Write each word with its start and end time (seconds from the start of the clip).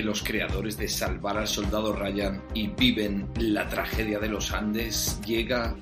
de 0.00 0.06
los 0.06 0.22
creadores 0.22 0.78
de 0.78 0.88
Salvar 0.88 1.36
al 1.36 1.46
Soldado 1.46 1.92
Ryan 1.92 2.42
y 2.54 2.68
viven 2.68 3.28
la 3.36 3.68
tragedia 3.68 4.18
de 4.18 4.30
los 4.30 4.50
Andes, 4.50 5.20
llega 5.26 5.76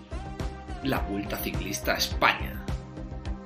la 0.83 0.99
Vuelta 0.99 1.37
Ciclista 1.37 1.93
a 1.93 1.99
España. 1.99 2.67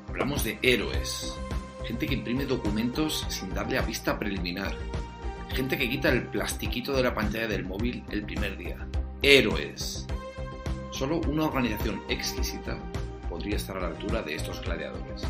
Hablamos 0.08 0.44
de 0.44 0.58
héroes, 0.62 1.38
gente 1.84 2.06
que 2.06 2.14
imprime 2.14 2.46
documentos 2.46 3.26
sin 3.28 3.52
darle 3.52 3.76
a 3.76 3.82
vista 3.82 4.18
preliminar, 4.18 4.74
gente 5.50 5.76
que 5.76 5.90
quita 5.90 6.08
el 6.08 6.28
plastiquito 6.28 6.94
de 6.94 7.02
la 7.02 7.14
pantalla 7.14 7.48
del 7.48 7.66
móvil 7.66 8.02
el 8.10 8.24
primer 8.24 8.56
día. 8.56 8.78
Héroes. 9.20 10.06
Solo 10.90 11.20
una 11.28 11.44
organización 11.44 12.00
exquisita 12.08 12.78
podría 13.28 13.56
estar 13.56 13.76
a 13.76 13.80
la 13.80 13.88
altura 13.88 14.22
de 14.22 14.36
estos 14.36 14.62
gladiadores. 14.62 15.22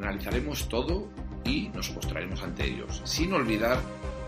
Analizaremos 0.00 0.68
todo 0.68 1.08
y 1.44 1.68
nos 1.68 1.94
mostraremos 1.94 2.42
ante 2.42 2.66
ellos, 2.66 3.00
sin 3.04 3.32
olvidar 3.32 3.78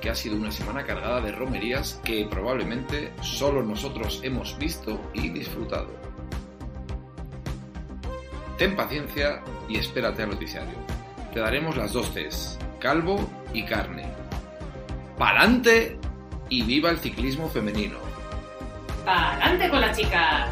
que 0.01 0.11
ha 0.11 0.15
sido 0.15 0.37
una 0.37 0.51
semana 0.51 0.85
cargada 0.85 1.21
de 1.21 1.33
romerías 1.33 2.01
que 2.05 2.27
probablemente 2.31 3.13
solo 3.21 3.63
nosotros 3.63 4.21
hemos 4.23 4.57
visto 4.59 5.01
y 5.15 5.29
disfrutado. 5.31 5.89
Ten 8.59 8.75
paciencia 8.75 9.43
y 9.69 9.79
espérate 9.79 10.23
al 10.23 10.31
noticiario. 10.31 10.75
Te 11.33 11.41
daremos 11.41 11.77
las 11.77 11.93
dos 11.93 12.11
Cs, 12.11 12.59
calvo 12.81 13.29
y 13.53 13.65
carne. 13.65 14.07
¡Pa'lante! 15.17 15.99
Y 16.49 16.63
viva 16.63 16.91
el 16.91 16.99
ciclismo 16.99 17.49
femenino. 17.49 17.99
¡Pa'lante 19.05 19.69
con 19.69 19.81
la 19.81 19.93
chica! 19.93 20.49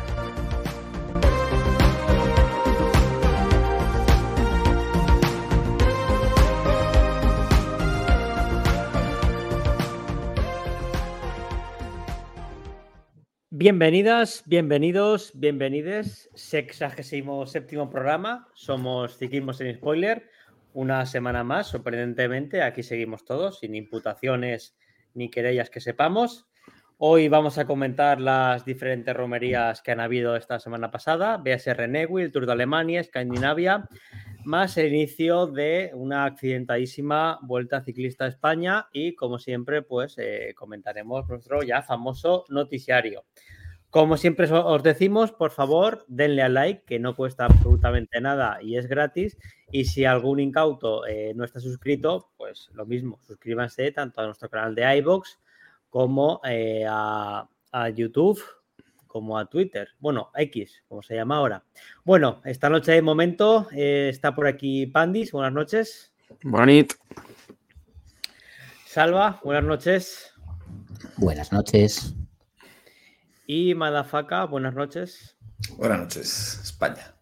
Bienvenidas, 13.59 14.43
bienvenidos, 14.45 15.33
bienvenides. 15.35 16.29
Sexagésimo 16.35 17.47
séptimo 17.47 17.89
programa. 17.89 18.49
Somos 18.53 19.17
Ciclismo 19.17 19.55
sin 19.55 19.75
Spoiler. 19.75 20.29
Una 20.75 21.07
semana 21.07 21.43
más, 21.43 21.69
sorprendentemente, 21.69 22.61
aquí 22.61 22.83
seguimos 22.83 23.25
todos, 23.25 23.61
sin 23.61 23.75
imputaciones 23.75 24.77
ni 25.15 25.31
querellas 25.31 25.71
que 25.71 25.81
sepamos. 25.81 26.47
Hoy 26.99 27.29
vamos 27.29 27.57
a 27.57 27.67
comentar 27.67 28.21
las 28.21 28.67
diferentes 28.67 29.17
romerías 29.17 29.81
que 29.81 29.93
han 29.93 30.01
habido 30.01 30.37
esta 30.37 30.61
semana 30.61 30.91
pasada. 30.91 31.39
BSR 31.39 31.89
Neuwill, 31.89 32.33
Tour 32.33 32.45
de 32.45 32.53
Alemania, 32.53 33.01
Escandinavia, 33.01 33.89
más 34.47 34.77
el 34.77 34.95
inicio 34.95 35.47
de 35.47 35.91
una 35.95 36.25
accidentadísima 36.25 37.39
Vuelta 37.43 37.83
Ciclista 37.83 38.25
a 38.25 38.29
España 38.29 38.89
y, 38.93 39.15
como 39.15 39.39
siempre, 39.39 39.83
pues 39.83 40.17
eh, 40.19 40.55
comentaremos 40.57 41.29
nuestro 41.29 41.63
ya 41.63 41.83
famoso 41.83 42.45
noticiario. 42.49 43.25
Como 43.91 44.17
siempre 44.17 44.47
os 44.51 44.83
decimos, 44.83 45.33
por 45.33 45.51
favor, 45.51 46.05
denle 46.07 46.43
al 46.43 46.55
like, 46.55 46.85
que 46.85 46.99
no 46.99 47.17
cuesta 47.17 47.47
absolutamente 47.47 48.21
nada 48.21 48.59
y 48.63 48.77
es 48.77 48.87
gratis. 48.87 49.37
Y 49.73 49.87
si 49.87 50.05
algún 50.05 50.39
incauto 50.39 51.07
eh, 51.07 51.33
no 51.35 51.45
está 51.45 51.61
suscrito, 51.61 52.31
pues 52.37 52.69
lo 52.75 52.87
mismo, 52.87 53.19
suscríbanse 53.27 53.91
tanto 53.93 54.21
a 54.21 54.27
nuestro 54.27 54.49
canal 54.49 54.75
de 54.75 54.99
iBox 54.99 55.41
como 55.91 56.41
eh, 56.45 56.85
a, 56.89 57.49
YouTube, 57.95 58.41
como 59.17 59.39
a 59.39 59.47
Twitter. 59.47 59.89
Bueno, 59.99 60.31
X, 60.35 60.83
como 60.91 61.03
se 61.03 61.15
llama 61.15 61.39
ahora. 61.39 61.65
Bueno, 62.05 62.43
esta 62.45 62.69
noche 62.69 62.93
de 62.93 63.01
momento 63.01 63.67
eh, 63.73 64.11
está 64.11 64.35
por 64.35 64.47
aquí 64.47 64.85
Pandis. 64.85 65.33
Buenas 65.33 65.55
noches. 65.55 66.13
Bonito. 66.43 66.97
Salva, 68.85 69.41
buenas 69.43 69.65
noches. 69.65 70.35
Buenas 71.17 71.51
noches. 71.51 72.15
Y 73.47 73.75
Madafaka, 73.75 74.45
buenas 74.45 74.75
noches. 74.75 75.35
Buenas 75.79 76.01
noches, 76.01 76.61
España. 76.63 77.15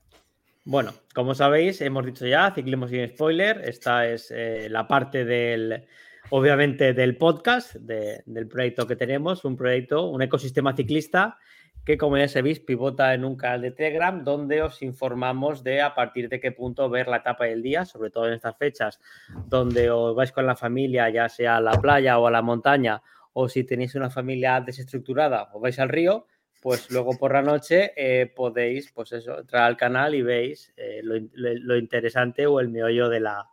Bueno, 0.65 0.95
como 1.15 1.37
sabéis, 1.37 1.81
hemos 1.81 2.05
dicho 2.07 2.27
ya, 2.27 2.53
ciclismo 2.53 2.89
sin 2.89 3.07
spoiler. 3.07 3.63
Esta 3.69 4.09
es 4.09 4.33
eh, 4.33 4.67
la 4.69 4.89
parte 4.89 5.25
del, 5.25 5.87
obviamente, 6.31 6.93
del 6.93 7.17
podcast, 7.17 7.75
del 7.75 8.49
proyecto 8.49 8.85
que 8.85 8.97
tenemos, 8.97 9.45
un 9.45 9.57
proyecto, 9.57 10.09
un 10.09 10.23
ecosistema 10.23 10.75
ciclista 10.75 11.39
que, 11.85 11.99
como 11.99 12.17
ya 12.17 12.29
sabéis, 12.29 12.61
pivota 12.61 13.13
en 13.15 13.25
un 13.25 13.37
canal 13.37 13.63
de 13.63 13.71
Telegram 13.71 14.25
donde 14.25 14.63
os 14.63 14.83
informamos 14.83 15.63
de 15.63 15.83
a 15.83 15.95
partir 15.95 16.29
de 16.29 16.41
qué 16.41 16.53
punto 16.53 16.89
ver 16.89 17.09
la 17.09 17.19
etapa 17.19 17.45
del 17.45 17.63
día, 17.63 17.85
sobre 17.85 18.11
todo 18.11 18.27
en 18.27 18.35
estas 18.35 18.57
fechas, 18.57 19.01
donde 19.47 19.91
os 19.91 20.15
vais 20.15 20.33
con 20.33 20.47
la 20.47 20.57
familia, 20.57 21.11
ya 21.11 21.29
sea 21.29 21.57
a 21.57 21.61
la 21.61 21.73
playa 21.81 22.19
o 22.19 22.27
a 22.27 22.31
la 22.31 22.43
montaña, 22.43 23.03
o 23.33 23.49
si 23.49 23.65
tenéis 23.65 23.95
una 23.95 24.11
familia 24.11 24.61
desestructurada 24.61 25.51
o 25.53 25.61
vais 25.61 25.79
al 25.79 25.89
río, 25.89 26.27
pues 26.63 26.91
luego 26.91 27.19
por 27.19 27.35
la 27.35 27.43
noche 27.43 27.93
eh, 27.95 28.27
podéis, 28.27 28.91
pues 28.93 29.13
eso, 29.13 29.41
entrar 29.41 29.65
al 29.65 29.77
canal 29.77 30.15
y 30.15 30.23
veis 30.23 30.73
eh, 30.79 31.03
lo, 31.03 31.77
interesante 31.77 32.47
o 32.47 32.59
el 32.59 32.71
meollo 32.71 33.11
de 33.11 33.21
la, 33.21 33.51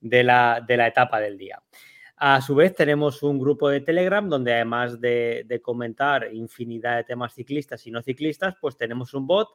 de, 0.00 0.24
la, 0.24 0.64
de 0.66 0.76
la 0.78 0.86
etapa 0.86 1.20
del 1.20 1.36
día. 1.36 1.62
A 2.20 2.40
su 2.40 2.54
vez, 2.56 2.74
tenemos 2.74 3.22
un 3.22 3.38
grupo 3.38 3.68
de 3.68 3.80
Telegram 3.80 4.28
donde 4.28 4.52
además 4.52 5.00
de, 5.00 5.60
comentar 5.62 6.28
infinidad 6.32 6.96
de 6.96 7.04
temas 7.04 7.34
ciclistas 7.34 7.86
y 7.86 7.92
no 7.92 8.02
ciclistas, 8.02 8.56
pues 8.60 8.76
tenemos 8.76 9.14
un 9.14 9.26
bot 9.26 9.48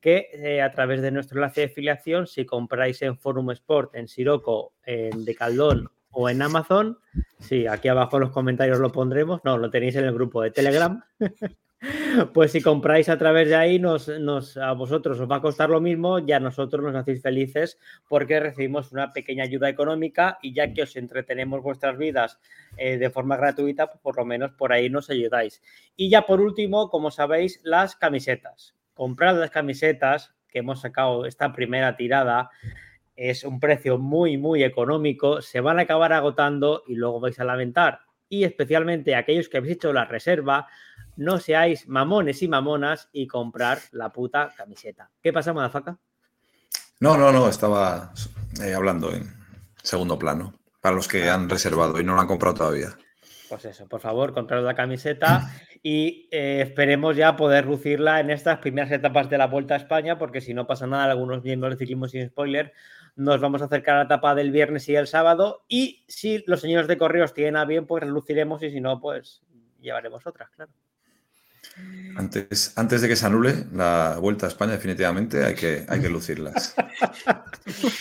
que 0.00 0.28
eh, 0.32 0.60
a 0.60 0.70
través 0.70 1.00
de 1.02 1.10
nuestro 1.10 1.38
enlace 1.38 1.62
de 1.62 1.66
afiliación, 1.68 2.26
si 2.26 2.44
compráis 2.44 3.00
en 3.02 3.18
Forum 3.18 3.50
Sport, 3.52 3.94
en 3.94 4.08
Siroco, 4.08 4.74
en 4.84 5.24
Decaldón 5.24 5.90
o 6.10 6.28
en 6.28 6.42
Amazon. 6.42 6.98
Sí, 7.38 7.66
aquí 7.66 7.88
abajo 7.88 8.16
en 8.16 8.22
los 8.22 8.30
comentarios 8.30 8.78
lo 8.78 8.92
pondremos. 8.92 9.40
No, 9.44 9.56
lo 9.56 9.70
tenéis 9.70 9.96
en 9.96 10.04
el 10.04 10.12
grupo 10.12 10.42
de 10.42 10.50
Telegram. 10.50 11.02
Pues 12.34 12.52
si 12.52 12.60
compráis 12.60 13.08
a 13.08 13.16
través 13.16 13.48
de 13.48 13.56
ahí, 13.56 13.78
nos, 13.78 14.08
a 14.56 14.72
vosotros 14.72 15.18
os 15.18 15.30
va 15.30 15.36
a 15.36 15.40
costar 15.40 15.70
lo 15.70 15.80
mismo 15.80 16.18
y 16.18 16.32
a 16.32 16.40
nosotros 16.40 16.84
nos 16.84 16.94
hacéis 16.94 17.22
felices 17.22 17.78
porque 18.08 18.38
recibimos 18.38 18.92
una 18.92 19.12
pequeña 19.12 19.44
ayuda 19.44 19.68
económica 19.68 20.38
y 20.42 20.52
ya 20.52 20.72
que 20.72 20.82
os 20.82 20.96
entretenemos 20.96 21.62
vuestras 21.62 21.96
vidas 21.96 22.38
eh, 22.76 22.98
de 22.98 23.10
forma 23.10 23.36
gratuita, 23.36 23.86
pues 23.86 24.00
por 24.00 24.16
lo 24.16 24.24
menos 24.24 24.52
por 24.52 24.72
ahí 24.72 24.90
nos 24.90 25.08
ayudáis. 25.08 25.62
Y 25.96 26.10
ya 26.10 26.26
por 26.26 26.40
último, 26.40 26.90
como 26.90 27.10
sabéis, 27.10 27.60
las 27.62 27.96
camisetas. 27.96 28.74
Comprad 28.92 29.38
las 29.38 29.50
camisetas 29.50 30.34
que 30.48 30.58
hemos 30.58 30.80
sacado 30.80 31.24
esta 31.24 31.52
primera 31.52 31.96
tirada 31.96 32.50
es 33.16 33.44
un 33.44 33.60
precio 33.60 33.98
muy, 33.98 34.36
muy 34.36 34.64
económico, 34.64 35.42
se 35.42 35.60
van 35.60 35.78
a 35.78 35.82
acabar 35.82 36.12
agotando 36.12 36.82
y 36.86 36.94
luego 36.94 37.20
vais 37.20 37.38
a 37.38 37.44
lamentar. 37.44 38.00
Y 38.30 38.44
especialmente 38.44 39.14
aquellos 39.14 39.50
que 39.50 39.58
habéis 39.58 39.74
hecho 39.74 39.92
la 39.92 40.06
reserva, 40.06 40.66
no 41.16 41.38
seáis 41.38 41.86
mamones 41.86 42.42
y 42.42 42.48
mamonas 42.48 43.10
y 43.12 43.26
comprar 43.26 43.78
la 43.92 44.10
puta 44.10 44.54
camiseta. 44.56 45.10
¿Qué 45.22 45.34
pasa, 45.34 45.52
Madafaca? 45.52 45.98
No, 47.00 47.18
no, 47.18 47.30
no, 47.32 47.48
estaba 47.48 48.12
eh, 48.62 48.72
hablando 48.72 49.12
en 49.12 49.30
segundo 49.82 50.18
plano, 50.18 50.54
para 50.80 50.94
los 50.94 51.08
que 51.08 51.28
han 51.28 51.50
reservado 51.50 52.00
y 52.00 52.04
no 52.04 52.14
lo 52.14 52.20
han 52.22 52.26
comprado 52.26 52.56
todavía. 52.56 52.96
Pues 53.48 53.64
eso, 53.64 53.88
por 53.88 54.00
favor, 54.00 54.32
comprad 54.32 54.62
la 54.64 54.74
camiseta 54.74 55.50
y 55.82 56.28
eh, 56.30 56.60
esperemos 56.62 57.16
ya 57.16 57.36
poder 57.36 57.66
lucirla 57.66 58.20
en 58.20 58.30
estas 58.30 58.58
primeras 58.58 58.92
etapas 58.92 59.28
de 59.28 59.38
la 59.38 59.48
Vuelta 59.48 59.74
a 59.74 59.78
España, 59.78 60.18
porque 60.18 60.40
si 60.40 60.54
no 60.54 60.66
pasa 60.66 60.86
nada, 60.86 61.10
algunos 61.10 61.42
miembros 61.42 61.72
de 61.72 61.78
Ciclismo 61.78 62.06
sin 62.06 62.28
Spoiler 62.28 62.72
nos 63.16 63.40
vamos 63.40 63.62
a 63.62 63.66
acercar 63.66 63.94
a 63.94 63.98
la 63.98 64.04
etapa 64.04 64.34
del 64.34 64.50
viernes 64.50 64.88
y 64.88 64.96
el 64.96 65.06
sábado. 65.06 65.64
Y 65.68 66.04
si 66.08 66.42
los 66.46 66.60
señores 66.60 66.88
de 66.88 66.98
correos 66.98 67.34
tienen 67.34 67.56
a 67.56 67.64
bien, 67.64 67.86
pues 67.86 68.02
reluciremos 68.02 68.62
y 68.62 68.70
si 68.70 68.80
no, 68.80 69.00
pues 69.00 69.42
llevaremos 69.80 70.26
otras, 70.26 70.50
claro. 70.50 70.72
Antes, 72.16 72.76
antes 72.76 73.00
de 73.00 73.08
que 73.08 73.16
se 73.16 73.26
anule 73.26 73.54
la 73.72 74.18
vuelta 74.20 74.46
a 74.46 74.48
España, 74.48 74.72
definitivamente 74.72 75.44
hay 75.44 75.54
que, 75.54 75.84
hay 75.88 76.00
que 76.00 76.08
lucirlas. 76.10 76.74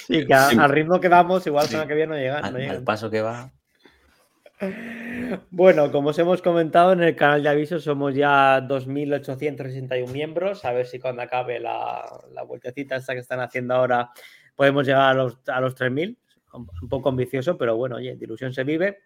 y 0.08 0.26
que 0.26 0.34
al 0.34 0.70
ritmo 0.70 1.00
que 1.00 1.08
vamos, 1.08 1.46
igual 1.48 1.68
sí. 1.68 1.78
que 1.88 1.94
viene 1.94 2.08
no 2.08 2.16
llegan. 2.16 2.44
Al, 2.44 2.80
no 2.80 2.84
paso 2.84 3.10
que 3.10 3.22
va. 3.22 3.52
Bueno, 5.52 5.90
como 5.92 6.10
os 6.10 6.20
hemos 6.20 6.42
comentado 6.42 6.92
en 6.92 7.02
el 7.02 7.16
canal 7.16 7.44
de 7.44 7.50
avisos, 7.50 7.84
somos 7.84 8.14
ya 8.14 8.60
2.861 8.62 10.12
miembros. 10.12 10.66
A 10.66 10.74
ver 10.74 10.86
si 10.86 11.00
cuando 11.00 11.22
acabe 11.22 11.60
la, 11.60 12.04
la 12.34 12.44
vueltecita 12.44 12.98
esta 12.98 13.14
que 13.14 13.20
están 13.20 13.40
haciendo 13.40 13.76
ahora 13.76 14.12
podemos 14.60 14.86
llegar 14.86 15.12
a 15.12 15.14
los, 15.14 15.38
a 15.48 15.62
los 15.62 15.74
3.000. 15.74 16.18
Un 16.52 16.90
poco 16.90 17.08
ambicioso, 17.08 17.58
pero 17.58 17.78
bueno, 17.78 17.96
oye, 17.96 18.18
de 18.18 18.26
ilusión 18.26 18.52
se 18.52 18.66
vive. 18.66 18.98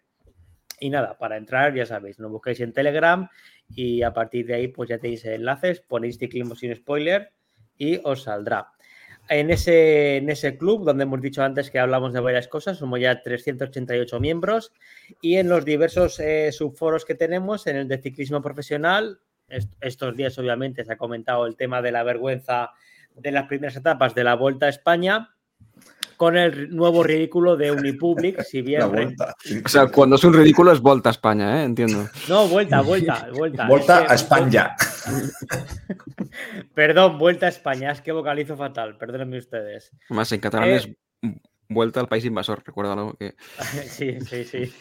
Y 0.80 0.90
nada, 0.90 1.16
para 1.16 1.36
entrar, 1.36 1.72
ya 1.72 1.86
sabéis, 1.86 2.18
nos 2.18 2.32
busquéis 2.32 2.58
en 2.58 2.72
Telegram 2.72 3.28
y 3.68 4.02
a 4.02 4.12
partir 4.12 4.46
de 4.48 4.54
ahí, 4.54 4.66
pues 4.66 4.88
ya 4.88 4.98
tenéis 4.98 5.24
enlaces, 5.26 5.78
ponéis 5.78 6.18
ciclismo 6.18 6.56
sin 6.56 6.74
spoiler 6.74 7.30
y 7.78 8.00
os 8.02 8.24
saldrá. 8.24 8.72
En 9.28 9.48
ese, 9.48 10.16
en 10.16 10.28
ese 10.28 10.58
club, 10.58 10.84
donde 10.84 11.04
hemos 11.04 11.20
dicho 11.20 11.44
antes 11.44 11.70
que 11.70 11.78
hablamos 11.78 12.12
de 12.12 12.18
varias 12.18 12.48
cosas, 12.48 12.78
somos 12.78 12.98
ya 12.98 13.22
388 13.22 14.18
miembros 14.18 14.72
y 15.22 15.36
en 15.36 15.48
los 15.48 15.64
diversos 15.64 16.18
eh, 16.18 16.50
subforos 16.50 17.04
que 17.04 17.14
tenemos, 17.14 17.68
en 17.68 17.76
el 17.76 17.86
de 17.86 17.98
ciclismo 17.98 18.42
profesional, 18.42 19.20
estos 19.80 20.16
días 20.16 20.36
obviamente 20.36 20.84
se 20.84 20.92
ha 20.92 20.96
comentado 20.96 21.46
el 21.46 21.54
tema 21.54 21.80
de 21.80 21.92
la 21.92 22.02
vergüenza 22.02 22.72
de 23.14 23.30
las 23.30 23.46
primeras 23.46 23.76
etapas 23.76 24.16
de 24.16 24.24
la 24.24 24.34
Vuelta 24.34 24.66
a 24.66 24.70
España 24.70 25.30
con 26.16 26.36
el 26.36 26.74
nuevo 26.74 27.02
ridículo 27.02 27.56
de 27.56 27.72
Unipublic, 27.72 28.40
si 28.42 28.62
bien... 28.62 28.80
La 28.80 28.86
vuelta. 28.86 29.34
O 29.64 29.68
sea, 29.68 29.88
cuando 29.88 30.14
es 30.16 30.22
un 30.24 30.32
ridículo 30.32 30.70
es 30.72 30.80
Volta 30.80 31.08
a 31.08 31.12
España, 31.12 31.60
¿eh? 31.60 31.64
Entiendo. 31.64 32.08
No, 32.28 32.46
vuelta, 32.46 32.80
vuelta, 32.82 33.26
vuelta. 33.34 33.66
Vuelta 33.68 33.98
Es 34.00 34.06
que- 34.06 34.12
a 34.12 34.14
España. 34.14 34.76
Perdón, 36.74 37.18
vuelta 37.18 37.46
a 37.46 37.48
España, 37.48 37.90
es 37.90 38.00
que 38.00 38.12
vocalizo 38.12 38.56
fatal, 38.56 38.96
perdónenme 38.96 39.38
ustedes. 39.38 39.90
Además, 40.08 40.30
en 40.32 40.40
catalán 40.40 40.68
Eh. 40.70 40.76
es 40.76 40.88
Vuelta 41.66 41.98
al 41.98 42.08
país 42.08 42.24
invasor, 42.26 42.62
recuérdalo. 42.64 43.14
Que... 43.18 43.34
Sí, 43.88 44.20
sí, 44.20 44.44
sí. 44.44 44.72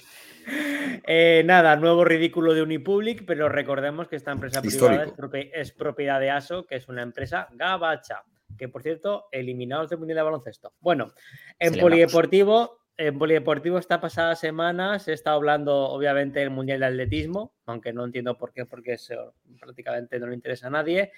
Eh, 1.08 1.42
nada, 1.46 1.78
nuevo 1.78 2.04
ridículo 2.04 2.54
de 2.54 2.62
Unipublic, 2.62 3.24
pero 3.26 3.48
recordemos 3.48 4.10
que 4.10 4.18
esta 4.18 4.32
empresa 4.34 4.62
privada 4.62 4.96
es, 4.96 5.08
Histórico. 5.08 5.16
propi- 5.16 5.50
es 5.54 5.72
propiedad 5.72 6.20
de 6.20 6.30
ASO, 6.32 6.66
que 6.66 6.76
es 6.76 6.90
una 6.90 7.02
empresa 7.02 7.48
gabacha, 7.54 8.24
que 8.58 8.70
por 8.70 8.84
cierto, 8.84 9.28
eliminados 9.32 9.90
del 9.90 10.00
Mundial 10.00 10.18
de 10.18 10.24
Baloncesto. 10.24 10.74
Bueno, 10.80 11.14
en 11.60 11.74
Celebramos. 11.74 11.82
Polideportivo, 11.82 12.80
en 12.98 13.18
Polideportivo 13.18 13.78
esta 13.78 14.00
pasada 14.00 14.36
semana 14.36 15.00
se 15.00 15.14
está 15.14 15.32
hablando 15.32 15.90
obviamente 15.90 16.40
del 16.40 16.52
Mundial 16.52 16.80
de 16.82 16.86
Atletismo, 16.88 17.54
aunque 17.66 17.94
no 17.94 18.06
entiendo 18.06 18.38
por 18.38 18.54
qué, 18.54 18.66
porque 18.66 18.94
eso 18.94 19.34
prácticamente 19.60 20.20
no 20.20 20.28
le 20.28 20.36
interesa 20.36 20.68
a 20.68 20.72
nadie. 20.72 21.12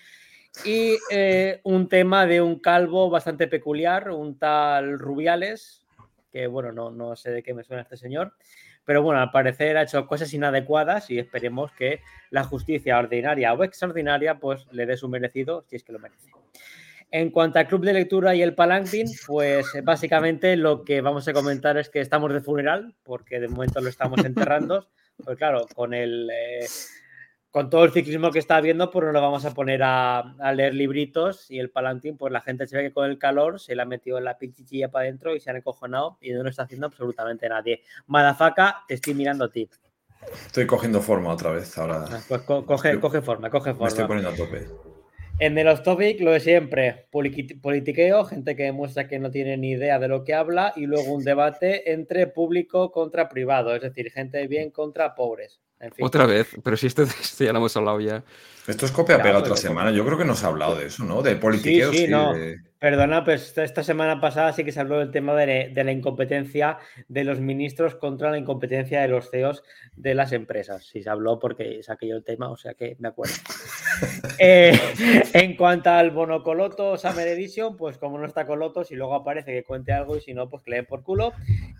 Y 0.63 0.97
eh, 1.11 1.59
un 1.63 1.89
tema 1.89 2.25
de 2.25 2.41
un 2.41 2.59
calvo 2.59 3.09
bastante 3.09 3.47
peculiar, 3.47 4.09
un 4.11 4.39
tal 4.39 4.97
Rubiales, 4.97 5.85
que 6.31 6.47
bueno, 6.47 6.71
no, 6.71 6.91
no 6.91 7.15
sé 7.15 7.31
de 7.31 7.43
qué 7.43 7.53
me 7.53 7.63
suena 7.63 7.81
este 7.81 7.97
señor, 7.97 8.33
pero 8.85 9.01
bueno, 9.01 9.19
al 9.19 9.31
parecer 9.31 9.77
ha 9.77 9.83
hecho 9.83 10.05
cosas 10.07 10.33
inadecuadas 10.33 11.09
y 11.09 11.19
esperemos 11.19 11.71
que 11.71 12.01
la 12.29 12.43
justicia 12.43 12.97
ordinaria 12.99 13.53
o 13.53 13.63
extraordinaria 13.63 14.39
pues 14.39 14.67
le 14.71 14.85
dé 14.85 14.95
su 14.95 15.09
merecido, 15.09 15.65
si 15.67 15.75
es 15.75 15.83
que 15.83 15.91
lo 15.91 15.99
merece. 15.99 16.29
En 17.17 17.29
cuanto 17.31 17.59
al 17.59 17.67
club 17.67 17.85
de 17.85 17.93
lectura 17.93 18.35
y 18.35 18.41
el 18.41 18.55
palanquín, 18.55 19.07
pues 19.27 19.65
básicamente 19.83 20.57
lo 20.57 20.83
que 20.83 20.99
vamos 20.99 21.25
a 21.29 21.33
comentar 21.33 21.77
es 21.77 21.89
que 21.89 22.01
estamos 22.01 22.33
de 22.33 22.41
funeral, 22.41 22.93
porque 23.03 23.39
de 23.39 23.47
momento 23.47 23.79
lo 23.79 23.87
estamos 23.87 24.19
enterrando, 24.25 24.89
pues 25.23 25.37
claro, 25.37 25.65
con 25.73 25.93
el... 25.93 26.29
eh, 26.29 26.65
con 27.51 27.69
todo 27.69 27.85
el 27.85 27.91
ciclismo 27.93 28.31
que 28.31 28.39
está 28.39 28.57
habiendo, 28.57 28.91
pues 28.91 29.05
nos 29.05 29.13
lo 29.13 29.21
vamos 29.21 29.45
a 29.45 29.53
poner 29.53 29.81
a, 29.81 30.19
a 30.39 30.51
leer 30.51 30.73
libritos 30.73 31.49
y 31.49 31.57
el 31.59 31.69
palantín, 31.69 32.17
pues 32.17 32.33
la 32.33 32.41
gente 32.41 32.67
se 32.67 32.75
ve 32.75 32.83
que 32.83 32.91
con 32.91 33.09
el 33.09 33.17
calor 33.17 33.61
se 33.61 33.77
le 33.77 33.81
ha 33.81 33.85
metido 33.85 34.19
la 34.19 34.37
pichichilla 34.37 34.91
para 34.91 35.03
adentro 35.03 35.33
y 35.33 35.39
se 35.39 35.51
han 35.51 35.55
encojonado 35.55 36.17
y 36.19 36.31
no 36.33 36.43
lo 36.43 36.49
está 36.49 36.63
haciendo 36.63 36.87
absolutamente 36.87 37.47
nadie. 37.47 37.81
Madafaka, 38.07 38.83
te 38.89 38.95
estoy 38.95 39.13
mirando 39.13 39.45
a 39.45 39.49
ti. 39.49 39.69
Estoy 40.47 40.67
cogiendo 40.67 40.99
forma 40.99 41.31
otra 41.31 41.51
vez. 41.51 41.77
Ahora 41.77 42.03
Ah, 42.09 42.19
Pues 42.27 42.41
co- 42.41 42.65
coge, 42.65 42.99
coge 42.99 43.21
forma, 43.21 43.49
coge 43.49 43.73
me 43.73 43.87
estoy 43.87 44.03
forma. 44.03 44.07
poniendo 44.07 44.29
a 44.31 44.35
tope. 44.35 44.67
En 45.37 45.57
el 45.57 45.67
off-topic, 45.67 46.21
lo 46.21 46.31
de 46.31 46.39
siempre, 46.39 47.07
politiqueo, 47.11 48.23
gente 48.23 48.55
que 48.55 48.63
demuestra 48.63 49.07
que 49.07 49.19
no 49.19 49.29
tiene 49.31 49.57
ni 49.57 49.71
idea 49.71 49.99
de 49.99 50.07
lo 50.07 50.23
que 50.23 50.33
habla 50.33 50.71
y 50.77 50.85
luego 50.85 51.13
un 51.13 51.25
debate 51.25 51.91
entre 51.91 52.27
público 52.27 52.91
contra 52.91 53.27
privado, 53.27 53.75
es 53.75 53.81
decir, 53.81 54.09
gente 54.11 54.37
de 54.37 54.47
bien 54.47 54.71
contra 54.71 55.13
pobres. 55.13 55.59
En 55.81 55.91
fin. 55.91 56.05
Otra 56.05 56.25
vez, 56.25 56.47
pero 56.63 56.77
si 56.77 56.87
esto, 56.87 57.03
esto 57.21 57.43
ya 57.43 57.51
lo 57.51 57.59
hemos 57.59 57.75
hablado 57.75 57.99
ya. 57.99 58.23
Esto 58.65 58.85
es 58.85 58.91
copia 58.93 59.17
Ya, 59.17 59.23
pega 59.23 59.35
pero 59.35 59.45
otra 59.45 59.57
semana. 59.57 59.91
Yo 59.91 60.05
creo 60.05 60.17
que 60.17 60.23
no 60.25 60.35
se 60.35 60.45
ha 60.45 60.49
hablado 60.49 60.77
de 60.77 60.87
eso, 60.87 61.03
¿no? 61.03 61.21
De 61.21 61.35
politiqueo. 61.35 61.91
sí, 61.91 62.07
no. 62.07 62.33
de- 62.33 62.57
Perdona, 62.85 63.23
pues 63.23 63.57
esta- 63.57 63.81
semana 63.81 64.21
pasada 64.21 64.53
sí 64.53 64.63
que 64.63 64.71
se 64.71 64.79
habló 64.79 64.99
del 64.99 65.09
tema 65.09 65.33
de, 65.33 65.71
de 65.73 65.83
la 65.83 65.91
incompetencia 65.91 66.77
de 67.07 67.23
los 67.23 67.39
ministros 67.39 67.95
contra 67.95 68.29
la 68.29 68.37
incompetencia 68.37 69.01
de 69.01 69.07
los 69.07 69.31
CEOs 69.31 69.63
de 69.95 70.13
las 70.13 70.31
empresas. 70.33 70.85
Sí, 70.85 71.01
se 71.01 71.09
habló 71.09 71.39
porque 71.39 71.81
saqué 71.81 72.07
yo 72.09 72.15
el 72.15 72.23
tema, 72.23 72.47
o 72.51 72.57
sea 72.57 72.75
que 72.75 72.95
me 72.99 73.07
acuerdo. 73.07 73.33
Eh, 74.37 74.77
en 75.33 75.55
cuanto 75.55 75.89
al 75.89 76.11
Bonocoloto 76.11 76.97
Summer 76.97 77.25
Edition, 77.29 77.77
pues 77.77 77.97
como 77.97 78.17
no 78.19 78.25
está 78.25 78.45
Coloto, 78.45 78.83
si 78.83 78.93
luego 78.93 79.15
aparece 79.15 79.53
que 79.53 79.63
cuente 79.63 79.93
algo 79.93 80.17
y 80.17 80.19
si 80.21 80.33
no, 80.33 80.49
pues 80.49 80.61
que 80.61 80.71
le 80.71 80.75
den 80.77 80.85
por 80.85 81.03
culo. 81.03 81.31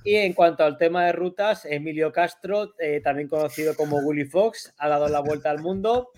Y 0.06 0.16
en 0.16 0.32
cuanto 0.32 0.64
al 0.64 0.78
tema 0.78 1.06
de 1.06 1.12
rutas, 1.12 1.66
Emilio 1.66 2.14
Castro, 2.14 2.74
eh, 2.80 3.02
también 3.04 3.28
conocido 3.28 3.76
como 3.76 3.98
Willy 3.98 4.24
Fox, 4.24 4.74
ha 4.78 4.88
dado 4.88 5.10
la 5.10 5.20
vuelta 5.20 5.52
al 5.52 5.60
mundo. 5.60 6.12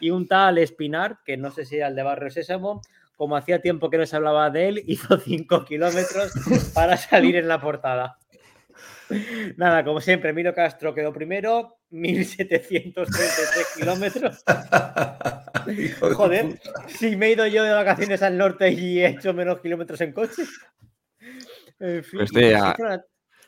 Y 0.00 0.10
un 0.10 0.26
tal 0.26 0.58
Espinar, 0.58 1.18
que 1.24 1.36
no 1.36 1.52
sé 1.52 1.64
si 1.64 1.76
era 1.76 1.86
el 1.86 1.94
de 1.94 2.02
Barrio 2.02 2.30
Sésamo, 2.30 2.82
como 3.16 3.36
hacía 3.36 3.60
tiempo 3.60 3.90
que 3.90 3.98
no 3.98 4.06
se 4.06 4.16
hablaba 4.16 4.50
de 4.50 4.68
él, 4.68 4.82
hizo 4.86 5.18
5 5.18 5.64
kilómetros 5.64 6.32
para 6.74 6.96
salir 6.96 7.36
en 7.36 7.48
la 7.48 7.60
portada. 7.60 8.18
Nada, 9.56 9.84
como 9.84 10.00
siempre, 10.00 10.30
Emilio 10.30 10.54
Castro 10.54 10.94
quedó 10.94 11.12
primero, 11.12 11.76
1733 11.90 13.74
kilómetros. 13.76 14.42
Joder, 16.14 16.58
si 16.88 17.16
me 17.16 17.26
he 17.26 17.32
ido 17.32 17.46
yo 17.46 17.62
de 17.64 17.72
vacaciones 17.72 18.22
al 18.22 18.36
norte 18.36 18.70
y 18.70 19.00
he 19.00 19.08
hecho 19.08 19.32
menos 19.32 19.60
kilómetros 19.60 20.00
en 20.00 20.12
coche. 20.12 20.42
En 21.80 22.04
fin, 22.04 22.20
Este 22.20 22.54
una- 22.78 23.04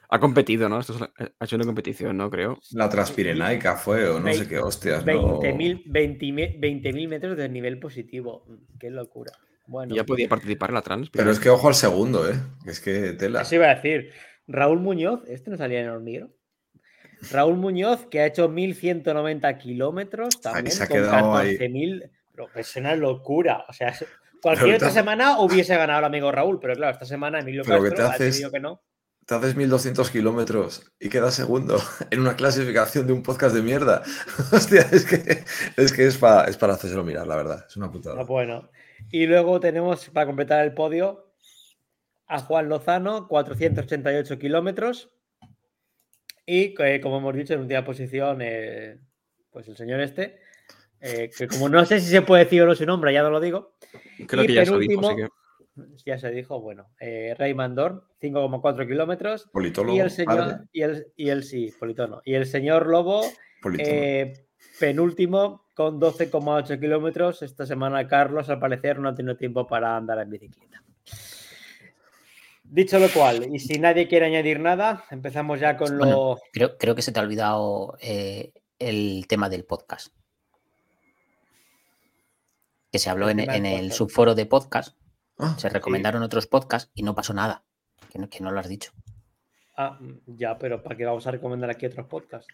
Ha 0.09 0.21
competido, 0.21 0.69
¿no? 0.69 0.79
Esto 0.81 0.95
es- 0.95 1.03
ha 1.39 1.45
hecho 1.45 1.57
una 1.57 1.65
competición, 1.65 2.17
¿no? 2.17 2.31
Creo. 2.31 2.59
La 2.73 2.89
Transpirenaica 2.89 3.77
fue, 3.77 4.09
o 4.09 4.21
no 4.21 4.33
sé 4.33 4.47
qué 4.49 4.59
hostias. 4.59 5.05
no. 5.05 5.41
20.000 5.41 5.83
20.000 5.87 6.61
20.000 6.61 7.09
metros 7.09 7.37
de 7.37 7.49
nivel 7.49 7.79
positivo. 7.81 8.47
Qué 8.79 8.91
locura. 8.91 9.33
Bueno, 9.67 9.95
Ya 9.95 10.05
podía 10.05 10.29
participar 10.29 10.71
en 10.71 10.75
la 10.75 10.83
trans. 10.83 11.11
Pero 11.11 11.31
es 11.31 11.39
que 11.41 11.51
ojo 11.51 11.69
al 11.69 11.75
segundo, 11.75 12.29
¿eh? 12.31 12.35
Es 12.67 12.81
que 12.81 13.13
tela. 13.15 13.43
Eso 13.43 13.55
iba 13.57 13.67
a 13.71 13.75
decir. 13.75 14.13
Raúl 14.47 14.79
Muñoz, 14.79 15.23
este 15.27 15.51
no 15.51 15.57
salía 15.57 15.81
en 15.81 15.89
hormiguero. 15.89 16.31
Raúl 17.31 17.57
Muñoz, 17.57 18.07
que 18.07 18.21
ha 18.21 18.27
hecho 18.27 18.49
1190 18.49 19.59
kilómetros 19.59 20.41
también. 20.41 20.71
se 20.71 20.85
ha 20.85 20.87
con 20.89 20.97
quedado 20.99 21.35
ahí. 21.37 21.57
14.000. 21.57 22.11
Pero 22.33 22.49
es 22.55 22.77
una 22.77 22.95
locura. 22.95 23.65
O 23.69 23.73
sea, 23.73 23.95
cualquier 24.43 24.67
Pero 24.67 24.77
otra 24.77 24.89
te- 24.89 24.95
semana 24.95 25.41
hubiese 25.41 25.75
ganado 25.77 26.01
el 26.01 26.05
amigo 26.05 26.31
Raúl, 26.31 26.61
pero 26.61 26.75
claro, 26.75 26.93
esta 26.93 27.07
semana 27.07 27.41
Emilio 27.41 27.63
Pero 27.65 27.83
que 27.83 27.89
Castro 27.89 27.97
te 27.97 28.03
ha 28.11 28.15
haces- 28.15 28.27
decidido 28.27 28.51
que 28.53 28.61
no. 28.61 28.83
Te 29.25 29.35
haces 29.35 29.57
1200 29.57 30.09
kilómetros 30.11 30.93
y 31.01 31.09
quedas 31.09 31.35
segundo 31.35 31.81
en 32.13 32.21
una 32.21 32.37
clasificación 32.37 33.09
de 33.09 33.13
un 33.15 33.25
podcast 33.25 33.57
de 33.57 33.63
mierda. 33.63 34.03
Hostia, 34.53 34.83
es 34.93 35.05
que 35.05 35.45
es, 35.77 35.93
que 35.93 36.07
es, 36.07 36.17
para, 36.19 36.45
es 36.49 36.57
para 36.57 36.75
hacérselo 36.75 37.03
mirar, 37.03 37.27
la 37.27 37.35
verdad. 37.35 37.65
Es 37.69 37.77
una 37.77 37.91
putada. 37.91 38.21
Ah, 38.21 38.25
bueno. 38.25 38.71
Y 39.11 39.27
luego 39.27 39.61
tenemos, 39.61 40.09
para 40.11 40.27
completar 40.27 40.65
el 40.65 40.75
podio, 40.75 41.33
a 42.27 42.41
Juan 42.41 42.69
Lozano, 42.69 43.29
488 43.29 44.39
kilómetros. 44.39 45.11
Y 46.45 46.75
eh, 46.83 47.01
como 47.01 47.19
hemos 47.19 47.35
dicho, 47.35 47.55
en 47.55 47.61
última 47.61 47.85
posición, 47.85 48.39
eh, 48.41 48.99
pues 49.51 49.69
el 49.69 49.77
señor 49.77 50.01
este, 50.01 50.41
eh, 51.01 51.31
que 51.37 51.49
como 51.49 51.69
no 51.69 51.85
sé 51.85 52.01
si 52.01 52.09
se 52.11 52.23
puede 52.23 52.45
decir 52.45 52.63
o 52.63 52.67
no 52.67 52.75
su 52.75 52.87
nombre, 52.87 53.13
ya 53.13 53.23
no 53.23 53.31
lo 53.31 53.41
digo. 53.41 53.75
Creo 54.27 54.45
y 54.45 54.47
que 54.49 54.53
ya 54.55 54.65
se 54.65 54.77
dijo, 54.79 55.01
penúltimo- 55.01 55.09
así 55.09 55.17
que. 55.23 55.29
Ya 56.07 56.19
se 56.19 56.31
dijo, 56.31 56.59
bueno, 56.61 56.89
eh, 57.01 57.35
Raymond 57.39 57.77
Dorn, 57.77 58.03
5,4 58.23 58.87
kilómetros. 58.87 59.47
Politólogo, 59.53 59.95
Y 59.95 60.01
el 60.01 60.11
señor, 60.11 60.37
padre, 60.39 60.57
y 60.73 60.81
el, 60.83 61.07
y 61.17 61.29
el 61.29 61.45
sí, 61.45 61.71
politono. 61.79 62.23
Y 62.25 62.33
el 62.35 62.47
señor 62.47 62.87
Lobo, 62.87 63.23
eh, 63.79 64.47
penúltimo 64.81 65.66
con 65.77 66.01
12,8 66.01 66.81
kilómetros. 66.81 67.43
Esta 67.43 67.67
semana 67.67 68.09
Carlos, 68.09 68.49
al 68.49 68.59
parecer, 68.59 68.99
no 68.99 69.11
ha 69.11 69.15
tenido 69.15 69.37
tiempo 69.37 69.67
para 69.67 69.97
andar 69.97 70.19
en 70.19 70.31
bicicleta. 70.31 70.83
Dicho 72.65 72.99
lo 72.99 73.09
cual, 73.11 73.55
y 73.55 73.61
si 73.61 73.79
nadie 73.79 74.09
quiere 74.09 74.27
añadir 74.27 74.59
nada, 74.59 75.05
empezamos 75.11 75.61
ya 75.61 75.77
con 75.77 75.99
lo... 75.99 76.41
Creo, 76.53 76.77
creo 76.79 76.95
que 76.97 77.03
se 77.03 77.13
te 77.13 77.21
ha 77.21 77.23
olvidado 77.23 77.97
eh, 78.01 78.53
el 78.79 79.27
tema 79.29 79.49
del 79.49 79.65
podcast. 79.65 80.13
Que 82.91 82.99
se 82.99 83.11
habló 83.11 83.29
El 83.29 83.39
en, 83.39 83.67
el 83.67 83.93
subforo 83.93 84.35
de 84.35 84.47
podcast, 84.47 84.97
Ah, 85.39 85.55
se 85.59 85.69
recomendaron 85.69 86.23
otros 86.23 86.47
podcasts 86.47 86.91
y 86.95 87.03
no 87.03 87.15
pasó 87.15 87.35
nada. 87.35 87.63
Que 88.11 88.19
no, 88.19 88.31
que 88.31 88.43
no 88.43 88.51
lo 88.51 88.59
has 88.59 88.69
dicho. 88.69 88.93
Ah, 89.77 89.99
ya, 90.27 90.57
pero 90.57 90.83
¿para 90.83 90.97
qué 90.97 91.05
vamos 91.05 91.27
a 91.27 91.31
recomendar 91.31 91.69
aquí 91.69 91.85
otros 91.85 92.07
podcasts? 92.07 92.49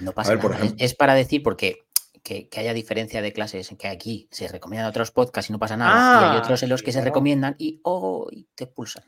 No 0.00 0.12
pasa 0.12 0.32
ver, 0.32 0.40
por 0.40 0.50
nada. 0.50 0.66
Es, 0.78 0.94
para 0.94 1.14
decir 1.14 1.42
porque 1.42 1.84
que, 2.22 2.48
que 2.48 2.60
haya 2.60 2.72
diferencia 2.74 3.22
de 3.22 3.32
clases 3.32 3.70
en 3.70 3.76
que 3.76 3.88
aquí 3.88 4.28
se 4.30 4.48
recomiendan 4.48 4.88
otros 4.88 5.10
podcasts 5.10 5.50
y 5.50 5.52
no 5.52 5.58
pasa 5.58 5.76
nada. 5.76 5.92
y 5.92 6.24
hay 6.30 6.36
Ah, 6.36 6.40
otros 6.42 6.62
en 6.62 6.68
los 6.68 6.80
sí, 6.80 6.86
que 6.86 6.92
se 6.92 7.00
recomiendan 7.02 7.54
y, 7.58 7.80
oh, 7.84 8.28
y 8.30 8.46
te 8.54 8.64
expulsan. 8.64 9.04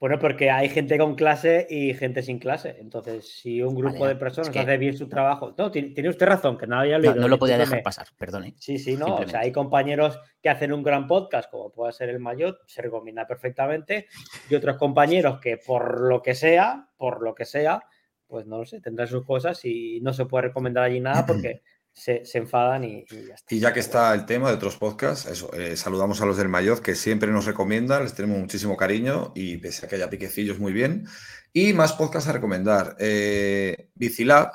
Bueno, 0.00 0.16
porque 0.20 0.48
hay 0.48 0.68
gente 0.68 0.96
con 0.96 1.16
clase 1.16 1.66
y 1.68 1.92
gente 1.92 2.22
sin 2.22 2.38
clase. 2.38 2.76
Entonces, 2.78 3.28
si 3.28 3.60
un 3.62 3.74
grupo 3.74 3.98
Vale, 3.98 4.14
de 4.14 4.20
personas 4.20 4.50
que- 4.50 4.60
hace 4.60 4.76
bien 4.76 4.96
su 4.96 5.08
trabajo... 5.08 5.56
No, 5.58 5.72
tiene, 5.72 6.08
usted 6.08 6.24
razón, 6.24 6.56
que 6.56 6.68
nada 6.68 6.82
había 6.82 6.98
No, 7.00 7.16
no 7.16 7.26
lo 7.26 7.36
podía 7.36 7.58
dejar 7.58 7.82
pasar, 7.82 8.06
perdone. 8.16 8.54
Sí, 8.58 8.78
sí, 8.78 8.96
no. 8.96 9.16
O 9.16 9.26
sea, 9.26 9.40
hay 9.40 9.50
compañeros 9.50 10.20
que 10.40 10.50
hacen 10.50 10.72
un 10.72 10.84
gran 10.84 11.08
podcast, 11.08 11.50
como 11.50 11.72
puede 11.72 11.92
ser 11.92 12.10
el 12.10 12.20
Mayot, 12.20 12.60
se 12.68 12.80
recomienda 12.80 13.26
perfectamente, 13.26 14.06
y 14.48 14.54
otros 14.54 14.76
compañeros 14.76 15.40
que 15.40 15.56
por 15.56 16.00
lo 16.02 16.22
que 16.22 16.36
sea, 16.36 16.86
por 16.96 17.20
lo 17.20 17.34
que 17.34 17.44
sea, 17.44 17.82
pues 18.28 18.46
no 18.46 18.58
lo 18.58 18.66
sé, 18.66 18.80
tendrán 18.80 19.08
sus 19.08 19.24
cosas 19.24 19.64
y 19.64 20.00
no 20.00 20.12
se 20.12 20.26
puede 20.26 20.42
recomendar 20.48 20.84
allí 20.84 21.00
nada 21.00 21.26
porque 21.26 21.62
se, 21.98 22.24
se 22.24 22.38
enfadan 22.38 22.84
y, 22.84 23.04
y 23.10 23.26
ya 23.28 23.34
está. 23.34 23.54
Y 23.54 23.58
ya 23.58 23.72
que 23.72 23.80
está 23.80 24.14
el 24.14 24.24
tema 24.26 24.48
de 24.48 24.54
otros 24.54 24.76
podcasts, 24.76 25.26
eso, 25.26 25.52
eh, 25.54 25.76
saludamos 25.76 26.20
a 26.22 26.26
los 26.26 26.36
del 26.36 26.48
Mayoz 26.48 26.80
que 26.80 26.94
siempre 26.94 27.30
nos 27.30 27.44
recomiendan, 27.46 28.04
les 28.04 28.14
tenemos 28.14 28.38
muchísimo 28.38 28.76
cariño 28.76 29.32
y 29.34 29.56
pese 29.58 29.86
a 29.86 29.88
que 29.88 29.96
haya 29.96 30.08
piquecillos 30.08 30.58
muy 30.58 30.72
bien. 30.72 31.06
Y 31.52 31.72
más 31.72 31.92
podcasts 31.94 32.28
a 32.28 32.32
recomendar. 32.32 32.96
Eh, 32.98 33.88
Bicilab, 33.94 34.52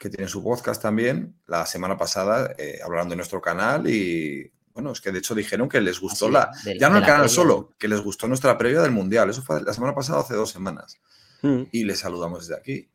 que 0.00 0.08
tiene 0.10 0.28
su 0.28 0.42
podcast 0.42 0.80
también, 0.80 1.34
la 1.46 1.66
semana 1.66 1.96
pasada 1.96 2.54
eh, 2.56 2.78
hablaron 2.84 3.08
de 3.08 3.16
nuestro 3.16 3.40
canal 3.40 3.88
y 3.90 4.50
bueno, 4.72 4.92
es 4.92 5.00
que 5.00 5.10
de 5.10 5.18
hecho 5.18 5.34
dijeron 5.34 5.68
que 5.68 5.80
les 5.80 5.98
gustó 5.98 6.26
sí, 6.26 6.32
la. 6.32 6.50
del- 6.64 6.78
ya 6.78 6.88
no 6.88 6.98
el 6.98 7.02
canal 7.02 7.22
previa. 7.22 7.34
solo, 7.34 7.74
que 7.76 7.88
les 7.88 8.00
gustó 8.00 8.28
nuestra 8.28 8.56
previa 8.56 8.80
del 8.80 8.92
Mundial. 8.92 9.28
Eso 9.28 9.42
fue 9.42 9.60
la 9.60 9.72
semana 9.74 9.92
pasada, 9.94 10.20
hace 10.20 10.34
dos 10.34 10.50
semanas. 10.50 10.98
Mm. 11.42 11.62
Y 11.72 11.82
les 11.84 11.98
saludamos 11.98 12.46
desde 12.46 12.60
aquí. 12.60 12.88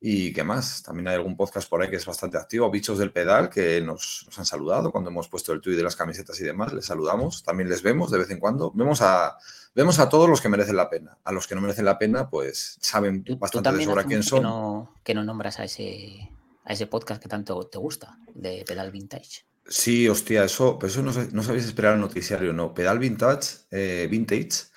¿Y 0.00 0.32
qué 0.32 0.44
más? 0.44 0.82
También 0.82 1.08
hay 1.08 1.16
algún 1.16 1.36
podcast 1.36 1.68
por 1.68 1.82
ahí 1.82 1.90
que 1.90 1.96
es 1.96 2.06
bastante 2.06 2.36
activo, 2.36 2.70
Bichos 2.70 2.98
del 2.98 3.10
Pedal, 3.10 3.50
que 3.50 3.80
nos, 3.80 4.22
nos 4.26 4.38
han 4.38 4.46
saludado 4.46 4.92
cuando 4.92 5.10
hemos 5.10 5.28
puesto 5.28 5.52
el 5.52 5.60
tuit 5.60 5.76
de 5.76 5.82
las 5.82 5.96
camisetas 5.96 6.38
y 6.40 6.44
demás. 6.44 6.72
Les 6.72 6.86
saludamos, 6.86 7.42
también 7.42 7.68
les 7.68 7.82
vemos 7.82 8.10
de 8.10 8.18
vez 8.18 8.30
en 8.30 8.38
cuando. 8.38 8.70
Vemos 8.72 9.02
a, 9.02 9.36
vemos 9.74 9.98
a 9.98 10.08
todos 10.08 10.28
los 10.28 10.40
que 10.40 10.48
merecen 10.48 10.76
la 10.76 10.88
pena. 10.88 11.18
A 11.24 11.32
los 11.32 11.48
que 11.48 11.56
no 11.56 11.60
merecen 11.60 11.84
la 11.84 11.98
pena, 11.98 12.30
pues 12.30 12.78
saben 12.80 13.24
Tú, 13.24 13.34
tú 13.34 13.38
bastante 13.40 13.68
de 13.68 13.72
también 13.72 13.90
sobra 13.90 14.04
quién 14.04 14.22
son. 14.22 14.38
que 14.38 14.42
no, 14.44 14.94
que 15.02 15.14
no 15.14 15.24
nombras 15.24 15.58
a 15.58 15.64
ese, 15.64 16.30
a 16.64 16.72
ese 16.72 16.86
podcast 16.86 17.20
que 17.20 17.28
tanto 17.28 17.66
te 17.66 17.78
gusta, 17.78 18.18
de 18.34 18.64
Pedal 18.64 18.92
Vintage. 18.92 19.46
Sí, 19.66 20.08
hostia, 20.08 20.44
eso, 20.44 20.78
pero 20.78 20.92
eso 20.92 21.02
no, 21.02 21.12
no 21.32 21.42
sabéis 21.42 21.64
esperar 21.64 21.94
el 21.94 22.00
noticiario, 22.00 22.52
¿no? 22.52 22.72
Pedal 22.72 23.00
Vintage, 23.00 23.66
eh, 23.70 24.06
Vintage, 24.08 24.68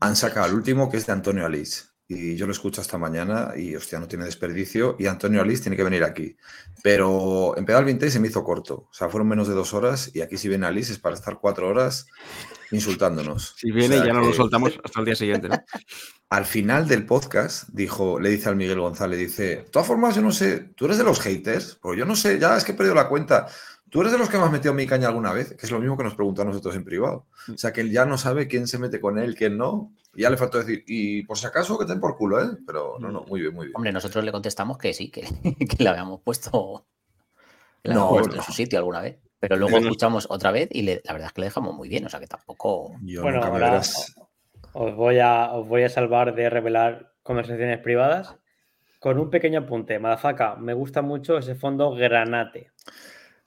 han 0.00 0.16
sacado 0.16 0.46
el 0.46 0.54
último 0.54 0.90
que 0.90 0.98
es 0.98 1.06
de 1.06 1.12
Antonio 1.12 1.46
Alice. 1.46 1.84
Y 2.06 2.36
yo 2.36 2.46
lo 2.46 2.52
escucho 2.52 2.82
esta 2.82 2.98
mañana 2.98 3.52
y, 3.56 3.74
hostia, 3.74 3.98
no 3.98 4.06
tiene 4.06 4.26
desperdicio. 4.26 4.96
Y 4.98 5.06
Antonio 5.06 5.40
Alice 5.40 5.62
tiene 5.62 5.76
que 5.76 5.84
venir 5.84 6.04
aquí. 6.04 6.36
Pero 6.82 7.56
en 7.56 7.64
Pedal 7.64 7.86
Vintage 7.86 8.12
se 8.12 8.20
me 8.20 8.28
hizo 8.28 8.44
corto. 8.44 8.88
O 8.90 8.92
sea, 8.92 9.08
fueron 9.08 9.28
menos 9.28 9.48
de 9.48 9.54
dos 9.54 9.72
horas. 9.72 10.10
Y 10.14 10.20
aquí 10.20 10.36
si 10.36 10.48
viene 10.48 10.66
Alice 10.66 10.92
es 10.92 10.98
para 10.98 11.14
estar 11.14 11.38
cuatro 11.40 11.68
horas 11.68 12.06
insultándonos. 12.70 13.54
Si 13.56 13.70
viene, 13.70 13.96
O 13.96 13.98
sea 13.98 14.06
ya 14.06 14.12
no 14.12 14.20
lo 14.20 14.32
soltamos 14.34 14.78
hasta 14.82 15.00
el 15.00 15.06
día 15.06 15.14
siguiente, 15.14 15.48
¿no? 15.48 15.56
al 16.30 16.44
final 16.44 16.88
del 16.88 17.06
podcast, 17.06 17.68
dijo, 17.72 18.18
le 18.18 18.30
dice 18.30 18.48
al 18.48 18.56
Miguel 18.56 18.80
González, 18.80 19.18
dice, 19.18 19.44
de 19.44 19.62
todas 19.70 19.86
formas, 19.86 20.16
yo 20.16 20.22
no 20.22 20.32
sé, 20.32 20.70
¿tú 20.74 20.86
eres 20.86 20.98
de 20.98 21.04
los 21.04 21.20
haters? 21.20 21.78
Pues 21.80 21.98
yo 21.98 22.04
no 22.04 22.16
sé, 22.16 22.38
ya 22.40 22.56
es 22.56 22.64
que 22.64 22.72
he 22.72 22.74
perdido 22.74 22.96
la 22.96 23.08
cuenta. 23.08 23.46
¿Tú 23.94 24.00
eres 24.00 24.10
de 24.12 24.18
los 24.18 24.28
que 24.28 24.36
me 24.38 24.42
has 24.42 24.50
metido 24.50 24.74
mi 24.74 24.88
caña 24.88 25.06
alguna 25.06 25.32
vez? 25.32 25.54
Que 25.54 25.66
es 25.66 25.70
lo 25.70 25.78
mismo 25.78 25.96
que 25.96 26.02
nos 26.02 26.16
preguntó 26.16 26.42
a 26.42 26.44
nosotros 26.44 26.74
en 26.74 26.82
privado. 26.84 27.26
O 27.48 27.56
sea, 27.56 27.72
que 27.72 27.80
él 27.80 27.92
ya 27.92 28.04
no 28.04 28.18
sabe 28.18 28.48
quién 28.48 28.66
se 28.66 28.76
mete 28.76 29.00
con 29.00 29.20
él, 29.20 29.36
quién 29.36 29.56
no. 29.56 29.92
Y 30.16 30.22
ya 30.22 30.30
le 30.30 30.36
faltó 30.36 30.58
decir, 30.58 30.82
y 30.88 31.22
por 31.22 31.38
si 31.38 31.46
acaso, 31.46 31.78
que 31.78 31.84
te 31.84 31.92
den 31.92 32.00
por 32.00 32.16
culo, 32.16 32.42
¿eh? 32.42 32.56
Pero 32.66 32.98
no, 32.98 33.12
no, 33.12 33.20
muy 33.22 33.40
bien, 33.40 33.54
muy 33.54 33.66
bien. 33.66 33.76
Hombre, 33.76 33.92
nosotros 33.92 34.24
le 34.24 34.32
contestamos 34.32 34.78
que 34.78 34.92
sí, 34.92 35.12
que, 35.12 35.22
que 35.78 35.84
le 35.84 35.88
habíamos 35.88 36.20
puesto, 36.22 36.86
que 37.84 37.88
le 37.90 37.94
No, 37.94 38.00
habíamos 38.00 38.18
puesto 38.22 38.36
no. 38.36 38.42
en 38.42 38.46
su 38.46 38.52
sitio 38.52 38.78
alguna 38.80 39.00
vez. 39.00 39.16
Pero 39.38 39.56
luego 39.56 39.78
escuchamos 39.78 40.26
otra 40.28 40.50
vez 40.50 40.68
y 40.72 40.82
le- 40.82 41.00
la 41.04 41.12
verdad 41.12 41.28
es 41.28 41.32
que 41.34 41.42
le 41.42 41.46
dejamos 41.46 41.74
muy 41.74 41.88
bien, 41.88 42.04
o 42.06 42.08
sea 42.08 42.18
que 42.18 42.26
tampoco... 42.26 42.96
Yo 43.04 43.22
Bueno, 43.22 43.36
nunca 43.36 43.50
me 43.50 43.54
ahora 43.54 43.70
verás. 43.70 44.14
os 44.72 44.96
voy, 44.96 45.18
a, 45.20 45.52
os 45.52 45.68
voy 45.68 45.84
a 45.84 45.88
salvar 45.88 46.34
de 46.34 46.50
revelar 46.50 47.12
conversaciones 47.22 47.78
privadas 47.78 48.34
con 49.00 49.18
un 49.18 49.30
pequeño 49.30 49.60
apunte. 49.60 49.98
Madafaka, 49.98 50.56
me 50.56 50.74
gusta 50.74 51.02
mucho 51.02 51.38
ese 51.38 51.54
fondo 51.54 51.90
granate. 51.94 52.72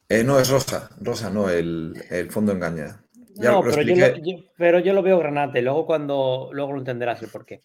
Eh, 0.10 0.24
no, 0.24 0.40
es 0.40 0.50
rosa, 0.50 0.90
rosa, 1.02 1.30
no, 1.30 1.50
el, 1.50 1.94
el 2.10 2.32
fondo 2.32 2.52
engaña. 2.54 3.04
Ya 3.36 3.52
no, 3.52 3.62
lo 3.62 3.70
pero 3.70 3.82
yo, 3.84 3.96
lo, 3.96 4.18
yo- 4.18 4.44
pero 4.58 4.80
yo 4.80 4.94
lo 4.94 5.04
veo 5.04 5.20
granate. 5.20 5.62
Luego 5.62 5.86
cuando 5.86 6.50
luego 6.54 6.72
lo 6.74 6.80
entenderás 6.80 7.22
el 7.22 7.30
porqué. 7.30 7.64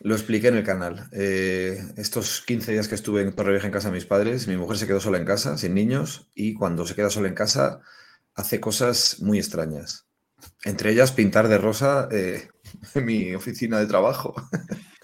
Lo 0.00 0.14
expliqué 0.14 0.48
en 0.48 0.56
el 0.56 0.64
canal. 0.64 1.08
Eh, 1.12 1.78
estos 1.96 2.42
15 2.42 2.72
días 2.72 2.88
que 2.88 2.96
estuve 2.96 3.22
en 3.22 3.32
Torrevieja 3.34 3.66
en 3.66 3.72
casa 3.72 3.88
de 3.88 3.94
mis 3.94 4.04
padres, 4.04 4.48
mi 4.48 4.56
mujer 4.56 4.76
se 4.78 4.86
quedó 4.86 5.00
sola 5.00 5.18
en 5.18 5.24
casa, 5.24 5.56
sin 5.56 5.74
niños, 5.74 6.30
y 6.34 6.54
cuando 6.54 6.86
se 6.86 6.94
queda 6.94 7.08
sola 7.08 7.28
en 7.28 7.34
casa 7.34 7.80
hace 8.34 8.60
cosas 8.60 9.20
muy 9.20 9.38
extrañas. 9.38 10.06
Entre 10.64 10.90
ellas 10.90 11.12
pintar 11.12 11.48
de 11.48 11.58
rosa 11.58 12.08
eh, 12.10 12.48
mi 12.96 13.34
oficina 13.34 13.78
de 13.78 13.86
trabajo. 13.86 14.34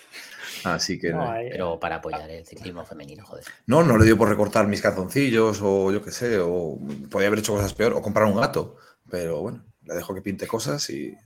Así 0.65 0.99
que 0.99 1.11
No, 1.11 1.19
no, 1.25 1.31
ahí- 1.33 1.49
Pero 1.51 1.79
para 1.81 1.97
apoyar 1.97 2.31
el 2.31 2.47
ciclismo 2.47 2.85
femenino, 2.85 3.25
joder. 3.25 3.45
no, 3.67 3.83
no 3.83 3.97
le 3.99 4.05
dio 4.05 4.17
por 4.17 4.29
recortar 4.29 4.67
mis 4.69 4.81
calzoncillos 4.83 5.61
o 5.63 5.91
yo 5.93 6.03
qué 6.03 6.11
sé, 6.13 6.39
o 6.39 6.79
podía 7.11 7.27
haber 7.29 7.41
hecho 7.41 7.55
cosas 7.55 7.75
peor, 7.75 7.95
o 7.95 8.03
comprar 8.03 8.27
un 8.27 8.37
gato. 8.41 8.77
Pero 9.11 9.41
bueno, 9.41 9.65
le 9.85 9.95
dejo 9.95 10.15
que 10.15 10.23
pinte 10.23 10.47
cosas 10.47 10.89
y, 10.91 11.17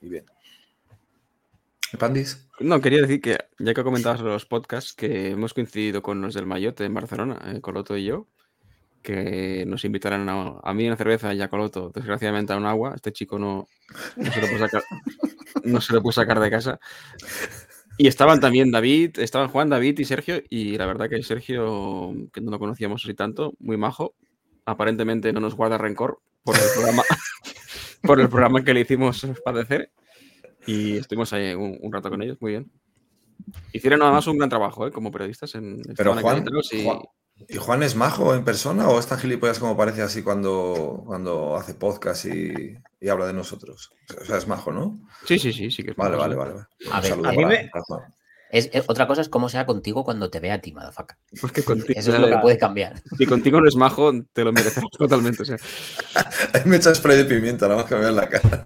y 0.00 0.08
bien. 0.08 0.24
¿Pandis? 1.98 2.48
No, 2.60 2.80
quería 2.80 3.00
decir 3.02 3.20
que, 3.20 3.38
ya 3.58 3.72
que 3.74 3.84
comentabas 3.84 4.20
los 4.20 4.46
podcasts, 4.46 4.92
que 4.94 5.30
hemos 5.30 5.54
coincidido 5.54 6.02
con 6.02 6.20
los 6.20 6.34
del 6.34 6.46
Mayotte 6.46 6.80
en 6.82 6.94
Barcelona, 6.94 7.38
eh, 7.46 7.60
Coloto 7.60 7.96
y 7.96 8.04
yo, 8.04 8.26
que 9.02 9.64
nos 9.66 9.84
invitaron 9.84 10.28
a, 10.28 10.58
a 10.62 10.74
mí 10.74 10.86
una 10.86 10.96
cerveza 10.96 11.32
y 11.34 11.42
a 11.42 11.48
Coloto, 11.48 11.90
desgraciadamente, 11.94 12.52
a 12.52 12.56
un 12.56 12.66
agua. 12.66 12.94
Este 12.96 13.12
chico 13.12 13.38
no, 13.38 13.68
no 14.16 14.32
se 14.32 14.40
lo 14.40 14.46
puede 14.48 14.58
sacar, 14.60 14.82
no 15.64 15.80
se 15.80 15.92
lo 15.92 16.02
puede 16.02 16.14
sacar 16.14 16.40
de 16.40 16.50
casa. 16.50 16.80
Y 17.96 18.08
estaban 18.08 18.40
también 18.40 18.70
David, 18.70 19.18
estaban 19.20 19.48
Juan, 19.48 19.68
David 19.68 19.98
y 20.00 20.04
Sergio, 20.04 20.42
y 20.50 20.76
la 20.76 20.86
verdad 20.86 21.08
que 21.08 21.22
Sergio, 21.22 22.12
que 22.32 22.40
no 22.40 22.50
lo 22.50 22.58
conocíamos 22.58 23.04
así 23.04 23.14
tanto, 23.14 23.54
muy 23.60 23.76
majo, 23.76 24.14
aparentemente 24.64 25.32
no 25.32 25.40
nos 25.40 25.54
guarda 25.54 25.78
rencor 25.78 26.20
por 26.42 26.56
el 26.56 26.62
programa, 26.74 27.02
por 28.02 28.20
el 28.20 28.28
programa 28.28 28.64
que 28.64 28.74
le 28.74 28.80
hicimos 28.80 29.26
padecer. 29.44 29.90
Y 30.66 30.96
estuvimos 30.96 31.32
ahí 31.34 31.54
un, 31.54 31.78
un 31.80 31.92
rato 31.92 32.08
con 32.10 32.22
ellos, 32.22 32.38
muy 32.40 32.52
bien. 32.52 32.70
Hicieron 33.72 34.00
además 34.02 34.26
un 34.26 34.38
gran 34.38 34.48
trabajo, 34.48 34.86
¿eh? 34.86 34.90
Como 34.90 35.10
periodistas. 35.12 35.54
En, 35.54 35.82
Pero 35.96 36.14
Juan, 36.14 36.44
y- 36.72 36.84
Juan- 36.84 37.00
¿y 37.48 37.56
Juan 37.56 37.82
es 37.82 37.94
majo 37.96 38.34
en 38.34 38.44
persona 38.44 38.88
o 38.88 38.98
es 38.98 39.06
tan 39.06 39.18
gilipollas 39.18 39.58
como 39.58 39.76
parece 39.76 40.02
así 40.02 40.22
cuando, 40.22 41.02
cuando 41.06 41.56
hace 41.56 41.74
podcast 41.74 42.24
y, 42.26 42.76
y 43.00 43.08
habla 43.08 43.26
de 43.26 43.32
nosotros? 43.34 43.90
O 44.20 44.24
sea, 44.24 44.36
es 44.38 44.46
majo, 44.48 44.72
¿no? 44.72 44.98
Sí, 45.26 45.38
sí, 45.38 45.52
sí, 45.52 45.70
sí 45.70 45.82
que 45.84 45.90
es 45.92 45.96
Vale, 45.96 46.16
majo, 46.16 46.22
vale, 46.22 46.36
vale. 46.36 46.52
vale. 46.54 46.66
A 46.92 46.96
Un 46.96 47.02
ver, 47.02 47.10
saludo 47.10 47.28
a 47.28 47.32
mí 47.32 47.36
para- 47.36 47.48
me- 47.48 47.68
para 47.68 47.84
Juan. 47.84 48.00
Es, 48.50 48.70
es- 48.72 48.84
otra 48.86 49.06
cosa 49.08 49.20
es 49.20 49.28
cómo 49.28 49.48
sea 49.48 49.66
contigo 49.66 50.04
cuando 50.04 50.30
te 50.30 50.38
vea 50.38 50.54
a 50.54 50.60
ti, 50.60 50.70
Madafaka. 50.72 51.18
Pues 51.40 51.52
que 51.52 51.62
contigo, 51.64 51.98
Eso 51.98 52.14
es 52.14 52.20
lo 52.20 52.28
que 52.28 52.38
puede 52.38 52.56
cambiar. 52.58 52.94
si 53.18 53.26
contigo 53.26 53.60
no 53.60 53.66
es 53.68 53.74
majo, 53.74 54.12
te 54.32 54.44
lo 54.44 54.52
mereces 54.52 54.84
totalmente. 54.96 55.42
o 55.42 55.44
sea. 55.44 55.56
Me 56.64 56.76
echa 56.76 56.94
spray 56.94 57.16
de 57.16 57.24
pimienta, 57.24 57.66
nada 57.66 57.80
más 57.80 57.88
que 57.88 57.94
me 57.96 58.02
vean 58.02 58.16
la 58.16 58.28
cara. 58.28 58.64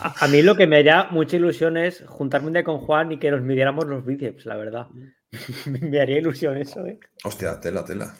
A, 0.00 0.24
a 0.24 0.28
mí 0.28 0.42
lo 0.42 0.54
que 0.56 0.66
me 0.68 0.76
haría 0.78 1.08
mucha 1.10 1.36
ilusión 1.36 1.76
es 1.76 2.04
juntarme 2.06 2.46
un 2.46 2.52
día 2.52 2.62
con 2.64 2.78
Juan 2.78 3.10
y 3.12 3.18
que 3.18 3.30
nos 3.32 3.42
midiéramos 3.42 3.86
los 3.86 4.04
bíceps, 4.04 4.46
la 4.46 4.56
verdad. 4.56 4.86
me 5.66 6.00
haría 6.00 6.18
ilusión 6.18 6.56
eso, 6.56 6.84
¿eh? 6.86 6.98
Hostia, 7.24 7.60
tela, 7.60 7.84
tela. 7.84 8.14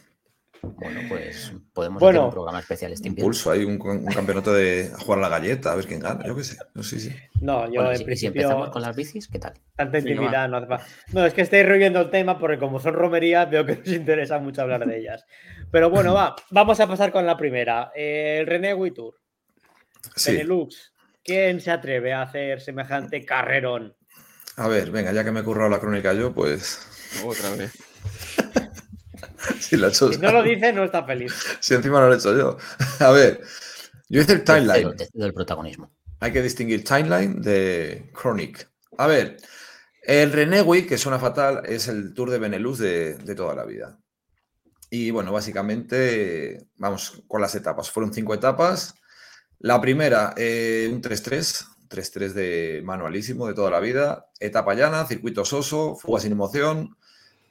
Bueno, 0.63 1.01
pues 1.09 1.55
podemos 1.73 2.01
Bueno. 2.01 2.19
hacer 2.21 2.27
un 2.27 2.31
programa 2.33 2.61
especial 2.61 2.93
este 2.93 3.09
Un 3.09 3.13
invierno. 3.13 3.27
pulso, 3.29 3.51
hay 3.51 3.65
un, 3.65 3.81
un 3.81 4.05
campeonato 4.13 4.53
de 4.53 4.91
jugar 4.99 5.19
a 5.19 5.23
la 5.23 5.29
galleta, 5.31 5.73
a 5.73 5.75
ver 5.75 5.87
quién 5.87 6.01
gana. 6.01 6.27
Yo 6.27 6.37
qué 6.37 6.45
sé. 6.45 6.59
No, 6.75 6.83
sí, 6.83 7.01
sí. 7.01 7.17
No, 7.41 7.65
yo 7.65 7.77
Bueno, 7.77 7.91
en 7.93 7.97
si, 7.97 8.01
si 8.01 8.05
principio 8.05 8.43
empezamos 8.43 8.69
con 8.69 8.83
las 8.83 8.95
bicis, 8.95 9.27
¿qué 9.29 9.39
tal? 9.39 9.55
tanta 9.75 9.99
intimidad 9.99 10.51
no 10.51 10.59
hace 10.59 10.67
falta. 10.67 10.87
No, 11.15 11.25
es 11.25 11.33
que 11.33 11.41
estáis 11.41 11.65
reviendo 11.65 11.99
el 12.01 12.11
tema 12.11 12.39
porque 12.39 12.59
como 12.59 12.79
son 12.79 12.93
romerías 12.93 13.49
veo 13.51 13.65
que 13.65 13.73
os 13.73 13.89
interesa 13.89 14.39
mucho 14.39 14.61
hablar 14.61 14.87
de 14.87 14.99
ellas. 14.99 15.25
Pero 15.71 15.89
bueno, 15.89 16.13
va, 16.13 16.37
vamos 16.51 16.79
a 16.79 16.87
pasar 16.87 17.11
con 17.11 17.25
la 17.25 17.39
primera. 17.39 17.91
El 17.95 18.47
René 18.47 18.77
Tour. 18.95 19.15
Sí. 20.15 20.33
Benelux. 20.33 20.93
¿Quién 21.25 21.61
se 21.63 21.71
atreve 21.71 22.13
a 22.13 22.23
hacer 22.23 22.61
semejante 22.61 23.25
carrerón? 23.25 23.97
A 24.57 24.69
ver, 24.69 24.91
venga, 24.91 25.11
ya 25.13 25.25
que 25.25 25.31
me 25.33 25.41
he 25.41 25.45
currado 25.45 25.71
la 25.71 25.81
crónica 25.81 26.13
yo, 26.13 26.35
pues. 26.35 26.87
Otra 27.25 27.51
vez. 27.57 27.73
Si, 29.59 29.77
la 29.77 29.87
he 29.87 29.91
hecho- 29.91 30.13
Si 30.13 30.19
no 30.19 30.33
lo 30.33 30.43
dice, 30.43 30.73
no 30.73 30.85
está 30.85 31.05
feliz. 31.05 31.33
si 31.61 31.75
encima 31.75 32.01
no 32.01 32.09
lo 32.09 32.15
he 32.15 32.17
hecho 32.19 32.37
yo. 32.37 32.57
A 33.01 33.11
ver, 33.11 33.41
yo 34.09 34.21
hice 34.21 34.33
el 34.35 34.45
timeline. 34.45 34.95
te 34.97 35.07
cedo 35.07 35.27
el 35.27 35.33
protagonismo. 35.35 35.91
Hay 36.21 36.33
que 36.33 36.43
distinguir 36.43 36.85
timeline 36.85 37.41
de 37.41 38.11
Chronic. 38.15 38.69
A 38.99 39.07
ver, 39.07 39.39
el 40.03 40.33
Renewi, 40.33 40.87
que 40.87 40.99
suena 40.99 41.19
fatal, 41.19 41.63
es 41.67 41.89
el 41.89 42.13
Tour 42.13 42.31
de 42.31 42.39
Benelux 42.39 42.79
de, 42.79 43.15
de 43.15 43.35
toda 43.35 43.55
la 43.55 43.65
vida. 43.65 43.99
Y 44.91 45.11
bueno, 45.11 45.33
básicamente, 45.33 46.67
vamos 46.77 47.23
con 47.27 47.41
las 47.41 47.55
etapas. 47.55 47.91
Fueron 47.91 48.13
cinco 48.13 48.35
etapas. 48.35 48.95
La 49.59 49.81
primera, 49.81 50.35
eh, 50.37 50.89
un 50.93 51.01
3-3, 51.01 51.67
3-3 51.89 52.33
de 52.33 52.83
manualísimo 52.85 53.47
de 53.47 53.55
toda 53.55 53.71
la 53.71 53.81
vida. 53.81 54.27
Etapa 54.39 54.75
llana, 54.75 55.07
circuito 55.07 55.45
soso, 55.45 55.97
fuga 55.97 56.21
sin 56.21 56.33
emoción. 56.33 56.97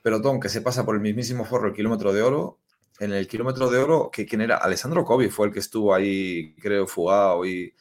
Pelotón 0.02 0.40
que 0.40 0.50
se 0.50 0.62
pasa 0.62 0.86
por 0.86 0.96
el 0.96 1.02
mismísimo 1.02 1.46
forro 1.46 1.68
el 1.68 1.74
kilómetro 1.74 2.14
de 2.14 2.22
oro. 2.22 2.60
En 3.00 3.14
el 3.14 3.28
kilómetro 3.28 3.70
de 3.70 3.78
oro, 3.78 4.10
que 4.12 4.26
quién 4.26 4.42
era? 4.42 4.58
Alessandro 4.58 5.06
Covi 5.06 5.30
fue 5.30 5.48
el 5.48 5.54
que 5.54 5.60
estuvo 5.60 5.94
ahí, 5.94 6.56
creo, 6.56 6.86
fugado 6.86 7.46
y 7.46 7.74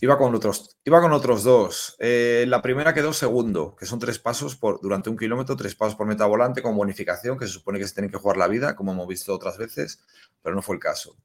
Iba 0.00 0.18
con 0.18 0.34
otros, 0.34 0.76
iba 0.84 1.00
con 1.00 1.12
otros 1.12 1.44
dos. 1.44 1.96
Eh, 1.98 2.44
la 2.48 2.60
primera 2.60 2.92
quedó 2.92 3.12
segundo, 3.12 3.76
que 3.76 3.86
son 3.86 3.98
tres 3.98 4.18
pasos 4.18 4.56
por, 4.56 4.80
durante 4.80 5.08
un 5.08 5.16
kilómetro, 5.16 5.56
tres 5.56 5.74
pasos 5.74 5.94
por 5.94 6.06
meta 6.06 6.26
volante 6.26 6.62
con 6.62 6.76
bonificación, 6.76 7.38
que 7.38 7.46
se 7.46 7.52
supone 7.52 7.78
que 7.78 7.86
se 7.86 7.94
tienen 7.94 8.10
que 8.10 8.18
jugar 8.18 8.36
la 8.36 8.48
vida, 8.48 8.74
como 8.74 8.92
hemos 8.92 9.06
visto 9.06 9.32
otras 9.32 9.56
veces, 9.56 10.00
pero 10.42 10.54
no 10.54 10.62
fue 10.62 10.74
el 10.74 10.80
caso. 10.80 11.16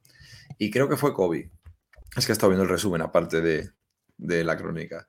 Y 0.57 0.69
creo 0.69 0.87
que 0.87 0.97
fue 0.97 1.13
Kobe. 1.13 1.51
Es 2.15 2.25
que 2.25 2.31
he 2.31 2.33
estado 2.33 2.51
viendo 2.51 2.63
el 2.63 2.69
resumen 2.69 3.01
aparte 3.01 3.41
de, 3.41 3.71
de 4.17 4.43
la 4.43 4.55
crónica. 4.55 5.07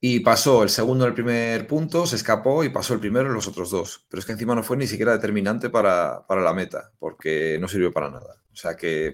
Y 0.00 0.20
pasó 0.20 0.62
el 0.62 0.68
segundo 0.68 1.04
en 1.04 1.08
el 1.08 1.14
primer 1.14 1.66
punto, 1.66 2.06
se 2.06 2.16
escapó 2.16 2.62
y 2.62 2.68
pasó 2.68 2.94
el 2.94 3.00
primero 3.00 3.26
en 3.26 3.34
los 3.34 3.48
otros 3.48 3.70
dos. 3.70 4.06
Pero 4.08 4.20
es 4.20 4.26
que 4.26 4.32
encima 4.32 4.54
no 4.54 4.62
fue 4.62 4.76
ni 4.76 4.86
siquiera 4.86 5.12
determinante 5.12 5.70
para, 5.70 6.24
para 6.26 6.42
la 6.42 6.54
meta, 6.54 6.92
porque 6.98 7.58
no 7.60 7.66
sirvió 7.66 7.92
para 7.92 8.10
nada. 8.10 8.42
O 8.52 8.56
sea 8.56 8.76
que, 8.76 9.12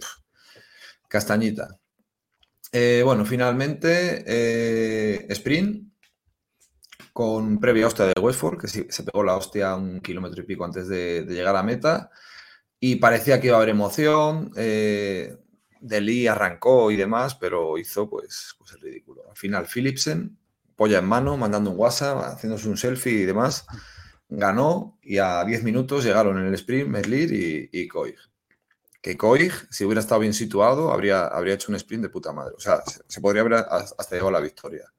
castañita. 1.09 1.79
Eh, 2.73 3.03
bueno, 3.05 3.25
finalmente, 3.25 4.25
eh, 4.27 5.27
sprint 5.31 5.95
con 7.13 7.61
previa 7.61 7.87
hostia 7.87 8.07
de 8.07 8.21
Westford, 8.21 8.59
que 8.59 8.67
se 8.67 9.03
pegó 9.05 9.23
la 9.23 9.37
hostia 9.37 9.77
un 9.77 10.01
kilómetro 10.01 10.43
y 10.43 10.47
pico 10.47 10.65
antes 10.65 10.89
de, 10.89 11.25
llegar 11.29 11.55
a 11.55 11.63
meta. 11.63 12.11
Y 12.81 12.97
parecía 12.97 13.41
que 13.41 13.47
iba 13.47 13.57
a 13.57 13.59
haber 13.59 13.71
emoción. 13.71 14.51
eh, 14.57 15.37
Deli 15.81 16.27
arrancó 16.27 16.91
y 16.91 16.97
demás, 16.97 17.37
pero 17.37 17.79
hizo 17.79 18.09
pues, 18.11 18.55
pues 18.59 18.73
el 18.73 18.81
ridículo. 18.81 19.31
Al 19.31 19.37
final, 19.37 19.67
Philipsen, 19.67 20.37
polla 20.77 20.99
en 20.99 21.07
mano, 21.07 21.37
mandando 21.37 21.71
un 21.71 21.79
WhatsApp, 21.79 22.23
haciéndose 22.25 22.69
un 22.69 22.77
selfie 22.77 23.13
y 23.13 23.25
demás, 23.25 23.67
ganó 24.29 24.99
y 25.03 25.19
a 25.19 25.45
10 25.45 25.63
minutos 25.63 26.05
llegaron 26.05 26.39
en 26.39 26.47
el 26.47 26.55
sprint 26.55 26.89
Merlir 26.89 27.33
y, 27.33 27.69
y 27.73 27.89
Koig. 27.89 28.17
Que 29.01 29.17
Koig, 29.17 29.53
si 29.71 29.85
hubiera 29.85 30.01
estado 30.01 30.21
bien 30.21 30.33
situado, 30.33 30.91
habría, 30.91 31.27
habría 31.27 31.55
hecho 31.55 31.71
un 31.71 31.77
sprint 31.77 32.05
de 32.05 32.09
puta 32.09 32.33
madre. 32.33 32.55
O 32.57 32.61
sea, 32.61 32.83
se, 32.87 33.03
se 33.07 33.21
podría 33.21 33.43
haber 33.43 33.55
hasta 33.55 34.11
llegado 34.11 34.29
a 34.29 34.33
la 34.33 34.41
victoria. 34.41 34.91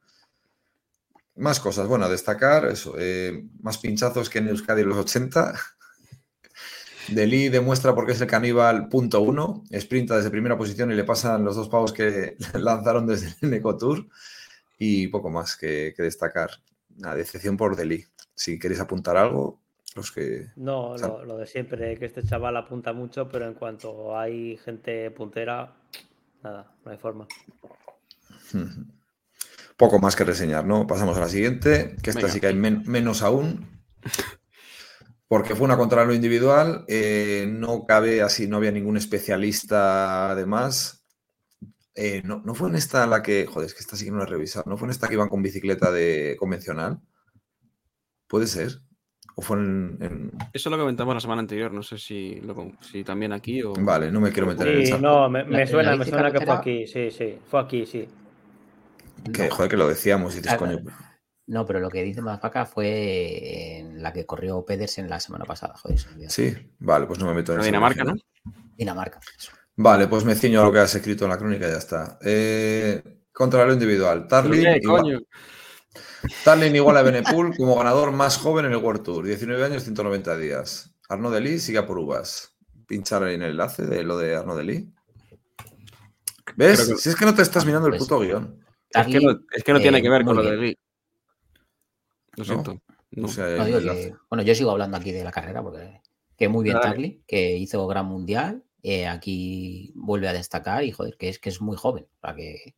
Más 1.38 1.60
cosas, 1.60 1.88
bueno, 1.88 2.06
a 2.06 2.10
destacar 2.10 2.66
eso, 2.66 2.96
eh, 2.98 3.46
más 3.62 3.78
pinchazos 3.80 4.30
que 4.30 4.40
en 4.40 4.48
Euskadi 4.48 4.84
en 4.84 4.90
los 4.90 4.98
80. 5.00 5.60
Deli 7.10 7.50
demuestra 7.50 7.94
por 7.94 8.06
qué 8.06 8.14
es 8.14 8.22
el 8.22 8.28
caníbal 8.28 8.88
punto 8.88 9.22
uno, 9.22 9.64
sprinta 9.74 10.16
desde 10.16 10.32
primera 10.32 10.58
posición 10.58 10.92
y 10.92 10.96
le 10.96 11.04
pasan 11.04 11.44
los 11.44 11.56
dos 11.56 11.68
pavos 11.68 11.92
que 11.92 12.38
lanzaron 12.54 13.06
desde 13.06 13.36
el 13.42 13.62
Tour 13.62 14.08
y 14.78 15.08
poco 15.08 15.30
más 15.30 15.56
que, 15.58 15.94
que 15.96 16.04
destacar. 16.04 16.52
La 16.98 17.16
decepción 17.16 17.58
por 17.58 17.76
Deli. 17.76 18.06
Si 18.34 18.58
queréis 18.60 18.80
apuntar 18.82 19.18
algo, 19.18 19.62
los 19.96 20.12
que... 20.12 20.48
No, 20.56 20.98
lo, 20.98 21.24
lo 21.26 21.38
de 21.38 21.48
siempre, 21.48 21.98
que 21.98 22.06
este 22.06 22.24
chaval 22.24 22.58
apunta 22.58 22.94
mucho, 22.94 23.30
pero 23.30 23.46
en 23.48 23.54
cuanto 23.54 24.18
hay 24.18 24.58
gente 24.58 25.10
puntera, 25.12 25.76
nada, 26.44 26.72
no 26.84 26.92
hay 26.92 26.98
forma. 26.98 27.28
Poco 29.78 30.00
más 30.00 30.16
que 30.16 30.24
reseñar, 30.24 30.66
¿no? 30.66 30.88
Pasamos 30.88 31.18
a 31.18 31.22
la 31.22 31.30
siguiente, 31.30 31.96
que 32.02 32.12
esta 32.12 32.22
Venga. 32.22 32.34
sí 32.34 32.40
que 32.40 32.48
hay 32.48 32.56
men- 32.56 32.84
menos 32.86 33.22
aún. 33.22 33.68
Porque 35.28 35.56
fue 35.56 35.66
una 35.66 35.78
contra 35.78 36.06
lo 36.06 36.14
individual, 36.14 36.86
eh, 36.88 37.46
no 37.50 37.86
cabe 37.86 38.22
así, 38.22 38.48
no 38.48 38.58
había 38.58 38.72
ningún 38.72 38.96
especialista 38.98 40.30
además. 40.32 41.05
Eh, 41.96 42.22
no, 42.26 42.42
no 42.44 42.54
fue 42.54 42.70
en 42.70 42.76
esta 42.76 43.08
la 43.08 43.22
que, 43.24 43.46
joder, 43.46 43.68
es 43.68 43.74
que 43.74 43.80
esta 43.80 43.96
sí 43.96 44.06
que 44.06 44.12
no 44.12 44.18
la 44.18 44.26
he 44.26 44.28
revisado, 44.28 44.70
¿no 44.70 44.78
fue 44.78 44.88
en 44.88 44.92
esta 44.92 45.08
que 45.08 45.14
iban 45.14 45.30
con 45.30 45.42
bicicleta 45.42 45.92
de 45.92 46.36
convencional? 46.38 47.00
Puede 48.28 48.48
ser. 48.48 48.82
O 49.36 49.42
fue 49.42 49.58
en, 49.58 49.98
en- 50.02 50.32
Eso 50.54 50.70
lo 50.70 50.78
comentamos 50.78 51.14
la 51.14 51.22
semana 51.22 51.42
anterior, 51.42 51.72
no 51.72 51.84
sé 51.84 51.98
si, 51.98 52.36
lo 52.42 52.72
si 52.82 53.04
también 53.04 53.34
aquí 53.34 53.62
o... 53.64 53.74
Vale, 53.74 54.12
no 54.12 54.20
me 54.22 54.32
quiero 54.32 54.48
meter 54.48 54.68
en 54.68 54.78
Sí, 54.86 54.92
esa. 54.92 54.98
no, 54.98 55.30
me, 55.30 55.44
me 55.44 55.60
La- 55.60 55.68
suena, 55.68 55.92
la 55.92 55.98
me 55.98 56.06
suena 56.06 56.32
que 56.32 56.46
fue 56.46 56.56
aquí, 56.56 56.88
sí, 56.88 57.12
sí, 57.12 57.38
fue 57.50 57.60
aquí, 57.62 57.86
sí. 57.86 58.08
Que, 59.34 59.48
No. 59.50 59.56
joder, 59.56 59.70
que 59.72 59.78
lo 59.78 59.88
decíamos 59.88 60.34
y 60.34 60.38
dices, 60.38 60.54
Ah, 60.54 60.58
coño. 60.58 60.80
No, 61.48 61.66
pero 61.66 61.80
lo 61.80 61.90
que 61.92 62.02
dice 62.04 62.22
Mafaca 62.22 62.66
fue 62.66 63.80
en 63.80 64.02
la 64.02 64.12
que 64.12 64.26
corrió 64.26 64.66
Pedersen 64.66 65.10
la 65.10 65.20
semana 65.20 65.46
pasada. 65.46 65.76
Joder. 65.78 66.00
Sí, 66.30 66.54
vale, 66.80 67.06
pues 67.06 67.20
no 67.20 67.26
me 67.28 67.34
meto 67.36 67.54
en 67.54 67.60
esa 67.60 67.66
Dinamarca, 67.68 68.04
¿no? 68.04 68.14
Dinamarca. 68.76 69.20
eso. 69.38 69.52
Vale, 69.78 70.08
pues 70.08 70.24
me 70.24 70.36
ciño 70.36 70.62
a 70.62 70.66
lo 70.66 70.72
que 70.72 70.80
has 70.80 70.96
escrito 70.96 71.26
en 71.26 71.32
la 71.32 71.38
crónica 71.38 71.68
y 71.68 71.72
ya 71.72 71.78
está. 71.78 72.18
Eh, 72.24 73.02
contra 73.34 73.66
lo 73.66 73.74
individual. 73.74 74.28
Tarlin, 74.28 74.66
Eh, 74.66 74.80
igual- 74.82 75.02
coño. 75.02 75.20
Tarlin 76.44 76.76
igual 76.76 76.98
a 76.98 77.02
Benepool 77.38 77.56
como 77.58 77.76
ganador 77.76 78.12
más 78.12 78.38
joven 78.38 78.66
en 78.66 78.72
el 78.72 78.78
World 78.78 79.04
Tour. 79.04 79.26
19 79.26 79.64
años, 79.66 79.84
190 79.84 80.38
días. 80.38 80.96
Arnaud 81.10 81.34
Deli 81.34 81.60
sigue 81.60 81.78
a 81.78 81.86
por 81.86 81.98
uvas. 82.00 82.56
Pinchar 82.88 83.24
ahí 83.24 83.36
en 83.36 83.44
el 83.44 83.52
enlace 83.52 83.86
de 83.86 84.04
lo 84.04 84.18
de 84.18 84.36
Arnaud 84.36 84.58
Deli. 84.58 84.92
¿Ves? 86.56 86.88
Que- 86.88 86.96
Si 86.96 87.10
es 87.10 87.16
que 87.16 87.26
no 87.26 87.36
te 87.36 87.42
estás 87.42 87.66
mirando 87.66 87.88
el 87.88 87.92
Pues- 87.94 88.04
puto 88.04 88.20
guion. 88.20 88.60
Es 88.90 89.08
que 89.08 89.20
no, 89.20 89.32
es 89.52 89.64
que 89.64 89.74
no 89.74 89.80
eh, 89.80 89.82
tiene 89.82 90.02
que 90.02 90.10
ver 90.10 90.24
con 90.24 90.38
lo 90.38 90.44
de. 90.44 90.56
Lee. 90.56 90.78
Lo 92.38 92.46
siento. 92.46 92.80
No. 93.12 93.26
O 93.26 93.30
sea, 93.30 93.46
No, 93.58 93.66
digo 93.66 93.80
que- 93.80 94.14
bueno, 94.30 94.44
yo 94.44 94.56
sigo 94.56 94.72
hablando 94.72 94.96
aquí 94.98 95.12
de 95.12 95.24
la 95.24 95.32
carrera 95.32 95.62
porque 95.62 96.02
que 96.38 96.48
muy 96.48 96.64
bien. 96.64 96.80
Tarly, 96.80 97.24
que 97.28 97.58
hizo 97.58 97.86
gran 97.88 98.06
mundial, 98.06 98.64
eh, 98.86 99.08
aquí 99.08 99.92
vuelve 99.96 100.28
a 100.28 100.34
destacar 100.34 100.84
y 100.84 100.92
joder, 100.92 101.18
que 101.18 101.30
es 101.30 101.40
que 101.40 101.50
es 101.50 101.60
muy 101.60 101.76
joven, 101.76 102.06
o 102.06 102.28
sea 102.28 102.36
que, 102.36 102.76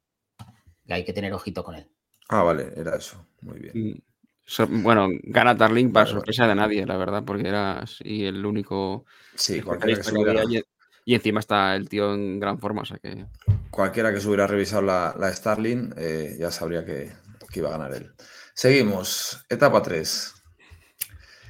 que 0.85 0.93
hay 0.93 1.03
que 1.03 1.13
tener 1.13 1.33
ojito 1.33 1.63
con 1.63 1.75
él. 1.75 1.87
Ah, 2.29 2.43
vale, 2.43 2.71
era 2.75 2.95
eso. 2.95 3.25
Muy 3.41 3.59
bien. 3.59 3.73
Mm. 3.75 3.99
So- 4.45 4.67
bueno, 4.67 5.09
gana 5.23 5.53
Darling 5.53 5.91
para 5.91 6.05
Vale, 6.05 6.11
vale. 6.13 6.19
sorpresa 6.19 6.47
de 6.47 6.55
nadie, 6.55 6.85
la 6.85 6.95
verdad, 6.95 7.23
porque 7.25 7.47
era 7.49 7.79
así 7.79 8.25
el 8.25 8.45
único 8.45 9.05
Sí, 9.35 9.61
cualquiera 9.61 10.01
que, 10.01 10.09
había 10.39 10.43
y, 10.45 10.63
y 11.05 11.15
encima 11.15 11.41
está 11.41 11.75
el 11.75 11.89
tío 11.89 12.13
en 12.13 12.39
gran 12.39 12.57
forma, 12.57 12.83
o 12.83 12.85
sea 12.85 12.97
que 12.99 13.25
cualquiera 13.69 14.13
que 14.13 14.21
se 14.21 14.27
hubiera 14.27 14.47
revisado 14.47 14.81
la, 14.81 15.13
la 15.19 15.33
Starling 15.33 15.93
eh, 15.97 16.35
ya 16.39 16.49
sabría 16.51 16.85
que, 16.85 17.11
que 17.51 17.59
iba 17.59 17.69
a 17.69 17.73
ganar 17.77 17.93
él. 17.93 18.11
Seguimos. 18.53 19.45
Etapa 19.49 19.81
3. 19.81 20.33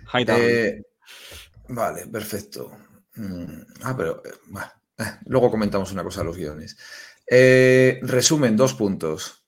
High 0.08 0.26
Darling. 0.26 0.46
Eh, 0.50 0.82
vale, 1.70 2.08
perfecto. 2.08 2.72
Mm, 3.18 3.62
ah, 3.84 3.96
pero 3.98 4.22
eh, 4.26 4.32
bueno, 4.48 4.68
eh, 4.98 5.04
luego 5.26 5.52
comentamos 5.52 5.92
una 5.92 6.04
cosa 6.04 6.22
de 6.22 6.26
los 6.26 6.38
guiones. 6.38 6.78
Eh, 7.30 8.00
resumen, 8.04 8.56
dos 8.56 8.74
puntos. 8.74 9.44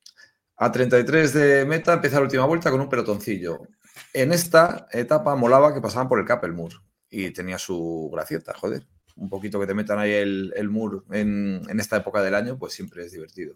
A 0.58 0.72
33 0.72 1.34
de 1.34 1.66
meta 1.66 1.94
empieza 1.94 2.18
la 2.18 2.24
última 2.24 2.46
vuelta 2.46 2.72
con 2.72 2.82
un 2.82 2.90
pelotoncillo. 2.90 3.62
En 4.14 4.34
esta 4.34 4.88
etapa 4.92 5.36
molaba 5.36 5.74
que 5.74 5.82
pasaban 5.82 6.10
por 6.10 6.20
el 6.20 6.26
Capelmur 6.26 6.74
y 7.10 7.32
tenía 7.32 7.58
su 7.58 8.10
gracieta, 8.12 8.54
joder. 8.54 8.86
Un 9.16 9.30
poquito 9.30 9.60
que 9.60 9.68
te 9.68 9.74
metan 9.74 10.00
ahí 10.00 10.14
el, 10.14 10.54
el 10.56 10.70
Mur 10.70 11.06
en, 11.12 11.62
en 11.70 11.80
esta 11.80 11.98
época 11.98 12.22
del 12.22 12.36
año, 12.36 12.58
pues 12.58 12.74
siempre 12.74 13.06
es 13.06 13.12
divertido. 13.12 13.56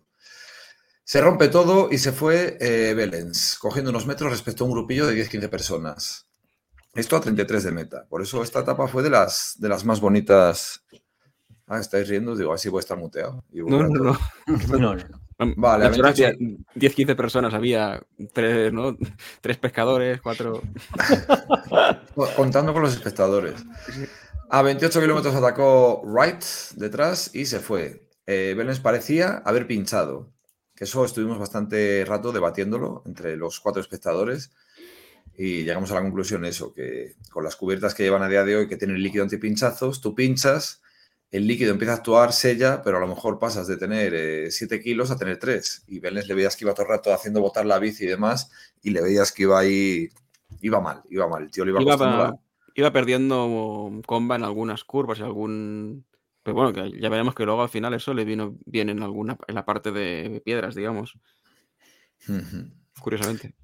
Se 1.06 1.22
rompe 1.22 1.50
todo 1.50 1.90
y 1.92 1.98
se 1.98 2.14
fue 2.14 2.58
eh, 2.62 2.94
Belens, 2.94 3.58
cogiendo 3.60 3.92
unos 3.92 4.08
metros 4.08 4.32
respecto 4.32 4.64
a 4.64 4.68
un 4.68 4.74
grupillo 4.74 5.06
de 5.06 5.16
10-15 5.16 5.50
personas. 5.50 6.23
Esto 6.94 7.16
a 7.16 7.22
33 7.22 7.64
de 7.64 7.72
meta. 7.72 8.06
Por 8.08 8.22
eso 8.22 8.44
esta 8.44 8.60
etapa 8.60 8.88
fue 8.88 9.02
de 9.02 9.10
las, 9.10 9.56
de 9.58 9.68
las 9.68 9.84
más 9.84 10.00
bonitas. 10.00 10.84
Ah, 11.66 11.80
estáis 11.80 12.08
riendo, 12.08 12.36
digo, 12.36 12.54
así 12.54 12.70
voy 12.70 12.80
a 12.80 12.82
estar 12.82 12.98
muteado. 12.98 13.44
Y 13.52 13.62
no, 13.62 13.82
no, 13.82 13.90
no. 13.90 14.20
No, 14.70 14.78
no, 14.78 14.96
no. 14.96 15.24
Vale, 15.58 15.86
a 15.86 15.90
De 15.90 15.96
hecho, 15.96 16.04
28. 16.04 16.36
había 16.36 16.58
10, 16.76 16.96
15 16.96 17.16
personas, 17.16 17.54
había 17.54 18.02
tres, 18.32 18.72
¿no? 18.72 18.96
tres 19.42 19.58
pescadores, 19.58 20.22
cuatro. 20.22 20.62
Contando 22.36 22.74
con 22.74 22.84
los 22.84 22.94
espectadores. 22.94 23.56
A 24.50 24.62
28 24.62 25.02
kilómetros 25.02 25.34
atacó 25.34 26.02
Wright 26.06 26.44
detrás 26.76 27.34
y 27.34 27.46
se 27.48 27.60
fue. 27.60 28.08
Eh, 28.28 28.54
Belens 28.56 28.80
parecía 28.80 29.42
haber 29.46 29.66
pinchado. 29.66 30.32
Que 30.76 30.84
eso 30.84 31.04
estuvimos 31.06 31.40
bastante 31.40 32.04
rato 32.06 32.32
debatiéndolo 32.32 33.04
entre 33.06 33.36
los 33.36 33.60
cuatro 33.60 33.82
espectadores 33.82 34.52
y 35.38 35.64
llegamos 35.64 35.92
a 35.92 35.96
la 35.96 36.02
conclusión 36.02 36.46
eso, 36.46 36.74
que 36.74 37.16
con 37.32 37.44
las 37.44 37.56
cubiertas 37.56 37.96
que 37.96 38.04
llevan 38.04 38.22
a 38.24 38.30
día 38.30 38.44
de 38.44 38.56
hoy 38.56 38.68
que 38.68 38.78
tienen 38.78 39.02
líquido 39.02 39.24
antipinchazos, 39.24 40.02
tú 40.02 40.14
pinchas, 40.14 40.82
el 41.32 41.48
líquido 41.48 41.72
empieza 41.72 41.94
a 41.94 41.96
actuar, 41.98 42.32
sella, 42.32 42.84
pero 42.84 42.98
a 42.98 43.00
lo 43.00 43.08
mejor 43.08 43.40
pasas 43.40 43.66
de 43.66 43.78
tener 43.78 44.52
7 44.52 44.80
kilos 44.80 45.10
a 45.10 45.18
tener 45.18 45.40
3. 45.40 45.86
Y 45.88 46.00
Belens 46.00 46.28
le 46.28 46.36
veías 46.36 46.56
que 46.56 46.64
iba 46.64 46.76
todo 46.76 46.84
el 46.84 46.92
rato 46.92 47.12
haciendo 47.12 47.42
botar 47.42 47.66
la 47.66 47.80
bici 47.80 48.04
y 48.04 48.08
demás 48.08 48.52
y 48.84 48.92
le 48.92 49.02
veías 49.02 49.32
que 49.32 49.44
iba 49.44 49.58
ahí, 49.58 50.10
iba 50.62 50.80
mal, 50.80 51.02
iba 51.10 51.28
mal. 51.28 51.42
El 51.42 51.52
tío 51.52 51.66
le 51.66 51.72
iba, 51.72 51.82
Iba, 51.82 52.36
iba 52.76 52.94
perdiendo 52.94 53.92
comba 54.06 54.36
en 54.36 54.44
algunas 54.44 54.84
curvas 54.84 55.18
y 55.18 55.24
algún. 55.24 56.06
Pero 56.44 56.56
bueno, 56.56 56.72
que 56.72 57.00
ya 57.00 57.10
veremos 57.10 57.34
que 57.34 57.46
luego 57.46 57.64
al 57.64 57.70
final 57.70 57.96
eso 57.96 58.14
le 58.14 58.26
vino 58.26 58.56
bien 58.66 58.90
en 58.90 59.02
alguna 59.02 59.36
en 59.48 59.56
la 59.56 59.66
parte 59.66 59.92
de 59.92 60.40
piedras, 60.46 60.76
digamos, 60.76 61.18
curiosamente. 63.00 63.56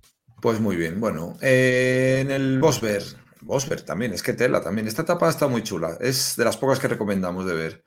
Pues 0.41 0.62
muy 0.62 0.78
bien, 0.78 1.02
bueno, 1.02 1.38
eh, 1.41 2.19
en 2.21 2.32
el 2.32 2.60
Bosber, 2.60 3.04
Bosber 3.41 3.82
también, 3.82 4.13
es 4.13 4.23
que 4.23 4.34
tela 4.34 4.62
también, 4.62 4.88
esta 4.88 5.02
etapa 5.02 5.30
está 5.30 5.47
muy 5.49 5.63
chula, 5.63 5.97
es 5.99 6.36
de 6.38 6.45
las 6.45 6.56
pocas 6.56 6.80
que 6.80 6.88
recomendamos 6.88 7.45
de 7.45 7.54
ver. 7.54 7.84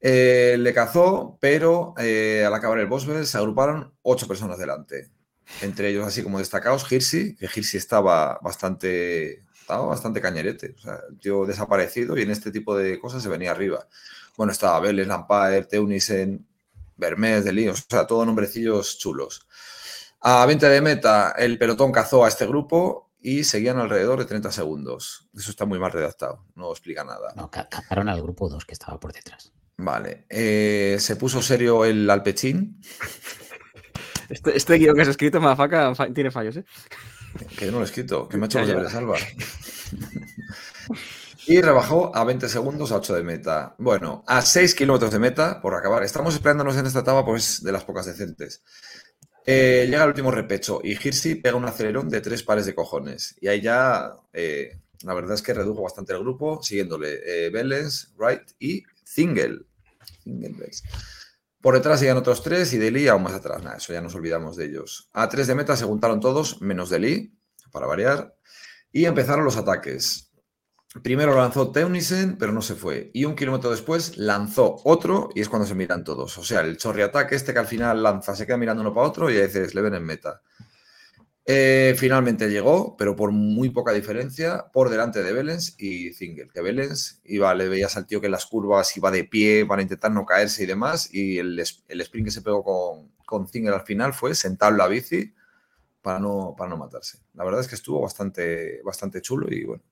Eh, 0.00 0.56
le 0.58 0.74
cazó, 0.74 1.38
pero 1.40 1.94
eh, 1.98 2.44
al 2.46 2.52
acabar 2.52 2.78
el 2.78 2.86
Bosber 2.86 3.26
se 3.26 3.38
agruparon 3.38 3.94
ocho 4.02 4.28
personas 4.28 4.58
delante, 4.58 5.10
entre 5.62 5.88
ellos 5.88 6.06
así 6.06 6.22
como 6.22 6.38
destacados 6.38 6.90
Hirsi, 6.90 7.34
que 7.36 7.46
Hirsi 7.46 7.78
estaba 7.78 8.38
bastante, 8.42 9.44
estaba 9.58 9.86
bastante 9.86 10.20
cañerete, 10.20 10.74
o 10.76 10.80
sea, 10.80 11.00
tío 11.18 11.46
desaparecido 11.46 12.16
y 12.18 12.22
en 12.22 12.30
este 12.30 12.50
tipo 12.50 12.76
de 12.76 12.98
cosas 12.98 13.22
se 13.22 13.28
venía 13.30 13.52
arriba. 13.52 13.86
Bueno, 14.36 14.52
estaba 14.52 14.80
Vélez, 14.80 15.06
Lampaer, 15.06 15.66
Teunisen, 15.66 16.46
Bermés, 16.96 17.44
Delí, 17.44 17.68
o 17.68 17.74
sea, 17.74 18.06
todos 18.06 18.26
nombrecillos 18.26 18.98
chulos. 18.98 19.46
A 20.22 20.44
20 20.46 20.68
de 20.68 20.80
meta, 20.80 21.34
el 21.38 21.58
pelotón 21.58 21.92
cazó 21.92 22.24
a 22.24 22.28
este 22.28 22.46
grupo 22.46 23.10
y 23.22 23.44
seguían 23.44 23.78
alrededor 23.78 24.18
de 24.18 24.24
30 24.26 24.52
segundos. 24.52 25.28
Eso 25.36 25.50
está 25.50 25.64
muy 25.66 25.78
mal 25.78 25.92
redactado, 25.92 26.44
no 26.54 26.70
explica 26.70 27.04
nada. 27.04 27.32
No, 27.36 27.50
ca- 27.50 27.68
cazaron 27.68 28.08
al 28.08 28.20
grupo 28.22 28.48
2 28.48 28.64
que 28.64 28.72
estaba 28.74 28.98
por 29.00 29.12
detrás. 29.12 29.52
Vale, 29.78 30.26
eh, 30.28 30.96
se 31.00 31.16
puso 31.16 31.40
serio 31.40 31.84
el 31.84 32.08
Alpechín, 32.10 32.80
Este, 34.28 34.56
este 34.56 34.74
guion 34.78 34.94
que 34.94 35.02
has 35.02 35.08
escrito, 35.08 35.40
Mafaca, 35.40 35.92
fa- 35.94 36.12
tiene 36.12 36.30
fallos, 36.30 36.56
¿eh? 36.58 36.64
que 37.58 37.66
yo 37.66 37.72
no 37.72 37.78
lo 37.78 37.84
he 37.84 37.86
escrito, 37.86 38.28
que 38.28 38.36
me 38.36 38.44
ha 38.44 38.46
hecho 38.46 38.58
los 38.60 38.68
deberes, 38.68 38.94
Alba. 38.94 39.16
Y 41.46 41.60
rebajó 41.60 42.14
a 42.14 42.22
20 42.24 42.48
segundos 42.48 42.92
a 42.92 42.96
8 42.96 43.14
de 43.14 43.22
meta. 43.24 43.74
Bueno, 43.78 44.22
a 44.26 44.40
6 44.42 44.74
kilómetros 44.74 45.10
de 45.10 45.18
meta 45.18 45.60
por 45.60 45.74
acabar. 45.74 46.04
Estamos 46.04 46.34
esperándonos 46.34 46.76
en 46.76 46.86
esta 46.86 47.00
etapa, 47.00 47.24
pues 47.24 47.62
de 47.64 47.72
las 47.72 47.82
pocas 47.84 48.06
decentes. 48.06 48.62
Eh, 49.46 49.86
llega 49.88 50.02
el 50.02 50.10
último 50.10 50.30
repecho 50.30 50.80
y 50.82 50.92
Hirsi 50.92 51.36
pega 51.36 51.56
un 51.56 51.64
acelerón 51.64 52.08
de 52.08 52.20
tres 52.20 52.42
pares 52.42 52.66
de 52.66 52.74
cojones. 52.74 53.34
Y 53.40 53.48
ahí 53.48 53.60
ya, 53.60 54.12
eh, 54.32 54.78
la 55.02 55.14
verdad 55.14 55.34
es 55.34 55.42
que 55.42 55.54
redujo 55.54 55.82
bastante 55.82 56.12
el 56.12 56.20
grupo, 56.20 56.62
siguiéndole 56.62 57.20
eh, 57.24 57.50
Wright 58.16 58.52
y. 58.58 58.82
Zingelbels. 59.10 60.84
Por 61.60 61.74
detrás 61.74 62.00
llegan 62.00 62.16
otros 62.16 62.42
tres 62.42 62.72
y 62.72 62.78
Deli 62.78 63.08
aún 63.08 63.22
más 63.22 63.34
atrás. 63.34 63.62
Nada, 63.62 63.76
eso 63.76 63.92
ya 63.92 64.00
nos 64.00 64.14
olvidamos 64.14 64.56
de 64.56 64.66
ellos. 64.66 65.10
A 65.12 65.28
tres 65.28 65.46
de 65.46 65.54
meta 65.54 65.76
se 65.76 65.84
juntaron 65.84 66.20
todos, 66.20 66.62
menos 66.62 66.90
Deli, 66.90 67.36
para 67.72 67.86
variar. 67.86 68.36
Y 68.92 69.04
empezaron 69.04 69.44
los 69.44 69.56
ataques. 69.56 70.29
Primero 71.02 71.36
lanzó 71.36 71.70
Teunisen, 71.70 72.36
pero 72.36 72.50
no 72.50 72.62
se 72.62 72.74
fue. 72.74 73.12
Y 73.14 73.24
un 73.24 73.36
kilómetro 73.36 73.70
después 73.70 74.18
lanzó 74.18 74.80
otro 74.82 75.30
y 75.36 75.40
es 75.40 75.48
cuando 75.48 75.68
se 75.68 75.76
miran 75.76 76.02
todos. 76.02 76.36
O 76.36 76.42
sea, 76.42 76.62
el 76.62 76.78
chorri 76.78 77.02
ataque 77.02 77.36
este 77.36 77.52
que 77.52 77.60
al 77.60 77.68
final 77.68 78.02
lanza, 78.02 78.34
se 78.34 78.44
queda 78.44 78.56
mirando 78.56 78.82
uno 78.82 78.92
para 78.92 79.06
otro 79.06 79.30
y 79.30 79.36
a 79.36 79.42
veces 79.42 79.72
le 79.74 79.82
ven 79.82 79.94
en 79.94 80.02
meta. 80.04 80.42
Eh, 81.46 81.94
finalmente 81.96 82.50
llegó, 82.50 82.96
pero 82.96 83.14
por 83.14 83.30
muy 83.30 83.70
poca 83.70 83.92
diferencia, 83.92 84.66
por 84.72 84.90
delante 84.90 85.22
de 85.22 85.32
Belens 85.32 85.76
y 85.78 86.12
Zingel. 86.12 86.50
Que 86.52 86.60
Belens 86.60 87.20
iba, 87.24 87.54
le 87.54 87.68
veías 87.68 87.96
al 87.96 88.06
tío 88.06 88.20
que 88.20 88.26
en 88.26 88.32
las 88.32 88.46
curvas 88.46 88.96
iba 88.96 89.12
de 89.12 89.24
pie 89.24 89.64
para 89.66 89.82
intentar 89.82 90.10
no 90.10 90.26
caerse 90.26 90.64
y 90.64 90.66
demás. 90.66 91.08
Y 91.14 91.38
el, 91.38 91.56
el 91.88 92.00
sprint 92.00 92.26
que 92.26 92.32
se 92.32 92.42
pegó 92.42 92.64
con, 92.64 93.12
con 93.24 93.46
Zingel 93.46 93.74
al 93.74 93.82
final 93.86 94.12
fue 94.12 94.34
sentar 94.34 94.72
la 94.72 94.88
bici 94.88 95.34
para 96.02 96.18
no, 96.18 96.54
para 96.58 96.68
no 96.68 96.76
matarse. 96.76 97.18
La 97.34 97.44
verdad 97.44 97.60
es 97.60 97.68
que 97.68 97.76
estuvo 97.76 98.00
bastante, 98.00 98.82
bastante 98.82 99.20
chulo 99.20 99.46
y 99.48 99.64
bueno. 99.64 99.84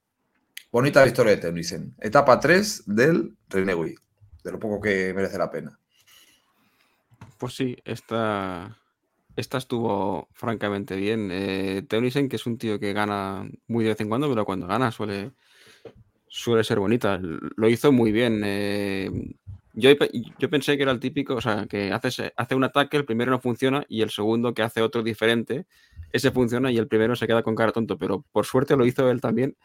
Bonita 0.71 1.03
victoria 1.03 1.35
de 1.35 1.39
Tennyson. 1.39 1.95
Etapa 1.99 2.39
3 2.39 2.83
del 2.87 3.37
Renegui. 3.49 3.95
De 4.45 4.53
lo 4.53 4.59
poco 4.59 4.81
que 4.83 5.15
merece 5.15 5.39
la 5.39 5.51
pena. 5.51 5.79
Pues 7.39 7.55
sí, 7.55 7.77
esta, 7.85 8.77
esta 9.35 9.57
estuvo 9.57 10.29
francamente 10.35 10.95
bien. 10.97 11.31
Eh, 11.33 11.87
que 11.89 12.37
es 12.37 12.47
un 12.47 12.59
tío 12.59 12.79
que 12.79 12.93
gana 12.93 13.49
muy 13.67 13.85
de 13.85 13.91
vez 13.91 14.01
en 14.03 14.11
cuando, 14.11 14.29
pero 14.29 14.45
cuando 14.45 14.67
gana 14.67 14.93
suele, 14.93 15.33
suele 16.27 16.63
ser 16.65 16.81
bonita. 16.81 17.19
Lo 17.19 17.69
hizo 17.71 17.91
muy 17.91 18.13
bien. 18.13 18.43
Eh, 18.45 19.11
yo, 19.73 19.91
yo, 20.39 20.51
pensé 20.51 20.77
que 20.77 20.83
era 20.83 20.93
el 20.93 21.01
típico, 21.01 21.37
o 21.37 21.41
sea, 21.41 21.67
que 21.67 21.93
hace, 21.93 22.35
hace 22.37 22.55
un 22.55 22.65
ataque, 22.65 22.99
el 22.99 23.07
primero 23.07 23.31
no 23.31 23.41
funciona 23.41 23.87
y 23.89 24.03
el 24.03 24.11
segundo 24.11 24.53
que 24.53 24.63
hace 24.63 24.83
otro 24.83 25.03
diferente, 25.03 25.67
ese 26.13 26.31
funciona 26.31 26.71
y 26.71 26.77
el 26.77 26.89
primero 26.89 27.17
se 27.17 27.27
queda 27.27 27.43
con 27.43 27.55
cara 27.55 27.73
tonto, 27.73 27.97
pero 27.97 28.25
por 28.33 28.45
suerte 28.45 28.77
lo 28.77 28.85
hizo 28.85 29.09
él 29.09 29.21
también 29.21 29.57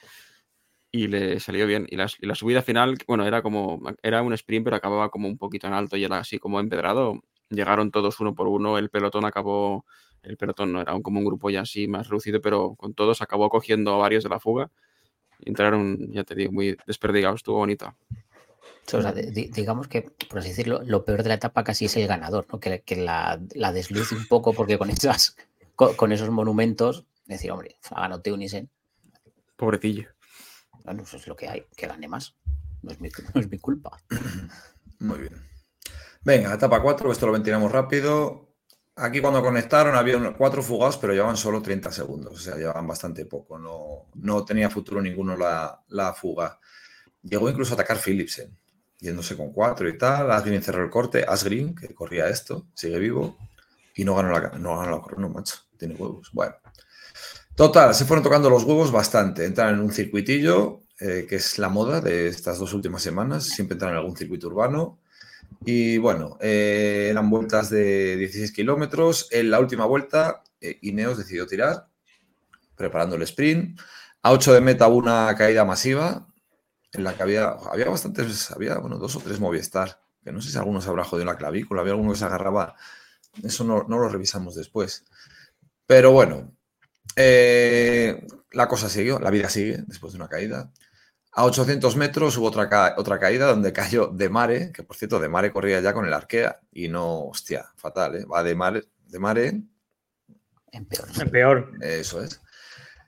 y 0.93 1.07
le 1.07 1.41
salió 1.41 1.67
bien. 1.67 1.85
Y 1.89 1.97
la, 1.97 2.07
y 2.21 2.25
la 2.25 2.35
subida 2.35 2.61
final, 2.61 2.97
bueno, 3.05 3.25
era 3.25 3.41
como, 3.41 3.81
era 4.01 4.21
un 4.21 4.31
sprint, 4.31 4.63
pero 4.63 4.77
acababa 4.77 5.09
como 5.09 5.27
un 5.27 5.37
poquito 5.37 5.67
en 5.67 5.73
alto 5.73 5.97
y 5.97 6.05
era 6.05 6.19
así 6.19 6.39
como 6.39 6.61
empedrado 6.61 7.19
llegaron 7.53 7.91
todos 7.91 8.19
uno 8.19 8.35
por 8.35 8.47
uno, 8.47 8.77
el 8.77 8.89
pelotón 8.89 9.25
acabó, 9.25 9.85
el 10.23 10.37
pelotón 10.37 10.73
no 10.73 10.81
era 10.81 10.99
como 11.01 11.19
un 11.19 11.25
grupo 11.25 11.49
ya 11.49 11.61
así 11.61 11.87
más 11.87 12.09
reducido, 12.09 12.41
pero 12.41 12.75
con 12.75 12.93
todos 12.93 13.21
acabó 13.21 13.49
cogiendo 13.49 13.93
a 13.93 13.97
varios 13.97 14.23
de 14.23 14.29
la 14.29 14.39
fuga. 14.39 14.69
Entraron, 15.45 16.11
ya 16.11 16.23
te 16.23 16.35
digo, 16.35 16.51
muy 16.51 16.77
desperdigados, 16.87 17.39
estuvo 17.39 17.57
bonita. 17.57 17.95
O 18.91 19.01
sea, 19.01 19.13
digamos 19.13 19.87
que, 19.87 20.03
por 20.29 20.39
así 20.39 20.49
decirlo, 20.49 20.81
lo 20.85 21.05
peor 21.05 21.23
de 21.23 21.29
la 21.29 21.35
etapa 21.35 21.63
casi 21.63 21.85
es 21.85 21.95
el 21.95 22.07
ganador, 22.07 22.45
¿no? 22.51 22.59
que, 22.59 22.81
que 22.81 22.97
la, 22.97 23.41
la, 23.55 23.71
desluce 23.71 24.15
un 24.15 24.27
poco 24.27 24.53
porque 24.53 24.77
con, 24.77 24.89
esas, 24.89 25.37
con, 25.75 25.95
con 25.95 26.11
esos 26.11 26.29
monumentos, 26.29 27.05
decir, 27.25 27.51
hombre, 27.51 27.77
ha 27.91 28.01
ganado 28.01 28.21
Teunisen. 28.21 28.69
Pobrecillo. 29.55 30.12
Bueno, 30.83 31.03
eso 31.03 31.17
es 31.17 31.27
lo 31.27 31.35
que 31.35 31.47
hay, 31.47 31.65
que 31.75 31.87
gane 31.87 32.07
más. 32.07 32.35
No 32.81 32.91
es 32.91 32.99
mi, 32.99 33.59
culpa. 33.59 33.97
Muy 34.99 35.19
bien. 35.19 35.33
Venga, 36.23 36.53
etapa 36.53 36.81
4, 36.81 37.11
esto 37.11 37.25
lo 37.27 37.33
ventilamos 37.33 37.71
rápido. 37.71 38.53
Aquí 38.95 39.21
cuando 39.21 39.41
conectaron 39.41 39.95
había 39.95 40.33
cuatro 40.33 40.61
fugados, 40.61 40.97
pero 40.97 41.13
llevaban 41.13 41.37
solo 41.37 41.61
30 41.61 41.91
segundos, 41.91 42.33
o 42.33 42.37
sea, 42.37 42.55
llevaban 42.55 42.85
bastante 42.85 43.25
poco. 43.25 43.57
No, 43.57 44.09
no 44.15 44.45
tenía 44.45 44.69
futuro 44.69 45.01
ninguno 45.01 45.35
la, 45.35 45.83
la, 45.89 46.13
fuga. 46.13 46.59
Llegó 47.23 47.49
incluso 47.49 47.73
a 47.73 47.75
atacar 47.75 47.97
Philipsen, 47.97 48.55
yéndose 48.99 49.35
con 49.35 49.51
cuatro 49.51 49.89
y 49.89 49.97
tal. 49.97 50.31
Asgreen 50.31 50.61
cerró 50.61 50.83
el 50.83 50.91
corte. 50.91 51.25
Asgreen, 51.27 51.73
que 51.73 51.93
corría 51.95 52.27
esto, 52.27 52.67
sigue 52.75 52.99
vivo. 52.99 53.37
Y 53.95 54.03
no 54.05 54.15
ganó 54.15 54.31
la, 54.31 54.49
no 54.59 54.77
ganó 54.77 54.97
la 54.97 55.01
crono, 55.01 55.29
macho. 55.29 55.55
Tiene 55.77 55.95
huevos. 55.95 56.29
Bueno. 56.31 56.55
Total, 57.55 57.93
se 57.93 58.05
fueron 58.05 58.23
tocando 58.23 58.49
los 58.49 58.63
huevos 58.63 58.91
bastante. 58.91 59.45
Entran 59.45 59.75
en 59.75 59.79
un 59.79 59.91
circuitillo, 59.91 60.81
eh, 60.99 61.27
que 61.29 61.35
es 61.35 61.59
la 61.59 61.69
moda 61.69 62.01
de 62.01 62.27
estas 62.27 62.57
dos 62.57 62.73
últimas 62.73 63.03
semanas. 63.03 63.45
Siempre 63.45 63.75
entran 63.75 63.91
en 63.91 63.97
algún 63.97 64.17
circuito 64.17 64.47
urbano 64.47 64.99
y 65.65 65.97
bueno, 65.99 66.37
eh, 66.41 67.09
eran 67.11 67.29
vueltas 67.29 67.69
de 67.69 68.17
16 68.17 68.51
kilómetros. 68.51 69.27
En 69.31 69.51
la 69.51 69.59
última 69.59 69.85
vuelta, 69.85 70.43
eh, 70.61 70.79
Ineos 70.81 71.17
decidió 71.17 71.45
tirar, 71.45 71.87
preparando 72.75 73.15
el 73.15 73.21
sprint. 73.21 73.79
A 74.23 74.31
8 74.31 74.53
de 74.53 74.61
meta 74.61 74.87
una 74.87 75.35
caída 75.35 75.63
masiva, 75.63 76.27
en 76.91 77.03
la 77.03 77.15
que 77.15 77.23
había, 77.23 77.49
había 77.49 77.89
bastantes, 77.89 78.51
había 78.51 78.77
bueno, 78.79 78.97
dos 78.97 79.15
o 79.15 79.19
tres 79.19 79.39
Movistar, 79.39 80.01
que 80.23 80.31
no 80.31 80.41
sé 80.41 80.51
si 80.51 80.57
algunos 80.57 80.87
habrá 80.87 81.03
jodido 81.03 81.25
la 81.25 81.37
clavícula, 81.37 81.81
había 81.81 81.93
alguno 81.93 82.13
que 82.13 82.19
se 82.19 82.25
agarraba. 82.25 82.75
Eso 83.43 83.63
no, 83.63 83.85
no 83.87 83.99
lo 83.99 84.09
revisamos 84.09 84.55
después. 84.55 85.05
Pero 85.85 86.11
bueno, 86.11 86.53
eh, 87.15 88.25
la 88.51 88.67
cosa 88.67 88.89
siguió, 88.89 89.19
la 89.19 89.29
vida 89.29 89.49
sigue 89.49 89.83
después 89.87 90.13
de 90.13 90.17
una 90.17 90.29
caída. 90.29 90.71
A 91.31 91.45
800 91.45 91.95
metros 91.95 92.37
hubo 92.37 92.47
otra, 92.47 92.95
otra 92.97 93.19
caída 93.19 93.47
donde 93.47 93.73
cayó 93.73 94.07
De 94.07 94.29
Mare, 94.29 94.71
que 94.71 94.83
por 94.83 94.95
cierto, 94.95 95.19
De 95.19 95.29
Mare 95.29 95.51
corría 95.51 95.79
ya 95.81 95.93
con 95.93 96.05
el 96.05 96.13
Arkea 96.13 96.59
y 96.71 96.87
no, 96.89 97.25
hostia, 97.25 97.65
fatal, 97.75 98.15
¿eh? 98.15 98.25
Va 98.25 98.43
De 98.43 98.55
Mare, 98.55 98.83
de 99.07 99.19
Mare. 99.19 99.61
En 100.71 100.85
peor. 100.85 101.07
En 101.19 101.29
peor. 101.31 101.71
Eso 101.81 102.21
es. 102.21 102.39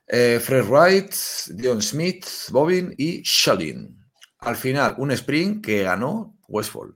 Eh, 0.08 0.39
Fred 0.39 0.65
Wright, 0.65 1.13
Dion 1.49 1.81
Smith, 1.81 2.25
Bobin 2.49 2.93
y 2.97 3.21
Shullin. 3.23 4.03
Al 4.39 4.55
final, 4.55 4.95
un 4.97 5.12
sprint 5.12 5.63
que 5.63 5.84
ganó 5.84 6.38
Westfall. 6.47 6.95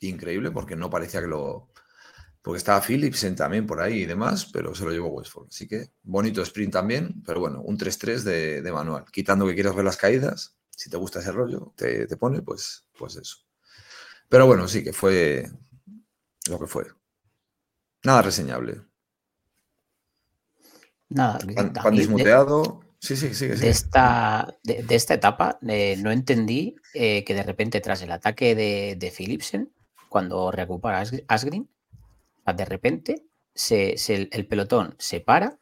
Increíble 0.00 0.50
porque 0.50 0.76
no 0.76 0.90
parecía 0.90 1.20
que 1.20 1.26
lo, 1.26 1.70
porque 2.46 2.58
estaba 2.58 2.80
Philipsen 2.80 3.34
también 3.34 3.66
por 3.66 3.80
ahí 3.80 4.02
y 4.02 4.06
demás, 4.06 4.46
pero 4.52 4.72
se 4.72 4.84
lo 4.84 4.92
llevó 4.92 5.08
Westford. 5.08 5.48
Así 5.48 5.66
que 5.66 5.90
bonito 6.04 6.42
sprint 6.42 6.74
también, 6.74 7.20
pero 7.26 7.40
bueno, 7.40 7.60
un 7.60 7.76
3-3 7.76 8.22
de, 8.22 8.62
de, 8.62 8.72
manual. 8.72 9.04
Quitando 9.10 9.48
que 9.48 9.54
quieras 9.54 9.74
ver 9.74 9.84
las 9.84 9.96
caídas, 9.96 10.56
si 10.70 10.88
te 10.88 10.96
gusta 10.96 11.18
ese 11.18 11.32
rollo, 11.32 11.72
te, 11.74 12.06
te, 12.06 12.16
pone, 12.16 12.42
pues, 12.42 12.86
pues 12.96 13.16
eso. 13.16 13.38
Pero 14.28 14.46
bueno, 14.46 14.68
sí 14.68 14.84
que 14.84 14.92
fue 14.92 15.50
lo 16.48 16.60
que 16.60 16.68
fue. 16.68 16.86
Nada 18.04 18.22
reseñable. 18.22 18.80
Nada. 21.08 21.40
Pan, 21.52 21.72
pan 21.72 21.96
dismuteado. 21.96 22.78
Sí, 23.00 23.16
sí, 23.16 23.34
sí. 23.34 23.48
De, 23.48 23.68
esta, 23.68 24.56
de, 24.62 24.84
de 24.84 24.94
esta 24.94 25.14
etapa 25.14 25.58
eh, 25.66 25.96
no 25.98 26.12
entendí 26.12 26.76
eh, 26.94 27.24
que 27.24 27.34
de 27.34 27.42
repente 27.42 27.80
tras 27.80 28.02
el 28.02 28.12
ataque 28.12 28.54
de, 28.54 28.94
de 28.96 29.10
Philipsen, 29.10 29.72
cuando 30.08 30.52
recupera 30.52 31.02
Asgreen, 31.26 31.68
de 32.52 32.64
repente 32.64 33.26
se, 33.54 33.96
el 34.08 34.46
pelotón 34.46 34.94
se 34.98 35.20
para, 35.20 35.58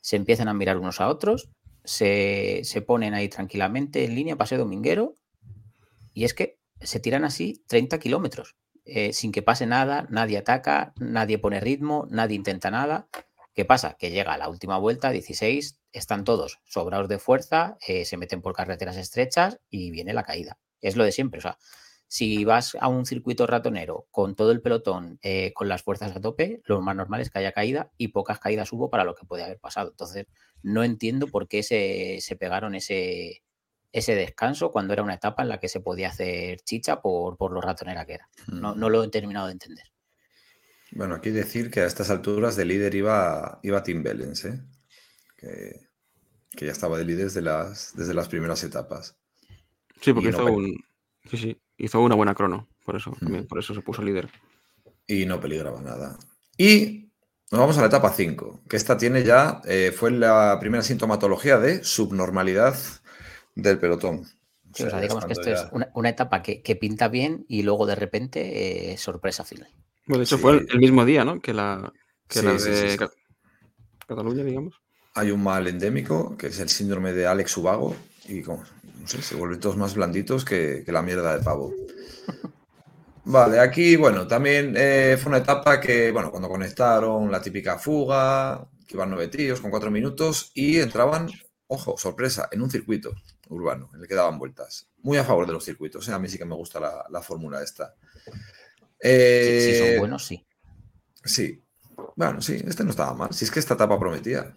se 0.00 0.16
empiezan 0.16 0.48
a 0.48 0.54
mirar 0.54 0.78
unos 0.78 1.00
a 1.00 1.08
otros, 1.08 1.50
se, 1.84 2.62
se 2.64 2.82
ponen 2.82 3.14
ahí 3.14 3.28
tranquilamente 3.28 4.04
en 4.04 4.14
línea, 4.14 4.36
paseo 4.36 4.58
dominguero, 4.58 5.14
y 6.12 6.24
es 6.24 6.34
que 6.34 6.58
se 6.80 7.00
tiran 7.00 7.24
así 7.24 7.64
30 7.66 7.98
kilómetros, 7.98 8.56
eh, 8.84 9.12
sin 9.12 9.32
que 9.32 9.42
pase 9.42 9.66
nada, 9.66 10.06
nadie 10.10 10.38
ataca, 10.38 10.92
nadie 10.98 11.38
pone 11.38 11.60
ritmo, 11.60 12.06
nadie 12.10 12.36
intenta 12.36 12.70
nada. 12.70 13.08
¿Qué 13.54 13.64
pasa? 13.64 13.96
Que 13.98 14.10
llega 14.10 14.36
la 14.36 14.48
última 14.48 14.78
vuelta, 14.78 15.10
16, 15.10 15.80
están 15.92 16.24
todos 16.24 16.60
sobrados 16.64 17.08
de 17.08 17.18
fuerza, 17.18 17.78
eh, 17.86 18.04
se 18.04 18.16
meten 18.16 18.42
por 18.42 18.54
carreteras 18.54 18.96
estrechas 18.96 19.60
y 19.70 19.90
viene 19.90 20.12
la 20.12 20.24
caída. 20.24 20.58
Es 20.80 20.96
lo 20.96 21.04
de 21.04 21.12
siempre, 21.12 21.38
o 21.38 21.42
sea, 21.42 21.56
si 22.14 22.44
vas 22.44 22.76
a 22.80 22.86
un 22.86 23.06
circuito 23.06 23.44
ratonero 23.44 24.06
con 24.12 24.36
todo 24.36 24.52
el 24.52 24.60
pelotón, 24.60 25.18
eh, 25.20 25.52
con 25.52 25.66
las 25.66 25.82
fuerzas 25.82 26.14
a 26.14 26.20
tope, 26.20 26.62
lo 26.64 26.80
más 26.80 26.94
normal 26.94 27.20
es 27.20 27.28
que 27.28 27.40
haya 27.40 27.50
caída 27.50 27.90
y 27.98 28.08
pocas 28.08 28.38
caídas 28.38 28.72
hubo 28.72 28.88
para 28.88 29.02
lo 29.02 29.16
que 29.16 29.26
puede 29.26 29.42
haber 29.42 29.58
pasado. 29.58 29.90
Entonces, 29.90 30.26
no 30.62 30.84
entiendo 30.84 31.26
por 31.26 31.48
qué 31.48 31.64
se, 31.64 32.18
se 32.20 32.36
pegaron 32.36 32.76
ese, 32.76 33.42
ese 33.90 34.14
descanso 34.14 34.70
cuando 34.70 34.92
era 34.92 35.02
una 35.02 35.14
etapa 35.14 35.42
en 35.42 35.48
la 35.48 35.58
que 35.58 35.68
se 35.68 35.80
podía 35.80 36.06
hacer 36.06 36.60
chicha 36.60 37.02
por, 37.02 37.36
por 37.36 37.50
lo 37.50 37.60
ratonera 37.60 38.06
que 38.06 38.14
era. 38.14 38.28
No, 38.46 38.76
no, 38.76 38.90
lo 38.90 39.02
he 39.02 39.08
terminado 39.08 39.48
de 39.48 39.54
entender. 39.54 39.86
Bueno, 40.92 41.16
aquí 41.16 41.30
decir 41.30 41.68
que 41.68 41.80
a 41.80 41.86
estas 41.86 42.10
alturas 42.10 42.54
de 42.54 42.64
líder 42.64 42.94
iba, 42.94 43.58
iba 43.64 43.82
Tim 43.82 44.04
Bellens, 44.04 44.44
¿eh? 44.44 44.62
que, 45.36 45.88
que, 46.52 46.66
ya 46.66 46.70
estaba 46.70 46.96
de 46.96 47.06
líder 47.06 47.24
desde 47.24 47.42
las, 47.42 47.92
desde 47.96 48.14
las 48.14 48.28
primeras 48.28 48.62
etapas. 48.62 49.16
Sí, 50.00 50.12
porque 50.12 50.28
hizo 50.28 50.44
no, 50.44 50.52
un... 50.52 50.76
Sí, 51.28 51.38
sí 51.38 51.60
hizo 51.78 52.00
una 52.00 52.14
buena 52.14 52.34
crono, 52.34 52.68
por 52.84 52.96
eso, 52.96 53.16
también, 53.18 53.46
por 53.46 53.58
eso 53.58 53.74
se 53.74 53.80
puso 53.80 54.02
líder. 54.02 54.28
Y 55.06 55.26
no 55.26 55.40
peligraba 55.40 55.80
nada. 55.80 56.18
Y 56.56 57.10
nos 57.50 57.60
vamos 57.60 57.78
a 57.78 57.82
la 57.82 57.88
etapa 57.88 58.10
5, 58.10 58.62
que 58.68 58.76
esta 58.76 58.96
tiene 58.96 59.22
ya, 59.22 59.60
eh, 59.66 59.92
fue 59.94 60.10
la 60.10 60.56
primera 60.60 60.82
sintomatología 60.82 61.58
de 61.58 61.84
subnormalidad 61.84 62.76
del 63.54 63.78
pelotón. 63.78 64.24
O 64.72 64.76
sea, 64.76 64.86
o 64.86 64.90
sea 64.90 65.00
digamos 65.00 65.24
que 65.26 65.32
esto 65.32 65.50
ya... 65.50 65.54
es 65.54 65.66
una, 65.72 65.88
una 65.94 66.08
etapa 66.08 66.42
que, 66.42 66.62
que, 66.62 66.76
pinta 66.76 67.08
bien 67.08 67.44
y 67.48 67.62
luego 67.62 67.86
de 67.86 67.94
repente 67.94 68.92
eh, 68.92 68.96
sorpresa 68.96 69.44
final. 69.44 69.68
Bueno, 70.06 70.18
de 70.18 70.24
hecho 70.24 70.36
sí. 70.36 70.42
fue 70.42 70.52
el, 70.52 70.66
el, 70.70 70.78
mismo 70.78 71.04
día, 71.04 71.24
¿no? 71.24 71.40
Que 71.40 71.54
la, 71.54 71.92
que 72.28 72.40
sí, 72.40 72.44
la 72.44 72.54
de 72.54 73.08
Cataluña, 74.06 74.44
digamos. 74.44 74.80
Hay 75.14 75.30
un 75.30 75.42
mal 75.42 75.66
endémico, 75.66 76.36
que 76.36 76.48
es 76.48 76.58
el 76.58 76.68
síndrome 76.68 77.12
de 77.12 77.26
Alex 77.26 77.56
Ubago, 77.56 77.94
y 78.26 78.42
como, 78.42 78.64
no 79.00 79.06
sé, 79.06 79.22
se 79.22 79.34
vuelven 79.34 79.60
todos 79.60 79.76
más 79.76 79.94
blanditos 79.94 80.44
que, 80.44 80.82
que 80.84 80.92
la 80.92 81.02
mierda 81.02 81.36
de 81.36 81.44
pavo. 81.44 81.72
Vale, 83.24 83.58
aquí, 83.58 83.96
bueno, 83.96 84.26
también 84.26 84.74
eh, 84.76 85.16
fue 85.20 85.30
una 85.30 85.38
etapa 85.38 85.80
que, 85.80 86.12
bueno, 86.12 86.30
cuando 86.30 86.48
conectaron 86.48 87.30
la 87.30 87.40
típica 87.40 87.78
fuga, 87.78 88.68
que 88.86 88.96
iban 88.96 89.10
nueve 89.10 89.28
tíos 89.28 89.60
con 89.60 89.70
cuatro 89.70 89.90
minutos 89.90 90.50
y 90.54 90.78
entraban, 90.78 91.30
ojo, 91.66 91.96
sorpresa, 91.96 92.48
en 92.52 92.60
un 92.60 92.70
circuito 92.70 93.14
urbano, 93.48 93.90
en 93.94 94.00
el 94.00 94.08
que 94.08 94.14
daban 94.14 94.38
vueltas. 94.38 94.88
Muy 95.02 95.16
a 95.16 95.24
favor 95.24 95.46
de 95.46 95.54
los 95.54 95.64
circuitos, 95.64 96.06
¿eh? 96.08 96.12
a 96.12 96.18
mí 96.18 96.28
sí 96.28 96.36
que 96.36 96.44
me 96.44 96.54
gusta 96.54 96.80
la, 96.80 97.06
la 97.08 97.22
fórmula 97.22 97.62
esta. 97.62 97.94
Si, 98.24 98.30
Eh, 99.00 99.72
si 99.72 99.78
son 99.78 99.98
buenos, 99.98 100.26
sí. 100.26 100.46
Sí, 101.24 101.62
bueno, 102.16 102.40
sí, 102.42 102.62
este 102.66 102.84
no 102.84 102.90
estaba 102.90 103.14
mal. 103.14 103.32
Si 103.32 103.44
es 103.44 103.50
que 103.50 103.60
esta 103.60 103.74
etapa 103.74 103.98
prometía. 103.98 104.54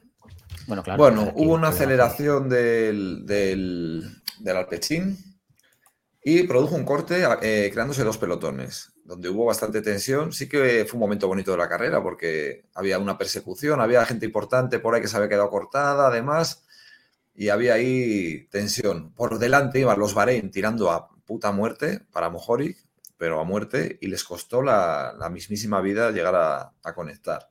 Bueno, 0.67 0.83
claro. 0.83 0.97
Bueno, 0.97 1.21
aquí 1.21 1.31
hubo 1.35 1.53
una 1.53 1.69
aceleración 1.69 2.49
del, 2.49 3.25
del, 3.25 4.21
del 4.39 4.57
Alpecin 4.57 5.17
y 6.23 6.43
produjo 6.43 6.75
un 6.75 6.83
corte 6.83 7.23
eh, 7.41 7.69
creándose 7.71 8.03
dos 8.03 8.17
pelotones, 8.17 8.91
donde 9.05 9.29
hubo 9.29 9.45
bastante 9.45 9.81
tensión. 9.81 10.33
Sí 10.33 10.49
que 10.49 10.85
fue 10.85 10.97
un 10.97 10.99
momento 10.99 11.27
bonito 11.27 11.51
de 11.51 11.57
la 11.57 11.69
carrera 11.69 12.03
porque 12.03 12.65
había 12.75 12.99
una 12.99 13.17
persecución, 13.17 13.79
había 13.79 14.05
gente 14.05 14.25
importante 14.25 14.79
por 14.79 14.93
ahí 14.93 15.01
que 15.01 15.07
se 15.07 15.15
había 15.15 15.29
quedado 15.29 15.49
cortada, 15.49 16.07
además, 16.07 16.65
y 17.33 17.49
había 17.49 17.75
ahí 17.75 18.47
tensión. 18.51 19.13
Por 19.13 19.39
delante 19.39 19.79
iban 19.79 19.99
los 19.99 20.13
Bahrein 20.13 20.51
tirando 20.51 20.91
a 20.91 21.07
puta 21.25 21.51
muerte 21.51 22.01
para 22.11 22.29
Mohoric, 22.29 22.77
pero 23.17 23.39
a 23.39 23.43
muerte, 23.45 23.97
y 24.01 24.07
les 24.07 24.23
costó 24.23 24.61
la, 24.61 25.15
la 25.17 25.29
mismísima 25.29 25.81
vida 25.81 26.11
llegar 26.11 26.35
a, 26.35 26.73
a 26.83 26.93
conectar. 26.93 27.49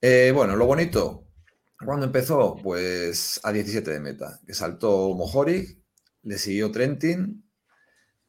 Eh, 0.00 0.32
bueno, 0.34 0.54
lo 0.56 0.66
bonito, 0.66 1.23
cuando 1.84 2.06
empezó, 2.06 2.56
pues 2.62 3.40
a 3.42 3.52
17 3.52 3.90
de 3.90 4.00
meta, 4.00 4.40
que 4.46 4.54
saltó 4.54 5.14
Mohoric, 5.14 5.78
le 6.22 6.38
siguió 6.38 6.70
Trentin 6.70 7.44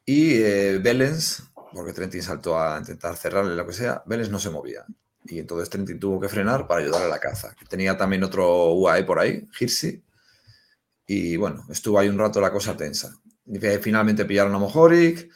y 0.05 0.35
eh, 0.35 0.79
Belens, 0.79 1.43
porque 1.73 1.93
Trentin 1.93 2.21
saltó 2.21 2.59
a 2.59 2.77
intentar 2.77 3.15
cerrarle 3.15 3.55
lo 3.55 3.65
que 3.65 3.73
sea, 3.73 4.03
Belens 4.05 4.29
no 4.29 4.39
se 4.39 4.49
movía. 4.49 4.85
Y 5.25 5.39
entonces 5.39 5.69
Trentin 5.69 5.99
tuvo 5.99 6.19
que 6.19 6.29
frenar 6.29 6.67
para 6.67 6.81
ayudar 6.81 7.03
a 7.03 7.07
la 7.07 7.19
caza. 7.19 7.55
Tenía 7.67 7.97
también 7.97 8.23
otro 8.23 8.73
UAE 8.73 9.03
por 9.03 9.19
ahí, 9.19 9.47
Hirsi. 9.59 10.03
Y 11.07 11.37
bueno, 11.37 11.65
estuvo 11.69 11.99
ahí 11.99 12.09
un 12.09 12.19
rato 12.19 12.39
la 12.39 12.51
cosa 12.51 12.77
tensa. 12.77 13.19
Finalmente 13.81 14.25
pillaron 14.25 14.53
a 14.55 14.59
Mohoric. 14.59 15.29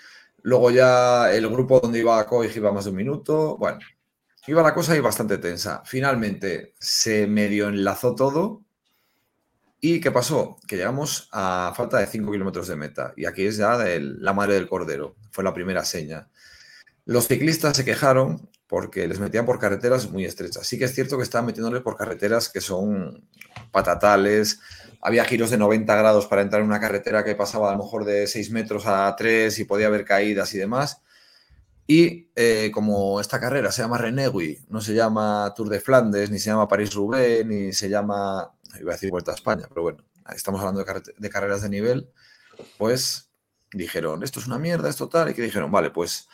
Luego 0.44 0.72
ya 0.72 1.32
el 1.34 1.48
grupo 1.50 1.80
donde 1.80 2.00
iba 2.00 2.20
a 2.20 2.26
Koig 2.26 2.56
iba 2.56 2.72
más 2.72 2.86
de 2.86 2.92
un 2.92 2.98
minuto. 2.98 3.58
Bueno, 3.58 3.80
iba 4.52 4.64
la 4.64 4.74
cosa 4.74 4.94
ahí 4.94 5.00
bastante 5.00 5.38
tensa. 5.38 5.84
Finalmente 5.86 6.74
se 6.80 7.28
medio 7.28 7.68
enlazó 7.68 8.16
todo. 8.16 8.64
¿Y 9.82 10.02
qué 10.02 10.12
pasó? 10.12 10.58
Que 10.68 10.76
llegamos 10.76 11.30
a 11.32 11.74
falta 11.76 12.00
de 12.00 12.08
5 12.08 12.32
kilómetros 12.32 12.68
de 12.68 12.76
meta. 12.76 13.14
Y 13.16 13.26
aquí 13.26 13.46
es 13.46 13.58
ya 13.58 13.78
la 13.78 14.34
madre 14.34 14.56
del 14.56 14.68
cordero. 14.68 15.16
Fue 15.32 15.44
la 15.44 15.54
primera 15.54 15.86
seña. 15.86 16.28
Los 17.06 17.28
ciclistas 17.28 17.78
se 17.78 17.86
quejaron 17.86 18.50
porque 18.68 19.08
les 19.08 19.20
metían 19.20 19.46
por 19.46 19.58
carreteras 19.58 20.12
muy 20.12 20.26
estrechas. 20.26 20.68
Sí 20.68 20.78
que 20.78 20.86
es 20.86 20.94
cierto 20.94 21.18
que 21.18 21.24
estaban 21.24 21.48
metiéndoles 21.48 21.82
por 21.82 21.96
carreteras 21.96 22.50
que 22.50 22.62
son 22.62 23.28
patatales. 23.72 24.60
Había 25.02 25.26
giros 25.26 25.50
de 25.50 25.58
90 25.58 25.96
grados 25.96 26.28
para 26.28 26.44
entrar 26.44 26.62
en 26.62 26.68
una 26.68 26.80
carretera 26.80 27.24
que 27.24 27.36
pasaba 27.36 27.70
a 27.70 27.72
lo 27.72 27.80
mejor 27.84 28.06
de 28.06 28.28
6 28.28 28.52
metros 28.52 28.86
a 28.86 29.16
3 29.18 29.58
y 29.58 29.64
podía 29.64 29.88
haber 29.88 30.06
caídas 30.06 30.54
y 30.54 30.60
demás. 30.60 31.02
Y 31.92 32.30
eh, 32.36 32.70
como 32.72 33.20
esta 33.20 33.40
carrera 33.40 33.72
se 33.72 33.82
llama 33.82 33.98
Renegui, 33.98 34.60
no 34.70 34.80
se 34.80 34.94
llama 34.94 35.52
Tour 35.56 35.70
de 35.70 35.80
Flandes, 35.80 36.30
ni 36.30 36.38
se 36.38 36.52
llama 36.52 36.68
París-Roubaix, 36.68 37.44
ni 37.48 37.74
se 37.74 37.90
llama, 37.90 38.54
iba 38.80 38.92
a 38.92 38.94
decir 38.94 39.10
Vuelta 39.10 39.32
a 39.32 39.34
España, 39.34 39.66
pero 39.68 39.82
bueno, 39.82 40.06
estamos 40.36 40.62
hablando 40.62 40.84
de, 40.84 41.30
carreras 41.32 41.64
de 41.64 41.70
nivel, 41.70 42.08
pues 42.78 43.32
dijeron, 43.74 44.22
esto 44.22 44.40
es 44.40 44.46
una 44.46 44.60
mierda, 44.60 44.88
esto 44.88 45.10
tal, 45.10 45.32
y 45.32 45.34
que 45.34 45.42
dijeron, 45.42 45.72
vale, 45.72 45.90
pues 45.90 46.28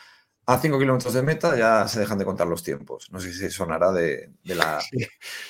a 0.44 0.58
5 0.58 0.78
kilómetros 0.78 1.14
de 1.14 1.22
meta 1.22 1.56
ya 1.56 1.88
se 1.88 2.00
dejan 2.00 2.18
de 2.18 2.26
contar 2.26 2.48
los 2.48 2.62
tiempos. 2.62 3.10
No 3.10 3.18
sé 3.18 3.32
si 3.32 3.48
sonará 3.48 3.92
de, 3.92 4.34
de 4.44 4.54
la, 4.54 4.82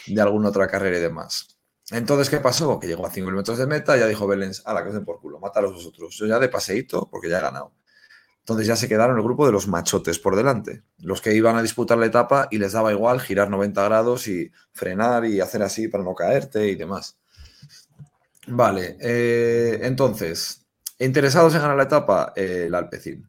de 0.07 0.21
alguna 0.21 0.51
otra 0.51 0.69
carrera 0.69 0.99
y 0.99 1.01
demás. 1.01 1.59
Entonces, 1.91 2.31
¿qué 2.31 2.39
pasó? 2.39 2.79
Que 2.79 2.87
llegó 2.87 3.05
a 3.05 3.11
5 3.11 3.27
kilómetros 3.27 3.59
de 3.59 3.67
meta, 3.67 3.97
ya 3.97 4.07
dijo 4.07 4.29
Belens, 4.29 4.63
a 4.67 4.73
la 4.73 4.85
que 4.85 4.91
os 4.91 4.95
den 4.95 5.05
por 5.05 5.21
culo, 5.21 5.41
mataros 5.41 5.73
vosotros. 5.75 6.17
Yo 6.17 6.27
ya 6.27 6.39
de 6.39 6.49
paseíto, 6.49 7.09
porque 7.11 7.29
ya 7.29 7.39
he 7.39 7.43
ganado. 7.43 7.73
Entonces 8.47 8.69
ya 8.69 8.77
se 8.77 8.87
quedaron 8.87 9.17
el 9.17 9.25
grupo 9.25 9.45
de 9.45 9.51
los 9.51 9.67
machotes 9.67 10.21
por 10.21 10.37
delante, 10.37 10.85
los 10.99 11.21
que 11.21 11.35
iban 11.35 11.57
a 11.57 11.63
disputar 11.63 11.99
la 11.99 12.07
etapa 12.07 12.47
y 12.49 12.59
les 12.59 12.75
daba 12.75 12.93
igual 12.93 13.21
girar 13.21 13.51
90 13.51 13.83
grados 13.83 14.29
y 14.29 14.53
frenar 14.73 15.25
y 15.25 15.41
hacer 15.41 15.65
así 15.65 15.89
para 15.89 16.05
no 16.05 16.15
caerte 16.15 16.69
y 16.69 16.77
demás. 16.77 17.19
Vale, 18.47 18.99
eh, 19.01 19.81
entonces, 19.83 20.65
interesados 21.01 21.57
en 21.57 21.63
ganar 21.63 21.77
la 21.77 21.83
etapa, 21.83 22.33
eh, 22.37 22.67
el 22.69 22.75
Alpecin. 22.77 23.29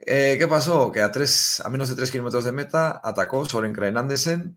Eh, 0.00 0.36
¿Qué 0.38 0.48
pasó? 0.48 0.90
Que 0.90 1.02
a, 1.02 1.12
tres, 1.12 1.60
a 1.62 1.68
menos 1.68 1.90
de 1.90 1.94
3 1.94 2.10
kilómetros 2.10 2.44
de 2.44 2.52
meta 2.52 3.02
atacó 3.04 3.44
Soren 3.44 3.74
Krajn 3.74 3.98
Andersen. 3.98 4.56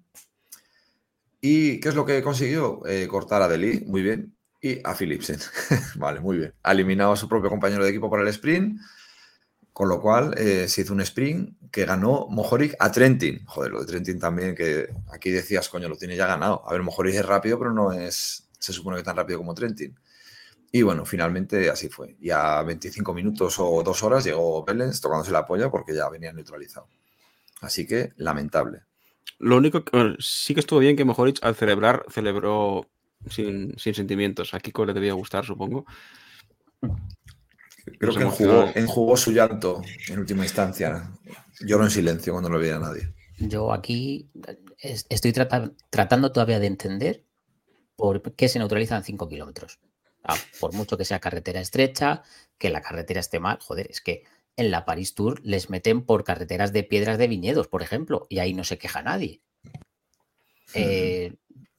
¿Y 1.41 1.81
qué 1.81 1.89
es 1.89 1.95
lo 1.95 2.05
que 2.05 2.23
consiguió? 2.23 2.85
Eh, 2.87 3.05
cortar 3.09 3.41
a 3.41 3.49
Deli, 3.49 3.83
muy 3.85 4.01
bien, 4.01 4.33
y 4.61 4.79
a 4.87 4.95
Philipsen. 4.95 5.39
vale, 5.95 6.21
muy 6.21 6.37
bien. 6.37 6.53
Ha 6.63 6.71
eliminado 6.71 7.11
a 7.11 7.17
su 7.17 7.27
propio 7.27 7.49
compañero 7.49 7.83
de 7.83 7.89
equipo 7.89 8.09
para 8.09 8.23
el 8.23 8.29
sprint, 8.29 8.79
con 9.77 9.89
lo 9.89 10.01
cual 10.01 10.33
eh, 10.39 10.67
se 10.67 10.81
hizo 10.81 10.93
un 10.93 11.01
sprint 11.01 11.69
que 11.71 11.85
ganó 11.85 12.25
Mohoric 12.31 12.75
a 12.79 12.91
Trentin. 12.91 13.45
Joder, 13.45 13.71
lo 13.71 13.81
de 13.81 13.85
Trentin 13.85 14.19
también, 14.19 14.55
que 14.55 14.87
aquí 15.13 15.29
decías, 15.29 15.69
coño, 15.69 15.87
lo 15.87 15.95
tiene 15.95 16.15
ya 16.15 16.25
ganado. 16.25 16.67
A 16.67 16.71
ver, 16.71 16.81
Mohoric 16.81 17.13
es 17.13 17.23
rápido, 17.23 17.59
pero 17.59 17.71
no 17.71 17.91
es, 17.91 18.49
se 18.57 18.73
supone 18.73 18.97
que 18.97 19.03
tan 19.03 19.15
rápido 19.15 19.37
como 19.37 19.53
Trentin. 19.53 19.95
Y 20.71 20.81
bueno, 20.81 21.05
finalmente 21.05 21.69
así 21.69 21.89
fue. 21.89 22.17
Y 22.19 22.31
a 22.31 22.63
25 22.63 23.13
minutos 23.13 23.57
o 23.59 23.83
dos 23.83 24.01
horas 24.01 24.23
llegó 24.23 24.65
Belens 24.65 24.99
tocándose 24.99 25.31
la 25.31 25.45
polla 25.45 25.69
porque 25.69 25.93
ya 25.93 26.09
venía 26.09 26.33
neutralizado. 26.33 26.87
Así 27.61 27.85
que 27.85 28.13
lamentable. 28.15 28.81
Lo 29.37 29.57
único 29.57 29.85
que 29.85 30.15
sí 30.17 30.55
que 30.55 30.61
estuvo 30.61 30.79
bien 30.79 30.95
que 30.95 31.05
Mohoric 31.05 31.37
al 31.43 31.53
celebrar 31.53 32.03
celebró 32.09 32.89
sin, 33.29 33.77
sin 33.77 33.93
sentimientos. 33.93 34.55
A 34.55 34.59
Kiko 34.59 34.87
le 34.87 34.93
debía 34.93 35.13
gustar, 35.13 35.45
supongo. 35.45 35.85
Creo 37.99 38.13
que 38.13 38.23
enjugó, 38.23 38.65
enjugó 38.75 39.17
su 39.17 39.31
llanto 39.31 39.81
en 40.09 40.19
última 40.19 40.43
instancia. 40.43 41.11
Lloró 41.61 41.83
en 41.85 41.91
silencio 41.91 42.33
cuando 42.33 42.49
no 42.49 42.55
lo 42.55 42.61
veía 42.61 42.79
nadie. 42.79 43.13
Yo 43.39 43.71
aquí 43.71 44.29
es- 44.79 45.05
estoy 45.09 45.31
trata- 45.33 45.71
tratando 45.89 46.31
todavía 46.31 46.59
de 46.59 46.67
entender 46.67 47.23
por 47.95 48.33
qué 48.35 48.47
se 48.49 48.59
neutralizan 48.59 49.03
5 49.03 49.27
kilómetros. 49.29 49.79
Ah, 50.23 50.35
por 50.59 50.73
mucho 50.73 50.97
que 50.97 51.05
sea 51.05 51.19
carretera 51.19 51.61
estrecha, 51.61 52.23
que 52.57 52.69
la 52.69 52.81
carretera 52.81 53.19
esté 53.19 53.39
mal, 53.39 53.59
joder, 53.61 53.87
es 53.89 54.01
que 54.01 54.23
en 54.55 54.71
la 54.71 54.85
Paris 54.85 55.13
Tour 55.15 55.39
les 55.43 55.69
meten 55.69 56.03
por 56.03 56.23
carreteras 56.23 56.73
de 56.73 56.83
piedras 56.83 57.17
de 57.17 57.27
viñedos, 57.27 57.67
por 57.67 57.81
ejemplo, 57.83 58.25
y 58.29 58.39
ahí 58.39 58.53
no 58.53 58.63
se 58.63 58.77
queja 58.77 59.01
nadie. 59.03 59.41
Eh, 60.73 61.33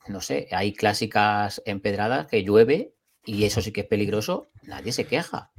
no 0.09 0.21
sé, 0.21 0.49
hay 0.53 0.73
clásicas 0.73 1.61
empedradas 1.66 2.27
que 2.27 2.42
llueve 2.42 2.94
y 3.25 3.44
eso 3.44 3.61
sí 3.61 3.73
que 3.73 3.83
es 3.83 3.87
peligroso, 3.87 4.51
nadie 4.62 4.92
se 4.92 5.05
queja. 5.05 5.51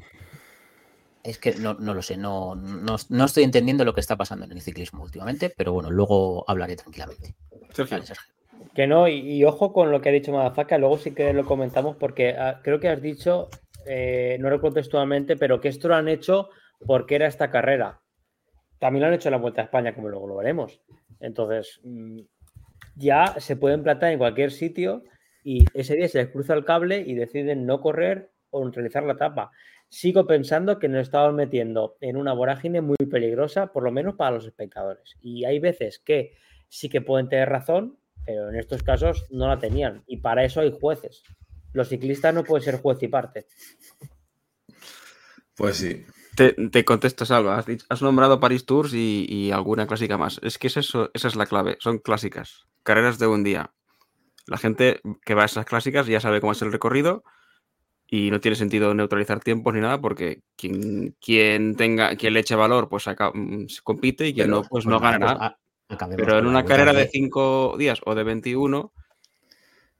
Es 1.30 1.38
que 1.38 1.54
no, 1.54 1.76
no 1.76 1.94
lo 1.94 2.02
sé, 2.02 2.18
no, 2.18 2.56
no, 2.56 2.96
no 3.10 3.26
estoy 3.26 3.44
entendiendo 3.44 3.86
lo 3.86 3.94
que 3.94 4.02
está 4.02 4.18
pasando 4.18 4.46
en 4.46 4.52
el 4.52 4.62
ciclismo 4.62 5.04
últimamente, 5.04 5.54
pero 5.56 5.74
bueno, 5.74 5.92
luego 5.92 6.44
hablaré 6.50 6.76
tranquilamente. 6.76 7.36
Sergio, 7.72 7.98
Vale, 7.98 8.08
Sergio. 8.08 8.34
Que 8.74 8.88
no, 8.88 9.08
y, 9.08 9.20
y 9.20 9.44
ojo 9.46 9.72
con 9.72 9.92
lo 9.92 10.02
que 10.02 10.10
ha 10.10 10.12
dicho 10.12 10.32
Madafaka, 10.32 10.80
luego 10.80 10.98
sí 10.98 11.12
que 11.12 11.32
lo 11.34 11.46
comentamos 11.46 11.96
porque 11.98 12.30
ah, 12.32 12.62
creo 12.64 12.80
que 12.80 12.90
has 12.90 13.02
dicho, 13.02 13.50
eh, 13.86 14.38
no 14.40 14.50
recuerdo 14.50 14.76
textualmente, 14.76 15.38
pero 15.38 15.62
que 15.62 15.68
esto 15.68 15.88
lo 15.88 15.96
han 15.96 16.08
hecho 16.08 16.50
porque 16.86 17.16
era 17.16 17.28
esta 17.28 17.52
carrera. 17.52 18.02
También 18.80 19.02
lo 19.02 19.08
han 19.10 19.14
hecho 19.14 19.30
en 19.30 19.34
la 19.34 19.38
Vuelta 19.40 19.62
a 19.62 19.66
España, 19.66 19.94
como 19.94 20.10
luego 20.10 20.28
lo 20.28 20.38
veremos. 20.38 20.82
Entonces, 21.20 21.80
mm, 21.84 22.22
ya 22.96 23.36
se 23.38 23.56
pueden 23.56 23.84
plantar 23.84 24.12
en 24.12 24.18
cualquier 24.18 24.52
sitio 24.52 25.04
y 25.44 25.66
ese 25.74 25.96
día 25.96 26.08
se 26.08 26.20
les 26.20 26.32
cruza 26.32 26.54
el 26.54 26.66
cable 26.66 27.04
y 27.06 27.14
deciden 27.14 27.66
no 27.66 27.82
correr 27.82 28.32
o 28.50 28.64
neutralizar 28.64 29.04
la 29.04 29.14
etapa. 29.14 29.52
Sigo 29.90 30.28
pensando 30.28 30.78
que 30.80 30.88
nos 30.88 31.02
estamos 31.02 31.34
metiendo 31.34 31.98
en 32.00 32.16
una 32.16 32.34
vorágine 32.34 32.80
muy 32.82 32.98
peligrosa, 33.10 33.74
por 33.74 33.84
lo 33.84 33.92
menos 33.92 34.16
para 34.16 34.32
los 34.36 34.46
espectadores. 34.46 35.16
Y 35.22 35.46
hay 35.46 35.60
veces 35.60 36.00
que 36.00 36.38
sí 36.68 36.90
que 36.90 37.02
pueden 37.02 37.28
tener 37.28 37.50
razón, 37.50 37.98
pero 38.26 38.50
en 38.50 38.56
estos 38.56 38.84
casos 38.84 39.26
no 39.32 39.48
la 39.48 39.58
tenían. 39.58 40.04
Y 40.06 40.18
para 40.18 40.44
eso 40.44 40.62
hay 40.62 40.72
jueces. 40.80 41.24
Los 41.74 41.90
ciclistas 41.90 42.34
no 42.34 42.44
pueden 42.44 42.64
ser 42.64 42.80
juez 42.82 43.02
y 43.02 43.08
parte. 43.08 43.48
Pues 45.56 45.78
sí. 45.78 46.06
te, 46.36 46.54
te 46.54 46.86
contesto, 46.86 47.26
Salva. 47.26 47.58
Has, 47.58 47.66
dicho- 47.66 47.86
has 47.90 48.02
nombrado 48.02 48.40
Paris 48.40 48.66
Tours 48.66 48.94
y, 48.94 49.26
y 49.28 49.52
alguna 49.52 49.88
clásica 49.88 50.18
más. 50.18 50.40
Es 50.44 50.58
que 50.58 50.68
es 50.68 50.78
eso, 50.78 51.10
esa 51.14 51.28
es 51.28 51.36
la 51.36 51.46
clave. 51.46 51.78
Son 51.80 51.98
clásicas. 52.00 52.68
Carreras 52.84 53.20
de 53.20 53.28
un 53.28 53.44
día. 53.44 53.74
La 54.48 54.58
gente 54.58 55.02
que 55.26 55.34
va 55.34 55.44
a 55.44 55.46
esas 55.46 55.66
clásicas 55.66 56.08
ya 56.08 56.20
sabe 56.20 56.42
cómo 56.42 56.54
es 56.54 56.62
el 56.62 56.72
recorrido 56.72 57.24
y 58.10 58.32
no 58.32 58.40
tiene 58.40 58.56
sentido 58.56 58.94
neutralizar 58.94 59.40
tiempos 59.40 59.74
ni 59.74 59.82
nada 59.82 60.02
porque 60.02 60.42
quien, 60.56 61.16
quien 61.22 61.76
tenga, 61.76 62.16
quien 62.16 62.34
le 62.34 62.40
eche 62.40 62.56
valor, 62.56 62.90
pues 62.90 63.08
acá, 63.08 63.32
mm, 63.34 63.68
se 63.68 63.82
compite 63.84 64.28
y 64.28 64.34
quien 64.34 64.48
Pero, 64.48 64.62
no, 64.64 64.68
pues 64.70 64.86
no 64.86 65.00
gana 65.00 65.20
nada. 65.20 65.60
Pero 66.16 66.40
en 66.40 66.48
una 66.48 66.64
carrera 66.66 66.94
de 66.94 67.02
de- 67.06 67.10
5 67.10 67.76
días 67.78 68.00
o 68.06 68.16
de 68.16 68.24
21. 68.24 68.92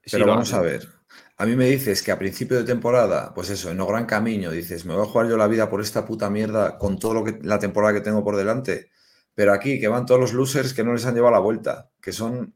sí 0.04 0.12
Pero 0.12 0.26
vamos 0.26 0.52
a 0.54 0.60
ver. 0.60 0.88
a 1.36 1.46
mí 1.46 1.56
me 1.56 1.66
dices 1.66 2.02
que 2.02 2.12
a 2.12 2.18
principio 2.18 2.58
de 2.58 2.64
temporada, 2.64 3.32
pues 3.34 3.48
eso, 3.50 3.70
en 3.70 3.76
no 3.78 3.86
gran 3.86 4.06
camino, 4.06 4.50
dices, 4.50 4.84
me 4.84 4.94
voy 4.94 5.02
a 5.04 5.06
jugar 5.06 5.28
yo 5.28 5.36
la 5.36 5.46
vida 5.48 5.70
por 5.70 5.80
esta 5.80 6.04
puta 6.04 6.28
mierda 6.30 6.76
con 6.78 6.98
todo 6.98 7.14
lo 7.14 7.24
que 7.24 7.38
la 7.42 7.58
temporada 7.58 7.94
que 7.94 8.00
tengo 8.02 8.22
por 8.22 8.36
delante. 8.36 8.90
Pero 9.34 9.52
aquí, 9.52 9.80
que 9.80 9.88
van 9.88 10.04
todos 10.04 10.20
los 10.20 10.32
losers 10.34 10.74
que 10.74 10.84
no 10.84 10.92
les 10.92 11.06
han 11.06 11.14
llevado 11.14 11.32
la 11.32 11.38
vuelta, 11.40 11.90
que 12.00 12.12
son 12.12 12.54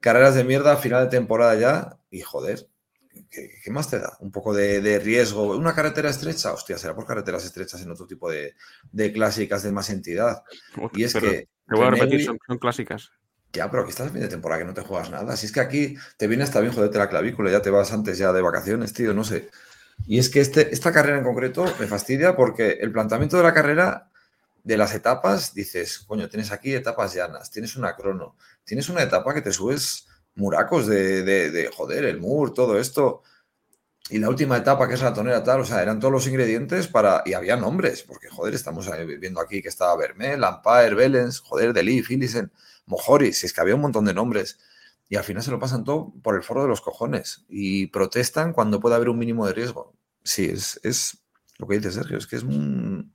carreras 0.00 0.34
de 0.34 0.44
mierda 0.44 0.72
a 0.72 0.76
final 0.76 1.04
de 1.04 1.10
temporada 1.10 1.54
ya, 1.56 1.98
y 2.10 2.20
joder, 2.22 2.68
¿qué, 3.32 3.58
qué 3.64 3.70
más 3.72 3.90
te 3.90 3.98
da? 3.98 4.16
Un 4.20 4.30
poco 4.30 4.54
de, 4.54 4.80
de 4.80 5.00
riesgo. 5.00 5.56
¿Una 5.56 5.74
carretera 5.74 6.10
estrecha? 6.10 6.52
Hostia, 6.52 6.78
será 6.78 6.94
por 6.94 7.06
carreteras 7.06 7.44
estrechas 7.44 7.80
en 7.82 7.90
otro 7.90 8.06
tipo 8.06 8.30
de, 8.30 8.54
de 8.92 9.12
clásicas 9.12 9.62
de 9.64 9.72
más 9.72 9.90
entidad. 9.90 10.44
Y 10.92 11.04
es 11.04 11.14
que. 11.14 11.48
Te 11.66 11.76
voy 11.76 11.86
a 11.86 11.90
repetir, 11.90 12.24
son, 12.24 12.38
son 12.46 12.58
clásicas. 12.58 13.10
ya, 13.52 13.70
pero 13.70 13.84
que 13.84 13.90
estás 13.90 14.08
a 14.08 14.10
fin 14.10 14.20
de 14.20 14.28
temporada 14.28 14.60
que 14.60 14.66
no 14.66 14.74
te 14.74 14.82
juegas 14.82 15.10
nada. 15.10 15.36
Si 15.36 15.46
es 15.46 15.52
que 15.52 15.60
aquí 15.60 15.96
te 16.16 16.26
viene 16.26 16.44
hasta 16.44 16.60
bien 16.60 16.72
joderte 16.72 16.98
la 16.98 17.08
clavícula, 17.08 17.50
ya 17.50 17.62
te 17.62 17.70
vas 17.70 17.92
antes 17.92 18.18
ya 18.18 18.32
de 18.32 18.40
vacaciones, 18.42 18.92
tío, 18.92 19.12
no 19.14 19.24
sé. 19.24 19.50
Y 20.06 20.18
es 20.18 20.30
que 20.30 20.40
este, 20.40 20.72
esta 20.72 20.92
carrera 20.92 21.18
en 21.18 21.24
concreto 21.24 21.64
me 21.78 21.86
fastidia 21.86 22.34
porque 22.34 22.78
el 22.80 22.92
planteamiento 22.92 23.36
de 23.36 23.42
la 23.42 23.54
carrera, 23.54 24.10
de 24.64 24.76
las 24.76 24.94
etapas, 24.94 25.54
dices, 25.54 25.98
coño, 26.00 26.28
tienes 26.28 26.50
aquí 26.50 26.74
etapas 26.74 27.14
llanas, 27.14 27.50
tienes 27.50 27.76
una 27.76 27.94
crono, 27.94 28.36
tienes 28.64 28.88
una 28.88 29.02
etapa 29.02 29.34
que 29.34 29.42
te 29.42 29.52
subes 29.52 30.06
muracos 30.34 30.86
de, 30.86 31.22
de, 31.22 31.50
de, 31.50 31.68
joder, 31.68 32.04
el 32.04 32.20
mur, 32.20 32.54
todo 32.54 32.78
esto. 32.78 33.22
Y 34.10 34.18
la 34.18 34.28
última 34.28 34.56
etapa, 34.56 34.88
que 34.88 34.94
es 34.94 35.02
la 35.02 35.14
tonera 35.14 35.42
tal, 35.42 35.60
o 35.60 35.64
sea, 35.64 35.80
eran 35.82 36.00
todos 36.00 36.12
los 36.12 36.26
ingredientes 36.26 36.88
para. 36.88 37.22
Y 37.24 37.34
había 37.34 37.56
nombres, 37.56 38.02
porque 38.02 38.28
joder, 38.28 38.54
estamos 38.54 38.90
viendo 39.20 39.40
aquí 39.40 39.62
que 39.62 39.68
estaba 39.68 39.96
Vermel, 39.96 40.40
Lampire, 40.40 40.94
Belens, 40.94 41.40
joder, 41.40 41.72
Deli, 41.72 42.02
Philisen, 42.02 42.52
Mojori, 42.86 43.32
si 43.32 43.46
es 43.46 43.52
que 43.52 43.60
había 43.60 43.74
un 43.74 43.80
montón 43.80 44.04
de 44.04 44.14
nombres. 44.14 44.58
Y 45.08 45.16
al 45.16 45.24
final 45.24 45.42
se 45.42 45.50
lo 45.50 45.58
pasan 45.58 45.84
todo 45.84 46.12
por 46.22 46.34
el 46.36 46.42
foro 46.42 46.62
de 46.62 46.68
los 46.68 46.80
cojones. 46.80 47.44
Y 47.48 47.86
protestan 47.88 48.52
cuando 48.52 48.80
puede 48.80 48.96
haber 48.96 49.08
un 49.08 49.18
mínimo 49.18 49.46
de 49.46 49.52
riesgo. 49.52 49.94
Sí, 50.24 50.46
es, 50.46 50.80
es 50.82 51.18
lo 51.58 51.66
que 51.66 51.76
dice 51.76 51.92
Sergio, 51.92 52.18
es 52.18 52.26
que 52.26 52.36
es 52.36 52.42
un. 52.42 53.12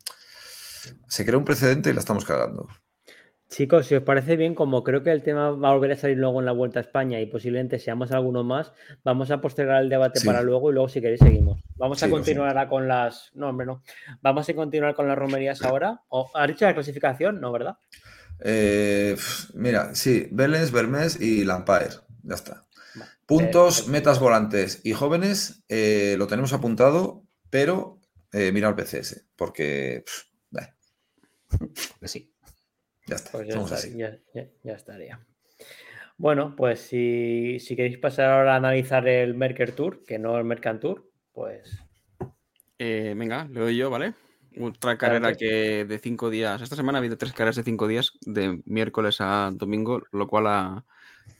Se 1.08 1.26
crea 1.26 1.38
un 1.38 1.46
precedente 1.46 1.90
y 1.90 1.94
la 1.94 2.00
estamos 2.00 2.24
cagando. 2.24 2.68
Chicos, 3.50 3.88
si 3.88 3.96
os 3.96 4.04
parece 4.04 4.36
bien, 4.36 4.54
como 4.56 4.84
creo 4.84 5.04
que 5.04 5.12
el 5.12 5.24
tema 5.24 5.52
va 5.52 5.70
a 5.70 5.74
volver 5.74 5.94
a 5.94 5.96
salir 5.96 6.18
luego 6.18 6.40
en 6.42 6.46
la 6.46 6.52
Vuelta 6.52 6.80
a 6.80 6.82
España 6.82 7.22
y 7.22 7.28
posiblemente 7.28 7.80
seamos 7.80 8.12
alguno 8.12 8.44
más, 8.44 8.74
vamos 9.06 9.32
a 9.32 9.40
postergar 9.40 9.82
el 9.82 9.90
debate 9.90 10.20
Sí. 10.20 10.28
para 10.28 10.42
luego 10.42 10.70
y 10.70 10.74
luego 10.74 10.90
si 10.90 11.00
queréis 11.00 11.22
seguimos. 11.22 11.62
Vamos 11.78 12.04
a 12.04 12.08
Sí, 12.08 12.12
continuar 12.12 12.50
ahora 12.50 12.68
con 12.68 12.88
las... 12.90 13.32
No, 13.36 13.48
hombre, 13.48 13.66
no. 13.66 13.84
Vamos 14.22 14.50
a 14.50 14.54
continuar 14.54 14.96
con 14.96 15.08
las 15.08 15.18
romerías 15.18 15.62
ahora. 15.64 16.02
¿O, 16.10 16.30
¿Has 16.34 16.48
dicho 16.50 16.66
la 16.66 16.74
clasificación? 16.74 17.40
No, 17.40 17.54
¿verdad? 17.54 17.78
Eh, 18.42 19.16
mira, 19.54 19.96
sí, 19.96 20.28
Belens, 20.32 20.72
Vermes 20.74 21.20
y 21.22 21.46
Lampire. 21.46 21.96
Ya 22.24 22.36
está. 22.36 22.66
Vale, 22.96 23.12
Puntos, 23.26 23.88
metas 23.88 24.20
volantes 24.20 24.82
y 24.84 24.92
jóvenes, 24.92 25.64
eh, 25.70 26.16
lo 26.18 26.28
tenemos 26.28 26.52
apuntado, 26.52 27.24
pero 27.50 28.02
eh, 28.34 28.52
mira 28.52 28.68
el 28.68 28.76
PCS, 28.76 29.26
porque 29.38 30.04
Pues 32.00 32.12
sí. 32.12 32.34
Ya 33.08 33.16
está. 33.16 33.32
Pues 33.32 33.48
ya, 33.48 33.54
somos 33.54 33.72
está- 33.72 33.88
así. 33.88 33.98
ya- 33.98 34.18
ya- 34.34 34.48
ya 34.64 34.74
estaría. 34.74 35.20
Bueno, 36.18 36.56
pues 36.56 36.80
si, 36.82 37.60
si 37.60 37.76
queréis 37.76 37.98
pasar 38.00 38.30
ahora 38.32 38.54
a 38.54 38.58
analizar 38.58 39.08
el 39.08 39.34
Merker 39.36 39.72
Tour, 39.74 40.04
que 40.06 40.18
no 40.20 40.38
el 40.38 40.44
Mercant 40.46 40.82
Tour, 40.82 41.10
pues 41.32 41.80
Eh, 42.80 43.14
venga, 43.18 43.46
le 43.46 43.60
doy 43.60 43.76
yo, 43.78 43.90
¿vale? 43.90 44.14
Otra 44.60 44.98
carrera 44.98 45.34
que 45.36 45.86
de 45.86 46.00
cinco 46.00 46.30
días. 46.32 46.62
Esta 46.62 46.76
semana 46.76 46.98
ha 46.98 47.02
habido 47.02 47.18
tres 47.18 47.32
carreras 47.34 47.56
de 47.56 47.64
cinco 47.64 47.88
días, 47.88 48.12
de 48.22 48.62
miércoles 48.66 49.18
a 49.20 49.52
domingo, 49.54 50.02
lo 50.12 50.28
cual 50.28 50.48
ha, 50.48 50.86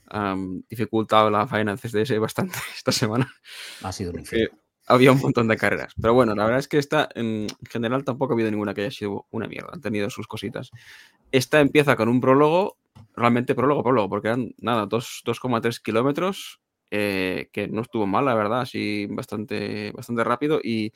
ha 0.08 0.36
dificultado 0.68 1.28
la 1.30 1.46
faena 1.48 1.72
en 1.72 1.78
CSS 1.78 2.16
bastante 2.18 2.54
esta 2.76 2.92
semana. 2.92 3.28
Ha 3.82 3.92
sido 3.92 4.10
un 4.12 4.18
Eh, 4.18 4.20
infierno. 4.20 4.58
Había 4.88 5.12
un 5.12 5.20
montón 5.20 5.48
de 5.48 5.56
carreras. 5.56 5.92
Pero 6.00 6.14
bueno, 6.14 6.34
la 6.34 6.44
verdad 6.44 6.60
es 6.60 6.68
que 6.68 6.78
esta 6.78 7.08
en 7.14 7.46
general 7.68 8.04
tampoco 8.04 8.32
ha 8.32 8.34
habido 8.34 8.50
ninguna 8.50 8.74
que 8.74 8.82
haya 8.82 8.90
sido 8.90 9.26
una 9.30 9.46
mierda. 9.46 9.70
Han 9.72 9.80
tenido 9.80 10.10
sus 10.10 10.26
cositas. 10.26 10.70
Esta 11.30 11.60
empieza 11.60 11.96
con 11.96 12.08
un 12.08 12.20
prólogo, 12.20 12.76
realmente 13.14 13.54
prólogo, 13.54 13.82
prólogo, 13.82 14.08
porque 14.08 14.28
eran 14.28 14.54
nada, 14.58 14.86
dos- 14.86 15.22
2,3 15.24 15.80
kilómetros, 15.80 16.60
eh, 16.90 17.48
que 17.52 17.68
no 17.68 17.82
estuvo 17.82 18.06
mal, 18.06 18.24
la 18.24 18.34
verdad, 18.34 18.62
así 18.62 19.06
bastante, 19.10 19.92
bastante 19.92 20.24
rápido 20.24 20.58
y 20.62 20.92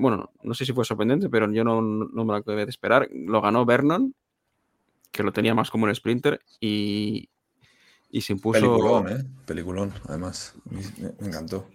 bueno, 0.00 0.30
no 0.42 0.54
sé 0.54 0.64
si 0.64 0.72
fue 0.72 0.84
sorprendente, 0.84 1.28
pero 1.28 1.50
yo 1.52 1.64
no, 1.64 1.80
no 1.82 2.24
me 2.24 2.32
lo 2.32 2.36
acabé 2.36 2.64
de 2.64 2.70
esperar. 2.70 3.08
Lo 3.12 3.40
ganó 3.40 3.64
Vernon, 3.64 4.14
que 5.10 5.22
lo 5.22 5.32
tenía 5.32 5.54
más 5.54 5.70
como 5.70 5.84
un 5.86 5.94
sprinter, 5.94 6.40
y, 6.60 7.28
y 8.10 8.20
se 8.20 8.32
impuso. 8.34 8.60
Peliculón, 8.60 9.08
¿eh? 9.08 9.24
Peliculón, 9.46 9.92
además. 10.06 10.54
Me, 10.70 10.80
me 11.20 11.26
encantó. 11.28 11.68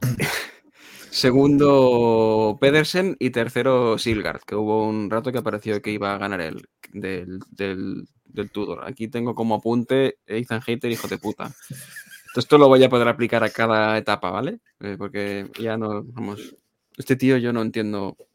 Segundo 1.10 2.58
Pedersen 2.60 3.16
y 3.20 3.30
tercero 3.30 3.98
Silgard, 3.98 4.40
que 4.42 4.56
hubo 4.56 4.86
un 4.88 5.10
rato 5.10 5.30
que 5.30 5.42
pareció 5.42 5.80
que 5.80 5.92
iba 5.92 6.12
a 6.14 6.18
ganar 6.18 6.40
el 6.40 6.66
del, 6.92 7.38
del, 7.50 8.08
del 8.24 8.50
Tudor. 8.50 8.84
Aquí 8.84 9.08
tengo 9.08 9.34
como 9.34 9.54
apunte 9.56 10.18
Ethan 10.26 10.60
Hater, 10.62 10.90
hijo 10.90 11.06
de 11.06 11.18
puta. 11.18 11.44
Entonces, 11.44 12.44
esto 12.44 12.58
lo 12.58 12.66
voy 12.68 12.82
a 12.82 12.88
poder 12.88 13.06
aplicar 13.06 13.44
a 13.44 13.50
cada 13.50 13.96
etapa, 13.96 14.30
¿vale? 14.30 14.58
Eh, 14.80 14.96
porque 14.98 15.48
ya 15.60 15.76
no, 15.76 16.02
vamos. 16.02 16.56
Este 16.96 17.14
tío 17.16 17.36
yo 17.36 17.52
no 17.52 17.62
entiendo 17.62 18.16
Es 18.18 18.26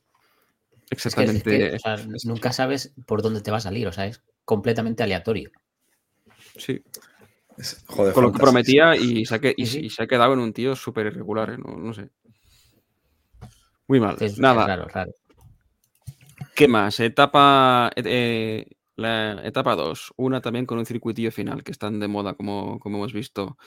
que- 0.90 0.96
es 0.96 1.06
exactamente. 1.08 1.44
que, 1.70 1.76
o 1.76 1.80
sea, 1.80 1.98
nunca 2.24 2.54
sabes 2.54 2.94
por 3.06 3.22
dónde 3.22 3.42
te 3.42 3.52
va 3.52 3.58
a 3.58 3.62
salir, 3.62 3.88
o 3.88 3.92
sea, 3.92 4.08
es 4.08 4.22
completamente 4.46 5.04
aleatorio. 5.04 5.52
sí, 6.56 6.82
Es- 7.60 7.84
joder, 7.88 8.14
con 8.14 8.24
lo 8.24 8.32
que 8.32 8.40
prometía 8.40 8.96
y 8.96 9.26
se 9.26 9.36
ha, 9.36 9.40
que- 9.40 9.54
y, 9.56 9.66
Sí, 9.66 9.80
sí. 9.80 9.86
y 9.88 9.90
se 9.90 10.04
ha 10.04 10.08
quedado 10.08 10.34
en 10.34 10.40
un 10.40 10.54
tío 10.54 10.76
súper 10.76 11.08
irregular, 11.08 11.50
¿eh? 11.52 11.58
no, 11.58 11.76
no 11.76 11.94
sé. 11.94 12.10
Muy 13.88 14.00
mal. 14.00 14.16
Nada. 14.38 14.88
¿Qué 16.56 16.68
más? 16.68 17.00
Etapa, 17.00 17.92
eh, 17.96 18.04
eh, 18.06 18.66
la 18.96 19.42
etapa 19.46 19.76
2, 19.76 20.14
una 20.16 20.42
también 20.42 20.66
con 20.66 20.78
un 20.78 20.86
circuitillo 20.86 21.32
final, 21.32 21.64
que 21.64 21.72
están 21.72 22.00
de 22.00 22.08
moda, 22.08 22.34
como, 22.34 22.80
como 22.80 22.98
hemos 22.98 23.14
visto. 23.14 23.58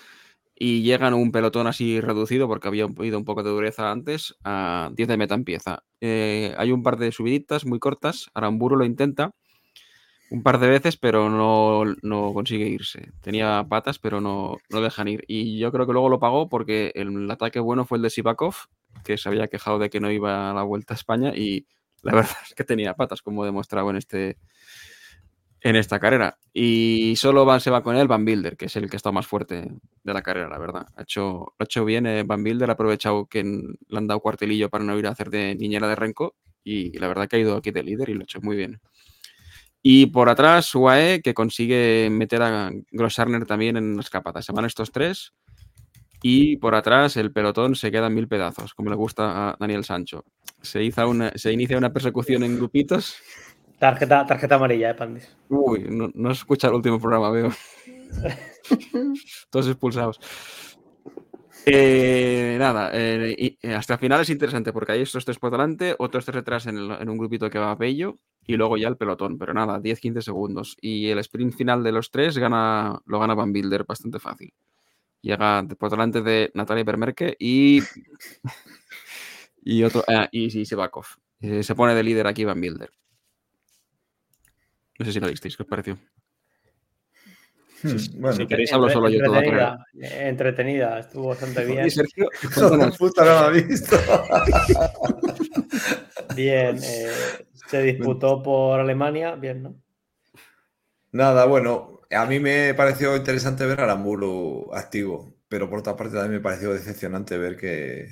Y 0.55 0.83
llegan 0.83 1.12
un 1.14 1.33
pelotón 1.33 1.66
así 1.66 2.00
reducido, 2.00 2.46
porque 2.48 2.68
había 2.68 2.87
ido 3.00 3.18
un 3.18 3.24
poco 3.24 3.42
de 3.42 3.50
dureza 3.50 3.90
antes, 3.90 4.37
a 4.44 4.90
10 4.94 5.09
de 5.09 5.16
meta 5.16 5.35
empieza. 5.35 5.83
Eh, 6.00 6.55
hay 6.57 6.70
un 6.72 6.83
par 6.83 6.98
de 6.98 7.12
subiditas 7.12 7.66
muy 7.66 7.78
cortas, 7.78 8.31
Aramburu 8.35 8.76
lo 8.76 8.85
intenta 8.85 9.33
un 10.32 10.42
par 10.42 10.58
de 10.58 10.68
veces, 10.68 10.96
pero 10.96 11.28
no, 11.30 11.84
no 12.02 12.32
consigue 12.34 12.66
irse. 12.66 13.12
Tenía 13.20 13.64
patas, 13.68 13.98
pero 13.98 14.20
no, 14.20 14.56
no 14.70 14.80
dejan 14.80 15.08
ir. 15.08 15.24
Y 15.28 15.58
yo 15.58 15.70
creo 15.72 15.86
que 15.86 15.92
luego 15.92 16.08
lo 16.08 16.20
pagó 16.20 16.48
porque 16.48 16.92
el 16.94 17.30
ataque 17.30 17.60
bueno 17.60 17.84
fue 17.84 17.98
el 17.98 18.02
de 18.02 18.10
Sivakov, 18.10 18.54
que 19.04 19.18
se 19.18 19.28
había 19.28 19.48
quejado 19.48 19.78
de 19.78 19.90
que 19.90 20.00
no 20.00 20.10
iba 20.10 20.50
a 20.50 20.54
la 20.54 20.62
Vuelta 20.62 20.94
a 20.94 20.96
España 20.96 21.32
y 21.36 21.66
la 22.02 22.14
verdad 22.16 22.36
es 22.48 22.54
que 22.54 22.64
tenía 22.64 22.94
patas, 22.94 23.22
como 23.22 23.44
he 23.44 23.46
demostrado 23.46 23.90
en, 23.90 23.96
este, 23.96 24.38
en 25.60 25.76
esta 25.76 26.00
carrera. 26.00 26.38
Y 26.52 27.14
solo 27.16 27.44
van, 27.44 27.60
se 27.60 27.70
va 27.70 27.82
con 27.82 27.96
él 27.96 28.08
Van 28.08 28.24
Bilder, 28.24 28.56
que 28.56 28.66
es 28.66 28.76
el 28.76 28.90
que 28.90 28.96
está 28.96 29.12
más 29.12 29.26
fuerte 29.26 29.70
de 30.02 30.12
la 30.14 30.22
carrera, 30.22 30.48
la 30.48 30.58
verdad. 30.58 30.86
Ha 30.96 31.02
hecho, 31.02 31.54
ha 31.58 31.64
hecho 31.64 31.84
bien 31.84 32.06
eh, 32.06 32.24
Van 32.24 32.42
Bilder, 32.42 32.68
ha 32.70 32.72
aprovechado 32.74 33.26
que 33.26 33.40
en- 33.40 33.76
le 33.88 33.98
han 33.98 34.06
dado 34.08 34.20
cuartelillo 34.20 34.70
para 34.70 34.84
no 34.84 34.98
ir 34.98 35.06
a 35.06 35.10
hacer 35.10 35.30
de 35.30 35.54
niñera 35.54 35.88
de 35.88 35.94
Renko 35.94 36.34
y 36.64 36.96
la 36.98 37.08
verdad 37.08 37.28
que 37.28 37.36
ha 37.36 37.38
ido 37.40 37.56
aquí 37.56 37.70
de 37.70 37.82
líder 37.82 38.08
y 38.10 38.14
lo 38.14 38.20
ha 38.20 38.24
hecho 38.24 38.40
muy 38.40 38.56
bien. 38.56 38.80
Y 39.82 40.06
por 40.06 40.28
atrás, 40.28 40.72
UAE, 40.74 41.22
que 41.22 41.34
consigue 41.34 42.08
meter 42.10 42.42
a 42.42 42.70
Grossarner 42.92 43.44
también 43.46 43.76
en 43.76 43.96
las 43.96 44.10
capatas. 44.10 44.44
Se 44.44 44.52
van 44.52 44.64
estos 44.64 44.92
tres. 44.92 45.32
Y 46.22 46.56
por 46.58 46.76
atrás, 46.76 47.16
el 47.16 47.32
pelotón 47.32 47.74
se 47.74 47.90
queda 47.90 48.06
en 48.06 48.14
mil 48.14 48.28
pedazos, 48.28 48.74
como 48.74 48.90
le 48.90 48.96
gusta 48.96 49.50
a 49.50 49.56
Daniel 49.58 49.84
Sancho. 49.84 50.24
Se, 50.60 50.84
hizo 50.84 51.08
una, 51.08 51.32
se 51.34 51.52
inicia 51.52 51.76
una 51.76 51.92
persecución 51.92 52.44
en 52.44 52.56
grupitos. 52.56 53.16
tarjeta, 53.80 54.24
tarjeta 54.24 54.54
amarilla, 54.54 54.90
¿eh, 54.90 54.94
Pandis? 54.94 55.36
Uy, 55.48 55.86
no, 55.90 56.10
no 56.14 56.30
escucha 56.30 56.68
el 56.68 56.74
último 56.74 57.00
programa, 57.00 57.30
veo. 57.30 57.50
Todos 59.50 59.66
expulsados. 59.66 60.20
Eh, 61.64 62.56
nada, 62.58 62.90
eh, 62.92 63.56
eh, 63.63 63.75
hasta 63.75 63.94
el 63.94 64.00
final 64.00 64.21
es 64.21 64.31
interesante 64.31 64.73
porque 64.73 64.92
hay 64.92 65.02
estos 65.02 65.25
tres 65.25 65.38
por 65.38 65.52
delante, 65.52 65.94
otros 65.98 66.25
tres 66.25 66.37
detrás 66.37 66.67
en, 66.67 66.77
un 66.79 67.19
grupito 67.19 67.48
que 67.50 67.58
va 67.58 67.71
a 67.71 67.79
Pello 67.79 68.19
y 68.46 68.56
luego 68.56 68.77
ya 68.77 68.88
el 68.88 68.96
pelotón, 68.96 69.38
pero 69.38 69.54
nada, 69.54 69.79
10-15 69.81 70.23
segundos. 70.23 70.77
Y 70.81 71.08
el 71.08 71.19
sprint 71.21 71.54
final 71.54 71.85
de 71.85 71.92
los 71.92 72.10
tres 72.10 72.37
gana, 72.38 73.00
lo 73.06 73.21
gana 73.21 73.35
Van 73.35 73.52
Bilder 73.52 73.85
bastante 73.85 74.19
fácil. 74.19 74.52
Llega 75.21 75.65
por 75.79 75.90
delante 75.90 76.23
de 76.23 76.50
Natalia 76.54 76.83
Bermerke 76.83 77.37
y, 77.38 77.81
y 79.63 79.85
otro, 79.85 80.02
ah, 80.08 80.29
y, 80.33 80.58
y 80.58 80.67
se 80.67 81.75
pone 81.77 81.94
de 81.94 82.02
líder 82.02 82.27
aquí 82.27 82.44
Van 82.44 82.60
Bilder. 82.60 82.90
No 84.98 85.06
sé 85.06 85.13
si 85.13 85.21
lo 85.21 85.29
visteis, 85.29 85.56
¿qué 85.56 85.63
os 85.63 85.69
pareció? 85.69 85.98
Hmm, 87.83 88.20
bueno, 88.20 88.37
si 88.37 88.46
queréis 88.46 88.72
hablo 88.72 88.88
solo 88.88 89.08
yo 89.08 89.24
toda 89.24 89.40
la 89.40 89.44
carrera. 89.44 89.87
entretenida, 89.94 91.00
estuvo 91.00 91.28
bastante 91.28 91.64
bien. 91.64 91.80
Oye, 91.80 91.90
Sergio, 91.90 92.28
puta, 92.98 93.24
no 93.24 93.30
lo 93.30 93.38
ha 93.38 93.50
visto. 93.50 93.96
Bien, 96.37 96.78
eh, 96.83 97.10
se 97.68 97.83
disputó 97.83 98.42
por 98.42 98.80
Alemania, 98.80 99.35
bien, 99.35 99.62
¿no? 99.62 99.74
Nada, 101.10 101.44
bueno, 101.44 102.00
a 102.10 102.26
mí 102.26 102.40
me 102.40 102.72
pareció 102.74 103.16
interesante 103.16 103.66
ver 103.66 103.80
a 103.80 103.85
Aramburu 103.85 104.70
activo, 104.72 105.35
pero 105.48 105.68
por 105.68 105.80
otra 105.80 105.96
parte 105.96 106.14
también 106.14 106.35
me 106.35 106.40
pareció 106.40 106.72
decepcionante 106.72 107.37
ver 107.37 107.56
que, 107.56 108.08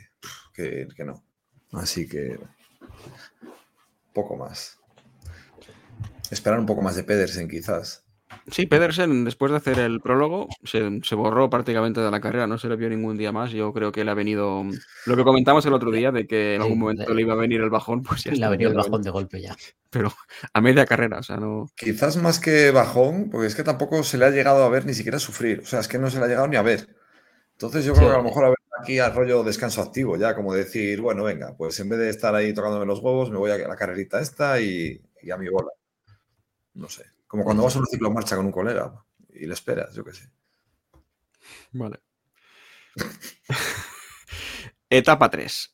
que, 0.53 0.89
que 0.95 1.05
no. 1.05 1.25
Así 1.73 2.09
que 2.09 2.39
poco 4.13 4.37
más. 4.37 4.79
Esperar 6.31 6.59
un 6.59 6.67
poco 6.67 6.83
más 6.83 6.97
de 6.97 7.05
Pedersen, 7.05 7.49
quizás. 7.49 8.00
Sí, 8.51 8.67
Pedersen, 8.67 9.25
después 9.25 9.51
de 9.53 9.59
hacer 9.59 9.79
el 9.79 10.01
prólogo, 10.01 10.49
se, 10.65 11.01
se 11.03 11.15
borró 11.15 11.49
prácticamente 11.51 12.01
de 12.01 12.11
la 12.11 12.21
carrera, 12.21 12.47
no 12.47 12.59
se 12.59 12.69
le 12.69 12.77
vio 12.77 12.89
ningún 12.89 13.17
día 13.17 13.33
más. 13.33 13.51
Yo 13.53 13.73
creo 13.73 13.93
que 13.93 14.05
le 14.05 14.11
ha 14.11 14.15
venido. 14.15 14.63
Lo 15.07 15.17
que 15.17 15.25
comentamos 15.25 15.65
el 15.67 15.73
otro 15.73 15.91
día 15.91 16.11
de 16.11 16.27
que 16.27 16.57
en 16.57 16.63
algún 16.63 16.79
momento 16.79 17.09
le- 17.11 17.17
le 17.17 17.23
iba 17.23 17.33
a 17.35 17.37
venir 17.37 17.61
el 17.61 17.71
bajón, 17.71 18.03
pues 18.03 18.25
ya 18.25 18.33
Le 18.33 18.45
ha 18.45 18.49
venido 18.49 18.71
el 18.71 18.77
bajón 18.77 19.03
de 19.03 19.11
golpe 19.11 19.41
ya. 19.41 19.57
Pero 19.91 20.13
a 20.53 20.61
media 20.61 20.87
carrera, 20.87 21.19
o 21.19 21.23
sea, 21.23 21.37
no. 21.37 21.67
Quizás 21.77 22.17
más 22.17 22.39
que 22.39 22.71
bajón, 22.71 23.31
porque 23.31 23.47
es 23.47 23.55
que 23.55 23.63
tampoco 23.65 24.03
se 24.05 24.19
le 24.19 24.25
ha 24.27 24.31
llegado 24.31 24.65
a 24.65 24.69
ver 24.69 24.87
ni 24.87 24.95
siquiera 24.95 25.19
sufrir. 25.19 25.61
O 25.61 25.67
sea, 25.67 25.81
es 25.81 25.89
que 25.89 25.99
no 25.99 26.11
se 26.11 26.19
le 26.19 26.25
ha 26.25 26.29
llegado 26.29 26.49
ni 26.49 26.57
a 26.57 26.63
ver. 26.63 26.89
Entonces 27.53 27.85
yo 27.85 27.95
Sí, 27.95 27.99
creo 28.01 28.11
que 28.11 28.15
a 28.15 28.19
lo 28.19 28.25
mejor 28.25 28.45
a 28.47 28.49
ver 28.51 28.59
aquí 28.81 28.99
al 29.01 29.15
rollo 29.15 29.45
descanso 29.45 29.83
activo, 29.83 30.17
ya 30.17 30.35
como 30.35 30.55
decir, 30.55 31.01
bueno, 31.01 31.25
venga, 31.25 31.57
pues 31.57 31.79
en 31.81 31.89
vez 31.91 31.99
de 32.01 32.11
estar 32.11 32.35
ahí 32.35 32.55
tocándome 32.55 32.87
los 32.87 33.01
huevos, 33.01 33.31
me 33.31 33.39
voy 33.39 33.51
a 33.53 33.59
la 33.59 33.77
carrerita 33.77 34.21
esta 34.21 34.61
y, 34.61 35.01
y 35.23 35.31
a 35.31 35.37
mi 35.39 35.49
bola. 35.49 35.71
No 36.75 36.89
sé. 36.89 37.05
Como 37.31 37.45
cuando 37.45 37.63
vas 37.65 37.77
a 37.77 37.79
un 37.81 37.87
ciclo 37.87 38.11
marcha 38.11 38.37
con 38.37 38.47
un 38.47 38.53
colega 38.53 38.85
y 39.33 39.47
le 39.47 39.55
esperas, 39.55 39.95
yo 39.95 40.05
qué 40.05 40.13
sé. 40.13 40.25
Vale. 41.73 42.01
Etapa 44.91 45.29
3. 45.31 45.71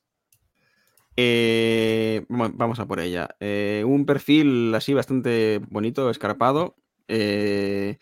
Eh, 1.17 2.27
va- 2.31 2.51
vamos 2.55 2.79
a 2.81 2.87
por 2.87 3.01
ella. 3.01 3.29
Eh, 3.41 3.85
un 3.87 4.05
perfil 4.07 4.75
así 4.75 4.93
bastante 4.95 5.61
bonito, 5.71 6.11
escarpado, 6.11 6.77
eh, 7.09 7.99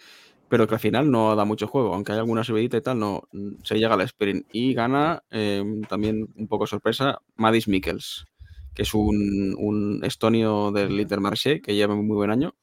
pero 0.49 0.67
que 0.69 0.75
al 0.75 0.81
final 0.81 1.11
no 1.11 1.37
da 1.37 1.45
mucho 1.45 1.69
juego. 1.69 1.95
Aunque 1.95 2.13
hay 2.13 2.19
alguna 2.19 2.45
subidita 2.45 2.77
y 2.79 2.83
tal, 2.83 2.99
no 3.01 3.23
se 3.65 3.77
llega 3.79 3.95
al 3.95 4.03
sprint. 4.03 4.47
Y 4.53 4.75
gana 4.75 5.25
eh, 5.31 5.65
también 5.89 6.29
un 6.37 6.49
poco 6.49 6.67
sorpresa 6.67 7.21
Madis 7.37 7.69
Mikkels, 7.69 8.27
que 8.75 8.83
es 8.83 8.95
un, 8.95 9.57
un 9.59 10.01
estonio 10.05 10.73
del 10.73 11.01
Intermarché 11.01 11.61
que 11.63 11.75
lleva 11.75 11.95
muy 11.97 12.17
buen 12.17 12.31
año. 12.31 12.55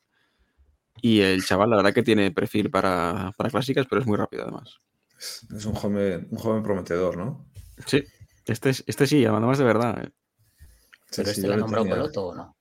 Y 1.01 1.21
el 1.21 1.43
chaval, 1.43 1.69
la 1.71 1.77
verdad 1.77 1.93
que 1.93 2.03
tiene 2.03 2.31
perfil 2.31 2.69
para, 2.69 3.31
para 3.37 3.49
clásicas, 3.49 3.87
pero 3.89 4.01
es 4.01 4.07
muy 4.07 4.17
rápido 4.17 4.43
además. 4.43 4.77
Es, 5.17 5.65
un, 5.65 5.73
joven, 5.73 6.27
un 6.31 6.37
joven 6.37 6.63
prometedor, 6.63 7.17
¿no? 7.17 7.47
Sí, 7.85 8.03
este, 8.45 8.69
es- 8.69 8.83
este 8.87 9.07
sí, 9.07 9.25
además 9.25 9.57
de 9.57 9.63
verdad. 9.63 10.03
eh. 10.03 10.09
Sí, 11.09 11.17
Pero 11.17 11.25
sí, 11.25 11.31
este 11.31 11.47
lo 11.47 11.53
ha 11.53 11.55
le 11.57 11.61
nombrado 11.61 11.85
tenía- 11.85 11.97
Coloto 11.99 12.27
o 12.27 12.35
no. 12.35 12.55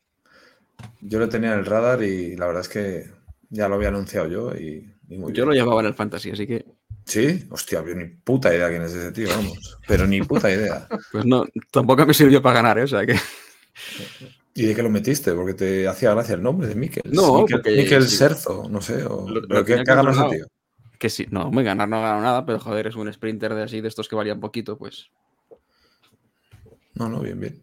Yo 1.02 1.18
lo 1.18 1.28
tenía 1.28 1.52
en 1.52 1.60
el 1.60 1.66
radar 1.66 2.02
y 2.02 2.36
la 2.36 2.46
verdad 2.46 2.62
es 2.62 2.68
que 2.68 3.10
ya 3.50 3.68
lo 3.68 3.74
había 3.76 3.88
anunciado 3.88 4.26
yo 4.28 4.54
y, 4.54 4.92
y 5.08 5.16
muy 5.18 5.32
Yo 5.32 5.44
bien. 5.44 5.48
lo 5.48 5.52
llevaba 5.54 5.80
en 5.80 5.86
el 5.88 5.94
fantasy, 5.94 6.30
así 6.30 6.46
que, 6.46 6.64
Sí, 7.06 7.46
hostia, 7.50 7.84
yo 7.84 7.94
ni 7.94 8.04
puta 8.06 8.54
idea 8.54 8.68
quién 8.68 8.82
es 8.82 8.92
ese 8.94 9.10
tío, 9.12 9.28
vamos. 9.28 9.78
Pero 9.88 10.06
ni 10.06 10.22
puta 10.22 10.50
idea. 10.50 10.86
pues 11.12 11.24
no, 11.24 11.44
tampoco 11.72 12.06
me 12.06 12.14
sirvió 12.14 12.40
para 12.40 12.56
ganar, 12.56 12.78
¿eh? 12.78 12.82
O 12.84 12.86
sea 12.86 13.04
que. 13.04 13.14
¿Y 14.60 14.66
de 14.66 14.74
qué 14.74 14.82
lo 14.82 14.90
metiste? 14.90 15.32
Porque 15.32 15.54
te 15.54 15.88
hacía 15.88 16.10
gracia 16.10 16.34
el 16.34 16.42
nombre 16.42 16.68
de 16.68 16.74
Mikel. 16.74 17.02
No, 17.06 17.46
porque- 17.50 17.70
Mikel 17.70 18.06
sí. 18.06 18.16
Serzo, 18.16 18.68
no 18.68 18.80
sé. 18.82 19.04
O, 19.06 19.26
Lo- 19.28 19.40
lo 19.40 19.48
pero 19.48 19.64
¿qué, 19.64 19.72
tenía 19.72 19.84
qué 19.84 19.90
ha 19.90 19.94
ganado 19.94 20.10
ese 20.10 20.20
controlado. 20.20 20.48
tío? 20.48 20.98
Que 20.98 21.08
sí, 21.08 21.26
no, 21.30 21.50
me 21.50 21.62
ganar 21.62 21.88
no 21.88 22.02
ganado 22.02 22.20
nada, 22.20 22.44
pero 22.44 22.60
joder, 22.60 22.86
es 22.88 22.94
un 22.94 23.10
sprinter 23.10 23.54
de 23.54 23.62
así, 23.62 23.80
de 23.80 23.88
estos 23.88 24.06
que 24.06 24.16
valían 24.16 24.38
poquito, 24.38 24.76
pues. 24.76 25.10
No, 26.94 27.08
no, 27.08 27.20
bien, 27.20 27.40
bien. 27.40 27.62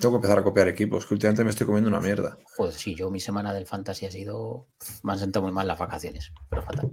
Tengo 0.00 0.14
que 0.14 0.16
empezar 0.16 0.38
a 0.40 0.42
copiar 0.42 0.66
equipos, 0.66 1.06
que 1.06 1.14
últimamente 1.14 1.44
me 1.44 1.50
estoy 1.50 1.66
comiendo 1.66 1.88
una 1.88 2.00
mierda. 2.00 2.36
Joder, 2.56 2.74
sí, 2.74 2.96
yo 2.96 3.10
mi 3.12 3.20
semana 3.20 3.54
del 3.54 3.66
fantasy 3.66 4.06
ha 4.06 4.10
sido. 4.10 4.66
Me 5.04 5.12
han 5.12 5.18
sentado 5.20 5.44
muy 5.44 5.52
mal 5.52 5.68
las 5.68 5.78
vacaciones, 5.78 6.32
pero 6.50 6.62
fatal. 6.62 6.90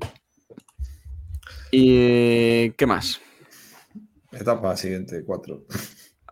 ¿Y 1.72 2.70
qué 2.72 2.86
más? 2.86 3.20
Etapa 4.32 4.76
siguiente, 4.78 5.24
cuatro. 5.26 5.66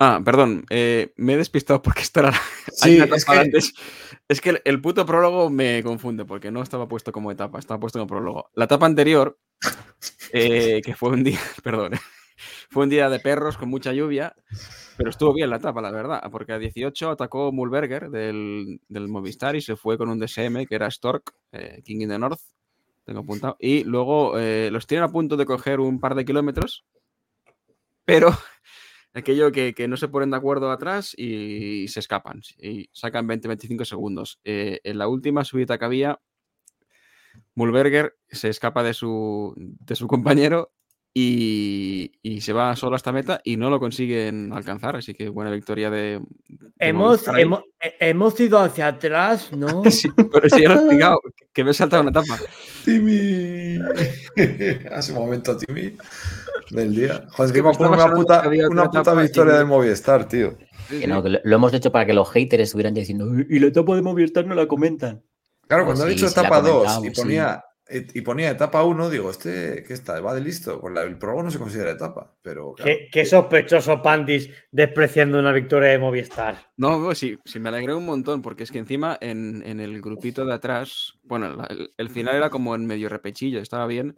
Ah, 0.06 0.20
perdón, 0.24 0.66
eh, 0.70 1.14
me 1.16 1.34
he 1.34 1.38
despistado 1.38 1.82
porque 1.82 2.02
esta 2.02 2.20
era 2.20 2.32
Sí, 2.74 2.98
es 2.98 3.24
que- 3.26 3.32
antes. 3.38 3.74
Es 4.28 4.42
que 4.42 4.50
el, 4.50 4.62
el 4.66 4.82
puto 4.82 5.06
prólogo 5.06 5.50
me 5.50 5.82
confunde 5.82 6.26
porque 6.26 6.52
no 6.52 6.62
estaba 6.62 6.90
puesto 6.90 7.14
como 7.14 7.32
etapa, 7.32 7.58
estaba 7.58 7.80
puesto 7.80 8.00
como 8.00 8.08
prólogo. 8.08 8.50
La 8.54 8.66
etapa 8.66 8.86
anterior, 8.86 9.38
eh, 10.34 10.82
que 10.84 10.94
fue 10.94 11.10
un 11.12 11.24
día, 11.24 11.40
perdón, 11.64 11.94
fue 12.70 12.84
un 12.84 12.90
día 12.90 13.10
de 13.10 13.20
perros 13.22 13.58
con 13.58 13.70
mucha 13.70 13.94
lluvia, 13.94 14.36
pero 14.98 15.10
estuvo 15.10 15.34
bien 15.34 15.50
la 15.50 15.56
etapa, 15.58 15.82
la 15.82 15.92
verdad, 15.92 16.22
porque 16.32 16.52
a 16.52 16.60
18 16.60 17.12
atacó 17.12 17.54
Mulberger 17.54 18.10
del, 18.10 18.82
del 18.90 19.08
Movistar 19.08 19.56
y 19.56 19.62
se 19.62 19.78
fue 19.78 19.98
con 19.98 20.10
un 20.10 20.20
DSM 20.20 20.66
que 20.68 20.76
era 20.76 20.92
Stork, 20.92 21.34
eh, 21.54 21.82
King 21.86 22.02
in 22.02 22.10
the 22.10 22.20
North, 22.20 22.42
tengo 23.06 23.22
apuntado, 23.22 23.56
y 23.58 23.86
luego 23.86 24.38
eh, 24.38 24.70
los 24.70 24.86
tienen 24.86 25.06
a 25.06 25.12
punto 25.12 25.38
de 25.38 25.46
coger 25.46 25.80
un 25.80 26.00
par 26.02 26.16
de 26.16 26.26
kilómetros, 26.26 26.84
pero 28.06 28.36
aquello 29.14 29.52
que, 29.52 29.74
que 29.74 29.88
no 29.88 29.98
se 29.98 30.08
ponen 30.08 30.32
de 30.32 30.38
acuerdo 30.38 30.72
atrás 30.72 31.14
y, 31.18 31.88
se 31.88 32.00
escapan 32.00 32.42
y 32.60 32.90
sacan 32.92 33.28
20-25 33.28 33.86
segundos. 33.86 34.40
Eh, 34.44 34.80
en 34.84 34.98
la 34.98 35.08
última 35.08 35.44
subida 35.44 35.78
que 35.78 35.86
había, 35.86 36.20
Mulberger 37.56 38.16
se 38.28 38.50
escapa 38.50 38.84
de 38.84 38.94
su, 38.94 39.54
de 39.58 39.96
su 39.96 40.08
compañero 40.08 40.72
y, 41.16 42.14
y 42.24 42.42
se 42.42 42.54
va 42.54 42.76
solo 42.76 42.96
hasta 42.96 43.12
meta 43.12 43.40
y 43.44 43.56
no 43.58 43.70
lo 43.70 43.80
consiguen 43.80 44.52
alcanzar. 44.52 44.96
Así 44.96 45.14
que 45.14 45.30
buena 45.30 45.52
victoria 45.52 45.92
de. 45.92 46.20
de 46.48 46.72
Hemos, 46.80 47.28
hemos, 47.28 47.62
eh, 47.80 47.96
hemos 48.00 48.40
ido 48.40 48.60
hacia 48.60 48.88
atrás, 48.88 49.52
¿no? 49.52 49.84
Sí, 49.92 50.10
pero 50.32 50.50
si 50.50 50.62
ya 50.64 50.70
lo 50.70 50.76
he 50.76 50.78
explicado, 50.80 51.22
que 51.54 51.64
me 51.64 51.72
he 51.72 51.74
saltado 51.74 52.02
una 52.02 52.12
etapa. 52.12 52.40
Timmy. 52.84 53.80
Hace 54.92 55.12
un 55.12 55.20
momento, 55.20 55.56
Timmy. 55.56 55.96
Del 56.70 56.96
día. 56.96 57.26
Joder, 57.32 57.48
es 57.50 57.52
que 57.54 57.64
me 57.64 57.70
a 57.70 57.72
poner 57.74 57.92
estaba 57.94 58.06
una 58.06 58.16
puta, 58.16 58.44
una 58.70 58.90
puta 58.90 59.14
victoria 59.14 59.54
del 59.56 59.66
Movistar, 59.66 60.28
tío. 60.28 60.58
Que 60.90 61.08
no, 61.08 61.24
que 61.24 61.30
lo, 61.30 61.40
lo 61.44 61.56
hemos 61.56 61.74
hecho 61.74 61.92
para 61.92 62.06
que 62.06 62.14
los 62.14 62.30
haters 62.32 62.64
estuvieran 62.64 62.94
diciendo, 62.94 63.30
y 63.50 63.60
la 63.60 63.68
etapa 63.68 63.96
de 63.96 64.02
Movistar 64.02 64.46
no 64.46 64.56
la 64.56 64.68
comentan. 64.68 65.24
Claro, 65.68 65.84
Oh, 65.84 65.86
cuando 65.88 66.04
ha 66.04 66.08
sí, 66.08 66.14
dicho 66.16 66.28
sí 66.28 66.40
etapa 66.40 66.62
2 66.62 67.00
y 67.06 67.10
ponía, 67.12 67.64
y 67.90 68.22
ponía 68.22 68.50
etapa 68.52 68.84
1, 68.84 69.10
digo, 69.10 69.30
este, 69.30 69.84
¿qué 69.88 69.94
está? 69.94 70.20
Va 70.20 70.34
de 70.36 70.42
listo. 70.42 70.80
Pues 70.82 70.94
la- 70.94 71.04
el 71.04 71.18
prólogo 71.18 71.44
no 71.44 71.52
se 71.52 71.58
considera 71.58 71.92
etapa, 71.92 72.36
pero 72.42 72.74
claro. 72.74 72.92
Qué, 72.92 73.08
qué 73.12 73.26
sospechoso 73.26 74.02
Pandis 74.02 74.50
despreciando 74.72 75.40
una 75.40 75.52
victoria 75.54 75.90
de 75.90 76.00
Movistar. 76.00 76.68
No, 76.78 77.00
no, 77.00 77.16
sí, 77.16 77.38
sí, 77.46 77.60
me 77.60 77.70
alegré 77.70 77.94
un 77.96 78.06
montón, 78.06 78.42
porque 78.42 78.64
es 78.64 78.72
que 78.72 78.80
encima 78.80 79.18
en, 79.22 79.64
en 79.66 79.80
el 79.80 80.02
grupito 80.02 80.46
de 80.46 80.54
atrás, 80.54 81.14
bueno, 81.24 81.56
la- 81.56 81.66
el, 81.68 81.94
el 81.98 82.10
final 82.10 82.36
era 82.36 82.50
como 82.50 82.76
en 82.76 82.86
medio 82.86 83.08
repechillo, 83.10 83.60
estaba 83.60 83.88
bien. 83.88 84.16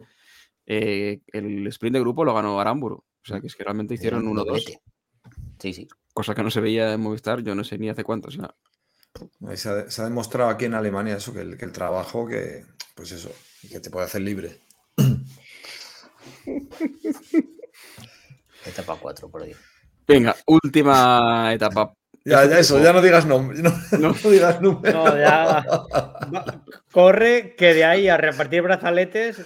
Eh, 0.66 1.20
el 1.32 1.66
sprint 1.68 1.94
de 1.94 2.00
grupo 2.00 2.24
lo 2.24 2.34
ganó 2.34 2.58
Aramburu. 2.60 2.96
O 2.96 3.24
sea, 3.28 3.40
que 3.40 3.46
es 3.48 3.54
que 3.56 3.64
realmente 3.64 3.94
hicieron 3.94 4.26
Un 4.26 4.36
1-2, 4.36 4.44
doblete. 4.44 4.80
Sí, 5.58 5.72
sí. 5.72 5.88
cosa 6.12 6.34
que 6.34 6.42
no 6.42 6.50
se 6.50 6.60
veía 6.60 6.92
en 6.92 7.00
Movistar, 7.00 7.42
yo 7.42 7.54
no 7.54 7.64
sé 7.64 7.78
ni 7.78 7.88
hace 7.88 8.04
cuánto. 8.04 8.28
O 8.28 8.30
sea, 8.32 8.54
Ahí 9.48 9.56
Se 9.56 9.68
ha, 9.70 9.90
se 9.90 10.02
ha 10.02 10.04
demostrado 10.04 10.50
aquí 10.50 10.66
en 10.66 10.74
Alemania 10.74 11.16
eso, 11.16 11.32
que 11.32 11.40
el, 11.40 11.56
que 11.56 11.64
el 11.64 11.72
trabajo, 11.72 12.28
que, 12.28 12.64
pues 12.94 13.12
eso, 13.12 13.30
que 13.70 13.80
te 13.80 13.88
puede 13.90 14.04
hacer 14.06 14.20
libre. 14.20 14.60
Etapa 18.66 18.96
4, 19.00 19.28
por 19.30 19.44
Dios. 19.44 19.58
venga, 20.06 20.34
última 20.46 21.52
etapa. 21.52 21.92
Ya, 22.24 22.44
ya 22.44 22.58
eso, 22.58 22.82
ya 22.82 22.92
no 22.92 23.00
digas 23.00 23.24
nombres, 23.24 23.62
no, 23.62 23.70
No. 23.98 24.14
no 24.22 24.30
digas. 24.30 24.60
No, 24.60 24.82
ya. 24.82 25.64
Va- 26.34 26.64
Corre, 26.92 27.54
que 27.56 27.72
de 27.74 27.84
ahí 27.84 28.08
a 28.08 28.16
repartir 28.16 28.62
brazaletes, 28.62 29.40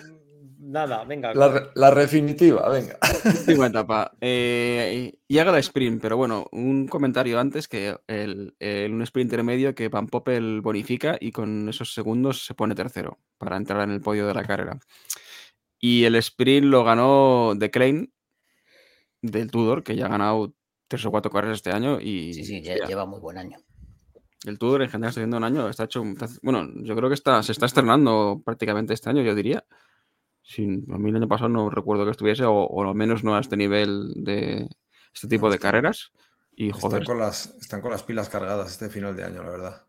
nada, 0.71 1.05
venga. 1.05 1.35
La, 1.35 1.49
re- 1.49 1.67
la 1.75 1.91
definitiva, 1.95 2.69
venga. 2.69 2.99
Última 3.25 3.67
etapa. 3.67 4.13
Eh, 4.21 5.15
llega 5.29 5.53
la 5.53 5.59
sprint, 5.59 6.01
pero 6.01 6.17
bueno, 6.17 6.47
un 6.53 6.87
comentario 6.89 7.39
antes 7.41 7.69
que 7.69 7.97
el, 8.07 8.55
el- 8.59 8.93
un 8.93 9.03
sprint 9.03 9.27
intermedio 9.31 9.75
que 9.75 9.89
Van 9.89 10.07
Poppel 10.07 10.61
bonifica 10.61 11.17
y 11.21 11.33
con 11.33 11.69
esos 11.69 11.93
segundos 11.95 12.45
se 12.45 12.55
pone 12.55 12.75
tercero 12.75 13.19
para 13.39 13.57
entrar 13.57 13.83
en 13.83 13.91
el 13.91 14.01
podio 14.01 14.27
de 14.27 14.35
la 14.35 14.45
carrera. 14.45 14.79
Y 15.79 16.05
el 16.05 16.15
sprint 16.17 16.67
lo 16.67 16.85
ganó 16.85 17.55
De 17.57 17.71
Klein 17.71 18.13
del 19.23 19.51
Tudor, 19.51 19.83
que 19.83 19.97
ya 19.97 20.07
ha 20.07 20.11
ganado 20.11 20.55
tres 20.89 21.05
o 21.07 21.11
cuatro 21.11 21.31
carreras 21.31 21.59
este 21.59 21.71
año. 21.73 22.01
Y 22.01 22.35
Sí, 22.35 22.45
sí, 22.45 22.63
ya 22.63 22.75
lleva 22.87 23.05
muy 23.07 23.21
buen 23.21 23.39
año. 23.39 23.59
el 24.47 24.59
Tudor 24.59 24.83
en 24.83 24.89
general 24.89 25.11
está 25.11 25.21
haciendo 25.21 25.37
un 25.37 25.45
año, 25.45 25.69
está 25.69 25.85
hecho, 25.85 26.03
está- 26.03 26.29
bueno, 26.43 26.67
yo 26.77 26.97
creo 26.97 27.09
que 27.11 27.15
está, 27.15 27.43
se 27.43 27.53
está 27.53 27.67
estrenando 27.67 28.41
prácticamente 28.45 28.95
este 28.95 29.11
año, 29.11 29.23
yo 29.23 29.35
diría. 29.35 29.65
Sin, 30.53 30.85
a 30.93 30.99
mí 30.99 31.11
el 31.11 31.17
año 31.17 31.29
pasado 31.29 31.49
no 31.49 31.71
recuerdo 31.71 32.05
que 32.05 32.11
estuviese, 32.11 32.43
o, 32.45 32.53
o 32.65 32.83
al 32.89 32.95
menos 32.97 33.23
no 33.23 33.37
a 33.37 33.41
este 33.41 33.57
nivel 33.57 34.13
de 34.17 34.67
este 35.15 35.29
tipo 35.29 35.49
de 35.49 35.61
carreras. 35.61 36.11
Y 36.57 36.71
joder, 36.73 37.03
Están 37.03 37.05
con, 37.17 37.19
las, 37.25 37.55
están 37.61 37.81
con 37.81 37.93
las 37.93 38.03
pilas 38.03 38.29
cargadas 38.29 38.73
este 38.73 38.89
final 38.91 39.15
de 39.15 39.23
año, 39.25 39.45
la 39.45 39.51
verdad. 39.51 39.87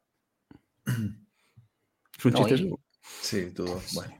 es 0.86 2.26
un 2.26 2.32
No, 2.34 2.39
chiste. 2.47 2.64
y- 2.64 2.68
eso. 2.68 2.80
Sí, 3.22 3.51
todo. 3.55 3.82
Bueno. 3.95 4.14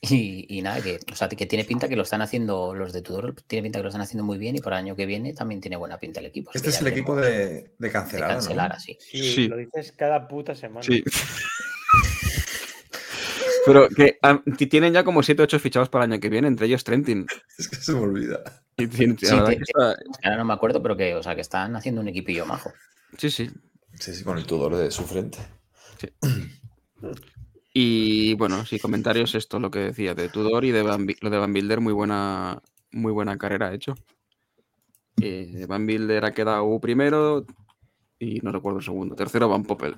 Y, 0.00 0.46
y 0.56 0.62
nada, 0.62 0.80
que, 0.80 1.00
o 1.10 1.16
sea, 1.16 1.28
que 1.28 1.44
tiene 1.46 1.64
pinta 1.64 1.88
que 1.88 1.96
lo 1.96 2.02
están 2.04 2.22
haciendo, 2.22 2.72
los 2.72 2.92
de 2.92 3.02
Tudor, 3.02 3.34
tiene 3.48 3.64
pinta 3.64 3.80
que 3.80 3.82
lo 3.82 3.88
están 3.88 4.00
haciendo 4.02 4.22
muy 4.22 4.38
bien 4.38 4.54
y 4.54 4.60
para 4.60 4.78
el 4.78 4.84
año 4.86 4.94
que 4.94 5.06
viene 5.06 5.34
también 5.34 5.60
tiene 5.60 5.76
buena 5.76 5.98
pinta 5.98 6.20
el 6.20 6.26
equipo. 6.26 6.52
Este 6.54 6.68
es 6.68 6.80
el 6.80 6.86
equipo 6.86 7.16
de, 7.16 7.30
de 7.30 7.72
de 7.78 7.90
cancelar. 7.90 8.28
¿no? 8.30 8.34
cancelar 8.36 8.72
así. 8.72 8.96
Sí, 9.00 9.32
Sí. 9.34 9.48
lo 9.48 9.56
dices 9.56 9.90
cada 9.90 10.28
puta 10.28 10.54
semana. 10.54 10.84
Sí. 10.86 11.02
Pero 13.72 13.88
que 13.96 14.18
ti- 14.56 14.66
tienen 14.66 14.92
ya 14.92 15.04
como 15.04 15.22
7 15.22 15.42
o 15.42 15.44
8 15.44 15.58
fichados 15.60 15.88
para 15.88 16.04
el 16.04 16.12
año 16.12 16.20
que 16.20 16.28
viene, 16.28 16.48
entre 16.48 16.66
ellos 16.66 16.82
Trentin. 16.84 17.26
Es 17.58 17.68
que 17.68 17.76
se 17.76 17.92
me 17.92 18.00
olvida. 18.00 18.42
Y 18.76 18.86
tiene- 18.86 19.14
la 19.20 19.28
Sí, 19.28 19.34
verdad 19.36 19.46
te- 19.50 19.56
que 19.56 19.62
está- 19.62 19.96
Ahora 20.24 20.36
no 20.38 20.44
me 20.44 20.54
acuerdo, 20.54 20.82
pero 20.82 20.96
que, 20.96 21.14
o 21.14 21.22
sea, 21.22 21.34
que 21.34 21.40
están 21.40 21.74
haciendo 21.76 22.00
un 22.00 22.08
equipillo 22.08 22.44
majo. 22.46 22.72
sí, 23.16 23.30
sí. 23.30 23.50
Sí, 23.98 24.14
sí, 24.14 24.22
con 24.24 24.38
el 24.38 24.46
tudor 24.46 24.76
de 24.76 24.90
su 24.92 25.02
frente. 25.04 25.38
Y 27.72 28.34
bueno, 28.34 28.64
sí, 28.64 28.78
comentarios 28.78 29.34
esto, 29.34 29.58
lo 29.60 29.70
que 29.70 29.78
decía 29.80 30.14
de 30.14 30.28
Tudor 30.28 30.64
y 30.64 30.70
de 30.72 30.82
Van, 30.82 31.06
lo 31.20 31.30
de 31.30 31.38
Van 31.38 31.52
Bilder, 31.52 31.80
muy 31.80 31.92
buena, 31.92 32.60
muy 32.92 33.12
buena 33.12 33.36
carrera 33.38 33.68
ha 33.68 33.74
hecho. 33.74 33.94
Eh, 35.20 35.66
Van 35.68 35.86
Bilder 35.86 36.24
ha 36.24 36.32
quedado 36.32 36.78
primero 36.80 37.44
y 38.18 38.40
no 38.40 38.52
recuerdo 38.52 38.78
el 38.78 38.84
segundo. 38.84 39.14
Tercero 39.14 39.48
Van 39.48 39.64
Poppel. 39.64 39.96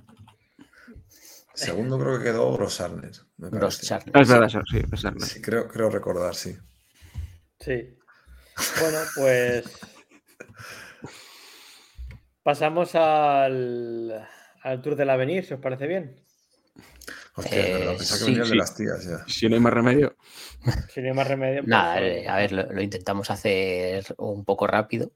Segundo 1.65 1.99
creo 1.99 2.19
que 2.19 2.25
quedó 2.25 2.53
Grossarner. 2.53 3.13
me 3.39 3.51
Gross 3.51 3.77
parece. 3.77 3.87
Charles. 3.87 4.11
Ah, 4.15 4.21
es 4.23 4.29
verdad, 4.29 4.47
eso, 4.47 4.61
sí, 4.71 4.79
es 4.93 5.03
verdad. 5.03 5.27
Sí, 5.27 5.41
creo, 5.43 5.69
creo 5.69 5.91
recordar, 5.91 6.35
sí. 6.35 6.57
Sí. 7.59 7.97
Bueno, 8.81 8.99
pues. 9.15 9.65
Pasamos 12.43 12.95
al, 12.95 14.27
al 14.63 14.83
Tour 14.83 14.97
del 14.97 15.11
Avenir, 15.11 15.45
si 15.45 15.55
os 15.55 15.61
parece 15.61 15.87
bien. 15.87 16.17
Hostia, 17.37 17.59
Eh, 17.59 17.67
es 17.67 17.73
verdad, 17.79 17.97
pensaba 17.97 18.19
que 18.19 18.25
sí, 18.25 18.31
venía 18.31 18.41
el 18.43 18.47
sí. 18.47 18.51
de 18.53 18.57
las 18.57 18.75
tías 18.75 19.05
ya. 19.05 19.25
Si 19.27 19.49
no 19.49 19.55
hay 19.57 19.61
más 19.61 19.73
remedio. 19.73 20.17
Si 20.89 21.01
no 21.01 21.09
hay 21.09 21.13
más 21.15 21.29
remedio. 21.29 21.61
pues, 21.61 21.69
Nada, 21.69 22.01
eh, 22.03 22.27
a 22.29 22.37
ver, 22.37 22.53
lo, 22.53 22.73
lo 22.73 22.83
intentamos 22.83 23.31
hacer 23.31 24.05
un 24.19 24.45
poco 24.45 24.67
rápido. 24.67 25.13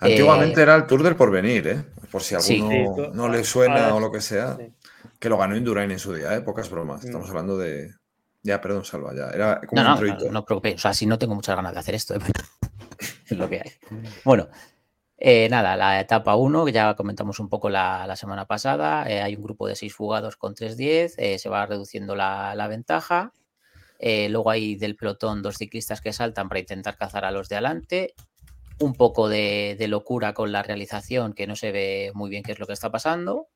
Antiguamente 0.00 0.60
Eh, 0.60 0.62
era 0.62 0.76
el 0.76 0.86
Tour 0.86 1.02
del 1.02 1.16
Porvenir, 1.16 1.66
¿eh? 1.68 1.84
Por 2.10 2.22
si 2.22 2.34
alguno 2.34 2.70
Sí, 2.70 2.84
tú- 2.94 3.10
no 3.14 3.28
le 3.28 3.42
suena 3.44 3.86
ahora 3.86 3.94
o 3.96 4.00
lo 4.00 4.12
que 4.12 4.20
sea. 4.20 4.56
Que 5.18 5.28
lo 5.28 5.36
ganó 5.38 5.56
Indurain 5.56 5.90
en 5.90 5.98
su 5.98 6.14
día, 6.14 6.34
¿eh? 6.36 6.40
Pocas 6.42 6.70
bromas. 6.70 7.04
Estamos 7.04 7.26
Mm. 7.26 7.30
hablando 7.30 7.58
de. 7.58 7.90
Ya, 8.42 8.60
perdón, 8.60 8.84
Salva, 8.84 9.12
ya. 9.14 9.30
Era 9.30 9.60
como 9.66 9.82
No, 9.82 9.98
un 9.98 10.06
no, 10.06 10.14
no, 10.14 10.30
no 10.32 10.38
os 10.40 10.44
preocupéis. 10.46 10.76
O 10.76 10.78
sea, 10.78 10.94
si 10.94 11.06
no 11.06 11.18
tengo 11.18 11.34
muchas 11.34 11.56
ganas 11.56 11.72
de 11.74 11.80
hacer 11.80 11.94
esto, 11.94 12.14
¿eh? 12.14 12.18
es 13.26 13.36
lo 13.36 13.48
que 13.48 13.56
hay. 13.56 13.72
Bueno, 14.24 14.48
eh, 15.16 15.48
nada, 15.50 15.76
la 15.76 16.00
etapa 16.00 16.36
1, 16.36 16.64
que 16.64 16.72
ya 16.72 16.94
comentamos 16.94 17.40
un 17.40 17.48
poco 17.48 17.68
la, 17.68 18.06
la 18.06 18.14
semana 18.16 18.46
pasada. 18.46 19.10
eh, 19.10 19.20
hay 19.20 19.34
un 19.34 19.42
grupo 19.42 19.66
de 19.66 19.74
seis 19.74 19.92
fugados 19.92 20.36
con 20.36 20.54
3-10, 20.54 21.14
eh, 21.18 21.38
se 21.38 21.48
va 21.48 21.66
reduciendo 21.66 22.14
la, 22.14 22.54
la 22.54 22.68
ventaja. 22.68 23.32
eh, 23.98 24.28
luego 24.28 24.50
hay 24.50 24.76
del 24.76 24.94
pelotón 24.94 25.42
dos 25.42 25.58
ciclistas 25.58 26.00
que 26.00 26.12
saltan 26.12 26.48
para 26.48 26.60
intentar 26.60 26.96
cazar 26.96 27.24
a 27.24 27.32
los 27.32 27.48
de 27.48 27.56
adelante. 27.56 28.14
Un 28.78 28.94
poco 28.94 29.28
de, 29.28 29.74
de 29.76 29.88
locura 29.88 30.34
con 30.34 30.52
la 30.52 30.62
realización, 30.62 31.32
que 31.32 31.48
no 31.48 31.56
se 31.56 31.72
ve 31.72 32.12
muy 32.14 32.30
bien 32.30 32.44
qué 32.44 32.52
es 32.52 32.60
lo 32.60 32.66
que 32.68 32.74
está 32.74 32.92
pasando. 32.92 33.48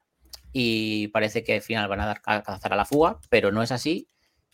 Y 0.53 1.09
parece 1.09 1.42
que 1.42 1.55
al 1.55 1.62
final 1.62 1.88
van 1.88 2.00
a 2.00 2.07
dar 2.07 2.22
a 2.26 2.42
cazar 2.42 2.72
a 2.72 2.76
la 2.76 2.84
fuga, 2.84 3.18
pero 3.30 3.53
no 3.53 3.62
es 3.62 3.72
así. 3.72 4.09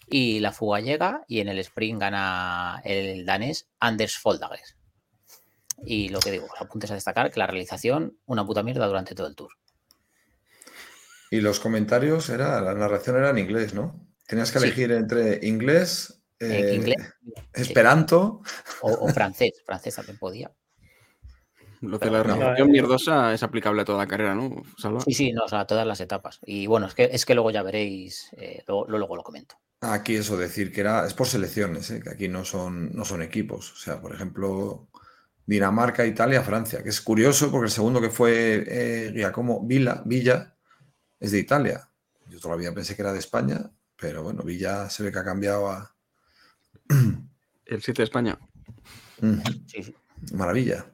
Y 0.07 0.40
la 0.40 0.53
fuga 0.53 0.80
llega 0.80 1.24
y 1.28 1.40
en 1.40 1.49
el 1.49 1.59
sprint 1.59 2.01
gana 2.01 2.80
el 2.84 3.26
danés 3.26 3.68
Anders 3.80 4.16
Foldager. 4.16 4.61
Y 5.84 6.09
lo 6.09 6.20
que 6.20 6.30
digo, 6.30 6.46
apuntes 6.59 6.90
a 6.90 6.94
destacar 6.94 7.30
que 7.30 7.38
la 7.38 7.46
realización, 7.46 8.18
una 8.26 8.44
puta 8.46 8.62
mierda 8.62 8.86
durante 8.86 9.14
todo 9.14 9.26
el 9.26 9.36
tour. 9.36 9.51
Y 11.30 11.40
los 11.40 11.61
comentarios, 11.61 12.30
era, 12.30 12.61
la 12.61 12.74
narración 12.74 13.16
era 13.16 13.30
en 13.30 13.38
inglés, 13.38 13.74
¿no? 13.74 14.09
Tenías 14.26 14.51
que 14.51 14.59
Sí. 14.61 14.66
elegir 14.66 14.92
entre 14.92 15.40
inglés, 15.46 16.14
Eh, 16.40 16.70
eh, 16.70 16.74
inglés, 16.74 16.96
esperanto. 17.53 18.42
O, 18.80 18.92
o 18.92 19.09
francés, 19.09 19.61
francés 19.66 19.94
también 19.96 20.18
podía. 20.18 20.53
Lo 21.81 21.99
que 21.99 22.09
Pero 22.09 22.18
la 22.18 22.24
no, 22.24 22.35
realización 22.35 22.68
eh, 22.68 22.72
mierdosa 22.72 23.35
es 23.35 23.43
aplicable 23.43 23.83
a 23.83 23.85
toda 23.85 23.99
la 23.99 24.07
carrera, 24.07 24.35
¿no? 24.35 24.62
Salva? 24.76 25.01
Sí, 25.01 25.12
sí, 25.12 25.33
no, 25.33 25.45
o 25.45 25.49
sea, 25.49 25.66
todas 25.66 25.87
las 25.87 26.01
etapas. 26.01 26.41
Y 26.45 26.66
bueno, 26.66 26.87
es 26.87 26.95
que, 26.95 27.09
es 27.12 27.24
que 27.24 27.35
luego 27.35 27.51
ya 27.51 27.62
veréis, 27.62 28.31
eh, 28.37 28.64
luego, 28.66 28.87
luego 28.89 29.16
lo 29.16 29.22
comento. 29.22 29.57
Aquí 29.81 30.16
eso, 30.16 30.37
decir 30.37 30.72
que 30.72 30.81
era, 30.81 31.07
es 31.07 31.14
por 31.14 31.29
selecciones, 31.29 31.91
¿eh? 31.91 32.01
que 32.03 32.11
aquí 32.11 32.29
no 32.29 32.45
son, 32.45 32.91
no 32.95 33.05
son 33.05 33.22
equipos. 33.22 33.72
O 33.72 33.76
sea, 33.76 34.01
por 34.01 34.12
ejemplo, 34.12 34.89
Dinamarca, 35.47 36.05
Italia, 36.05 36.43
Francia, 36.43 36.83
que 36.83 36.89
es 36.89 37.01
curioso 37.01 37.51
porque 37.53 37.66
el 37.66 37.70
segundo 37.70 38.01
que 38.01 38.11
fue 38.11 38.64
eh, 38.66 39.12
Giacomo 39.14 39.64
Villa, 39.64 40.03
Villa 40.05 40.57
es 41.20 41.31
de 41.31 41.39
Italia. 41.39 41.89
Yo 42.29 42.41
todavía 42.41 42.74
pensé 42.74 42.97
que 42.97 43.03
era 43.03 43.12
de 43.12 43.20
España, 43.20 43.70
pero 43.97 44.24
bueno, 44.24 44.43
Villa 44.43 44.91
se 44.91 45.05
ve 45.05 45.12
que 45.12 45.18
ha 45.20 45.24
cambiado 45.24 45.70
a... 45.70 45.95
El 47.64 47.83
7 47.83 48.03
de 48.03 48.05
España. 48.05 48.39
Sí, 49.66 49.83
sí. 49.83 49.97
Maravilla. 50.33 50.87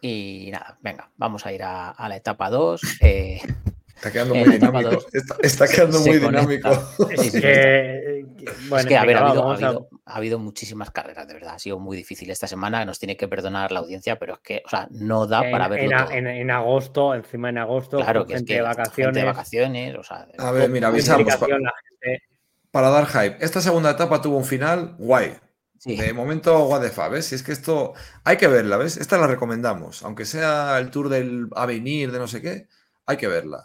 Y 0.00 0.48
nada, 0.52 0.78
venga, 0.80 1.10
vamos 1.16 1.44
a 1.46 1.52
ir 1.52 1.62
a, 1.62 1.90
a 1.90 2.08
la 2.08 2.16
etapa 2.16 2.48
2. 2.50 2.80
eh, 3.02 3.40
Está 4.00 4.10
quedando 4.12 4.34
muy 4.36 4.48
dinámico. 4.48 4.90
dos 4.90 5.06
Está, 5.12 5.36
está 5.42 5.68
quedando 5.68 5.98
se 5.98 6.08
muy 6.08 6.18
dinámico. 6.18 6.70
Es 7.10 7.20
Sí, 7.20 7.30
sí, 7.30 7.40
que, 7.42 8.24
bueno, 8.70 8.78
es 8.78 8.86
que, 8.86 8.96
a 8.96 9.04
ver, 9.04 9.16
ha 9.18 9.26
habido, 9.28 9.46
ha, 9.46 9.52
a- 9.52 9.54
habido, 9.56 9.88
ha 10.06 10.16
habido 10.16 10.38
muchísimas 10.38 10.90
carreras, 10.90 11.28
de 11.28 11.34
verdad. 11.34 11.54
Ha 11.56 11.58
sido 11.58 11.78
muy 11.78 11.98
difícil 11.98 12.30
esta 12.30 12.46
semana. 12.46 12.82
Nos 12.86 12.98
tiene 12.98 13.18
que 13.18 13.28
perdonar 13.28 13.72
la 13.72 13.80
audiencia, 13.80 14.18
pero 14.18 14.34
es 14.34 14.40
que, 14.40 14.62
o 14.64 14.68
sea, 14.70 14.88
no 14.90 15.26
da 15.26 15.44
en, 15.44 15.52
para 15.52 15.68
verlo 15.68 15.84
en 15.84 15.94
a- 15.94 16.04
todo. 16.06 16.14
en- 16.14 16.26
en 16.28 16.50
agosto, 16.50 17.14
encima 17.14 17.50
en 17.50 17.58
agosto, 17.58 17.98
claro, 17.98 18.24
que 18.26 18.34
es 18.36 18.42
que 18.44 18.54
de 18.54 18.60
gente 18.60 18.62
vacaciones. 18.76 19.14
de 19.16 19.24
vacaciones, 19.24 19.94
o 19.96 20.02
sea, 20.02 20.26
A 20.38 20.50
ver, 20.50 20.70
mira, 20.70 20.88
avisamos. 20.88 21.24
pa- 21.24 21.32
implicación, 21.34 21.62
la 21.62 21.72
gente- 22.00 22.22
Para 22.70 22.88
dar 22.88 23.04
hype. 23.06 23.44
Esta 23.44 23.60
segunda 23.60 23.90
etapa 23.90 24.22
tuvo 24.22 24.38
un 24.38 24.46
final 24.46 24.94
guay. 24.98 25.34
Sí. 25.80 25.96
De 25.96 26.12
momento, 26.12 26.66
what 26.66 26.80
the 26.82 26.90
fuck, 26.90 27.10
¿ves? 27.10 27.26
Si 27.26 27.34
es 27.34 27.42
que 27.42 27.52
esto 27.52 27.94
hay 28.22 28.36
que 28.36 28.46
verla, 28.46 28.76
¿ves? 28.76 28.96
Esta 28.96 29.18
la 29.18 29.26
recomendamos. 29.26 30.02
Aunque 30.04 30.24
sea 30.24 30.78
el 30.78 30.90
tour 30.90 31.08
del 31.08 31.48
Avenir, 31.56 32.12
de 32.12 32.18
no 32.18 32.28
sé 32.28 32.40
qué, 32.40 32.68
hay 33.06 33.16
que 33.16 33.26
verla. 33.26 33.64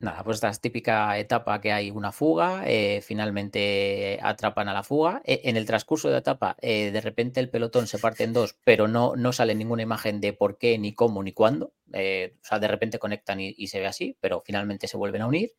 Nada, 0.00 0.22
pues 0.22 0.36
esta 0.36 0.48
es 0.48 0.60
típica 0.60 1.18
etapa 1.18 1.60
que 1.60 1.72
hay 1.72 1.90
una 1.90 2.12
fuga, 2.12 2.62
eh, 2.66 3.00
finalmente 3.02 4.20
atrapan 4.22 4.68
a 4.68 4.72
la 4.72 4.84
fuga. 4.84 5.22
E- 5.24 5.40
en 5.44 5.56
el 5.56 5.66
transcurso 5.66 6.06
de 6.06 6.12
la 6.12 6.18
etapa, 6.20 6.56
eh, 6.60 6.92
de 6.92 7.00
repente 7.00 7.40
el 7.40 7.50
pelotón 7.50 7.88
se 7.88 7.98
parte 7.98 8.22
en 8.22 8.32
dos, 8.32 8.56
pero 8.62 8.86
no, 8.86 9.16
no 9.16 9.32
sale 9.32 9.56
ninguna 9.56 9.82
imagen 9.82 10.20
de 10.20 10.32
por 10.32 10.56
qué, 10.56 10.78
ni 10.78 10.94
cómo, 10.94 11.20
ni 11.24 11.32
cuándo. 11.32 11.72
Eh, 11.92 12.36
o 12.40 12.44
sea, 12.46 12.60
de 12.60 12.68
repente 12.68 13.00
conectan 13.00 13.40
y, 13.40 13.54
y 13.58 13.66
se 13.66 13.80
ve 13.80 13.88
así, 13.88 14.16
pero 14.20 14.40
finalmente 14.46 14.86
se 14.86 14.96
vuelven 14.96 15.22
a 15.22 15.26
unir. 15.26 15.52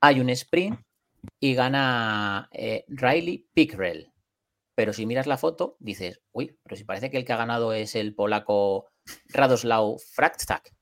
Hay 0.00 0.20
un 0.20 0.30
sprint 0.30 0.80
y 1.38 1.54
gana 1.54 2.48
Riley 2.88 3.46
Pickrell. 3.52 4.10
Pero 4.76 4.92
si 4.92 5.06
miras 5.06 5.26
la 5.26 5.38
foto, 5.38 5.76
dices, 5.80 6.20
uy, 6.30 6.56
pero 6.62 6.76
si 6.76 6.84
parece 6.84 7.10
que 7.10 7.16
el 7.16 7.24
que 7.24 7.32
ha 7.32 7.36
ganado 7.36 7.72
es 7.72 7.96
el 7.96 8.14
polaco 8.14 8.86
Radoslaw 9.30 9.98
Fraktak 9.98 10.72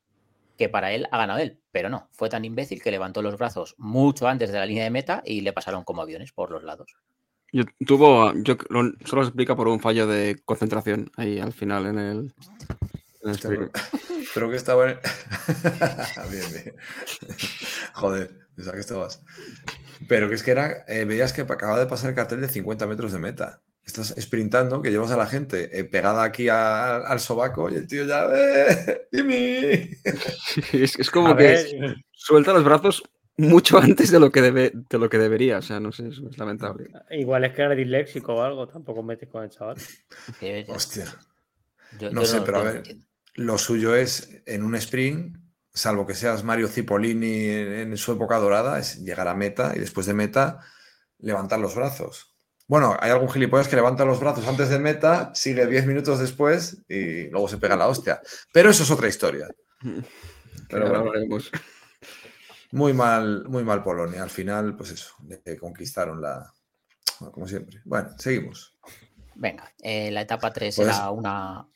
que 0.59 0.69
para 0.69 0.93
él 0.93 1.09
ha 1.11 1.19
ganado 1.19 1.41
él, 1.41 1.61
pero 1.73 1.89
no, 1.89 2.09
fue 2.13 2.29
tan 2.29 2.45
imbécil 2.45 2.81
que 2.83 2.91
levantó 2.93 3.23
los 3.23 3.37
brazos 3.39 3.75
mucho 3.79 4.29
antes 4.29 4.53
de 4.53 4.59
la 4.59 4.67
línea 4.67 4.85
de 4.85 4.91
meta 4.91 5.21
y 5.27 5.41
le 5.41 5.53
pasaron 5.53 5.83
como 5.85 6.01
aviones 6.03 6.33
por 6.33 6.51
los 6.53 6.63
lados. 6.63 6.95
Yo, 7.53 7.65
tuvo, 7.87 8.33
yo 8.35 8.57
lo- 8.69 8.93
solo 9.05 9.23
se 9.23 9.29
explica 9.31 9.57
por 9.57 9.67
un 9.69 9.81
fallo 9.81 10.07
de 10.07 10.41
concentración 10.45 11.11
ahí 11.17 11.39
al 11.41 11.53
final 11.53 11.87
en 11.87 11.99
el, 11.99 12.35
en 13.23 13.71
pero 14.35 14.51
que 14.51 14.57
estaba. 14.57 14.91
en- 14.91 14.99
bien, 16.31 16.53
bien. 16.53 16.77
Joder, 17.95 18.31
pensaba 18.55 18.75
que 18.75 18.81
estabas. 18.81 19.23
Pero 20.09 20.29
que 20.29 20.35
es 20.35 20.43
que 20.43 20.51
era. 20.51 20.85
eh, 20.89 21.05
veías 21.05 21.33
que 21.33 21.43
acababa 21.43 21.79
de 21.81 21.87
pasar 21.87 22.11
el 22.11 22.17
cartel 22.17 22.41
de 22.41 22.49
50 22.49 22.87
metros 22.87 23.13
de 23.13 23.19
meta. 23.19 23.63
Estás 23.87 24.15
sprintando, 24.19 24.81
que 24.81 24.91
llevas 24.91 25.11
a 25.11 25.17
la 25.17 25.27
gente 25.27 25.79
eh, 25.79 25.85
pegada 25.85 26.23
aquí 26.25 26.49
a- 26.49 26.97
al 26.99 27.21
sobaco 27.21 27.69
y 27.71 27.75
el 27.77 27.87
tío 27.87 28.05
ya. 28.07 28.27
¡Eh! 28.35 29.09
¡Jimmy! 29.13 29.91
Es, 30.73 30.99
es 30.99 31.11
como 31.11 31.29
A 31.29 31.37
que 31.37 31.43
ver, 31.45 31.97
suelta 32.13 32.53
los 32.55 32.65
brazos 32.65 33.03
mucho 33.37 33.79
antes 33.79 34.11
de 34.11 34.21
lo 34.21 34.31
que 34.33 34.41
debe, 34.41 34.73
de 34.75 34.99
lo 34.99 35.09
que 35.11 35.19
debería. 35.19 35.59
O 35.59 35.63
sea, 35.63 35.81
no 35.81 35.93
sé, 35.93 36.09
es 36.09 36.19
lamentable. 36.39 36.89
igual 37.11 37.45
es 37.45 37.53
que 37.53 37.63
era 37.63 37.75
disléxico 37.75 38.35
o 38.37 38.43
algo, 38.43 38.67
tampoco 38.69 39.03
metes 39.03 39.29
con 39.29 39.45
el 39.45 39.51
chaval. 39.51 39.77
Hostia. 40.69 41.05
yo- 41.99 42.11
no 42.11 42.23
yo 42.23 42.27
sé, 42.27 42.41
pero 42.41 42.59
a 42.59 42.63
ver. 42.63 42.77
entiendo. 42.77 43.07
Lo 43.37 43.59
suyo 43.59 43.97
es 43.97 44.31
en 44.47 44.63
un 44.63 44.77
sprint, 44.77 45.37
salvo 45.73 46.07
que 46.07 46.15
seas 46.15 46.45
Mario 46.45 46.69
Cipollini 46.69 47.47
en, 47.49 47.73
en 47.73 47.97
su 47.97 48.13
época 48.13 48.39
dorada, 48.39 48.79
es 48.79 49.03
llegar 49.03 49.27
a 49.29 49.35
meta 49.35 49.73
y 49.77 49.81
después 49.81 50.07
de 50.07 50.15
meta 50.15 50.61
levantar 51.19 51.59
los 51.59 51.75
brazos. 51.75 52.34
Bueno, 52.67 52.97
hay 52.99 53.11
algún 53.11 53.29
gilipollas 53.31 53.69
que 53.69 53.77
levanta 53.77 54.05
los 54.05 54.21
brazos 54.21 54.47
antes 54.49 54.71
de 54.71 54.79
meta, 54.79 55.31
sigue 55.35 55.67
10 55.67 55.87
minutos 55.87 56.19
después 56.19 56.79
y 56.89 57.29
luego 57.29 57.47
se 57.49 57.59
pega 57.59 57.77
la 57.77 57.89
hostia. 57.89 58.21
Pero 58.53 58.71
eso 58.71 58.83
es 58.85 58.91
otra 58.91 59.09
historia. 59.09 59.49
Pero 60.69 60.89
bueno. 60.89 60.99
hablaremos. 61.01 61.51
Muy 62.73 62.93
mal, 62.93 63.45
muy 63.49 63.63
mal 63.65 63.83
Polonia. 63.83 64.23
Al 64.23 64.31
final, 64.31 64.77
pues 64.77 64.91
eso, 64.93 65.15
le 65.27 65.57
conquistaron 65.59 66.21
la. 66.21 66.53
Como 67.33 67.47
siempre. 67.47 67.81
Bueno, 67.85 68.11
seguimos. 68.19 68.77
Venga, 69.37 69.73
eh, 69.83 70.11
la 70.11 70.23
etapa 70.23 70.53
3 70.53 70.75
Pues- 70.77 70.89
era 70.89 71.11
una. 71.11 71.69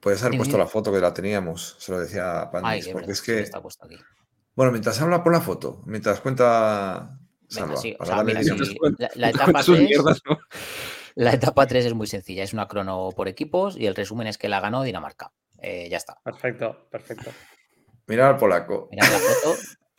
Puedes 0.00 0.22
haber 0.22 0.36
puesto 0.38 0.56
la 0.56 0.68
foto 0.68 0.92
que 0.92 1.00
la 1.00 1.12
teníamos, 1.12 1.74
se 1.80 1.90
lo 1.90 1.98
decía 1.98 2.30
a 2.30 2.42
Ay, 2.44 2.48
Pandis, 2.52 2.86
que 2.86 2.92
porque 2.92 3.06
verdad, 3.08 3.12
es 3.20 3.22
que. 3.22 3.40
está 3.40 3.60
puesto 3.60 3.84
aquí. 3.84 3.98
Bueno, 4.54 4.70
mientras 4.70 5.00
habla, 5.00 5.24
pon 5.24 5.32
la 5.32 5.40
foto. 5.40 5.82
Mientras 5.86 6.20
cuenta. 6.20 7.17
Venga, 7.50 7.66
Salva, 7.66 7.76
sí, 7.80 7.94
o 7.94 7.98
para 7.98 8.06
sea, 8.08 8.16
darle 8.16 8.34
mira, 8.34 8.40
dinero. 8.54 8.64
sí, 8.64 8.78
la, 8.98 9.10
la 9.14 9.28
etapa 9.30 9.44
Cuenta 9.44 9.62
sus 9.62 9.76
3, 9.76 9.88
mierdas, 9.88 10.22
¿no? 10.28 10.38
la 11.14 11.32
etapa 11.32 11.66
3 11.66 11.84
es 11.86 11.94
muy 11.94 12.06
sencilla, 12.06 12.42
es 12.44 12.52
una 12.52 12.68
crono 12.68 13.08
por 13.16 13.26
equipos 13.28 13.76
y 13.76 13.86
el 13.86 13.94
resumen 13.94 14.26
es 14.26 14.38
que 14.38 14.48
la 14.48 14.60
ganó 14.60 14.82
Dinamarca. 14.82 15.32
Eh, 15.60 15.88
ya 15.90 15.96
está. 15.96 16.18
Perfecto, 16.22 16.88
perfecto. 16.90 17.30
Mira 18.06 18.28
al 18.28 18.36
polaco. 18.36 18.88
Mirad 18.92 19.10
la 19.10 19.18
foto 19.18 19.56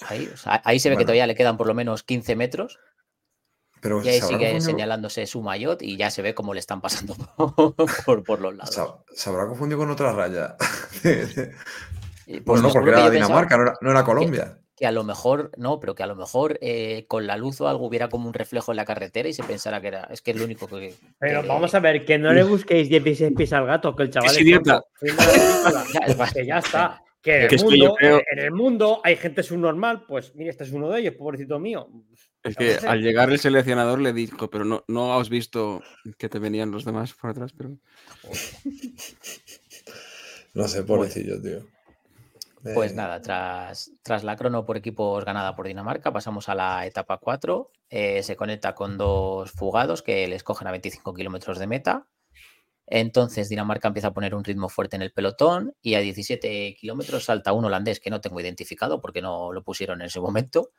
Ahí, 0.07 0.29
o 0.33 0.37
sea, 0.37 0.61
ahí 0.63 0.79
se 0.79 0.89
ve 0.89 0.95
que 0.97 1.03
todavía 1.03 1.27
le 1.27 1.35
quedan 1.35 1.57
por 1.57 1.67
lo 1.67 1.73
menos 1.73 2.03
15 2.03 2.35
metros 2.37 2.79
Pero 3.81 4.01
y 4.01 4.07
ahí 4.07 4.21
sigue 4.21 4.37
confundido- 4.53 4.61
señalándose 4.61 5.25
su 5.27 5.41
maillot 5.41 5.81
y 5.81 5.97
ya 5.97 6.09
se 6.09 6.21
ve 6.21 6.33
cómo 6.33 6.53
le 6.53 6.61
están 6.61 6.79
pasando 6.79 7.15
por, 8.05 8.23
por 8.23 8.39
los 8.39 8.55
lados. 8.55 8.97
se- 9.13 9.29
habrá 9.29 9.45
confundido 9.47 9.77
con 9.79 9.89
otra 9.91 10.13
raya. 10.13 10.55
Y, 12.25 12.39
pues, 12.41 12.61
bueno, 12.61 12.67
no, 12.67 12.73
porque 12.73 12.89
era 12.91 12.97
pensaba, 13.09 13.11
Dinamarca, 13.11 13.57
no 13.57 13.63
era, 13.63 13.73
no 13.81 13.91
era 13.91 14.03
Colombia. 14.05 14.57
Que 14.79 14.87
a 14.87 14.91
lo 14.93 15.03
mejor, 15.03 15.51
no, 15.57 15.81
pero 15.81 15.93
que 15.93 16.03
a 16.03 16.07
lo 16.07 16.15
mejor 16.15 16.57
eh, 16.61 17.03
con 17.09 17.27
la 17.27 17.35
luz 17.35 17.59
o 17.59 17.67
algo 17.67 17.85
hubiera 17.85 18.07
como 18.07 18.27
un 18.29 18.33
reflejo 18.33 18.71
en 18.71 18.77
la 18.77 18.85
carretera 18.85 19.27
y 19.27 19.33
se 19.33 19.43
pensara 19.43 19.81
que 19.81 19.89
era. 19.89 20.05
Es 20.05 20.21
que 20.21 20.31
es 20.31 20.37
lo 20.37 20.45
único 20.45 20.67
que. 20.67 20.95
Pero 21.19 21.41
que- 21.41 21.47
vamos 21.49 21.75
a 21.75 21.81
ver, 21.81 22.05
que 22.05 22.17
no 22.17 22.31
le 22.31 22.43
busquéis 22.45 22.87
16 22.87 23.33
pies 23.35 23.51
al 23.51 23.65
gato, 23.65 23.93
que 23.93 24.03
el 24.03 24.09
chaval 24.09 24.29
Es 24.29 24.39
idiota. 24.41 24.81
que 26.33 26.45
ya 26.45 26.59
está. 26.59 27.03
Que 27.21 27.47
en 27.47 27.53
el, 27.53 27.63
mundo, 27.65 27.95
creo- 27.99 28.21
en 28.31 28.39
el 28.39 28.51
mundo 28.53 29.01
hay 29.03 29.17
gente 29.17 29.43
subnormal, 29.43 30.05
pues 30.07 30.33
mira, 30.35 30.51
este 30.51 30.63
es 30.63 30.71
uno 30.71 30.89
de 30.89 31.01
ellos, 31.01 31.15
pobrecito 31.15 31.59
mío. 31.59 31.89
Es 32.43 32.55
que 32.55 32.75
al 32.87 33.01
llegar 33.01 33.29
el 33.29 33.37
seleccionador 33.39 33.99
le 33.99 34.13
dijo, 34.13 34.49
pero 34.49 34.63
no, 34.63 34.85
no 34.87 35.19
has 35.19 35.27
visto 35.27 35.83
que 36.17 36.29
te 36.29 36.39
venían 36.39 36.71
los 36.71 36.85
demás 36.85 37.13
por 37.15 37.31
atrás, 37.31 37.51
pero 37.51 37.71
No 40.53 40.67
sé, 40.69 40.83
pobrecillo, 40.83 41.41
tío. 41.41 41.67
Pues 42.61 42.93
nada, 42.93 43.21
tras, 43.21 43.91
tras 44.03 44.23
la 44.23 44.35
crono 44.35 44.65
por 44.65 44.77
equipos 44.77 45.23
ganada 45.23 45.55
por 45.55 45.67
Dinamarca, 45.67 46.11
pasamos 46.11 46.49
a 46.49 46.55
la 46.55 46.85
etapa 46.85 47.17
4. 47.17 47.71
Eh, 47.89 48.23
se 48.23 48.35
conecta 48.35 48.75
con 48.75 48.97
dos 48.97 49.51
fugados 49.51 50.01
que 50.01 50.27
les 50.27 50.43
cogen 50.43 50.67
a 50.67 50.71
25 50.71 51.13
kilómetros 51.13 51.57
de 51.57 51.67
meta. 51.67 52.07
Entonces 52.85 53.49
Dinamarca 53.49 53.87
empieza 53.87 54.09
a 54.09 54.13
poner 54.13 54.33
un 54.33 54.43
ritmo 54.43 54.67
fuerte 54.67 54.95
en 54.95 55.03
el 55.03 55.13
pelotón 55.13 55.75
y 55.81 55.93
a 55.93 55.99
17 55.99 56.75
kilómetros 56.75 57.25
salta 57.25 57.53
un 57.53 57.65
holandés 57.65 57.99
que 57.99 58.09
no 58.09 58.19
tengo 58.19 58.39
identificado 58.41 58.99
porque 58.99 59.21
no 59.21 59.53
lo 59.53 59.63
pusieron 59.63 60.01
en 60.01 60.07
ese 60.07 60.19
momento 60.19 60.71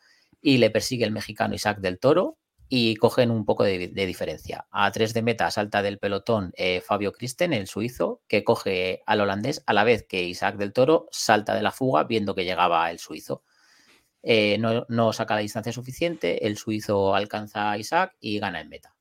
y 0.42 0.58
le 0.58 0.70
persigue 0.70 1.04
el 1.04 1.12
mexicano 1.12 1.54
Isaac 1.54 1.78
del 1.78 2.00
Toro 2.00 2.38
y 2.72 2.94
cogen 2.96 3.32
un 3.32 3.44
poco 3.44 3.64
de, 3.64 3.88
de 3.88 4.06
diferencia. 4.06 4.66
A 4.70 4.92
3 4.92 5.12
de 5.12 5.22
meta 5.22 5.50
salta 5.50 5.82
del 5.82 5.98
pelotón 5.98 6.52
eh, 6.56 6.80
Fabio 6.80 7.12
Christen, 7.12 7.52
el 7.52 7.66
suizo, 7.66 8.22
que 8.28 8.44
coge 8.44 9.02
al 9.06 9.20
holandés 9.20 9.62
a 9.66 9.72
la 9.72 9.82
vez 9.82 10.04
que 10.08 10.22
Isaac 10.22 10.56
del 10.56 10.72
Toro 10.72 11.08
salta 11.10 11.52
de 11.54 11.62
la 11.62 11.72
fuga 11.72 12.04
viendo 12.04 12.34
que 12.36 12.44
llegaba 12.44 12.88
el 12.92 13.00
suizo. 13.00 13.42
Eh, 14.22 14.56
no, 14.58 14.86
no 14.88 15.12
saca 15.12 15.34
la 15.34 15.40
distancia 15.40 15.72
suficiente, 15.72 16.46
el 16.46 16.56
suizo 16.56 17.14
alcanza 17.14 17.72
a 17.72 17.78
Isaac 17.78 18.14
y 18.20 18.38
gana 18.38 18.60
en 18.60 18.68
meta. 18.68 18.94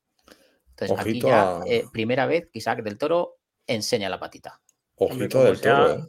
Entonces 0.72 0.97
aquí 0.99 1.22
ya, 1.22 1.59
a- 1.59 1.63
eh, 1.67 1.84
primera 1.91 2.26
vez 2.26 2.47
que 2.51 2.57
Isaac 2.59 2.82
del 2.84 2.97
Toro 2.97 3.38
enseña 3.67 4.09
la 4.09 4.20
patita. 4.20 4.59
Ojito 4.95 5.38
como 5.38 5.43
del 5.45 5.57
sea- 5.57 5.76
toro. 5.76 6.07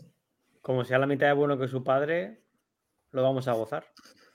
Como 0.63 0.85
sea 0.85 0.99
la 0.99 1.07
mitad 1.07 1.27
de 1.27 1.33
bueno 1.35 1.59
que 1.59 1.69
su 1.69 1.85
padre, 1.85 2.41
lo 3.11 3.23
vamos 3.23 3.49
a 3.49 3.53
gozar. 3.53 3.85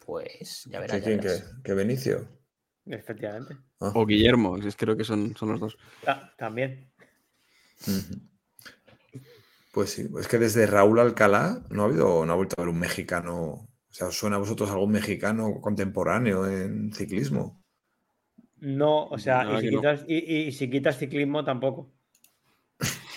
Pues 0.05 0.65
ya 0.65 0.71
¿Qué, 0.73 0.79
verás. 0.79 0.97
ya 0.99 1.03
quién, 1.03 1.19
verás. 1.21 1.41
qué, 1.41 1.61
qué 1.63 1.73
Benicio? 1.73 2.27
Efectivamente. 2.87 3.57
Ah, 3.79 3.91
o 3.95 4.05
Guillermo, 4.05 4.57
es- 4.57 4.75
creo 4.75 4.95
que 4.95 5.03
son, 5.03 5.35
son 5.35 5.49
los 5.51 5.59
dos. 5.59 5.77
Ta- 6.03 6.33
también. 6.37 6.91
Pues 9.71 9.89
sí, 9.89 10.07
es 10.19 10.27
que 10.27 10.37
desde 10.37 10.65
Raúl 10.67 10.99
Alcalá 10.99 11.65
no 11.69 11.83
ha 11.83 11.85
habido, 11.85 12.25
no 12.25 12.31
ha 12.33 12.35
vuelto 12.35 12.55
a 12.57 12.61
haber 12.61 12.73
un 12.73 12.79
mexicano. 12.79 13.35
O 13.37 13.67
sea, 13.97 14.07
¿os 14.07 14.17
suena 14.17 14.35
a 14.37 14.39
vosotros 14.39 14.69
algún 14.71 14.91
mexicano 14.91 15.59
contemporáneo 15.61 16.47
en 16.49 16.93
ciclismo? 16.93 17.61
No, 18.57 19.07
o 19.07 19.17
sea, 19.17 19.57
y 19.57 19.61
si, 19.61 19.65
no. 19.71 19.79
quitas, 19.81 20.05
y, 20.07 20.15
y 20.15 20.51
si 20.51 20.69
quitas 20.69 20.97
ciclismo 20.97 21.43
tampoco. 21.43 21.91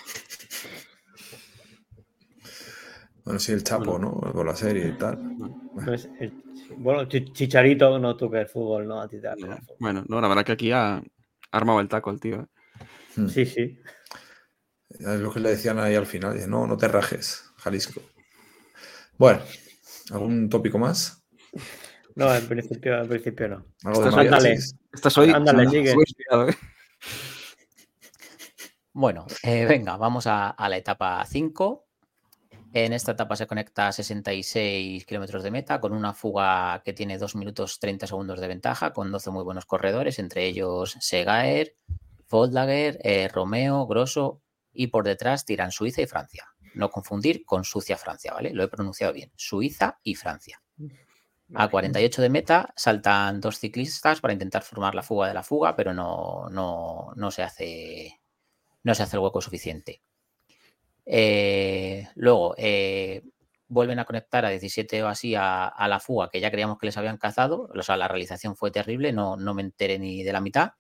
Bueno, 3.24 3.40
sí, 3.40 3.52
el 3.52 3.62
Chapo, 3.62 3.98
¿no? 3.98 4.12
Con 4.32 4.46
la 4.46 4.56
serie 4.56 4.88
y 4.88 4.92
tal. 4.96 5.36
No 5.74 5.92
es- 5.92 6.08
el- 6.18 6.32
bueno, 6.76 7.04
Chi- 7.08 7.32
Chicharito 7.32 7.98
no 7.98 8.16
toca 8.16 8.40
el 8.40 8.48
fútbol, 8.48 8.86
¿no? 8.86 9.00
A 9.00 9.08
ti 9.08 9.20
te. 9.20 9.28
Bueno, 9.78 10.04
no, 10.08 10.20
la 10.20 10.28
verdad 10.28 10.44
que 10.44 10.52
aquí 10.52 10.72
ha 10.72 11.02
armado 11.50 11.80
el 11.80 11.88
taco 11.88 12.10
el 12.10 12.20
tío. 12.20 12.40
¿eh? 12.42 12.46
Mm. 13.16 13.28
Sí, 13.28 13.46
sí. 13.46 13.78
Es 14.90 15.20
lo 15.20 15.32
que 15.32 15.40
le 15.40 15.50
decían 15.50 15.78
ahí 15.78 15.94
al 15.94 16.06
final. 16.06 16.34
dice, 16.34 16.48
no, 16.48 16.66
no 16.66 16.76
te 16.76 16.88
rajes, 16.88 17.50
Jalisco. 17.58 18.00
Bueno, 19.18 19.40
¿algún 20.10 20.48
tópico 20.48 20.78
más? 20.78 21.24
No, 22.14 22.34
en 22.34 22.46
principio, 22.48 23.00
en 23.02 23.08
principio 23.08 23.48
no. 23.48 23.66
¿Algo 23.84 24.02
de 24.02 24.08
Estás- 24.08 24.18
ándale. 24.18 24.58
hoy. 25.18 25.30
Ándale, 25.30 25.68
sigue. 25.68 25.90
¿eh? 25.92 26.54
Bueno, 28.92 29.26
eh, 29.42 29.66
venga, 29.66 29.96
vamos 29.96 30.26
a, 30.26 30.50
a 30.50 30.68
la 30.68 30.76
etapa 30.76 31.24
5. 31.24 31.87
En 32.72 32.92
esta 32.92 33.12
etapa 33.12 33.34
se 33.34 33.46
conecta 33.46 33.88
a 33.88 33.92
66 33.92 35.06
kilómetros 35.06 35.42
de 35.42 35.50
meta 35.50 35.80
con 35.80 35.92
una 35.92 36.12
fuga 36.12 36.82
que 36.84 36.92
tiene 36.92 37.16
2 37.16 37.36
minutos 37.36 37.78
30 37.80 38.06
segundos 38.06 38.40
de 38.40 38.48
ventaja, 38.48 38.92
con 38.92 39.10
12 39.10 39.30
muy 39.30 39.42
buenos 39.42 39.64
corredores, 39.64 40.18
entre 40.18 40.46
ellos 40.46 40.96
Segaer, 41.00 41.76
Voldager, 42.28 42.98
eh, 43.02 43.28
Romeo, 43.28 43.86
Grosso 43.86 44.42
y 44.72 44.88
por 44.88 45.04
detrás 45.04 45.44
tiran 45.44 45.72
Suiza 45.72 46.02
y 46.02 46.06
Francia. 46.06 46.46
No 46.74 46.90
confundir 46.90 47.44
con 47.46 47.64
Sucia 47.64 47.96
Francia, 47.96 48.34
¿vale? 48.34 48.52
Lo 48.52 48.62
he 48.62 48.68
pronunciado 48.68 49.14
bien. 49.14 49.32
Suiza 49.34 49.98
y 50.02 50.14
Francia. 50.14 50.62
A 51.54 51.68
48 51.68 52.20
de 52.20 52.28
meta 52.28 52.74
saltan 52.76 53.40
dos 53.40 53.58
ciclistas 53.58 54.20
para 54.20 54.34
intentar 54.34 54.62
formar 54.62 54.94
la 54.94 55.02
fuga 55.02 55.28
de 55.28 55.34
la 55.34 55.42
fuga, 55.42 55.74
pero 55.74 55.94
no, 55.94 56.48
no, 56.50 57.12
no 57.16 57.30
se 57.30 57.42
hace 57.42 58.20
no 58.82 58.94
se 58.94 59.02
hace 59.02 59.16
el 59.16 59.22
hueco 59.22 59.40
suficiente. 59.40 60.02
Eh, 61.10 62.06
luego 62.14 62.54
eh, 62.58 63.22
vuelven 63.66 63.98
a 63.98 64.04
conectar 64.04 64.44
a 64.44 64.50
17 64.50 65.02
o 65.02 65.08
así 65.08 65.34
a, 65.34 65.66
a 65.66 65.88
la 65.88 66.00
fuga 66.00 66.28
que 66.30 66.38
ya 66.38 66.50
creíamos 66.50 66.78
que 66.78 66.86
les 66.86 66.96
habían 66.98 67.16
cazado. 67.16 67.70
O 67.74 67.82
sea, 67.82 67.96
la 67.96 68.08
realización 68.08 68.56
fue 68.56 68.70
terrible, 68.70 69.12
no, 69.12 69.36
no 69.36 69.54
me 69.54 69.62
enteré 69.62 69.98
ni 69.98 70.22
de 70.22 70.32
la 70.32 70.40
mitad. 70.40 70.72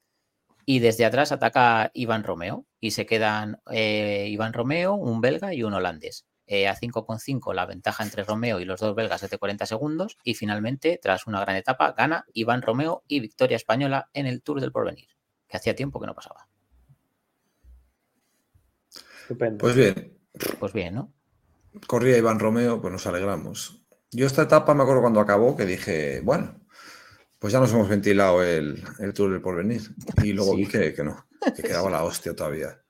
Y 0.66 0.80
desde 0.80 1.06
atrás 1.06 1.32
ataca 1.32 1.90
Iván 1.94 2.24
Romeo 2.24 2.66
y 2.78 2.90
se 2.90 3.06
quedan 3.06 3.58
eh, 3.70 4.26
Iván 4.28 4.52
Romeo, 4.52 4.94
un 4.94 5.22
belga 5.22 5.54
y 5.54 5.62
un 5.62 5.72
holandés. 5.72 6.26
Eh, 6.50 6.66
a 6.66 6.74
5,5 6.74 7.54
la 7.54 7.66
ventaja 7.66 8.02
entre 8.02 8.24
Romeo 8.24 8.58
y 8.58 8.64
los 8.64 8.80
dos 8.80 8.94
belgas 8.94 9.22
es 9.22 9.30
de 9.30 9.36
40 9.36 9.66
segundos 9.66 10.16
y 10.24 10.34
finalmente, 10.34 10.98
tras 11.02 11.26
una 11.26 11.40
gran 11.40 11.56
etapa, 11.56 11.92
gana 11.92 12.24
Iván 12.32 12.62
Romeo 12.62 13.02
y 13.06 13.20
victoria 13.20 13.56
española 13.56 14.08
en 14.14 14.26
el 14.26 14.42
Tour 14.42 14.60
del 14.60 14.72
Porvenir, 14.72 15.08
que 15.46 15.56
hacía 15.58 15.74
tiempo 15.74 16.00
que 16.00 16.06
no 16.06 16.14
pasaba. 16.14 16.48
Estupendo. 19.22 19.58
Pues 19.58 19.76
bien, 19.76 20.17
Pues 20.58 20.72
bien, 20.72 20.94
¿no? 20.94 21.12
corría 21.86 22.16
Iván 22.18 22.38
Romeo, 22.40 22.80
pues 22.80 22.90
nos 22.92 23.06
alegramos. 23.06 23.84
Yo 24.10 24.26
esta 24.26 24.42
etapa 24.42 24.74
me 24.74 24.82
acuerdo 24.82 25.02
cuando 25.02 25.20
acabó 25.20 25.56
que 25.56 25.64
dije, 25.66 26.20
bueno, 26.22 26.58
pues 27.38 27.52
ya 27.52 27.60
nos 27.60 27.72
hemos 27.72 27.88
ventilado 27.88 28.42
el, 28.42 28.82
el 28.98 29.12
Tour 29.12 29.30
del 29.32 29.40
Porvenir. 29.42 29.82
Y 30.24 30.32
luego 30.32 30.52
Sí. 30.52 30.56
vi 30.62 30.66
que, 30.66 30.94
que 30.94 31.04
no, 31.04 31.24
que 31.54 31.62
quedaba 31.62 31.90
la 31.90 32.02
hostia 32.04 32.34
todavía. 32.34 32.80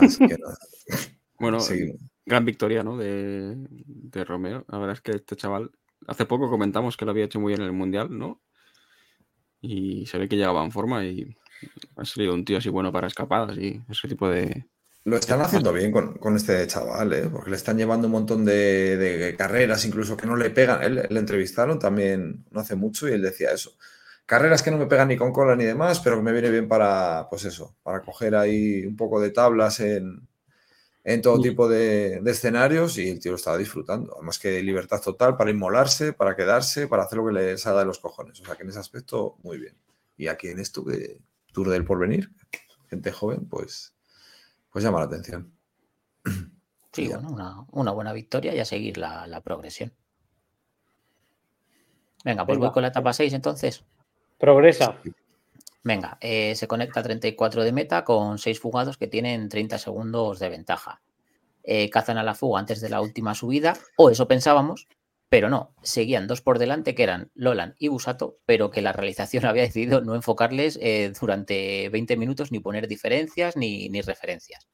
Así 0.00 0.26
que 0.26 0.36
nada, 0.38 0.56
Bueno, 1.38 1.60
seguimos. 1.60 1.96
gran 2.26 2.44
victoria, 2.44 2.82
¿no? 2.82 2.96
De, 2.98 3.54
de 3.56 4.24
Romeo. 4.24 4.64
La 4.68 4.78
verdad 4.78 4.94
es 4.96 5.00
que 5.00 5.12
este 5.12 5.36
chaval, 5.36 5.70
hace 6.06 6.26
poco 6.26 6.50
comentamos 6.50 6.96
que 6.96 7.04
lo 7.04 7.12
había 7.12 7.24
hecho 7.24 7.40
muy 7.40 7.50
bien 7.50 7.60
en 7.62 7.66
el 7.68 7.72
Mundial, 7.72 8.16
¿no? 8.16 8.42
Y 9.60 10.04
se 10.06 10.18
ve 10.18 10.28
que 10.28 10.36
llegaba 10.36 10.64
en 10.64 10.72
forma 10.72 11.04
y 11.04 11.34
ha 11.96 12.04
salido 12.04 12.34
un 12.34 12.44
tío 12.44 12.58
así 12.58 12.68
bueno 12.68 12.92
para 12.92 13.06
escapadas 13.06 13.56
y 13.56 13.80
ese 13.88 14.08
tipo 14.08 14.28
de... 14.28 14.66
Lo 15.06 15.16
están 15.18 15.42
haciendo 15.42 15.70
bien 15.72 15.92
con, 15.92 16.14
con 16.14 16.34
este 16.34 16.66
chaval, 16.66 17.12
¿eh? 17.12 17.28
porque 17.30 17.50
le 17.50 17.56
están 17.56 17.76
llevando 17.76 18.06
un 18.06 18.12
montón 18.12 18.42
de, 18.44 18.96
de 18.96 19.36
carreras, 19.36 19.84
incluso 19.84 20.16
que 20.16 20.26
no 20.26 20.34
le 20.34 20.48
pegan. 20.48 20.82
Él, 20.82 21.06
le 21.10 21.20
entrevistaron 21.20 21.78
también 21.78 22.46
no 22.50 22.60
hace 22.60 22.74
mucho 22.74 23.06
y 23.06 23.12
él 23.12 23.20
decía 23.20 23.52
eso. 23.52 23.76
Carreras 24.24 24.62
que 24.62 24.70
no 24.70 24.78
me 24.78 24.86
pegan 24.86 25.08
ni 25.08 25.18
con 25.18 25.30
cola 25.30 25.56
ni 25.56 25.64
demás, 25.64 26.00
pero 26.00 26.16
que 26.16 26.22
me 26.22 26.32
viene 26.32 26.50
bien 26.50 26.68
para, 26.68 27.26
pues 27.28 27.44
eso, 27.44 27.76
para 27.82 28.00
coger 28.00 28.34
ahí 28.34 28.86
un 28.86 28.96
poco 28.96 29.20
de 29.20 29.30
tablas 29.30 29.80
en, 29.80 30.26
en 31.04 31.20
todo 31.20 31.38
tipo 31.38 31.68
de, 31.68 32.20
de 32.22 32.30
escenarios 32.30 32.96
y 32.96 33.10
el 33.10 33.20
tío 33.20 33.32
lo 33.32 33.36
estaba 33.36 33.58
disfrutando. 33.58 34.14
Además 34.14 34.38
que 34.38 34.62
libertad 34.62 35.02
total 35.02 35.36
para 35.36 35.50
inmolarse, 35.50 36.14
para 36.14 36.34
quedarse, 36.34 36.88
para 36.88 37.02
hacer 37.02 37.18
lo 37.18 37.26
que 37.26 37.32
le 37.34 37.58
salga 37.58 37.80
de 37.80 37.86
los 37.86 37.98
cojones. 37.98 38.40
O 38.40 38.44
sea 38.46 38.56
que 38.56 38.62
en 38.62 38.70
ese 38.70 38.78
aspecto, 38.78 39.36
muy 39.42 39.58
bien. 39.58 39.76
Y 40.16 40.28
aquí 40.28 40.48
en 40.48 40.60
esto, 40.60 40.82
que 40.82 41.18
Tour 41.52 41.68
del 41.68 41.84
Porvenir, 41.84 42.30
gente 42.88 43.12
joven, 43.12 43.46
pues, 43.46 43.93
pues 44.74 44.82
llama 44.82 44.98
la 44.98 45.06
atención. 45.06 45.52
Sí, 46.92 47.08
bueno, 47.08 47.28
una, 47.28 47.66
una 47.72 47.90
buena 47.90 48.12
victoria 48.12 48.54
y 48.54 48.60
a 48.60 48.64
seguir 48.64 48.98
la, 48.98 49.26
la 49.26 49.40
progresión. 49.40 49.92
Venga, 52.24 52.46
pues 52.46 52.56
Venga. 52.56 52.68
voy 52.68 52.72
con 52.72 52.82
la 52.82 52.90
etapa 52.90 53.12
6 53.12 53.32
entonces. 53.32 53.84
Progresa. 54.38 54.96
Venga, 55.82 56.18
eh, 56.20 56.54
se 56.54 56.68
conecta 56.68 57.00
a 57.00 57.02
34 57.02 57.64
de 57.64 57.72
meta 57.72 58.04
con 58.04 58.38
6 58.38 58.60
fugados 58.60 58.96
que 58.96 59.08
tienen 59.08 59.48
30 59.48 59.76
segundos 59.78 60.38
de 60.38 60.48
ventaja. 60.48 61.02
Eh, 61.64 61.90
cazan 61.90 62.16
a 62.16 62.22
la 62.22 62.36
fuga 62.36 62.60
antes 62.60 62.80
de 62.80 62.90
la 62.90 63.00
última 63.00 63.34
subida, 63.34 63.76
o 63.96 64.10
eso 64.10 64.28
pensábamos, 64.28 64.86
pero 65.34 65.50
no, 65.50 65.74
seguían 65.82 66.28
dos 66.28 66.42
por 66.42 66.60
delante 66.60 66.94
que 66.94 67.02
eran 67.02 67.32
Lolan 67.34 67.74
y 67.80 67.88
Busato, 67.88 68.38
pero 68.46 68.70
que 68.70 68.82
la 68.82 68.92
realización 68.92 69.44
había 69.46 69.64
decidido 69.64 70.00
no 70.00 70.14
enfocarles 70.14 70.78
eh, 70.80 71.12
durante 71.20 71.88
20 71.88 72.16
minutos 72.16 72.52
ni 72.52 72.60
poner 72.60 72.86
diferencias 72.86 73.56
ni, 73.56 73.88
ni 73.88 74.00
referencias. 74.00 74.68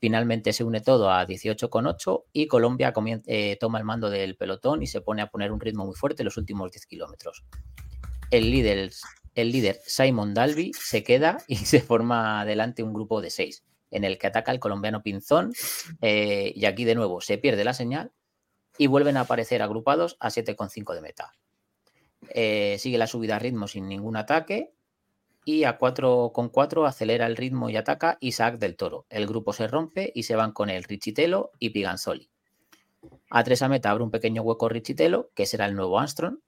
Finalmente 0.00 0.54
se 0.54 0.64
une 0.64 0.80
todo 0.80 1.10
a 1.10 1.26
18,8 1.26 2.24
y 2.32 2.46
Colombia 2.46 2.94
eh, 3.26 3.58
toma 3.60 3.76
el 3.78 3.84
mando 3.84 4.08
del 4.08 4.38
pelotón 4.38 4.82
y 4.82 4.86
se 4.86 5.02
pone 5.02 5.20
a 5.20 5.26
poner 5.26 5.52
un 5.52 5.60
ritmo 5.60 5.84
muy 5.84 5.94
fuerte 5.94 6.24
los 6.24 6.38
últimos 6.38 6.72
10 6.72 6.86
kilómetros. 6.86 7.44
El 8.30 8.50
líder, 8.50 8.90
el 9.34 9.52
líder 9.52 9.78
Simon 9.84 10.32
Dalby 10.32 10.72
se 10.72 11.04
queda 11.04 11.36
y 11.48 11.56
se 11.56 11.82
forma 11.82 12.40
adelante 12.40 12.82
un 12.82 12.94
grupo 12.94 13.20
de 13.20 13.28
seis, 13.28 13.62
en 13.90 14.04
el 14.04 14.16
que 14.16 14.28
ataca 14.28 14.52
el 14.52 14.58
colombiano 14.58 15.02
Pinzón 15.02 15.52
eh, 16.00 16.50
y 16.56 16.64
aquí 16.64 16.86
de 16.86 16.94
nuevo 16.94 17.20
se 17.20 17.36
pierde 17.36 17.62
la 17.62 17.74
señal 17.74 18.12
y 18.78 18.86
vuelven 18.86 19.16
a 19.16 19.22
aparecer 19.22 19.62
agrupados 19.62 20.16
a 20.20 20.28
7,5 20.28 20.94
de 20.94 21.00
meta. 21.00 21.32
Eh, 22.30 22.76
sigue 22.78 22.98
la 22.98 23.06
subida 23.06 23.36
a 23.36 23.38
ritmo 23.38 23.68
sin 23.68 23.88
ningún 23.88 24.16
ataque 24.16 24.72
y 25.44 25.64
a 25.64 25.78
4,4 25.78 26.88
acelera 26.88 27.26
el 27.26 27.36
ritmo 27.36 27.70
y 27.70 27.76
ataca 27.76 28.18
Isaac 28.20 28.58
del 28.58 28.76
Toro. 28.76 29.06
El 29.10 29.26
grupo 29.26 29.52
se 29.52 29.68
rompe 29.68 30.10
y 30.14 30.24
se 30.24 30.34
van 30.34 30.52
con 30.52 30.70
el 30.70 30.82
Richitelo 30.82 31.52
y 31.58 31.70
Piganzoli. 31.70 32.30
A 33.30 33.44
3 33.44 33.62
a 33.62 33.68
meta 33.68 33.90
abre 33.90 34.02
un 34.02 34.10
pequeño 34.10 34.42
hueco 34.42 34.68
Richitelo, 34.68 35.30
que 35.34 35.46
será 35.46 35.66
el 35.66 35.76
nuevo 35.76 35.98
Armstrong, 36.00 36.38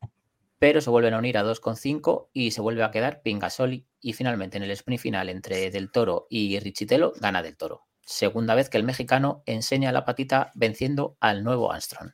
pero 0.59 0.81
se 0.81 0.91
vuelven 0.91 1.14
a 1.14 1.18
unir 1.18 1.39
a 1.39 1.45
2,5 1.45 2.29
y 2.33 2.51
se 2.51 2.61
vuelve 2.61 2.83
a 2.83 2.91
quedar 2.91 3.22
Pingasoli. 3.22 3.87
Y 4.01 4.12
finalmente 4.12 4.57
en 4.57 4.64
el 4.64 4.70
sprint 4.72 5.01
final 5.01 5.29
entre 5.29 5.70
Del 5.70 5.91
Toro 5.91 6.26
y 6.29 6.59
Richitelo 6.59 7.12
gana 7.20 7.43
Del 7.43 7.57
Toro. 7.57 7.88
Segunda 8.11 8.55
vez 8.55 8.71
que 8.71 8.79
el 8.79 8.85
mexicano 8.85 9.43
enseña 9.45 9.93
la 9.93 10.07
patita 10.07 10.51
venciendo 10.55 11.19
al 11.21 11.45
nuevo 11.45 11.71
Armstrong. 11.71 12.11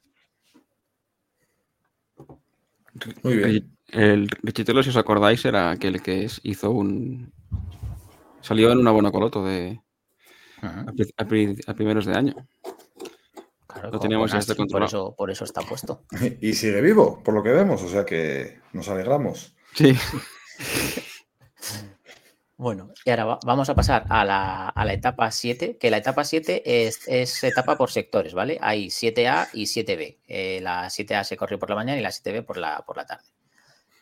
Muy 3.22 3.36
bien. 3.36 3.76
El 3.88 4.28
Richitelo, 4.42 4.82
si 4.82 4.90
os 4.90 4.96
acordáis, 4.96 5.44
era 5.44 5.70
aquel 5.70 6.02
que 6.02 6.24
es- 6.24 6.40
hizo 6.42 6.72
un. 6.72 7.32
Salió 8.40 8.72
en 8.72 8.78
una 8.78 8.90
buena 8.90 9.12
coloto 9.12 9.44
de, 9.44 9.80
a, 10.62 10.92
pri- 10.92 11.14
a 11.16 11.24
pri- 11.26 11.60
a 11.64 11.74
primeros 11.74 12.06
de 12.06 12.14
año. 12.14 12.34
Claro, 13.68 13.90
Lo 13.92 14.00
teníamos 14.00 14.34
este 14.34 14.56
por 14.66 14.82
eso, 14.82 15.14
por 15.16 15.30
eso 15.30 15.44
está 15.44 15.60
puesto. 15.62 16.02
Y 16.40 16.54
sigue 16.54 16.80
vivo, 16.80 17.22
por 17.22 17.34
lo 17.34 17.42
que 17.44 17.50
vemos, 17.52 17.80
o 17.84 17.88
sea 17.88 18.04
que 18.04 18.60
nos 18.72 18.88
alegramos. 18.88 19.54
Sí. 19.74 19.94
Bueno, 22.56 22.92
y 23.04 23.10
ahora 23.10 23.24
va- 23.24 23.38
vamos 23.44 23.68
a 23.68 23.74
pasar 23.74 24.04
a 24.08 24.24
la, 24.24 24.68
a 24.68 24.84
la 24.84 24.92
etapa 24.92 25.30
7, 25.32 25.76
que 25.76 25.90
la 25.90 25.96
etapa 25.98 26.22
7 26.24 26.86
es, 26.86 27.00
es 27.08 27.42
etapa 27.42 27.76
por 27.76 27.90
sectores, 27.90 28.32
¿vale? 28.32 28.58
Hay 28.60 28.90
7A 28.90 29.48
y 29.52 29.66
7B. 29.66 30.18
Eh, 30.28 30.60
la 30.62 30.88
7A 30.88 31.24
se 31.24 31.36
corrió 31.36 31.58
por 31.58 31.70
la 31.70 31.74
mañana 31.76 31.98
y 31.98 32.02
la 32.02 32.12
7B 32.12 32.42
por 32.42 32.56
la, 32.58 32.84
por 32.86 32.96
la 32.96 33.06
tarde. 33.06 33.24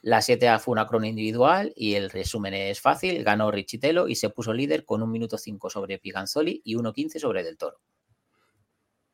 La 0.03 0.21
7A 0.23 0.59
fue 0.61 0.73
una 0.73 0.87
crono 0.87 1.07
individual 1.07 1.73
y 1.77 1.95
el 1.95 2.11
resumen 2.11 2.55
es 2.55 2.81
fácil. 2.81 3.25
Ganó 3.25 3.51
Richitelo 3.51 4.09
y 4.09 4.17
se 4.17 4.31
puso 4.31 4.53
líder 4.53 4.85
con 4.85 5.03
un 5.03 5.11
minuto 5.11 5.39
5 5.39 5.71
sobre 5.71 5.99
Piganzoli 5.99 6.61
y 6.65 6.77
1.15 6.77 7.19
sobre 7.21 7.45
Del 7.45 7.57
Toro. 7.59 7.81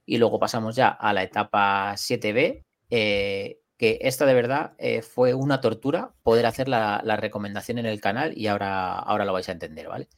Y 0.06 0.16
luego 0.18 0.38
pasamos 0.40 0.74
ya 0.74 0.88
a 0.88 1.12
la 1.12 1.22
etapa 1.22 1.94
7B, 1.96 2.64
eh, 2.90 3.58
que 3.78 3.98
esta 4.02 4.26
de 4.26 4.34
verdad 4.34 4.74
eh, 4.78 5.02
fue 5.02 5.34
una 5.34 5.60
tortura 5.60 6.12
poder 6.22 6.46
hacer 6.46 6.68
la, 6.68 7.00
recomendación 7.16 7.78
en 7.78 7.86
el 7.86 8.00
canal 8.00 8.36
y 8.36 8.48
ahora, 8.48 8.98
ahora 8.98 9.24
lo 9.24 9.32
vais 9.32 9.48
a 9.48 9.52
entender, 9.52 9.88
¿vale? 9.88 10.08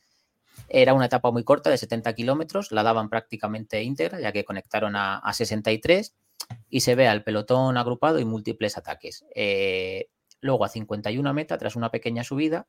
Era 0.69 0.95
una 0.95 1.07
etapa 1.07 1.31
muy 1.31 1.45
corta 1.45 1.71
de 1.71 1.79
70 1.79 2.15
kilómetros, 2.15 2.73
la 2.73 2.83
daban 2.83 3.09
prácticamente 3.09 3.83
íntegra, 3.83 4.21
ya 4.21 4.33
que 4.33 4.45
conectaron 4.45 4.97
a, 4.97 5.19
a 5.19 5.33
63 5.33 6.15
y 6.69 6.81
se 6.81 6.95
ve 6.95 7.09
al 7.09 7.23
pelotón 7.23 7.77
agrupado 7.77 8.19
y 8.19 8.25
múltiples 8.25 8.79
ataques. 8.79 9.25
Eh, 9.35 10.09
luego 10.41 10.65
a 10.65 10.69
51 10.69 11.35
meta, 11.35 11.59
tras 11.59 11.77
una 11.77 11.91
pequeña 11.91 12.25
subida, 12.25 12.67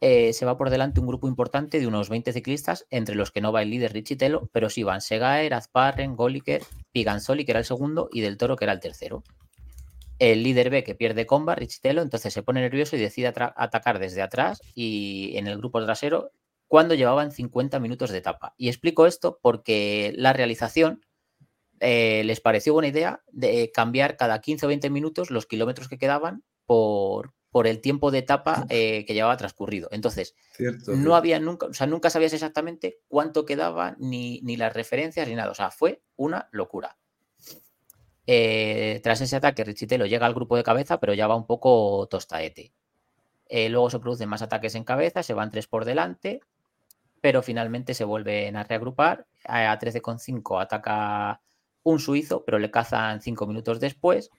eh, 0.00 0.32
se 0.32 0.44
va 0.44 0.58
por 0.58 0.70
delante 0.70 1.00
un 1.00 1.06
grupo 1.06 1.28
importante 1.28 1.80
de 1.80 1.86
unos 1.86 2.08
20 2.08 2.32
ciclistas, 2.32 2.86
entre 2.90 3.14
los 3.14 3.30
que 3.30 3.40
no 3.40 3.52
va 3.52 3.62
el 3.62 3.70
líder 3.70 3.92
Richitelo, 3.92 4.48
pero 4.52 4.68
sí 4.68 4.82
van 4.82 5.00
Segaer, 5.00 5.54
Azparren, 5.54 6.16
Goliker, 6.16 6.62
Piganzoli, 6.92 7.44
que 7.44 7.52
era 7.52 7.60
el 7.60 7.64
segundo, 7.64 8.08
y 8.12 8.20
Del 8.20 8.36
Toro, 8.36 8.56
que 8.56 8.64
era 8.64 8.72
el 8.72 8.80
tercero. 8.80 9.22
El 10.18 10.42
líder 10.42 10.70
ve 10.70 10.84
que 10.84 10.94
pierde 10.94 11.26
comba, 11.26 11.54
Richitelo, 11.54 12.02
entonces 12.02 12.32
se 12.32 12.42
pone 12.42 12.60
nervioso 12.60 12.96
y 12.96 13.00
decide 13.00 13.28
atacar 13.28 13.98
desde 13.98 14.22
atrás 14.22 14.60
y 14.74 15.36
en 15.36 15.46
el 15.46 15.58
grupo 15.58 15.84
trasero 15.84 16.30
cuando 16.68 16.94
llevaban 16.94 17.32
50 17.32 17.78
minutos 17.80 18.10
de 18.10 18.18
etapa. 18.18 18.54
Y 18.56 18.68
explico 18.68 19.06
esto 19.06 19.38
porque 19.42 20.12
la 20.16 20.32
realización 20.32 21.04
eh, 21.80 22.22
les 22.24 22.40
pareció 22.40 22.72
buena 22.72 22.88
idea 22.88 23.22
de 23.30 23.70
cambiar 23.72 24.16
cada 24.16 24.40
15 24.40 24.66
o 24.66 24.68
20 24.68 24.90
minutos 24.90 25.30
los 25.30 25.46
kilómetros 25.46 25.88
que 25.88 25.98
quedaban 25.98 26.44
por, 26.66 27.34
por 27.50 27.66
el 27.66 27.80
tiempo 27.80 28.10
de 28.10 28.18
etapa 28.18 28.66
eh, 28.68 29.04
que 29.06 29.14
llevaba 29.14 29.36
transcurrido. 29.36 29.88
Entonces, 29.92 30.34
Cierto. 30.52 30.92
no 30.92 31.14
había 31.14 31.38
nunca, 31.38 31.66
o 31.66 31.74
sea, 31.74 31.86
nunca 31.86 32.10
sabías 32.10 32.32
exactamente 32.32 32.98
cuánto 33.06 33.44
quedaba, 33.44 33.96
ni, 33.98 34.40
ni 34.42 34.56
las 34.56 34.72
referencias, 34.72 35.28
ni 35.28 35.34
nada. 35.34 35.50
O 35.50 35.54
sea, 35.54 35.70
fue 35.70 36.02
una 36.16 36.48
locura. 36.50 36.96
Eh, 38.26 39.00
tras 39.02 39.20
ese 39.20 39.36
ataque, 39.36 39.64
Richitelo 39.64 40.06
llega 40.06 40.26
al 40.26 40.34
grupo 40.34 40.56
de 40.56 40.62
cabeza, 40.62 40.98
pero 40.98 41.14
ya 41.14 41.26
va 41.26 41.36
un 41.36 41.46
poco 41.46 42.06
tostaete. 42.10 42.72
Eh, 43.48 43.68
luego 43.68 43.90
se 43.90 43.98
producen 44.00 44.28
más 44.28 44.42
ataques 44.42 44.74
en 44.74 44.84
cabeza, 44.84 45.22
se 45.22 45.34
van 45.34 45.50
tres 45.50 45.66
por 45.66 45.84
delante, 45.84 46.40
pero 47.20 47.42
finalmente 47.42 47.94
se 47.94 48.04
vuelven 48.04 48.56
a 48.56 48.64
reagrupar. 48.64 49.26
A 49.46 49.70
a 49.72 49.78
13,5 49.78 50.60
ataca 50.60 51.40
un 51.82 52.00
suizo, 52.00 52.44
pero 52.44 52.58
le 52.58 52.70
cazan 52.70 53.20
cinco 53.20 53.46
minutos 53.46 53.80
después. 53.80 54.30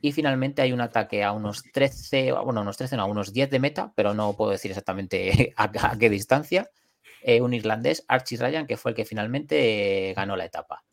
Y 0.00 0.12
finalmente 0.12 0.62
hay 0.62 0.72
un 0.72 0.80
ataque 0.80 1.24
a 1.24 1.32
unos 1.32 1.62
13, 1.72 2.32
bueno, 2.32 2.62
unos 2.62 2.76
13, 2.76 2.96
no, 2.96 3.02
a 3.02 3.06
unos 3.06 3.32
10 3.32 3.50
de 3.50 3.58
meta, 3.60 3.92
pero 3.94 4.14
no 4.14 4.34
puedo 4.34 4.50
decir 4.50 4.70
exactamente 4.70 5.54
a, 5.56 5.96
qué 5.98 6.10
distancia. 6.10 6.70
eh, 7.22 7.40
un 7.40 7.54
irlandés, 7.54 8.04
Archie 8.08 8.38
Ryan, 8.38 8.66
que 8.66 8.76
fue 8.76 8.92
el 8.92 8.96
que 8.96 9.04
finalmente 9.04 10.12
ganó 10.16 10.36
la 10.36 10.44
etapa. 10.44 10.84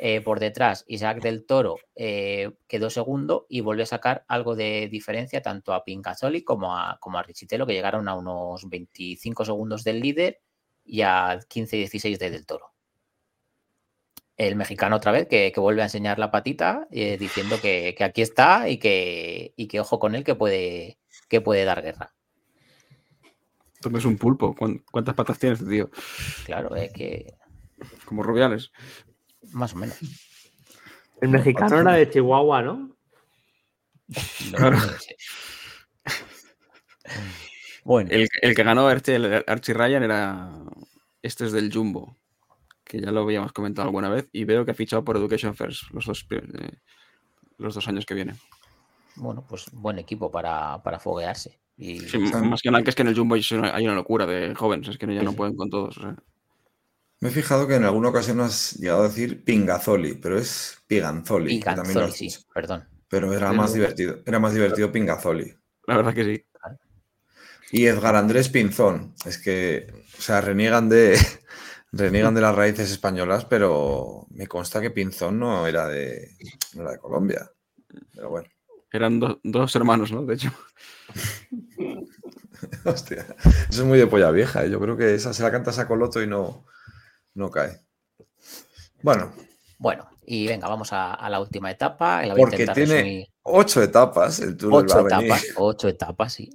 Eh, 0.00 0.20
por 0.20 0.38
detrás, 0.38 0.84
Isaac 0.86 1.20
del 1.20 1.44
Toro 1.44 1.76
eh, 1.96 2.52
quedó 2.68 2.88
segundo 2.88 3.46
y 3.48 3.62
volvió 3.62 3.82
a 3.82 3.86
sacar 3.86 4.24
algo 4.28 4.54
de 4.54 4.88
diferencia 4.88 5.42
tanto 5.42 5.72
a 5.74 5.82
Pincazoli 5.84 6.44
como 6.44 6.76
a, 6.76 6.98
como 7.00 7.18
a 7.18 7.24
Richitelo, 7.24 7.66
que 7.66 7.72
llegaron 7.72 8.06
a 8.08 8.14
unos 8.14 8.68
25 8.68 9.44
segundos 9.44 9.82
del 9.82 9.98
líder 9.98 10.40
y 10.84 11.02
a 11.02 11.40
15-16 11.40 12.16
de 12.18 12.30
Del 12.30 12.46
Toro. 12.46 12.72
El 14.36 14.54
mexicano 14.54 14.94
otra 14.94 15.10
vez 15.10 15.26
que, 15.26 15.50
que 15.50 15.58
vuelve 15.58 15.82
a 15.82 15.86
enseñar 15.86 16.20
la 16.20 16.30
patita 16.30 16.86
eh, 16.92 17.16
diciendo 17.18 17.56
que, 17.60 17.96
que 17.98 18.04
aquí 18.04 18.22
está 18.22 18.68
y 18.68 18.78
que, 18.78 19.52
y 19.56 19.66
que 19.66 19.80
ojo 19.80 19.98
con 19.98 20.14
él 20.14 20.22
que 20.22 20.36
puede, 20.36 21.00
que 21.28 21.40
puede 21.40 21.64
dar 21.64 21.82
guerra. 21.82 22.14
Esto 23.74 23.96
es 23.98 24.04
un 24.04 24.16
pulpo. 24.16 24.54
¿Cuán- 24.54 24.84
¿Cuántas 24.92 25.16
patas 25.16 25.40
tienes, 25.40 25.66
tío? 25.68 25.90
Claro, 26.46 26.76
es 26.76 26.92
que 26.92 27.34
Como 28.04 28.22
rubiales. 28.22 28.70
Más 29.52 29.74
o 29.74 29.76
menos. 29.76 29.96
El 31.20 31.30
mexicano 31.30 31.80
era 31.80 31.92
de 31.94 32.10
Chihuahua, 32.10 32.62
¿no? 32.62 32.96
No, 34.58 34.70
no 34.70 34.80
sé. 34.80 35.16
Bueno, 37.84 38.10
El, 38.12 38.28
el 38.42 38.54
que 38.54 38.62
ganó 38.62 38.90
este, 38.90 39.16
el 39.16 39.44
Archie 39.46 39.74
Ryan, 39.74 40.02
era. 40.02 40.50
Este 41.22 41.46
es 41.46 41.52
del 41.52 41.72
Jumbo. 41.72 42.16
Que 42.84 43.00
ya 43.00 43.10
lo 43.10 43.20
habíamos 43.22 43.52
comentado 43.52 43.88
alguna 43.88 44.08
vez. 44.08 44.28
Y 44.32 44.44
veo 44.44 44.64
que 44.64 44.70
ha 44.70 44.74
fichado 44.74 45.04
por 45.04 45.16
Education 45.16 45.54
First 45.54 45.90
los 45.92 46.06
dos, 46.06 46.26
eh, 46.30 46.78
los 47.58 47.74
dos 47.74 47.88
años 47.88 48.06
que 48.06 48.14
vienen. 48.14 48.36
bueno, 49.16 49.44
pues 49.48 49.66
buen 49.72 49.98
equipo 49.98 50.30
para, 50.30 50.82
para 50.82 50.98
foguearse. 50.98 51.58
Y 51.76 52.00
Sí, 52.00 52.18
más 52.18 52.60
que 52.62 52.70
nada 52.70 52.82
que 52.82 52.90
es 52.90 52.96
que 52.96 53.02
en 53.02 53.08
el 53.08 53.16
Jumbo 53.16 53.34
hay 53.34 53.44
una, 53.52 53.74
hay 53.74 53.84
una 53.84 53.94
locura 53.94 54.26
de 54.26 54.54
jóvenes. 54.54 54.88
Es 54.88 54.98
que 54.98 55.14
ya 55.14 55.22
no 55.22 55.32
pueden 55.32 55.56
con 55.56 55.70
todos. 55.70 55.96
o 55.98 56.00
sea. 56.00 56.16
Me 57.20 57.28
he 57.30 57.32
fijado 57.32 57.66
que 57.66 57.74
en 57.74 57.84
alguna 57.84 58.10
ocasión 58.10 58.40
has 58.40 58.74
llegado 58.74 59.02
a 59.02 59.08
decir 59.08 59.44
Pingazoli, 59.44 60.14
pero 60.14 60.38
es 60.38 60.78
Piganzoli. 60.86 61.58
también 61.60 61.86
Piganzoli, 61.88 62.12
sí, 62.30 62.44
perdón. 62.54 62.88
Pero 63.08 63.32
era 63.32 63.52
más 63.52 63.72
divertido. 63.72 64.18
Era 64.24 64.38
más 64.38 64.52
divertido 64.54 64.92
Pingazoli. 64.92 65.54
La 65.86 65.96
verdad 65.96 66.14
que 66.14 66.24
sí. 66.24 66.44
Y 67.72 67.86
Edgar 67.86 68.16
Andrés 68.16 68.48
Pinzón. 68.48 69.14
Es 69.26 69.38
que, 69.38 69.86
o 70.18 70.22
sea, 70.22 70.40
reniegan 70.40 70.88
de, 70.88 71.18
reniegan 71.92 72.34
de 72.34 72.40
las 72.40 72.54
raíces 72.54 72.90
españolas, 72.90 73.44
pero 73.46 74.26
me 74.30 74.46
consta 74.46 74.80
que 74.80 74.90
Pinzón 74.90 75.38
no 75.38 75.66
era 75.66 75.86
de, 75.88 76.30
no 76.74 76.82
era 76.82 76.92
de 76.92 76.98
Colombia. 76.98 77.50
Pero 78.14 78.30
bueno, 78.30 78.48
Eran 78.92 79.18
do- 79.20 79.40
dos 79.42 79.74
hermanos, 79.76 80.12
¿no? 80.12 80.24
De 80.24 80.34
hecho. 80.34 80.52
hostia. 82.84 83.26
Eso 83.68 83.82
es 83.82 83.84
muy 83.88 83.98
de 83.98 84.06
polla 84.06 84.30
vieja. 84.30 84.64
¿eh? 84.64 84.70
Yo 84.70 84.80
creo 84.80 84.96
que 84.96 85.14
esa 85.14 85.32
se 85.32 85.42
la 85.42 85.50
cantas 85.50 85.78
a 85.78 85.86
Coloto 85.88 86.22
y 86.22 86.26
no, 86.26 86.64
no 87.34 87.50
cae. 87.50 87.80
Bueno, 89.02 89.32
Bueno, 89.78 90.08
y 90.26 90.46
venga, 90.46 90.68
vamos 90.68 90.92
a, 90.92 91.14
a 91.14 91.30
la 91.30 91.40
última 91.40 91.70
etapa. 91.70 92.24
La 92.26 92.34
porque 92.34 92.66
tiene 92.66 92.74
resumir. 92.74 93.26
ocho 93.42 93.82
etapas 93.82 94.40
el 94.40 94.56
Tour 94.56 94.74
Ocho 94.84 95.06
etapas, 95.06 95.46
ocho 95.56 95.88
etapas, 95.88 96.32
sí. 96.32 96.50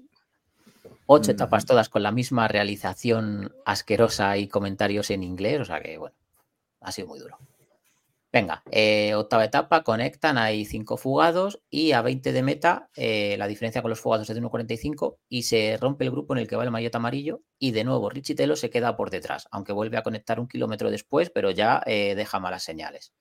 Ocho 1.06 1.32
Mm. 1.32 1.36
etapas 1.36 1.66
todas 1.66 1.90
con 1.90 2.04
la 2.04 2.12
misma 2.12 2.48
realización 2.48 3.54
asquerosa 3.66 4.38
y 4.38 4.48
comentarios 4.48 5.10
en 5.10 5.24
inglés, 5.24 5.62
o 5.62 5.66
sea 5.66 5.82
que 5.82 5.98
bueno, 5.98 6.16
ha 6.82 6.92
sido 6.92 7.08
muy 7.08 7.20
duro. 7.20 7.38
Venga, 8.34 8.64
eh, 8.72 9.14
octava 9.14 9.46
etapa, 9.46 9.84
conectan, 9.84 10.40
hay 10.40 10.66
cinco 10.66 10.98
fugados 10.98 11.62
y 11.70 11.92
a 11.92 12.02
20 12.02 12.32
de 12.32 12.42
meta 12.42 12.90
eh, 12.96 13.36
la 13.38 13.46
diferencia 13.46 13.84
con 13.84 13.90
los 13.90 14.00
fugados 14.00 14.28
es 14.28 14.36
de 14.36 14.42
1.45 14.42 15.20
y 15.30 15.44
se 15.44 15.78
rompe 15.80 16.04
el 16.04 16.10
grupo 16.10 16.34
en 16.34 16.40
el 16.40 16.48
que 16.48 16.56
va 16.56 16.64
el 16.64 16.72
maillot 16.72 16.96
amarillo 16.96 17.44
y 17.60 17.74
de 17.74 17.84
nuevo 17.84 18.10
Richitelo 18.10 18.56
se 18.56 18.72
queda 18.72 18.98
por 18.98 19.12
detrás, 19.12 19.48
aunque 19.52 19.72
vuelve 19.72 19.98
a 19.98 20.02
conectar 20.02 20.40
un 20.40 20.48
kilómetro 20.48 20.90
después, 20.90 21.30
pero 21.30 21.52
ya 21.52 21.84
eh, 21.86 22.16
deja 22.16 22.40
malas 22.40 22.64
señales. 22.64 23.14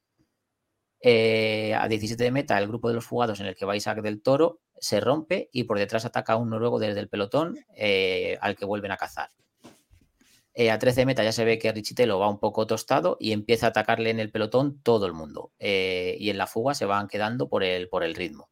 A 1.05 1.89
17 1.89 2.25
de 2.25 2.31
meta 2.31 2.59
el 2.59 2.69
grupo 2.69 2.89
de 2.89 2.95
los 2.95 3.05
fugados 3.05 3.39
en 3.41 3.47
el 3.47 3.55
que 3.55 3.67
va 3.67 3.77
Isaac 3.77 4.01
del 4.01 4.23
Toro 4.23 4.61
se 4.79 4.99
rompe 5.01 5.51
y 5.53 5.65
por 5.65 5.79
detrás 5.79 6.07
ataca 6.07 6.35
a 6.35 6.37
un 6.37 6.49
noruego 6.49 6.79
desde 6.79 7.01
el 7.01 7.11
pelotón 7.11 7.59
al 8.41 8.57
que 8.57 8.65
vuelven 8.65 8.93
a 8.93 8.97
cazar. 8.97 9.31
Eh, 10.55 10.71
a 10.71 10.79
13 10.79 11.01
de 11.01 11.07
meta 11.07 11.25
ya 11.25 11.33
se 11.33 11.45
ve 11.45 11.59
que 11.59 11.73
Richitelo 11.73 12.19
va 12.19 12.29
un 12.29 12.39
poco 12.39 12.67
tostado 12.67 13.17
y 13.19 13.33
empieza 13.33 13.67
a 13.67 13.69
atacarle 13.71 14.11
en 14.11 14.21
el 14.21 14.31
pelotón 14.31 14.81
todo 14.83 15.07
el 15.07 15.15
mundo. 15.15 15.53
Eh, 15.59 16.17
y 16.21 16.31
en 16.31 16.39
la 16.39 16.47
fuga 16.47 16.75
se 16.75 16.85
van 16.85 17.09
quedando 17.09 17.49
por 17.49 17.65
el, 17.65 17.89
por 17.89 18.05
el 18.05 18.15
ritmo. 18.15 18.51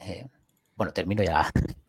Eh, 0.00 0.26
bueno, 0.76 0.92
termino 0.92 1.22
ya. 1.22 1.50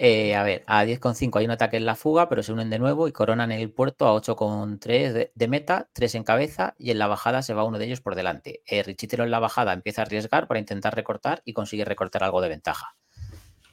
A 0.00 0.42
ver, 0.44 0.62
a 0.68 0.84
10,5 0.84 1.40
hay 1.40 1.44
un 1.44 1.50
ataque 1.50 1.76
en 1.76 1.84
la 1.84 1.96
fuga, 1.96 2.28
pero 2.28 2.44
se 2.44 2.52
unen 2.52 2.70
de 2.70 2.78
nuevo 2.78 3.08
y 3.08 3.12
coronan 3.12 3.50
el 3.50 3.72
puerto 3.72 4.06
a 4.06 4.14
8,3 4.14 5.12
de, 5.12 5.32
de 5.34 5.48
meta, 5.48 5.88
3 5.92 6.14
en 6.14 6.22
cabeza 6.22 6.76
y 6.78 6.92
en 6.92 7.00
la 7.00 7.08
bajada 7.08 7.42
se 7.42 7.52
va 7.52 7.64
uno 7.64 7.80
de 7.80 7.86
ellos 7.86 8.00
por 8.00 8.14
delante. 8.14 8.62
Richitelo 8.86 9.24
en 9.24 9.32
la 9.32 9.40
bajada 9.40 9.72
empieza 9.72 10.02
a 10.02 10.04
arriesgar 10.04 10.46
para 10.46 10.60
intentar 10.60 10.94
recortar 10.94 11.42
y 11.44 11.52
consigue 11.52 11.84
recortar 11.84 12.22
algo 12.22 12.40
de 12.40 12.48
ventaja. 12.48 12.94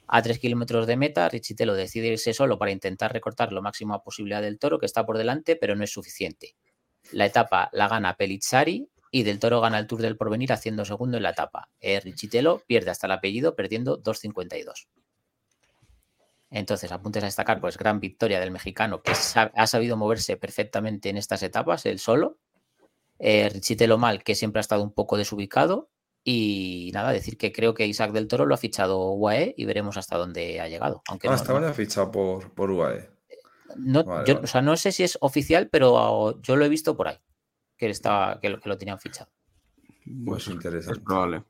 A 0.08 0.22
3 0.22 0.40
kilómetros 0.40 0.88
de 0.88 0.98
meta, 0.98 1.28
Richitelo 1.30 1.74
decide 1.74 2.08
irse 2.08 2.34
solo 2.34 2.58
para 2.60 2.72
intentar 2.72 3.12
recortar 3.12 3.52
lo 3.52 3.62
máximo 3.62 4.02
posible 4.04 4.40
del 4.42 4.60
toro 4.60 4.80
que 4.80 4.86
está 4.86 5.06
por 5.06 5.18
delante, 5.18 5.56
pero 5.56 5.76
no 5.76 5.84
es 5.84 5.92
suficiente. 5.92 6.56
La 7.12 7.26
etapa 7.26 7.70
la 7.74 7.88
gana 7.88 8.16
Pelizzari 8.16 8.88
y 9.12 9.24
del 9.24 9.40
toro 9.40 9.62
gana 9.62 9.80
el 9.80 9.88
Tour 9.88 10.02
del 10.02 10.18
Porvenir 10.18 10.52
haciendo 10.52 10.86
segundo 10.86 11.18
en 11.18 11.24
la 11.24 11.30
etapa. 11.30 11.70
Eh, 11.80 12.00
Richitelo 12.00 12.62
pierde 12.68 12.92
hasta 12.92 13.08
el 13.08 13.14
apellido 13.14 13.56
perdiendo 13.56 14.02
2.52. 14.02 14.88
Entonces, 16.50 16.92
apuntes 16.92 17.24
a 17.24 17.28
destacar, 17.28 17.60
pues 17.60 17.78
gran 17.78 18.00
victoria 18.00 18.40
del 18.40 18.52
mexicano 18.52 19.02
que 19.02 19.12
ha 19.12 19.68
sabido 19.68 19.98
moverse 19.98 20.38
perfectamente 20.38 21.10
en 21.10 21.18
estas 21.18 21.44
etapas, 21.44 21.86
él 21.86 22.00
solo. 22.00 22.38
Eh, 23.20 23.50
Richitelo 23.50 23.98
mal, 23.98 24.24
que 24.24 24.36
siempre 24.36 24.60
ha 24.60 24.62
estado 24.62 24.84
un 24.84 24.94
poco 24.94 25.18
desubicado. 25.18 25.90
Y 26.28 26.90
nada, 26.92 27.12
decir 27.12 27.38
que 27.38 27.52
creo 27.52 27.76
que 27.76 27.86
Isaac 27.86 28.12
del 28.12 28.28
Toro 28.28 28.48
lo 28.48 28.56
ha 28.56 28.58
fichado 28.58 29.12
UAE 29.12 29.54
y 29.58 29.66
veremos 29.66 29.96
hasta 29.96 30.18
dónde 30.18 30.60
ha 30.60 30.68
llegado. 30.68 31.04
Aunque 31.08 31.28
Ah, 31.28 31.32
no, 31.32 31.36
estaba 31.38 31.60
no- 31.60 31.68
ya 31.68 31.74
fichado 31.74 32.10
por, 32.12 32.52
por 32.56 32.72
UAE. 32.72 33.08
no- 33.78 34.04
Vale, 34.04 34.28
yo, 34.28 34.34
vale. 34.36 34.44
o 34.46 34.48
sea, 34.48 34.62
no 34.64 34.76
sé 34.76 34.92
si 34.92 35.04
es 35.04 35.20
oficial, 35.22 35.70
pero 35.70 36.42
yo 36.42 36.56
lo 36.56 36.66
he 36.66 36.70
visto 36.70 36.98
por 36.98 37.10
ahí, 37.10 37.18
que, 37.78 37.90
estaba, 37.92 38.40
que, 38.42 38.50
lo, 38.50 38.60
que 38.60 38.70
lo 38.70 38.78
tenían 38.78 38.98
fichado. 39.00 39.30
Pues 40.26 40.48
es 40.48 40.54
interesante. 40.54 41.00
probable. 41.02 41.44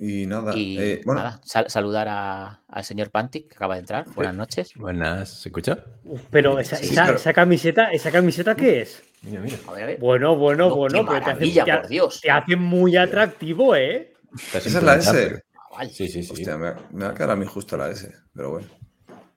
Y 0.00 0.26
nada, 0.26 0.56
Y 0.56 0.78
eh, 0.78 1.00
bueno, 1.04 1.22
nada, 1.22 1.40
sal- 1.44 1.68
saludar 1.70 2.08
a- 2.08 2.62
al 2.66 2.84
señor 2.84 3.10
Pantic, 3.10 3.48
que 3.48 3.54
acaba 3.54 3.74
de 3.74 3.80
entrar. 3.80 4.06
Buenas 4.14 4.34
noches. 4.34 4.72
Buenas, 4.76 5.28
¿se 5.28 5.48
escucha? 5.50 5.84
Pero 6.30 6.58
esa, 6.58 6.76
Sí, 6.76 6.86
esa- 6.92 7.04
pero- 7.04 7.16
esa 7.18 7.32
camiseta, 7.34 7.92
¿esa 7.92 8.10
camiseta 8.10 8.56
qué 8.56 8.80
es? 8.82 9.02
Mira, 9.22 9.40
mira. 9.40 9.56
A 9.68 9.72
ver, 9.72 9.82
a 9.82 9.86
ver. 9.86 9.98
Bueno, 10.00 10.36
bueno, 10.36 10.68
No, 10.68 10.76
bueno, 10.76 10.98
qué 11.00 11.04
pero 11.06 11.10
te 11.12 11.16
hace, 11.16 11.30
maravilla, 11.34 11.64
te 11.64 11.72
ha- 11.72 11.80
por 11.80 11.90
Dios. 11.90 12.20
te 12.20 12.30
hace 12.30 12.56
muy 12.56 12.96
atractivo, 12.96 13.74
¿eh? 13.76 14.12
Esa 14.54 14.58
es 14.58 14.82
la 14.82 14.96
S. 14.96 15.12
pero-. 15.12 15.88
Sí, 15.90 16.08
sí, 16.08 16.22
sí. 16.22 16.32
Hostia, 16.32 16.56
me, 16.58 16.70
va- 16.72 16.80
me 16.90 17.04
va 17.04 17.10
a 17.10 17.14
quedar 17.14 17.30
a 17.30 17.36
mí 17.36 17.46
justo 17.46 17.76
la 17.76 17.88
S, 17.90 18.12
pero 18.34 18.50
bueno. 18.50 18.66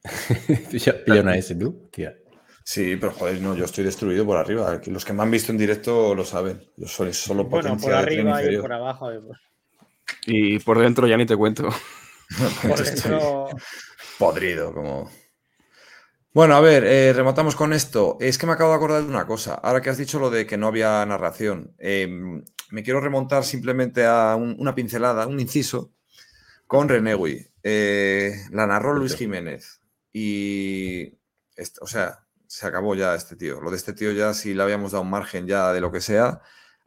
Pilla 0.71 1.21
una 1.21 1.35
S 1.37 1.55
tú, 1.55 1.89
tía. 1.91 2.15
Sí, 2.63 2.95
pero 2.99 3.11
joder, 3.13 3.39
no, 3.41 3.55
yo 3.55 3.65
estoy 3.65 3.83
destruido 3.83 4.25
por 4.25 4.37
arriba. 4.37 4.81
Los 4.87 5.05
que 5.05 5.13
me 5.13 5.21
han 5.21 5.29
visto 5.31 5.51
en 5.51 5.57
directo 5.57 6.15
lo 6.15 6.25
saben. 6.25 6.63
Yo 6.77 6.87
soy 6.87 7.13
solo 7.13 7.43
Bueno, 7.45 7.77
por 7.77 7.91
de 7.91 8.01
tren 8.03 8.27
arriba 8.27 8.43
y 8.53 8.57
por 8.57 8.73
abajo. 8.73 9.11
eh, 9.11 9.19
pues, 9.25 9.39
Y 10.25 10.59
por 10.59 10.79
dentro 10.79 11.07
ya 11.07 11.15
ni 11.17 11.25
te 11.27 11.35
cuento. 11.37 11.69
Por 12.63 12.81
Estoy 12.81 13.11
dentro- 13.11 13.49
podrido, 14.17 14.73
como. 14.73 15.11
Bueno, 16.35 16.53
a 16.57 16.59
ver, 16.59 16.83
eh, 16.83 17.13
rematamos 17.13 17.55
con 17.55 17.71
esto. 17.71 18.17
Es 18.19 18.37
que 18.37 18.45
me 18.45 18.51
acabo 18.51 18.71
de 18.71 18.75
acordar 18.75 19.01
de 19.03 19.07
una 19.07 19.25
cosa. 19.25 19.53
Ahora 19.53 19.79
que 19.79 19.89
has 19.89 19.97
dicho 19.97 20.19
lo 20.19 20.29
de 20.29 20.45
que 20.45 20.57
no 20.57 20.67
había 20.67 21.05
narración, 21.05 21.73
eh, 21.79 22.09
me 22.71 22.83
quiero 22.83 22.99
remontar 22.99 23.45
simplemente 23.45 24.05
a 24.05 24.35
un- 24.35 24.53
una 24.59 24.75
pincelada, 24.75 25.27
un 25.27 25.39
inciso, 25.39 25.93
con 26.67 26.89
Renegui. 26.89 27.47
Eh, 27.63 28.33
la 28.51 28.67
narró 28.67 28.93
Luis 28.93 29.15
Jiménez. 29.15 29.79
Y. 30.11 31.13
o 31.79 31.87
sea, 31.87 32.19
se 32.47 32.67
acabó 32.67 32.95
ya 32.95 33.15
este 33.15 33.37
tío. 33.37 33.61
Lo 33.61 33.71
de 33.71 33.77
este 33.77 33.93
tío 33.93 34.11
ya, 34.11 34.33
si 34.33 34.53
le 34.53 34.61
habíamos 34.61 34.91
dado 34.91 35.03
un 35.03 35.09
margen 35.09 35.47
ya 35.47 35.71
de 35.71 35.79
lo 35.79 35.89
que 35.89 36.01
sea, 36.01 36.41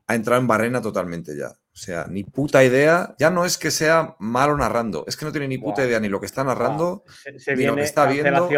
ha 0.06 0.14
entrado 0.14 0.42
en 0.42 0.46
barrena 0.46 0.82
totalmente 0.82 1.34
ya. 1.34 1.48
O 1.48 1.76
sea, 1.80 2.04
ni 2.10 2.22
puta 2.22 2.62
idea. 2.64 3.14
Ya 3.18 3.30
no 3.30 3.46
es 3.46 3.56
que 3.56 3.70
sea 3.70 4.14
malo 4.18 4.58
narrando, 4.58 5.04
es 5.08 5.16
que 5.16 5.24
no 5.24 5.32
tiene 5.32 5.48
ni 5.48 5.56
puta 5.56 5.86
idea 5.86 6.00
ni 6.00 6.10
lo 6.10 6.20
que 6.20 6.26
está 6.26 6.44
narrando. 6.44 7.02
se, 7.22 7.38
se 7.38 7.56
ni 7.56 7.64
lo 7.64 7.72
que 7.72 7.76
viene 7.76 7.82
está 7.84 8.04
viendo-. 8.12 8.48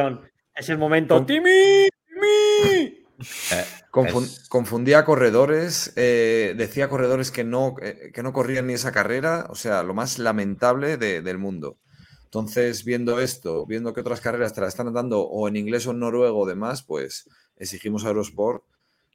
Es 0.54 0.68
el 0.68 0.78
momento. 0.78 1.16
Con- 1.16 1.26
¡Timi! 1.26 1.88
¡Timi! 2.06 3.04
Eh, 3.52 3.64
es- 4.06 4.48
Confundía 4.48 5.04
corredores, 5.04 5.92
eh, 5.96 6.54
decía 6.56 6.88
corredores 6.88 7.30
que 7.30 7.44
no, 7.44 7.74
eh, 7.82 8.10
que 8.14 8.22
no 8.22 8.32
corrían 8.32 8.66
ni 8.66 8.74
esa 8.74 8.92
carrera, 8.92 9.46
o 9.50 9.54
sea, 9.54 9.82
lo 9.82 9.94
más 9.94 10.18
lamentable 10.18 10.96
de- 10.96 11.20
del 11.22 11.38
mundo. 11.38 11.76
Entonces, 12.24 12.84
viendo 12.84 13.20
esto, 13.20 13.66
viendo 13.66 13.92
que 13.92 14.00
otras 14.00 14.20
carreras 14.20 14.54
te 14.54 14.60
la 14.60 14.68
están 14.68 14.92
dando 14.92 15.20
o 15.22 15.48
en 15.48 15.56
inglés 15.56 15.86
o 15.86 15.90
en 15.90 15.98
noruego 15.98 16.38
o 16.40 16.46
demás, 16.46 16.82
pues 16.82 17.28
exigimos 17.56 18.04
a 18.04 18.08
Eurosport 18.08 18.62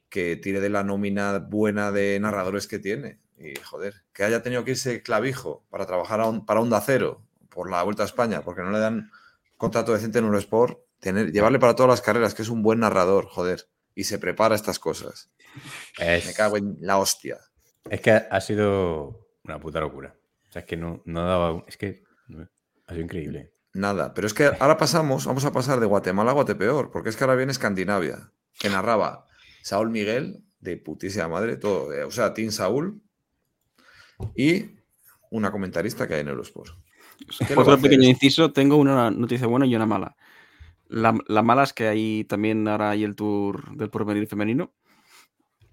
que 0.08 0.36
tire 0.36 0.60
de 0.60 0.68
la 0.68 0.84
nómina 0.84 1.38
buena 1.38 1.90
de 1.92 2.18
narradores 2.20 2.66
que 2.66 2.78
tiene. 2.78 3.18
Y 3.38 3.54
joder, 3.60 4.02
que 4.12 4.24
haya 4.24 4.42
tenido 4.42 4.64
que 4.64 4.72
irse 4.72 5.02
clavijo 5.02 5.64
para 5.70 5.86
trabajar 5.86 6.20
a 6.20 6.26
un- 6.26 6.46
para 6.46 6.60
Onda 6.60 6.80
Cero 6.80 7.22
por 7.48 7.70
la 7.70 7.82
Vuelta 7.82 8.02
a 8.02 8.06
España, 8.06 8.42
porque 8.42 8.62
no 8.62 8.70
le 8.70 8.78
dan 8.78 9.10
contrato 9.56 9.92
decente 9.94 10.18
en 10.18 10.26
Eurosport, 10.26 10.78
tener, 11.00 11.32
llevarle 11.32 11.58
para 11.58 11.74
todas 11.74 11.90
las 11.90 12.00
carreras, 12.02 12.34
que 12.34 12.42
es 12.42 12.48
un 12.48 12.62
buen 12.62 12.80
narrador, 12.80 13.26
joder, 13.26 13.68
y 13.94 14.04
se 14.04 14.18
prepara 14.18 14.54
estas 14.54 14.78
cosas. 14.78 15.30
es- 15.98 16.26
Me 16.26 16.34
cago 16.34 16.56
en 16.56 16.76
la 16.80 16.98
hostia. 16.98 17.38
Es 17.88 18.00
que 18.00 18.10
ha 18.10 18.40
sido 18.40 19.26
una 19.44 19.58
puta 19.60 19.80
locura. 19.80 20.14
O 20.48 20.52
sea, 20.52 20.60
es 20.60 20.66
que 20.66 20.76
no, 20.76 21.02
no 21.04 21.26
daba. 21.26 21.64
Es 21.66 21.76
que 21.76 22.02
ha 22.86 22.92
sido 22.92 23.04
increíble. 23.04 23.52
Nada, 23.74 24.14
pero 24.14 24.26
es 24.26 24.32
que 24.34 24.50
ahora 24.58 24.78
pasamos, 24.78 25.26
vamos 25.26 25.44
a 25.44 25.52
pasar 25.52 25.80
de 25.80 25.86
Guatemala 25.86 26.30
a 26.30 26.34
Guatepeor, 26.34 26.90
porque 26.90 27.10
es 27.10 27.16
que 27.16 27.24
ahora 27.24 27.36
viene 27.36 27.52
Escandinavia, 27.52 28.32
que 28.58 28.70
narraba 28.70 29.26
Saúl 29.62 29.90
Miguel, 29.90 30.42
de 30.60 30.78
putísima 30.78 31.28
madre, 31.28 31.56
todo, 31.58 31.92
eh, 31.92 32.02
o 32.04 32.10
sea, 32.10 32.32
Team 32.32 32.50
Saúl, 32.52 33.02
y 34.34 34.70
una 35.30 35.50
comentarista 35.52 36.06
que 36.08 36.14
hay 36.14 36.20
en 36.20 36.28
Eurosport. 36.28 36.72
¿Qué 37.38 37.44
le 37.50 37.54
va 37.56 37.62
a 37.62 37.64
Otro 37.64 37.78
pequeño 37.82 38.08
inciso, 38.08 38.52
tengo 38.52 38.76
una 38.76 39.10
noticia 39.10 39.46
buena 39.46 39.66
y 39.66 39.76
una 39.76 39.86
mala. 39.86 40.16
La, 40.88 41.18
la 41.26 41.42
mala 41.42 41.64
es 41.64 41.72
que 41.72 41.88
hay 41.88 42.24
también 42.24 42.66
ahora 42.68 42.90
hay 42.90 43.04
el 43.04 43.14
tour 43.16 43.76
del 43.76 43.90
porvenir 43.90 44.26
femenino. 44.28 44.72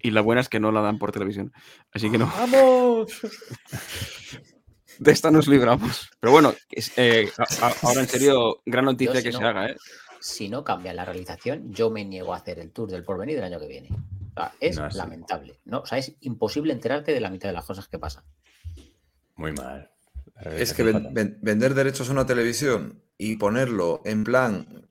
Y 0.00 0.10
la 0.10 0.20
buena 0.20 0.40
es 0.42 0.48
que 0.48 0.60
no 0.60 0.70
la 0.72 0.82
dan 0.82 0.98
por 0.98 1.12
televisión. 1.12 1.52
Así 1.92 2.10
que 2.10 2.18
no, 2.18 2.26
¡Vamos! 2.36 3.10
de 4.98 5.10
esta 5.12 5.30
nos 5.30 5.48
libramos. 5.48 6.10
Pero 6.20 6.32
bueno, 6.32 6.54
es- 6.70 6.92
eh, 6.96 7.30
a- 7.38 7.66
a- 7.66 7.74
ahora 7.82 8.00
en 8.02 8.08
serio, 8.08 8.62
gran 8.66 8.84
noticia 8.84 9.16
si 9.16 9.22
que 9.22 9.32
no- 9.32 9.38
se 9.38 9.44
haga, 9.44 9.68
¿eh? 9.70 9.76
Si 10.20 10.48
no 10.48 10.64
cambia 10.64 10.94
la 10.94 11.04
realización, 11.04 11.72
yo 11.72 11.90
me 11.90 12.04
niego 12.04 12.32
a 12.32 12.38
hacer 12.38 12.58
el 12.58 12.70
tour 12.70 12.90
del 12.90 13.04
porvenir 13.04 13.36
del 13.36 13.44
año 13.44 13.58
que 13.60 13.66
viene. 13.68 13.88
O 13.90 14.40
sea, 14.40 14.52
es 14.60 14.76
No, 14.78 14.88
lamentable. 14.88 15.60
¿no? 15.64 15.80
O 15.80 15.86
sea, 15.86 15.98
es 15.98 16.14
imposible 16.20 16.72
enterarte 16.72 17.12
de 17.12 17.20
la 17.20 17.30
mitad 17.30 17.48
de 17.48 17.52
las 17.54 17.64
cosas 17.66 17.88
que 17.88 17.98
pasan. 17.98 18.24
Muy 19.36 19.52
mal. 19.52 19.90
Es 20.56 20.72
que 20.72 20.82
ven- 20.82 21.12
ven- 21.12 21.38
vender 21.42 21.74
derechos 21.74 22.08
a 22.08 22.12
una 22.12 22.26
televisión 22.26 23.02
y 23.18 23.36
ponerlo 23.36 24.00
en 24.04 24.24
plan, 24.24 24.88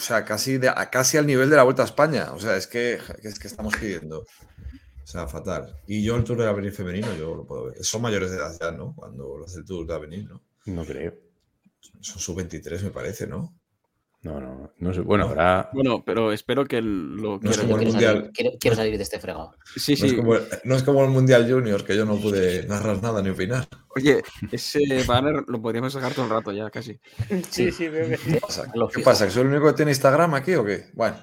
o 0.00 0.02
sea, 0.02 0.24
casi, 0.24 0.56
de- 0.56 0.72
casi 0.90 1.18
al 1.18 1.26
nivel 1.26 1.50
de 1.50 1.56
la 1.56 1.62
Vuelta 1.62 1.82
a 1.82 1.84
España, 1.84 2.32
o 2.32 2.40
sea, 2.40 2.56
es 2.56 2.66
que, 2.66 2.98
que 3.20 3.28
es 3.28 3.38
que 3.38 3.48
estamos 3.48 3.76
pidiendo. 3.76 4.20
O 4.20 5.06
sea, 5.06 5.28
fatal. 5.28 5.76
Y 5.86 6.02
yo 6.02 6.16
el 6.16 6.24
Tour 6.24 6.38
de 6.38 6.46
Avenir 6.48 6.72
femenino, 6.72 7.14
yo 7.16 7.34
lo 7.34 7.44
puedo 7.46 7.66
ver. 7.66 7.84
Son 7.84 8.00
mayores 8.00 8.30
de 8.30 8.38
edad 8.38 8.56
ya, 8.58 8.70
¿no? 8.70 8.94
Cuando 8.94 9.36
lo 9.36 9.44
hace 9.44 9.58
el 9.58 9.64
Tour 9.66 9.86
de 9.86 9.94
Avenir, 9.94 10.26
¿no? 10.26 10.42
No 10.66 10.84
creo. 10.86 11.14
Son 12.00 12.18
sub-23, 12.18 12.82
me 12.84 12.90
parece, 12.90 13.26
¿no? 13.26 13.59
No, 14.22 14.38
no. 14.38 14.70
no 14.78 14.92
sé. 14.92 15.00
Bueno, 15.00 15.24
No. 15.24 15.30
habrá. 15.30 15.70
Bueno, 15.72 16.04
pero 16.04 16.30
espero 16.32 16.66
que 16.66 16.82
lo 16.82 17.38
No 17.40 17.50
es 17.50 17.56
quiera. 17.56 17.62
como 17.62 17.74
el 17.76 17.78
quiero, 17.78 17.92
Mundial. 17.92 18.14
salir, 18.16 18.30
quiero- 18.32 18.50
quiero 18.60 18.76
salir 18.76 18.96
de 18.98 19.02
este 19.02 19.18
fregado. 19.18 19.54
Sí, 19.76 19.94
No, 19.98 20.04
es 20.04 20.10
sí. 20.10 20.16
como, 20.16 20.34
no 20.64 20.76
es 20.76 20.82
como 20.82 21.04
el 21.04 21.10
Mundial 21.10 21.50
Junior, 21.50 21.82
que 21.84 21.96
yo 21.96 22.04
no 22.04 22.16
pude 22.16 22.66
narrar 22.66 23.02
nada 23.02 23.22
ni 23.22 23.30
opinar. 23.30 23.66
Oye, 23.96 24.22
ese 24.52 25.04
banner 25.06 25.44
lo 25.46 25.62
podríamos 25.62 25.94
sacar 25.94 26.12
todo 26.12 26.26
el 26.26 26.30
rato 26.32 26.52
ya, 26.52 26.68
casi. 26.70 27.00
Sí, 27.50 27.72
sí, 27.72 27.88
veo 27.88 28.08
que 28.10 28.18
sí. 28.18 28.32
¿Qué 28.34 28.40
pasa? 28.40 28.70
¿Qué 28.94 29.02
pasa? 29.02 29.24
¿Que 29.24 29.30
soy 29.30 29.42
el 29.42 29.48
único 29.48 29.68
que 29.68 29.72
tiene 29.72 29.90
Instagram 29.92 30.34
aquí 30.34 30.54
o 30.54 30.64
qué? 30.66 30.90
Bueno. 30.92 31.16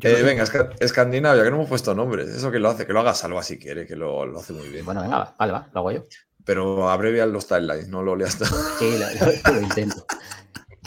Eh, 0.00 0.22
venga, 0.22 0.42
Esca- 0.44 0.74
Escandinavia, 0.80 1.42
que 1.44 1.50
no 1.50 1.56
hemos 1.56 1.68
puesto 1.68 1.94
nombres. 1.94 2.28
Eso 2.28 2.50
que 2.50 2.58
lo 2.58 2.70
hace, 2.70 2.86
que 2.86 2.92
lo 2.92 3.00
haga 3.00 3.14
Salva 3.14 3.42
si 3.42 3.58
quiere, 3.58 3.86
que 3.86 3.94
lo, 3.94 4.24
lo 4.26 4.38
hace 4.40 4.52
muy 4.54 4.68
bien. 4.68 4.84
Bueno, 4.84 5.02
venga, 5.02 5.18
va, 5.18 5.34
vale, 5.38 5.52
va, 5.52 5.68
lo 5.72 5.80
hago 5.80 5.92
yo. 5.92 6.04
Pero 6.44 6.88
abrevia 6.90 7.26
los 7.26 7.46
timelines, 7.46 7.88
no 7.88 8.02
lo 8.02 8.16
leas 8.16 8.38
todo. 8.38 8.48
Sí, 8.78 8.98
lo, 8.98 9.52
lo- 9.52 9.60
lo 9.60 9.60
intento. 9.60 10.04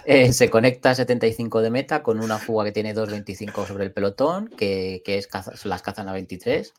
Eh, 0.06 0.34
se 0.34 0.50
conecta 0.50 0.92
a 0.92 0.96
75 0.96 1.62
de 1.62 1.70
meta 1.72 2.04
con 2.04 2.20
una 2.20 2.38
fuga 2.38 2.66
que 2.66 2.72
tiene 2.72 2.94
2.25 2.94 3.66
sobre 3.66 3.86
el 3.86 3.92
pelotón, 3.92 4.48
que, 4.50 5.02
es 5.06 5.28
caza- 5.28 5.54
las 5.68 5.82
cazan 5.82 6.08
a 6.10 6.14
23. 6.14 6.74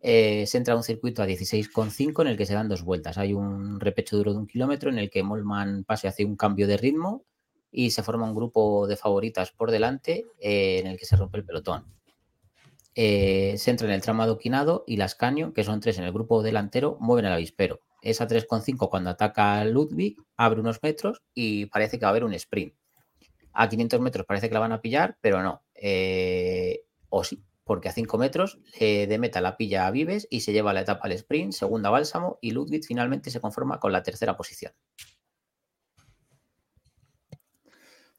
Eh, 0.00 0.46
se 0.46 0.58
entra 0.58 0.74
a 0.74 0.76
un 0.76 0.82
circuito 0.82 1.22
a 1.22 1.26
16,5 1.26 2.22
en 2.22 2.28
el 2.28 2.36
que 2.36 2.46
se 2.46 2.54
dan 2.54 2.68
dos 2.68 2.82
vueltas. 2.82 3.18
Hay 3.18 3.32
un 3.32 3.80
repecho 3.80 4.16
duro 4.16 4.32
de 4.32 4.38
un 4.38 4.46
kilómetro 4.46 4.90
en 4.90 4.98
el 4.98 5.10
que 5.10 5.22
Molman 5.22 5.84
pase 5.84 6.08
hace 6.08 6.24
un 6.24 6.36
cambio 6.36 6.66
de 6.66 6.76
ritmo 6.76 7.24
y 7.70 7.90
se 7.90 8.02
forma 8.02 8.24
un 8.26 8.34
grupo 8.34 8.86
de 8.86 8.96
favoritas 8.96 9.50
por 9.52 9.70
delante 9.70 10.26
eh, 10.40 10.78
en 10.80 10.86
el 10.86 10.98
que 10.98 11.06
se 11.06 11.16
rompe 11.16 11.38
el 11.38 11.44
pelotón. 11.44 11.84
Se 12.94 13.70
entra 13.70 13.88
en 13.88 13.92
el 13.94 14.02
tramo 14.02 14.22
adoquinado 14.22 14.84
y 14.86 14.96
las 14.98 15.16
Canyon, 15.16 15.52
que 15.52 15.64
son 15.64 15.80
tres 15.80 15.98
en 15.98 16.04
el 16.04 16.12
grupo 16.12 16.42
delantero, 16.42 16.96
mueven 17.00 17.24
al 17.26 17.32
avispero. 17.32 17.80
Es 18.04 18.20
a 18.20 18.28
3,5 18.28 18.90
cuando 18.90 19.08
ataca 19.08 19.64
Ludwig, 19.64 20.18
abre 20.36 20.60
unos 20.60 20.82
metros 20.82 21.22
y 21.32 21.66
parece 21.66 21.98
que 21.98 22.04
va 22.04 22.08
a 22.08 22.10
haber 22.10 22.24
un 22.24 22.34
sprint. 22.34 22.74
A 23.54 23.66
500 23.66 23.98
metros 24.00 24.26
parece 24.26 24.48
que 24.48 24.54
la 24.54 24.60
van 24.60 24.72
a 24.72 24.82
pillar, 24.82 25.16
pero 25.22 25.42
no. 25.42 25.62
Eh, 25.74 26.84
o 27.08 27.24
sí, 27.24 27.42
porque 27.64 27.88
a 27.88 27.92
5 27.92 28.18
metros 28.18 28.58
eh, 28.78 29.06
de 29.06 29.18
meta 29.18 29.40
la 29.40 29.56
pilla 29.56 29.86
a 29.86 29.90
Vives 29.90 30.26
y 30.28 30.42
se 30.42 30.52
lleva 30.52 30.74
la 30.74 30.82
etapa 30.82 31.06
al 31.06 31.12
sprint, 31.12 31.54
segunda 31.54 31.88
Bálsamo 31.88 32.38
y 32.42 32.50
Ludwig 32.50 32.84
finalmente 32.84 33.30
se 33.30 33.40
conforma 33.40 33.80
con 33.80 33.90
la 33.90 34.02
tercera 34.02 34.36
posición. 34.36 34.74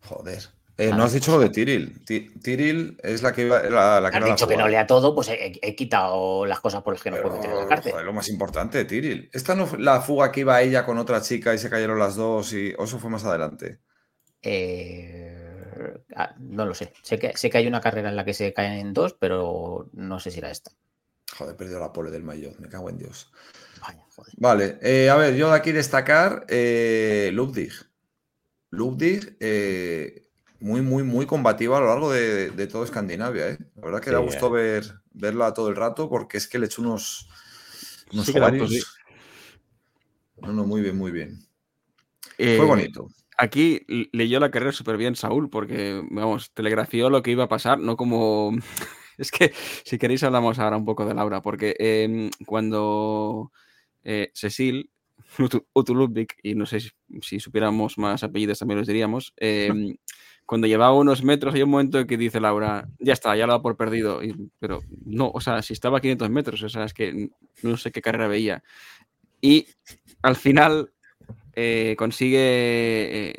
Joder. 0.01 0.54
Eh, 0.77 0.91
no 0.91 1.03
has 1.05 1.13
dicho 1.13 1.31
lo 1.31 1.39
de 1.39 1.49
Tiril. 1.49 2.03
Ti- 2.05 2.31
Tiril 2.41 2.97
es 3.01 3.23
la 3.23 3.31
que 3.31 3.43
iba. 3.45 3.61
La, 3.63 4.01
la 4.01 4.09
que 4.11 4.17
Has 4.17 4.21
era 4.21 4.27
la 4.27 4.35
dicho 4.35 4.47
que 4.47 4.57
no 4.57 4.67
lea 4.67 4.85
todo, 4.85 5.15
pues 5.15 5.29
he, 5.29 5.53
he 5.61 5.75
quitado 5.75 6.45
las 6.45 6.59
cosas 6.59 6.83
por 6.83 6.93
las 6.93 7.01
que 7.01 7.11
no 7.11 7.21
puedo 7.21 7.35
meter 7.35 7.49
en 7.51 7.57
la 7.57 7.65
cárcel. 7.67 7.91
joder, 7.93 8.05
lo 8.05 8.11
más 8.13 8.27
importante, 8.27 8.83
Tiril. 8.83 9.29
¿Esta 9.31 9.55
no 9.55 9.67
fue 9.67 9.79
la 9.79 10.01
fuga 10.01 10.31
que 10.33 10.41
iba 10.41 10.61
ella 10.61 10.85
con 10.85 10.97
otra 10.97 11.21
chica 11.21 11.53
y 11.53 11.57
se 11.57 11.69
cayeron 11.69 11.97
las 11.97 12.15
dos? 12.15 12.51
Y... 12.51 12.73
¿O 12.77 12.83
eso 12.83 12.99
fue 12.99 13.09
más 13.09 13.23
adelante? 13.23 13.79
Eh, 14.41 15.93
ah, 16.15 16.35
no 16.39 16.65
lo 16.65 16.73
sé. 16.73 16.91
Sé 17.01 17.17
que, 17.19 17.37
sé 17.37 17.49
que 17.49 17.57
hay 17.57 17.67
una 17.67 17.81
carrera 17.81 18.09
en 18.09 18.15
la 18.15 18.25
que 18.25 18.33
se 18.33 18.53
caen 18.53 18.73
en 18.73 18.93
dos, 18.93 19.13
pero 19.13 19.89
no 19.93 20.19
sé 20.19 20.29
si 20.31 20.39
era 20.39 20.51
esta. 20.51 20.71
Joder, 21.37 21.55
he 21.55 21.57
perdido 21.57 21.79
la 21.79 21.91
pole 21.93 22.11
del 22.11 22.23
maillot. 22.23 22.57
Me 22.59 22.69
cago 22.69 22.89
en 22.89 22.97
Dios. 22.97 23.31
Vaya, 23.81 24.03
joder. 24.15 24.33
Vale, 24.37 24.77
eh, 24.81 25.09
a 25.09 25.15
ver, 25.15 25.35
yo 25.35 25.49
de 25.49 25.55
aquí 25.55 25.71
destacar 25.71 26.45
eh, 26.49 27.29
Ludwig. 27.33 27.71
Ludwig, 28.71 29.37
eh, 29.39 30.24
muy, 30.65 30.81
muy, 30.81 31.03
muy 31.03 31.27
combativa 31.27 31.77
a 31.77 31.79
lo 31.79 31.85
largo 31.85 32.11
de, 32.11 32.49
de 32.49 32.65
todo 32.65 32.83
Escandinavia. 32.83 33.49
¿eh? 33.51 33.57
La 33.75 33.81
verdad 33.83 34.01
que 34.01 34.09
da 34.09 34.17
Sí, 34.17 34.25
gusto 34.25 34.47
eh. 34.47 34.61
ver, 34.61 34.93
verla 35.13 35.53
todo 35.53 35.69
el 35.69 35.75
rato 35.75 36.09
porque 36.09 36.37
es 36.37 36.47
que 36.47 36.57
le 36.57 36.65
echo 36.65 36.81
unos, 36.81 37.29
unos 38.11 38.25
Sí 38.25 38.33
da 38.33 38.49
No, 40.41 40.53
no, 40.53 40.65
muy 40.65 40.81
bien, 40.81 40.97
muy 40.97 41.11
bien. 41.11 41.39
Eh, 42.39 42.57
Fue 42.57 42.65
bonito. 42.65 43.07
Aquí 43.37 43.81
leyó 44.11 44.39
la 44.39 44.49
carrera 44.49 44.71
súper 44.71 44.97
bien 44.97 45.15
Saúl, 45.15 45.51
porque, 45.51 46.01
vamos, 46.09 46.51
telegrafió 46.51 47.11
lo 47.11 47.21
que 47.21 47.31
iba 47.31 47.43
a 47.43 47.49
pasar, 47.49 47.79
no 47.79 47.95
como... 47.95 48.51
Es 49.17 49.31
que, 49.31 49.53
si 49.85 49.97
queréis, 49.97 50.23
hablamos 50.23 50.59
ahora 50.59 50.75
un 50.75 50.83
poco 50.83 51.05
de 51.05 51.13
Laura, 51.13 51.41
porque 51.41 51.73
em, 51.79 52.29
cuando 52.45 53.51
eh, 54.03 54.29
Cecil, 54.33 54.89
Utu- 55.37 55.65
Utu 55.73 55.95
Ludwig, 55.95 56.27
y 56.43 56.53
no 56.55 56.65
sé 56.65 56.81
si, 56.81 56.89
si 57.21 57.39
supiéramos 57.39 57.97
más 57.97 58.23
apellidos 58.23 58.59
también 58.59 58.79
los 58.79 58.87
diríamos, 58.87 59.33
cuando 60.45 60.67
llevaba 60.67 60.93
unos 60.95 61.23
metros 61.23 61.55
hay 61.55 61.63
un 61.63 61.69
momento 61.71 61.99
en 61.99 62.07
que 62.07 62.17
dice 62.17 62.39
Laura, 62.39 62.87
ya 62.99 63.13
está, 63.13 63.35
ya 63.35 63.47
lo 63.47 63.53
da 63.53 63.61
por 63.61 63.75
perdido, 63.77 64.23
y- 64.23 64.49
pero 64.59 64.81
no, 65.05 65.31
o 65.33 65.41
sea, 65.41 65.61
si 65.61 65.73
estaba 65.73 65.97
a 65.97 66.01
500 66.01 66.29
metros, 66.29 66.61
o 66.63 66.69
sea, 66.69 66.83
es 66.85 66.93
que 66.93 67.29
no 67.63 67.77
sé 67.77 67.91
qué 67.91 68.01
carrera 68.01 68.27
veía. 68.27 68.63
Y 69.41 69.67
al 70.21 70.35
final 70.35 70.91
eh, 71.53 71.95
consigue. 71.97 72.37
eh, 73.29 73.33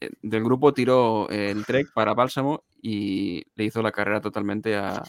eh, 0.00 0.10
del 0.22 0.42
grupo 0.44 0.74
tiró 0.74 1.28
el 1.30 1.64
Trek 1.64 1.92
para 1.94 2.12
Bálsamo 2.14 2.64
y 2.82 3.42
le 3.54 3.64
hizo 3.64 3.80
la 3.80 3.92
carrera 3.92 4.20
totalmente 4.20 4.76
a, 4.76 5.02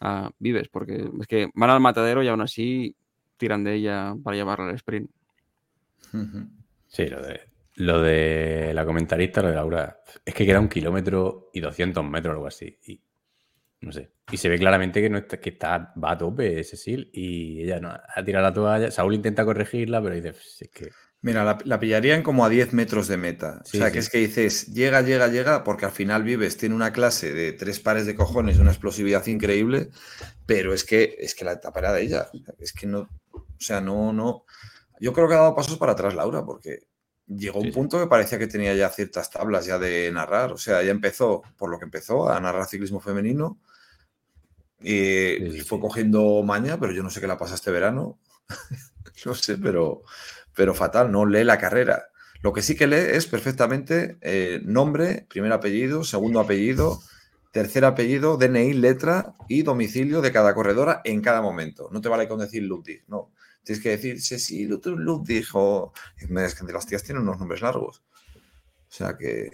a 0.00 0.30
Vives, 0.38 0.68
porque 0.68 1.08
es 1.20 1.26
que 1.26 1.48
van 1.54 1.70
al 1.70 1.80
matadero 1.80 2.22
y 2.22 2.28
aún 2.28 2.42
así 2.42 2.94
tiran 3.38 3.64
de 3.64 3.74
ella 3.74 4.14
para 4.22 4.36
llevarla 4.36 4.68
al 4.68 4.74
sprint. 4.74 5.10
Sí, 6.88 7.06
lo 7.06 7.22
de, 7.22 7.40
lo 7.78 8.02
de 8.02 8.72
la 8.74 8.84
comentarista, 8.84 9.42
lo 9.42 9.48
de 9.48 9.54
Laura, 9.54 10.00
es 10.24 10.34
que 10.34 10.44
queda 10.44 10.60
un 10.60 10.68
kilómetro 10.68 11.50
y 11.52 11.60
200 11.60 12.04
metros 12.04 12.32
o 12.32 12.34
algo 12.34 12.46
así. 12.46 12.78
Y 12.86 13.00
no 13.80 13.92
sé. 13.92 14.10
Y 14.30 14.36
se 14.36 14.48
ve 14.48 14.58
claramente 14.58 15.00
que, 15.00 15.08
no 15.08 15.18
está, 15.18 15.40
que 15.40 15.50
está, 15.50 15.94
va 16.02 16.12
a 16.12 16.18
tope 16.18 16.62
Cecil 16.64 17.10
y 17.12 17.62
ella 17.62 17.80
no 17.80 17.90
ha 17.90 18.24
tirado 18.24 18.44
la 18.44 18.52
toalla. 18.52 18.90
Saúl 18.90 19.14
intenta 19.14 19.44
corregirla, 19.44 20.02
pero 20.02 20.14
dice, 20.14 20.32
"Pues 20.32 20.62
es 20.62 20.68
que 20.70 20.90
Mira, 21.20 21.42
la, 21.44 21.58
la 21.64 21.80
pillarían 21.80 22.22
como 22.22 22.44
a 22.44 22.48
10 22.48 22.72
metros 22.74 23.08
de 23.08 23.16
meta. 23.16 23.60
Sí, 23.64 23.78
o 23.78 23.80
sea, 23.80 23.88
sí. 23.88 23.94
que 23.94 23.98
es 23.98 24.08
que 24.08 24.18
dices, 24.18 24.66
llega, 24.72 25.02
llega, 25.02 25.26
llega, 25.26 25.64
porque 25.64 25.84
al 25.84 25.90
final 25.90 26.22
Vives 26.22 26.56
tiene 26.56 26.76
una 26.76 26.92
clase 26.92 27.32
de 27.32 27.52
tres 27.52 27.80
pares 27.80 28.06
de 28.06 28.14
cojones 28.14 28.58
una 28.58 28.70
explosividad 28.70 29.26
increíble, 29.26 29.90
pero 30.46 30.72
es 30.72 30.84
que, 30.84 31.16
es 31.18 31.34
que 31.34 31.44
la 31.44 31.52
etapa 31.52 31.80
era 31.80 31.92
de 31.92 32.02
ella. 32.02 32.28
Es 32.58 32.72
que 32.72 32.86
no, 32.86 33.08
o 33.32 33.46
sea, 33.58 33.80
no, 33.80 34.12
no. 34.12 34.44
Yo 35.00 35.12
creo 35.12 35.26
que 35.26 35.34
ha 35.34 35.38
dado 35.38 35.56
pasos 35.56 35.76
para 35.76 35.92
atrás 35.92 36.14
Laura, 36.14 36.44
porque 36.44 36.87
llegó 37.28 37.60
un 37.60 37.70
Sí, 37.70 37.72
punto 37.72 37.98
que 38.00 38.06
parecía 38.06 38.38
que 38.38 38.46
tenía 38.48 38.74
ya 38.74 38.88
ciertas 38.90 39.30
tablas 39.30 39.66
ya 39.66 39.78
de 39.78 40.10
narrar. 40.12 40.52
O 40.52 40.58
sea, 40.58 40.82
ya 40.82 40.90
empezó, 40.90 41.42
por 41.56 41.70
lo 41.70 41.78
que 41.78 41.84
empezó, 41.86 42.28
a 42.30 42.40
narrar 42.40 42.66
ciclismo 42.66 43.00
femenino. 43.00 43.58
Y 44.80 45.38
Sí, 45.38 45.50
sí, 45.50 45.64
fue 45.64 45.80
cogiendo 45.80 46.42
maña, 46.44 46.78
pero 46.78 46.92
yo 46.92 47.02
no 47.02 47.10
sé 47.10 47.20
qué 47.20 47.26
la 47.26 47.38
pasa 47.38 47.54
este 47.54 47.70
verano. 47.70 48.18
no 49.26 49.34
sé, 49.34 49.58
pero, 49.58 50.02
pero 50.54 50.74
fatal, 50.74 51.10
no 51.12 51.26
lee 51.26 51.44
la 51.44 51.58
carrera. 51.58 52.08
Lo 52.42 52.52
que 52.52 52.62
sí 52.62 52.76
que 52.76 52.86
lee 52.86 52.96
es 53.16 53.26
perfectamente 53.26 54.18
eh, 54.20 54.60
nombre, 54.64 55.26
primer 55.28 55.52
apellido, 55.52 56.04
segundo 56.04 56.38
apellido, 56.40 57.00
tercer 57.50 57.84
apellido, 57.84 58.36
DNI, 58.36 58.74
letra 58.74 59.34
y 59.48 59.62
domicilio 59.62 60.20
de 60.20 60.32
cada 60.32 60.54
corredora 60.54 61.00
en 61.04 61.20
cada 61.22 61.42
momento. 61.42 61.88
No 61.92 62.00
te 62.00 62.08
vale 62.08 62.28
con 62.28 62.38
decir 62.38 62.62
Ludwig, 62.62 63.04
no. 63.08 63.32
Tienes 63.68 63.82
que 63.82 63.90
decir 63.90 64.18
Cecil 64.22 64.80
Ludwig 64.82 65.44
o... 65.52 65.92
Es 66.16 66.54
que 66.54 66.72
las 66.72 66.86
tías 66.86 67.02
tienen 67.02 67.22
unos 67.24 67.38
nombres 67.38 67.60
largos. 67.60 68.02
O 68.88 68.88
sea 68.88 69.14
que... 69.18 69.50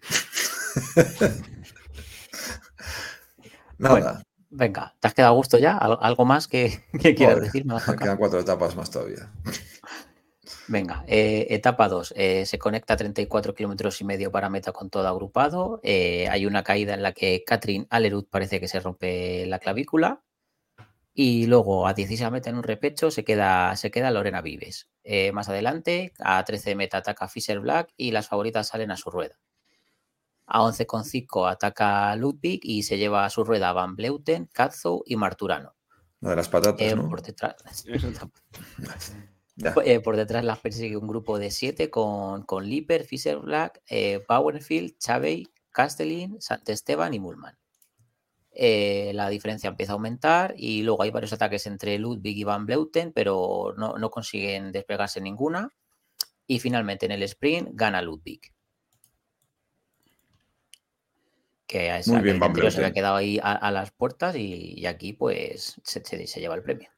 Nada, 3.76 3.94
Bueno, 3.94 4.22
Venga, 4.48 4.94
¿te 4.98 5.06
has 5.08 5.12
quedado 5.12 5.34
a 5.34 5.36
gusto 5.36 5.58
ya? 5.58 5.76
¿Al- 5.76 5.98
¿Algo 6.00 6.24
más 6.24 6.48
que, 6.48 6.82
que 6.98 7.14
quieras 7.14 7.34
Joder, 7.34 7.44
decir? 7.52 7.66
me 7.66 7.76
quedan 7.98 8.16
cuatro 8.16 8.40
etapas 8.40 8.74
más 8.74 8.90
todavía. 8.90 9.30
Venga, 10.68 11.04
eh, 11.06 11.48
etapa 11.50 11.88
2. 11.88 12.14
se 12.46 12.58
conecta 12.58 12.94
a 12.94 12.96
34 12.96 13.54
kilómetros 13.54 14.00
y 14.00 14.04
medio 14.04 14.32
para 14.32 14.48
meta 14.48 14.72
con 14.72 14.88
todo 14.88 15.06
agrupado. 15.06 15.78
Eh, 15.82 16.26
hay 16.30 16.46
una 16.46 16.62
caída 16.64 16.94
en 16.94 17.02
la 17.02 17.12
que 17.12 17.44
Catherine 17.46 17.86
Alerud 17.90 18.24
parece 18.30 18.60
que 18.60 18.68
se 18.68 18.80
rompe 18.80 19.44
la 19.44 19.58
clavícula. 19.58 20.22
Y 21.20 21.48
luego 21.48 21.88
a 21.88 21.94
16 21.94 22.22
a 22.22 22.30
meta 22.30 22.48
en 22.48 22.54
un 22.58 22.62
repecho 22.62 23.10
se 23.10 23.24
queda, 23.24 23.74
se 23.74 23.90
queda 23.90 24.12
Lorena 24.12 24.40
Vives. 24.40 24.88
Eh, 25.02 25.32
más 25.32 25.48
adelante, 25.48 26.12
a 26.20 26.44
13 26.44 26.70
de 26.70 26.76
meta 26.76 26.98
ataca 26.98 27.26
Fisher 27.26 27.58
Black 27.58 27.92
y 27.96 28.12
las 28.12 28.28
favoritas 28.28 28.68
salen 28.68 28.92
a 28.92 28.96
su 28.96 29.10
rueda. 29.10 29.36
A 30.46 30.62
11,5 30.62 31.50
ataca 31.50 32.14
Ludwig 32.14 32.60
y 32.62 32.84
se 32.84 32.98
lleva 32.98 33.24
a 33.24 33.30
su 33.30 33.42
rueda 33.42 33.72
Van 33.72 33.96
Bleuten, 33.96 34.46
Katzo 34.46 35.02
y 35.06 35.16
Marturano. 35.16 35.74
La 36.20 36.30
de 36.30 36.36
las 36.36 36.48
patatas, 36.48 36.80
Eh, 36.86 36.94
¿no? 36.94 37.08
por 37.08 37.20
detrás. 37.20 37.56
Eh, 39.84 39.98
por 39.98 40.14
detrás 40.14 40.44
las 40.44 40.60
persigue 40.60 40.96
un 40.96 41.08
grupo 41.08 41.36
de 41.36 41.50
siete 41.50 41.90
con, 41.90 42.44
con 42.44 42.64
Lipper, 42.64 43.02
Fisher 43.02 43.38
Black, 43.40 43.82
Bauernfield, 44.28 44.96
Chavey, 44.98 45.48
Castellin, 45.72 46.40
Sant 46.40 46.68
Esteban 46.68 47.12
y 47.12 47.18
Mullman. 47.18 47.57
Eh, 48.60 49.12
la 49.14 49.28
diferencia 49.28 49.68
empieza 49.68 49.92
a 49.92 49.94
aumentar 49.94 50.52
y 50.56 50.82
luego 50.82 51.04
hay 51.04 51.10
varios 51.12 51.32
ataques 51.32 51.64
entre 51.68 51.96
Ludwig 51.96 52.36
y 52.38 52.42
Van 52.42 52.66
Bleuten, 52.66 53.12
pero 53.12 53.72
no, 53.78 53.96
no 53.98 54.10
consiguen 54.10 54.72
despegarse 54.72 55.20
ninguna. 55.20 55.70
Y 56.48 56.58
finalmente 56.58 57.06
en 57.06 57.12
el 57.12 57.22
sprint 57.22 57.68
gana 57.74 58.02
Ludwig. 58.02 58.40
Que 61.68 61.90
a 61.90 61.98
esa 61.98 62.16
que 62.16 62.22
bien, 62.22 62.40
se 62.72 62.78
había 62.78 62.92
quedado 62.92 63.16
ahí 63.16 63.38
a, 63.42 63.52
a 63.52 63.70
las 63.70 63.90
puertas 63.92 64.34
y, 64.36 64.74
y 64.76 64.86
aquí 64.86 65.12
pues 65.12 65.80
se- 65.84 66.04
se- 66.04 66.26
se 66.26 66.40
lleva 66.40 66.54
el 66.54 66.62
premio. 66.62 66.88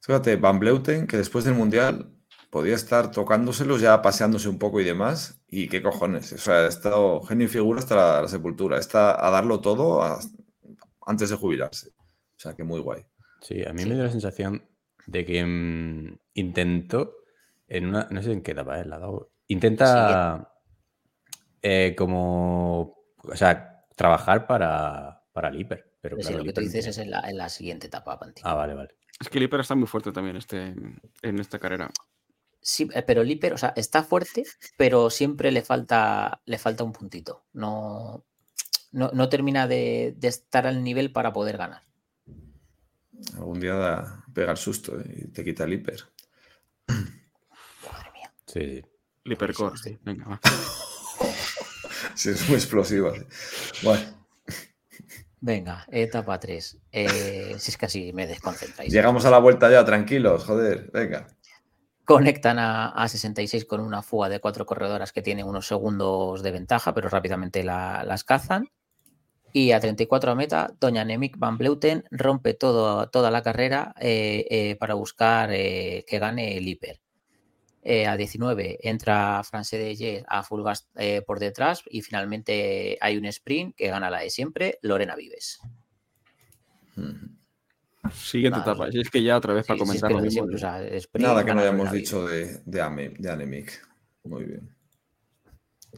Fíjate, 0.00 0.36
Van 0.36 0.58
Bleuten, 0.58 1.06
que 1.06 1.16
después 1.16 1.44
del 1.44 1.54
Mundial 1.54 2.10
podía 2.50 2.74
estar 2.74 3.10
tocándoselos, 3.10 3.80
ya 3.80 4.02
paseándose 4.02 4.48
un 4.48 4.58
poco 4.58 4.80
y 4.80 4.84
demás. 4.84 5.40
Y 5.48 5.68
qué 5.68 5.80
cojones. 5.80 6.32
O 6.32 6.38
sea, 6.38 6.54
ha 6.64 6.66
estado 6.68 7.22
genio 7.22 7.46
y 7.46 7.48
figura 7.50 7.78
hasta 7.78 7.94
la, 7.96 8.22
la 8.22 8.28
sepultura. 8.28 8.78
Está 8.78 9.24
a 9.26 9.30
darlo 9.30 9.60
todo 9.60 10.02
a- 10.02 10.18
antes 11.08 11.30
de 11.30 11.36
jubilarse. 11.36 11.90
O 11.90 12.38
sea, 12.40 12.54
que 12.54 12.62
muy 12.64 12.80
guay. 12.80 13.04
Sí, 13.40 13.64
a 13.64 13.72
mí 13.72 13.82
Sí. 13.82 13.88
me 13.88 13.94
dio 13.96 14.04
la 14.04 14.10
sensación 14.10 14.68
de 15.06 15.24
que 15.24 15.44
mm, 15.44 16.18
intentó, 16.34 17.14
en 17.66 17.86
una, 17.86 18.06
no 18.10 18.22
sé 18.22 18.32
en 18.32 18.42
qué 18.42 18.52
etapa, 18.52 18.80
eh, 18.80 18.84
la 18.84 18.96
ha 18.96 18.98
dado- 19.00 19.32
intenta 19.48 20.54
eh, 21.62 21.94
como, 21.96 22.96
o 23.22 23.36
sea, 23.36 23.84
trabajar 23.96 24.46
para, 24.46 25.24
para 25.32 25.48
el 25.48 25.60
hiper, 25.60 25.92
pero 26.00 26.16
claro, 26.16 26.36
lo 26.36 26.42
el 26.42 26.46
que 26.48 26.52
tú 26.52 26.60
hiper 26.60 26.64
no 26.72 26.76
dices 26.76 26.86
es 26.86 26.98
en 26.98 27.10
la, 27.10 27.20
en 27.28 27.36
la 27.36 27.48
siguiente 27.48 27.86
etapa, 27.88 28.18
Panti. 28.18 28.42
Ah, 28.44 28.54
vale, 28.54 28.74
vale. 28.74 28.90
Es 29.20 29.28
que 29.28 29.40
Lipper 29.40 29.58
está 29.60 29.74
muy 29.74 29.88
fuerte 29.88 30.12
también 30.12 30.36
este, 30.36 30.74
en 31.22 31.38
esta 31.40 31.58
carrera. 31.58 31.90
Sí, 32.60 32.88
eh, 32.94 33.02
pero 33.02 33.24
Liper, 33.24 33.54
o 33.54 33.58
sea, 33.58 33.72
está 33.74 34.04
fuerte, 34.04 34.44
pero 34.76 35.10
siempre 35.10 35.50
le 35.50 35.62
falta, 35.62 36.40
le 36.44 36.58
falta 36.58 36.84
un 36.84 36.92
puntito. 36.92 37.44
No, 37.52 38.24
no, 38.92 39.10
no 39.12 39.28
termina 39.28 39.66
de, 39.66 40.14
de 40.16 40.28
estar 40.28 40.66
al 40.66 40.82
nivel 40.82 41.12
para 41.12 41.32
poder 41.32 41.56
ganar. 41.56 41.82
Algún 43.36 43.60
día 43.60 43.74
da, 43.74 44.24
pega 44.32 44.52
el 44.52 44.56
susto 44.56 44.98
¿eh? 45.00 45.04
y 45.16 45.28
te 45.28 45.44
quita 45.44 45.64
el 45.64 45.72
hiper. 45.74 46.04
Madre 46.86 48.10
mía. 48.14 48.32
Sí, 48.46 48.60
sí. 48.76 48.84
Hipercore, 49.24 49.76
Sí. 49.76 49.98
Venga, 50.02 50.24
va. 50.26 50.40
Sí, 52.14 52.30
es 52.30 52.48
muy 52.48 52.56
explosiva. 52.56 53.12
sí. 53.14 53.20
Bueno, 53.82 54.02
Venga, 55.40 55.86
etapa 55.88 56.38
3. 56.40 56.78
si 56.90 57.70
es 57.70 57.76
que 57.76 57.86
así 57.86 58.12
me 58.12 58.26
desconcentráis. 58.26 58.92
llegamos 58.92 59.24
a 59.24 59.30
la 59.30 59.38
vuelta 59.38 59.70
ya, 59.70 59.84
tranquilos, 59.84 60.44
joder, 60.44 60.90
venga. 60.92 61.28
Conectan 62.08 62.58
a, 62.58 62.88
a 62.88 63.06
66 63.06 63.66
con 63.66 63.80
una 63.80 64.00
fuga 64.02 64.30
de 64.30 64.40
cuatro 64.40 64.64
corredoras 64.64 65.12
que 65.12 65.20
tienen 65.20 65.46
unos 65.46 65.66
segundos 65.66 66.42
de 66.42 66.50
ventaja, 66.52 66.94
pero 66.94 67.10
rápidamente 67.10 67.62
la- 67.62 68.02
las 68.02 68.24
cazan. 68.24 68.70
Y 69.52 69.72
a 69.72 69.80
34 69.80 70.30
a 70.30 70.34
meta, 70.34 70.72
Doña 70.80 71.04
Nemik 71.04 71.36
Van 71.38 71.58
Bleuten 71.58 72.04
rompe 72.10 72.54
toda 72.54 73.30
la 73.30 73.42
carrera 73.42 73.94
eh, 74.00 74.46
eh, 74.50 74.76
para 74.76 74.94
buscar 74.94 75.50
eh, 75.52 76.04
que 76.08 76.18
gane 76.18 76.56
el 76.56 76.66
hiper. 76.68 77.00
A 78.06 78.16
19 78.18 78.78
entra 78.82 79.42
France 79.44 79.78
de 79.78 79.96
Yes 79.96 80.24
a 80.28 80.42
full 80.42 80.62
por 81.26 81.38
detrás 81.38 81.82
y 81.90 82.02
finalmente 82.02 82.98
hay 83.00 83.16
un 83.16 83.24
sprint 83.26 83.76
que 83.76 83.88
gana 83.88 84.10
la 84.10 84.20
de 84.20 84.28
siempre, 84.30 84.78
Lorena 84.82 85.14
Vives. 85.16 85.58
Siguiente 88.12 88.58
Nada, 88.58 88.72
etapa. 88.72 88.90
Si 88.90 89.00
es 89.00 89.10
que 89.10 89.22
ya 89.22 89.36
otra 89.36 89.54
vez 89.54 89.66
para 89.66 89.78
Sí, 89.78 89.98
siempre, 90.30 90.56
o 90.56 90.58
sea, 90.58 90.82
sprint, 90.86 91.26
Nada 91.26 91.44
que 91.44 91.54
no 91.54 91.60
hayamos 91.60 91.90
dicho 91.92 92.26
de, 92.26 92.60
de, 92.64 92.82
Ame- 92.82 93.14
de 93.18 93.30
Anemic. 93.30 93.86
Muy 94.24 94.44
bien. 94.44 94.74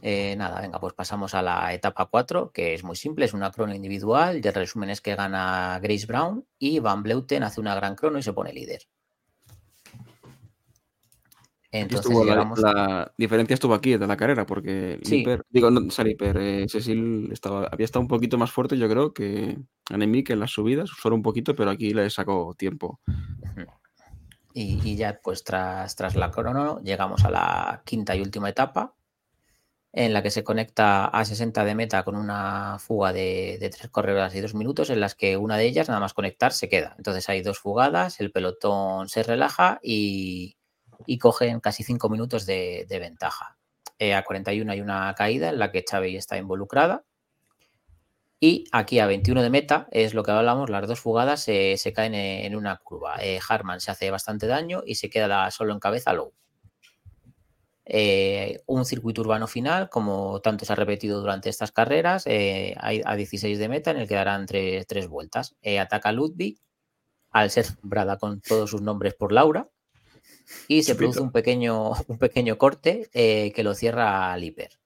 Eh, 0.01 0.35
nada, 0.37 0.61
venga, 0.61 0.79
pues 0.79 0.93
pasamos 0.93 1.35
a 1.35 1.41
la 1.41 1.73
etapa 1.73 2.05
4, 2.05 2.51
que 2.51 2.73
es 2.73 2.83
muy 2.83 2.95
simple, 2.95 3.25
es 3.25 3.33
una 3.33 3.51
crono 3.51 3.75
individual. 3.75 4.39
Y 4.43 4.47
el 4.47 4.53
resumen 4.53 4.89
es 4.89 5.01
que 5.01 5.15
gana 5.15 5.79
Grace 5.81 6.05
Brown 6.05 6.45
y 6.57 6.79
Van 6.79 7.03
Bleuten 7.03 7.43
hace 7.43 7.59
una 7.59 7.75
gran 7.75 7.95
crono 7.95 8.17
y 8.17 8.23
se 8.23 8.33
pone 8.33 8.53
líder. 8.53 8.81
Entonces 11.73 12.11
estuvo 12.11 12.25
la, 12.25 13.13
diferencia 13.17 13.53
estuvo 13.53 13.73
aquí 13.73 13.95
de 13.95 14.05
la 14.05 14.17
carrera, 14.17 14.45
porque 14.45 14.99
Sí. 15.03 15.19
Liper, 15.19 15.45
digo, 15.49 15.71
no, 15.71 15.81
Liper, 16.03 16.37
eh, 16.37 16.65
Cecil 16.67 17.29
estaba, 17.31 17.67
había 17.71 17.85
estado 17.85 18.01
un 18.01 18.09
poquito 18.09 18.37
más 18.37 18.51
fuerte, 18.51 18.77
yo 18.77 18.89
creo, 18.89 19.13
que 19.13 19.57
Anemic 19.89 20.31
en 20.31 20.41
las 20.41 20.51
subidas, 20.51 20.89
solo 20.89 21.15
un 21.15 21.21
poquito, 21.21 21.55
pero 21.55 21.69
aquí 21.71 21.93
le 21.93 22.09
sacó 22.09 22.53
tiempo. 22.57 22.99
Y, 24.53 24.81
y 24.83 24.97
ya, 24.97 25.21
pues 25.23 25.45
tras, 25.45 25.95
tras 25.95 26.15
la 26.15 26.29
crono, 26.29 26.81
llegamos 26.81 27.23
a 27.23 27.31
la 27.31 27.81
quinta 27.85 28.17
y 28.17 28.21
última 28.21 28.49
etapa, 28.49 28.93
en 29.93 30.11
la 30.11 30.21
que 30.21 30.31
se 30.31 30.43
conecta 30.43 31.05
a 31.05 31.23
60 31.23 31.63
de 31.63 31.75
meta 31.75 32.03
con 32.03 32.17
una 32.17 32.79
fuga 32.79 33.13
de, 33.13 33.57
de 33.61 33.69
tres 33.69 33.89
corredoras 33.89 34.35
y 34.35 34.41
dos 34.41 34.55
minutos, 34.55 34.89
en 34.89 34.99
las 34.99 35.15
que 35.15 35.37
una 35.37 35.55
de 35.55 35.67
ellas, 35.67 35.87
nada 35.87 36.01
más 36.01 36.13
conectar, 36.13 36.51
se 36.51 36.67
queda. 36.67 36.95
Entonces 36.97 37.29
hay 37.29 37.41
dos 37.41 37.59
fugadas, 37.59 38.19
el 38.19 38.31
pelotón 38.33 39.07
se 39.07 39.23
relaja 39.23 39.79
y, 39.81 40.57
y 41.05 41.17
cogen 41.17 41.59
casi 41.59 41.83
cinco 41.83 42.09
minutos 42.09 42.45
de, 42.45 42.85
ventaja. 42.89 43.57
Eh, 43.99 44.13
a 44.13 44.23
41 44.23 44.71
hay 44.71 44.81
una 44.81 45.13
caída 45.15 45.49
en 45.49 45.59
la 45.59 45.71
que 45.71 45.85
Xavi 45.87 46.17
está 46.17 46.37
involucrada. 46.37 47.03
Y 48.43 48.65
aquí 48.71 48.97
a 48.97 49.05
21 49.05 49.43
de 49.43 49.51
meta 49.51 49.87
es 49.91 50.15
lo 50.15 50.23
que 50.23 50.31
hablamos, 50.31 50.71
las 50.71 50.87
dos 50.87 50.99
fugadas 50.99 51.43
se, 51.43 51.93
caen 51.95 52.15
en, 52.15 52.55
una 52.55 52.75
curva. 52.77 53.17
Eh, 53.21 53.39
Harman 53.47 53.79
se 53.79 53.91
hace 53.91 54.09
bastante 54.09 54.47
daño 54.47 54.81
y 54.83 54.95
se 54.95 55.11
queda 55.11 55.51
solo 55.51 55.73
en 55.73 55.79
cabeza 55.79 56.11
Low. 56.11 56.33
Eh, 57.85 58.59
un 58.65 58.83
circuito 58.85 59.21
urbano 59.21 59.45
final, 59.45 59.89
como 59.89 60.41
tanto 60.41 60.65
se 60.65 60.73
ha 60.73 60.75
repetido 60.75 61.19
durante 61.19 61.49
estas 61.49 61.71
carreras, 61.71 62.23
eh, 62.25 62.75
a 62.79 63.15
16 63.15 63.59
de 63.59 63.69
meta 63.69 63.91
en 63.91 63.97
el 63.97 64.07
que 64.07 64.15
darán 64.15 64.47
tres, 64.47 64.87
tres 64.87 65.07
vueltas. 65.07 65.55
Ataca 65.79 66.11
Ludwig, 66.11 66.57
al 67.29 67.51
ser 67.51 67.67
nombrada 67.83 68.17
con 68.17 68.41
todos 68.41 68.71
sus 68.71 68.81
nombres 68.81 69.13
por 69.13 69.33
Laura, 69.33 69.69
y 70.67 70.83
se 70.83 70.91
Chupito. 70.93 70.97
produce 71.11 71.19
un 71.21 71.31
pequeño, 71.31 71.91
un 72.07 72.17
pequeño 72.17 72.57
corte 72.57 73.09
eh, 73.13 73.51
que 73.53 73.63
lo 73.63 73.73
cierra 73.73 74.31
al 74.33 74.43
hiper. 74.43 74.79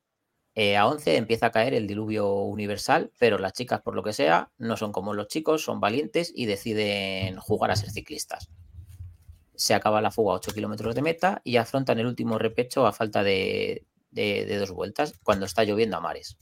Eh, 0.58 0.78
a 0.78 0.88
11 0.88 1.18
empieza 1.18 1.48
a 1.48 1.52
caer 1.52 1.74
el 1.74 1.86
diluvio 1.86 2.32
universal, 2.34 3.12
pero 3.20 3.38
las 3.38 3.52
chicas, 3.54 3.82
por 3.82 3.94
lo 3.94 4.04
que 4.04 4.14
sea, 4.14 4.52
no 4.58 4.78
son 4.78 4.94
como 4.94 5.14
los 5.14 5.28
chicos, 5.28 5.64
son 5.64 5.82
valientes 5.82 6.32
y 6.34 6.46
deciden 6.46 7.38
jugar 7.38 7.72
a 7.72 7.76
ser 7.76 7.92
ciclistas. 7.92 8.50
Se 9.56 9.74
acaba 9.74 10.02
la 10.02 10.12
fuga 10.12 10.34
a 10.34 10.38
8 10.38 10.52
kilómetros 10.54 10.96
de 10.96 11.02
meta 11.02 11.42
y 11.44 11.58
afrontan 11.58 12.00
el 12.00 12.08
último 12.08 12.38
repecho 12.38 12.88
a 12.88 12.94
falta 12.94 13.22
de, 13.24 13.86
de- 14.12 14.46
de 14.46 14.58
dos 14.58 14.72
vueltas, 14.72 15.14
cuando 15.24 15.46
está 15.46 15.64
lloviendo 15.66 15.98
a 15.98 16.02
mares. 16.02 16.38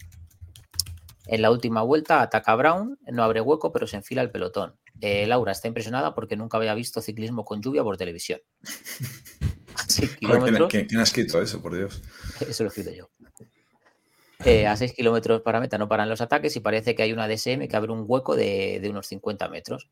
En 1.28 1.42
la 1.42 1.52
última 1.52 1.82
vuelta 1.84 2.22
ataca 2.22 2.56
Brown, 2.56 3.00
no 3.12 3.24
abre 3.24 3.40
hueco, 3.42 3.72
pero 3.72 3.88
se 3.88 3.96
enfila 3.98 4.22
el 4.22 4.30
pelotón. 4.32 4.76
Eh, 5.02 5.26
Laura 5.26 5.52
está 5.54 5.68
impresionada 5.68 6.14
porque 6.14 6.36
nunca 6.36 6.58
había 6.58 6.74
visto 6.76 7.02
ciclismo 7.02 7.46
con 7.46 7.62
lluvia 7.62 7.84
por 7.84 7.98
televisión. 7.98 8.42
A 9.76 9.84
6 9.88 9.98
Joder, 9.98 10.18
¿quién, 10.20 10.20
kilómetros. 10.20 10.70
quién- 10.70 10.86
quién 10.88 11.00
ha 11.00 11.04
escrito 11.04 11.42
eso, 11.42 11.62
por 11.62 11.76
Dios? 11.76 12.02
Eso 12.48 12.64
lo 12.64 12.68
he 12.68 12.70
escrito 12.70 12.92
yo. 12.92 13.10
Eh, 14.46 14.68
a 14.68 14.76
6 14.76 14.94
kilómetros 14.94 15.42
para 15.42 15.60
meta 15.62 15.78
no 15.78 15.88
paran 15.88 16.10
los 16.10 16.20
ataques 16.22 16.56
y 16.56 16.60
parece 16.60 16.94
que 16.96 17.04
hay 17.04 17.14
una 17.14 17.28
DSM 17.30 17.68
que 17.70 17.76
abre 17.78 17.92
un 17.94 18.04
hueco 18.06 18.36
de, 18.36 18.80
de 18.82 18.90
unos 18.90 19.08
50 19.08 19.48
metros. 19.50 19.90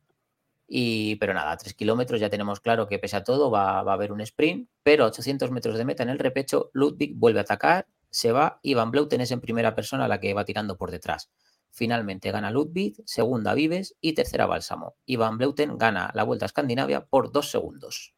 Y, 0.68 1.16
pero 1.16 1.32
nada, 1.34 1.52
a 1.52 1.56
3 1.56 1.74
kilómetros 1.74 2.20
ya 2.20 2.28
tenemos 2.30 2.60
claro 2.60 2.86
que 2.86 2.98
pese 2.98 3.16
a 3.16 3.24
todo 3.24 3.50
va, 3.50 3.82
va 3.82 3.92
a 3.92 3.94
haber 3.94 4.12
un 4.12 4.20
sprint, 4.20 4.68
pero 4.82 5.04
a 5.04 5.08
800 5.08 5.50
metros 5.50 5.76
de 5.78 5.84
meta 5.84 6.02
en 6.02 6.10
el 6.10 6.18
repecho, 6.18 6.70
Ludwig 6.74 7.14
vuelve 7.16 7.40
a 7.40 7.42
atacar, 7.42 7.86
se 8.12 8.30
va 8.30 8.60
y 8.62 8.74
Van 8.74 8.90
Bleuten 8.90 9.22
es 9.22 9.30
en 9.32 9.40
primera 9.40 9.74
persona 9.74 10.06
la 10.06 10.20
que 10.20 10.34
va 10.34 10.44
tirando 10.44 10.76
por 10.76 10.90
detrás. 10.90 11.30
Finalmente 11.70 12.30
gana 12.30 12.50
Ludwig, 12.50 13.02
segunda 13.06 13.54
Vives 13.54 13.96
y 14.00 14.12
tercera 14.12 14.46
Bálsamo. 14.46 14.96
Y 15.06 15.16
Van 15.16 15.38
Bleuten 15.38 15.78
gana 15.78 16.10
la 16.14 16.22
Vuelta 16.22 16.44
a 16.44 16.46
Escandinavia 16.46 17.06
por 17.06 17.32
dos 17.32 17.50
segundos. 17.50 18.14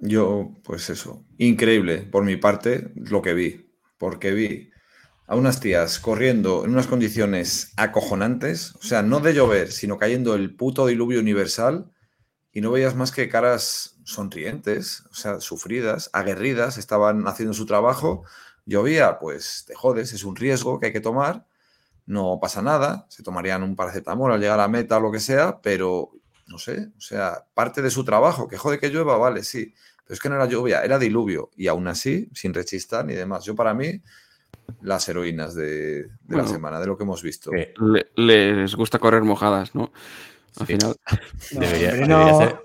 Yo, 0.00 0.50
pues 0.64 0.90
eso, 0.90 1.24
increíble 1.38 1.98
por 1.98 2.24
mi 2.24 2.36
parte 2.36 2.92
lo 2.96 3.22
que 3.22 3.32
vi, 3.32 3.70
porque 3.96 4.32
vi 4.32 4.70
a 5.28 5.36
unas 5.36 5.60
tías 5.60 6.00
corriendo 6.00 6.64
en 6.64 6.72
unas 6.72 6.88
condiciones 6.88 7.72
acojonantes, 7.76 8.74
o 8.74 8.82
sea, 8.82 9.02
no 9.02 9.20
de 9.20 9.32
llover, 9.32 9.70
sino 9.70 9.96
cayendo 9.96 10.34
el 10.34 10.56
puto 10.56 10.86
diluvio 10.86 11.20
universal 11.20 11.93
y 12.54 12.62
no 12.62 12.70
veías 12.72 12.96
más 12.96 13.12
que 13.12 13.28
caras 13.28 13.98
sonrientes, 14.04 15.04
o 15.10 15.14
sea, 15.14 15.40
sufridas, 15.40 16.10
aguerridas, 16.14 16.78
estaban 16.78 17.28
haciendo 17.28 17.54
su 17.54 17.66
trabajo, 17.66 18.24
llovía, 18.66 19.18
pues 19.18 19.64
te 19.66 19.74
jodes, 19.74 20.14
es 20.14 20.24
un 20.24 20.36
riesgo 20.36 20.80
que 20.80 20.86
hay 20.86 20.92
que 20.94 21.00
tomar, 21.02 21.46
no 22.06 22.38
pasa 22.40 22.62
nada, 22.62 23.06
se 23.10 23.22
tomarían 23.22 23.62
un 23.62 23.76
paracetamol 23.76 24.32
al 24.32 24.40
llegar 24.40 24.60
a 24.60 24.64
la 24.64 24.68
meta 24.68 24.98
o 24.98 25.00
lo 25.00 25.12
que 25.12 25.20
sea, 25.20 25.60
pero 25.62 26.12
no 26.46 26.58
sé, 26.58 26.88
o 26.96 27.00
sea, 27.00 27.46
parte 27.54 27.82
de 27.82 27.90
su 27.90 28.04
trabajo, 28.04 28.48
que 28.48 28.58
jode 28.58 28.78
que 28.78 28.90
llueva, 28.90 29.16
vale, 29.18 29.42
sí, 29.44 29.74
pero 30.04 30.14
es 30.14 30.20
que 30.20 30.28
no 30.28 30.36
era 30.36 30.46
lluvia, 30.46 30.84
era 30.84 30.98
diluvio, 30.98 31.50
y 31.56 31.66
aún 31.68 31.88
así, 31.88 32.28
sin 32.34 32.52
rechistar 32.54 33.04
ni 33.06 33.14
demás. 33.14 33.44
Yo 33.44 33.54
para 33.54 33.72
mí, 33.74 34.02
las 34.82 35.08
heroínas 35.08 35.54
de, 35.54 36.04
de 36.04 36.36
la 36.36 36.46
semana, 36.46 36.80
de 36.80 36.86
lo 36.86 36.96
que 36.96 37.04
hemos 37.04 37.22
visto. 37.22 37.50
Le- 37.50 38.10
les 38.16 38.74
gusta 38.74 38.98
correr 38.98 39.22
mojadas, 39.22 39.74
¿no? 39.74 39.92
Al 40.60 40.66
Sí. 40.66 40.72
final, 40.74 40.96
debería, 41.50 41.88
hombre, 41.90 42.06
debería 42.06 42.06
no. 42.06 42.38
ser, 42.38 42.56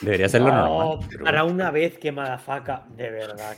debería 0.00 0.28
ser 0.28 0.40
lo 0.40 0.48
No, 0.48 0.54
normal. 0.56 1.06
pero 1.10 1.24
para 1.24 1.44
una 1.44 1.70
vez 1.70 1.98
que 1.98 2.10
Madafaca, 2.12 2.86
de 2.96 3.10
verdad. 3.10 3.56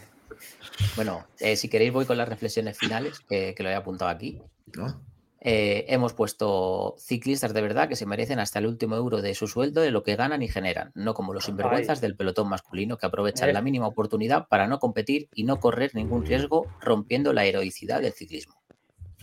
Bueno, 0.96 1.24
eh, 1.40 1.56
si 1.56 1.68
queréis 1.68 1.92
voy 1.92 2.04
con 2.04 2.16
las 2.18 2.28
reflexiones 2.28 2.76
finales, 2.76 3.20
que, 3.20 3.54
que 3.54 3.62
lo 3.62 3.68
he 3.70 3.74
apuntado 3.74 4.10
aquí. 4.10 4.42
¿no? 4.76 5.00
Eh, 5.40 5.84
hemos 5.88 6.12
puesto 6.12 6.96
ciclistas 6.98 7.54
de 7.54 7.62
verdad 7.62 7.88
que 7.88 7.94
se 7.94 8.04
merecen 8.06 8.40
hasta 8.40 8.58
el 8.58 8.66
último 8.66 8.96
euro 8.96 9.22
de 9.22 9.34
su 9.34 9.46
sueldo 9.46 9.80
de 9.80 9.92
lo 9.92 10.02
que 10.02 10.16
ganan 10.16 10.42
y 10.42 10.48
generan, 10.48 10.90
no 10.94 11.14
como 11.14 11.32
los 11.32 11.44
sinvergüenzas 11.44 12.00
del 12.00 12.16
pelotón 12.16 12.48
masculino 12.48 12.98
que 12.98 13.06
aprovechan 13.06 13.48
Eh. 13.48 13.52
la 13.52 13.62
mínima 13.62 13.86
oportunidad 13.86 14.48
para 14.48 14.66
no 14.66 14.80
competir 14.80 15.28
y 15.34 15.44
no 15.44 15.60
correr 15.60 15.94
ningún 15.94 16.26
riesgo, 16.26 16.66
rompiendo 16.80 17.32
la 17.32 17.44
heroicidad 17.44 18.00
del 18.02 18.12
ciclismo. 18.12 18.54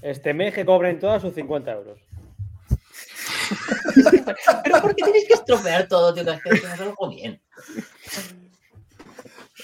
Este 0.02 0.34
mes 0.34 0.54
que 0.54 0.66
cobren 0.66 1.00
todas 1.00 1.22
sus 1.22 1.34
50 1.34 1.72
euros. 1.74 2.00
Pero 4.64 4.82
¿por 4.82 4.96
qué 4.96 5.04
tenéis 5.04 5.28
que 5.28 5.34
estropear 5.34 5.88
todo, 5.88 6.14
tío? 6.14 6.24
Que 6.24 6.32
hacemos 6.32 6.80
algo 6.80 7.10
bien. 7.10 7.42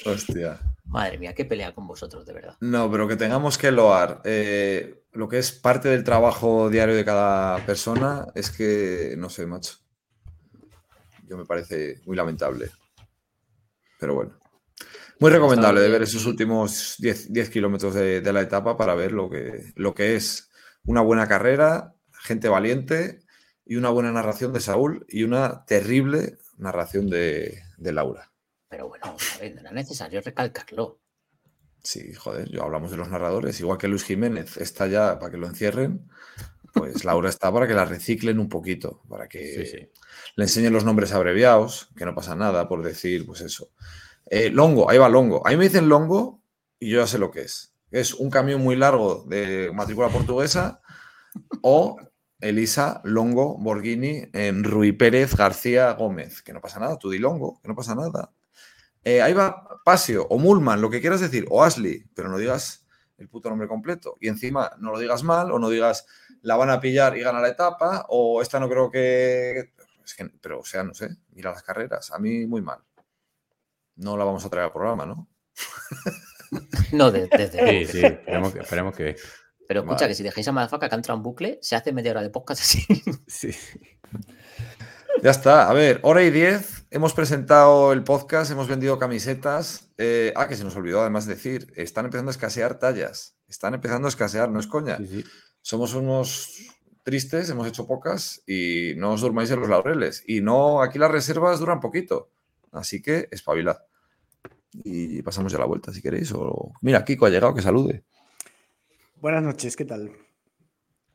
Hostia. 0.06 0.60
Madre 0.86 1.18
mía, 1.18 1.36
qué 1.36 1.46
pelea 1.46 1.74
con 1.74 1.88
vosotros, 1.88 2.26
de 2.26 2.34
verdad. 2.34 2.58
No, 2.62 2.90
pero 2.92 3.08
que 3.08 3.16
tengamos 3.16 3.58
que 3.58 3.72
loar 3.72 4.22
eh, 4.24 5.04
lo 5.14 5.28
que 5.28 5.38
es 5.38 5.52
parte 5.52 5.90
del 5.90 6.04
trabajo 6.04 6.70
diario 6.70 6.96
de 6.96 7.06
cada 7.06 7.64
persona, 7.66 8.28
es 8.34 8.50
que, 8.50 9.16
no 9.18 9.30
sé, 9.30 9.46
macho. 9.46 9.76
Yo 11.28 11.38
me 11.38 11.46
parece 11.46 12.02
muy 12.06 12.16
lamentable. 12.16 12.72
Pero 14.00 14.16
bueno. 14.16 14.40
Muy 15.20 15.32
recomendable 15.32 15.82
de 15.82 15.90
ver 15.90 16.04
esos 16.04 16.26
últimos 16.26 16.96
10, 16.98 17.34
10 17.34 17.50
kilómetros 17.50 17.94
de, 17.94 18.22
de 18.22 18.34
la 18.34 18.42
etapa 18.42 18.78
para 18.78 18.96
ver 18.96 19.12
lo 19.12 19.30
que, 19.30 19.74
lo 19.76 19.94
que 19.94 20.16
es 20.16 20.50
una 20.86 21.02
buena 21.02 21.28
carrera, 21.28 21.94
gente 22.14 22.48
valiente 22.48 23.20
y 23.70 23.76
una 23.78 23.90
buena 23.90 24.12
narración 24.12 24.52
de 24.52 24.60
Saúl 24.62 25.06
y 25.08 25.24
una 25.24 25.64
terrible 25.66 26.40
narración 26.58 27.10
de, 27.10 27.62
de 27.78 27.94
Laura. 27.94 28.32
pero 28.68 28.90
bueno, 28.90 29.06
a 29.06 29.38
ver, 29.40 29.54
no 29.56 29.62
era 29.62 29.72
necesario 29.72 30.20
recalcarlo. 30.22 31.00
Sí, 31.84 32.14
joder, 32.14 32.50
yo 32.50 32.64
hablamos 32.64 32.92
de 32.92 32.98
los 32.98 33.08
narradores. 33.10 33.60
Igual 33.62 33.78
que 33.78 33.88
Luis 33.88 34.04
Jiménez 34.04 34.58
está 34.58 34.88
ya 34.88 35.18
para 35.20 35.32
que 35.32 35.38
lo 35.38 35.48
encierren, 35.48 36.10
pues 36.74 37.04
Laura 37.06 37.30
está 37.30 37.54
para 37.54 37.68
que 37.68 37.74
la 37.76 37.86
reciclen 37.86 38.40
un 38.40 38.50
poquito, 38.50 39.02
para 39.08 39.28
que 39.30 39.66
Sí, 39.66 39.78
sí. 39.78 39.90
le 40.36 40.44
enseñen 40.44 40.74
los 40.74 40.84
nombres 40.84 41.14
abreviados, 41.14 41.90
que 41.96 42.06
no 42.06 42.14
pasa 42.16 42.36
nada 42.36 42.68
por 42.68 42.84
decir, 42.84 43.26
pues 43.26 43.42
eso. 43.42 43.70
Eh, 44.26 44.50
longo, 44.50 44.90
ahí 44.90 44.98
va 44.98 45.10
Longo. 45.10 45.46
A 45.48 45.52
mí 45.52 45.58
me 45.58 45.66
dicen 45.66 45.88
Longo 45.90 46.42
y 46.80 46.90
yo 46.90 47.00
ya 47.02 47.08
sé 47.08 47.18
lo 47.20 47.32
que 47.32 47.42
es. 47.44 47.74
Es 47.92 48.14
un 48.16 48.30
camión 48.30 48.62
muy 48.62 48.76
largo 48.76 49.24
de 49.28 49.72
matrícula 49.74 50.10
portuguesa 50.10 50.82
o 51.62 51.98
Elisa 52.40 53.02
Longo 53.04 53.58
Borghini 53.58 54.30
en 54.34 54.64
Rui 54.64 54.92
Pérez 54.92 55.36
García 55.36 55.92
Gómez. 55.94 56.42
Que 56.42 56.54
no 56.54 56.62
pasa 56.62 56.80
nada, 56.80 56.98
tú 56.98 57.10
di 57.10 57.20
Longo, 57.20 57.60
que 57.62 57.68
no 57.68 57.76
pasa 57.76 57.96
nada. 57.96 58.32
Eh, 59.04 59.22
ahí 59.22 59.34
va 59.34 59.68
Pasio 59.84 60.26
o 60.30 60.38
Mulman, 60.38 60.82
lo 60.82 60.90
que 60.90 61.02
quieras 61.02 61.22
decir, 61.22 61.46
o 61.50 61.64
Ashley, 61.64 62.06
pero 62.14 62.30
no 62.30 62.38
digas 62.38 62.86
el 63.18 63.28
puto 63.30 63.50
nombre 63.50 63.68
completo. 63.68 64.18
Y 64.20 64.28
encima 64.28 64.72
no 64.80 64.92
lo 64.92 65.00
digas 65.00 65.24
mal 65.24 65.52
o 65.52 65.60
no 65.60 65.70
digas 65.70 66.06
la 66.42 66.56
van 66.56 66.70
a 66.70 66.80
pillar 66.80 67.18
y 67.18 67.22
gana 67.22 67.42
la 67.42 67.50
etapa 67.50 68.06
o 68.10 68.42
esta 68.42 68.60
no 68.60 68.70
creo 68.70 68.90
que... 68.90 69.74
es 70.06 70.14
que- 70.16 70.30
pero, 70.42 70.60
o 70.62 70.66
sea, 70.66 70.84
no 70.84 70.94
sé, 70.94 71.10
mira 71.32 71.52
las 71.52 71.64
carreras. 71.64 72.12
A 72.12 72.20
mí 72.20 72.46
muy 72.46 72.62
mal. 72.62 72.80
No 73.98 74.16
la 74.16 74.24
vamos 74.24 74.46
a 74.46 74.50
traer 74.50 74.66
al 74.68 74.72
programa, 74.74 75.06
¿no? 75.06 75.28
No, 76.94 77.12
de- 77.12 77.28
desde 77.28 77.62
luego. 77.62 77.92
Sí, 77.92 78.00
sí, 78.00 78.06
esperemos 78.06 78.54
que, 78.54 78.60
esperemos 78.60 78.96
que. 78.96 79.16
Pero 79.70 79.82
escucha, 79.82 79.98
Vale. 79.98 80.08
que 80.08 80.16
si 80.16 80.24
dejáis 80.24 80.48
a 80.48 80.52
Madafaka 80.52 80.90
que 80.90 80.96
entra 80.96 81.14
en 81.14 81.22
bucle, 81.22 81.60
se 81.62 81.76
hace 81.76 81.94
media 81.94 82.10
hora 82.10 82.24
de 82.24 82.32
podcast 82.32 82.60
así. 82.64 82.84
Sí. 83.28 83.52
Ya 85.22 85.30
está. 85.30 85.70
A 85.70 85.74
ver, 85.74 86.00
hora 86.02 86.24
y 86.24 86.32
diez. 86.32 86.88
Hemos 86.90 87.14
presentado 87.14 87.94
el 87.94 88.04
podcast, 88.04 88.50
hemos 88.50 88.68
vendido 88.68 88.98
camisetas. 88.98 89.92
Eh, 90.00 90.34
ah, 90.36 90.48
que 90.48 90.56
se 90.56 90.64
nos 90.64 90.76
olvidó 90.76 91.02
además 91.02 91.28
decir, 91.28 91.72
están 91.76 92.06
empezando 92.06 92.32
a 92.32 92.34
escasear 92.34 92.80
tallas. 92.80 93.36
Están 93.48 93.76
empezando 93.76 94.08
a 94.08 94.10
escasear, 94.10 94.50
no 94.50 94.60
es 94.60 94.66
coña. 94.66 94.98
sí, 94.98 95.06
sí. 95.08 95.24
Somos 95.62 95.94
unos 95.94 96.50
tristes, 97.04 97.48
hemos 97.52 97.68
hecho 97.68 97.86
pocas 97.86 98.42
y 98.48 98.94
no 98.98 99.12
os 99.12 99.22
durmáis 99.22 99.52
en 99.52 99.60
los 99.60 99.70
laureles. 99.70 100.24
Y 100.26 100.42
no, 100.42 100.82
aquí 100.82 100.98
las 100.98 101.12
reservas 101.12 101.60
duran 101.60 101.80
poquito. 101.80 102.32
Así 102.72 103.04
que 103.04 103.28
espabilad. 103.30 103.78
Y 104.84 105.22
pasamos 105.22 105.52
ya 105.52 105.60
la 105.60 105.66
vuelta 105.66 105.94
si 105.94 106.02
queréis. 106.02 106.32
O... 106.32 106.72
Mira, 106.82 107.06
Kiko 107.06 107.28
ha 107.28 107.30
llegado, 107.30 107.54
que 107.54 107.62
salude. 107.62 108.04
Buenas 109.22 109.44
noches, 109.44 109.76
¿qué 109.76 109.86
tal? 109.86 110.04
Me 110.04 110.12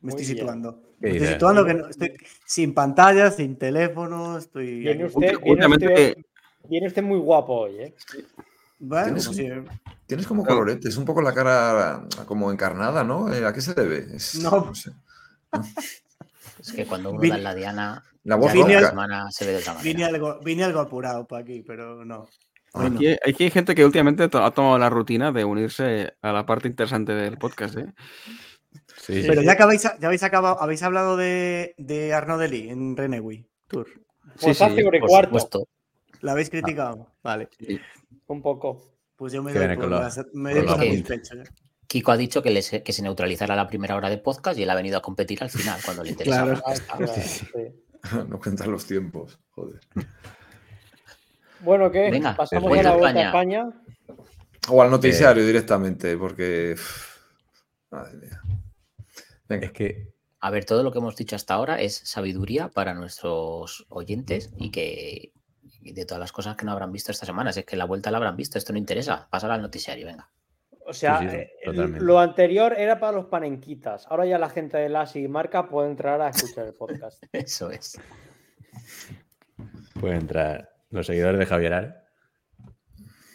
Muy 0.01 0.09
estoy 0.11 0.25
bien. 0.25 0.37
situando. 0.37 0.81
¿Qué 0.81 1.07
Me 1.07 1.09
estoy 1.17 1.27
situando 1.27 1.65
que 1.65 1.73
no- 1.73 1.87
estoy 1.87 2.13
sin 2.45 2.73
pantalla, 2.73 3.31
sin 3.31 3.57
teléfono, 3.57 4.37
estoy. 4.37 4.79
Viene 4.79 5.05
usted, 5.05 5.39
viene 5.41 5.67
usted- 5.67 6.15
viene 6.69 6.87
usted 6.87 7.03
muy 7.03 7.19
guapo 7.19 7.61
hoy, 7.61 7.79
¿eh? 7.79 7.95
Bueno, 8.79 9.05
¿Tienes 9.05 9.27
pues 9.27 9.39
un- 9.39 9.65
sí. 9.67 9.91
Tienes 10.05 10.27
como 10.27 10.45
coloretes, 10.45 10.97
un 10.97 11.05
poco 11.05 11.21
la 11.21 11.33
cara 11.33 12.05
como 12.27 12.51
encarnada, 12.51 13.03
¿no? 13.03 13.33
Eh, 13.33 13.43
¿A 13.45 13.51
qué 13.53 13.61
se 13.61 13.73
debe? 13.73 14.05
Es- 14.15 14.35
No. 14.41 14.73
sé. 14.75 14.91
Es 16.59 16.71
que 16.71 16.85
cuando 16.85 17.11
uno 17.11 17.19
da 17.29 17.35
en 17.37 17.43
la 17.43 17.53
diana, 17.53 18.03
La 18.23 18.37
voz 18.37 18.51
Vine 18.53 18.75
al- 18.77 18.87
semana 18.87 19.29
se 19.31 19.45
ve 19.45 19.51
de. 19.53 19.63
Vine 19.83 20.03
algo, 20.05 20.39
vine 20.43 20.63
algo 20.63 20.79
apurado 20.79 21.27
para 21.27 21.43
aquí, 21.43 21.61
pero 21.61 22.03
no. 22.03 22.27
Aquí, 22.75 23.07
aquí 23.25 23.43
hay 23.45 23.51
gente 23.51 23.75
que 23.75 23.85
últimamente 23.85 24.27
to- 24.27 24.43
ha 24.43 24.51
tomado 24.51 24.77
la 24.77 24.89
rutina 24.89 25.31
de 25.31 25.45
unirse 25.45 26.13
a 26.21 26.31
la 26.33 26.45
parte 26.45 26.67
interesante 26.67 27.13
del 27.13 27.37
podcast. 27.37 27.77
¿eh? 27.77 27.93
Sí, 28.97 29.21
sí, 29.21 29.27
Pero 29.27 29.41
sí. 29.41 29.47
ya 29.47 29.55
que 29.55 29.63
habéis, 29.63 29.83
ya 29.83 30.07
habéis 30.07 30.23
acabado, 30.23 30.61
habéis 30.61 30.83
hablado 30.83 31.15
de, 31.17 31.73
de 31.77 32.13
Arnaud 32.13 32.39
Deli 32.39 32.69
en 32.69 32.97
Renewi 32.97 33.47
Tour. 33.67 33.87
Pues 34.41 34.57
sí, 34.57 34.63
hace 34.63 34.81
y 34.81 34.83
Por 34.83 34.99
cuarto, 35.07 35.27
supuesto. 35.29 35.67
¿La 36.21 36.31
habéis 36.33 36.49
criticado? 36.49 37.13
Vale. 37.23 37.49
un 38.27 38.41
poco. 38.41 38.81
Pues 39.15 39.31
yo 39.31 39.41
me 39.43 39.53
doy 39.53 39.75
por, 39.77 39.89
la- 39.89 40.11
me 40.33 40.53
doy 40.55 40.67
satisfecho. 40.67 41.35
¿eh? 41.35 41.43
Kiko 41.87 42.11
ha 42.11 42.17
dicho 42.17 42.41
que, 42.41 42.49
le 42.49 42.61
se- 42.61 42.83
que 42.83 42.91
se 42.93 43.01
neutralizara 43.03 43.55
la 43.55 43.67
primera 43.67 43.95
hora 43.95 44.09
de 44.09 44.17
podcast 44.17 44.57
y 44.59 44.63
él 44.63 44.69
ha 44.69 44.75
venido 44.75 44.97
a 44.97 45.01
competir 45.01 45.41
al 45.43 45.49
final 45.51 45.79
cuando 45.85 46.03
le 46.03 46.09
interesaba. 46.11 46.55
Claro. 46.59 46.61
Ah, 46.89 47.07
sí. 47.07 47.45
no 48.27 48.39
cuentan 48.39 48.71
los 48.71 48.85
tiempos. 48.85 49.39
Joder. 49.51 49.79
Bueno, 51.65 51.91
¿qué? 51.91 52.11
Venga, 52.11 52.35
Pasamos 52.35 52.69
vuelta 52.69 52.89
a 52.89 52.91
la 52.93 52.97
vuelta 52.97 53.19
a 53.19 53.25
España. 53.25 53.59
España. 53.61 54.19
O 54.69 54.81
al 54.81 54.91
noticiario 54.91 55.45
directamente, 55.45 56.15
porque. 56.15 56.75
Madre 57.89 58.17
mía. 58.17 58.41
Venga. 59.49 59.65
Es 59.65 59.71
que 59.71 60.13
A 60.39 60.51
ver, 60.51 60.65
todo 60.65 60.83
lo 60.83 60.91
que 60.91 60.99
hemos 60.99 61.15
dicho 61.15 61.35
hasta 61.35 61.55
ahora 61.55 61.81
es 61.81 61.95
sabiduría 61.95 62.69
para 62.69 62.93
nuestros 62.93 63.85
oyentes 63.89 64.51
y 64.57 64.69
que 64.71 65.33
y 65.81 65.93
de 65.93 66.05
todas 66.05 66.19
las 66.19 66.31
cosas 66.31 66.55
que 66.55 66.65
no 66.65 66.71
habrán 66.71 66.91
visto 66.91 67.11
esta 67.11 67.25
semana. 67.25 67.51
Si 67.51 67.59
es 67.59 67.65
que 67.65 67.75
la 67.75 67.85
vuelta 67.85 68.09
la 68.09 68.17
habrán 68.17 68.35
visto, 68.35 68.57
esto 68.57 68.73
no 68.73 68.79
interesa. 68.79 69.27
Pasar 69.29 69.51
al 69.51 69.61
noticiario, 69.61 70.07
venga. 70.07 70.29
O 70.87 70.93
sea, 70.93 71.19
Sí, 71.19 71.29
sí, 71.29 71.37
eh, 71.37 71.73
lo 71.99 72.19
anterior 72.19 72.73
era 72.77 72.99
para 72.99 73.13
los 73.13 73.25
panenquitas. 73.25 74.05
Ahora 74.09 74.25
ya 74.25 74.37
la 74.37 74.49
gente 74.49 74.77
de 74.77 74.89
Lasi 74.89 75.23
y 75.23 75.27
Marca 75.27 75.67
puede 75.67 75.89
entrar 75.89 76.21
a 76.21 76.29
escuchar 76.29 76.67
el 76.67 76.73
podcast. 76.73 77.23
Eso 77.31 77.69
es. 77.71 77.99
pueden 79.99 80.21
entrar 80.21 80.74
los 80.89 81.05
seguidores 81.07 81.39
de 81.39 81.45
Javier 81.45 81.73
Are. 81.73 81.93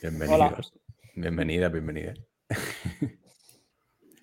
Bienvenidos. 0.02 0.72
Bienvenida, 1.14 1.68
bienvenida. 1.68 2.14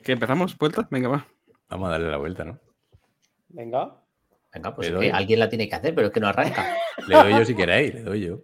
¿Qué 0.04 0.14
empezamos? 0.14 0.58
¿Vuelta? 0.58 0.88
Venga, 0.90 1.10
va. 1.10 1.28
Vamos 1.70 1.90
a 1.90 1.92
darle 1.92 2.10
la 2.10 2.18
vuelta, 2.18 2.46
¿no? 2.46 2.60
Venga. 3.50 4.02
Venga, 4.54 4.76
pues 4.76 4.88
es 4.90 4.98
que 4.98 5.12
alguien 5.12 5.40
la 5.40 5.50
tiene 5.50 5.68
que 5.70 5.76
hacer, 5.76 5.94
pero 5.94 6.08
es 6.08 6.14
que 6.14 6.20
no 6.20 6.28
arranca. 6.28 6.76
Le 7.08 7.16
doy 7.16 7.32
yo 7.34 7.46
si 7.46 7.56
queréis, 7.56 7.94
le 7.94 8.02
doy 8.04 8.22
yo. 8.26 8.42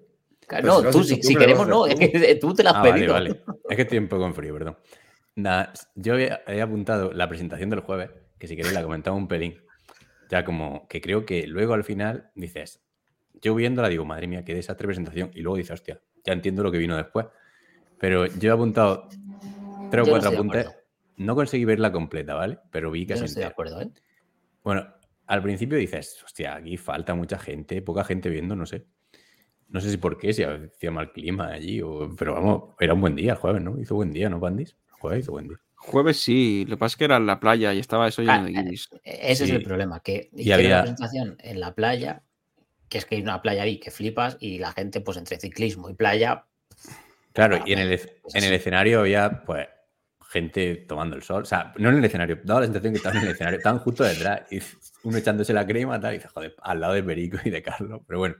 Pero 0.47 0.61
No, 0.67 0.81
si 0.81 0.91
tú, 0.91 1.03
si, 1.03 1.15
tú, 1.21 1.27
si 1.27 1.33
que 1.33 1.39
queremos, 1.39 1.67
no. 1.67 1.85
Es 1.87 1.95
que 1.95 2.37
tú 2.39 2.53
te 2.53 2.63
la 2.63 2.71
has 2.71 2.75
Ah, 2.77 2.79
vale, 2.81 2.93
pedido. 2.93 3.13
vale. 3.13 3.43
Es 3.69 3.75
que 3.75 3.81
estoy 3.83 3.97
un 3.97 4.09
poco 4.09 4.25
en 4.25 4.35
frío, 4.35 4.53
perdón. 4.53 4.77
Nada, 5.35 5.73
yo 5.95 6.13
había, 6.13 6.43
había 6.45 6.65
apuntado 6.65 7.11
la 7.13 7.27
presentación 7.29 7.69
del 7.69 7.79
jueves, 7.79 8.11
que 8.37 8.47
si 8.47 8.55
queréis 8.55 8.75
la 8.75 8.83
comentaba 8.83 9.15
un 9.15 9.27
pelín. 9.27 9.63
Ya 10.29 10.43
como 10.45 10.87
que 10.87 11.01
creo 11.01 11.25
que 11.25 11.47
luego 11.47 11.73
al 11.73 11.83
final 11.83 12.29
dices, 12.35 12.83
yo 13.43 13.53
viéndola 13.53 13.89
digo, 13.89 14.05
madre 14.05 14.25
mía, 14.27 14.43
qué 14.43 14.55
desastre 14.55 14.87
presentación. 14.87 15.29
Y 15.35 15.41
luego 15.41 15.57
dices, 15.57 15.73
hostia, 15.73 16.01
ya 16.25 16.33
entiendo 16.33 16.63
lo 16.63 16.71
que 16.71 16.77
vino 16.79 16.95
después. 16.97 17.27
Pero 17.99 18.25
yo 18.25 18.49
he 18.49 18.53
apuntado 18.53 19.07
tres 19.91 20.01
o 20.01 20.05
Yo 20.05 20.05
no 20.05 20.09
cuatro 20.09 20.29
de 20.31 20.35
apuntes. 20.37 20.67
No 21.17 21.35
conseguí 21.35 21.65
verla 21.65 21.91
completa, 21.91 22.33
¿vale? 22.33 22.57
Pero 22.71 22.89
vi 22.89 23.01
Yo 23.05 23.09
casi 23.09 23.19
no 23.21 23.25
estoy 23.25 23.43
de 23.43 23.49
acuerdo, 23.49 23.81
¿eh? 23.81 23.89
Bueno, 24.63 24.87
al 25.27 25.43
principio 25.43 25.77
dices, 25.77 26.21
hostia, 26.25 26.55
aquí 26.55 26.77
falta 26.77 27.13
mucha 27.13 27.37
gente, 27.37 27.81
poca 27.81 28.03
gente 28.03 28.29
viendo, 28.29 28.55
no 28.55 28.65
sé. 28.65 28.85
No 29.69 29.79
sé 29.81 29.89
si 29.91 29.97
por 29.97 30.17
qué, 30.17 30.33
si 30.33 30.43
hacía 30.43 30.91
mal 30.91 31.11
clima 31.11 31.47
allí, 31.47 31.81
o... 31.81 32.13
pero 32.17 32.33
vamos, 32.33 32.75
era 32.79 32.93
un 32.93 33.01
buen 33.01 33.15
día 33.15 33.31
el 33.33 33.37
jueves, 33.37 33.61
¿no? 33.61 33.79
Hizo 33.79 33.95
buen 33.95 34.11
día, 34.11 34.29
¿no, 34.29 34.39
Pandis? 34.39 34.75
El 34.89 34.93
jueves 34.99 35.19
hizo 35.23 35.31
buen 35.31 35.47
día. 35.47 35.57
Jueves 35.75 36.17
sí, 36.17 36.63
lo 36.67 36.75
que 36.75 36.79
pasa 36.79 36.93
es 36.93 36.97
que 36.97 37.05
era 37.05 37.17
en 37.17 37.25
la 37.25 37.39
playa 37.39 37.73
y 37.73 37.79
estaba 37.79 38.07
eso 38.07 38.21
lleno 38.21 38.33
Ah, 38.33 38.43
de 38.43 38.51
eh, 38.51 38.53
guiris. 38.53 38.89
Ese 39.03 39.45
Sí. 39.45 39.51
es 39.51 39.57
el 39.57 39.63
problema, 39.63 39.99
que 39.99 40.29
Y 40.33 40.51
había- 40.51 40.69
la 40.77 40.81
presentación 40.83 41.35
en 41.39 41.59
la 41.59 41.73
playa, 41.75 42.23
que 42.93 42.99
es 42.99 43.05
que 43.05 43.15
hay 43.15 43.23
una 43.23 43.41
playa 43.41 43.63
ahí 43.63 43.79
que 43.79 43.89
flipas 43.89 44.37
y 44.39 44.59
la 44.59 44.71
gente, 44.71 45.01
pues 45.01 45.17
entre 45.17 45.39
ciclismo 45.39 45.89
y 45.89 45.95
playa, 45.95 46.45
Claro, 47.33 47.63
y 47.65 47.73
en 47.73 47.79
el, 47.79 47.99
en 48.35 48.43
el 48.43 48.53
escenario 48.53 48.99
había, 48.99 49.43
pues, 49.43 49.67
gente 50.29 50.75
tomando 50.87 51.15
el 51.15 51.23
sol. 51.23 51.41
O 51.41 51.45
sea, 51.45 51.73
no 51.79 51.89
en 51.89 51.97
el 51.97 52.05
escenario, 52.05 52.39
daba 52.43 52.59
la 52.59 52.67
sensación 52.67 52.93
que 52.93 52.97
estaban 52.97 53.17
en 53.17 53.23
el 53.23 53.31
escenario, 53.33 53.57
estaban 53.57 53.79
justo 53.79 54.03
detrás, 54.03 54.41
y 54.51 54.59
uno 55.01 55.17
echándose 55.17 55.51
la 55.51 55.65
crema, 55.65 55.99
tal, 55.99 56.13
y 56.13 56.17
dices, 56.17 56.31
joder, 56.31 56.55
al 56.61 56.79
lado 56.79 56.93
de 56.93 57.01
Perico 57.01 57.37
y 57.43 57.49
de 57.49 57.63
Carlos. 57.63 58.01
Pero 58.05 58.19
bueno, 58.19 58.35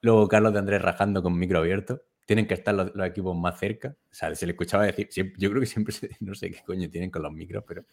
luego 0.00 0.26
Carlos 0.28 0.54
de 0.54 0.58
Andrés 0.60 0.80
rajando 0.80 1.22
con 1.22 1.38
micro 1.38 1.58
abierto. 1.58 2.02
Tienen 2.24 2.46
que 2.46 2.54
estar 2.54 2.74
los, 2.74 2.94
los 2.94 3.06
equipos 3.06 3.36
más 3.36 3.58
cerca. 3.60 3.94
O 4.10 4.14
sea, 4.14 4.34
se 4.34 4.46
le 4.46 4.52
escuchaba 4.52 4.86
decir, 4.86 5.08
siempre- 5.10 5.36
yo 5.38 5.50
creo 5.50 5.60
que 5.60 5.66
siempre, 5.66 5.92
se- 5.92 6.16
no 6.20 6.34
sé 6.34 6.50
qué 6.50 6.62
coño 6.64 6.88
tienen 6.88 7.10
con 7.10 7.22
los 7.22 7.32
micros, 7.32 7.62
pero. 7.68 7.84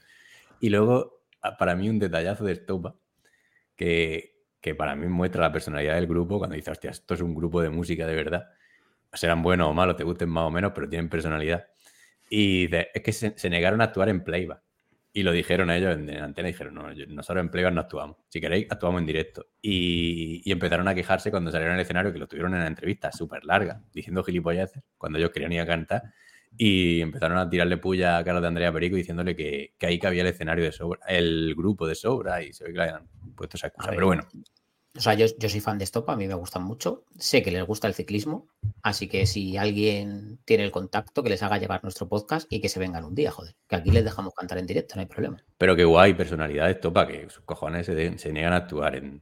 Y 0.62 0.70
luego, 0.70 1.24
para 1.58 1.76
mí, 1.76 1.90
un 1.90 2.00
detallazo 2.00 2.46
de 2.46 2.54
Estopa, 2.54 2.96
que, 3.76 4.39
que 4.62 4.76
para 4.76 4.96
mí 4.96 5.08
muestra 5.08 5.42
la 5.42 5.52
personalidad 5.52 5.96
del 5.96 6.08
grupo 6.08 6.38
cuando 6.38 6.56
dice, 6.56 6.72
hostia, 6.72 6.92
esto 6.92 7.14
es 7.14 7.22
un 7.22 7.34
grupo 7.34 7.62
de 7.62 7.70
música 7.70 8.06
de 8.06 8.16
verdad. 8.16 8.48
Serán 9.14 9.42
buenos 9.42 9.70
o 9.70 9.74
malos, 9.74 9.96
te 9.96 10.04
gusten 10.04 10.30
más 10.30 10.44
o 10.44 10.52
menos, 10.52 10.72
pero 10.76 10.88
tienen 10.90 11.10
personalidad. 11.10 11.66
Y 12.30 12.68
de- 12.68 12.90
es 12.94 13.02
que 13.02 13.12
se, 13.12 13.50
negaron 13.50 13.82
a 13.82 13.86
actuar 13.86 14.10
en 14.10 14.24
playback. 14.24 14.62
Y 15.12 15.24
lo 15.24 15.32
dijeron 15.32 15.72
ellos 15.72 15.96
en, 15.96 16.08
en 16.10 16.22
antena, 16.24 16.48
dijeron, 16.48 16.76
no, 16.76 16.94
nosotros 17.08 17.42
en 17.42 17.50
playback 17.50 17.74
no 17.74 17.82
actuamos. 17.82 18.18
Si 18.28 18.40
queréis, 18.40 18.68
actuamos 18.70 19.02
en 19.02 19.08
directo. 19.08 19.48
Y, 19.62 20.50
empezaron 20.52 20.88
a 20.88 20.94
quejarse 20.94 21.32
cuando 21.32 21.52
salieron 21.52 21.76
al 21.76 21.82
escenario, 21.82 22.14
que 22.14 22.20
lo 22.20 22.28
tuvieron 22.28 22.54
en 22.54 22.62
la 22.62 22.68
entrevista 22.68 23.12
súper 23.12 23.44
larga, 23.46 23.82
diciendo 23.92 24.24
gilipolleces, 24.24 24.84
cuando 24.98 25.18
ellos 25.18 25.32
querían 25.32 25.52
ir 25.54 25.62
a 25.62 25.66
cantar. 25.66 26.04
Y 26.58 27.02
empezaron 27.02 27.38
a 27.38 27.50
tirarle 27.50 27.78
puya 27.78 28.18
a 28.18 28.24
Carlos 28.24 28.42
de 28.42 28.48
Andrea 28.50 28.72
Perico 28.72 28.96
diciéndole 28.96 29.36
que, 29.36 29.76
que 29.78 29.88
ahí 29.88 30.00
cabía 30.00 30.22
el 30.22 30.28
escenario 30.28 30.64
de 30.64 30.72
sobra, 30.72 31.00
el 31.08 31.56
grupo 31.56 31.88
de 31.88 31.96
sobra, 31.96 32.44
y 32.44 32.54
se 32.54 32.66
ve 32.66 32.74
que 32.74 32.80
le 32.80 32.94
habían 33.40 33.50
puesto 33.50 33.58
esa 33.58 33.68
excusa. 33.68 33.88
A 33.88 33.92
ver, 33.92 33.98
Pero 33.98 34.08
bueno, 34.08 34.28
O 34.98 35.00
sea, 35.02 35.14
yo, 35.14 35.28
yo 35.38 35.50
soy 35.50 35.60
fan 35.62 35.78
de 35.78 35.86
Stopa, 35.86 36.14
a 36.14 36.16
mí 36.16 36.28
me 36.28 36.34
gustan 36.34 36.64
mucho. 36.64 37.06
Sé 37.18 37.42
que 37.44 37.52
les 37.52 37.64
gusta 37.66 37.88
el 37.88 37.94
ciclismo, 37.94 38.48
así 38.82 39.08
que 39.08 39.26
si 39.26 39.56
alguien 39.56 40.40
tiene 40.46 40.64
el 40.64 40.72
contacto, 40.72 41.22
que 41.24 41.30
les 41.30 41.42
haga 41.44 41.58
llevar 41.58 41.82
nuestro 41.84 42.08
podcast 42.10 42.52
y 42.52 42.60
que 42.60 42.70
se 42.70 42.80
vengan 42.80 43.06
un 43.06 43.16
día, 43.16 43.32
joder. 43.32 43.56
Que 43.68 43.76
aquí 43.78 43.92
les 43.92 44.04
dejamos 44.04 44.34
cantar 44.34 44.58
en 44.58 44.66
directo, 44.66 44.96
no 44.96 45.02
hay 45.02 45.08
problema. 45.08 45.44
Pero 45.58 45.76
que 45.76 45.86
guay, 45.86 46.14
personalidad 46.16 46.70
esto 46.70 46.92
para 46.92 47.08
que 47.08 47.30
sus 47.30 47.44
cojones 47.44 47.86
se, 47.86 48.18
se 48.18 48.34
niegan 48.34 48.54
a 48.54 48.58
actuar 48.58 48.96
en, 48.96 49.22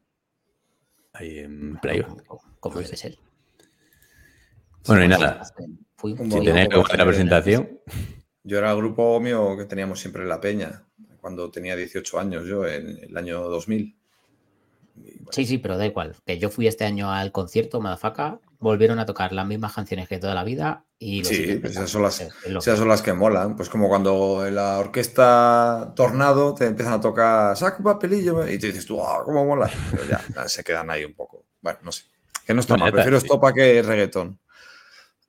ahí 1.13 1.39
en 1.39 1.77
playback. 1.77 2.07
Como, 2.09 2.23
como- 2.41 2.57
como 2.59 2.79
debe 2.81 2.95
ser. 2.97 3.17
Bueno, 4.87 5.03
y 5.03 5.07
nada. 5.09 5.41
Fui 5.97 6.13
Un 6.13 6.21
un 6.21 6.25
Si 6.31 6.35
montón. 6.37 6.45
tenéis 6.53 6.69
que 6.89 6.97
la 6.97 7.05
presentación, 7.05 7.79
Yo 8.43 8.57
era 8.59 8.71
el 8.71 8.77
grupo 8.77 9.19
mío 9.19 9.55
que 9.57 9.65
teníamos 9.65 9.99
siempre 9.99 10.21
en 10.23 10.29
La 10.29 10.39
Peña, 10.39 10.85
cuando 11.19 11.51
tenía 11.51 11.75
18 11.75 12.19
años, 12.19 12.45
yo, 12.47 12.65
en 12.65 12.97
el 13.03 13.17
año 13.17 13.41
2000. 13.49 13.96
Bueno, 14.97 15.31
Sí, 15.31 15.45
sí, 15.45 15.57
pero 15.57 15.77
da 15.77 15.85
igual. 15.85 16.15
Que 16.25 16.37
yo 16.39 16.49
fui 16.49 16.67
este 16.67 16.85
año 16.85 17.11
al 17.11 17.31
concierto, 17.31 17.79
Madafaka, 17.81 18.39
volvieron 18.59 18.97
a 18.99 19.05
tocar 19.05 19.33
las 19.33 19.45
mismas 19.45 19.73
canciones 19.73 20.07
que 20.07 20.17
toda 20.19 20.33
la 20.33 20.43
vida 20.43 20.85
y 20.99 21.21
lo 21.21 21.29
Sí, 21.29 21.57
pues 21.61 21.73
esas 21.73 21.89
son 21.89 22.01
las- 22.03 22.21
Es- 22.21 22.33
es 22.45 22.51
lo 22.51 22.59
Esas 22.59 22.79
son 22.79 22.87
las 22.87 23.01
que 23.01 23.13
molan. 23.13 23.55
Pues 23.55 23.69
como 23.69 23.87
cuando 23.89 24.45
en 24.47 24.55
la 24.55 24.79
orquesta 24.79 25.93
Tornado 25.95 26.53
te 26.55 26.65
empiezan 26.65 26.93
a 26.95 27.01
tocar 27.01 27.55
saca 27.57 27.77
un 27.77 27.83
papelillo 27.83 28.47
y 28.47 28.57
te 28.57 28.67
dices 28.67 28.85
tú, 28.85 29.01
ah, 29.03 29.21
cómo 29.25 29.45
mola. 29.45 29.69
Pero 29.91 30.05
ya, 30.05 30.23
ya 30.35 30.47
se 30.49 30.63
quedan 30.63 30.89
ahí 30.89 31.03
un 31.05 31.13
poco. 31.13 31.45
Bueno, 31.61 31.79
no 31.83 31.91
sé. 31.91 32.03
Que 32.45 32.53
no 32.53 32.61
está 32.61 32.73
Bueno, 32.73 32.85
mal. 32.85 32.93
Prefiero 32.93 33.19
sí. 33.19 33.25
estopa 33.27 33.53
que 33.53 33.81
reggaetón. 33.81 34.39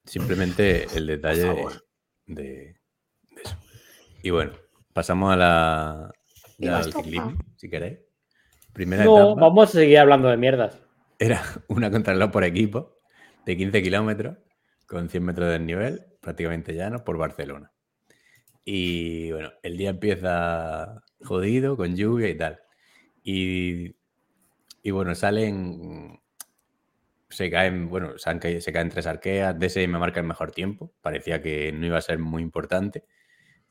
simplemente 0.05 0.87
el 0.95 1.07
detalle 1.07 1.41
de, 1.43 1.47
favor. 1.47 1.87
de- 2.27 2.43
de 3.31 3.43
eso. 3.45 3.57
Y 4.23 4.31
bueno, 4.31 4.53
pasamos 4.95 5.33
a 5.33 5.37
la, 5.37 6.13
al 6.63 6.93
si 7.57 7.69
queréis. 7.69 7.99
Primera 8.79 9.05
No, 9.05 9.13
etapa 9.13 9.41
vamos 9.41 9.69
a 9.71 9.73
seguir 9.73 9.99
hablando 9.99 10.29
de 10.29 10.37
mierdas. 10.37 10.81
era 11.19 11.43
una 11.69 11.91
contrarreloj 11.91 12.31
por 12.31 12.45
equipo 12.45 12.97
de 13.45 13.57
15 13.57 13.83
kilómetros 13.83 14.37
con 14.87 15.09
100 15.09 15.23
metros 15.25 15.49
de 15.49 15.55
desnivel, 15.59 16.07
prácticamente 16.21 16.75
llano, 16.75 17.05
por 17.05 17.19
Barcelona. 17.19 17.73
Y 18.65 19.31
bueno, 19.33 19.51
el 19.63 19.77
día 19.77 19.91
empieza 19.91 21.03
jodido, 21.23 21.77
con 21.77 21.97
lluvia 21.97 22.29
y 22.29 22.37
tal. 22.37 22.61
Y, 23.23 23.97
y 24.83 24.91
bueno, 24.91 25.15
salen. 25.15 26.21
Se 27.31 27.51
caen, 27.51 27.89
bueno, 27.91 28.17
se, 28.19 28.31
han 28.31 28.39
caído- 28.39 28.61
se 28.63 28.73
caen 28.73 28.89
tres 28.91 29.07
arqueas. 29.07 29.59
DSM 29.59 29.99
marca 29.99 30.21
el 30.21 30.27
mejor 30.27 30.51
tiempo. 30.53 30.93
Parecía 31.03 31.43
que 31.43 31.73
no 31.73 31.87
iba 31.87 31.99
a 31.99 32.03
ser 32.03 32.19
muy 32.19 32.43
importante. 32.43 33.05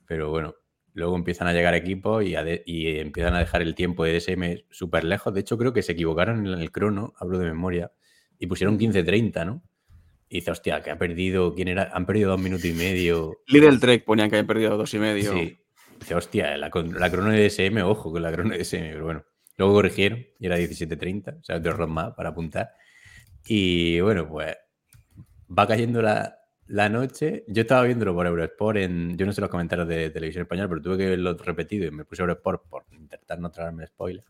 Pero 0.05 0.29
bueno, 0.31 0.55
luego 0.97 1.15
empiezan 1.15 1.47
a 1.47 1.53
llegar 1.53 1.75
equipos 1.75 2.23
y, 2.25 2.35
a 2.35 2.43
de- 2.43 2.63
y 2.65 2.97
empiezan 2.97 3.35
a 3.35 3.39
dejar 3.39 3.61
el 3.61 3.75
tiempo 3.75 4.03
de 4.03 4.13
DSM 4.19 4.65
súper 4.71 5.03
lejos. 5.03 5.33
De 5.33 5.39
hecho, 5.41 5.57
creo 5.57 5.71
que 5.71 5.83
se 5.83 5.91
equivocaron 5.93 6.45
en 6.47 6.59
el 6.59 6.71
crono, 6.71 7.13
hablo 7.17 7.37
de 7.37 7.45
memoria, 7.45 7.91
y 8.39 8.47
pusieron 8.47 8.77
15-30, 8.79 9.45
¿no? 9.45 9.63
Y 10.29 10.39
dice, 10.39 10.51
hostia, 10.51 10.81
que 10.81 10.89
ha 10.91 10.97
perdido, 10.97 11.53
¿quién 11.53 11.67
era? 11.69 11.89
Han 11.93 12.05
perdido 12.05 12.31
dos 12.31 12.41
minutos 12.41 12.65
y 12.65 12.73
medio. 12.73 13.37
Lidl 13.47 13.79
Trek 13.79 14.03
ponían 14.03 14.29
que 14.29 14.37
había 14.37 14.47
perdido 14.47 14.75
dos 14.75 14.93
y 14.93 14.99
medio. 14.99 15.33
Sí. 15.33 15.59
Dice, 15.99 16.15
hostia, 16.15 16.57
la, 16.57 16.69
la 16.73 17.09
crono 17.11 17.29
de 17.31 17.47
DSM, 17.47 17.77
ojo 17.83 18.11
con 18.11 18.21
la 18.21 18.31
crono 18.31 18.49
de 18.51 18.59
DSM, 18.59 18.91
pero 18.91 19.05
bueno. 19.05 19.23
Luego 19.55 19.73
corrigieron 19.73 20.25
y 20.39 20.45
era 20.45 20.57
17.30, 20.59 21.39
o 21.39 21.43
sea, 21.43 21.59
dos 21.59 21.73
error 21.73 21.87
más 21.87 22.13
para 22.13 22.29
apuntar. 22.29 22.71
Y 23.47 23.99
bueno, 24.01 24.27
pues 24.27 24.55
va 25.57 25.65
cayendo 25.67 26.01
la, 26.01 26.36
la 26.67 26.89
noche. 26.89 27.43
Yo 27.47 27.61
estaba 27.61 27.83
viéndolo 27.83 28.13
por 28.13 28.27
Eurosport 28.27 28.77
en. 28.77 29.17
Yo 29.17 29.25
no 29.25 29.33
sé 29.33 29.41
los 29.41 29.49
comentarios 29.49 29.87
de 29.87 30.09
televisión 30.09 30.43
española, 30.43 30.69
pero 30.69 30.81
tuve 30.81 30.97
que 30.97 31.07
verlo 31.09 31.33
repetido 31.37 31.85
y 31.87 31.91
me 31.91 32.05
puse 32.05 32.21
Eurosport 32.23 32.67
por 32.69 32.85
intentar 32.91 33.39
no 33.39 33.51
traerme 33.51 33.87
spoiler. 33.87 34.23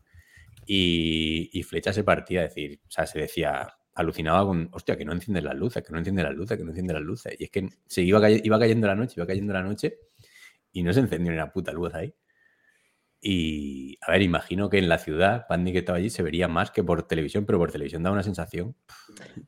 Y, 0.66 1.50
y 1.52 1.62
Flecha 1.62 1.92
se 1.92 2.04
partía 2.04 2.42
decir, 2.42 2.80
o 2.86 2.90
sea, 2.90 3.06
se 3.06 3.20
decía, 3.20 3.68
alucinaba 3.94 4.44
con, 4.46 4.68
hostia, 4.72 4.96
que 4.96 5.04
no 5.04 5.12
encienden 5.12 5.44
las 5.44 5.56
luces, 5.56 5.82
que 5.82 5.92
no 5.92 5.98
encienden 5.98 6.24
las 6.26 6.34
luces, 6.34 6.58
que 6.58 6.64
no 6.64 6.70
encienden 6.70 6.94
las 6.96 7.04
luces. 7.04 7.34
Y 7.38 7.44
es 7.44 7.50
que 7.50 7.68
se 7.86 8.02
iba, 8.02 8.20
caye- 8.20 8.40
iba 8.44 8.58
cayendo 8.58 8.86
la 8.86 8.94
noche, 8.96 9.14
iba 9.16 9.26
cayendo 9.26 9.52
la 9.54 9.62
noche 9.62 9.98
y 10.72 10.82
no 10.82 10.92
se 10.92 11.00
encendió 11.00 11.32
ni 11.32 11.38
una 11.38 11.52
puta 11.52 11.72
luz 11.72 11.94
ahí. 11.94 12.14
Y, 13.20 13.98
a 14.06 14.12
ver, 14.12 14.22
imagino 14.22 14.70
que 14.70 14.78
en 14.78 14.88
la 14.88 14.98
ciudad, 14.98 15.46
Pandy 15.48 15.72
que 15.72 15.78
estaba 15.78 15.98
allí, 15.98 16.08
se 16.10 16.22
vería 16.22 16.46
más 16.48 16.70
que 16.70 16.84
por 16.84 17.02
televisión, 17.08 17.44
pero 17.46 17.58
por 17.58 17.72
televisión 17.72 18.02
da 18.02 18.12
una 18.12 18.22
sensación. 18.22 18.76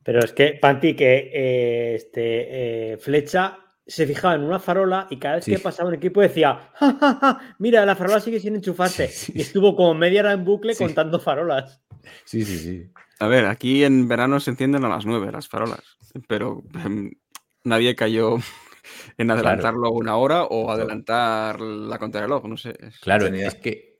Pero 0.02 0.18
es 0.20 0.32
que, 0.32 0.58
Panti, 0.60 0.94
que 0.96 1.30
eh, 1.32 1.94
este, 1.94 2.92
eh, 2.94 2.98
Flecha 2.98 3.58
se 3.86 4.06
fijaba 4.06 4.34
en 4.34 4.42
una 4.42 4.58
farola 4.58 5.06
y 5.10 5.18
cada 5.18 5.36
vez 5.36 5.44
Sí. 5.44 5.52
que 5.52 5.58
pasaba 5.58 5.88
un 5.88 5.94
equipo 5.96 6.20
decía, 6.20 6.70
"Ja, 6.74 6.96
ja, 7.00 7.14
ja, 7.20 7.54
mira, 7.58 7.84
la 7.86 7.96
farola 7.96 8.20
sigue 8.20 8.40
sin 8.40 8.54
enchufarse. 8.56 9.08
Sí, 9.08 9.26
sí. 9.26 9.32
Y 9.36 9.40
estuvo 9.42 9.74
como 9.76 9.94
media 9.94 10.20
hora 10.22 10.32
en 10.32 10.44
bucle 10.44 10.74
Sí. 10.74 10.84
contando 10.84 11.18
farolas. 11.20 11.80
Sí, 12.24 12.44
sí, 12.44 12.58
sí. 12.58 12.90
A 13.18 13.26
ver, 13.28 13.46
aquí 13.46 13.84
en 13.84 14.08
verano 14.08 14.40
se 14.40 14.50
encienden 14.50 14.84
a 14.84 14.88
las 14.88 15.06
9 15.06 15.30
las 15.32 15.48
farolas, 15.48 15.82
pero 16.28 16.62
em, 16.84 17.10
nadie 17.64 17.94
cayó 17.94 18.36
en 19.18 19.30
adelantarlo 19.30 19.90
una 19.92 20.16
hora 20.16 20.44
o 20.44 20.70
adelantar 20.70 21.60
la 21.60 21.98
contrarreloj, 21.98 22.44
no 22.46 22.56
sé. 22.56 22.74
es- 22.80 22.98
Claro, 23.00 23.26
Tenía- 23.26 23.48
es 23.48 23.54
que. 23.56 23.90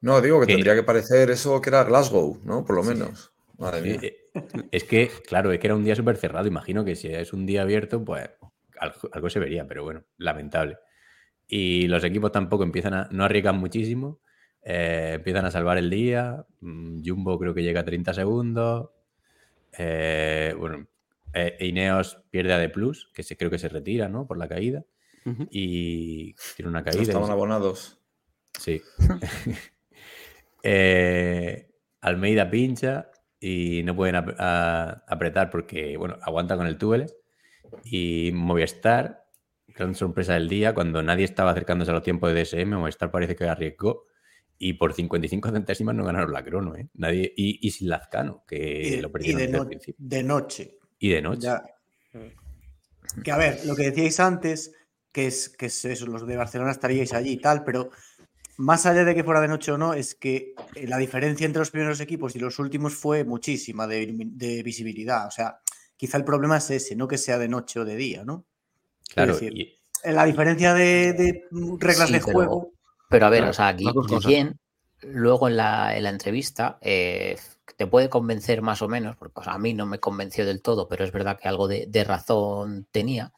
No, 0.00 0.20
digo 0.20 0.40
que 0.40 0.46
Que- 0.46 0.52
tendría 0.54 0.74
que 0.74 0.82
parecer 0.84 1.30
eso 1.30 1.60
que 1.60 1.70
era 1.70 1.84
Glasgow, 1.84 2.40
¿no? 2.44 2.64
Por 2.64 2.76
lo 2.76 2.82
Sí. 2.82 2.90
menos. 2.90 3.32
Madre 3.58 3.82
mía. 3.82 3.98
Eh, 4.02 4.18
Es 4.70 4.84
que, 4.84 5.10
claro, 5.26 5.52
es 5.52 5.58
que 5.58 5.66
era 5.66 5.74
un 5.76 5.84
día 5.84 5.94
súper 5.94 6.16
cerrado. 6.16 6.46
Imagino 6.48 6.84
que 6.84 6.96
si 6.96 7.08
es 7.08 7.32
un 7.34 7.44
día 7.44 7.62
abierto, 7.62 8.02
pues 8.04 8.30
algo, 8.78 8.96
algo 9.12 9.28
se 9.30 9.38
vería, 9.40 9.66
pero 9.68 9.84
bueno, 9.84 10.04
lamentable. 10.16 10.78
Y 11.48 11.86
los 11.88 12.02
equipos 12.04 12.32
tampoco 12.32 12.62
empiezan 12.64 12.94
a. 12.94 13.08
No 13.10 13.24
arriesgan 13.24 13.58
muchísimo. 13.58 14.20
eh, 14.64 15.14
empiezan 15.16 15.44
a 15.44 15.50
salvar 15.50 15.76
el 15.76 15.90
día. 15.90 16.46
mm, 16.60 17.02
Jumbo 17.04 17.36
creo 17.36 17.52
que 17.52 17.64
llega 17.64 17.80
a 17.80 17.84
30 17.84 18.14
segundos. 18.14 18.90
eh, 19.76 20.54
bueno, 20.58 20.86
eh, 21.34 21.56
Ineos 21.60 22.22
pierde 22.30 22.52
a 22.52 22.58
D 22.58 22.68
Plus, 22.68 23.10
que 23.14 23.22
se, 23.22 23.36
creo 23.36 23.50
que 23.50 23.58
se 23.58 23.68
retira, 23.68 24.08
¿no? 24.08 24.26
Por 24.26 24.38
la 24.38 24.48
caída. 24.48 24.84
Y 25.50 26.34
tiene 26.56 26.68
una 26.70 26.80
No 26.80 26.84
caída. 26.84 27.00
y 27.00 27.02
estaban 27.04 27.30
abonados. 27.30 27.98
Sí. 28.58 28.80
Eh, 30.62 31.68
Almeida 32.02 32.48
pincha 32.50 33.10
y 33.40 33.82
no 33.84 33.96
pueden 33.96 34.16
ap- 34.16 34.36
a- 34.38 35.04
apretar 35.08 35.50
porque, 35.50 35.96
bueno, 35.96 36.16
aguanta 36.22 36.56
con 36.56 36.66
el 36.66 36.78
túnel. 36.78 37.10
Y 37.84 38.30
Movistar, 38.34 39.24
gran 39.68 39.94
sorpresa 39.94 40.34
del 40.34 40.48
día, 40.48 40.74
cuando 40.74 41.02
nadie 41.02 41.24
estaba 41.24 41.50
acercándose 41.52 41.90
a 41.90 41.94
los 41.94 42.02
tiempos 42.02 42.32
de 42.32 42.40
DSM, 42.44 42.76
Movistar 42.76 43.10
parece 43.10 43.34
que 43.34 43.44
arriesgó 43.44 44.06
y 44.58 44.74
por 44.74 44.92
55 44.92 45.50
centésimas 45.50 45.94
no 45.94 46.04
ganaron 46.04 46.32
la 46.32 46.44
crono, 46.44 46.76
¿eh? 46.76 46.88
Nadie, 46.94 47.32
y, 47.36 47.58
y 47.66 47.70
sin 47.72 47.88
Lazcano, 47.88 48.44
que 48.46 48.82
Y 48.86 48.90
de, 48.96 49.02
lo 49.02 49.08
y 49.08 49.12
perdieron 49.12 49.38
de 49.40 49.46
desde 49.46 49.56
el 49.56 49.62
no- 49.62 49.68
principio. 49.68 49.94
de 50.06 50.22
noche. 50.22 50.78
Y 51.02 51.10
de 51.10 51.20
noche. 51.20 51.40
Ya. 51.42 51.62
Que 53.24 53.32
a 53.32 53.36
ver, 53.36 53.66
lo 53.66 53.74
que 53.74 53.90
decíais 53.90 54.20
antes, 54.20 54.72
que 55.10 55.26
es 55.26 55.48
que 55.48 55.66
es 55.66 55.84
eso, 55.84 56.06
los 56.06 56.24
de 56.24 56.36
Barcelona 56.36 56.70
estaríais 56.70 57.12
allí 57.12 57.32
y 57.32 57.36
tal, 57.38 57.64
pero 57.64 57.90
más 58.58 58.86
allá 58.86 59.04
de 59.04 59.12
que 59.12 59.24
fuera 59.24 59.40
de 59.40 59.48
noche 59.48 59.72
o 59.72 59.78
no, 59.78 59.94
es 59.94 60.14
que 60.14 60.54
eh, 60.76 60.86
la 60.86 60.98
diferencia 60.98 61.44
entre 61.44 61.58
los 61.58 61.72
primeros 61.72 61.98
equipos 62.00 62.36
y 62.36 62.38
los 62.38 62.60
últimos 62.60 62.94
fue 62.94 63.24
muchísima 63.24 63.88
de, 63.88 64.62
visibilidad. 64.64 65.26
O 65.26 65.32
sea, 65.32 65.58
quizá 65.96 66.18
el 66.18 66.24
problema 66.24 66.58
es 66.58 66.70
ese, 66.70 66.94
no 66.94 67.08
que 67.08 67.18
sea 67.18 67.36
de 67.36 67.48
noche 67.48 67.80
o 67.80 67.84
de 67.84 67.96
día, 67.96 68.24
¿no? 68.24 68.46
Claro, 69.12 69.32
decir, 69.34 69.58
y- 69.58 69.74
La 70.04 70.24
diferencia 70.24 70.72
de, 70.72 71.12
de, 71.14 71.42
reglas 71.80 72.06
Sí, 72.08 72.14
de 72.14 72.20
pero- 72.20 72.32
juego. 72.32 72.72
Pero 73.10 73.26
a 73.26 73.30
ver, 73.30 73.40
Claro, 73.40 73.50
o 73.50 73.54
sea. 73.54 73.72
Guillén, 73.72 74.56
luego 75.02 75.48
en 75.48 75.56
la, 75.56 75.96
en 75.96 76.04
la 76.04 76.10
entrevista, 76.10 76.78
eh, 76.80 77.36
puede 77.86 78.08
convencer 78.10 78.62
más 78.62 78.82
o 78.82 78.88
menos, 78.88 79.16
porque 79.16 79.40
a 79.44 79.58
mí 79.58 79.74
no 79.74 79.86
me 79.86 79.98
convenció 80.00 80.44
del 80.46 80.62
todo, 80.62 80.88
pero 80.88 81.04
es 81.04 81.12
verdad 81.12 81.38
que 81.40 81.48
algo 81.48 81.68
de, 81.68 82.04
razón 82.04 82.86
tenía. 82.92 83.32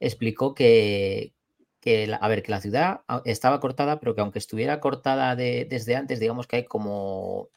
Explicó 0.00 0.54
que, 0.54 1.34
la- 1.84 2.16
a 2.16 2.28
ver, 2.28 2.42
que 2.42 2.50
la 2.52 2.60
ciudad 2.60 3.02
estaba 3.24 3.60
cortada, 3.60 4.00
pero 4.00 4.14
que 4.14 4.20
aunque 4.22 4.38
estuviera 4.38 4.80
cortada 4.80 5.36
de- 5.36 5.66
desde 5.68 5.96
antes, 5.96 6.20
digamos 6.20 6.46
que 6.46 6.56
hay 6.56 6.64
como, 6.64 7.50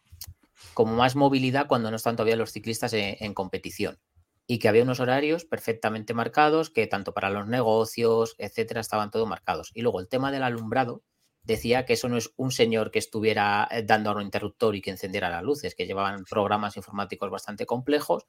más 0.85 1.15
movilidad 1.15 1.67
cuando 1.67 1.89
no 1.89 1.97
están 1.97 2.15
todavía 2.15 2.35
los 2.35 2.51
ciclistas 2.51 2.93
en, 2.93 3.17
en 3.19 3.33
competición. 3.33 3.99
Y 4.49 4.59
que 4.59 4.69
había 4.69 4.83
unos 4.83 4.99
horarios 5.01 5.43
perfectamente 5.45 6.13
marcados, 6.13 6.69
que 6.69 6.87
tanto 6.87 7.13
para 7.13 7.29
los 7.29 7.47
negocios, 7.47 8.35
etcétera, 8.37 8.79
estaban 8.81 9.11
todos 9.11 9.27
marcados. 9.27 9.71
Y 9.73 9.81
luego 9.81 9.99
el 9.99 10.07
tema 10.07 10.31
del 10.31 10.43
alumbrado, 10.43 11.01
decía 11.47 11.85
que 11.85 11.93
eso 11.93 12.09
no 12.09 12.17
es 12.17 12.31
un 12.35 12.51
señor 12.51 12.91
que 12.91 12.99
estuviera 12.99 13.67
eh, 13.71 13.81
dando 13.81 14.09
a 14.09 14.15
un 14.15 14.21
interruptor 14.21 14.75
y 14.75 14.81
que 14.81 14.91
encendiera 14.91 15.29
las 15.29 15.43
luces, 15.43 15.75
que 15.75 15.87
llevaban 15.87 16.25
programas 16.25 16.75
informáticos 16.75 17.31
bastante 17.31 17.65
complejos 17.65 18.27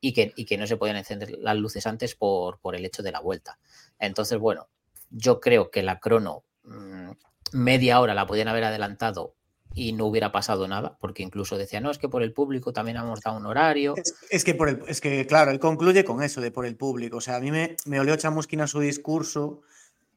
y 0.00 0.12
que, 0.12 0.56
no 0.56 0.66
se 0.66 0.76
podían 0.76 0.96
encender 0.96 1.32
las 1.40 1.56
luces 1.56 1.86
antes 1.86 2.14
por, 2.14 2.58
el 2.72 2.84
hecho 2.84 3.02
de 3.02 3.10
la 3.10 3.20
vuelta. 3.20 3.58
Entonces, 3.98 4.38
bueno, 4.38 4.68
yo 5.10 5.40
creo 5.40 5.70
que 5.70 5.82
la 5.82 5.98
crono 5.98 6.44
mm, 6.62 7.10
media 7.52 8.00
hora 8.00 8.14
la 8.14 8.26
podían 8.26 8.48
haber 8.48 8.64
adelantado 8.64 9.34
y 9.74 9.92
no 9.92 10.06
hubiera 10.06 10.30
pasado 10.30 10.66
nada, 10.68 10.96
porque 11.00 11.24
incluso 11.24 11.58
decía, 11.58 11.80
no, 11.80 11.90
es 11.90 11.98
que 11.98 12.08
por 12.08 12.22
el 12.22 12.32
público 12.32 12.72
también 12.72 12.98
hemos 12.98 13.20
dado 13.20 13.36
un 13.36 13.46
horario. 13.46 13.94
Es, 13.96 14.14
es 14.30 14.44
que 14.44 14.54
por 14.54 14.68
el, 14.68 14.82
es 14.86 15.00
que, 15.00 15.26
claro, 15.26 15.50
él 15.50 15.58
concluye 15.58 16.04
con 16.04 16.22
eso 16.22 16.40
de 16.40 16.52
por 16.52 16.66
el 16.66 16.76
público. 16.76 17.16
O 17.16 17.20
sea, 17.20 17.36
a 17.36 17.40
mí 17.40 17.50
me, 17.50 17.76
me 17.84 17.98
olió 17.98 18.16
chamusquina 18.16 18.68
su 18.68 18.78
discurso 18.78 19.62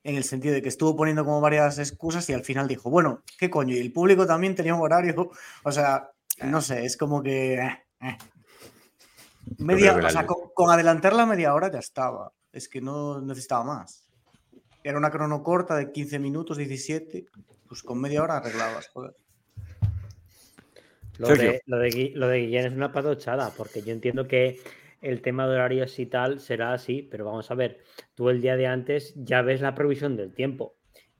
en 0.03 0.15
el 0.15 0.23
sentido 0.23 0.53
de 0.53 0.61
que 0.61 0.69
estuvo 0.69 0.95
poniendo 0.95 1.23
como 1.23 1.39
varias 1.39 1.79
excusas 1.79 2.29
y 2.29 2.33
al 2.33 2.43
final 2.43 2.67
dijo, 2.67 2.89
bueno, 2.89 3.23
¿qué 3.39 3.49
coño? 3.49 3.75
Y 3.75 3.79
el 3.79 3.93
público 3.93 4.25
también 4.25 4.55
tenía 4.55 4.75
un 4.75 4.81
horario. 4.81 5.31
O 5.63 5.71
sea, 5.71 6.11
no 6.43 6.61
sé, 6.61 6.85
es 6.85 6.97
como 6.97 7.23
que. 7.23 7.55
eh, 7.55 7.79
eh. 8.01 8.17
Media, 9.57 9.95
o 9.95 10.09
sea, 10.09 10.25
con, 10.25 10.37
con 10.53 10.71
adelantar 10.71 11.13
la 11.13 11.25
media 11.25 11.53
hora 11.53 11.71
ya 11.71 11.79
estaba. 11.79 12.31
Es 12.51 12.67
que 12.67 12.81
no 12.81 13.21
necesitaba 13.21 13.63
más. 13.63 14.05
Era 14.83 14.97
una 14.97 15.11
crono 15.11 15.43
corta 15.43 15.75
de 15.75 15.91
15 15.91 16.19
minutos, 16.19 16.57
17. 16.57 17.25
Pues 17.67 17.83
con 17.83 17.99
media 17.99 18.23
hora 18.23 18.37
arreglabas. 18.37 18.87
joder. 18.89 19.15
Lo 21.17 21.27
de, 21.29 21.61
lo, 21.67 21.77
de, 21.77 22.11
lo 22.15 22.27
de 22.27 22.39
Guillén 22.39 22.65
es 22.65 22.73
una 22.73 22.91
patochada, 22.91 23.51
porque 23.51 23.83
yo 23.83 23.93
entiendo 23.93 24.27
que 24.27 24.59
el 25.03 25.21
tema 25.21 25.47
de 25.47 25.55
horarios 25.55 25.99
y 25.99 26.05
tal 26.05 26.39
será 26.39 26.73
así, 26.73 27.01
pero 27.03 27.25
vamos 27.25 27.51
a 27.51 27.55
ver, 27.55 27.79
tú 28.15 28.29
el 28.29 28.41
día 28.41 28.55
de 28.55 28.67
antes 28.67 29.13
ya 29.15 29.41
ves 29.41 29.61
la 29.61 29.75
previsión 29.75 30.15
del 30.15 30.33
tiempo 30.33 30.77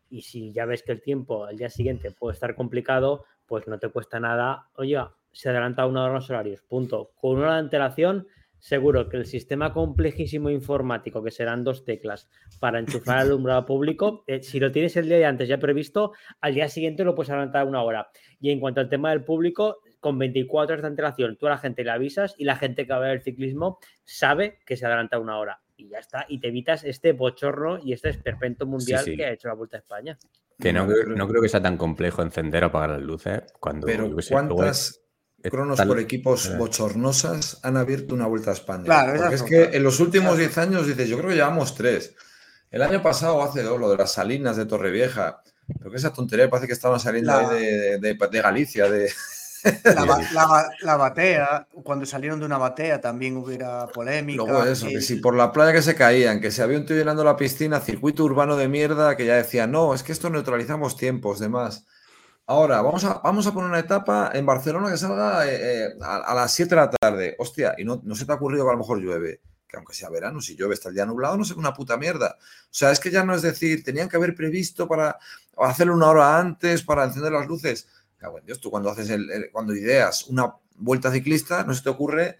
y 0.10 0.22
si 0.22 0.53
ya 0.53 0.65
ves 0.65 0.84
que 0.84 0.93
el 0.93 1.01
tiempo 1.01 1.45
al 1.45 1.57
día 1.57 1.69
siguiente 1.69 2.11
puede 2.11 2.34
estar 2.34 2.55
complicado, 2.55 3.26
pues 3.45 3.68
no 3.68 3.80
te 3.80 3.89
cuesta 3.89 4.19
nada, 4.19 4.69
oye, 4.76 4.97
se 5.31 5.49
adelanta 5.49 5.85
una 5.85 6.03
hora 6.03 6.14
los 6.14 6.30
horarios, 6.30 6.61
punto. 6.61 7.11
Con 7.15 7.39
una 7.39 7.57
antelación, 7.57 8.27
seguro 8.60 9.10
que 9.10 9.18
el 9.18 9.26
sistema 9.26 9.73
complejísimo 9.73 10.49
informático, 10.49 11.23
que 11.23 11.31
serán 11.31 11.64
dos 11.64 11.84
teclas, 11.84 12.30
para 12.60 12.80
enchufar 12.80 13.18
al 13.18 13.27
alumbrado 13.27 13.65
público, 13.65 14.23
eh, 14.27 14.41
si 14.43 14.60
lo 14.60 14.72
tienes 14.72 14.95
el 14.95 15.07
día 15.07 15.18
de 15.18 15.26
antes 15.26 15.49
ya 15.49 15.57
previsto, 15.57 16.14
al 16.39 16.53
día 16.53 16.69
siguiente 16.69 17.03
lo 17.03 17.15
puedes 17.15 17.31
adelantar 17.31 17.68
una 17.68 17.84
hora. 17.84 18.07
Y 18.39 18.51
en 18.51 18.60
cuanto 18.60 18.80
al 18.80 18.89
tema 18.89 19.10
del 19.10 19.26
público, 19.26 19.80
con 20.04 20.20
24 20.20 20.74
horas 20.74 20.84
de 20.84 20.88
antelación, 20.90 21.38
tú 21.38 21.48
a 21.48 21.52
la 21.52 21.58
gente 21.58 21.84
le 21.84 21.90
avisas 21.90 22.36
y 22.38 22.44
la 22.44 22.56
gente 22.58 22.86
que 22.86 22.92
va 22.92 22.98
a 22.98 23.02
ver 23.02 23.12
el 23.12 23.24
ciclismo 23.24 23.80
sabe 24.04 24.60
que 24.68 24.78
se 24.78 24.86
adelanta 24.86 25.18
una 25.18 25.40
hora. 25.40 25.62
Y 25.76 25.90
ya 25.90 25.98
está, 25.98 26.26
y 26.30 26.40
te 26.40 26.50
evitas 26.50 26.84
este 26.84 27.14
bochorno 27.14 27.80
y 27.84 27.94
este 27.94 28.10
esperpento 28.10 28.68
mundial 28.68 29.04
sí. 29.04 29.18
que 29.18 29.26
ha 29.26 29.32
hecho 29.32 29.48
la 29.48 29.56
Vuelta 29.56 29.78
a 29.78 29.80
España. 29.80 30.20
Que 30.60 30.72
no, 30.72 30.86
No, 30.86 30.94
creo- 30.94 31.16
no 31.16 31.28
creo 31.28 31.42
que 31.42 31.50
sea 31.50 31.62
tan 31.64 31.78
complejo 31.78 32.22
encender 32.22 32.64
o 32.64 32.68
apagar 32.68 32.92
las 32.92 33.02
luces 33.02 33.42
cuando. 33.60 33.88
Pero 33.88 34.22
sé, 34.22 34.32
¿cuántas 34.34 35.02
es 35.42 35.50
cronos 35.52 35.78
tal- 35.78 35.88
por 35.88 36.00
equipos 36.00 36.48
eh. 36.52 36.56
bochornosas 36.58 37.60
han 37.64 37.76
abierto 37.78 38.14
una 38.14 38.28
vuelta 38.28 38.52
a 38.52 38.54
España? 38.54 38.84
Claro, 38.84 39.14
Porque 39.20 39.36
es 39.36 39.44
que 39.44 39.64
en 39.76 39.84
los 39.84 40.00
últimos 40.00 40.36
Claro. 40.36 40.38
10 40.40 40.58
años 40.60 40.86
dices, 40.88 41.10
yo 41.10 41.18
creo 41.18 41.30
que 41.30 41.36
llevamos 41.36 41.74
tres. 41.76 42.16
El 42.70 42.82
año 42.84 43.02
pasado, 43.02 43.38
o 43.38 43.44
hace 43.44 43.64
dos, 43.64 43.80
lo 43.80 43.90
de 43.90 43.98
las 43.98 44.14
salinas 44.14 44.56
de 44.58 44.66
Torrevieja. 44.68 45.42
Pero 45.80 45.90
que 45.92 45.98
esa 45.98 46.14
tontería 46.14 46.50
parece 46.50 46.68
que 46.68 46.74
estaban 46.74 47.00
saliendo 47.00 47.32
La- 47.32 47.50
ahí 47.50 47.64
de, 47.66 47.98
de- 48.00 48.28
de 48.32 48.42
Galicia, 48.42 48.90
de, 48.90 49.10
La, 49.84 50.06
ba- 50.06 50.19
la 50.34 50.45
ba- 50.45 50.69
la 50.81 50.98
batea, 50.98 51.68
cuando 51.84 52.06
salieron 52.06 52.40
de 52.40 52.45
una 52.45 52.57
batea 52.57 52.99
también 52.99 53.38
hubiera 53.38 53.88
polémica. 53.88 54.44
Luego 54.44 54.64
eso, 54.65 54.88
que 54.88 55.02
si 55.02 55.15
por 55.18 55.35
la 55.35 55.52
playa 55.52 55.72
que 55.72 55.81
se 55.81 55.95
caían, 55.95 56.41
que 56.41 56.52
se 56.52 56.61
había 56.61 56.77
un 56.77 56.85
tío 56.85 56.95
llenando 56.98 57.23
la 57.23 57.38
piscina, 57.38 57.80
circuito 57.80 58.23
urbano 58.23 58.57
de 58.57 58.68
mierda, 58.68 59.15
que 59.15 59.26
ya 59.26 59.35
decía, 59.35 59.65
no, 59.68 59.94
es 59.94 60.03
que 60.03 60.11
esto 60.11 60.30
neutralizamos 60.30 60.98
tiempos, 60.98 61.40
demás. 61.40 61.85
Ahora, 62.45 62.81
vamos 62.81 63.06
a, 63.06 63.22
vamos 63.23 63.48
a 63.48 63.53
poner 63.53 63.69
una 63.69 63.80
etapa 63.80 64.30
en 64.34 64.45
Barcelona 64.45 64.91
que 64.91 64.98
salga 64.98 65.48
eh, 65.48 65.85
eh, 65.85 65.90
a, 66.02 66.18
a 66.18 66.35
las 66.35 66.52
7 66.53 66.72
de 66.72 66.76
la 66.81 66.90
tarde. 66.90 67.35
Hostia, 67.40 67.73
y 67.77 67.85
no, 67.85 68.02
no 68.03 68.15
se 68.15 68.26
te 68.26 68.34
ha 68.34 68.35
ocurrido 68.35 68.65
que 68.65 68.69
a 68.69 68.73
lo 68.73 68.80
mejor 68.80 68.99
llueve. 68.99 69.40
Que 69.65 69.77
aunque 69.77 69.94
sea 69.94 70.10
verano, 70.10 70.41
si 70.41 70.56
llueve 70.57 70.73
está 70.73 70.90
el 70.90 70.95
día 70.95 71.06
nublado, 71.06 71.38
no 71.38 71.45
sé, 71.45 71.53
una 71.53 71.73
puta 71.73 71.95
mierda. 71.95 72.35
O 72.38 72.68
sea, 72.69 72.91
es 72.91 72.99
que 72.99 73.11
ya 73.11 73.23
no 73.23 73.34
es 73.34 73.41
decir, 73.44 73.81
tenían 73.84 74.10
que 74.10 74.18
haber 74.18 74.35
previsto 74.35 74.90
para 74.90 75.18
hacerlo 75.57 75.94
una 75.95 76.10
hora 76.10 76.38
antes, 76.38 76.84
para 76.84 77.06
encender 77.06 77.31
las 77.31 77.48
luces. 77.48 77.88
Cago 78.24 78.40
en 78.40 78.45
Dios, 78.45 78.60
tú 78.62 78.72
cuando 78.72 78.90
haces 78.90 79.10
el, 79.10 79.30
el- 79.30 79.52
cuando 79.52 79.76
ideas 79.76 80.28
una 80.28 80.54
vuelta 80.78 81.12
ciclista, 81.12 81.64
no 81.66 81.74
se 81.74 81.84
te 81.84 81.90
ocurre 81.90 82.38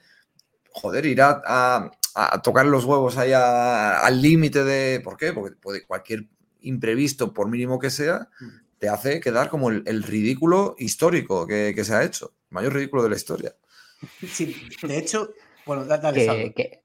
joder, 0.72 1.06
ir 1.06 1.22
a, 1.22 1.42
a- 1.46 1.92
a 2.16 2.42
tocar 2.42 2.66
los 2.66 2.86
huevos 2.86 3.18
ahí 3.18 3.34
a- 3.34 4.00
al 4.00 4.22
límite 4.22 4.64
de. 4.64 5.02
¿Por 5.02 5.18
qué? 5.18 5.34
Porque 5.34 5.56
puede, 5.56 5.86
cualquier 5.86 6.26
imprevisto, 6.62 7.34
por 7.34 7.50
mínimo 7.50 7.78
que 7.80 7.90
sea, 7.90 8.30
te 8.80 8.88
hace 8.88 9.20
quedar 9.20 9.50
como 9.50 9.70
el, 9.70 9.84
el 9.86 10.04
ridículo 10.04 10.76
histórico 10.80 11.46
que, 11.46 11.74
que 11.76 11.84
se 11.84 11.94
ha 11.94 12.04
hecho. 12.04 12.34
El 12.50 12.56
mayor 12.56 12.74
ridículo 12.74 13.04
de 13.04 13.10
la 13.10 13.16
historia. 13.18 13.56
sí, 14.32 14.56
de 14.82 14.98
hecho, 14.98 15.34
bueno, 15.66 15.86
da- 15.86 15.98
dale, 15.98 16.54
que, 16.56 16.84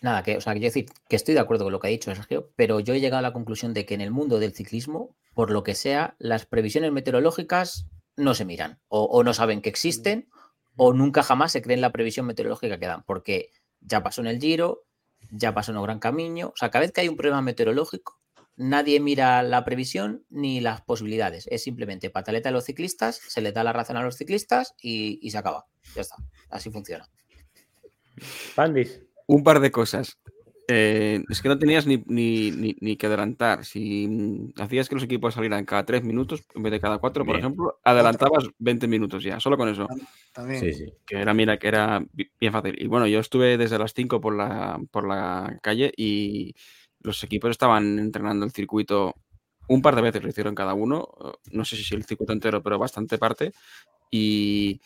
nada, 0.00 0.22
que, 0.22 0.36
o 0.36 0.40
sea, 0.40 0.52
que 0.54 0.60
yo 0.60 0.64
decir 0.66 0.86
que 1.08 1.16
estoy 1.16 1.34
de 1.34 1.40
acuerdo 1.40 1.64
con 1.64 1.72
lo 1.72 1.80
que 1.80 1.86
ha 1.86 1.90
dicho 1.90 2.14
Sergio, 2.14 2.50
pero 2.56 2.80
yo 2.80 2.94
he 2.94 3.00
llegado 3.00 3.18
a 3.20 3.22
la 3.22 3.32
conclusión 3.32 3.72
de 3.74 3.86
que 3.86 3.94
en 3.94 4.00
el 4.00 4.10
mundo 4.10 4.38
del 4.38 4.54
ciclismo, 4.54 5.16
por 5.34 5.50
lo 5.50 5.62
que 5.62 5.74
sea, 5.74 6.16
las 6.18 6.46
previsiones 6.46 6.92
meteorológicas 6.92 7.86
no 8.16 8.34
se 8.34 8.44
miran, 8.44 8.80
o, 8.88 9.04
o 9.04 9.24
no 9.24 9.34
saben 9.34 9.62
que 9.62 9.68
existen, 9.68 10.28
o 10.76 10.92
nunca 10.92 11.22
jamás 11.22 11.52
se 11.52 11.62
creen 11.62 11.80
la 11.80 11.92
previsión 11.92 12.26
meteorológica 12.26 12.78
que 12.78 12.86
dan, 12.86 13.04
porque 13.04 13.50
ya 13.80 14.02
pasó 14.02 14.20
en 14.20 14.28
el 14.28 14.40
Giro, 14.40 14.84
ya 15.30 15.54
pasó 15.54 15.72
en 15.72 15.78
el 15.78 15.84
Gran 15.84 15.98
Camino, 15.98 16.48
o 16.48 16.56
sea, 16.56 16.70
cada 16.70 16.82
vez 16.82 16.92
que 16.92 17.00
hay 17.00 17.08
un 17.08 17.16
problema 17.16 17.42
meteorológico, 17.42 18.20
nadie 18.56 19.00
mira 19.00 19.42
la 19.42 19.64
previsión 19.64 20.24
ni 20.28 20.60
las 20.60 20.82
posibilidades, 20.82 21.46
es 21.50 21.62
simplemente 21.62 22.10
pataleta 22.10 22.50
de 22.50 22.54
los 22.54 22.64
ciclistas, 22.64 23.16
se 23.16 23.40
les 23.40 23.54
da 23.54 23.64
la 23.64 23.72
razón 23.72 23.96
a 23.96 24.02
los 24.02 24.16
ciclistas 24.16 24.74
y, 24.80 25.18
y 25.22 25.30
se 25.30 25.38
acaba, 25.38 25.66
ya 25.94 26.02
está, 26.02 26.16
así 26.50 26.70
funciona. 26.70 27.08
Pandis. 28.54 29.00
Un 29.26 29.42
par 29.42 29.60
de 29.60 29.70
cosas. 29.70 30.18
Eh, 30.68 31.22
es 31.28 31.42
que 31.42 31.48
no 31.48 31.58
tenías 31.58 31.86
ni, 31.86 32.02
ni, 32.06 32.50
ni- 32.52 32.76
ni 32.80 32.96
que 32.96 33.06
adelantar. 33.06 33.64
Si 33.64 34.06
mm, 34.08 34.60
hacías 34.60 34.88
que 34.88 34.94
los 34.94 35.04
equipos 35.04 35.34
salieran 35.34 35.64
cada 35.64 35.84
tres 35.84 36.04
minutos 36.04 36.44
en 36.54 36.62
vez 36.62 36.72
de 36.72 36.80
cada 36.80 36.98
cuatro, 36.98 37.24
por 37.24 37.34
Bien. 37.34 37.44
ejemplo, 37.44 37.80
adelantabas 37.84 38.48
20 38.58 38.86
minutos 38.86 39.22
ya, 39.24 39.40
solo 39.40 39.56
con 39.56 39.68
eso. 39.68 39.88
También. 40.32 40.60
Sí, 40.60 40.72
sí. 40.72 40.92
Que 41.04 41.16
era, 41.16 41.34
mira, 41.34 41.58
que 41.58 41.68
era 41.68 42.04
bi- 42.12 42.30
bien 42.40 42.52
fácil. 42.52 42.76
Y 42.80 42.86
bueno, 42.86 43.06
yo 43.06 43.18
estuve 43.20 43.58
desde 43.58 43.78
las 43.78 43.92
5 43.92 44.20
por 44.20 44.34
la, 44.36 44.80
por 44.90 45.06
la 45.06 45.58
calle 45.62 45.92
y 45.96 46.54
los 47.00 47.22
equipos 47.24 47.50
estaban 47.50 47.98
entrenando 47.98 48.44
el 48.46 48.52
circuito 48.52 49.14
un 49.68 49.82
par 49.82 49.96
de 49.96 50.02
veces, 50.02 50.22
lo 50.22 50.28
hicieron 50.28 50.54
cada 50.54 50.74
uno. 50.74 51.08
No 51.50 51.64
sé 51.64 51.76
si 51.76 51.94
el 51.94 52.04
circuito 52.04 52.32
entero, 52.32 52.62
pero 52.62 52.78
bastante 52.78 53.18
parte. 53.18 53.52
Y 54.10 54.80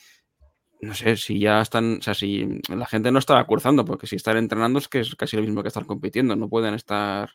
no 0.80 0.94
sé 0.94 1.16
si 1.16 1.40
ya 1.40 1.60
están, 1.60 1.98
o 1.98 2.02
sea, 2.02 2.14
si 2.14 2.60
la 2.68 2.86
gente 2.86 3.10
no 3.10 3.18
estaba 3.18 3.46
cruzando, 3.46 3.84
porque 3.84 4.06
si 4.06 4.16
están 4.16 4.36
entrenando 4.36 4.78
es 4.78 4.88
que 4.88 5.00
es 5.00 5.14
casi 5.14 5.36
lo 5.36 5.42
mismo 5.42 5.62
que 5.62 5.68
estar 5.68 5.86
compitiendo, 5.86 6.36
no 6.36 6.48
pueden 6.48 6.74
estar 6.74 7.30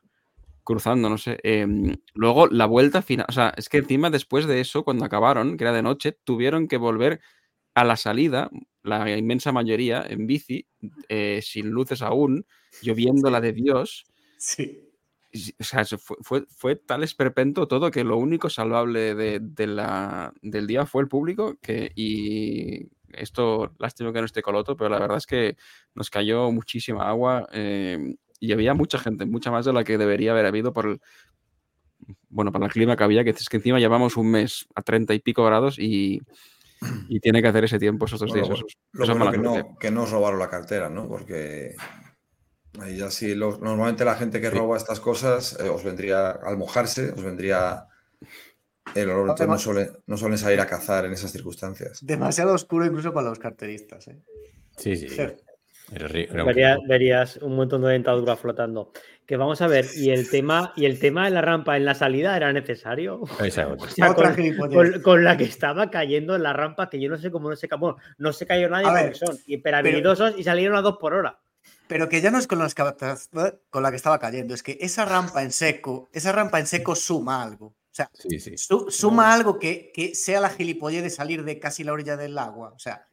cruzando, 0.63 1.09
no 1.09 1.17
sé. 1.17 1.39
Em, 1.43 1.95
luego 2.13 2.47
la 2.47 2.65
vuelta 2.65 3.01
final, 3.01 3.25
o 3.29 3.31
sea, 3.31 3.53
es 3.57 3.69
que 3.69 3.77
encima 3.77 4.09
después 4.09 4.45
de 4.45 4.61
eso, 4.61 4.83
cuando 4.83 5.05
acabaron, 5.05 5.57
que 5.57 5.63
era 5.63 5.73
de 5.73 5.81
noche, 5.81 6.17
tuvieron 6.23 6.67
que 6.67 6.77
volver 6.77 7.21
a 7.73 7.83
la 7.83 7.95
salida, 7.97 8.49
la 8.83 9.17
inmensa 9.17 9.51
mayoría 9.51 10.05
en 10.07 10.27
bici, 10.27 10.67
eh, 11.09 11.41
sin 11.43 11.69
luces 11.69 12.01
aún, 12.01 12.45
lloviendo 12.81 13.29
la 13.29 13.41
de 13.41 13.53
Dios. 13.53 14.05
Sí. 14.37 14.87
O 15.59 15.63
sea, 15.63 15.85
se 15.85 15.97
fue, 15.97 16.17
fue, 16.21 16.45
fue 16.49 16.75
tal 16.75 17.03
esperpento 17.03 17.67
todo 17.67 17.89
que 17.89 18.03
lo 18.03 18.17
único 18.17 18.49
salvable 18.49 19.15
de, 19.15 19.39
de 19.39 19.67
la, 19.67 20.33
del 20.41 20.67
día 20.67 20.85
fue 20.85 21.03
el 21.03 21.07
público. 21.07 21.57
Que, 21.61 21.91
y 21.95 22.89
esto, 23.15 23.73
lástima 23.79 24.11
que 24.13 24.19
no 24.19 24.25
esté 24.25 24.41
coloto, 24.41 24.75
pero 24.75 24.89
la 24.89 24.99
verdad 24.99 25.17
es 25.17 25.25
que 25.25 25.55
nos 25.95 26.09
cayó 26.09 26.51
muchísima 26.51 27.07
agua 27.07 27.47
eh, 27.51 28.15
y 28.39 28.51
había 28.53 28.73
mucha 28.73 28.97
gente, 28.97 29.25
mucha 29.25 29.51
más 29.51 29.65
de 29.65 29.73
la 29.73 29.83
que 29.83 29.97
debería 29.97 30.31
haber 30.31 30.45
habido 30.45 30.73
por 30.73 30.85
el, 30.87 31.01
bueno, 32.29 32.51
para 32.51 32.65
el 32.65 32.71
clima 32.71 32.95
que 32.95 33.03
había, 33.03 33.23
que 33.23 33.29
es 33.31 33.49
que 33.49 33.57
encima 33.57 33.79
llevamos 33.79 34.17
un 34.17 34.31
mes 34.31 34.65
a 34.75 34.81
30 34.81 35.13
y 35.13 35.19
pico 35.19 35.45
grados 35.45 35.77
y, 35.79 36.21
y 37.09 37.19
tiene 37.19 37.41
que 37.41 37.47
hacer 37.47 37.63
ese 37.65 37.79
tiempo 37.79 38.05
esos 38.05 38.19
dos 38.19 38.29
Bueno, 38.29 38.43
días. 38.45 38.49
lo- 38.49 38.55
eso 38.55 38.65
es- 38.67 38.77
Lo 38.93 39.03
eso 39.03 39.11
es 39.13 39.17
bueno 39.19 39.31
que 39.31 39.37
no, 39.37 39.77
que 39.79 39.91
no 39.91 40.03
os 40.03 40.11
robaron 40.11 40.39
la 40.39 40.49
cartera, 40.49 40.89
¿no? 40.89 41.07
Porque 41.07 41.75
ahí 42.79 42.97
ya 42.97 43.11
sí, 43.11 43.35
lo- 43.35 43.57
normalmente 43.57 44.05
la 44.05 44.15
gente 44.15 44.41
que 44.41 44.49
roba 44.49 44.77
estas 44.77 44.99
cosas 44.99 45.57
eh, 45.59 45.69
os 45.69 45.83
vendría 45.83 46.31
al 46.31 46.57
mojarse, 46.57 47.11
os 47.11 47.23
vendría 47.23 47.85
el 48.95 49.09
olor. 49.09 49.39
No, 49.47 49.57
suele- 49.57 49.91
no 50.07 50.17
suelen 50.17 50.37
salir 50.37 50.59
a 50.59 50.67
cazar 50.67 51.05
en 51.05 51.13
esas 51.13 51.31
circunstancias. 51.31 51.99
Demasiado 52.05 52.53
oscuro 52.53 52.85
incluso 52.85 53.13
para 53.13 53.29
los 53.29 53.39
carteristas. 53.39 54.07
¿eh? 54.07 54.17
Sí, 54.77 54.95
sí. 54.95 55.07
Verías, 56.87 57.37
un 57.37 57.55
montón 57.55 57.81
de 57.81 57.89
dentadura 57.89 58.35
flotando. 58.37 58.91
Que 59.25 59.37
vamos 59.37 59.61
a 59.61 59.67
ver, 59.67 59.85
y 59.95 60.09
el 60.09 60.29
tema, 60.29 60.73
y 60.75 60.85
el 60.85 60.99
tema 60.99 61.25
de 61.25 61.31
la 61.31 61.41
rampa 61.41 61.77
en 61.77 61.85
la 61.85 61.95
salida 61.95 62.35
era 62.35 62.51
necesario. 62.51 63.21
Esa 63.43 63.61
es 63.63 63.67
otra. 63.67 63.85
O 63.85 63.89
sea, 63.89 64.11
Otra 64.11 64.27
con, 64.27 64.35
gilipollez. 64.35 64.91
con- 64.93 65.01
con 65.01 65.23
la 65.23 65.37
que 65.37 65.43
estaba 65.45 65.89
cayendo 65.89 66.35
en 66.35 66.43
la 66.43 66.53
rampa, 66.53 66.89
que 66.89 66.99
yo 66.99 67.09
no 67.09 67.17
sé 67.17 67.31
cómo 67.31 67.49
no 67.49 67.55
se 67.55 67.67
cayó. 67.67 67.79
Bueno, 67.79 67.97
no 68.17 68.33
se 68.33 68.45
cayó 68.45 68.69
nadie 68.69 68.87
A 68.87 68.89
porque 68.89 69.03
ver, 69.05 69.17
son 69.17 69.37
hiperhabilidosos 69.47 70.37
y 70.37 70.43
salieron 70.43 70.75
a 70.77 70.81
dos 70.81 70.97
por 70.97 71.13
hora. 71.13 71.39
Pero 71.87 72.09
que 72.09 72.21
ya 72.21 72.31
no 72.31 72.39
es 72.39 72.47
con, 72.47 72.59
las 72.59 72.73
con 72.73 73.83
la 73.83 73.89
que 73.89 73.95
estaba 73.97 74.19
cayendo, 74.19 74.53
es 74.53 74.63
que 74.63 74.77
esa 74.81 75.05
rampa 75.05 75.43
en 75.43 75.51
seco, 75.51 76.09
esa 76.13 76.31
rampa 76.31 76.59
en 76.59 76.67
seco 76.67 76.95
suma 76.95 77.43
algo. 77.43 77.75
O 77.91 77.93
sea, 77.93 78.09
Sí, 78.13 78.39
sí. 78.39 78.57
su- 78.57 78.87
suma 78.89 79.33
algo 79.33 79.59
que, 79.59 79.91
que 79.93 80.15
sea 80.15 80.39
la 80.39 80.49
gilipollez 80.49 81.03
de 81.03 81.09
salir 81.09 81.43
de 81.43 81.59
casi 81.59 81.83
la 81.83 81.91
orilla 81.91 82.15
del 82.15 82.37
agua. 82.37 82.71
O 82.73 82.79
sea, 82.79 83.05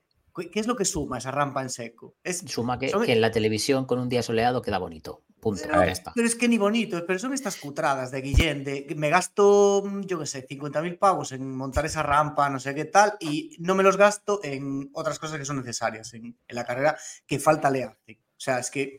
¿qué 0.52 0.60
es 0.60 0.68
lo 0.68 0.76
que 0.76 0.84
suma 0.84 1.18
esa 1.18 1.32
rampa 1.32 1.62
en 1.62 1.70
seco? 1.70 2.14
Es, 2.22 2.38
Suma 2.46 2.78
que, 2.78 2.90
son- 2.90 3.04
que 3.04 3.12
en 3.12 3.20
la 3.20 3.32
televisión 3.32 3.86
con 3.86 3.98
un 3.98 4.08
día 4.08 4.22
soleado 4.22 4.62
queda 4.62 4.78
bonito. 4.78 5.24
Punto. 5.40 5.62
Pero, 5.66 5.84
Ya 5.84 5.92
está. 5.92 6.12
pero 6.14 6.26
es 6.26 6.34
que 6.34 6.48
ni 6.48 6.58
bonito, 6.58 7.04
pero 7.06 7.18
son 7.20 7.32
estas 7.32 7.56
cutradas 7.56 8.10
de 8.10 8.20
Guillén, 8.22 8.64
de 8.64 8.86
me 8.96 9.08
gasto, 9.08 9.82
mm, 9.84 10.00
yo 10.02 10.18
qué 10.18 10.26
sé, 10.26 10.44
50.000 10.48 10.98
pavos 10.98 11.30
en 11.30 11.56
montar 11.56 11.86
esa 11.86 12.02
rampa, 12.02 12.50
no 12.50 12.58
sé 12.58 12.74
qué 12.74 12.84
tal, 12.86 13.14
y 13.20 13.56
no 13.60 13.76
me 13.76 13.84
los 13.84 13.96
gasto 13.96 14.40
en 14.42 14.90
otras 14.94 15.18
cosas 15.20 15.38
que 15.38 15.44
son 15.44 15.56
necesarias 15.58 16.12
en, 16.14 16.24
en 16.46 16.54
la 16.56 16.64
carrera 16.64 16.96
que 17.26 17.38
falta 17.38 17.70
le 17.70 17.84
hacen. 17.84 18.16
O 18.18 18.40
sea, 18.40 18.58
es 18.58 18.68
que 18.70 18.98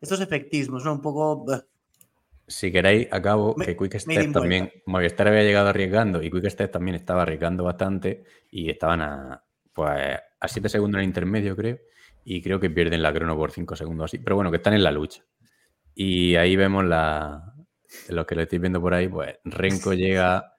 estos 0.00 0.20
efectismos, 0.20 0.84
¿no? 0.84 0.92
Un 0.92 1.00
poco... 1.00 1.44
bleh. 1.44 1.60
Si 2.50 2.72
queréis, 2.72 3.06
acabo 3.12 3.54
que 3.54 3.76
Quick 3.76 3.94
made 3.94 4.00
Step 4.00 4.24
in 4.24 4.32
también. 4.32 4.72
Movistar 4.86 5.28
había 5.28 5.42
llegado 5.44 5.68
arriesgando 5.68 6.20
y 6.20 6.30
Quick 6.30 6.48
Step 6.48 6.72
también 6.72 6.96
estaba 6.96 7.22
arriesgando 7.22 7.62
bastante 7.62 8.24
y 8.50 8.68
estaban 8.68 9.00
a, 9.02 9.44
pues, 9.72 10.18
a 10.40 10.48
7 10.48 10.68
segundos 10.68 10.98
en 10.98 11.02
el 11.02 11.06
intermedio, 11.06 11.54
creo, 11.54 11.78
y 12.24 12.42
creo 12.42 12.58
que 12.58 12.68
pierden 12.68 13.02
la 13.02 13.12
crono 13.12 13.36
por 13.36 13.52
5 13.52 13.76
segundos 13.76 14.06
así, 14.06 14.18
pero 14.18 14.34
bueno, 14.34 14.50
que 14.50 14.56
están 14.56 14.74
en 14.74 14.82
la 14.82 14.90
lucha. 14.90 15.22
Y 15.94 16.34
ahí 16.34 16.56
vemos 16.56 16.84
la, 16.84 17.54
los 18.08 18.26
que 18.26 18.34
lo 18.34 18.42
estáis 18.42 18.60
viendo 18.60 18.80
por 18.80 18.94
ahí, 18.94 19.06
pues 19.06 19.36
Renko 19.44 19.94
llega 19.94 20.54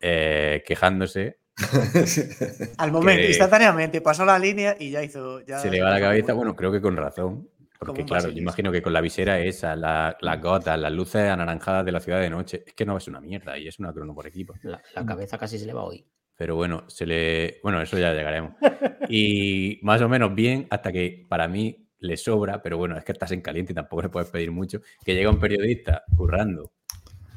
eh, 0.00 0.62
quejándose, 0.66 1.40
Al 2.78 2.90
momento, 2.90 3.22
Que- 3.22 3.28
instantáneamente, 3.28 4.00
pasó 4.00 4.24
la 4.24 4.38
línea 4.38 4.76
y 4.78 4.90
ya 4.90 5.02
hizo... 5.04 5.40
Ya 5.42 5.58
se 5.58 5.70
le 5.70 5.80
va 5.82 5.90
la 5.90 6.00
cabeza, 6.00 6.32
bueno, 6.32 6.56
creo 6.56 6.72
que 6.72 6.80
con 6.80 6.96
razón, 6.96 7.48
Porque 7.78 8.04
claro, 8.04 8.28
yo 8.30 8.40
imagino 8.40 8.72
que 8.72 8.80
con 8.82 8.92
la 8.92 9.00
visera 9.00 9.38
esa, 9.40 9.74
la- 9.76 10.16
las 10.20 10.40
gotas, 10.40 10.78
las 10.78 10.92
luces 10.92 11.28
anaranjadas 11.30 11.84
de 11.84 11.92
la 11.92 12.00
ciudad 12.00 12.20
de 12.20 12.30
noche, 12.30 12.62
es 12.66 12.72
que 12.74 12.86
no 12.86 12.96
es 12.96 13.06
una 13.08 13.20
mierda 13.20 13.58
y 13.58 13.68
es 13.68 13.78
una 13.78 13.92
crono 13.92 14.14
por 14.14 14.26
equipo. 14.26 14.54
La, 14.62 14.80
la 14.94 15.04
cabeza 15.04 15.36
casi 15.38 15.58
se 15.58 15.66
le 15.66 15.72
va 15.74 15.82
hoy. 15.84 16.04
Pero 16.36 16.56
bueno, 16.56 16.84
se 16.88 17.06
le. 17.06 17.60
Bueno, 17.62 17.80
eso 17.82 17.98
ya 17.98 18.12
llegaremos. 18.12 18.54
Y 19.08 19.78
más 19.82 20.00
o 20.00 20.08
menos 20.08 20.34
bien, 20.34 20.66
hasta 20.70 20.90
que 20.90 21.26
para 21.28 21.46
mí 21.46 21.86
le 21.98 22.16
sobra, 22.16 22.62
pero 22.62 22.78
bueno, 22.78 22.96
es 22.96 23.04
que 23.04 23.12
estás 23.12 23.30
en 23.32 23.40
caliente 23.42 23.72
y 23.72 23.74
tampoco 23.74 24.02
le 24.02 24.08
puedes 24.08 24.30
pedir 24.30 24.50
mucho. 24.50 24.80
Que 25.04 25.14
llega 25.14 25.28
un 25.30 25.38
periodista 25.38 26.04
currando, 26.16 26.72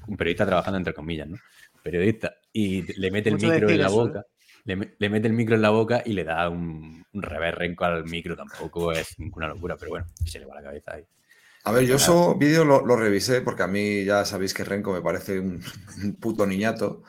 un 0.07 0.15
periodista 0.18 0.45
trabajando 0.45 0.77
entre 0.77 0.93
comillas, 0.93 1.27
¿no? 1.27 1.38
Periodista, 1.84 2.35
y 2.53 2.84
le 2.99 3.11
mete 3.11 3.30
el 3.30 3.35
Mucho 3.35 3.47
micro 3.47 3.69
en 3.69 3.80
la 3.80 3.88
eso, 3.88 3.95
¿eh? 4.07 4.23
Le, 4.68 4.76
me- 4.76 4.94
le 4.99 5.10
mete 5.10 5.27
el 5.27 5.34
micro 5.34 5.56
en 5.56 5.61
la 5.64 5.72
boca 5.72 6.03
y 6.06 6.14
le 6.14 6.23
da 6.23 6.49
un, 6.49 7.03
un 7.14 7.22
revés 7.23 7.56
renco 7.56 7.85
al 7.85 8.03
micro. 8.06 8.35
Tampoco 8.35 8.91
es 8.91 9.18
ninguna 9.18 9.48
locura, 9.48 9.77
pero 9.77 9.91
bueno, 9.91 10.06
se 10.26 10.39
le 10.39 10.45
va 10.45 10.56
la 10.56 10.64
cabeza 10.64 10.94
ahí. 10.94 11.06
A 11.64 11.72
ver, 11.72 11.85
yo 11.85 11.95
eso 11.95 12.35
vídeo 12.35 12.64
lo, 12.64 12.85
lo 12.85 12.95
revisé 12.95 13.41
porque 13.41 13.64
a 13.64 13.68
mí 13.68 14.06
ya 14.06 14.23
sabéis 14.26 14.53
que 14.53 14.64
Renko 14.64 14.94
me 14.94 15.02
parece 15.02 15.39
un, 15.39 15.61
un 16.03 16.15
puto 16.15 16.45
niñato. 16.45 17.03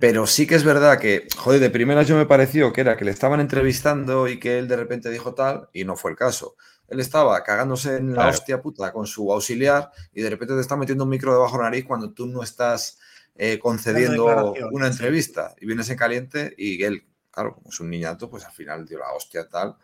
Pero 0.00 0.26
sí 0.28 0.46
que 0.46 0.54
es 0.54 0.64
verdad 0.64 0.98
que, 1.00 1.26
joder, 1.36 1.60
de 1.60 1.70
primeras 1.70 2.06
yo 2.06 2.16
me 2.16 2.26
pareció 2.26 2.72
que 2.72 2.82
era 2.82 2.96
que 2.96 3.04
le 3.04 3.10
estaban 3.10 3.40
entrevistando 3.40 4.28
y 4.28 4.38
que 4.38 4.58
él 4.58 4.68
de 4.68 4.76
repente 4.76 5.10
dijo 5.10 5.34
tal, 5.34 5.68
y 5.72 5.84
no 5.84 5.96
fue 5.96 6.12
el 6.12 6.16
caso. 6.16 6.56
Él 6.88 7.00
estaba 7.00 7.42
cagándose 7.42 7.96
en 7.96 8.10
la 8.10 8.14
Claro. 8.14 8.30
hostia 8.30 8.62
puta 8.62 8.92
con 8.92 9.06
su 9.06 9.32
auxiliar 9.32 9.90
y 10.14 10.22
de 10.22 10.30
repente 10.30 10.54
te 10.54 10.60
está 10.60 10.76
metiendo 10.76 11.04
un 11.04 11.10
micro 11.10 11.32
debajo 11.32 11.56
de 11.56 11.64
la 11.64 11.70
nariz 11.70 11.84
cuando 11.84 12.12
tú 12.12 12.26
no 12.26 12.42
estás 12.44 12.98
eh, 13.38 13.58
concediendo 13.58 14.52
una 14.72 14.86
sí. 14.88 14.92
entrevista 14.92 15.54
y 15.60 15.66
vienes 15.66 15.88
en 15.88 15.96
caliente 15.96 16.54
y 16.58 16.82
él, 16.82 17.04
claro, 17.30 17.54
como 17.54 17.70
es 17.70 17.80
un 17.80 17.88
niñato, 17.88 18.28
pues 18.28 18.44
al 18.44 18.52
final 18.52 18.84
dio 18.84 18.98
la 18.98 19.12
hostia 19.12 19.48
tal. 19.48 19.76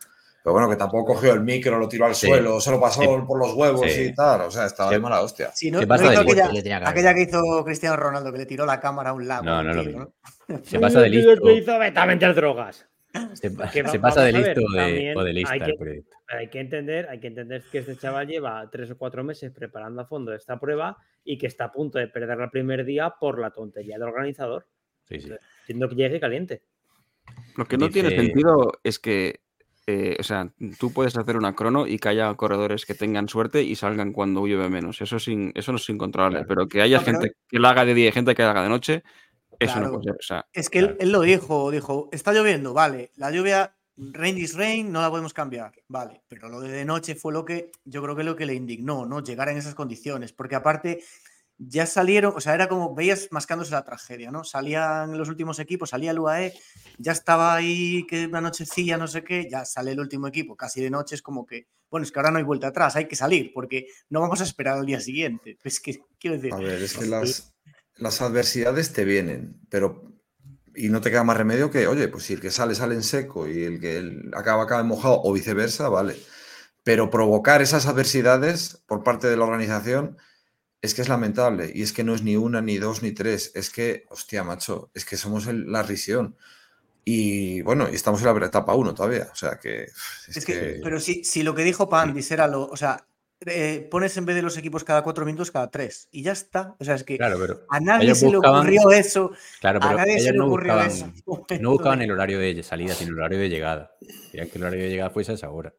Pero 0.43 0.52
bueno, 0.52 0.68
que 0.68 0.76
tampoco 0.76 1.14
cogió 1.14 1.32
el 1.32 1.40
micro, 1.40 1.78
lo 1.78 1.89
tiró 1.89 2.05
al 2.05 2.14
Sí. 2.14 2.26
suelo, 2.26 2.60
se 2.60 2.70
lo 2.70 2.78
pasó 2.78 3.01
Sí. 3.01 3.09
por 3.26 3.39
los 3.39 3.55
huevos 3.55 3.90
Sí. 3.90 4.02
y 4.02 4.14
tal. 4.14 4.43
O 4.43 4.51
sea, 4.51 4.66
estaba 4.66 4.90
Sí. 4.90 4.97
de 4.97 5.01
mala 5.01 5.22
hostia. 5.22 5.51
Sí, 5.55 5.70
no, 5.70 5.78
Se 5.78 5.86
no 5.86 5.89
pasa 5.89 6.05
hizo 6.05 6.12
de 6.12 6.18
aquella, 6.18 6.35
listo, 6.43 6.52
le 6.52 6.62
tenía 6.62 6.78
que 6.81 6.85
haber 6.85 6.98
aquella 6.98 7.14
que 7.14 7.22
hizo 7.22 7.64
Cristiano 7.64 7.97
Ronaldo, 7.97 8.31
que 8.31 8.39
le 8.39 8.47
tiró 8.47 8.66
la 8.66 8.78
cámara 8.78 9.10
a 9.10 9.12
un 9.14 9.26
lago. 9.26 9.44
No, 9.44 9.62
no 9.62 9.72
lo. 9.72 9.82
¿no? 9.85 10.12
Se 10.64 10.78
pasa 10.78 11.01
de 11.01 11.09
listo. 11.10 11.51
hizo, 11.51 12.35
drogas. 12.35 12.86
Se, 13.35 13.49
va- 13.51 13.70
pasa 14.01 14.23
de 14.24 14.32
listo 14.32 14.61
o 14.61 14.73
de, 14.73 15.15
o 15.16 15.23
de 15.23 15.32
lista 15.32 15.53
hay 15.53 15.61
el 15.61 15.66
que- 15.66 15.74
periodista. 15.78 16.16
Hay 16.28 16.49
que 16.49 16.61
entender, 16.61 17.09
hay 17.09 17.20
que 17.20 17.27
entender 17.28 17.62
que 17.70 17.78
este 17.78 17.97
chaval 17.97 18.27
lleva 18.27 18.69
tres 18.70 18.91
o 18.91 18.97
cuatro 18.99 19.23
meses 19.23 19.53
preparando 19.53 20.01
a 20.01 20.07
fondo 20.07 20.32
esta 20.35 20.59
prueba 20.59 20.97
y 21.23 21.39
que 21.39 21.47
está 21.47 21.66
a 21.66 21.73
punto 21.73 21.99
de 21.99 22.09
perderla 22.09 22.45
el 22.47 22.51
primer 22.51 22.85
día 22.85 23.11
por 23.20 23.39
la 23.39 23.51
tontería 23.51 23.95
del 23.99 24.09
organizador. 24.09 24.66
Sí, 25.05 25.20
sí. 25.20 25.31
Siendo 25.66 25.89
que 25.89 25.95
llegue 25.95 26.19
caliente. 26.19 26.62
Lo 27.57 27.66
que 27.66 27.77
no 27.78 27.89
tiene 27.91 28.11
sentido 28.11 28.73
es 28.82 28.99
que, 28.99 29.41
eh, 29.86 30.16
o 30.19 30.23
sea, 30.23 30.51
tú 30.81 30.93
puedes 30.93 31.16
hacer 31.16 31.36
una 31.36 31.55
crono 31.55 31.86
y 31.86 31.99
que 31.99 32.09
haya 32.09 32.35
corredores 32.35 32.85
que 32.86 32.95
tengan 32.95 33.28
suerte 33.28 33.62
y 33.62 33.77
salgan 33.77 34.12
cuando 34.12 34.47
llueve 34.47 34.69
menos. 34.70 35.01
Eso, 35.03 35.19
sin, 35.19 35.53
eso 35.55 35.73
no 35.73 35.77
es 35.77 35.89
incontrolable. 35.89 36.39
Claro. 36.39 36.49
Pero 36.49 36.69
que 36.69 36.82
haya 36.82 36.99
No, 36.99 37.05
pero- 37.05 37.20
gente 37.20 37.36
que 37.49 37.59
lo 37.59 37.69
haga 37.69 37.85
de 37.85 37.95
día 37.95 38.09
y 38.09 38.12
gente 38.12 38.35
que 38.35 38.43
lo 38.43 38.49
haga 38.49 38.62
de 38.62 38.69
noche, 38.70 39.05
eso 39.65 39.74
Claro. 39.74 39.86
no 39.89 39.93
puede 39.93 40.05
ser. 40.05 40.15
O 40.15 40.23
sea, 40.23 40.47
Es 40.53 40.70
que 40.70 40.81
Claro. 40.81 40.97
él 41.01 41.12
lo 41.12 41.20
dijo, 41.23 41.70
dijo, 41.70 42.09
está 42.12 42.32
lloviendo, 42.32 42.73
vale, 42.73 43.11
la 43.16 43.31
lluvia, 43.31 43.77
rain 43.97 44.39
is 44.39 44.55
rain, 44.55 44.91
no 44.91 45.01
la 45.01 45.11
podemos 45.11 45.32
cambiar, 45.32 45.73
vale, 45.89 46.23
pero 46.28 46.49
lo 46.49 46.61
de 46.61 46.70
de 46.70 46.85
noche 46.85 47.15
fue 47.15 47.32
lo 47.32 47.45
que 47.45 47.70
yo 47.85 48.03
creo 48.03 48.16
que 48.16 48.24
lo 48.24 48.35
que 48.36 48.47
le 48.47 48.55
indignó, 48.55 49.07
¿no? 49.07 49.23
Llegar 49.23 49.49
en 49.49 49.57
esas 49.59 49.74
condiciones, 49.74 50.32
porque 50.32 50.57
aparte 50.57 51.03
ya 51.57 51.86
salieron, 51.86 52.32
o 52.36 52.41
sea, 52.41 52.55
era 52.55 52.69
como, 52.69 52.93
veías 52.97 53.28
mascándose 53.31 53.70
la 53.70 53.85
tragedia, 53.85 54.32
¿no? 54.32 54.43
Salían 54.43 55.16
los 55.16 55.28
últimos 55.28 55.61
equipos, 55.61 55.91
salía 55.91 56.11
el 56.11 56.19
UAE, 56.19 56.53
ya 56.99 57.12
estaba 57.12 57.55
ahí, 57.55 58.05
que 58.09 58.27
una 58.27 58.41
nochecilla, 58.41 58.97
no 58.97 59.07
sé 59.07 59.23
qué, 59.23 59.49
ya 59.49 59.65
sale 59.65 59.93
el 59.93 60.01
último 60.01 60.27
equipo, 60.27 60.57
casi 60.57 60.82
de 60.82 60.91
noche, 60.91 61.15
es 61.15 61.23
como 61.23 61.47
que, 61.47 61.69
bueno, 61.89 62.03
es 62.03 62.11
que 62.11 62.19
ahora 62.19 62.32
no 62.32 62.39
hay 62.39 62.45
vuelta 62.45 62.66
atrás, 62.66 62.97
hay 62.97 63.07
que 63.07 63.15
salir, 63.15 63.53
porque 63.55 63.86
no 64.11 64.20
vamos 64.20 64.41
a 64.41 64.45
esperar 64.45 64.78
al 64.78 64.86
día 64.86 64.99
siguiente. 64.99 65.57
Es 65.65 65.78
que, 65.78 66.01
quiero 66.19 66.35
decir, 66.36 66.53
A 66.53 66.57
ver, 66.57 66.82
es 66.82 66.97
que 66.97 67.07
las, 67.07 67.53
las 67.96 68.20
adversidades 68.22 68.92
te 68.92 69.04
vienen, 69.04 69.60
pero 69.70 70.10
y 70.76 70.88
no 70.88 71.00
te 71.00 71.10
queda 71.10 71.22
más 71.24 71.36
remedio 71.36 71.70
que, 71.70 71.86
oye, 71.86 72.08
pues 72.08 72.24
si 72.24 72.32
el 72.34 72.40
que 72.40 72.50
sale 72.50 72.74
sale 72.74 72.94
en 72.96 73.02
seco 73.04 73.46
y 73.48 73.62
el 73.62 73.80
que 73.80 73.96
el- 73.98 74.32
acaba 74.34 74.64
acaba 74.64 74.80
en 74.80 74.88
mojado 74.88 75.20
o 75.22 75.32
viceversa, 75.32 75.88
vale. 75.88 76.16
Pero 76.82 77.10
provocar 77.10 77.62
esas 77.62 77.86
adversidades 77.86 78.82
por 78.86 79.02
parte 79.04 79.28
de 79.28 79.36
la 79.36 79.44
organización 79.44 80.18
es 80.82 80.92
que 80.94 81.02
es 81.02 81.08
lamentable 81.08 81.70
y 81.74 81.82
es 81.82 81.92
que 81.92 82.04
no 82.04 82.14
es 82.14 82.22
ni 82.22 82.36
una, 82.36 82.60
ni 82.60 82.76
dos, 82.78 83.02
ni 83.02 83.12
tres. 83.12 83.52
Es 83.54 83.70
que, 83.70 84.04
hostia, 84.10 84.42
macho, 84.44 84.90
es 84.94 85.04
que 85.04 85.16
somos 85.16 85.46
el- 85.46 85.70
la 85.70 85.82
risión. 85.82 86.36
Y 87.06 87.62
bueno, 87.62 87.86
estamos 87.86 88.20
en 88.22 88.38
la 88.40 88.46
etapa 88.46 88.74
uno 88.74 88.94
todavía. 88.94 89.28
O 89.32 89.36
sea 89.36 89.58
que. 89.58 89.84
Es, 89.84 90.36
Es 90.38 90.44
que, 90.44 90.52
que- 90.52 90.80
pero 90.82 90.98
si, 91.00 91.22
si 91.24 91.42
lo 91.42 91.54
que 91.54 91.62
dijo 91.62 91.88
Pandis 91.88 92.30
era 92.32 92.48
lo, 92.48 92.66
o 92.66 92.76
sea, 92.76 93.06
eh, 93.46 93.86
pones 93.90 94.16
en 94.16 94.24
vez 94.26 94.36
de 94.36 94.42
los 94.42 94.56
equipos 94.56 94.84
cada 94.84 95.02
cuatro 95.02 95.24
minutos, 95.24 95.50
cada 95.50 95.70
tres. 95.70 96.08
Y 96.10 96.22
ya 96.22 96.32
está. 96.32 96.74
O 96.78 96.84
sea, 96.84 96.94
es 96.94 97.04
que 97.04 97.16
Claro, 97.16 97.36
pero 97.40 97.60
a 97.68 97.80
nadie 97.80 98.14
se 98.14 98.30
le 98.30 98.36
ocurrió 98.38 98.90
eso. 98.90 99.32
Claro, 99.60 99.78
A 99.82 99.86
pero 99.88 99.98
nadie 99.98 100.18
se 100.20 100.32
le 100.32 100.38
no 100.38 100.46
ocurrió 100.46 100.74
buscaban, 100.74 100.90
eso. 100.90 101.12
no 101.60 101.70
buscaban 101.70 102.02
el 102.02 102.10
horario 102.10 102.38
de 102.38 102.62
salida, 102.62 102.94
sino 102.94 103.12
el 103.12 103.18
horario 103.18 103.38
de 103.38 103.48
llegada. 103.48 103.92
Querían 104.30 104.48
que 104.48 104.58
el 104.58 104.64
horario 104.64 104.84
de 104.84 104.90
llegada 104.90 105.10
fuese 105.10 105.32
a 105.32 105.34
esa 105.34 105.50
hora. 105.50 105.72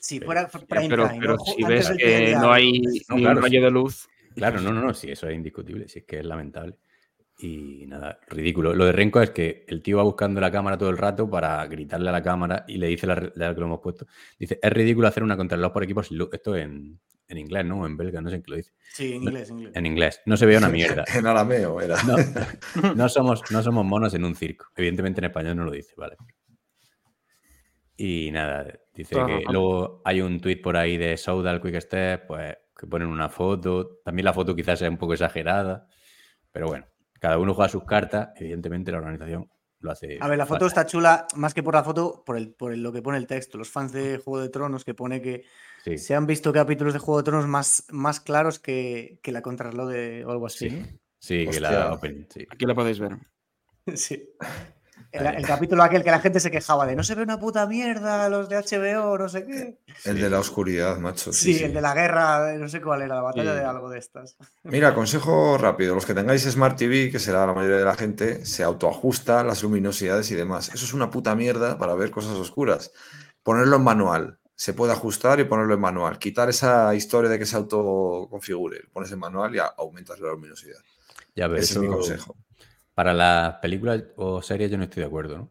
Si 0.00 0.18
pero- 0.18 0.26
fuera 0.26 0.48
prime 0.48 0.88
pero, 0.88 1.08
time, 1.08 1.20
pero 1.20 1.36
¿no? 1.36 1.44
si 1.44 1.62
Antes 1.62 1.88
ves 1.88 1.98
que 1.98 2.34
no 2.34 2.52
hay 2.52 2.80
No, 2.80 2.90
ni 3.16 3.22
claro, 3.22 3.36
un 3.38 3.42
rayo 3.44 3.58
sí. 3.60 3.64
de 3.64 3.70
luz, 3.70 4.08
Claro, 4.34 4.60
no, 4.60 4.72
no, 4.72 4.80
no, 4.80 4.94
sí, 4.94 5.10
eso 5.10 5.28
es 5.28 5.34
indiscutible, 5.34 5.88
sí 5.88 5.98
es 6.00 6.04
que 6.06 6.18
es 6.20 6.24
lamentable. 6.24 6.76
Y 7.42 7.86
nada, 7.88 8.20
ridículo. 8.28 8.72
Lo 8.72 8.84
de 8.84 8.92
Renko 8.92 9.20
es 9.20 9.30
que 9.30 9.64
el 9.66 9.82
tío 9.82 9.96
va 9.96 10.04
buscando 10.04 10.40
la 10.40 10.52
cámara 10.52 10.78
todo 10.78 10.90
el 10.90 10.96
rato 10.96 11.28
para 11.28 11.66
gritarle 11.66 12.08
a 12.08 12.12
la 12.12 12.22
cámara 12.22 12.64
y 12.68 12.76
le 12.76 12.86
dice 12.86 13.04
la, 13.04 13.14
la 13.34 13.52
que 13.52 13.60
lo 13.60 13.66
hemos 13.66 13.80
puesto. 13.80 14.06
Dice, 14.38 14.60
es 14.62 14.72
ridículo 14.72 15.08
hacer 15.08 15.24
una 15.24 15.36
contrarreloj 15.36 15.72
por 15.72 15.82
equipos. 15.82 16.08
Esto 16.32 16.54
en, 16.54 17.00
en 17.26 17.38
inglés, 17.38 17.64
¿no? 17.64 17.84
En 17.84 17.96
belga, 17.96 18.20
no 18.20 18.30
sé 18.30 18.36
en 18.36 18.42
qué 18.44 18.50
lo 18.52 18.56
dice. 18.58 18.72
Sí, 18.92 19.14
en 19.14 19.22
inglés, 19.24 19.50
en 19.50 19.58
inglés. 19.58 19.76
En 19.76 19.86
inglés. 19.86 20.20
No 20.24 20.36
se 20.36 20.46
ve 20.46 20.56
una 20.56 20.68
mierda. 20.68 21.04
en 21.14 21.26
arameo 21.26 21.80
era. 21.80 21.96
No, 22.04 22.16
no 22.94 23.08
somos, 23.08 23.42
no 23.50 23.60
somos 23.60 23.84
monos 23.84 24.14
en 24.14 24.24
un 24.24 24.36
circo. 24.36 24.66
Evidentemente 24.76 25.20
en 25.20 25.24
español 25.24 25.56
no 25.56 25.64
lo 25.64 25.72
dice, 25.72 25.94
vale. 25.96 26.16
Y 27.96 28.30
nada, 28.30 28.72
dice 28.94 29.16
que 29.16 29.44
luego 29.50 30.00
hay 30.04 30.20
un 30.20 30.40
tuit 30.40 30.62
por 30.62 30.76
ahí 30.76 30.96
de 30.96 31.16
Soudal 31.16 31.60
Quick 31.60 31.80
Step, 31.80 32.26
pues 32.28 32.56
que 32.78 32.86
ponen 32.86 33.08
una 33.08 33.28
foto. 33.28 33.98
También 34.04 34.26
la 34.26 34.32
foto 34.32 34.54
quizás 34.54 34.78
sea 34.78 34.88
un 34.88 34.96
poco 34.96 35.14
exagerada, 35.14 35.88
pero 36.52 36.68
bueno, 36.68 36.86
cada 37.22 37.38
uno 37.38 37.54
juega 37.54 37.68
sus 37.68 37.84
cartas. 37.84 38.30
Evidentemente 38.34 38.90
la 38.90 38.98
organización 38.98 39.48
lo 39.78 39.92
hace. 39.92 40.18
A 40.20 40.26
ver, 40.28 40.36
la 40.38 40.44
foto 40.46 40.66
está 40.66 40.84
chula, 40.86 41.26
más 41.36 41.54
que 41.54 41.62
por 41.62 41.74
la 41.74 41.84
foto, 41.84 42.24
por, 42.26 42.36
el, 42.36 42.52
por 42.52 42.72
el- 42.72 42.82
lo 42.82 42.92
que 42.92 43.00
pone 43.00 43.16
el 43.18 43.28
texto. 43.28 43.58
Los 43.58 43.70
fans 43.70 43.92
de 43.92 44.18
Juego 44.18 44.40
de 44.40 44.48
Tronos 44.48 44.84
que 44.84 44.92
pone 44.94 45.22
que 45.22 45.44
Sí, 45.84 45.98
se 45.98 46.14
han 46.16 46.26
visto 46.26 46.52
capítulos 46.52 46.92
de 46.92 46.98
Juego 46.98 47.18
de 47.18 47.24
Tronos 47.24 47.46
más, 47.46 47.86
más 47.90 48.20
claros 48.20 48.58
que, 48.58 49.20
que 49.22 49.30
la 49.32 49.40
contrarreloj 49.42 49.88
de 49.88 50.24
o 50.24 50.30
algo 50.32 50.46
así. 50.46 50.68
sí, 50.68 50.76
¿no? 50.76 50.86
sí, 51.18 51.46
que 51.48 51.60
la 51.60 51.92
Open. 51.94 52.26
Sí. 52.28 52.44
aquí 52.50 52.66
lo 52.66 52.74
podéis 52.74 52.98
ver. 53.00 53.16
Sí. 53.94 54.28
El, 55.12 55.26
el 55.26 55.46
capítulo 55.46 55.82
aquel 55.82 56.02
que 56.02 56.10
la 56.10 56.20
gente 56.20 56.40
se 56.40 56.50
quejaba 56.50 56.86
de 56.86 56.96
no 56.96 57.04
se 57.04 57.14
ve 57.14 57.22
una 57.22 57.38
puta 57.38 57.66
mierda, 57.66 58.28
los 58.30 58.48
de 58.48 58.56
HBO, 58.56 59.18
no 59.18 59.28
sé 59.28 59.44
qué. 59.46 59.78
El 60.04 60.18
de 60.20 60.30
la 60.30 60.40
oscuridad, 60.40 60.96
macho. 60.98 61.32
Sí, 61.32 61.52
sí, 61.52 61.58
sí. 61.58 61.64
el 61.64 61.74
de 61.74 61.80
la 61.82 61.94
guerra, 61.94 62.54
no 62.56 62.68
sé 62.68 62.80
cuál 62.80 63.02
era, 63.02 63.16
la 63.16 63.20
batalla 63.22 63.52
Sí. 63.52 63.58
de 63.58 63.64
algo 63.64 63.90
de 63.90 63.98
estas. 63.98 64.36
Mira, 64.62 64.94
consejo 64.94 65.58
rápido. 65.58 65.94
Los 65.94 66.06
que 66.06 66.14
tengáis 66.14 66.42
Smart 66.44 66.78
TV, 66.78 67.10
que 67.10 67.18
será 67.18 67.46
la 67.46 67.52
mayoría 67.52 67.76
de 67.76 67.84
la 67.84 67.94
gente, 67.94 68.46
se 68.46 68.62
autoajusta 68.64 69.44
las 69.44 69.62
luminosidades 69.62 70.30
y 70.30 70.34
demás. 70.34 70.70
Eso 70.74 70.84
es 70.86 70.94
una 70.94 71.10
puta 71.10 71.34
mierda 71.34 71.76
para 71.78 71.94
ver 71.94 72.10
cosas 72.10 72.32
oscuras. 72.32 72.90
Ponerlo 73.42 73.76
en 73.76 73.82
manual. 73.84 74.38
Se 74.54 74.72
puede 74.74 74.92
ajustar 74.92 75.40
y 75.40 75.44
ponerlo 75.44 75.74
en 75.74 75.80
manual. 75.80 76.18
Quitar 76.18 76.48
esa 76.48 76.94
historia 76.94 77.28
de 77.28 77.38
que 77.38 77.46
se 77.46 77.56
autoconfigure. 77.56 78.82
Pones 78.92 79.10
en 79.12 79.18
manual 79.18 79.54
y 79.54 79.58
aumentas 79.76 80.20
la 80.20 80.28
luminosidad. 80.30 80.78
Ya 81.34 81.48
ves, 81.48 81.64
Ese 81.64 81.74
es 81.74 81.78
mi 81.80 81.88
consejo. 81.88 82.36
Para 83.02 83.14
las 83.14 83.54
películas 83.56 84.00
o 84.14 84.40
series 84.40 84.70
yo 84.70 84.78
no 84.78 84.84
estoy 84.84 85.00
de 85.00 85.08
acuerdo, 85.08 85.36
¿no? 85.36 85.50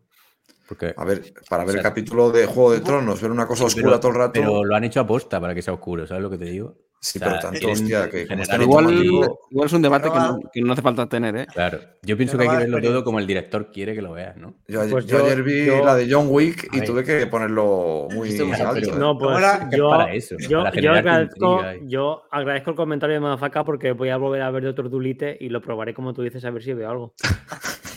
Porque 0.69 0.93
A 0.95 1.03
ver, 1.03 1.33
para 1.49 1.65
ver 1.65 1.71
O 1.71 1.73
sea, 1.73 1.81
el 1.81 1.83
capítulo 1.83 2.31
de 2.31 2.45
Juego 2.45 2.71
de 2.71 2.79
Tronos, 2.79 3.21
ver 3.21 3.29
una 3.29 3.45
cosa 3.45 3.65
oscura 3.65 3.99
todo 3.99 4.11
el 4.11 4.17
rato. 4.17 4.31
Pero 4.31 4.63
lo 4.63 4.73
han 4.73 4.85
hecho 4.85 5.01
aposta 5.01 5.41
para 5.41 5.53
que 5.53 5.61
sea 5.61 5.73
oscuro, 5.73 6.07
¿sabes 6.07 6.23
lo 6.23 6.29
que 6.29 6.37
te 6.37 6.45
digo? 6.45 6.77
Sí, 7.03 7.17
o 7.17 7.19
sea, 7.19 7.29
pero 7.29 7.41
tanto, 7.41 7.71
hostia, 7.71 8.09
que 8.11 8.21
Igual, 8.61 8.85
automático- 8.85 9.39
igual 9.49 9.65
es 9.65 9.73
un 9.73 9.81
debate 9.81 10.09
que 10.11 10.19
no, 10.19 10.27
roba- 10.37 10.49
que 10.53 10.61
no 10.61 10.73
hace 10.73 10.81
falta 10.83 11.09
tener, 11.09 11.35
¿eh? 11.35 11.47
Claro, 11.51 11.79
yo 12.03 12.15
pienso 12.15 12.37
que 12.37 12.43
hay 12.43 12.49
que 12.49 12.55
verlo 12.57 12.79
todo 12.79 13.03
como 13.03 13.17
el 13.17 13.25
director 13.25 13.71
quiere 13.71 13.95
que 13.95 14.03
lo 14.03 14.11
veas, 14.13 14.37
¿no? 14.37 14.53
Yo, 14.67 14.81
ayer- 14.81 14.91
Pues 14.91 15.05
yo 15.07 15.17
yo- 15.17 15.25
ayer 15.25 15.41
vi 15.41 15.65
yo- 15.65 15.83
la 15.83 15.95
de 15.95 16.07
John 16.13 16.27
Wick 16.29 16.69
y 16.71 16.81
tuve 16.81 17.03
que 17.03 17.25
ponerlo 17.25 18.07
muy 18.13 18.29
alto. 18.53 18.95
No, 18.99 19.17
pues 19.17 19.35
yo, 19.71 19.89
para 19.89 20.13
eso, 20.13 20.35
yo, 20.47 20.59
para 20.59 20.69
yo 20.69 20.75
generar 20.75 20.97
agradezco, 20.99 21.61
yo 21.87 22.21
agradezco 22.29 22.69
el 22.69 22.75
comentario 22.75 23.15
de 23.15 23.19
Madafaka 23.19 23.63
porque 23.63 23.93
voy 23.93 24.09
a 24.09 24.17
volver 24.17 24.43
a 24.43 24.51
ver 24.51 24.61
de 24.61 24.69
otro 24.69 24.87
Dulite 24.87 25.35
y 25.39 25.49
lo 25.49 25.59
probaré 25.59 25.95
como 25.95 26.13
tú 26.13 26.21
dices 26.21 26.45
a 26.45 26.51
ver 26.51 26.61
si 26.61 26.73
veo 26.73 26.87
algo. 26.91 27.13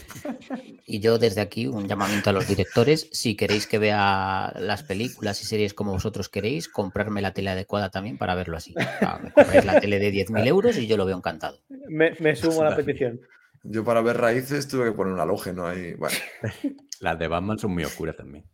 Y 0.86 1.00
yo 1.00 1.18
desde 1.18 1.40
aquí 1.40 1.66
un 1.66 1.88
llamamiento 1.88 2.30
a 2.30 2.32
los 2.32 2.46
directores, 2.46 3.08
si 3.12 3.36
queréis 3.36 3.66
que 3.66 3.78
vea 3.78 4.52
las 4.58 4.82
películas 4.82 5.40
y 5.42 5.46
series 5.46 5.74
como 5.74 5.92
vosotros 5.92 6.28
queréis, 6.28 6.68
comprarme 6.68 7.22
la 7.22 7.32
tele 7.32 7.50
adecuada 7.50 7.90
también 7.90 8.18
para 8.18 8.34
verlo 8.34 8.56
así. 8.56 8.72
Sea, 8.72 9.20
me 9.22 9.32
compráis 9.32 9.64
la 9.64 9.80
tele 9.80 9.98
de 9.98 10.12
10.000 10.12 10.46
euros 10.46 10.76
y 10.76 10.86
yo 10.86 10.96
lo 10.96 11.06
veo 11.06 11.16
encantado. 11.16 11.58
Me, 11.88 12.16
me 12.20 12.36
sumo 12.36 12.62
a 12.62 12.70
la 12.70 12.76
petición. 12.76 13.20
Yo 13.62 13.82
para 13.84 14.02
ver 14.02 14.18
raíces 14.18 14.68
tuve 14.68 14.86
que 14.86 14.92
poner 14.92 15.14
un 15.14 15.20
halógeno 15.20 15.66
ahí. 15.66 15.94
Bueno, 15.94 16.16
Las 17.00 17.18
de 17.18 17.28
Batman 17.28 17.58
son 17.58 17.72
muy 17.72 17.84
oscuras 17.84 18.16
también. 18.16 18.44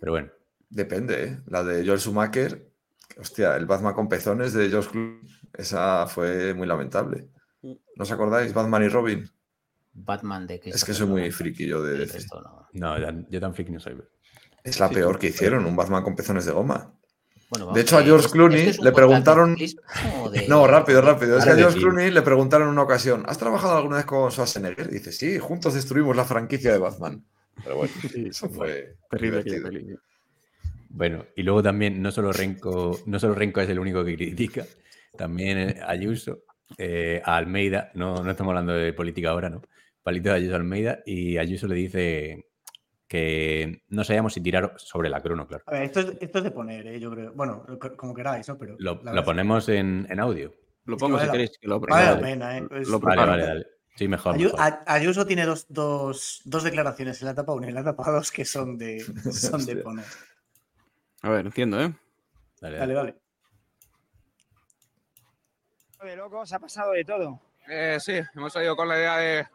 Pero 0.00 0.12
bueno, 0.12 0.28
depende, 0.70 1.24
¿eh? 1.24 1.38
La 1.46 1.62
de 1.62 1.84
Joel 1.84 2.00
Schumacher, 2.00 2.70
Hostia, 3.18 3.56
el 3.56 3.66
Batman 3.66 3.94
con 3.94 4.08
pezones 4.08 4.52
de 4.52 4.68
George 4.68 4.90
Clooney, 4.90 5.20
esa 5.54 6.06
fue 6.06 6.52
muy 6.52 6.66
lamentable. 6.66 7.28
¿No 7.62 8.02
os 8.02 8.12
acordáis? 8.12 8.52
Batman 8.52 8.84
y 8.84 8.88
Robin. 8.88 9.30
Batman 9.98 10.46
de 10.46 10.60
Es 10.64 10.84
que 10.84 10.92
soy 10.94 11.06
muy 11.06 11.30
friki 11.30 11.66
yo 11.66 11.82
de 11.82 11.98
DC. 11.98 12.12
resto 12.18 12.40
no. 12.42 12.68
No, 12.72 12.98
ya- 12.98 13.14
yo 13.30 13.40
tan 13.40 13.54
friki 13.54 13.72
no 13.72 13.80
soy. 13.80 13.96
Es 14.62 14.78
la 14.80 14.88
Sí. 14.88 14.94
peor 14.94 15.18
que 15.18 15.28
hicieron, 15.28 15.64
un 15.64 15.74
Batman 15.76 16.02
con 16.02 16.14
pezones 16.14 16.44
de 16.44 16.52
goma. 16.52 16.92
Bueno, 17.48 17.72
De 17.72 17.80
hecho, 17.80 17.96
a 17.96 18.02
George 18.02 18.26
¿esto- 18.26 18.32
Clooney 18.32 18.60
es 18.68 18.80
le 18.80 18.90
preguntaron- 18.92 19.54
de- 19.54 19.76
No, 20.48 20.66
rápido, 20.66 21.00
rápido. 21.00 21.38
Es 21.38 21.44
que 21.44 21.50
a 21.50 21.54
George. 21.56 21.78
Clooney 21.78 22.10
le 22.10 22.22
preguntaron 22.22 22.66
en 22.66 22.72
una 22.72 22.82
ocasión, 22.82 23.22
¿has 23.26 23.38
trabajado 23.38 23.76
alguna 23.78 23.96
vez 23.96 24.04
con 24.04 24.30
Schwarzenegger? 24.32 24.88
Y 24.90 24.94
dice, 24.94 25.12
sí, 25.12 25.38
juntos 25.38 25.74
destruimos 25.74 26.16
la 26.16 26.24
franquicia 26.24 26.72
de 26.72 26.78
Batman. 26.78 27.24
Pero 27.62 27.76
bueno, 27.76 27.92
eso 28.26 28.48
fue 28.50 28.96
Terrible 29.10 29.42
divertido. 29.44 29.98
Bueno, 30.88 31.24
y 31.36 31.42
luego 31.42 31.62
también, 31.62 32.02
no 32.02 32.10
solo 32.10 32.32
Renko, 32.32 33.00
no 33.06 33.18
solo 33.18 33.34
Renko 33.34 33.60
es 33.60 33.68
el 33.70 33.78
único 33.78 34.04
que 34.04 34.14
critica, 34.16 34.64
también 35.16 35.58
eh, 35.58 35.80
Ayuso, 35.86 36.40
eh, 36.78 37.22
a 37.24 37.36
Almeida, 37.36 37.90
no, 37.94 38.22
no 38.24 38.30
estamos 38.30 38.50
hablando 38.50 38.72
de 38.72 38.92
política 38.92 39.30
ahora, 39.30 39.50
¿no? 39.50 39.62
Palito 40.06 40.28
de 40.28 40.36
Ayuso 40.36 40.54
Almeida, 40.54 41.00
y 41.04 41.36
Ayuso 41.36 41.66
le 41.66 41.74
dice 41.74 42.46
que 43.08 43.82
no 43.88 44.04
sabíamos 44.04 44.34
si 44.34 44.40
tirar 44.40 44.72
sobre 44.76 45.08
la 45.08 45.20
crono, 45.20 45.48
claro. 45.48 45.64
A 45.66 45.72
ver, 45.72 45.82
esto 45.82 45.98
es, 45.98 46.12
esto 46.20 46.38
es 46.38 46.44
de 46.44 46.52
poner, 46.52 46.86
¿eh? 46.86 47.00
yo 47.00 47.10
creo. 47.10 47.32
Bueno, 47.32 47.66
como 47.96 48.14
queráis, 48.14 48.48
¿no? 48.48 48.56
Pero 48.56 48.76
Lo, 48.78 49.00
ponemos 49.24 49.68
en, 49.68 50.06
en 50.08 50.20
audio. 50.20 50.54
Lo 50.84 50.94
Es 50.94 51.00
pongo 51.02 51.16
que 51.16 51.22
si 51.22 51.26
vale 51.26 51.32
queréis. 51.32 51.58
Que 51.58 51.66
lo 51.66 51.80
Vale 51.80 52.04
la 52.06 52.20
pena, 52.20 52.56
¿eh? 52.58 52.68
Es- 52.70 52.86
Lo 52.88 53.00
Vale, 53.00 53.26
vale, 53.26 53.42
dale. 53.46 53.66
Sí, 53.96 54.06
mejor. 54.06 54.36
Ayu- 54.36 54.44
mejor. 54.52 54.60
A- 54.60 54.84
Ayuso 54.86 55.26
tiene 55.26 55.44
dos, 55.44 55.66
dos, 55.68 56.40
dos 56.44 56.62
declaraciones 56.62 57.20
en 57.20 57.26
la 57.26 57.32
etapa 57.32 57.52
1 57.52 57.66
y 57.66 57.68
en 57.70 57.74
la 57.74 57.80
etapa 57.80 58.08
2 58.08 58.30
que 58.30 58.44
son 58.44 58.78
de, 58.78 59.00
son 59.32 59.66
de 59.66 59.74
poner. 59.78 60.04
A 61.22 61.30
ver, 61.30 61.46
entiendo, 61.46 61.80
¿eh? 61.80 61.92
Dale, 62.60 62.78
Dale, 62.78 62.94
dale. 62.94 63.14
dale. 65.98 66.10
de 66.12 66.16
locos, 66.16 66.52
ha 66.52 66.60
pasado 66.60 66.92
de 66.92 67.04
todo. 67.04 67.40
Eh, 67.68 67.96
sí, 67.98 68.20
hemos 68.36 68.52
salido 68.52 68.76
con 68.76 68.86
la 68.88 68.96
idea 68.96 69.16
de, 69.16 69.46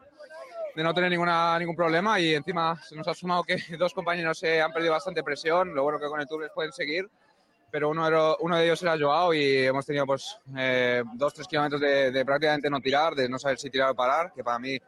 de 0.74 0.82
no 0.82 0.94
tener 0.94 1.10
ninguna, 1.10 1.58
ningún 1.58 1.76
problema 1.76 2.18
y 2.18 2.34
encima 2.34 2.80
se 2.82 2.94
nos 2.96 3.06
ha 3.08 3.14
sumado 3.14 3.42
que 3.44 3.56
dos 3.78 3.92
compañeros 3.94 4.38
se 4.38 4.60
han 4.60 4.72
perdido 4.72 4.92
bastante 4.92 5.22
presión, 5.22 5.74
lo 5.74 5.82
bueno 5.82 5.98
que 5.98 6.06
con 6.06 6.20
el 6.20 6.26
Tour 6.26 6.42
les 6.42 6.50
pueden 6.52 6.72
seguir, 6.72 7.08
pero 7.70 7.88
uno 7.90 8.08
lo- 8.10 8.36
uno 8.40 8.56
de 8.56 8.64
ellos 8.64 8.82
era 8.82 8.96
Joao 8.98 9.32
y 9.34 9.64
hemos 9.66 9.84
tenido 9.86 10.06
pues 10.06 10.38
eh, 10.56 11.02
dos, 11.14 11.34
tres 11.34 11.46
kilómetros 11.46 11.80
de, 11.80 12.10
de 12.10 12.24
prácticamente 12.24 12.68
no 12.70 12.80
tirar, 12.80 13.14
de 13.14 13.28
no 13.28 13.38
saber 13.38 13.58
si 13.58 13.70
tirar 13.70 13.90
o 13.90 13.94
parar, 13.94 14.32
que 14.32 14.42
para 14.44 14.58
mí, 14.58 14.78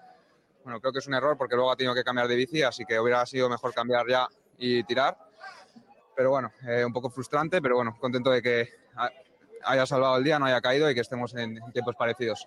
bueno, 0.65 0.81
creo 0.81 0.93
que 0.93 0.99
es 1.01 1.07
un 1.07 1.15
error 1.15 1.37
porque 1.37 1.55
luego 1.55 1.71
ha 1.71 1.77
tenido 1.77 1.95
que 1.95 2.05
cambiar 2.05 2.29
de 2.29 2.37
bici, 2.37 2.63
así 2.63 2.85
que 2.85 2.99
hubiera 2.99 3.25
sido 3.27 3.49
mejor 3.51 3.73
cambiar 3.75 4.07
ya 4.09 4.27
y 4.59 4.83
tirar. 4.85 5.17
Pero 6.17 6.31
bueno, 6.31 6.53
eh, 6.67 6.85
un 6.85 6.93
poco 6.93 7.11
frustrante, 7.11 7.61
pero 7.61 7.75
bueno, 7.77 7.97
contento 7.99 8.31
de 8.31 8.41
que 8.41 8.69
ha- 8.97 9.11
haya 9.65 9.85
salvado 9.85 10.17
el 10.17 10.25
día, 10.25 10.39
no 10.39 10.47
haya 10.47 10.61
caído 10.61 10.89
y 10.91 10.95
que 10.95 11.01
estemos 11.01 11.35
en 11.35 11.59
tiempos 11.73 11.97
parecidos. 11.97 12.47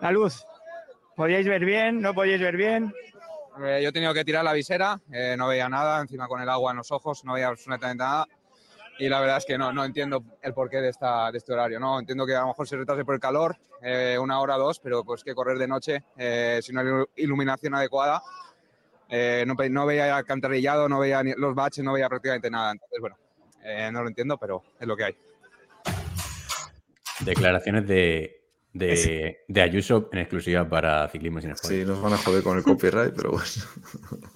La 0.00 0.10
luz. 0.10 0.44
¿Podíais 1.16 1.46
ver 1.46 1.64
bien? 1.64 2.00
¿No 2.00 2.14
podíais 2.14 2.40
ver 2.40 2.56
bien? 2.56 2.92
Eh, 3.62 3.80
yo 3.82 3.90
he 3.90 3.92
tenido 3.92 4.14
que 4.14 4.24
tirar 4.24 4.44
la 4.44 4.52
visera, 4.54 4.98
eh, 5.12 5.34
no 5.36 5.48
veía 5.48 5.68
nada, 5.68 6.00
encima 6.00 6.26
con 6.26 6.40
el 6.40 6.48
agua 6.48 6.70
en 6.70 6.78
los 6.78 6.90
ojos, 6.90 7.24
no 7.24 7.34
veía 7.34 7.48
absolutamente 7.48 8.02
nada. 8.02 8.26
Y 8.98 9.08
la 9.08 9.20
verdad 9.20 9.38
es 9.38 9.44
que 9.44 9.58
no, 9.58 9.72
no 9.72 9.84
entiendo 9.84 10.22
el 10.42 10.54
porqué 10.54 10.78
de, 10.80 10.90
esta, 10.90 11.30
de 11.32 11.38
este 11.38 11.52
horario. 11.52 11.80
¿no? 11.80 11.98
Entiendo 11.98 12.26
que 12.26 12.34
a 12.34 12.42
lo 12.42 12.48
mejor 12.48 12.68
se 12.68 12.76
retrase 12.76 13.04
por 13.04 13.14
el 13.14 13.20
calor, 13.20 13.56
eh, 13.82 14.16
una 14.20 14.40
hora 14.40 14.56
o 14.56 14.60
dos, 14.60 14.80
pero 14.80 15.02
pues 15.04 15.24
que 15.24 15.34
correr 15.34 15.58
de 15.58 15.66
noche 15.66 16.04
eh, 16.16 16.60
sin 16.62 16.78
una 16.78 17.04
iluminación 17.16 17.74
adecuada. 17.74 18.22
eh, 19.08 19.44
no, 19.46 19.54
no 19.54 19.86
veía 19.86 20.16
alcantarillado, 20.16 20.88
no 20.88 20.98
veía 20.98 21.22
ni 21.22 21.32
los 21.36 21.54
baches, 21.54 21.84
no 21.84 21.92
veía 21.94 22.08
prácticamente 22.08 22.50
nada. 22.50 22.72
Entonces, 22.72 23.00
bueno, 23.00 23.16
eh, 23.62 23.90
no 23.92 24.02
lo 24.02 24.08
entiendo, 24.08 24.38
pero 24.38 24.62
es 24.78 24.86
lo 24.86 24.96
que 24.96 25.04
hay. 25.04 25.16
Declaraciones 27.20 27.86
de, 27.86 28.41
de, 28.72 29.38
de 29.48 29.60
Ayuso 29.62 30.08
en 30.12 30.20
exclusiva 30.20 30.68
para 30.68 31.08
Ciclismo 31.08 31.40
sin 31.40 31.54
Spoiler. 31.56 31.82
Sí, 31.84 31.88
nos 31.88 32.00
van 32.02 32.12
a 32.14 32.16
joder 32.18 32.42
con 32.42 32.56
el 32.58 32.64
copyright, 32.64 33.14
pero 33.14 33.32
bueno. 33.32 33.44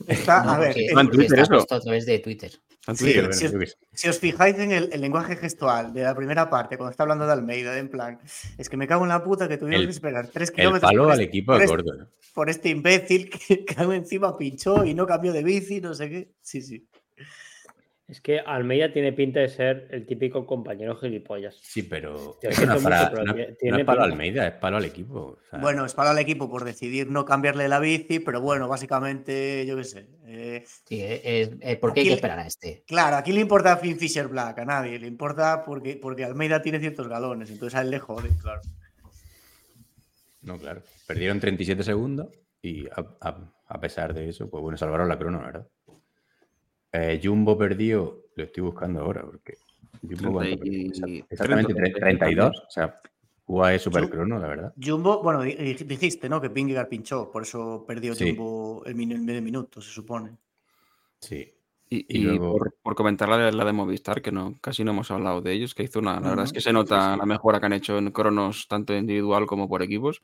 Está, 0.06 0.44
No, 0.44 0.50
a 0.52 0.58
ver, 0.58 0.68
porque- 0.68 0.88
porque 0.94 1.08
Twitter 1.16 1.38
está 1.40 1.54
puesto 1.54 1.74
a 1.74 1.80
través 1.80 2.06
de 2.06 2.18
Twitter. 2.18 2.50
Está 2.80 2.92
en 2.92 2.96
Sí, 2.98 3.04
Twitter. 3.04 3.50
Bueno, 3.56 3.72
si 3.94 4.08
os 4.08 4.18
fijáis 4.18 4.58
en 4.58 4.70
el, 4.72 4.90
el 4.92 5.00
lenguaje 5.00 5.36
gestual 5.36 5.92
de 5.92 6.02
la 6.02 6.14
primera 6.14 6.48
parte, 6.50 6.76
cuando 6.76 6.90
está 6.90 7.02
hablando 7.02 7.26
de 7.26 7.32
Almeida, 7.32 7.76
en 7.78 7.88
plan, 7.88 8.18
es 8.58 8.68
que 8.68 8.76
me 8.76 8.86
cago 8.86 9.02
en 9.04 9.08
la 9.08 9.24
puta 9.24 9.48
que 9.48 9.56
tuvimos 9.56 9.80
El- 9.80 9.86
que 9.86 9.92
esperar 9.92 10.28
tres 10.28 10.50
El 10.50 10.54
kilómetros 10.54 10.90
palo 10.90 11.02
por, 11.04 11.12
al 11.12 11.20
este, 11.20 11.28
equipo 11.28 11.52
por 11.52 11.58
de 11.82 11.90
este- 11.90 12.06
por 12.34 12.50
este 12.50 12.68
imbécil 12.68 13.30
que, 13.48 13.64
que 13.64 13.82
encima 13.82 14.36
pinchó 14.36 14.84
y 14.84 14.94
no 14.94 15.06
cambió 15.06 15.32
de 15.32 15.42
bici, 15.42 15.80
no 15.80 15.94
sé 15.94 16.08
qué. 16.10 16.32
Sí, 16.42 16.60
sí. 16.62 16.86
Es 18.08 18.20
que 18.20 18.38
Almeida 18.38 18.92
tiene 18.92 19.12
pinta 19.12 19.40
de 19.40 19.48
ser 19.48 19.88
el 19.90 20.06
típico 20.06 20.46
compañero 20.46 20.94
gilipollas. 20.96 21.56
Sí, 21.60 21.82
pero 21.82 22.38
es 22.40 22.60
para- 22.60 22.74
mucho, 22.76 23.10
pero 23.10 23.24
no- 23.24 23.34
tiene- 23.34 23.48
no 23.50 23.56
tiene 23.56 23.78
es 23.80 23.84
palo. 23.84 24.02
Almeida, 24.04 24.46
es 24.46 24.54
palo 24.54 24.76
al 24.76 24.84
equipo. 24.84 25.18
o 25.20 25.38
sea, 25.50 25.58
Bueno, 25.58 25.84
es 25.84 25.92
para 25.92 26.12
el 26.12 26.18
equipo 26.18 26.48
por 26.48 26.62
decidir 26.64 27.10
no 27.10 27.24
cambiarle 27.24 27.66
la 27.68 27.80
bici, 27.80 28.20
pero 28.20 28.40
bueno, 28.40 28.68
básicamente, 28.68 29.66
yo 29.66 29.76
qué 29.76 29.82
sé. 29.84 30.06
eh, 30.24 30.64
Sí, 30.84 31.00
eh, 31.00 31.20
eh, 31.24 31.58
eh, 31.60 31.76
¿Por 31.78 31.92
qué 31.94 32.00
hay 32.00 32.04
que 32.06 32.10
le- 32.10 32.14
esperar 32.16 32.38
a 32.38 32.46
este? 32.46 32.84
claro, 32.86 33.16
aquí 33.16 33.32
le 33.32 33.40
importa 33.40 33.72
a 33.72 33.76
Finn 33.76 33.98
Fisher 33.98 34.28
Black, 34.28 34.60
a 34.60 34.64
nadie. 34.64 35.00
Le 35.00 35.08
importa 35.08 35.64
porque, 35.64 35.96
porque 36.00 36.24
Almeida 36.24 36.62
tiene 36.62 36.78
ciertos 36.78 37.08
galones, 37.08 37.50
entonces 37.50 37.76
a 37.76 37.82
él 37.82 37.90
le 37.90 37.98
jode, 37.98 38.28
claro. 38.40 38.60
No, 40.42 40.58
claro. 40.58 40.82
Perdieron 41.08 41.40
37 41.40 41.82
segundos 41.82 42.28
y 42.62 42.86
a, 42.88 43.04
a- 43.20 43.52
a 43.66 43.80
pesar 43.80 44.14
de 44.14 44.28
eso, 44.28 44.48
pues 44.48 44.62
bueno, 44.62 44.78
salvaron 44.78 45.08
la 45.08 45.18
crono, 45.18 45.40
¿verdad? 45.40 45.66
Eh, 46.92 47.20
Jumbo 47.22 47.56
perdió, 47.58 48.24
lo 48.34 48.44
estoy 48.44 48.62
buscando 48.62 49.00
ahora 49.00 49.22
porque 49.22 49.54
Jumbo 50.02 50.34
cuánto 50.34 50.58
perdió? 50.58 50.92
30 50.92 51.08
y- 51.08 51.24
exactamente 51.28 51.74
30, 51.74 51.98
32, 52.00 52.58
o 52.66 52.70
sea, 52.70 53.00
UAE 53.46 53.78
super 53.78 54.08
crono, 54.10 54.38
la 54.38 54.48
verdad. 54.48 54.74
Jumbo, 54.82 55.22
bueno, 55.22 55.42
di- 55.42 55.54
di- 55.54 55.74
dijiste, 55.84 56.28
¿no? 56.28 56.40
Que 56.40 56.50
Pingegar 56.50 56.88
pinchó, 56.88 57.30
por 57.30 57.42
eso 57.42 57.84
perdió 57.86 58.14
Sí. 58.14 58.30
Jumbo 58.36 58.82
el, 58.86 58.94
min- 58.94 59.12
el 59.12 59.20
medio 59.22 59.42
minuto, 59.42 59.80
se 59.80 59.90
supone. 59.90 60.36
Sí. 61.20 61.52
Y, 61.88 61.98
Y 61.98 62.18
y 62.18 62.22
luego- 62.22 62.58
por, 62.58 62.74
por 62.82 62.94
comentar 62.96 63.28
la 63.28 63.36
de, 63.38 63.52
la 63.52 63.64
de 63.64 63.72
Movistar, 63.72 64.20
que 64.20 64.32
no, 64.32 64.58
casi 64.60 64.82
no 64.82 64.90
hemos 64.90 65.08
hablado 65.12 65.40
de 65.40 65.52
ellos, 65.52 65.72
que 65.74 65.84
hizo 65.84 66.00
una. 66.00 66.18
La 66.18 66.30
verdad 66.30 66.44
es 66.46 66.52
que 66.52 66.60
se 66.60 66.72
nota 66.72 67.00
Sí, 67.10 67.12
sí. 67.14 67.18
la 67.20 67.26
mejora 67.26 67.60
que 67.60 67.66
han 67.66 67.72
hecho 67.74 67.96
en 67.98 68.10
cronos, 68.10 68.66
tanto 68.66 68.92
individual 68.96 69.46
como 69.46 69.68
por 69.68 69.82
equipos. 69.82 70.20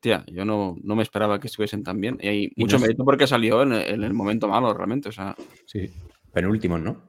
Tía, 0.00 0.24
yo 0.28 0.44
no, 0.44 0.76
no 0.82 0.94
me 0.94 1.02
esperaba 1.02 1.40
que 1.40 1.48
estuviesen 1.48 1.82
tan 1.82 2.00
bien. 2.00 2.18
Y 2.20 2.28
hay 2.28 2.52
Y 2.54 2.62
mucho 2.62 2.76
no 2.76 2.82
mérito 2.82 3.04
porque 3.04 3.26
salió 3.26 3.62
en 3.62 3.72
el, 3.72 3.82
en 3.94 4.04
el 4.04 4.14
momento 4.14 4.46
malo, 4.48 4.72
realmente. 4.72 5.08
O 5.08 5.12
sea, 5.12 5.34
Sí, 5.66 5.90
penúltimos, 6.32 6.80
¿no? 6.80 7.02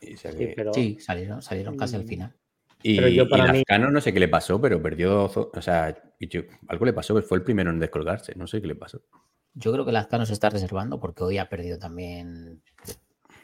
Y, 0.00 0.16
Sí, 0.16 0.28
que- 0.36 0.52
pero 0.54 0.72
Sí, 0.72 0.98
salieron, 1.00 1.42
salieron 1.42 1.76
casi 1.76 1.96
al 1.96 2.04
Mm. 2.04 2.08
final. 2.08 2.34
y, 2.80 2.94
pero 2.96 3.08
yo 3.08 3.24
y 3.24 3.28
para 3.28 3.50
mí- 3.52 3.58
Lazcano 3.58 3.90
no 3.90 4.00
sé 4.00 4.12
qué 4.12 4.20
le 4.20 4.28
pasó, 4.28 4.60
pero 4.60 4.80
perdió, 4.80 5.24
o 5.24 5.60
sea, 5.60 5.96
yo- 6.20 6.42
algo 6.68 6.84
le 6.84 6.92
pasó, 6.92 7.12
que 7.16 7.22
fue 7.22 7.38
el 7.38 7.42
primero 7.44 7.70
en 7.70 7.80
descolgarse, 7.80 8.34
no 8.36 8.46
sé 8.46 8.60
qué 8.60 8.68
le 8.68 8.76
pasó. 8.76 9.02
Yo 9.54 9.72
creo 9.72 9.84
que 9.84 9.90
Lazcano 9.90 10.24
se 10.24 10.32
está 10.34 10.48
reservando 10.48 11.00
porque 11.00 11.24
hoy 11.24 11.38
ha 11.38 11.48
perdido 11.48 11.76
también. 11.80 12.62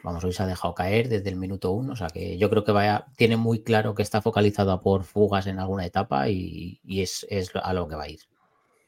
Vamos, 0.03 0.23
hoy 0.23 0.31
se 0.31 0.43
ha 0.43 0.47
dejado 0.47 0.73
caer 0.73 1.09
desde 1.09 1.29
el 1.29 1.35
minuto 1.35 1.71
uno. 1.71 1.91
O 1.93 1.95
sea 1.97 2.07
que 2.07 2.37
yo 2.37 2.49
creo 2.49 2.63
que 2.63 2.71
vaya, 2.71 3.07
tiene 3.17 3.35
muy 3.35 3.61
claro 3.63 3.93
que 3.95 4.03
está 4.03 4.21
focalizado 4.21 4.71
a 4.71 4.81
por 4.81 5.03
fugas 5.03 5.47
en 5.47 5.59
alguna 5.59 5.85
etapa 5.85 6.29
y, 6.29 6.79
y 6.83 7.01
es, 7.01 7.25
es 7.29 7.51
a 7.55 7.73
lo 7.73 7.87
que 7.89 7.95
va 7.95 8.03
a 8.03 8.09
ir. 8.09 8.19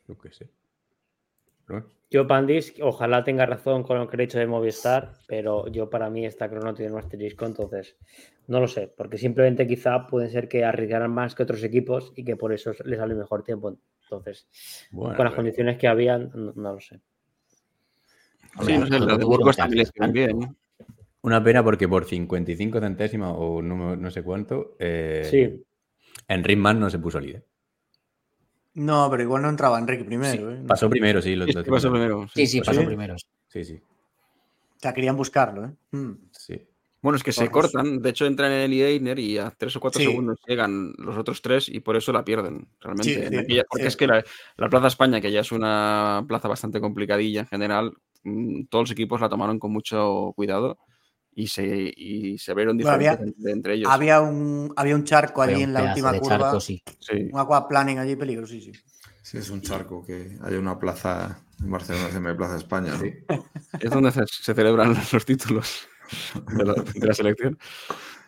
Yo 0.08 0.18
qué 0.18 0.32
sé. 0.32 0.50
Yo, 2.10 2.26
Pandis, 2.26 2.74
ojalá 2.82 3.26
tenga 3.26 3.46
razón 3.46 3.84
con 3.84 3.98
lo 3.98 4.08
que 4.08 4.16
he 4.16 4.22
dicho 4.22 4.40
de 4.40 4.48
Movistar, 4.48 5.12
pero 5.28 5.68
yo 5.68 5.90
para 5.90 6.10
mí 6.10 6.26
esta 6.26 6.50
crono 6.50 6.74
tiene 6.74 6.94
un 6.94 7.00
asterisco, 7.00 7.46
entonces 7.46 7.98
no 8.48 8.62
lo 8.62 8.70
sé, 8.70 8.88
porque 8.96 9.18
simplemente 9.18 9.68
quizá 9.68 10.08
puede 10.08 10.30
ser 10.30 10.48
que 10.48 10.64
arriesgaran 10.64 11.12
más 11.12 11.36
que 11.36 11.44
otros 11.44 11.62
equipos 11.64 12.14
y 12.16 12.24
que 12.24 12.38
por 12.38 12.54
eso 12.54 12.72
les 12.86 12.98
sale 12.98 13.14
mejor 13.16 13.44
tiempo. 13.44 13.78
Entonces, 14.04 14.48
bueno, 14.92 15.18
con 15.18 15.26
las 15.26 15.32
pero- 15.34 15.36
condiciones 15.44 15.78
que 15.78 15.88
habían, 15.90 16.32
no, 16.34 16.54
no 16.56 16.74
lo 16.76 16.80
sé. 16.80 17.02
Sí, 18.66 18.78
no 18.78 18.88
sé, 18.88 19.00
la 19.00 19.18
de 19.18 19.26
Burgos 19.26 19.58
también 19.58 19.86
bien. 20.14 20.58
Una 21.24 21.44
pena 21.44 21.62
porque 21.62 21.90
por 21.90 22.06
55 22.06 22.80
centésimas 22.80 23.34
o 23.36 23.62
no, 23.62 23.98
no 23.98 24.12
sé 24.12 24.24
cuánto, 24.24 24.78
eh, 24.80 25.24
Sí, 25.30 25.66
en 26.30 26.44
Ritman 26.46 26.80
no 26.80 26.90
se 26.90 27.00
puso 27.00 27.20
líder. 27.20 27.44
No, 28.78 29.10
pero 29.10 29.24
igual 29.24 29.42
no 29.42 29.50
entraba 29.50 29.80
Enrique 29.80 30.04
primero, 30.04 30.52
¿eh? 30.52 30.62
Pasó 30.68 30.90
primero, 30.90 31.20
sí. 31.22 31.36
Lo, 31.36 31.46
Sí, 31.46 31.54
lo- 31.54 31.64
sí, 31.64 31.70
pasó 31.70 31.90
primero. 31.92 32.28
Sí, 32.34 32.46
sí, 32.48 32.58
Pues 32.60 32.68
pasó 32.68 32.80
sí. 32.82 32.86
primero. 32.86 33.16
Sí, 33.48 33.64
sí. 33.66 33.74
O 33.82 34.80
sea, 34.80 34.94
querían 34.94 35.18
buscarlo, 35.18 35.66
¿eh? 35.66 35.72
Mm. 35.98 36.12
sí. 36.32 36.62
Bueno, 37.02 37.16
es 37.18 37.24
que 37.24 37.32
se 37.32 37.50
cortan. 37.50 38.02
De 38.02 38.10
hecho, 38.10 38.26
entran 38.26 38.52
en 38.52 38.72
el 38.72 38.74
Einer 38.82 39.18
y 39.20 39.38
a 39.38 39.50
tres 39.52 39.76
o 39.76 39.80
cuatro 39.80 40.00
Sí. 40.02 40.08
segundos 40.08 40.40
llegan 40.48 40.94
los 40.98 41.16
otros 41.18 41.42
tres 41.42 41.70
y 41.70 41.80
por 41.80 41.96
eso 41.96 42.12
la 42.12 42.26
pierden. 42.26 42.68
Realmente. 42.82 43.14
Sí, 43.14 43.20
En 43.22 43.30
sí, 43.30 43.38
aquella- 43.38 43.64
porque 43.70 43.84
sí. 43.84 43.88
es 43.88 43.98
que 43.98 44.08
la, 44.08 44.24
la 44.58 44.70
Plaza 44.70 44.88
España, 44.88 45.22
que 45.22 45.32
ya 45.32 45.40
es 45.42 45.52
una 45.52 46.26
plaza 46.28 46.48
bastante 46.48 46.82
complicadilla 46.82 47.42
en 47.42 47.48
general, 47.48 47.94
mm, 48.24 48.64
todos 48.66 48.84
los 48.84 48.92
equipos 48.92 49.22
la 49.22 49.30
tomaron 49.30 49.58
con 49.60 49.72
mucho 49.72 50.34
cuidado 50.36 50.78
y 51.40 51.46
se, 51.48 51.94
y 51.96 52.38
se 52.40 52.54
vieron 52.56 52.78
Bueno, 52.78 52.90
había- 52.92 53.12
diferentes 53.12 53.38
entre, 53.38 53.52
entre 53.52 53.74
ellos. 53.76 53.92
Había 53.92 54.22
un, 54.22 54.74
había 54.76 54.96
un 54.96 55.04
charco 55.04 55.44
allí 55.44 55.54
un 55.58 55.62
en 55.62 55.74
la 55.74 55.84
última 55.84 56.12
curva. 56.18 56.38
charco, 56.40 56.60
sí. 56.60 56.82
Sí. 57.00 57.30
Un 57.32 57.40
aquaplaning 57.40 58.00
allí 58.00 58.16
peligrosísimo. 58.16 58.76
Sí, 59.22 59.38
es 59.38 59.50
un 59.52 59.62
charco 59.62 60.04
que 60.04 60.36
hay 60.42 60.56
una 60.56 60.80
plaza 60.80 61.40
en 61.62 61.70
Barcelona, 61.70 62.08
se 62.08 62.14
llama 62.16 62.36
Plaza 62.36 62.58
España, 62.58 62.94
¿no? 62.98 63.44
Es 63.80 63.90
donde 63.92 64.12
se, 64.12 64.26
se 64.26 64.54
celebran 64.56 64.96
los 65.14 65.26
títulos 65.26 65.88
de 66.56 66.66
la, 66.66 66.74
de 66.74 67.08
la 67.08 67.14
selección. 67.14 67.60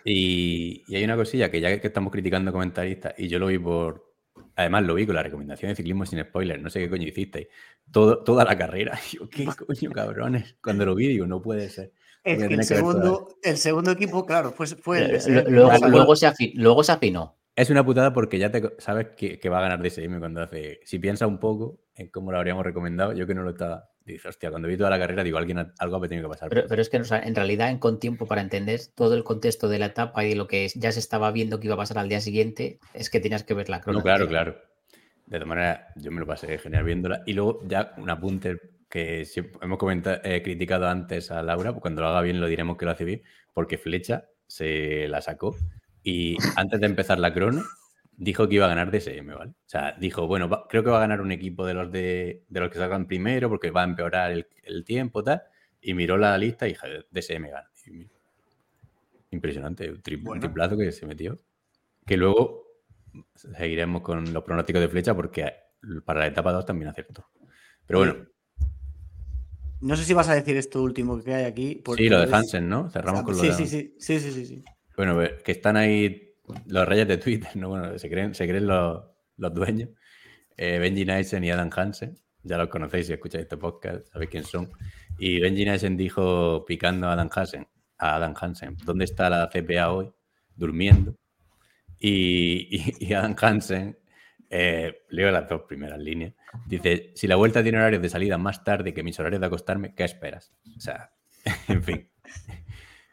Y, 0.03 0.84
y 0.88 0.95
hay 0.95 1.03
una 1.03 1.15
cosilla 1.15 1.49
que 1.49 1.61
ya 1.61 1.80
que 1.80 1.88
estamos 1.88 2.11
criticando 2.11 2.52
comentaristas, 2.52 3.14
y 3.18 3.27
yo 3.27 3.40
lo 3.40 3.48
vi 3.48 3.57
por. 3.57 4.07
Además, 4.56 4.84
lo 4.84 4.94
vi 4.94 5.06
con 5.06 5.15
la 5.15 5.23
recomendación 5.23 5.69
de 5.72 5.76
ciclismo 5.76 6.06
sin 6.06 6.22
spoiler, 6.22 6.61
no 6.61 6.69
sé 6.69 6.80
qué 6.81 6.90
coño 6.90 7.07
hicisteis. 7.07 7.48
Todo, 7.91 8.23
toda 8.23 8.44
la 8.44 8.57
carrera. 8.57 8.99
Yo, 9.11 9.27
¿qué 9.30 9.45
coño, 9.45 9.91
cabrones? 9.91 10.56
Cuando 10.61 10.86
lo 10.86 10.95
vi, 10.95 11.07
digo, 11.07 11.26
no 11.26 11.41
puede 11.41 11.69
ser. 11.69 11.94
Es 12.24 12.48
que 12.48 12.54
el 12.54 12.64
segundo, 12.64 13.38
el 13.44 13.58
segundo 13.58 13.91
equipo, 13.91 14.26
claro, 14.26 14.52
fue, 14.52 14.68
fue 14.68 15.06
el 15.06 15.16
Eh, 15.16 15.44
Luego, 15.48 15.88
luego 15.88 16.16
se 16.16 16.28
afi- 16.28 16.52
luego 16.56 16.84
se 16.84 16.91
afinó. 16.91 17.38
Es 17.56 17.70
una 17.70 17.86
putada 17.86 18.14
porque 18.14 18.40
ya 18.40 18.52
te 18.52 18.74
sabes 18.78 19.08
que, 19.18 19.38
que 19.40 19.50
va 19.50 19.60
a 19.60 19.62
ganar 19.62 19.82
DSM 19.82 20.20
cuando 20.20 20.41
hace. 20.41 20.80
Si 20.86 20.98
piensas 21.00 21.28
un 21.28 21.40
poco 21.40 21.80
en 21.96 22.08
cómo 22.10 22.32
lo 22.32 22.38
habríamos 22.38 22.64
recomendado, 22.64 23.14
yo 23.14 23.28
que 23.28 23.34
no 23.36 23.44
lo 23.44 23.50
estaba. 23.52 23.90
Dices, 24.06 24.26
hostia, 24.28 24.50
cuando 24.50 24.68
vi 24.68 24.78
toda 24.78 24.90
la 24.90 24.98
carrera, 24.98 25.24
digo, 25.24 25.38
alguien 25.38 25.60
ha- 25.60 25.74
algo 25.78 25.98
ha 25.98 26.08
tenido 26.08 26.28
que 26.30 26.34
pasar. 26.34 26.50
Pero, 26.50 26.68
pero 26.68 26.82
es 26.82 26.90
que 26.90 26.98
o 26.98 27.04
sea, 27.04 27.20
en 27.20 27.36
realidad, 27.36 27.70
en 27.70 27.78
con 27.78 28.00
tiempo 28.00 28.26
para 28.28 28.41
entender 28.41 28.80
todo 28.96 29.14
el 29.14 29.24
contexto 29.24 29.68
de 29.68 29.78
la 29.80 29.88
etapa 29.88 30.24
y 30.26 30.30
de 30.30 30.36
lo 30.36 30.48
que 30.48 30.66
es- 30.66 30.74
ya 30.76 30.91
se 30.91 31.00
estaba 31.00 31.32
viendo 31.32 31.60
que 31.60 31.68
iba 31.68 31.74
a 31.76 31.78
pasar 31.78 31.98
al 32.00 32.10
día 32.10 32.22
siguiente, 32.22 32.80
es 32.94 33.10
que 33.10 33.20
tenías 33.20 33.44
que 33.44 33.54
ver 33.54 33.70
la 33.70 33.78
No, 33.80 33.84
crónica. 33.84 34.04
claro, 34.04 34.28
claro. 34.28 34.56
De 35.26 35.38
todas 35.38 35.48
maneras, 35.48 35.82
yo 35.98 36.12
me 36.12 36.22
lo 36.22 36.26
pasé 36.26 36.58
genial 36.58 36.84
viéndola. 36.86 37.22
Y 37.26 37.34
luego, 37.34 37.60
ya 37.68 37.94
un 37.98 38.10
apunte 38.10 38.58
que 38.90 39.26
hemos 39.61 39.78
comentado, 39.78 40.20
eh, 40.24 40.41
criticado 40.44 40.88
antes 40.88 41.32
a 41.32 41.41
Laura, 41.44 41.72
pues 41.72 41.82
cuando 41.82 42.02
lo 42.02 42.07
haga 42.07 42.22
bien 42.22 42.41
lo 42.41 42.48
diremos 42.48 42.78
que 42.78 42.86
lo 42.86 42.91
hace 42.91 43.06
bien, 43.06 43.22
porque 43.53 43.78
Flecha 43.78 44.26
se 44.48 45.07
la 45.07 45.22
sacó 45.22 45.56
y 46.03 46.38
antes 46.57 46.80
de 46.80 46.86
empezar 46.88 47.20
la 47.20 47.34
crono 47.34 47.64
dijo 48.18 48.49
que 48.49 48.56
iba 48.56 48.66
a 48.66 48.70
ganar 48.70 48.91
DSM, 48.91 49.34
¿vale? 49.34 49.52
O 49.52 49.70
sea, 49.70 49.95
dijo, 49.99 50.28
bueno, 50.28 50.49
va- 50.49 50.68
creo 50.68 50.84
que 50.84 50.90
va 50.90 50.98
a 50.98 51.02
ganar 51.02 51.22
un 51.22 51.32
equipo 51.32 51.66
de 51.66 51.74
los 51.74 51.91
de, 51.91 52.44
de 52.49 52.60
los 52.60 52.70
que 52.70 52.78
salgan 52.78 53.07
primero 53.07 53.48
porque 53.48 53.72
va 53.72 53.82
a 53.82 53.86
empeorar 53.86 54.32
el, 54.32 54.48
el 54.64 54.84
tiempo, 54.84 55.24
tal. 55.24 55.41
Y 55.82 55.94
miró 55.94 56.18
la 56.18 56.38
lista 56.38 56.68
y 56.68 56.76
DSM 57.11 57.49
gana. 57.49 57.70
Impresionante, 59.32 59.90
un, 59.91 60.02
tri- 60.02 60.18
un 60.18 60.24
Bueno. 60.24 60.41
triplazo 60.41 60.78
que 60.78 60.91
se 60.91 61.06
metió. 61.06 61.38
Que 62.06 62.18
luego 62.18 62.66
seguiremos 63.36 64.02
con 64.02 64.34
los 64.34 64.44
pronósticos 64.44 64.82
de 64.82 64.90
flecha 64.90 65.16
porque 65.16 65.53
para 66.03 66.22
la 66.22 66.28
etapa 66.28 66.52
2 66.52 66.66
también 66.66 66.90
acertó. 66.90 67.30
Pero 67.86 67.99
bueno, 67.99 68.16
No 69.82 69.96
sé 69.96 70.04
si 70.04 70.14
vas 70.14 70.28
a 70.30 70.36
decir 70.36 70.58
esto 70.58 70.82
último 70.84 71.22
que 71.24 71.34
hay 71.34 71.46
aquí. 71.46 71.82
sí, 71.96 72.10
lo 72.10 72.20
de 72.20 72.34
Hansen, 72.36 72.68
¿no? 72.68 72.90
Cerramos 72.90 73.24
con 73.24 73.36
lo 73.38 73.42
sí, 73.42 73.48
de 73.48 73.54
sí, 73.54 73.68
sí, 73.68 73.94
sí, 74.20 74.20
sí, 74.32 74.46
sí. 74.46 74.64
Bueno, 74.98 75.20
que 75.44 75.52
están 75.54 75.78
ahí 75.78 76.34
los 76.66 76.88
reyes 76.88 77.08
de 77.08 77.18
Twitter, 77.18 77.56
¿no? 77.56 77.70
Bueno, 77.70 77.98
se 77.98 78.10
creen, 78.10 78.36
se 78.36 78.48
creen 78.48 78.68
los, 78.68 79.02
los 79.38 79.54
dueños. 79.54 79.90
Eh, 80.58 80.78
Benji 80.80 81.06
Naisen 81.06 81.44
y 81.44 81.52
Adam 81.52 81.70
Hansen. 81.74 82.20
Ya 82.44 82.58
los 82.58 82.68
conocéis 82.70 83.08
si 83.08 83.14
escucháis 83.14 83.44
este 83.44 83.58
podcast, 83.58 84.12
sabéis 84.12 84.30
quién 84.30 84.44
son. 84.44 84.70
Y 85.18 85.40
Benji 85.40 85.66
Naisen 85.66 85.96
dijo, 85.98 86.66
picando 86.66 87.08
a 87.08 87.14
Adam 87.14 87.30
Hansen, 87.34 87.68
a 87.98 88.16
Adam 88.16 88.34
Hansen, 88.40 88.76
¿dónde 88.86 89.06
está 89.06 89.30
la 89.30 89.50
CPA 89.50 89.92
hoy? 89.92 90.12
Durmiendo. 90.56 91.16
Y, 92.00 92.68
y- 92.78 92.96
y 93.00 93.14
Adam 93.14 93.36
Hansen, 93.42 93.98
eh, 94.50 95.04
leo 95.10 95.32
las 95.32 95.48
dos 95.48 95.62
primeras 95.68 96.00
líneas, 96.00 96.34
dice, 96.66 97.12
si 97.16 97.28
la 97.28 97.36
vuelta 97.36 97.62
tiene 97.64 97.78
horarios 97.78 98.02
de 98.02 98.10
salida 98.10 98.38
más 98.38 98.64
tarde 98.64 98.94
que 98.94 99.04
mis 99.04 99.20
horarios 99.20 99.40
de 99.42 99.48
acostarme, 99.48 99.94
¿qué 99.94 100.04
esperas? 100.04 100.52
O 100.76 100.80
sea, 100.80 101.12
en 101.68 101.84
fin. 101.84 102.10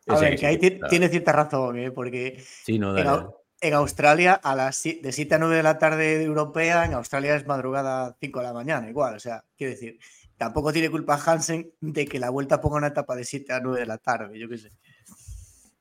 A 0.09 0.15
Ese 0.15 0.25
ver, 0.25 0.39
que 0.39 0.47
ahí 0.47 0.59
tiene 0.59 1.09
cierta 1.09 1.33
razón, 1.33 1.79
¿eh? 1.79 1.91
porque 1.91 2.41
Sí, 2.65 2.79
no, 2.79 2.97
en, 2.97 3.07
Au- 3.07 3.35
Australia, 3.75 4.35
a 4.35 4.55
las 4.55 4.77
si- 4.77 5.01
de 5.01 5.11
7 5.13 5.35
a 5.35 5.39
9 5.39 5.57
de 5.57 5.63
la 5.65 5.79
tarde 5.79 6.23
europea, 6.23 6.85
en 6.85 6.95
Australia 6.95 7.35
es 7.35 7.47
madrugada 7.47 8.17
5 8.21 8.39
de 8.41 8.47
la 8.47 8.53
mañana, 8.53 8.89
igual. 8.89 9.17
O 9.17 9.19
sea, 9.21 9.45
quiero 9.59 9.73
decir, 9.73 9.99
tampoco 10.37 10.73
tiene 10.73 10.91
culpa 10.91 11.21
Hansen 11.25 11.73
de 11.81 12.07
que 12.07 12.21
la 12.21 12.31
vuelta 12.31 12.61
ponga 12.61 12.77
una 12.77 12.87
etapa 12.89 13.17
de 13.17 13.25
7 13.25 13.53
a 13.53 13.61
9 13.61 13.81
de 13.81 13.87
la 13.87 13.99
tarde, 13.99 14.39
yo 14.39 14.49
qué 14.49 14.59
sé. 14.59 14.71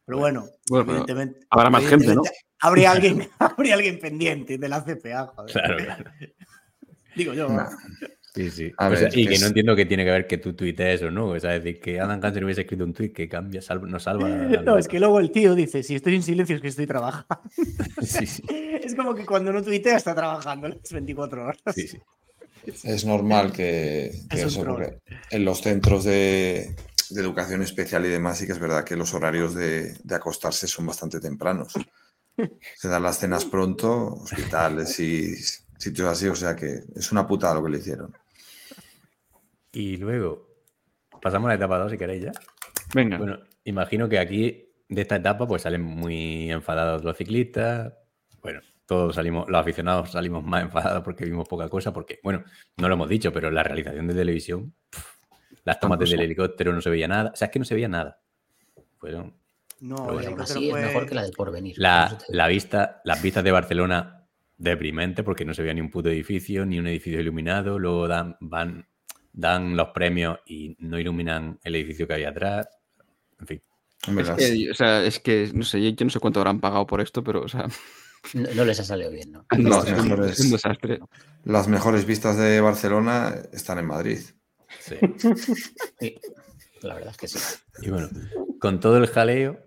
Pero 0.05 0.17
bueno, 0.19 0.41
Bueno, 0.69 0.85
pero 0.85 0.97
evidentemente. 0.99 1.45
habrá 1.49 1.69
más 1.69 1.85
gente, 1.85 2.15
¿no? 2.15 2.21
Habría 2.65 2.91
alguien, 2.91 3.29
habría 3.39 3.75
alguien 3.75 3.99
pendiente 3.99 4.57
de 4.57 4.69
la 4.69 4.83
CPA, 4.83 5.27
joder. 5.27 5.51
Claro, 5.51 5.77
claro. 5.83 6.11
Digo 7.15 7.33
yo. 7.33 7.49
Nah. 7.49 7.69
Sí, 8.33 8.51
sí. 8.51 8.71
A 8.77 8.87
O 8.87 8.89
ver, 8.89 8.99
sea, 8.99 9.09
y 9.13 9.23
es- 9.23 9.29
que 9.29 9.39
no 9.39 9.47
entiendo 9.47 9.75
qué 9.77 9.85
tiene 9.85 10.03
que 10.03 10.11
ver 10.11 10.27
que 10.27 10.37
tú 10.37 10.53
tuitees 10.53 11.01
o 11.03 11.09
no. 11.11 11.27
O 11.27 11.39
sea, 11.39 11.55
es 11.55 11.63
decir, 11.63 11.79
que 11.79 12.01
Adam 12.01 12.19
Hansen 12.21 12.43
hubiese 12.43 12.61
escrito 12.61 12.83
un 12.83 12.91
tuit 12.93 13.13
que 13.15 13.29
cambia, 13.29 13.61
salva, 13.61 13.87
nos 13.87 14.03
salva. 14.03 14.27
la- 14.29 14.35
la- 14.47 14.61
No, 14.61 14.77
es 14.77 14.87
que 14.89 14.99
luego 14.99 15.19
el 15.21 15.31
tío 15.31 15.55
dice, 15.55 15.83
si 15.83 15.95
estoy 15.95 16.15
en 16.15 16.23
silencio 16.23 16.55
es 16.57 16.61
que 16.61 16.67
estoy 16.67 16.85
trabajando. 16.87 17.27
Sí, 18.01 18.25
sí, 18.25 18.43
Es 18.49 18.93
como 18.95 19.15
que 19.15 19.25
cuando 19.25 19.53
no 19.53 19.63
tuitea 19.63 19.95
está 19.95 20.13
trabajando 20.13 20.67
las 20.67 20.91
24 20.91 21.43
horas. 21.45 21.57
sí, 21.73 21.87
sí. 21.87 21.97
Es 22.83 23.05
normal 23.05 23.51
que, 23.53 24.11
que 24.29 24.35
Es 24.37 24.43
eso 24.47 24.61
ocurra. 24.61 24.89
En 25.29 25.45
los 25.45 25.61
centros 25.61 26.03
de, 26.03 26.75
de 27.11 27.21
educación 27.21 27.61
especial 27.61 28.05
y 28.05 28.09
demás, 28.09 28.39
sí 28.39 28.47
que 28.47 28.53
es 28.53 28.59
verdad 28.59 28.83
que 28.83 28.95
los 28.95 29.13
horarios 29.13 29.53
de, 29.53 29.93
de 30.03 30.15
acostarse 30.15 30.65
son 30.67 30.87
bastante 30.87 31.19
tempranos. 31.19 31.73
Se 32.75 32.87
dan 32.87 33.03
las 33.03 33.19
cenas 33.19 33.45
pronto, 33.45 34.13
hospitales 34.15 34.99
y 34.99 35.35
sitios 35.77 36.07
así, 36.07 36.27
o 36.27 36.35
sea 36.35 36.55
que 36.55 36.83
es 36.95 37.11
una 37.11 37.27
putada 37.27 37.55
lo 37.55 37.63
que 37.63 37.69
le 37.69 37.77
hicieron. 37.77 38.13
Y 39.71 39.97
luego, 39.97 40.47
pasamos 41.21 41.47
a 41.47 41.49
la 41.49 41.55
etapa 41.55 41.79
2 41.79 41.91
si 41.91 41.97
queréis 41.97 42.23
ya. 42.23 42.31
Venga. 42.93 43.17
Bueno, 43.17 43.39
imagino 43.63 44.07
que 44.07 44.19
aquí 44.19 44.69
de 44.87 45.01
esta 45.01 45.17
etapa 45.17 45.47
pues 45.47 45.63
salen 45.63 45.81
muy 45.81 46.51
enfadados 46.51 47.03
los 47.03 47.17
ciclistas. 47.17 47.93
Bueno, 48.41 48.61
todos 48.85 49.15
salimos, 49.15 49.49
los 49.49 49.59
aficionados 49.59 50.11
salimos 50.11 50.43
más 50.43 50.63
enfadados 50.63 51.03
porque 51.03 51.25
vimos 51.25 51.47
poca 51.47 51.67
cosa, 51.69 51.91
porque, 51.91 52.19
bueno, 52.23 52.43
no 52.77 52.87
lo 52.87 52.93
hemos 52.93 53.09
dicho, 53.09 53.33
pero 53.33 53.49
la 53.49 53.63
realización 53.63 54.07
de 54.07 54.13
televisión, 54.13 54.75
las 55.63 55.79
tomas 55.79 55.99
desde 55.99 56.15
el 56.15 56.21
helicóptero 56.21 56.71
no 56.71 56.81
se 56.81 56.89
veía 56.89 57.07
nada. 57.07 57.31
O 57.33 57.35
sea, 57.35 57.47
es 57.47 57.51
que 57.51 57.59
no 57.59 57.65
se 57.65 57.73
veía 57.75 57.87
nada. 57.87 58.21
Fueron 58.97 59.35
No, 59.81 59.95
Pero 59.97 60.09
el 60.09 60.13
bueno, 60.13 60.29
Aún 60.29 60.39
helicóptero 60.39 60.43
así 60.59 60.65
es 60.67 60.71
fue- 60.71 60.81
mejor 60.81 61.05
que 61.07 61.15
la 61.15 61.23
del 61.23 61.31
porvenir. 61.33 61.75
La, 61.77 62.17
la 62.29 62.47
vista, 62.47 63.01
las 63.03 63.21
vistas 63.21 63.43
de 63.43 63.51
Barcelona 63.51 64.27
deprimente 64.57 65.21
porque 65.23 65.43
no 65.45 65.53
se 65.53 65.61
veía 65.61 65.73
ni 65.73 65.81
un 65.81 65.91
puto 65.91 66.09
edificio, 66.09 66.65
ni 66.65 66.79
un 66.79 66.87
edificio 66.87 67.19
iluminado. 67.19 67.77
Luego 67.77 68.07
dan, 68.07 68.37
van, 68.39 68.87
dan 69.33 69.75
los 69.75 69.89
premios 69.89 70.39
y 70.45 70.75
no 70.79 70.97
iluminan 70.99 71.59
el 71.63 71.75
edificio 71.75 72.07
que 72.07 72.13
había 72.13 72.29
atrás. 72.29 72.67
En 73.39 73.47
fin. 73.47 73.61
Es 74.19 74.29
que, 74.31 74.71
o 74.71 74.73
sea, 74.73 75.03
es 75.03 75.19
que, 75.19 75.49
no 75.53 75.63
sé, 75.63 75.81
yo, 75.83 75.89
yo 75.89 76.05
no 76.05 76.09
sé 76.11 76.19
cuánto 76.19 76.39
habrán 76.39 76.59
pagado 76.61 76.85
por 76.85 77.01
esto, 77.01 77.23
pero, 77.23 77.41
o 77.41 77.47
sea, 77.47 77.67
No, 78.33 78.49
no 78.55 78.65
les 78.65 78.79
ha 78.79 78.83
salido 78.83 79.11
bien, 79.11 79.31
¿no? 79.31 79.45
Las 79.51 79.87
es 79.87 79.99
un- 79.99 80.09
mejores. 80.09 80.39
es 80.39 80.45
un 80.45 80.51
desastre. 80.51 80.99
las 81.43 81.67
mejores 81.67 82.05
vistas 82.05 82.37
de 82.37 82.61
Barcelona 82.61 83.35
están 83.51 83.77
en 83.79 83.85
Madrid. 83.87 84.19
Sí. 84.79 84.95
Sí, 85.99 86.15
la 86.85 86.95
verdad 86.95 87.11
es 87.11 87.17
que 87.17 87.27
sí. 87.27 87.39
Y 87.81 87.89
bueno, 87.89 88.09
con 88.59 88.79
todo 88.79 88.97
el 88.97 89.07
jaleo, 89.07 89.59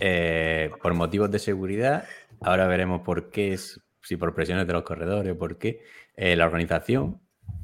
eh, 0.00 0.70
por 0.82 0.94
motivos 0.94 1.30
de 1.30 1.38
seguridad, 1.38 2.04
ahora 2.40 2.66
veremos 2.66 3.02
por 3.02 3.30
qué 3.30 3.52
es, 3.52 3.80
si 4.02 4.16
por 4.16 4.34
presiones 4.34 4.66
de 4.66 4.72
los 4.72 4.82
corredores, 4.82 5.34
por 5.36 5.58
qué 5.58 5.82
eh, 6.16 6.36
la 6.36 6.46
organización 6.46 7.20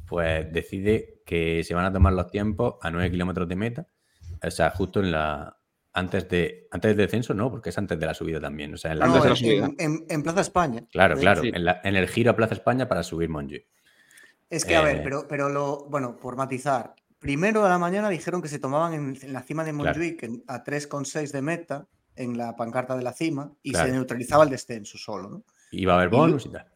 pues 0.06 0.50
decide 0.52 1.20
que 1.26 1.62
se 1.64 1.74
van 1.74 1.84
a 1.84 1.92
tomar 1.92 2.12
los 2.14 2.30
tiempos 2.30 2.76
a 2.80 2.90
9 2.90 3.10
kilómetros 3.10 3.46
de 3.48 3.56
meta, 3.56 3.86
o 4.42 4.50
sea, 4.50 4.70
justo 4.70 5.00
en 5.00 5.10
la 5.10 5.54
antes 5.92 6.28
de 6.28 6.68
antes 6.70 6.90
del 6.90 6.96
descenso, 7.06 7.34
no, 7.34 7.50
porque 7.50 7.70
es 7.70 7.78
antes 7.78 7.98
de 7.98 8.06
la 8.06 8.14
subida 8.14 8.40
también, 8.40 8.72
o 8.72 8.76
sea, 8.76 8.92
en 8.92 9.00
la- 9.00 9.06
No, 9.06 9.14
de 9.14 9.20
la 9.20 9.28
en, 9.30 9.36
subida. 9.36 9.70
en- 9.78 10.06
en 10.08 10.22
Plaza 10.22 10.40
España. 10.42 10.84
claro, 10.90 11.16
De- 11.16 11.20
claro, 11.20 11.42
sí. 11.42 11.50
en, 11.52 11.64
la- 11.64 11.80
en 11.84 11.96
el 11.96 12.08
giro 12.08 12.30
a 12.30 12.36
Plaza 12.36 12.54
España 12.54 12.88
para 12.88 13.02
subir 13.02 13.28
Montjuic. 13.28 13.66
Es 14.48 14.64
que, 14.64 14.76
a 14.76 14.80
Eh, 14.80 14.84
ver, 14.84 15.02
pero, 15.02 15.26
pero 15.28 15.48
lo, 15.50 15.86
bueno, 15.90 16.16
por 16.16 16.36
matizar. 16.36 16.94
Primero 17.18 17.64
a 17.64 17.68
la 17.68 17.78
mañana 17.78 18.08
dijeron 18.10 18.40
que 18.40 18.48
se 18.48 18.58
tomaban 18.58 18.92
en, 18.94 19.18
en 19.20 19.32
la 19.32 19.42
cima 19.42 19.64
de 19.64 19.72
Claro. 19.72 19.84
Montjuic 19.86 20.22
en- 20.22 20.44
a 20.46 20.62
3,6 20.62 21.32
de 21.32 21.42
meta 21.42 21.86
en 22.16 22.36
la 22.38 22.54
pancarta 22.56 22.96
de 22.96 23.02
la 23.02 23.12
cima 23.12 23.52
y 23.62 23.70
Claro. 23.72 23.86
se 23.88 23.92
neutralizaba 23.92 24.44
el 24.44 24.50
descenso 24.50 24.98
solo, 24.98 25.28
¿no? 25.28 25.42
Iba 25.72 25.94
a 25.94 25.96
haber 25.96 26.08
Y 26.12 26.16
bonus 26.16 26.46
y 26.46 26.50
tal. 26.50 26.66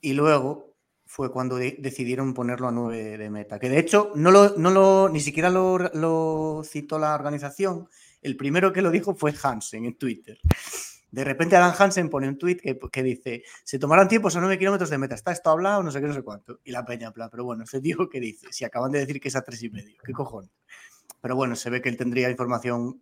Y 0.00 0.12
luego 0.14 0.74
fue 1.06 1.30
cuando 1.30 1.56
de- 1.56 1.76
decidieron 1.78 2.34
ponerlo 2.34 2.68
a 2.68 2.72
9 2.72 3.16
de 3.18 3.30
meta. 3.30 3.58
Que 3.58 3.68
de 3.68 3.78
hecho 3.78 4.10
no 4.16 4.30
lo, 4.30 4.56
no 4.56 4.70
lo, 4.70 5.08
ni 5.08 5.20
siquiera 5.20 5.48
lo, 5.50 5.78
lo 5.78 6.62
citó 6.64 6.98
la 6.98 7.14
organización. 7.14 7.88
El 8.20 8.36
primero 8.36 8.72
que 8.72 8.82
lo 8.82 8.90
dijo 8.90 9.14
fue 9.14 9.32
Hansen 9.42 9.84
en 9.84 9.94
Twitter. 9.96 10.38
De 11.14 11.22
repente 11.22 11.54
Alan 11.54 11.72
Hansen 11.78 12.10
pone 12.10 12.28
un 12.28 12.36
tweet 12.36 12.56
que, 12.56 12.76
que 12.76 13.02
dice, 13.04 13.44
se 13.62 13.78
tomarán 13.78 14.08
tiempos 14.08 14.34
a 14.34 14.40
9 14.40 14.58
kilómetros 14.58 14.90
de 14.90 14.98
meta. 14.98 15.14
¿Está 15.14 15.30
esto 15.30 15.50
hablado? 15.50 15.80
No 15.84 15.92
sé 15.92 16.00
qué, 16.00 16.08
no 16.08 16.12
sé 16.12 16.22
cuánto. 16.22 16.58
Y 16.64 16.72
la 16.72 16.84
peña, 16.84 17.12
plan, 17.12 17.28
pero 17.30 17.44
bueno, 17.44 17.62
este 17.62 17.80
tío 17.80 18.08
que 18.10 18.18
dice, 18.18 18.48
si 18.50 18.64
acaban 18.64 18.90
de 18.90 18.98
decir 18.98 19.20
que 19.20 19.28
es 19.28 19.36
a 19.36 19.42
tres 19.42 19.62
y 19.62 19.70
medio, 19.70 19.96
¿qué 20.04 20.12
cojones? 20.12 20.50
Pero 21.20 21.36
bueno, 21.36 21.54
se 21.54 21.70
ve 21.70 21.80
que 21.80 21.88
él 21.88 21.96
tendría 21.96 22.28
información 22.30 23.00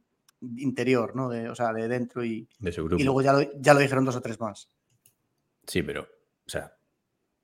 interior, 0.58 1.16
¿no? 1.16 1.30
De, 1.30 1.48
o 1.48 1.54
sea, 1.54 1.72
de 1.72 1.88
dentro 1.88 2.22
y, 2.22 2.46
De 2.58 2.70
su 2.70 2.84
grupo. 2.84 3.00
y 3.00 3.04
luego 3.04 3.22
ya 3.22 3.32
lo, 3.32 3.40
ya 3.58 3.72
lo 3.72 3.80
dijeron 3.80 4.04
dos 4.04 4.16
o 4.16 4.20
tres 4.20 4.38
más. 4.38 4.68
Sí, 5.66 5.82
pero, 5.82 6.02
o 6.02 6.50
sea, 6.50 6.76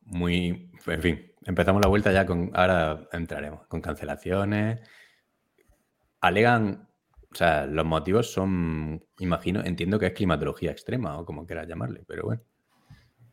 muy. 0.02 0.70
En 0.86 1.02
fin, 1.02 1.32
empezamos 1.46 1.80
la 1.80 1.88
vuelta 1.88 2.12
ya 2.12 2.26
con. 2.26 2.50
Ahora 2.52 3.08
entraremos 3.12 3.66
con 3.68 3.80
cancelaciones. 3.80 4.80
Alegan. 6.20 6.87
O 7.30 7.34
sea, 7.34 7.66
los 7.66 7.84
motivos 7.84 8.32
son. 8.32 9.04
Imagino, 9.18 9.62
entiendo 9.64 9.98
que 9.98 10.06
es 10.06 10.12
climatología 10.12 10.70
extrema 10.70 11.18
o 11.18 11.24
como 11.26 11.46
quieras 11.46 11.68
llamarle, 11.68 12.02
pero 12.06 12.24
bueno. 12.24 12.42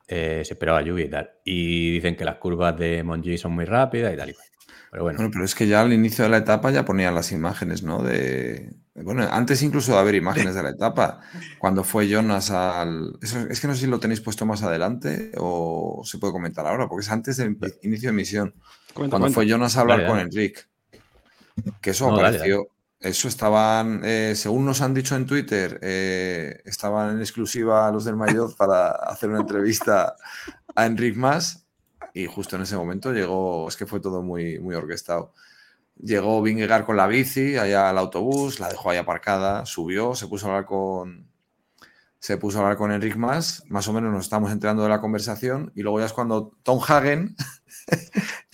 Eh, 0.08 0.44
se 0.46 0.54
esperaba 0.54 0.82
lluvia 0.84 1.06
y 1.06 1.10
tal. 1.10 1.30
Y 1.44 1.92
dicen 1.94 2.16
que 2.16 2.26
las 2.26 2.36
curvas 2.36 2.78
de 2.78 3.02
Montjuic 3.04 3.38
son 3.40 3.54
muy 3.54 3.66
rápidas 3.66 4.14
y 4.14 4.18
tal 4.18 4.30
y 4.30 4.34
cual. 4.34 4.46
Pero 4.92 5.04
bueno, 5.04 5.18
Bueno, 5.18 5.32
pero 5.34 5.46
es 5.46 5.56
que 5.56 5.68
ya 5.68 5.82
al 5.82 5.92
inicio 5.94 6.24
de 6.26 6.30
la 6.30 6.38
etapa 6.38 6.72
ya 6.72 6.86
ponían 6.86 7.16
las 7.16 7.32
imágenes, 7.32 7.84
¿no? 7.84 8.04
De. 8.04 8.72
Bueno, 8.94 9.28
antes 9.32 9.62
incluso 9.64 9.94
de 9.94 9.98
haber 10.00 10.16
imágenes 10.16 10.56
de 10.56 10.64
la 10.64 10.70
etapa. 10.70 11.22
Cuando 11.58 11.84
fue 11.84 12.08
Jonas 12.08 12.52
al. 12.52 13.14
eso- 13.22 13.40
es 13.50 13.60
que 13.60 13.68
no 13.68 13.74
sé 13.74 13.82
si 13.82 13.88
lo 13.88 14.00
tenéis 14.00 14.22
puesto 14.22 14.46
más 14.46 14.62
adelante 14.64 15.32
o 15.38 16.02
se 16.06 16.18
puede 16.20 16.34
comentar 16.34 16.68
ahora, 16.68 16.88
porque 16.88 17.04
es 17.04 17.12
antes 17.12 17.38
del 17.38 17.58
inicio 17.82 18.10
de 18.10 18.14
misión. 18.16 18.54
Cuenta, 18.94 18.94
Cuando 18.94 19.18
cuenta. 19.20 19.34
fue 19.34 19.48
Jonas 19.48 19.76
a 19.76 19.82
hablar 19.82 19.98
Dale, 20.00 20.10
con 20.10 20.18
dale. 20.18 20.30
Enrique. 20.30 20.62
Que 21.82 21.90
eso 21.90 22.10
No, 22.12 22.18
dale, 22.18 22.28
apareció. 22.38 22.68
Eso 23.00 23.28
estaban, 23.28 24.02
eh, 24.04 24.34
según 24.36 24.66
nos 24.66 24.82
han 24.82 24.94
dicho 24.94 25.16
en 25.16 25.26
Twitter, 25.26 25.80
eh, 25.82 26.62
estaban 26.66 27.16
en 27.16 27.20
exclusiva 27.20 27.92
los 27.92 28.06
del 28.06 28.16
Mayotte 28.16 28.56
para 28.58 28.92
hacer 28.92 29.30
una 29.30 29.42
entrevista 29.42 30.16
a 30.76 30.86
Enric 30.86 31.16
Mas 31.16 31.66
y 32.14 32.26
justo 32.28 32.56
en 32.56 32.62
ese 32.62 32.78
momento 32.78 33.12
llegó, 33.12 33.68
es 33.68 33.76
que 33.76 33.86
fue 33.86 34.00
todo 34.00 34.24
muy, 34.24 34.58
muy 34.60 34.74
orquestado. 34.76 35.34
Llegó 36.02 36.42
Vingegaard 36.42 36.86
con 36.86 36.98
la 36.98 37.08
bici 37.08 37.58
allá 37.58 37.90
al 37.90 37.98
autobús, 37.98 38.60
la 38.60 38.70
dejó 38.70 38.90
ahí 38.90 38.98
aparcada, 38.98 39.66
subió, 39.66 40.16
se 40.16 40.28
puso 40.28 40.48
a 40.48 40.50
hablar 40.50 40.66
con, 40.66 41.30
se 42.20 42.38
puso 42.38 42.58
a 42.58 42.62
hablar 42.62 42.78
con 42.78 42.92
Enric 42.92 43.18
Mas, 43.18 43.64
más 43.68 43.88
o 43.88 43.94
menos 43.94 44.12
nos 44.12 44.24
estamos 44.24 44.52
enterando 44.52 44.84
de 44.84 44.90
la 44.90 45.02
conversación 45.02 45.72
y 45.76 45.84
luego 45.84 46.00
ya 46.00 46.06
es 46.06 46.14
cuando 46.14 46.54
Tom 46.64 46.80
Hagen 46.88 47.36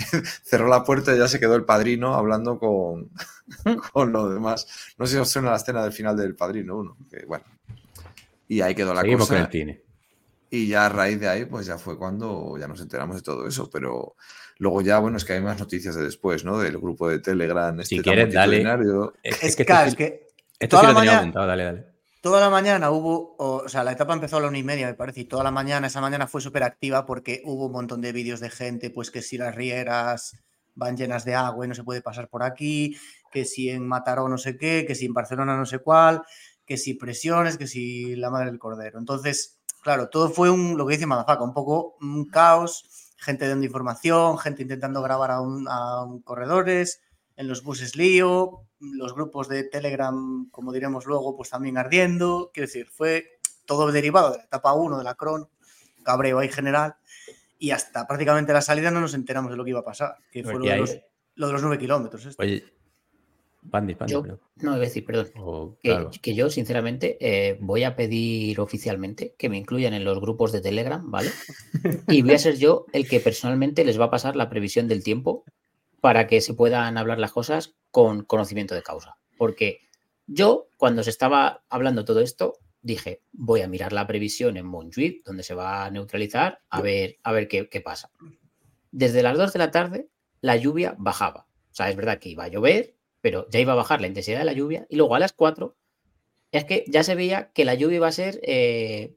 cerró 0.44 0.68
la 0.68 0.84
puerta 0.84 1.14
y 1.16 1.18
ya 1.20 1.28
se 1.28 1.40
quedó 1.40 1.56
el 1.56 1.66
padrino 1.66 2.16
hablando 2.16 2.58
con, 2.60 3.10
con 3.94 4.12
los 4.12 4.34
demás. 4.34 4.68
No 4.98 5.06
sé 5.06 5.14
si 5.14 5.20
os 5.20 5.30
suena 5.30 5.52
la 5.52 5.58
escena 5.58 5.84
del 5.84 5.94
final 5.94 6.16
del 6.18 6.36
padrino 6.36 6.78
1, 6.78 6.98
que 7.10 7.26
bueno. 7.26 7.44
Y 8.48 8.62
ahí 8.62 8.76
quedó 8.76 8.94
la 8.94 9.02
seguimos 9.02 9.28
con 9.28 9.38
cosa. 9.38 9.46
el 9.48 9.52
cine. 9.52 9.82
Y 10.50 10.68
ya 10.68 10.86
a 10.88 10.90
raíz 10.90 11.20
de 11.20 11.30
ahí, 11.30 11.46
pues 11.46 11.66
ya 11.66 11.78
fue 11.78 11.98
cuando 11.98 12.58
ya 12.60 12.68
nos 12.68 12.82
enteramos 12.82 13.16
de 13.16 13.22
todo 13.22 13.48
eso. 13.48 13.70
Pero 13.70 14.16
luego 14.58 14.82
ya, 14.82 15.00
bueno, 15.00 15.16
es 15.16 15.24
que 15.24 15.32
hay 15.34 15.42
más 15.42 15.58
noticias 15.58 15.96
de 15.96 16.04
después, 16.04 16.44
¿no? 16.44 16.60
Del 16.60 16.78
grupo 16.78 17.08
de 17.08 17.20
Telegram. 17.20 17.74
Si 17.84 17.96
este 17.96 18.04
tan 18.04 18.14
quieres, 18.16 18.34
dale. 18.34 18.58
Es, 19.24 19.36
Es, 19.44 19.56
que 19.56 19.64
es 19.64 19.92
sí- 19.92 19.96
que 19.96 20.28
esto 20.60 20.78
toda 20.78 20.82
sí 20.82 20.88
lo 20.88 20.94
tenía 20.96 21.12
mañana- 21.12 21.20
apuntado, 21.20 21.48
dale, 21.48 21.64
dale. 21.64 21.86
Toda 22.22 22.40
la 22.40 22.50
mañana 22.50 22.92
hubo, 22.92 23.36
o, 23.38 23.68
sea, 23.68 23.84
la 23.84 23.92
etapa 23.92 24.14
empezó 24.14 24.38
a 24.38 24.42
la 24.42 24.48
una 24.48 24.60
y 24.60 24.64
media, 24.64 24.88
me 24.88 24.94
parece, 24.94 25.22
y 25.22 25.26
toda 25.26 25.44
la 25.44 25.52
mañana, 25.52 25.88
esa 25.88 26.02
mañana 26.02 26.28
fue 26.28 26.40
súper 26.40 26.64
activa 26.64 27.06
porque 27.06 27.42
hubo 27.46 27.66
un 27.66 27.72
montón 27.72 28.00
de 28.02 28.12
vídeos 28.12 28.40
de 28.40 28.52
gente, 28.52 28.92
pues 28.92 29.10
que 29.10 29.22
si 29.24 29.38
las 29.38 29.56
rieras 29.56 30.38
van 30.76 30.96
llenas 30.96 31.26
de 31.26 31.36
agua 31.36 31.66
y 31.66 31.68
no 31.68 31.76
se 31.76 31.84
puede 31.84 32.02
pasar 32.02 32.30
por 32.30 32.44
aquí, 32.44 32.96
que 33.32 33.44
si 33.44 33.70
en 33.70 33.88
Mataró 33.88 34.30
no 34.30 34.38
sé 34.38 34.56
qué, 34.58 34.86
que 34.88 34.96
si 34.96 35.06
en 35.06 35.14
Barcelona 35.14 35.58
no 35.58 35.66
sé 35.66 35.80
cuál, 35.80 36.22
que 36.66 36.78
si 36.78 36.94
presiones, 36.94 37.58
que 37.58 37.68
si 37.68 38.16
la 38.16 38.30
madre 38.30 38.46
del 38.48 38.60
cordero. 38.60 39.00
Entonces, 39.00 39.60
claro, 39.82 40.10
todo 40.10 40.30
fue 40.30 40.50
un, 40.52 40.78
lo 40.78 40.86
que 40.86 40.94
dice 40.94 41.08
Madafaka, 41.08 41.44
un 41.44 41.54
poco 41.54 41.98
un 42.02 42.26
caos, 42.30 43.14
gente 43.18 43.48
dando 43.48 43.66
información, 43.66 44.38
gente 44.38 44.62
intentando 44.62 45.02
grabar 45.02 45.32
a, 45.32 45.42
un, 45.42 45.68
a 45.68 46.04
un 46.04 46.22
corredores, 46.22 47.02
en 47.36 47.48
los 47.48 47.64
buses 47.64 47.96
lío, 47.96 48.68
los 48.82 49.14
grupos 49.14 49.48
de 49.48 49.64
Telegram, 49.64 50.50
como 50.50 50.72
diremos 50.72 51.06
luego, 51.06 51.36
pues 51.36 51.50
también 51.50 51.78
ardiendo. 51.78 52.52
Quiero 52.54 52.68
decir, 52.68 52.88
fue 52.88 53.40
todo 53.66 53.92
derivado 53.92 54.32
de 54.32 54.38
la 54.40 54.44
etapa 54.44 54.74
1 54.74 54.98
de 54.98 55.04
la 55.04 55.16
Cron, 55.16 55.48
cabreo 56.04 56.40
ahí 56.40 56.50
general, 56.50 56.96
y 57.60 57.72
hasta 57.72 58.08
prácticamente 58.08 58.54
la 58.54 58.62
salida 58.62 58.92
no 58.92 59.02
nos 59.02 59.14
enteramos 59.14 59.52
de 59.52 59.58
lo 59.58 59.64
que 59.64 59.70
iba 59.70 59.80
a 59.80 59.86
pasar, 59.86 60.18
que 60.32 60.44
fue 60.44 60.56
lo 60.56 60.66
de, 60.66 60.78
los, 60.78 60.98
lo 61.36 61.48
de 61.48 61.54
los 61.54 61.62
9 61.62 61.78
kilómetros. 61.78 62.26
esto. 62.26 62.42
Oye, 62.42 62.64
Pandi, 63.70 63.94
Pandi, 63.96 64.14
Yo-. 64.14 64.40
No, 64.58 64.72
iba 64.72 64.76
a 64.76 64.80
decir, 64.80 65.06
perdón. 65.06 65.78
Que, 65.82 66.08
que 66.22 66.36
yo, 66.36 66.50
sinceramente, 66.50 67.18
eh, 67.20 67.58
voy 67.62 67.84
a 67.84 67.96
pedir 67.96 68.60
oficialmente 68.60 69.36
que 69.38 69.50
me 69.50 69.58
incluyan 69.58 69.94
en 69.94 70.04
los 70.04 70.20
grupos 70.20 70.52
de 70.52 70.62
Telegram, 70.62 71.10
¿vale? 71.10 71.30
Y 72.08 72.24
voy 72.24 72.34
a 72.34 72.40
ser 72.40 72.58
yo 72.58 72.86
el 72.94 73.08
que 73.08 73.20
personalmente 73.20 73.86
les 73.86 74.00
va 74.00 74.06
a 74.06 74.12
pasar 74.12 74.36
la 74.36 74.50
previsión 74.50 74.88
del 74.88 75.04
tiempo 75.04 75.46
para 76.02 76.28
que 76.28 76.42
se 76.42 76.54
puedan 76.54 76.98
hablar 76.98 77.20
las 77.20 77.32
cosas 77.32 77.76
con 77.92 78.24
conocimiento 78.24 78.76
de 78.76 78.84
causa. 78.84 79.18
Porque 79.38 79.80
yo, 80.28 80.68
cuando 80.78 81.04
se 81.04 81.12
estaba 81.12 81.64
hablando 81.70 82.04
todo 82.04 82.20
esto, 82.20 82.58
dije, 82.82 83.22
voy 83.32 83.62
a 83.62 83.68
mirar 83.68 83.94
la 83.94 84.08
previsión 84.08 84.58
en 84.58 84.66
Montjuic, 84.66 85.24
donde 85.24 85.44
se 85.44 85.54
va 85.54 85.86
a 85.86 85.92
neutralizar, 85.92 86.62
a 86.70 86.82
ver, 86.82 87.18
a 87.24 87.32
ver 87.32 87.48
qué, 87.48 87.70
qué 87.70 87.82
pasa. 87.82 88.12
Desde 88.92 89.24
las 89.24 89.38
2 89.38 89.54
de 89.54 89.60
la 89.60 89.72
tarde, 89.72 90.10
la 90.42 90.56
lluvia 90.58 90.96
bajaba. 90.98 91.48
O 91.72 91.74
sea, 91.74 91.90
es 91.90 91.96
verdad 91.96 92.20
que 92.20 92.30
iba 92.30 92.44
a 92.46 92.50
llover, 92.50 92.96
pero 93.22 93.48
ya 93.50 93.60
iba 93.60 93.74
a 93.74 93.78
bajar 93.78 94.02
la 94.02 94.08
intensidad 94.08 94.40
de 94.40 94.46
la 94.46 94.54
lluvia. 94.54 94.88
Y 94.90 94.96
luego 94.96 95.16
a 95.16 95.20
las 95.20 95.34
4, 95.34 95.76
es 96.52 96.66
que 96.66 96.84
ya 96.88 97.04
se 97.04 97.16
veía 97.16 97.52
que 97.54 97.64
la 97.64 97.76
lluvia 97.76 97.98
iba 97.98 98.08
a 98.08 98.12
ser, 98.12 98.40
eh, 98.44 99.16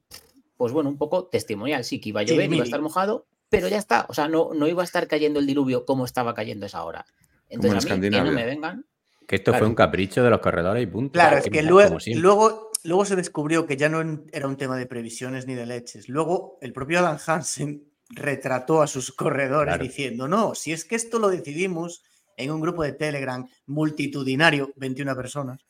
pues 0.57 0.73
bueno, 0.73 0.91
un 0.91 0.99
poco 0.99 1.27
testimonial. 1.27 1.85
Sí, 1.85 2.01
que 2.01 2.11
iba 2.11 2.21
a 2.21 2.27
Sí, 2.27 2.35
llover, 2.35 2.53
iba 2.53 2.63
a 2.63 2.65
estar 2.65 2.83
mojado, 2.83 3.27
pero 3.57 3.69
ya 3.69 3.79
está. 3.79 4.07
O 4.09 4.15
sea, 4.15 4.29
no, 4.29 4.51
no 4.55 4.67
iba 4.69 4.83
a 4.83 4.85
estar 4.85 5.07
cayendo 5.09 5.41
el 5.41 5.47
diluvio 5.47 5.85
como 5.85 6.05
estaba 6.05 6.35
cayendo 6.35 6.67
esa 6.67 6.85
hora. 6.85 7.05
Como 7.57 7.75
en 7.75 7.81
Entonces, 7.81 7.91
a 7.91 7.97
mí, 7.97 8.11
que 8.11 8.21
no 8.21 8.27
Escandinavia. 8.27 8.33
me 8.33 8.45
vengan. 8.47 8.87
que 9.27 9.37
esto 9.37 9.53
claro. 9.53 9.65
fue 9.65 9.69
un 9.69 9.75
capricho 9.75 10.23
de 10.23 10.31
los 10.31 10.41
corredores 10.41 10.83
y 10.83 10.87
punto. 10.87 11.13
Claro, 11.13 11.39
es 11.39 11.49
que 11.49 11.63
luego, 11.63 11.97
luego, 12.17 12.71
luego 12.83 13.05
se 13.05 13.17
descubrió 13.17 13.67
que 13.67 13.77
ya 13.77 13.89
no 13.89 14.01
era 14.33 14.47
un 14.47 14.57
tema 14.57 14.77
de 14.77 14.87
previsiones 14.87 15.47
ni 15.47 15.55
de 15.55 15.67
leches. 15.67 16.09
Luego 16.09 16.59
el 16.61 16.73
propio 16.73 16.99
Adam 16.99 17.19
Hansen 17.27 17.85
retrató 18.11 18.83
a 18.83 18.87
sus 18.87 19.13
corredores 19.13 19.73
Claro. 19.75 19.83
diciendo, 19.85 20.29
no, 20.29 20.55
si 20.55 20.73
es 20.73 20.85
que 20.85 20.95
esto 20.97 21.19
lo 21.19 21.29
decidimos 21.29 22.03
en 22.37 22.51
un 22.51 22.61
grupo 22.61 22.83
de 22.83 22.93
Telegram 22.93 23.47
multitudinario, 23.67 24.73
21 24.77 25.15
personas, 25.17 25.65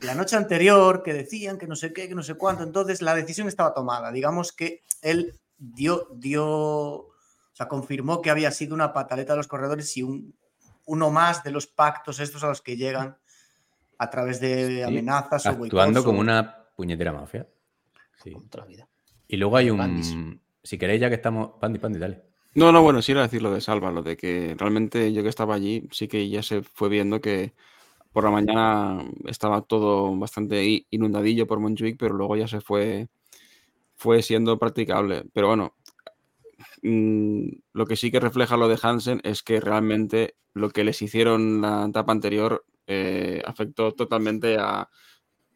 la 0.00 0.14
noche 0.14 0.36
anterior 0.36 1.02
que 1.02 1.12
decían 1.12 1.58
que 1.58 1.66
no 1.66 1.74
sé 1.76 1.92
qué, 1.92 2.08
que 2.08 2.14
no 2.14 2.22
sé 2.22 2.34
cuánto, 2.34 2.62
entonces 2.62 3.02
la 3.02 3.14
decisión 3.14 3.48
estaba 3.48 3.74
tomada. 3.74 4.12
Digamos 4.12 4.52
que 4.52 4.82
él 5.02 5.38
dio, 5.58 6.08
dio, 6.14 7.08
o 7.56 7.58
sea, 7.58 7.68
confirmó 7.68 8.20
que 8.20 8.28
había 8.28 8.50
sido 8.50 8.74
una 8.74 8.92
pataleta 8.92 9.32
de 9.32 9.38
los 9.38 9.48
corredores 9.48 9.96
y 9.96 10.02
un, 10.02 10.34
uno 10.84 11.10
más 11.10 11.42
de 11.42 11.50
los 11.50 11.66
pactos 11.66 12.20
estos 12.20 12.44
a 12.44 12.48
los 12.48 12.60
que 12.60 12.76
llegan 12.76 13.16
a 13.96 14.10
través 14.10 14.40
de 14.40 14.84
amenazas 14.84 15.46
o 15.46 15.48
Actuando 15.48 16.02
boicots 16.02 16.04
como 16.04 16.18
o- 16.18 16.20
una 16.20 16.66
puñetera 16.76 17.14
mafia. 17.14 17.48
Sí. 18.22 18.36
Vida. 18.68 18.86
Y 19.26 19.38
luego 19.38 19.56
hay 19.56 19.70
Pandis. 19.70 20.10
un. 20.10 20.38
Si 20.62 20.76
queréis, 20.76 21.00
ya 21.00 21.08
que 21.08 21.14
estamos. 21.14 21.52
Pandi, 21.58 21.78
Pandi, 21.78 21.98
dale. 21.98 22.24
No, 22.54 22.72
no, 22.72 22.82
bueno, 22.82 23.00
sí 23.00 23.12
era 23.12 23.22
decir 23.22 23.40
lo 23.40 23.50
de 23.52 23.62
Salva, 23.62 23.90
lo 23.90 24.02
de 24.02 24.18
que 24.18 24.54
realmente 24.58 25.12
yo 25.14 25.22
que 25.22 25.30
estaba 25.30 25.54
allí, 25.54 25.88
sí 25.92 26.08
que 26.08 26.28
ya 26.28 26.42
se 26.42 26.62
fue 26.62 26.90
viendo 26.90 27.22
que 27.22 27.54
por 28.12 28.24
la 28.24 28.30
mañana 28.30 29.02
estaba 29.26 29.62
todo 29.62 30.14
bastante 30.18 30.86
inundadillo 30.90 31.46
por 31.46 31.58
Montjuic, 31.60 31.96
pero 31.98 32.14
luego 32.14 32.36
ya 32.36 32.48
se 32.48 32.60
fue, 32.60 33.08
fue 33.94 34.22
siendo 34.22 34.58
practicable. 34.58 35.24
Pero 35.32 35.48
bueno, 35.48 35.74
mm, 36.82 37.48
lo 37.72 37.86
que 37.86 37.96
sí 37.96 38.10
que 38.10 38.20
refleja 38.20 38.56
lo 38.56 38.68
de 38.68 38.78
Hansen 38.80 39.20
es 39.24 39.42
que 39.42 39.60
realmente 39.60 40.36
lo 40.54 40.70
que 40.70 40.84
les 40.84 41.02
hicieron 41.02 41.60
la 41.60 41.86
etapa 41.88 42.12
anterior 42.12 42.64
eh, 42.86 43.42
afectó 43.44 43.92
totalmente 43.94 44.56
a, 44.58 44.88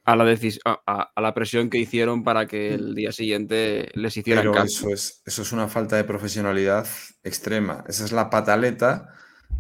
a 0.05 0.17
la 0.17 0.25
decis- 0.25 0.61
a, 0.65 0.81
a- 0.87 1.13
a 1.15 1.21
la 1.21 1.35
presión 1.35 1.71
que 1.71 1.79
hicieron 1.79 2.25
para 2.25 2.47
que 2.47 2.75
el 2.75 2.95
día 2.95 3.13
siguiente 3.13 3.91
les 3.95 4.17
hicieran 4.17 4.45
Pero 4.45 4.53
caso. 4.55 4.87
eso 4.89 4.95
es, 4.95 5.23
eso 5.27 5.43
es 5.43 5.53
una 5.53 5.69
falta 5.69 5.97
de 5.97 6.05
profesionalidad 6.05 6.87
extrema. 7.23 7.85
Esa 7.89 8.05
es 8.05 8.13
la 8.13 8.31
pataleta 8.31 9.13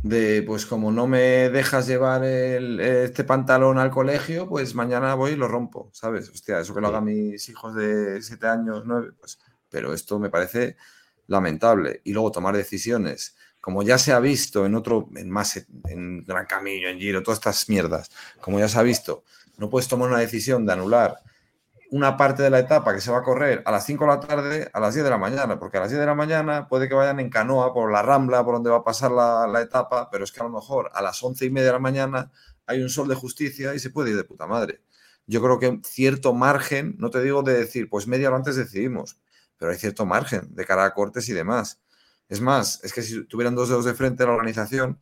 de, 0.02 0.42
pues 0.46 0.64
como 0.66 0.90
no 0.92 1.06
me 1.06 1.50
dejas 1.50 1.86
llevar 1.86 2.24
el- 2.24 2.80
este 2.80 3.24
pantalón 3.24 3.78
al 3.78 3.90
colegio, 3.90 4.48
pues 4.48 4.74
mañana 4.74 5.14
voy 5.14 5.32
y 5.32 5.36
lo 5.36 5.48
rompo, 5.48 5.90
¿sabes? 5.92 6.30
Hostia, 6.30 6.60
eso 6.60 6.74
que 6.74 6.80
lo 6.80 6.88
hagan 6.88 7.04
mis 7.04 7.48
hijos 7.48 7.74
de 7.74 8.22
7 8.22 8.46
años, 8.46 8.84
9, 8.86 9.12
pues, 9.18 9.38
pero 9.68 9.92
esto 9.92 10.18
me 10.18 10.30
parece 10.30 10.76
lamentable. 11.30 12.02
Y 12.04 12.12
luego 12.12 12.30
tomar 12.30 12.56
decisiones, 12.56 13.36
como 13.60 13.82
ya 13.82 13.96
se 13.96 14.12
ha 14.12 14.20
visto 14.20 14.66
en 14.66 14.74
otro, 14.74 15.08
en 15.16 15.30
más, 15.30 15.66
en 15.88 16.24
Gran 16.26 16.46
Camino, 16.46 16.88
en 16.88 16.98
Giro, 16.98 17.22
todas 17.22 17.38
estas 17.38 17.68
mierdas, 17.68 18.10
como 18.40 18.58
ya 18.58 18.68
se 18.68 18.78
ha 18.78 18.82
visto, 18.82 19.24
no 19.56 19.70
puedes 19.70 19.88
tomar 19.88 20.08
una 20.08 20.18
decisión 20.18 20.66
de 20.66 20.72
anular 20.72 21.22
una 21.90 22.16
parte 22.16 22.42
de 22.42 22.50
la 22.50 22.60
etapa 22.60 22.94
que 22.94 23.00
se 23.00 23.10
va 23.10 23.18
a 23.18 23.22
correr 23.22 23.62
a 23.64 23.70
las 23.70 23.84
5 23.84 24.04
de 24.04 24.08
la 24.08 24.20
tarde 24.20 24.70
a 24.72 24.80
las 24.80 24.94
10 24.94 25.04
de 25.04 25.10
la 25.10 25.18
mañana, 25.18 25.58
porque 25.58 25.76
a 25.76 25.80
las 25.80 25.90
10 25.90 26.00
de 26.00 26.06
la 26.06 26.14
mañana 26.14 26.68
puede 26.68 26.88
que 26.88 26.94
vayan 26.94 27.18
en 27.20 27.30
canoa 27.30 27.74
por 27.74 27.90
la 27.92 28.02
rambla, 28.02 28.44
por 28.44 28.54
donde 28.54 28.70
va 28.70 28.78
a 28.78 28.84
pasar 28.84 29.10
la, 29.10 29.60
etapa, 29.60 30.08
pero 30.10 30.24
es 30.24 30.32
que 30.32 30.40
a 30.40 30.44
lo 30.44 30.50
mejor 30.50 30.90
a 30.94 31.02
las 31.02 31.22
11 31.22 31.44
y 31.44 31.50
media 31.50 31.66
de 31.66 31.72
la 31.72 31.78
mañana 31.80 32.30
hay 32.66 32.80
un 32.80 32.88
sol 32.88 33.08
de 33.08 33.16
justicia 33.16 33.74
y 33.74 33.80
se 33.80 33.90
puede 33.90 34.10
ir 34.10 34.16
de 34.16 34.24
puta 34.24 34.46
madre. 34.46 34.80
Yo 35.26 35.42
creo 35.42 35.58
que 35.58 35.80
cierto 35.84 36.32
margen, 36.32 36.94
no 36.98 37.10
te 37.10 37.20
digo 37.22 37.42
de 37.42 37.54
decir, 37.54 37.88
pues 37.88 38.06
media 38.06 38.28
hora 38.28 38.36
antes 38.36 38.56
decidimos, 38.56 39.18
pero 39.60 39.70
hay 39.70 39.78
cierto 39.78 40.06
margen 40.06 40.48
de 40.54 40.64
cara 40.64 40.84
a 40.86 40.94
cortes 40.94 41.28
y 41.28 41.34
demás. 41.34 41.78
Es 42.30 42.40
más, 42.40 42.80
es 42.82 42.92
que 42.94 43.02
si 43.02 43.24
tuvieran 43.26 43.54
dos 43.54 43.68
dedos 43.68 43.84
de 43.84 43.92
frente 43.94 44.24
la 44.24 44.32
organización, 44.32 44.98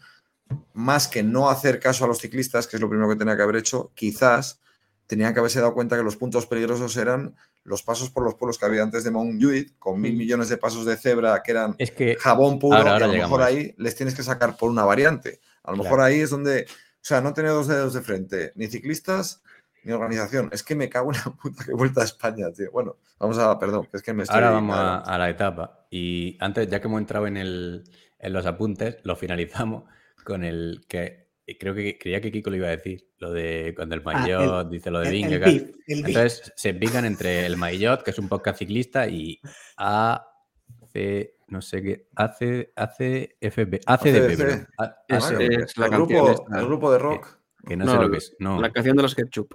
más 0.74 1.06
que 1.08 1.22
no 1.22 1.48
hacer 1.48 1.78
caso 1.78 2.04
a 2.04 2.08
los 2.08 2.18
ciclistas, 2.18 2.66
que 2.66 2.76
es 2.76 2.82
lo 2.82 2.88
primero 2.88 3.08
que 3.08 3.16
tenía 3.16 3.36
que 3.36 3.42
haber 3.42 3.56
hecho, 3.56 3.92
quizás 3.94 4.60
tenían 5.06 5.32
que 5.32 5.38
haberse 5.40 5.60
dado 5.60 5.74
cuenta 5.74 5.96
que 5.96 6.02
los 6.02 6.16
puntos 6.16 6.46
peligrosos 6.46 6.96
eran 6.96 7.36
los 7.64 7.82
pasos 7.82 8.10
por 8.10 8.24
los 8.24 8.34
pueblos 8.34 8.58
que 8.58 8.64
había 8.66 8.82
antes 8.82 9.04
de 9.04 9.10
Montjuic, 9.10 9.78
con 9.78 10.00
mil 10.00 10.16
millones 10.16 10.48
de 10.48 10.56
pasos 10.56 10.84
de 10.86 10.96
cebra 10.96 11.40
que 11.42 11.50
eran 11.52 11.74
Es 11.78 11.90
que. 11.92 12.16
jabón 12.16 12.58
puro, 12.58 12.76
ahora- 12.78 12.92
ahora 12.94 13.00
y 13.00 13.04
a 13.04 13.06
lo 13.08 13.12
llegamos 13.14 13.38
mejor 13.38 13.42
a 13.42 13.46
ahí 13.56 13.74
les 13.78 13.94
tienes 13.94 14.14
que 14.14 14.22
sacar 14.22 14.56
por 14.56 14.70
una 14.70 14.84
variante. 14.84 15.40
A 15.62 15.70
lo 15.70 15.76
Claro. 15.76 15.82
mejor 15.84 16.00
ahí 16.00 16.20
es 16.20 16.30
donde, 16.30 16.62
o 16.64 16.98
sea, 17.04 17.20
no 17.20 17.32
tener 17.34 17.52
dos 17.52 17.68
dedos 17.68 17.92
de 17.94 18.00
frente, 18.00 18.52
ni 18.56 18.66
ciclistas 18.68 19.42
ni 19.84 19.92
organización. 19.92 20.48
Es 20.52 20.62
que 20.62 20.74
me 20.74 20.88
cago 20.88 21.12
en 21.12 21.18
la 21.24 21.32
puta 21.32 21.64
que 21.64 21.72
vuelta 21.72 22.00
a 22.02 22.04
España, 22.04 22.50
tío. 22.52 22.70
Bueno, 22.72 22.96
vamos 23.18 23.38
a, 23.38 23.58
perdón, 23.58 23.86
que 23.90 23.96
es 23.98 24.02
que 24.02 24.12
me 24.12 24.22
estoy... 24.24 24.34
Ahora 24.36 24.50
vamos 24.50 24.76
a, 24.76 24.98
a 24.98 25.18
la 25.18 25.30
etapa. 25.30 25.86
Y 25.90 26.36
antes, 26.40 26.68
ya 26.68 26.80
que 26.80 26.86
hemos 26.88 27.00
entrado 27.00 27.26
en, 27.26 27.36
el, 27.36 27.84
en 28.18 28.32
los 28.32 28.44
apuntes, 28.46 28.98
lo 29.04 29.16
finalizamos 29.16 29.84
con 30.24 30.44
el 30.44 30.84
que 30.88 31.28
creo 31.58 31.74
que 31.74 31.98
creía 31.98 32.20
que 32.20 32.30
Kiko 32.30 32.50
lo 32.50 32.56
iba 32.56 32.66
a 32.68 32.72
decir, 32.76 33.08
lo 33.18 33.32
de 33.32 33.72
cuando 33.74 33.94
el 33.94 34.02
Ah, 34.04 34.12
Maillot 34.12 34.68
dice 34.68 34.90
lo 34.90 35.00
de 35.00 35.08
el- 35.08 35.14
el 35.14 35.22
Vingegaard. 35.22 35.50
beef, 35.52 35.62
el 35.86 36.02
beef. 36.02 36.06
Entonces 36.08 36.52
se 36.56 36.74
pican 36.74 37.06
entre 37.06 37.46
el 37.46 37.56
Maillot, 37.56 38.02
que 38.02 38.10
es 38.10 38.18
un 38.18 38.28
podcast 38.28 38.58
ciclista, 38.58 39.08
y 39.08 39.40
AC, 39.78 41.30
no 41.48 41.62
sé 41.62 41.82
qué, 41.82 42.08
AC, 42.14 42.72
ACFB, 42.76 43.80
ACDP, 43.86 44.66
Es, 45.08 45.76
la 45.78 45.86
el, 45.86 45.92
grupo, 45.92 46.30
esta. 46.30 46.58
el 46.60 46.66
grupo 46.66 46.92
de 46.92 46.98
rock. 46.98 47.26
que 47.66 47.76
no, 47.76 47.86
sé 47.90 47.96
lo 47.96 48.10
que 48.10 48.18
es. 48.18 48.36
No, 48.38 48.60
La 48.60 48.70
canción 48.70 48.96
de 48.96 49.02
los 49.04 49.14
ketchup. 49.14 49.54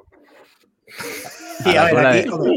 A 1.65 1.69
a 1.69 1.73
la 1.73 1.83
ver, 1.85 1.93
cola 1.93 2.09
aquí, 2.11 2.21
de- 2.23 2.29
hombre, 2.29 2.53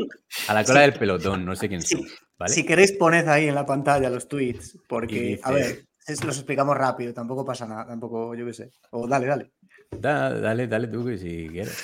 a 0.49 0.55
la 0.55 0.65
cola 0.65 0.81
del 0.81 0.93
pelotón, 0.95 1.45
no 1.45 1.55
sé 1.57 1.69
quién 1.69 1.83
Sí. 1.83 1.97
son. 1.97 2.07
¿vale? 2.39 2.53
si 2.53 2.65
queréis 2.67 2.93
poned 2.93 3.27
ahí 3.29 3.49
en 3.49 3.55
la 3.55 3.65
pantalla 3.65 4.11
los 4.11 4.29
tweets, 4.29 4.77
porque, 4.89 5.39
a 5.43 5.53
ver, 5.53 5.87
es- 6.07 6.25
los 6.25 6.37
explicamos 6.37 6.77
rápido, 6.77 7.15
tampoco 7.15 7.45
pasa 7.45 7.67
nada, 7.67 7.87
tampoco, 7.87 8.35
yo 8.35 8.45
qué 8.47 8.53
sé. 8.53 8.71
O 8.91 9.07
dale, 9.09 9.27
dale. 9.27 9.53
Da- 9.91 10.35
dale, 10.35 10.67
dale 10.67 10.89
tú 10.89 11.05
que 11.07 11.17
si 11.17 11.49
quieres. 11.49 11.77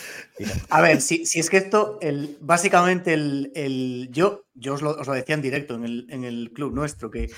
A 0.70 0.80
ver, 0.80 1.00
si, 1.00 1.24
si 1.24 1.38
es 1.38 1.48
que 1.48 1.58
esto, 1.58 1.98
el, 2.02 2.36
básicamente, 2.40 3.14
el, 3.14 3.52
el- 3.54 4.08
yo, 4.10 4.44
yo 4.54 4.74
os 4.74 4.82
lo, 4.82 4.90
os 4.90 5.06
lo 5.06 5.12
decía 5.14 5.36
en 5.36 5.42
directo 5.42 5.74
en 5.76 5.84
el, 5.84 6.06
en 6.10 6.24
el 6.24 6.50
club 6.52 6.74
nuestro, 6.74 7.10
que 7.10 7.30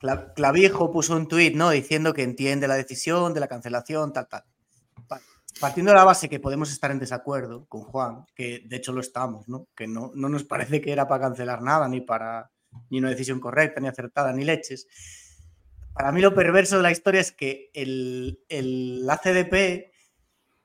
Cla- 0.00 0.32
Clavijo 0.34 0.92
puso 0.92 1.16
un 1.16 1.26
tuit, 1.26 1.54
¿no? 1.56 1.70
Diciendo 1.70 2.12
que 2.14 2.22
entiende 2.22 2.68
la 2.68 2.74
decisión 2.76 3.32
de 3.34 3.40
la 3.40 3.48
cancelación, 3.48 4.12
tal, 4.12 4.28
tal. 4.28 4.44
Pa- 5.60 5.66
Partiendo 5.68 5.92
de 5.92 5.96
la 5.98 6.04
base 6.04 6.28
que 6.28 6.40
podemos 6.40 6.70
estar 6.70 6.90
en 6.90 6.98
desacuerdo 6.98 7.66
con 7.66 7.82
Juan, 7.82 8.24
que 8.34 8.62
de 8.66 8.76
hecho 8.76 8.92
lo 8.92 9.00
estamos, 9.00 9.48
¿no? 9.48 9.66
Que 9.76 9.86
no, 9.86 10.12
no 10.14 10.28
nos 10.28 10.44
parece 10.44 10.80
que 10.80 10.92
era 10.92 11.08
para 11.08 11.22
cancelar 11.24 11.62
nada, 11.62 11.88
ni 11.88 12.00
para 12.00 12.50
ni 12.90 12.98
una 12.98 13.08
decisión 13.10 13.40
correcta, 13.40 13.80
ni 13.80 13.88
acertada, 13.88 14.32
ni 14.32 14.44
leches. 14.44 14.86
Para 15.94 16.12
mí 16.12 16.20
lo 16.20 16.34
perverso 16.34 16.76
de 16.76 16.82
la 16.82 16.90
historia 16.90 17.22
es 17.22 17.32
que 17.32 17.70
el, 17.72 18.38
el 18.50 19.02
ACDP, 19.08 19.90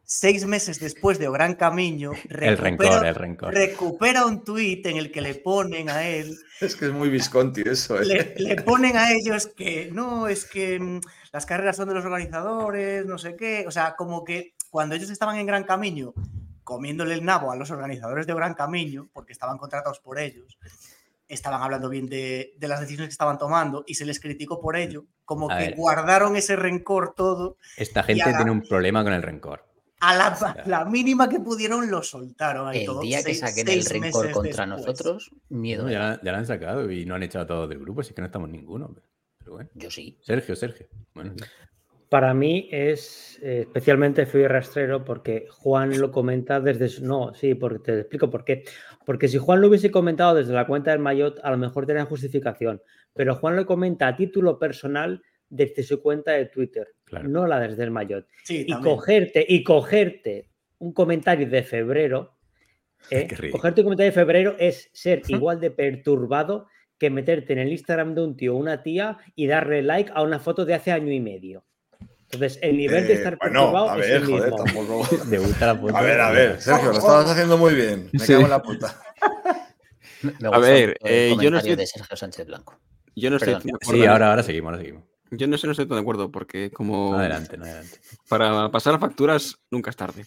seis 0.03 0.45
meses 0.45 0.77
después 0.81 1.19
de 1.19 1.29
O 1.29 1.31
Gran 1.31 1.55
Camino, 1.55 2.11
El 2.29 2.57
rencor, 2.57 3.05
el 3.05 3.15
rencor. 3.15 3.53
recupera 3.53 4.25
un 4.25 4.43
tuit 4.43 4.85
en 4.87 4.97
el 4.97 5.09
que 5.09 5.21
le 5.21 5.35
ponen 5.35 5.89
a 5.89 6.05
él 6.05 6.35
Es 6.59 6.75
que 6.75 6.87
es 6.87 6.91
muy 6.91 7.09
Visconti 7.09 7.61
eso, 7.65 7.97
¿eh? 8.01 8.05
le, 8.05 8.35
le 8.35 8.55
ponen 8.61 8.97
a 8.97 9.13
ellos 9.13 9.47
que 9.55 9.89
no, 9.93 10.27
es 10.27 10.43
que 10.43 10.77
mm, 10.81 10.99
las 11.31 11.45
carreras 11.45 11.77
son 11.77 11.87
de 11.87 11.93
los 11.95 12.03
organizadores, 12.03 13.05
no 13.05 13.17
sé 13.17 13.37
qué. 13.37 13.63
O 13.65 13.71
sea, 13.71 13.95
como 13.95 14.25
que 14.25 14.53
cuando 14.71 14.95
ellos 14.95 15.11
estaban 15.11 15.35
en 15.37 15.45
Gran 15.45 15.63
Camino 15.65 16.15
comiéndole 16.63 17.13
el 17.13 17.23
nabo 17.23 17.51
a 17.51 17.55
los 17.55 17.69
organizadores 17.69 18.25
de 18.25 18.33
Gran 18.33 18.55
Camino, 18.55 19.09
porque 19.13 19.33
estaban 19.33 19.57
contratados 19.59 19.99
por 19.99 20.17
ellos, 20.19 20.57
estaban 21.27 21.61
hablando 21.61 21.89
bien 21.89 22.07
de, 22.07 22.53
de 22.57 22.67
las 22.67 22.79
decisiones 22.79 23.09
que 23.09 23.13
estaban 23.13 23.37
tomando 23.37 23.83
y 23.85 23.95
se 23.95 24.05
les 24.05 24.19
criticó 24.19 24.59
por 24.59 24.75
ello, 24.77 25.05
como 25.25 25.51
A 25.51 25.57
que 25.57 25.63
ver. 25.65 25.75
guardaron 25.75 26.35
ese 26.35 26.55
rencor 26.55 27.13
todo. 27.15 27.57
Esta 27.77 28.03
gente 28.03 28.23
la- 28.25 28.37
tiene 28.37 28.51
un 28.51 28.61
problema 28.61 29.03
con 29.03 29.13
el 29.13 29.21
rencor. 29.21 29.65
A 30.03 30.15
la, 30.15 30.63
la 30.65 30.85
mínima 30.85 31.29
que 31.29 31.39
pudieron 31.39 31.91
lo 31.91 32.01
soltaron. 32.01 32.67
ahí 32.67 32.79
El 32.79 32.85
todo, 32.87 33.01
día 33.01 33.23
que 33.23 33.35
saquen 33.35 33.67
el 33.69 33.85
rencor 33.85 34.31
contra 34.31 34.65
después. 34.65 34.67
nosotros, 34.87 35.31
miedo. 35.49 35.83
No, 35.83 35.91
ya, 35.91 35.99
la- 35.99 36.21
ya 36.23 36.31
la 36.31 36.37
han 36.39 36.45
sacado 36.47 36.89
y 36.91 37.05
no 37.05 37.13
han 37.15 37.21
echado 37.23 37.43
a 37.45 37.47
todos 37.47 37.69
del 37.69 37.77
grupo, 37.79 38.01
así 38.01 38.13
que 38.13 38.21
no 38.21 38.25
estamos 38.27 38.49
ninguno. 38.49 38.95
Pero 39.37 39.51
bueno. 39.53 39.69
Yo 39.75 39.91
sí. 39.91 40.17
Sergio, 40.23 40.55
Sergio. 40.55 40.87
Bueno. 41.13 41.33
Para 42.11 42.33
mí 42.33 42.67
es 42.73 43.39
eh, 43.41 43.61
especialmente 43.61 44.25
feo 44.25 44.41
y 44.41 44.47
rastrero 44.47 45.05
porque 45.05 45.47
Juan 45.49 45.97
lo 45.97 46.11
comenta 46.11 46.59
desde 46.59 46.89
su... 46.89 47.05
No, 47.05 47.33
sí, 47.33 47.55
porque 47.55 47.79
te 47.79 47.99
explico 48.01 48.29
por 48.29 48.43
qué. 48.43 48.65
Porque 49.05 49.29
si 49.29 49.37
Juan 49.37 49.61
lo 49.61 49.69
hubiese 49.69 49.91
comentado 49.91 50.35
desde 50.35 50.51
la 50.51 50.67
cuenta 50.67 50.91
del 50.91 50.99
Mayotte, 50.99 51.39
a 51.41 51.51
lo 51.51 51.57
mejor 51.57 51.85
tenía 51.85 52.03
justificación. 52.03 52.81
Pero 53.13 53.35
Juan 53.35 53.55
lo 53.55 53.65
comenta 53.65 54.09
a 54.09 54.15
título 54.17 54.59
personal 54.59 55.21
desde 55.47 55.83
su 55.83 56.01
cuenta 56.01 56.33
de 56.33 56.47
Twitter, 56.47 56.89
Claro. 57.05 57.29
no 57.29 57.47
la 57.47 57.61
desde 57.61 57.83
el 57.83 57.91
Mayotte. 57.91 58.27
Sí, 58.43 58.65
Y 58.67 58.71
también. 58.73 58.93
cogerte, 58.93 59.45
y 59.47 59.63
cogerte 59.63 60.49
un 60.79 60.91
comentario 60.91 61.47
de 61.49 61.63
febrero, 61.63 62.37
¿eh? 63.09 63.25
Cogerte 63.53 63.79
un 63.81 63.85
comentario 63.85 64.11
de 64.11 64.15
febrero 64.19 64.55
es 64.59 64.89
ser 64.91 65.21
igual 65.29 65.61
de 65.61 65.71
perturbado 65.71 66.67
que 66.97 67.09
meterte 67.09 67.53
en 67.53 67.59
el 67.59 67.71
Instagram 67.71 68.15
de 68.15 68.21
un 68.21 68.35
tío 68.35 68.53
o 68.53 68.57
una 68.57 68.83
tía 68.83 69.17
y 69.33 69.47
darle 69.47 69.81
like 69.81 70.11
a 70.13 70.23
una 70.23 70.39
foto 70.39 70.65
de 70.65 70.73
hace 70.73 70.91
año 70.91 71.13
y 71.13 71.21
medio. 71.21 71.63
Entonces, 72.33 72.59
el 72.61 72.77
nivel 72.77 73.07
de 73.07 73.13
Eh, 73.13 73.17
estar 73.17 73.37
bueno, 73.37 73.59
perturbado 73.59 73.89
a 73.89 73.95
es 73.99 74.07
ver, 74.07 74.11
el 74.21 74.25
joder, 74.25 74.51
mismo. 74.51 74.63
tampoco. 74.63 75.07
Debuta 75.25 75.65
la 75.65 75.75
foto. 75.75 75.97
A 75.97 76.01
ver, 76.01 76.21
a 76.21 76.31
ver, 76.31 76.61
Sergio, 76.61 76.91
lo 76.91 76.97
estabas 76.97 77.29
haciendo 77.29 77.57
muy 77.57 77.73
bien. 77.75 78.09
Me 78.13 78.19
Sí. 78.25 78.31
cago 78.33 78.45
en 78.45 78.49
la 78.49 78.61
puta. 78.63 79.01
A 80.51 80.59
ver, 80.59 80.91
eh, 81.03 81.25
el 81.25 81.29
yo 81.29 81.35
no 81.35 81.57
comentario 81.57 81.57
estoy- 81.57 81.75
de 81.75 81.87
Sergio 81.87 82.15
Sánchez 82.15 82.45
Blanco. 82.47 82.79
Yo 83.15 83.29
no 83.29 83.37
estoy 83.37 83.55
de 83.55 83.61
Sí, 83.81 84.05
ahora, 84.05 84.29
ahora 84.29 84.43
seguimos, 84.43 84.69
ahora 84.71 84.77
seguimos. 84.83 85.03
Yo 85.31 85.47
no 85.47 85.57
sé, 85.57 85.65
no 85.67 85.71
estoy 85.71 85.87
tan 85.87 85.95
de 85.97 86.01
acuerdo 86.01 86.31
porque 86.31 86.71
como 86.71 87.11
No 87.13 87.17
adelante, 87.19 87.57
no 87.57 87.63
adelante. 87.65 87.99
para 88.29 88.69
pasar 88.69 88.93
a 88.93 88.99
facturas 88.99 89.55
nunca 89.71 89.89
es 89.89 89.95
tarde. 89.95 90.25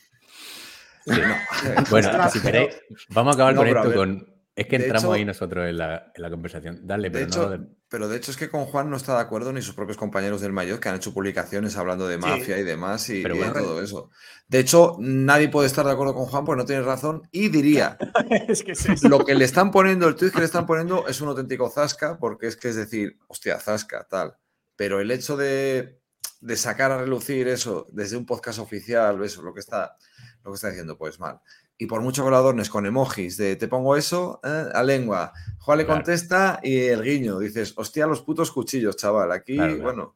Sí. 1.07 1.13
Bueno, 1.91 2.09
Ostras, 2.09 2.33
si 2.33 2.41
queréis, 2.41 2.77
vamos 3.11 3.33
a 3.33 3.35
acabar 3.37 3.55
No, 3.55 3.61
con 3.61 3.69
esto 3.69 3.95
con. 3.95 4.34
Es 4.57 4.67
que 4.67 4.79
de 4.79 4.85
entramos 4.85 5.05
hecho- 5.05 5.13
ahí 5.13 5.25
nosotros 5.25 5.69
en 5.69 5.79
la, 5.79 6.13
en 6.15 6.23
la 6.23 6.31
conversación. 6.31 6.81
Dale, 6.87 7.11
De 7.11 7.11
pero 7.11 7.27
hecho, 7.27 7.57
no. 7.59 7.69
pero 7.89 8.09
de 8.09 8.17
hecho 8.17 8.31
es 8.31 8.37
que 8.37 8.49
con 8.49 8.67
Juan 8.67 8.89
no 8.89 8.97
está 8.97 9.15
de 9.17 9.21
acuerdo 9.23 9.53
ni 9.53 9.61
sus 9.63 9.75
propios 9.75 9.97
compañeros 9.97 10.41
del 10.41 10.53
Mayotte 10.53 10.81
que 10.81 10.89
han 10.89 10.95
hecho 10.95 11.13
publicaciones 11.13 11.77
hablando 11.77 12.07
de 12.07 12.19
mafia 12.19 12.57
y 12.59 12.63
demás 12.63 13.09
y, 13.11 13.21
Pero 13.23 13.35
y 13.35 13.39
de 13.39 13.45
bueno. 13.51 13.61
todo 13.61 13.83
eso. 13.83 14.11
De 14.47 14.61
hecho, 14.61 14.97
nadie 15.01 15.49
puede 15.49 15.67
estar 15.67 15.85
de 15.85 15.91
acuerdo 15.91 16.15
con 16.15 16.27
Juan 16.27 16.45
porque 16.45 16.61
no 16.63 16.67
tiene 16.67 16.83
razón 16.83 17.23
y 17.33 17.49
diría, 17.49 17.99
es 18.49 18.63
que 18.63 18.73
es 18.73 18.89
eso. 18.89 19.09
lo 19.09 19.25
que 19.25 19.35
le 19.35 19.45
están 19.45 19.73
poniendo, 19.73 20.07
el 20.07 20.15
tweet 20.15 20.31
que 20.31 20.39
le 20.39 20.45
están 20.45 20.67
poniendo 20.67 21.09
es 21.09 21.21
un 21.21 21.29
auténtico 21.31 21.69
zasca 21.69 22.19
porque 22.19 22.47
es 22.47 22.57
que 22.57 22.69
es 22.69 22.77
decir, 22.77 23.19
hostia, 23.27 23.59
zasca, 23.59 24.07
tal. 24.09 24.37
Pero 24.77 25.01
el 25.01 25.11
hecho 25.11 25.37
de, 25.37 26.01
de 26.41 26.57
sacar 26.57 26.93
a 26.93 26.99
relucir 26.99 27.49
eso 27.49 27.87
desde 27.91 28.17
un 28.17 28.25
podcast 28.27 28.61
oficial, 28.61 29.21
eso, 29.25 29.43
lo 29.43 29.53
que 29.53 29.61
está, 29.61 29.97
lo 30.45 30.53
que 30.53 30.55
está 30.57 30.69
diciendo, 30.69 30.97
pues 30.97 31.19
mal. 31.19 31.41
Y 31.77 31.87
por 31.87 32.01
mucho 32.03 32.25
que 32.25 32.31
lo 32.31 32.37
adornes 32.37 32.71
con 32.71 32.87
emojis 32.87 33.37
de 33.37 33.57
te 33.57 33.67
pongo 33.69 33.97
eso 33.97 34.41
eh, 34.45 34.67
a 34.73 34.83
lengua, 34.83 35.33
Juan 35.59 35.79
le 35.79 35.85
Claro. 35.85 35.99
contesta 36.01 36.61
y 36.63 36.79
el 36.79 37.03
guiño, 37.03 37.39
dices, 37.41 37.73
hostia, 37.77 38.07
los 38.07 38.23
putos 38.23 38.53
cuchillos, 38.53 38.97
chaval. 38.97 39.33
Aquí, 39.33 39.57
Claro, 39.57 39.73
claro. 39.75 39.83
bueno, 39.85 40.15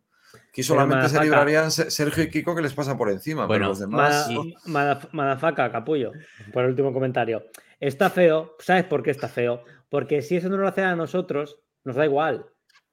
aquí 0.50 0.62
solamente 0.62 1.08
se 1.08 1.20
librarían 1.20 1.70
Se- 1.72 1.90
Sergio 1.90 2.22
y 2.22 2.30
Kiko 2.30 2.54
que 2.54 2.62
les 2.62 2.74
pasa 2.74 2.96
por 2.96 3.10
encima, 3.10 3.46
Bueno, 3.46 3.60
pero 3.64 3.68
los 3.70 3.78
demás. 3.80 4.30
Mada- 4.66 4.94
Madaf- 5.00 5.08
Madafaka, 5.12 5.72
capullo, 5.72 6.12
por 6.52 6.62
el 6.64 6.70
último 6.70 6.92
comentario. 6.92 7.44
Está 7.80 8.08
feo, 8.10 8.54
¿sabes 8.60 8.84
por 8.84 9.02
qué 9.02 9.10
está 9.10 9.28
feo? 9.28 9.64
Porque 9.88 10.22
si 10.22 10.36
eso 10.36 10.48
no 10.48 10.58
lo 10.58 10.68
hacen 10.68 10.84
a 10.84 10.94
nosotros, 10.96 11.58
nos 11.84 11.96
da 11.96 12.04
igual. 12.04 12.46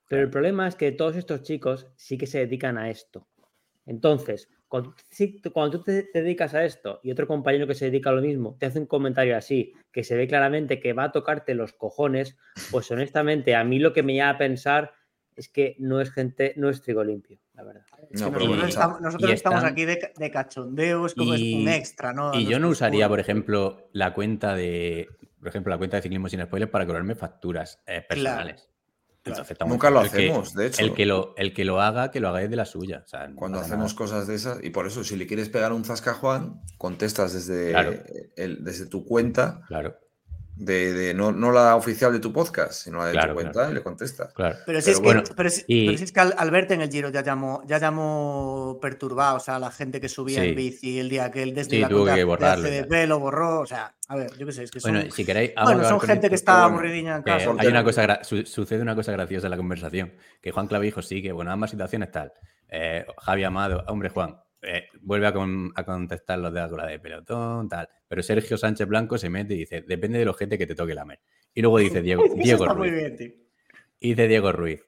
Pero 0.08 0.22
el 0.24 0.30
problema 0.32 0.68
es 0.68 0.76
que 0.76 0.92
todos 0.92 1.16
estos 1.16 1.44
chicos 1.44 1.88
sí 1.96 2.18
que 2.18 2.26
se 2.28 2.40
dedican 2.40 2.78
a 2.80 2.90
esto. 2.90 3.28
Entonces, 3.86 4.50
cuando, 4.82 4.94
tú- 5.42 5.52
cuando 5.52 5.78
tú 5.78 5.84
te, 5.84 6.04
te 6.04 6.22
dedicas 6.22 6.54
a 6.54 6.66
esto 6.66 7.00
y 7.04 7.12
otro 7.12 7.28
compañero 7.28 7.66
que 7.68 7.76
se 7.76 7.86
dedica 7.86 8.10
a 8.10 8.14
lo 8.14 8.22
mismo 8.22 8.58
te 8.60 8.66
hace 8.66 8.80
un 8.80 8.86
comentario 8.88 9.38
así, 9.38 9.74
que 9.92 10.04
se 10.04 10.16
ve 10.16 10.28
claramente 10.28 10.80
que 10.80 10.94
va 10.94 11.06
a 11.06 11.12
tocarte 11.12 11.56
los 11.56 11.74
cojones, 11.74 12.36
pues 12.72 12.90
honestamente 12.92 13.56
a 13.56 13.64
mí 13.64 13.80
lo 13.80 13.94
que 13.94 14.04
me 14.04 14.14
lleva 14.14 14.30
a 14.32 14.38
pensar 14.38 14.94
es 15.36 15.50
que 15.50 15.76
no 15.80 16.00
es 16.02 16.12
gente, 16.12 16.54
no 16.58 16.70
es 16.70 16.82
trigo 16.82 17.04
limpio, 17.04 17.40
la 17.54 17.64
verdad. 17.64 17.86
Es 18.12 18.20
que 18.22 18.26
No, 18.26 18.32
pero 18.32 18.46
nosotros 18.46 18.48
bueno, 18.50 18.66
estamos, 18.68 19.02
nosotros 19.02 19.30
y 19.30 19.34
estamos 19.34 19.58
están- 19.60 19.72
aquí 19.74 19.86
de, 19.86 20.12
de 20.18 20.32
cachondeo, 20.32 21.06
es 21.06 21.14
como 21.16 21.34
es 21.34 21.42
un 21.42 21.68
extra, 21.68 22.14
¿no? 22.14 22.34
Y 22.38 22.46
yo 22.46 22.60
no 22.60 22.70
usaría, 22.70 23.08
por 23.08 23.20
ejemplo, 23.20 23.90
la 23.94 24.14
cuenta 24.14 24.56
de. 24.56 25.10
Por 25.40 25.50
ejemplo, 25.50 25.72
la 25.72 25.78
cuenta 25.78 25.98
de 25.98 26.02
ciclismo 26.04 26.28
sin 26.28 26.42
spoilers 26.42 26.72
para 26.72 26.86
cobrarme 26.86 27.16
facturas 27.16 27.82
eh, 27.86 28.02
personales. 28.08 28.68
Entonces, 29.26 29.58
Nunca 29.66 29.90
lo 29.90 30.02
el 30.02 30.12
que- 30.12 30.18
hacemos, 30.30 30.54
de 30.54 30.68
hecho. 30.68 30.82
El 30.84 30.94
que, 30.94 31.06
lo, 31.06 31.34
el 31.38 31.54
que 31.54 31.66
lo 31.66 31.82
haga, 31.82 32.12
que 32.12 32.20
lo 32.20 32.30
haga 32.30 32.40
desde 32.42 32.56
la 32.56 32.66
suya. 32.66 33.02
o 33.06 33.08
sea, 33.08 33.28
no 33.28 33.36
Cuando 33.36 33.60
hacemos 33.60 33.94
nada. 33.94 33.96
cosas 33.98 34.28
de 34.28 34.36
esas, 34.36 34.64
y 34.64 34.70
por 34.70 34.86
eso, 34.86 35.04
si 35.04 35.16
le 35.16 35.26
quieres 35.26 35.50
pegar 35.50 35.74
un 35.74 35.84
zasca 35.84 36.12
a 36.12 36.14
Juan, 36.14 36.62
contestas 36.78 37.34
desde, 37.34 37.72
Claro. 37.72 37.94
el- 38.36 38.64
desde 38.64 38.86
tu 38.86 39.04
cuenta, 39.04 39.62
Claro, 39.68 39.98
de, 40.58 40.94
de- 40.94 41.14
no, 41.14 41.32
no 41.34 41.52
la 41.52 41.76
oficial 41.76 42.14
de 42.14 42.20
tu 42.20 42.32
podcast, 42.32 42.74
sino 42.84 43.00
la 43.00 43.08
de 43.08 43.12
Claro, 43.12 43.30
tu 43.30 43.34
cuenta, 43.36 43.52
claro. 43.54 43.72
y 43.72 43.74
le 43.76 43.84
contestas. 43.84 44.34
claro. 44.34 44.56
Pero 44.66 44.80
si, 44.80 44.86
Pero 44.86 44.94
es 44.96 45.00
que, 45.00 45.06
bueno, 45.06 45.24
pero 45.36 45.50
si- 45.50 45.64
y- 45.68 45.86
pero 45.88 45.98
si 45.98 46.04
es 46.06 46.12
que 46.12 46.20
al, 46.22 46.34
al 46.38 46.52
verte 46.52 46.74
en 46.76 46.82
el 46.82 46.90
Giro 46.90 47.10
ya 47.10 47.24
llamó, 47.24 47.62
ya 47.66 47.78
llamó 47.78 48.80
perturbado, 48.82 49.38
o 49.38 49.40
sea, 49.40 49.60
la 49.60 49.72
gente 49.72 50.00
que 50.00 50.10
subía 50.10 50.42
Sí. 50.42 50.50
en 50.50 50.56
bici 50.56 51.00
el 51.00 51.10
día 51.10 51.30
que 51.32 51.44
él 51.44 51.54
desde 51.54 51.72
Sí, 51.72 51.80
la 51.82 51.90
tuvo 51.90 52.00
cuenta 52.02 52.14
que 52.14 52.20
de 52.20 52.24
borrarlo 52.26 52.68
y 52.68 52.72
CDP 52.72 53.08
lo 53.08 53.20
borró, 53.20 53.60
o 53.62 53.66
sea, 53.66 53.96
a 54.08 54.16
ver, 54.16 54.32
yo 54.38 54.46
qué 54.46 54.52
sé, 54.52 54.64
es 54.64 54.72
que 54.72 54.80
son, 54.80 54.94
Bueno, 54.94 55.12
si 55.12 55.26
queréis. 55.26 55.52
bueno, 55.62 55.84
son 55.84 56.00
gente 56.00 56.30
que 56.30 56.36
está 56.36 56.54
bueno, 56.64 56.76
aburridilla 56.78 57.16
en 57.18 57.24
Que 57.24 57.32
casa. 57.32 57.52
hay 57.58 57.68
una 57.68 57.84
cosa 57.84 58.04
gra- 58.06 58.24
su- 58.24 58.46
sucede 58.46 58.82
una 58.82 58.96
cosa 58.96 59.12
graciosa 59.12 59.48
en 59.48 59.52
la 59.52 59.58
conversación, 59.58 60.14
que 60.42 60.52
Juan 60.52 60.68
Clavijo 60.68 61.02
sí, 61.02 61.22
que 61.22 61.32
bueno, 61.32 61.52
ambas 61.52 61.72
situaciones 61.72 62.12
tal. 62.12 62.32
Eh, 62.70 63.06
Javi 63.18 63.44
Amado, 63.44 63.84
hombre 63.88 64.10
Juan, 64.10 64.38
eh, 64.62 64.88
vuelve 65.02 65.28
a, 65.28 65.34
con- 65.34 65.72
a 65.76 65.84
contestar 65.84 66.40
los 66.40 66.52
de 66.54 66.60
la 66.60 66.70
cola 66.70 66.88
de 66.88 66.98
pelotón, 67.00 67.70
tal. 67.70 67.88
Pero 68.16 68.24
Sergio 68.24 68.58
Sánchez 68.58 68.88
Blanco 68.88 69.18
se 69.18 69.30
mete 69.30 69.56
y 69.56 69.58
dice, 69.58 69.82
depende 69.82 70.18
del 70.20 70.30
ojete 70.30 70.58
que 70.58 70.66
te 70.66 70.74
toque 70.74 70.94
lamer. 70.96 71.20
Y 71.54 71.62
luego 71.62 71.80
dice 71.80 72.02
Diego, 72.02 72.24
Diego 72.34 72.66
Ruiz. 72.66 72.94
bien. 72.94 73.36
Y 74.00 74.10
dice 74.12 74.28
Diego 74.30 74.54
Ruiz, 74.54 74.82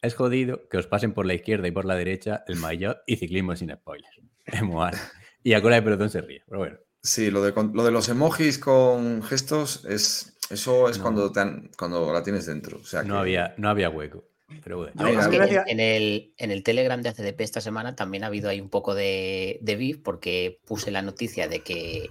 es 0.00 0.14
jodido 0.14 0.66
que 0.70 0.78
os 0.78 0.86
pasen 0.86 1.12
por 1.12 1.26
la 1.26 1.34
izquierda 1.34 1.68
y 1.68 1.72
por 1.72 1.84
la 1.84 1.94
derecha 1.94 2.42
el 2.48 2.56
maillot 2.56 3.02
y 3.06 3.16
ciclismo 3.16 3.54
sin 3.54 3.70
spoilers. 3.74 4.16
Es 4.46 4.62
mal. 4.62 4.94
Y 5.42 5.52
a 5.52 5.60
cola 5.60 5.76
de 5.76 5.82
pelotón 5.82 6.08
se 6.08 6.22
ríe. 6.22 6.42
Pero 6.46 6.58
bueno, 6.58 6.78
Sí, 7.02 7.30
lo 7.30 7.42
de, 7.42 7.52
lo 7.74 7.84
de 7.84 7.90
los 7.90 8.08
emojis 8.08 8.58
con 8.58 9.22
gestos, 9.22 9.84
es 9.84 10.38
eso 10.50 10.88
es 10.88 10.96
No. 10.98 11.02
cuando, 11.04 11.30
te 11.32 11.40
han- 11.40 11.70
cuando 11.78 12.10
la 12.12 12.22
tienes 12.22 12.46
dentro. 12.46 12.78
O 12.78 12.84
sea 12.84 13.02
no 13.02 13.14
que- 13.14 13.20
había, 13.20 13.54
no 13.58 13.68
había 13.68 13.90
hueco. 13.90 14.24
Pero 14.64 14.78
bueno. 14.78 15.06
Es 15.06 15.28
que 15.28 15.62
en 15.68 15.78
el, 15.80 16.34
en 16.38 16.50
el 16.50 16.62
Telegram 16.64 17.00
de 17.00 17.10
ACDP 17.10 17.40
esta 17.42 17.60
semana 17.60 17.94
también 17.94 18.24
ha 18.24 18.28
habido 18.28 18.48
ahí 18.48 18.60
un 18.60 18.68
poco 18.70 18.94
de, 18.94 19.58
de 19.62 19.76
beef 19.76 19.98
porque 20.02 20.58
puse 20.66 20.90
la 20.90 21.02
noticia 21.02 21.46
de 21.46 21.60
que, 21.60 22.10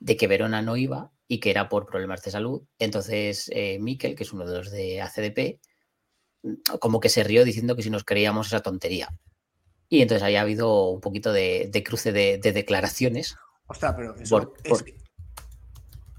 de 0.00 0.16
que 0.16 0.26
Verona 0.26 0.62
no 0.62 0.76
iba 0.76 1.10
y 1.28 1.40
que 1.40 1.50
era 1.50 1.68
por 1.68 1.86
problemas 1.86 2.22
de 2.22 2.30
salud. 2.30 2.62
Entonces, 2.78 3.50
eh, 3.54 3.78
Miquel, 3.80 4.14
que 4.14 4.24
es 4.24 4.32
uno 4.32 4.46
de 4.46 4.56
los 4.58 4.70
de 4.70 5.00
ACDP, 5.00 5.60
como 6.80 7.00
que 7.00 7.08
se 7.08 7.24
rió 7.24 7.44
diciendo 7.44 7.74
que 7.76 7.82
si 7.82 7.90
nos 7.90 8.04
creíamos 8.04 8.48
esa 8.48 8.60
tontería. 8.60 9.08
Y 9.88 10.02
entonces 10.02 10.22
ahí 10.22 10.36
ha 10.36 10.42
habido 10.42 10.90
un 10.90 11.00
poquito 11.00 11.32
de, 11.32 11.68
de 11.72 11.82
cruce 11.82 12.12
de, 12.12 12.38
de 12.38 12.52
declaraciones. 12.52 13.36
Ostras, 13.66 13.94
pero 13.96 14.14
eso 14.16 14.36
Por- 14.38 14.54
es 14.62 14.68
por- 14.70 14.84
que- 14.84 14.96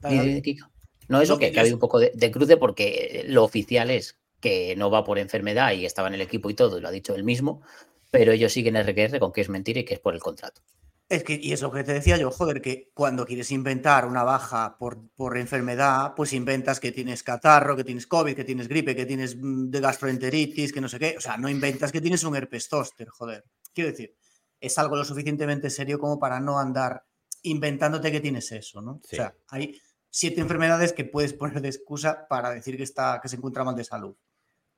di, 0.10 0.42
Kiko. 0.42 0.68
No, 1.08 1.22
eso 1.22 1.34
No, 1.34 1.40
que, 1.40 1.54
ha 1.56 1.62
habido 1.62 1.76
un 1.76 1.80
poco 1.80 2.00
de, 2.00 2.12
de 2.16 2.32
cruce 2.32 2.58
porque 2.58 3.24
lo 3.28 3.44
oficial 3.44 3.92
es 3.92 4.18
que 4.40 4.76
no 4.76 4.90
va 4.90 5.04
por 5.04 5.20
enfermedad 5.20 5.74
y 5.74 5.86
estaba 5.86 6.08
en 6.08 6.16
el 6.16 6.22
equipo 6.22 6.50
y 6.50 6.54
todo, 6.56 6.78
y 6.78 6.82
lo 6.82 6.88
ha 6.88 6.92
dicho 6.92 7.14
él 7.16 7.24
mismo, 7.24 7.62
pero 8.12 8.32
ellos 8.32 8.54
siguen 8.54 8.76
RQR 8.76 9.20
con 9.20 9.32
que 9.32 9.42
es 9.42 9.50
mentira 9.50 9.80
y 9.82 9.86
que 9.86 9.96
es 9.96 10.00
por 10.00 10.14
el 10.16 10.22
contrato. 10.22 10.62
Es 11.08 11.24
que, 11.24 11.40
y 11.40 11.54
es 11.54 11.62
lo 11.62 11.72
que 11.72 11.84
te 11.84 11.94
decía 11.94 12.18
yo, 12.18 12.32
joder, 12.32 12.62
que 12.62 12.90
cuando 12.96 13.26
quieres 13.28 13.52
inventar 13.52 14.08
una 14.08 14.24
baja 14.24 14.76
por, 14.80 15.08
por 15.16 15.38
enfermedad, 15.38 16.14
pues 16.16 16.34
inventas 16.34 16.80
que 16.80 16.92
tienes 16.92 17.22
catarro, 17.22 17.76
que 17.76 17.84
tienes 17.84 18.08
COVID, 18.08 18.36
que 18.36 18.44
tienes 18.44 18.68
gripe, 18.68 18.96
que 18.96 19.06
tienes 19.06 19.36
mm, 19.40 19.70
de 19.70 19.80
gastroenteritis, 19.82 20.74
que 20.74 20.82
no 20.82 20.90
sé 20.90 20.98
qué. 20.98 21.16
O 21.18 21.22
sea, 21.22 21.38
no 21.38 21.48
inventas 21.48 21.92
que 21.92 22.02
tienes 22.02 22.24
un 22.24 22.36
herpes 22.36 22.68
zóster, 22.68 23.08
joder. 23.10 23.44
Quiero 23.74 23.92
decir, 23.92 24.16
es 24.60 24.78
algo 24.80 24.96
lo 24.96 25.04
suficientemente 25.06 25.70
serio 25.70 26.00
como 26.00 26.18
para 26.18 26.40
no 26.40 26.58
andar 26.60 27.04
inventándote 27.44 28.12
que 28.12 28.20
tienes 28.20 28.52
eso, 28.52 28.82
¿no? 28.82 29.00
Sí. 29.04 29.16
O 29.16 29.18
sea, 29.18 29.36
hay 29.50 29.80
siete 30.10 30.42
enfermedades 30.42 30.92
que 30.94 31.06
puedes 31.06 31.34
poner 31.34 31.62
de 31.62 31.68
excusa 31.70 32.26
para 32.28 32.50
decir 32.50 32.78
que, 32.78 32.84
está, 32.84 33.20
que 33.22 33.30
se 33.30 33.36
encuentra 33.36 33.64
mal 33.64 33.76
de 33.76 33.84
salud. 33.84 34.16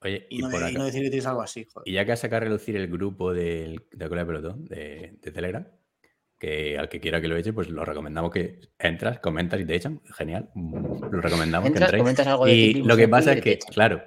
Oye, 0.02 0.28
Y 0.30 0.40
y, 0.40 0.41
no, 0.41 0.52
y 0.52 0.56
acá- 0.56 0.72
no 0.78 0.84
decir 0.86 1.02
que 1.04 1.10
tienes 1.10 1.26
algo 1.26 1.41
así, 1.41 1.66
joder. 1.72 1.88
y 1.88 1.94
ya 1.94 2.06
que 2.06 2.12
has 2.12 2.20
sacado 2.20 2.38
a 2.38 2.40
relucir 2.41 2.76
el 2.76 2.88
grupo 2.88 3.34
del, 3.34 3.88
de 3.91 4.10
Pelotón 4.10 4.66
de, 4.66 5.18
de 5.22 5.32
Telegram, 5.32 5.68
que 6.39 6.77
al 6.77 6.88
que 6.89 6.99
quiera 6.99 7.19
que 7.19 7.27
lo 7.27 7.35
eche, 7.35 7.51
pues 7.53 7.69
lo 7.69 7.84
recomendamos 7.84 8.31
que 8.31 8.59
entras, 8.77 9.19
comentas 9.19 9.59
y 9.59 9.65
te 9.65 9.76
echan. 9.76 10.01
Genial. 10.15 10.49
Lo 10.55 11.22
recomendamos 11.22 11.65
que 11.65 11.69
Entras, 11.69 11.88
entréis. 11.89 12.01
comentas 12.03 12.27
algo 12.27 12.45
de 12.45 12.53
Y 12.53 12.73
lo 12.84 12.95
que 12.95 13.07
pasa 13.07 13.34
es 13.34 13.41
que, 13.41 13.57
claro, 13.73 14.03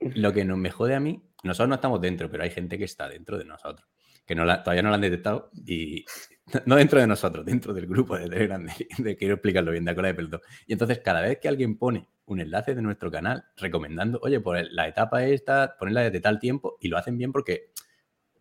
lo 0.00 0.32
que 0.32 0.44
nos 0.44 0.58
me 0.58 0.70
jode 0.70 0.94
a 0.94 1.00
mí, 1.00 1.22
nosotros 1.42 1.68
no 1.68 1.74
estamos 1.76 2.00
dentro, 2.00 2.30
pero 2.30 2.42
hay 2.44 2.50
gente 2.50 2.78
que 2.78 2.84
está 2.84 3.08
dentro 3.08 3.36
de 3.38 3.44
nosotros, 3.44 3.88
que 4.26 4.34
no 4.34 4.44
la- 4.44 4.62
todavía 4.62 4.82
no 4.82 4.88
la 4.90 4.94
han 4.96 5.00
detectado 5.00 5.50
y 5.66 6.04
no 6.66 6.76
dentro 6.76 7.00
de 7.00 7.06
nosotros, 7.06 7.44
dentro 7.44 7.74
del 7.74 7.86
grupo 7.86 8.16
de 8.16 8.28
Telegram, 8.28 8.64
de, 8.64 8.86
de 8.98 9.16
quiero 9.16 9.34
explicarlo 9.34 9.72
bien, 9.72 9.84
de 9.84 9.94
Cola 9.94 10.08
de 10.08 10.14
Pelotón. 10.14 10.40
Y 10.66 10.72
entonces, 10.74 11.00
cada 11.00 11.22
vez 11.22 11.38
que 11.40 11.48
alguien 11.48 11.76
pone 11.76 12.08
un 12.26 12.40
enlace 12.40 12.74
de 12.74 12.82
nuestro 12.82 13.10
canal 13.10 13.44
recomendando, 13.56 14.18
oye, 14.22 14.40
por 14.40 14.56
la 14.72 14.86
etapa 14.88 15.24
esta, 15.24 15.76
ponerla 15.78 16.02
desde 16.02 16.20
tal 16.20 16.38
tiempo, 16.38 16.76
y 16.80 16.88
lo 16.88 16.96
hacen 16.98 17.18
bien 17.18 17.32
porque 17.32 17.70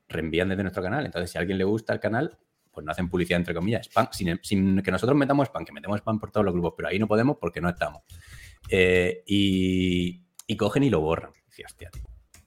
reenvían 0.08 0.50
desde 0.50 0.64
nuestro 0.64 0.84
canal. 0.84 1.06
Entonces, 1.06 1.32
si 1.32 1.38
a 1.38 1.42
alguien 1.42 1.58
le 1.58 1.64
gusta 1.64 1.94
el 1.94 2.00
canal, 2.00 2.38
pues 2.74 2.86
no 2.86 2.92
hacen 2.92 3.10
publicidad, 3.10 3.40
entre 3.40 3.54
comillas, 3.54 3.86
spam, 3.88 4.08
sin, 4.12 4.40
sin 4.44 4.82
que 4.82 4.92
nosotros 4.92 5.18
metamos 5.18 5.48
spam, 5.48 5.64
que 5.66 5.72
metemos 5.72 5.98
spam 6.00 6.20
por 6.20 6.32
todos 6.32 6.44
los 6.46 6.54
grupos, 6.54 6.74
pero 6.76 6.90
ahí 6.90 6.98
no 7.00 7.08
podemos 7.08 7.38
porque 7.40 7.62
no 7.62 7.70
estamos. 7.70 8.02
Eh, 8.70 9.24
y, 9.28 10.26
y 10.48 10.58
cogen 10.58 10.84
y 10.84 10.90
lo 10.90 11.02
borran. 11.02 11.32
Hostia, 11.48 11.68
tío, 11.78 11.90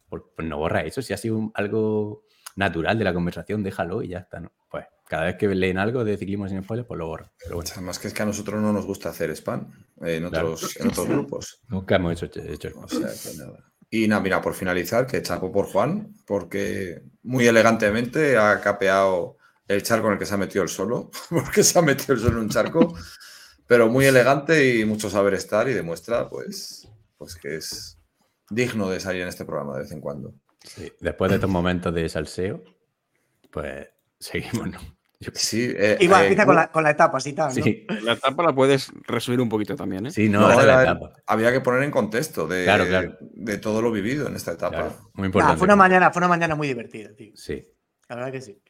pues, 0.09 0.23
pues 0.35 0.49
no 0.49 0.59
borra 0.59 0.81
eso. 0.83 1.03
Si 1.03 1.13
ha 1.13 1.17
sido 1.17 1.37
un- 1.39 1.53
algo 1.55 2.25
natural 2.57 2.99
de 2.99 3.05
la 3.05 3.15
conversación, 3.15 3.63
déjalo 3.63 4.03
y 4.03 4.09
ya 4.09 4.19
está. 4.19 4.41
¿no? 4.41 4.51
Pues 4.71 4.87
cada 5.09 5.27
vez 5.27 5.37
que 5.37 5.47
leen 5.49 5.79
algo 5.79 6.05
de 6.05 6.17
ciclismo 6.17 6.49
sin 6.49 6.63
spoilers, 6.63 6.89
pues 6.89 6.99
lo 6.99 7.07
borran. 7.07 7.31
Pero 7.39 7.57
bueno, 7.57 7.71
Además 7.75 7.99
que 7.99 8.09
es 8.09 8.15
que 8.15 8.23
a 8.23 8.27
nosotros 8.27 8.61
no 8.61 8.73
nos 8.73 8.87
gusta 8.87 9.11
hacer 9.11 9.31
spam 9.37 9.71
en 10.01 10.29
Claro. 10.29 10.55
otros, 10.55 10.77
en 10.81 10.89
otros 10.89 11.07
grupos. 11.09 11.61
nunca 11.69 11.97
hemos 11.97 12.21
hecho, 12.23 12.41
hecho 12.41 12.69
spam. 12.69 12.85
O 12.85 12.89
sea, 12.89 13.09
que 13.33 13.39
nada. 13.39 13.59
Y 13.89 14.09
nada, 14.09 14.21
mira, 14.21 14.41
por 14.43 14.55
finalizar, 14.55 15.07
que 15.07 15.23
chapo 15.23 15.53
por 15.53 15.67
Juan, 15.67 16.13
porque 16.27 17.03
muy 17.23 17.47
elegantemente 17.47 18.37
ha 18.37 18.61
capeado 18.61 19.36
el 19.69 19.83
charco 19.83 20.07
en 20.09 20.15
el 20.15 20.19
que 20.19 20.27
se 20.27 20.35
ha 20.35 20.39
metido 20.39 20.63
el 20.63 20.69
solo, 20.69 21.11
porque 21.31 21.63
se 21.63 21.79
ha 21.79 21.83
metido 21.83 22.15
el 22.15 22.21
solo 22.21 22.33
en 22.39 22.45
un 22.45 22.49
charco, 22.51 22.95
pero 23.67 23.89
muy 23.89 24.05
elegante 24.07 24.77
y 24.77 24.85
mucho 24.85 25.11
saber 25.11 25.35
estar 25.35 25.69
y 25.69 25.75
demuestra, 25.75 26.29
pues, 26.29 26.89
pues 27.19 27.35
que 27.37 27.57
es 27.57 27.99
digno 28.51 28.89
de 28.89 29.01
salir 29.01 29.23
en 29.23 29.29
este 29.29 29.45
programa 29.45 29.75
de 29.75 29.81
vez 29.83 29.93
en 29.93 30.01
cuando. 30.01 30.35
Sí, 30.63 30.93
Después 31.01 31.31
de 31.31 31.37
estos 31.37 31.51
momentos 31.51 31.93
de 31.95 32.09
salseo, 32.09 32.63
pues 33.51 33.89
seguimos, 34.19 34.69
¿no? 34.71 34.79
Sí, 35.33 35.73
eh, 35.75 35.97
Y 35.99 36.09
va, 36.09 36.21
eh, 36.21 36.27
empieza 36.27 36.45
con 36.45 36.55
la, 36.57 36.71
con 36.71 36.83
la 36.83 36.91
etapa, 36.91 37.17
así 37.17 37.33
tal. 37.33 37.49
¿no? 37.57 37.65
Sí, 37.65 37.87
La 38.03 38.13
etapa 38.13 38.43
la 38.43 38.55
puedes 38.55 38.91
resumir 39.07 39.41
un 39.41 39.49
poquito 39.49 39.75
también, 39.75 40.07
¿eh? 40.07 40.11
sí, 40.11 40.29
no, 40.29 40.41
no, 40.41 40.53
era 40.53 40.57
la 40.67 40.83
era- 40.83 40.83
etapa. 40.93 41.13
había 41.27 41.53
que 41.53 41.61
poner 41.63 41.83
en 41.85 41.91
contexto 41.91 42.47
de, 42.47 42.65
Claro, 42.65 42.87
claro. 42.87 43.17
de 43.21 43.57
todo 43.59 43.81
lo 43.81 43.91
vivido 43.91 44.27
en 44.29 44.37
esta 44.37 44.53
etapa. 44.53 44.77
Claro, 44.77 45.11
muy 45.15 45.23
Nah, 45.23 45.27
importante. 45.27 45.59
fue, 45.59 45.65
una 45.65 45.77
mañana, 45.77 46.11
fue 46.11 46.21
una 46.21 46.29
mañana 46.29 46.55
muy 46.55 46.69
divertida, 46.69 47.15
tío. 47.17 47.33
Sí. 47.35 47.67
La 48.09 48.17
verdad 48.17 48.31
que 48.33 48.43
sí. 48.43 48.61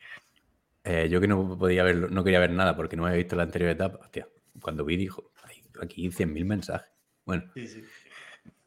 Eh, 0.89 1.09
yo 1.11 1.21
que 1.21 1.27
no 1.27 1.59
podía 1.59 1.83
ver, 1.83 2.13
no 2.13 2.23
quería 2.23 2.39
ver 2.39 2.53
nada 2.53 2.77
porque 2.77 2.97
no 2.97 3.05
había 3.07 3.17
visto 3.19 3.35
la 3.35 3.43
anterior 3.43 3.71
etapa. 3.71 3.99
Hostia, 4.03 4.29
cuando 4.63 4.85
vi 4.85 4.97
dijo, 4.97 5.33
"Hay 5.43 5.57
aquí 5.83 6.11
100.000 6.13 6.45
mensajes. 6.45 6.93
Bueno, 7.25 7.43
Sí, 7.55 7.67
sí. 7.67 7.83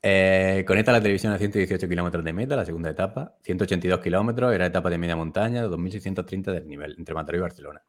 eh, 0.02 0.66
conecta 0.68 0.92
la 0.92 1.02
televisión 1.02 1.32
a 1.32 1.38
118 1.38 1.88
kilómetros 1.88 2.24
de 2.26 2.34
meta, 2.34 2.58
la 2.58 2.66
segunda 2.66 2.90
etapa, 2.90 3.38
182 3.44 4.02
kilómetros, 4.02 4.54
era 4.54 4.66
etapa 4.66 4.90
de 4.90 4.98
media 4.98 5.16
montaña, 5.16 5.64
2.630 5.64 6.52
del 6.52 6.68
nivel, 6.68 6.96
entre 6.98 7.16
Mataró 7.16 7.38
y 7.38 7.42
Barcelona. 7.42 7.82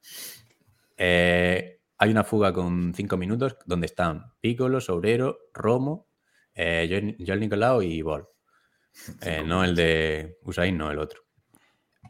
Eh, 0.97 1.81
hay 1.99 2.11
una 2.11 2.23
fuga 2.25 2.53
con 2.53 2.95
5 2.95 3.17
minutos 3.17 3.57
donde 3.67 3.87
están 3.87 4.33
Piccolo, 4.41 4.81
Sobrero, 4.81 5.39
Romo, 5.53 6.09
eh, 6.55 7.15
Joel 7.27 7.41
Nicolau 7.41 7.83
y 7.83 8.01
Bol. 8.03 8.29
No 9.45 9.65
el 9.65 9.75
de 9.75 10.39
Usain, 10.43 10.77
no 10.77 10.91
el 10.91 10.99
otro. 10.99 11.23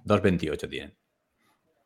2.28 0.04 0.68
tienen. 0.68 0.99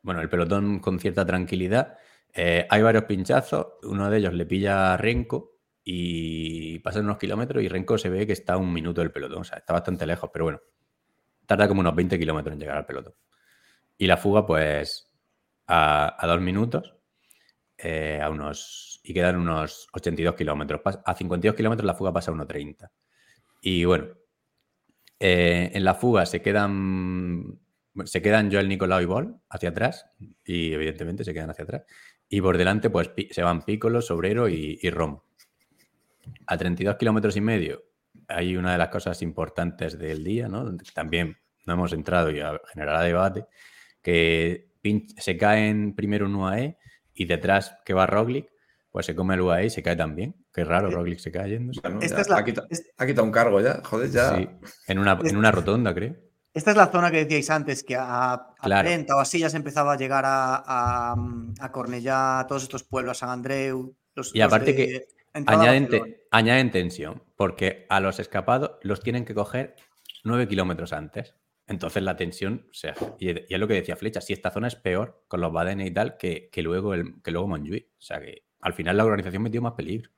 Bueno, 0.05 0.21
el 0.21 0.29
pelotón 0.29 0.77
con 0.79 0.99
cierta 0.99 1.25
tranquilidad. 1.25 1.97
Eh, 2.31 2.67
hay 2.69 2.81
varios 2.83 3.05
pinchazos. 3.05 3.65
Uno 3.81 4.07
de 4.07 4.19
ellos 4.19 4.35
le 4.35 4.45
pilla 4.45 4.93
a 4.93 4.97
Renko 4.97 5.57
y 5.83 6.77
pasan 6.79 7.05
unos 7.05 7.17
kilómetros 7.17 7.63
y 7.63 7.67
Renko 7.67 7.97
se 7.97 8.09
ve 8.09 8.27
que 8.27 8.33
está 8.33 8.53
a 8.53 8.57
un 8.57 8.71
minuto 8.71 9.01
del 9.01 9.11
pelotón. 9.11 9.41
O 9.41 9.43
sea, 9.43 9.57
está 9.57 9.73
bastante 9.73 10.05
lejos, 10.05 10.29
pero 10.31 10.45
bueno. 10.45 10.61
Tarda 11.47 11.67
como 11.67 11.81
unos 11.81 11.95
20 11.95 12.19
kilómetros 12.19 12.53
en 12.53 12.59
llegar 12.59 12.77
al 12.77 12.85
pelotón. 12.85 13.15
Y 13.97 14.05
la 14.05 14.17
fuga, 14.17 14.45
pues, 14.45 15.11
a, 15.67 16.17
dos 16.27 16.39
minutos. 16.41 16.95
eh, 17.77 18.19
a 18.21 18.29
unos. 18.29 19.01
Y 19.03 19.11
quedan 19.13 19.37
unos 19.37 19.87
82 19.93 20.35
kilómetros. 20.35 20.81
A 21.03 21.15
52 21.15 21.55
kilómetros 21.55 21.85
la 21.85 21.95
fuga 21.95 22.13
pasa 22.13 22.29
a 22.31 22.35
1.30. 22.35 22.91
Y 23.61 23.85
bueno, 23.85 24.07
eh, 25.19 25.71
en 25.73 25.83
la 25.83 25.95
fuga 25.95 26.27
se 26.27 26.43
quedan. 26.43 27.59
Se 28.03 28.21
quedan 28.21 28.51
Joel 28.51 28.67
Nicolau 28.67 29.01
y 29.01 29.05
Bol 29.05 29.37
hacia 29.49 29.69
atrás. 29.69 30.05
Y 30.43 30.73
evidentemente 30.73 31.23
se 31.23 31.33
quedan 31.33 31.49
hacia 31.49 31.63
atrás. 31.63 31.83
Y 32.27 32.41
por 32.41 32.57
delante, 32.57 32.89
pues 32.89 33.11
se 33.31 33.43
van 33.43 33.61
Piccolo, 33.63 34.01
Sobrero 34.01 34.49
y, 34.49 34.77
y 34.81 34.89
Romo. 34.89 35.23
A 36.47 36.57
32 36.57 36.95
kilómetros 36.97 37.35
y 37.37 37.41
medio 37.41 37.83
hay 38.27 38.57
una 38.57 38.71
de 38.71 38.77
las 38.77 38.89
cosas 38.89 39.21
importantes 39.21 39.97
del 39.99 40.23
día, 40.23 40.47
¿no? 40.47 40.75
También 40.93 41.37
no 41.65 41.73
hemos 41.73 41.93
entrado 41.93 42.31
y 42.31 42.41
generará 42.73 43.01
debate, 43.01 43.45
que 44.01 44.69
se 45.17 45.37
caen 45.37 45.93
primero 45.95 46.25
un 46.25 46.35
UAE 46.35 46.77
y 47.13 47.25
detrás 47.25 47.77
que 47.85 47.93
va 47.93 48.05
Roglic, 48.07 48.47
pues 48.91 49.05
se 49.05 49.15
come 49.15 49.35
el 49.35 49.41
UAE 49.41 49.65
y 49.65 49.69
se 49.69 49.83
cae 49.83 49.95
también. 49.95 50.35
Qué 50.53 50.63
raro, 50.63 50.89
Roglic 50.89 51.19
se 51.19 51.31
cae 51.31 51.49
yendo. 51.51 51.73
Bueno, 51.81 51.99
Esta 52.01 52.17
ya, 52.17 52.21
es 52.21 52.29
la- 52.29 52.37
ha, 52.37 52.45
quitado, 52.45 52.67
ha 52.97 53.05
quitado 53.05 53.25
un 53.25 53.31
cargo 53.31 53.61
ya, 53.61 53.81
joder, 53.83 54.09
ya. 54.09 54.35
Sí, 54.35 54.47
en 54.87 54.99
una, 54.99 55.19
en 55.23 55.35
una 55.37 55.51
rotonda, 55.51 55.93
creo. 55.93 56.15
Esta 56.55 56.71
es 56.71 56.77
la 56.77 56.87
zona 56.87 57.11
que 57.11 57.17
decíais 57.25 57.49
antes, 57.51 57.83
que 57.83 57.95
a, 57.95 58.33
a 58.33 58.55
Claro. 58.63 58.87
30 58.87 59.15
o 59.15 59.19
así 59.19 59.39
ya 59.39 59.49
se 59.49 59.57
empezaba 59.57 59.93
a 59.93 59.97
llegar 59.97 60.23
a, 60.25 60.55
a, 60.65 61.15
a 61.59 61.71
Cornellá, 61.71 62.39
a 62.39 62.47
todos 62.47 62.63
estos 62.63 62.83
pueblos, 62.83 63.19
San 63.19 63.29
Andreu. 63.29 63.93
Los, 64.15 64.33
Y 64.33 64.39
los 64.39 64.47
aparte 64.47 64.73
de 64.73 64.75
que 64.75 65.07
a 65.33 65.39
Añaden, 65.51 65.87
te- 65.89 65.99
Barcelona. 65.99 66.23
añaden 66.31 66.71
tensión, 66.71 67.21
porque 67.35 67.85
a 67.89 67.99
los 67.99 68.19
escapados 68.19 68.71
los 68.81 69.01
tienen 69.01 69.25
que 69.25 69.35
coger 69.35 69.75
9 70.23 70.47
kilómetros 70.47 70.93
antes. 70.93 71.35
Entonces 71.67 72.01
la 72.03 72.15
tensión 72.15 72.67
se 72.71 72.89
hace. 72.89 73.05
Y, 73.19 73.31
y 73.31 73.45
es 73.53 73.59
lo 73.59 73.67
que 73.67 73.73
decía 73.73 73.95
Flecha, 73.97 74.21
si 74.21 74.31
esta 74.33 74.49
zona 74.51 74.67
es 74.69 74.75
peor 74.75 75.23
con 75.27 75.41
los 75.41 75.51
Badenes 75.51 75.87
y 75.87 75.91
tal 75.91 76.15
que, 76.15 76.47
que 76.51 76.61
luego, 76.61 76.93
el, 76.93 77.21
que 77.21 77.31
luego 77.31 77.47
Montjuic. 77.49 77.87
O 77.97 78.01
sea 78.01 78.21
que 78.21 78.43
al 78.61 78.73
final 78.73 78.95
la 78.95 79.03
organización 79.03 79.43
metió 79.43 79.61
más 79.61 79.73
peligro. 79.73 80.09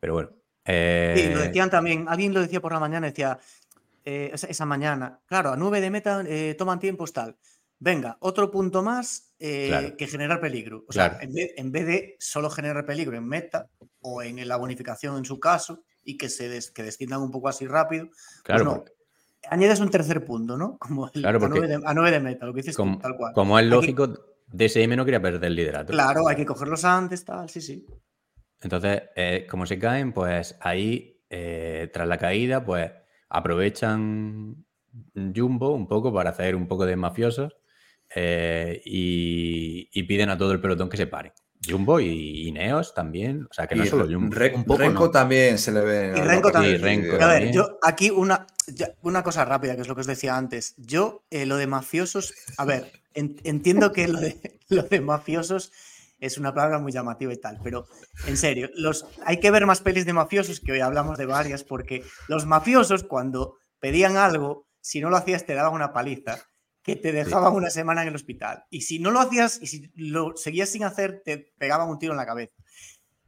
Pero 0.00 0.12
bueno. 0.12 0.30
eh, 0.66 1.14
Sí, 1.16 1.32
lo 1.32 1.40
decían 1.40 1.70
también, 1.70 2.04
alguien 2.08 2.34
lo 2.34 2.40
decía 2.42 2.60
por 2.60 2.72
la 2.72 2.80
mañana, 2.80 3.06
decía, 3.06 3.38
eh, 4.04 4.30
esa, 4.32 4.64
mañana, 4.66 5.20
claro, 5.26 5.50
a 5.52 5.56
9 5.56 5.80
de 5.80 5.90
meta 5.90 6.22
eh, 6.26 6.54
toman 6.58 6.78
tiempos 6.78 7.12
tal. 7.12 7.36
Venga, 7.78 8.16
otro 8.20 8.50
punto 8.50 8.82
más 8.82 9.34
eh, 9.38 9.66
Claro. 9.68 9.96
que 9.96 10.06
generar 10.06 10.40
peligro. 10.40 10.84
O 10.88 10.92
sea, 10.92 11.10
Claro. 11.10 11.24
en, 11.24 11.32
vez, 11.34 11.50
en 11.56 11.72
vez 11.72 11.86
de 11.86 12.16
solo 12.18 12.48
generar 12.48 12.86
peligro 12.86 13.16
en 13.16 13.26
meta 13.26 13.68
o 14.00 14.22
en 14.22 14.46
la 14.46 14.56
bonificación 14.56 15.16
en 15.18 15.24
su 15.24 15.38
caso 15.40 15.82
y 16.02 16.16
que 16.16 16.28
se 16.28 16.48
des- 16.48 16.70
que 16.70 16.82
desciendan 16.82 17.20
un 17.20 17.30
poco 17.30 17.48
así 17.48 17.66
rápido, 17.66 18.08
claro, 18.42 18.64
no. 18.64 18.74
porque 18.76 18.92
añades 19.50 19.80
un 19.80 19.90
tercer 19.90 20.24
punto, 20.24 20.56
¿no? 20.56 20.78
Como 20.78 21.10
el, 21.12 21.20
Claro, 21.22 21.38
a, 21.38 21.40
porque 21.40 21.58
9 21.60 21.68
de, 21.78 21.82
a 21.84 21.94
9 21.94 22.10
de 22.10 22.20
meta, 22.20 22.46
lo 22.46 22.54
que 22.54 22.60
dices 22.60 22.76
tú, 22.76 22.82
como, 22.82 22.98
tal 22.98 23.16
cual. 23.16 23.32
como 23.34 23.58
es 23.58 23.64
que- 23.64 23.70
lógico, 23.70 24.08
DSM 24.46 24.96
no 24.96 25.04
quería 25.04 25.20
perder 25.20 25.44
el 25.44 25.56
liderato. 25.56 25.92
Claro, 25.92 26.28
hay 26.28 26.36
que 26.36 26.46
cogerlos 26.46 26.84
antes, 26.84 27.24
tal, 27.24 27.48
sí, 27.50 27.60
sí. 27.60 27.86
Entonces, 28.60 29.02
eh, 29.16 29.46
como 29.50 29.66
se 29.66 29.78
caen, 29.78 30.12
pues 30.12 30.56
ahí, 30.60 31.20
tras 31.92 32.06
la 32.06 32.16
caída, 32.18 32.64
pues 32.64 32.90
aprovechan 33.28 34.64
Jumbo 35.34 35.70
un 35.70 35.88
poco 35.88 36.12
para 36.12 36.30
hacer 36.30 36.54
un 36.56 36.68
poco 36.68 36.86
de 36.86 36.96
mafiosos 36.96 37.56
eh, 38.14 38.80
y, 38.84 39.88
y 39.92 40.02
piden 40.04 40.30
a 40.30 40.38
todo 40.38 40.52
el 40.52 40.60
pelotón 40.60 40.88
que 40.88 40.96
se 40.96 41.06
pare. 41.06 41.32
Jumbo 41.66 41.98
y, 41.98 42.46
y 42.46 42.52
Neos 42.52 42.94
también, 42.94 43.46
o 43.50 43.54
sea 43.54 43.66
que 43.66 43.74
no 43.74 43.84
Y 43.84 43.88
solo 43.88 44.06
Jumbo. 44.06 44.34
Re- 44.34 44.54
Un 44.54 44.64
poco, 44.64 44.80
Renko 44.80 45.04
¿no? 45.06 45.10
también 45.10 45.58
se 45.58 45.72
le 45.72 45.80
ve. 45.80 46.12
Y 46.16 46.20
Renko 46.20 46.52
también. 46.52 46.80
Renko. 46.82 47.14
A 47.16 47.18
ver, 47.18 47.20
también. 47.28 47.52
yo 47.54 47.78
aquí 47.82 48.10
una, 48.10 48.46
ya- 48.66 48.94
una 49.02 49.22
cosa 49.22 49.44
rápida, 49.46 49.74
que 49.74 49.80
es 49.82 49.88
lo 49.88 49.94
que 49.94 50.02
os 50.02 50.06
decía 50.06 50.36
antes. 50.36 50.74
Yo, 50.76 51.24
eh, 51.30 51.46
lo 51.46 51.56
de 51.56 51.66
mafiosos, 51.66 52.34
a 52.58 52.64
ver, 52.66 52.92
en- 53.14 53.40
entiendo 53.44 53.92
que 53.92 54.08
lo 54.08 54.20
de, 54.20 54.36
lo 54.68 54.82
de 54.82 55.00
mafiosos 55.00 55.72
es 56.24 56.38
una 56.38 56.54
palabra 56.54 56.78
muy 56.78 56.92
llamativa 56.92 57.32
y 57.32 57.36
tal, 57.40 57.58
pero 57.62 57.86
en 58.26 58.36
serio, 58.36 58.70
los, 58.74 59.06
hay 59.26 59.40
que 59.40 59.50
ver 59.50 59.66
más 59.66 59.80
pelis 59.80 60.06
de 60.06 60.12
mafiosos, 60.12 60.60
que 60.60 60.72
hoy 60.72 60.80
hablamos 60.80 61.18
de 61.18 61.26
varias, 61.26 61.64
porque 61.64 62.02
los 62.28 62.46
mafiosos 62.46 63.04
cuando 63.04 63.56
pedían 63.80 64.16
algo, 64.16 64.66
si 64.80 65.00
no 65.00 65.10
lo 65.10 65.16
hacías 65.16 65.44
te 65.46 65.54
daban 65.54 65.74
una 65.74 65.92
paliza 65.92 66.38
que 66.82 66.96
te 66.96 67.12
dejaban 67.12 67.54
una 67.54 67.70
semana 67.70 68.02
en 68.02 68.08
el 68.08 68.14
hospital. 68.14 68.64
Y 68.70 68.82
si 68.82 68.98
no 68.98 69.10
lo 69.10 69.20
hacías 69.20 69.58
y 69.62 69.66
si 69.66 69.90
lo 69.94 70.36
seguías 70.36 70.68
sin 70.68 70.84
hacer, 70.84 71.22
te 71.24 71.38
pegaban 71.58 71.88
un 71.88 71.98
tiro 71.98 72.12
en 72.12 72.18
la 72.18 72.26
cabeza. 72.26 72.54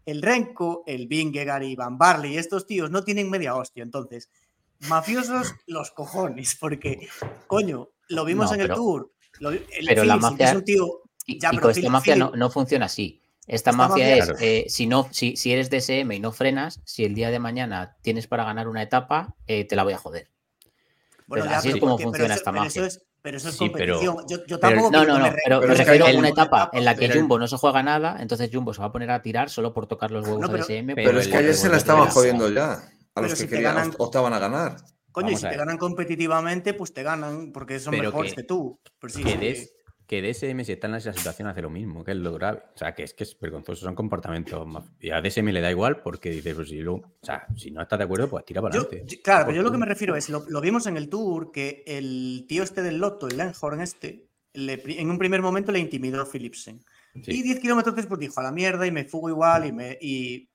El 0.04 0.20
Renko, 0.22 0.84
el 0.86 1.06
Vingegaard 1.08 1.62
y 1.62 1.74
Van 1.74 1.96
Barley 1.98 2.36
estos 2.36 2.66
tíos 2.66 2.90
no 2.90 3.02
tienen 3.02 3.30
media 3.30 3.54
hostia. 3.56 3.82
Entonces, 3.82 4.28
mafiosos 4.88 5.54
los 5.66 5.90
cojones, 5.90 6.56
porque, 6.60 7.08
coño, 7.46 7.88
lo 8.08 8.24
vimos 8.24 8.50
No, 8.50 8.54
en 8.56 8.60
el 8.60 8.68
tour. 8.74 9.10
lo 9.40 9.50
el 9.50 9.66
pero 9.86 10.04
la 10.04 10.16
mafia- 10.16 10.50
es 10.50 10.56
un 10.56 10.64
tío. 10.64 11.02
Y, 11.26 11.38
Ya, 11.40 11.50
y 11.52 11.58
con 11.58 11.70
esta 11.70 11.80
Philip- 11.80 11.90
mafia 11.90 12.16
no, 12.16 12.26
Philip- 12.30 12.38
no 12.38 12.50
funciona 12.50 12.86
así. 12.86 13.20
Esta, 13.48 13.70
Esta 13.70 13.72
mafia, 13.72 14.04
mafia- 14.06 14.16
es, 14.16 14.24
Claro. 14.24 14.38
eh, 14.40 14.64
si, 14.68 14.86
no, 14.86 15.08
si, 15.12 15.36
si 15.36 15.52
eres 15.52 15.70
DSM 15.70 16.12
y 16.16 16.20
no 16.20 16.32
frenas, 16.32 16.80
si 16.84 17.04
el 17.04 17.14
día 17.14 17.30
de 17.30 17.38
mañana 17.38 17.96
tienes 18.02 18.26
para 18.26 18.44
ganar 18.44 18.66
una 18.68 18.82
etapa, 18.82 19.34
eh, 19.46 19.64
te 19.64 19.76
la 19.76 19.84
voy 19.84 19.92
a 19.92 19.98
joder. 19.98 20.30
Bueno, 21.26 21.44
ya, 21.46 21.58
así 21.58 21.70
es 21.70 21.76
como 21.76 21.92
porque- 21.92 22.04
funciona 22.04 22.34
eso- 22.34 22.40
esta 22.40 22.52
pero 22.52 22.64
mafia. 22.64 22.86
Eso 22.86 22.86
es, 22.86 23.02
pero 23.22 23.36
eso 23.36 23.48
es 23.48 23.56
Sí, 23.56 23.68
pero- 23.72 23.98
competición. 24.00 24.26
yo, 24.28 24.44
pero- 24.46 24.58
tampoco 24.60 24.90
No, 24.90 25.04
no, 25.04 25.18
no, 25.18 25.32
pero 25.44 25.60
me 25.60 25.74
refiero 25.74 26.06
a 26.06 26.10
una 26.12 26.28
etapa 26.28 26.70
en 26.72 26.84
la 26.84 26.94
que 26.94 27.08
pero- 27.08 27.20
Jumbo 27.20 27.38
no 27.38 27.48
se 27.48 27.56
juega 27.56 27.82
nada, 27.82 28.16
entonces 28.20 28.50
Jumbo 28.52 28.72
se 28.74 28.80
va 28.80 28.86
a 28.86 28.92
poner 28.92 29.10
a 29.10 29.22
tirar 29.22 29.50
solo 29.50 29.72
por 29.72 29.86
tocar 29.86 30.10
los 30.10 30.24
huevos 30.24 30.40
No, 30.40 30.46
a 30.46 30.50
pero- 30.50 30.64
DSM. 30.64 30.94
pero 30.94 31.08
Pero 31.10 31.20
es 31.20 31.28
que 31.28 31.36
ayer 31.36 31.54
se 31.54 31.68
la 31.68 31.76
estaban 31.76 32.08
jodiendo 32.10 32.48
ya. 32.50 32.82
A 33.14 33.20
los 33.22 33.34
que 33.34 33.48
querían 33.48 33.74
ganan- 33.74 33.94
optaban 33.98 34.32
a 34.32 34.38
ganar. 34.38 34.76
Coño, 35.12 35.30
y 35.30 35.36
si 35.36 35.48
te 35.48 35.56
ganan 35.56 35.78
competitivamente, 35.78 36.74
pues 36.74 36.92
te 36.92 37.02
ganan, 37.02 37.50
porque 37.52 37.80
son 37.80 37.96
mejores 37.98 38.34
que- 38.34 38.42
tú. 38.42 38.78
Pero 39.00 39.12
sí, 39.12 39.24
que, 39.24 39.68
que 40.06 40.22
DSM 40.22 40.62
si 40.64 40.72
está 40.72 40.86
en 40.86 40.94
esa 40.94 41.12
situación 41.12 41.48
hace 41.48 41.62
lo 41.62 41.70
mismo, 41.70 42.04
que 42.04 42.12
es 42.12 42.16
lo 42.16 42.32
grave. 42.34 42.62
O 42.74 42.78
sea, 42.78 42.94
que 42.94 43.02
es 43.02 43.12
que 43.14 43.24
es 43.24 43.38
vergonzoso, 43.40 43.84
son 43.86 43.94
comportamientos 43.94 44.66
maf- 44.66 44.90
Y 45.00 45.10
a 45.10 45.20
DSM 45.20 45.50
le 45.52 45.60
da 45.60 45.70
igual 45.70 46.00
porque 46.02 46.30
dice, 46.30 46.54
pues 46.54 46.68
si, 46.68 46.80
lo- 46.80 46.94
o 46.94 47.18
sea, 47.22 47.46
si 47.56 47.70
no 47.72 47.82
estás 47.82 47.98
de 47.98 48.04
acuerdo, 48.04 48.28
pues 48.30 48.44
tira 48.44 48.62
para 48.62 48.74
Yo- 48.74 48.82
adelante. 48.82 49.20
claro, 49.22 49.46
pero 49.46 49.56
yo 49.56 49.62
lo 49.62 49.72
que 49.72 49.78
me 49.78 49.86
refiero 49.86 50.14
es, 50.14 50.28
lo, 50.28 50.44
lo 50.48 50.60
vimos 50.60 50.86
en 50.86 50.96
el 50.96 51.08
tour, 51.08 51.50
que 51.50 51.82
el 51.86 52.44
tío 52.48 52.62
este 52.62 52.82
del 52.82 52.98
Loto, 52.98 53.26
el 53.28 53.36
Lenhorn 53.36 53.80
este, 53.80 54.28
le 54.54 54.80
en 54.86 55.10
un 55.10 55.18
primer 55.18 55.42
momento 55.42 55.72
le 55.72 55.80
intimidó 55.80 56.22
a 56.22 56.26
Philipsen. 56.26 56.84
Sí. 57.22 57.32
Y 57.32 57.42
10 57.42 57.60
kilómetros 57.60 57.96
después 57.96 58.20
dijo 58.20 58.38
a 58.40 58.42
la 58.44 58.52
mierda 58.52 58.86
y 58.86 58.90
me 58.92 59.04
fugo 59.04 59.28
igual 59.28 59.66
y 59.66 59.72
me... 59.72 59.98
Y, 60.00 60.48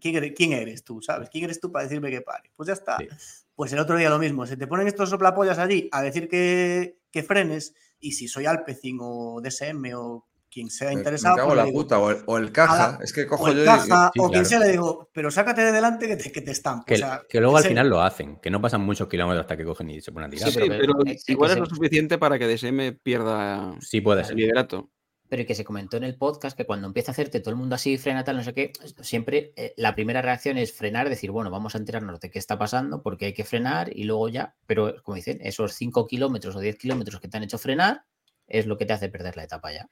¿quién, 0.00 0.16
eres, 0.16 0.32
quién 0.36 0.52
eres 0.52 0.84
tú, 0.84 1.00
sabes? 1.02 1.28
¿Quién 1.30 1.44
eres 1.44 1.58
tú 1.60 1.72
para 1.72 1.84
decirme 1.84 2.10
que 2.10 2.20
pare? 2.20 2.50
Pues 2.54 2.66
ya 2.68 2.72
está. 2.74 2.98
Sí. 2.98 3.08
Pues 3.54 3.72
el 3.72 3.78
otro 3.78 3.96
día 3.96 4.08
lo 4.10 4.18
mismo, 4.18 4.46
se 4.46 4.56
te 4.56 4.66
ponen 4.66 4.86
estos 4.86 5.10
soplapollas 5.10 5.58
allí 5.58 5.88
a 5.92 6.02
decir 6.02 6.28
que, 6.28 6.98
que 7.14 7.22
frenes 7.22 7.72
y 8.00 8.12
si 8.12 8.26
soy 8.28 8.44
Alpecin 8.46 8.98
o 9.00 9.40
DSM 9.40 9.94
o 9.94 10.26
quien 10.50 10.68
sea 10.68 10.88
Me, 10.88 10.94
me 10.96 11.00
interesado, 11.00 11.36
cago 11.36 11.48
pues 11.48 11.56
la 11.56 11.64
digo, 11.64 11.80
puta. 11.80 11.98
O 11.98 12.10
el, 12.10 12.18
o 12.26 12.38
el 12.38 12.52
caja. 12.52 12.88
Ala, 12.94 12.98
es 13.02 13.12
que 13.12 13.22
o 13.22 13.28
cojo 13.28 13.48
el 13.48 13.56
yo 13.56 13.62
y- 13.62 13.66
caja 13.66 14.10
sí, 14.12 14.20
o 14.20 14.22
quien 14.24 14.30
claro. 14.30 14.44
sea, 14.44 14.58
le 14.60 14.68
digo, 14.70 15.10
pero 15.12 15.30
sácate 15.30 15.62
de 15.62 15.72
delante 15.72 16.06
que 16.08 16.16
te, 16.16 16.30
que 16.32 16.40
te 16.42 16.50
estampo. 16.50 16.84
Que, 16.86 16.94
o 16.94 16.98
sea, 16.98 17.22
que 17.28 17.40
luego 17.40 17.56
en 17.58 17.62
al 17.64 17.68
final 17.68 17.88
lo 17.88 18.00
hacen, 18.02 18.36
que 18.40 18.50
no 18.50 18.60
pasan 18.60 18.80
muchos 18.82 19.08
kilómetros 19.08 19.40
hasta 19.42 19.56
que 19.56 19.64
cogen 19.64 19.90
y 19.90 20.00
se 20.00 20.12
ponen 20.12 20.28
a 20.28 20.30
tirar. 20.30 20.50
Sí, 20.50 20.54
pero 20.58 20.64
sí, 20.66 20.70
que- 20.70 20.78
pero 20.78 20.94
que 21.04 21.32
igual 21.32 21.50
es 21.52 21.56
lo 21.58 21.66
suficiente 21.66 22.18
para 22.18 22.38
que 22.38 22.46
DSM 22.48 22.92
pierda 23.02 23.74
Sí 23.80 24.00
puede 24.00 24.20
el 24.22 24.26
ser. 24.26 24.36
liderato. 24.36 24.90
Pero 25.28 25.46
que 25.46 25.54
se 25.54 25.64
comentó 25.64 25.96
en 25.96 26.04
el 26.04 26.16
podcast 26.16 26.56
que 26.56 26.66
cuando 26.66 26.86
empieza 26.86 27.10
a 27.10 27.14
hacerte 27.14 27.40
todo 27.40 27.50
el 27.50 27.56
mundo 27.56 27.74
así, 27.74 27.96
frena 27.96 28.24
tal, 28.24 28.36
no 28.36 28.44
sé 28.44 28.52
qué, 28.52 28.72
siempre 29.00 29.52
eh, 29.56 29.72
la 29.76 29.94
primera 29.94 30.20
reacción 30.20 30.58
es 30.58 30.72
frenar, 30.72 31.08
decir, 31.08 31.30
bueno, 31.30 31.50
vamos 31.50 31.74
a 31.74 31.78
enterarnos 31.78 32.20
de 32.20 32.30
qué 32.30 32.38
está 32.38 32.58
pasando, 32.58 33.02
porque 33.02 33.26
hay 33.26 33.32
que 33.32 33.44
frenar 33.44 33.90
y 33.96 34.04
luego 34.04 34.28
ya, 34.28 34.54
pero 34.66 35.02
como 35.02 35.16
dicen, 35.16 35.38
esos 35.40 35.74
5 35.74 36.06
kilómetros 36.06 36.54
o 36.56 36.60
10 36.60 36.76
kilómetros 36.76 37.20
que 37.20 37.28
te 37.28 37.36
han 37.36 37.42
hecho 37.42 37.58
frenar 37.58 38.04
es 38.46 38.66
lo 38.66 38.76
que 38.76 38.86
te 38.86 38.92
hace 38.92 39.08
perder 39.08 39.36
la 39.36 39.44
etapa 39.44 39.72
ya. 39.72 39.88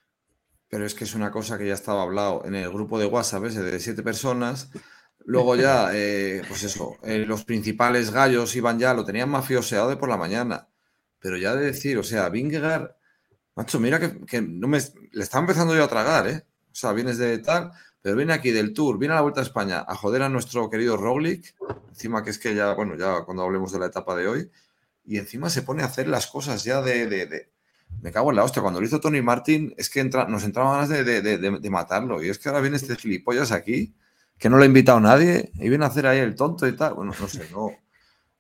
Pero 0.73 0.87
es 0.87 0.95
que 0.95 1.05
es 1.05 1.15
una 1.15 1.31
cosa 1.31 1.59
que 1.59 1.67
ya 1.67 1.75
estaba 1.75 2.03
hablado 2.03 2.47
en 2.47 2.55
el 2.55 2.71
grupo 2.71 2.99
de 2.99 3.05
WhatsApp 3.05 3.45
ese 3.45 3.63
de 3.63 3.79
siete 3.79 4.03
personas. 4.03 4.71
Luego 5.19 5.55
ya, 5.55 5.91
eh, 5.93 6.43
pues 6.49 6.63
eso, 6.63 6.97
eh, 7.03 7.27
los 7.27 7.45
principales 7.45 8.11
gallos 8.11 8.57
iban 8.57 8.79
ya, 8.79 8.95
lo 8.95 9.05
tenían 9.05 9.29
mafioseado 9.29 9.91
de 9.91 9.97
por 9.97 10.09
la 10.09 10.17
mañana. 10.17 10.69
Pero 11.19 11.37
ya 11.37 11.55
de 11.55 11.67
decir, 11.67 11.99
o 11.99 12.03
sea, 12.03 12.31
Vingegaard, 12.31 12.97
macho, 13.55 13.81
mira 13.81 13.99
que, 13.99 14.43
no 14.43 14.69
me, 14.69 14.79
le 15.13 15.23
estaba 15.23 15.43
empezando 15.43 15.75
yo 15.75 15.85
a 15.85 15.89
tragar, 15.89 16.27
¿eh? 16.29 16.45
O 16.71 16.75
sea, 16.75 16.93
vienes 16.93 17.19
de 17.19 17.39
tal, 17.39 17.73
pero 18.01 18.17
viene 18.17 18.33
aquí 18.33 18.51
del 18.51 18.73
Tour, 18.73 18.99
viene 18.99 19.13
a 19.13 19.17
la 19.17 19.23
Vuelta 19.23 19.41
a 19.41 19.45
España 19.45 19.85
a 19.87 19.95
joder 19.95 20.23
a 20.23 20.29
nuestro 20.29 20.71
querido 20.71 20.97
Roglic, 20.97 21.55
encima 21.89 22.23
que 22.25 22.31
es 22.31 22.39
que 22.39 22.55
ya, 22.55 22.73
bueno, 22.75 22.97
ya 22.97 23.23
cuando 23.25 23.43
hablemos 23.43 23.73
de 23.73 23.79
la 23.79 23.87
etapa 23.87 24.17
de 24.17 24.27
hoy, 24.27 24.51
y 25.05 25.19
encima 25.19 25.51
se 25.51 25.63
pone 25.63 25.83
a 25.83 25.87
hacer 25.87 26.09
las 26.09 26.27
cosas 26.27 26.65
ya 26.65 26.81
de, 26.81 27.49
me 28.01 28.13
cago 28.13 28.31
en 28.31 28.37
la 28.37 28.45
hostia. 28.45 28.63
Cuando 28.63 28.81
lo 28.81 28.87
hizo 28.87 29.01
Tony 29.01 29.21
Martin, 29.21 29.75
es 29.77 29.91
que 29.91 30.03
nos 30.05 30.45
entraba 30.45 30.73
ganas 30.73 30.89
de, 30.89 31.71
matarlo. 31.71 32.23
Y 32.23 32.29
es 32.29 32.39
que 32.39 32.49
ahora 32.49 32.61
viene 32.61 32.77
este 32.77 32.97
gilipollas 32.97 33.53
aquí, 33.53 33.95
que 34.39 34.49
no 34.49 34.59
le 34.59 34.65
ha 34.65 34.67
invitado 34.67 35.01
nadie, 35.01 35.51
y 35.55 35.69
viene 35.69 35.85
a 35.85 35.89
hacer 35.89 36.07
ahí 36.07 36.19
el 36.19 36.35
tonto 36.35 36.67
y 36.67 36.73
tal. 36.77 36.95
Bueno, 36.95 37.13
no 37.19 37.29
sé, 37.29 37.49
no. 37.51 37.71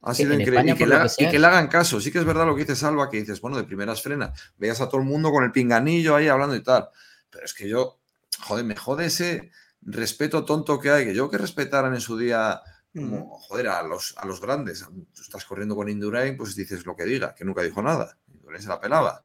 Ha 0.02 0.14
sido 0.14 0.32
en 0.34 0.40
increíble. 0.40 0.72
España, 0.72 0.74
Y 0.74 0.78
que, 0.78 0.84
le 0.84 0.90
lo 0.90 0.94
haga- 0.96 1.04
que 1.04 1.08
sea, 1.10 1.28
y 1.28 1.30
que 1.30 1.38
le 1.38 1.46
hagan 1.46 1.68
caso. 1.68 2.00
Sí 2.00 2.10
que 2.10 2.18
es 2.18 2.24
verdad 2.24 2.46
lo 2.46 2.54
que 2.54 2.62
dice 2.62 2.74
Salva, 2.76 3.08
que 3.08 3.18
dices, 3.18 3.40
bueno, 3.40 3.56
de 3.56 3.64
primeras 3.64 4.02
frenas. 4.02 4.38
Veías 4.58 4.80
a 4.80 4.88
todo 4.88 5.00
el 5.00 5.06
mundo 5.06 5.30
con 5.30 5.44
el 5.44 5.52
pinganillo 5.52 6.16
ahí 6.16 6.28
hablando 6.28 6.56
y 6.56 6.62
tal. 6.62 6.88
Pero 7.30 7.44
es 7.44 7.54
que 7.54 7.68
yo, 7.68 7.98
joder, 8.40 8.64
me 8.64 8.74
jode 8.76 9.06
ese 9.06 9.50
respeto 9.82 10.44
tonto 10.44 10.78
que 10.80 10.90
hay, 10.90 11.04
que 11.06 11.14
yo 11.14 11.30
que 11.30 11.38
respetaran 11.38 11.94
en 11.94 12.00
su 12.00 12.16
día 12.18 12.60
como, 12.94 13.30
joder, 13.38 13.68
a 13.68 13.82
los, 13.82 14.14
a 14.18 14.26
los 14.26 14.40
grandes. 14.40 14.84
Tú 15.14 15.22
estás 15.22 15.44
corriendo 15.44 15.74
con 15.76 15.88
Indurain, 15.88 16.36
pues 16.36 16.54
dices 16.56 16.84
lo 16.84 16.94
que 16.96 17.04
diga, 17.04 17.34
que 17.34 17.44
nunca 17.44 17.62
dijo 17.62 17.80
nada. 17.82 18.16
Indurain 18.34 18.60
se 18.62 18.68
la 18.68 18.80
pelaba. 18.80 19.22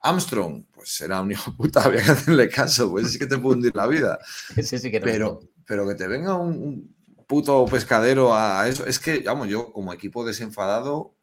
Armstrong, 0.00 0.64
pues 0.72 1.00
era 1.00 1.20
un 1.20 1.30
hijo 1.32 1.50
de 1.50 1.56
puta, 1.56 1.82
había 1.84 2.02
que 2.02 2.10
hacerle 2.12 2.48
caso, 2.48 2.90
pues 2.90 3.12
sí 3.12 3.18
que 3.18 3.26
te 3.26 3.38
puede 3.38 3.56
hundir 3.56 3.74
la 3.76 3.86
vida. 3.86 4.18
Ese 4.56 4.78
sí 4.78 4.90
que 4.90 5.00
Pero, 5.00 5.40
pero 5.66 5.86
que 5.86 5.94
te 5.94 6.06
venga 6.08 6.34
un, 6.34 6.52
un 6.62 6.95
puto 7.26 7.64
pescadero 7.66 8.34
a 8.34 8.68
eso, 8.68 8.86
es 8.86 8.98
que, 8.98 9.20
vamos, 9.20 9.48
yo 9.48 9.72
como 9.72 9.92
equipo 9.92 10.24
desenfadado, 10.24 11.14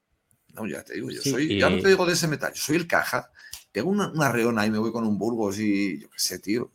no, 0.54 0.68
ya 0.68 0.84
te 0.84 0.96
digo, 0.96 1.10
yo 1.12 1.22
Sí, 1.22 1.32
soy, 1.32 1.58
ya 1.60 1.70
no 1.70 1.80
te 1.80 1.90
digo 1.90 2.06
de 2.06 2.14
ese 2.14 2.28
metal, 2.28 2.54
yo 2.54 2.62
soy 2.64 2.78
el 2.78 2.88
caja, 2.88 3.32
pego 3.72 3.90
una, 3.90 4.10
una 4.10 4.32
reona 4.32 4.66
y 4.66 4.72
me 4.72 4.80
voy 4.80 4.92
con 4.92 5.06
un 5.06 5.18
Burgos 5.18 5.60
y 5.60 6.02
yo 6.02 6.10
qué 6.10 6.20
sé, 6.20 6.40
tío. 6.40 6.72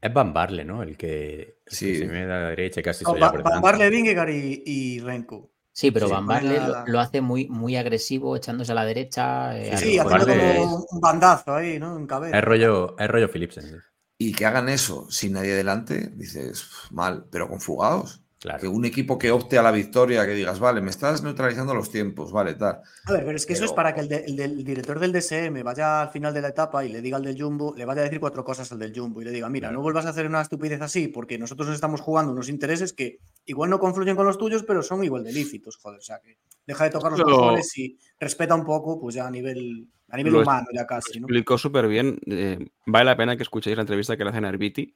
Es 0.00 0.12
Van 0.12 0.32
Barle, 0.34 0.64
¿no? 0.64 0.82
El 0.82 0.96
que, 0.96 1.58
el 1.66 1.78
que 1.78 1.94
se 1.94 2.06
me 2.06 2.26
da 2.26 2.36
a 2.38 2.40
la 2.42 2.48
derecha 2.50 2.80
y 2.80 2.82
casi 2.82 3.04
No, 3.04 3.12
se 3.12 3.18
Va- 3.18 3.30
Van. 3.42 3.62
Barle, 3.62 3.90
Vingegaard 3.90 4.30
y, 4.30 4.62
y 4.66 5.00
Renko. 5.00 5.50
Sí, 5.72 5.90
pero 5.90 6.06
Sí, 6.06 6.12
Van 6.12 6.26
Barle 6.26 6.60
la- 6.60 6.66
lo, 6.66 6.92
lo 6.92 7.00
hace 7.00 7.20
muy, 7.20 7.48
muy 7.48 7.76
agresivo, 7.76 8.36
echándose 8.36 8.72
a 8.72 8.74
la 8.74 8.84
derecha. 8.84 9.56
eh, 9.58 9.74
Sí, 9.76 9.98
haciendo 9.98 10.26
como 10.26 10.74
un 10.92 11.00
bandazo 11.00 11.54
ahí, 11.54 11.78
¿no? 11.78 11.96
En 11.96 12.06
cabeza. 12.06 12.36
Es 12.38 12.44
rollo, 12.44 12.98
es 12.98 13.08
rollo 13.08 13.28
Philipsen. 13.28 13.64
sí. 13.64 13.76
Y 14.18 14.32
que 14.34 14.46
hagan 14.46 14.68
eso 14.68 15.10
sin 15.10 15.32
nadie 15.34 15.52
delante, 15.54 16.08
dices, 16.14 16.66
mal, 16.90 17.26
pero 17.30 17.48
con 17.48 17.60
fugados. 17.60 18.21
Que 18.60 18.66
un 18.66 18.84
equipo 18.84 19.18
que 19.18 19.30
opte 19.30 19.56
a 19.56 19.62
la 19.62 19.70
victoria, 19.70 20.26
que 20.26 20.32
digas, 20.34 20.58
vale, 20.58 20.80
me 20.80 20.90
estás 20.90 21.22
neutralizando 21.22 21.74
los 21.74 21.90
tiempos, 21.90 22.32
vale, 22.32 22.54
tal. 22.54 22.80
A 23.06 23.12
ver, 23.12 23.24
pero 23.24 23.36
es 23.36 23.46
que 23.46 23.52
eso 23.52 23.64
es 23.64 23.70
Pero- 23.70 23.76
para 23.76 23.94
que 23.94 24.00
el, 24.00 24.08
de- 24.08 24.24
el 24.26 24.64
director 24.64 24.98
del 24.98 25.12
DSM 25.12 25.62
vaya 25.62 26.02
al 26.02 26.08
final 26.10 26.34
de 26.34 26.40
la 26.42 26.48
etapa 26.48 26.84
y 26.84 26.88
le 26.88 27.00
diga 27.00 27.18
al 27.18 27.22
del 27.22 27.40
Jumbo, 27.40 27.72
le 27.76 27.84
vaya 27.84 28.00
a 28.00 28.04
decir 28.04 28.18
cuatro 28.18 28.42
cosas 28.42 28.72
al 28.72 28.80
del 28.80 28.92
Jumbo 28.98 29.22
y 29.22 29.24
le 29.26 29.30
diga, 29.30 29.48
mira, 29.48 29.68
Claro. 29.68 29.78
no 29.78 29.82
vuelvas 29.82 30.06
a 30.06 30.08
hacer 30.08 30.26
una 30.26 30.40
estupidez 30.40 30.80
así 30.82 31.06
porque 31.08 31.38
nosotros 31.38 31.68
nos 31.68 31.76
estamos 31.76 32.00
jugando 32.00 32.32
unos 32.32 32.48
intereses 32.48 32.92
que 32.92 33.18
igual 33.46 33.70
no 33.70 33.78
confluyen 33.78 34.16
con 34.16 34.26
los 34.26 34.38
tuyos, 34.38 34.64
pero 34.64 34.82
son 34.82 35.04
igual 35.04 35.22
de 35.22 35.32
lícitos, 35.32 35.76
joder. 35.76 35.98
O 36.00 36.02
sea, 36.02 36.18
que 36.18 36.38
deja 36.66 36.84
de 36.84 36.90
tocar 36.90 37.12
los 37.12 37.20
Lo- 37.20 37.26
cojones 37.26 37.78
y 37.78 37.96
respeta 38.18 38.54
un 38.56 38.64
poco, 38.64 39.00
pues 39.00 39.14
ya 39.14 39.26
a 39.26 39.30
nivel, 39.30 39.88
a 40.08 40.16
nivel 40.16 40.32
Lo 40.32 40.40
humano 40.42 40.66
ya 40.74 40.84
casi, 40.86 41.20
¿no? 41.20 41.26
explicó 41.26 41.58
súper 41.58 41.86
bien. 41.86 42.18
eh, 42.26 42.58
vale 42.86 43.04
la 43.04 43.16
pena 43.16 43.36
que 43.36 43.44
escuchéis 43.44 43.76
la 43.76 43.82
entrevista 43.82 44.16
que 44.16 44.24
le 44.24 44.30
hacen 44.30 44.44
a 44.44 44.48
Herbiti 44.48 44.94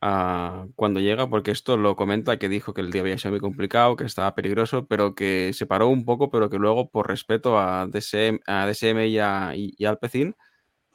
cuando 0.00 1.00
llega, 1.00 1.28
porque 1.28 1.50
esto 1.50 1.76
lo 1.76 1.96
comenta 1.96 2.38
que 2.38 2.48
dijo 2.48 2.74
que 2.74 2.80
el 2.80 2.90
día 2.90 3.00
había 3.02 3.18
sido 3.18 3.32
muy 3.32 3.40
complicado, 3.40 3.96
que 3.96 4.04
estaba 4.04 4.34
peligroso, 4.34 4.86
pero 4.86 5.14
que 5.14 5.52
se 5.52 5.66
paró 5.66 5.88
un 5.88 6.04
poco, 6.04 6.30
pero 6.30 6.48
que 6.50 6.58
luego, 6.58 6.88
por 6.90 7.08
respeto 7.08 7.58
a 7.58 7.86
DSM, 7.86 8.40
a 8.46 8.66
DSM 8.66 9.06
y, 9.08 9.18
a, 9.18 9.52
y, 9.56 9.74
y 9.76 9.84
a 9.84 9.90
Alpecin, 9.90 10.34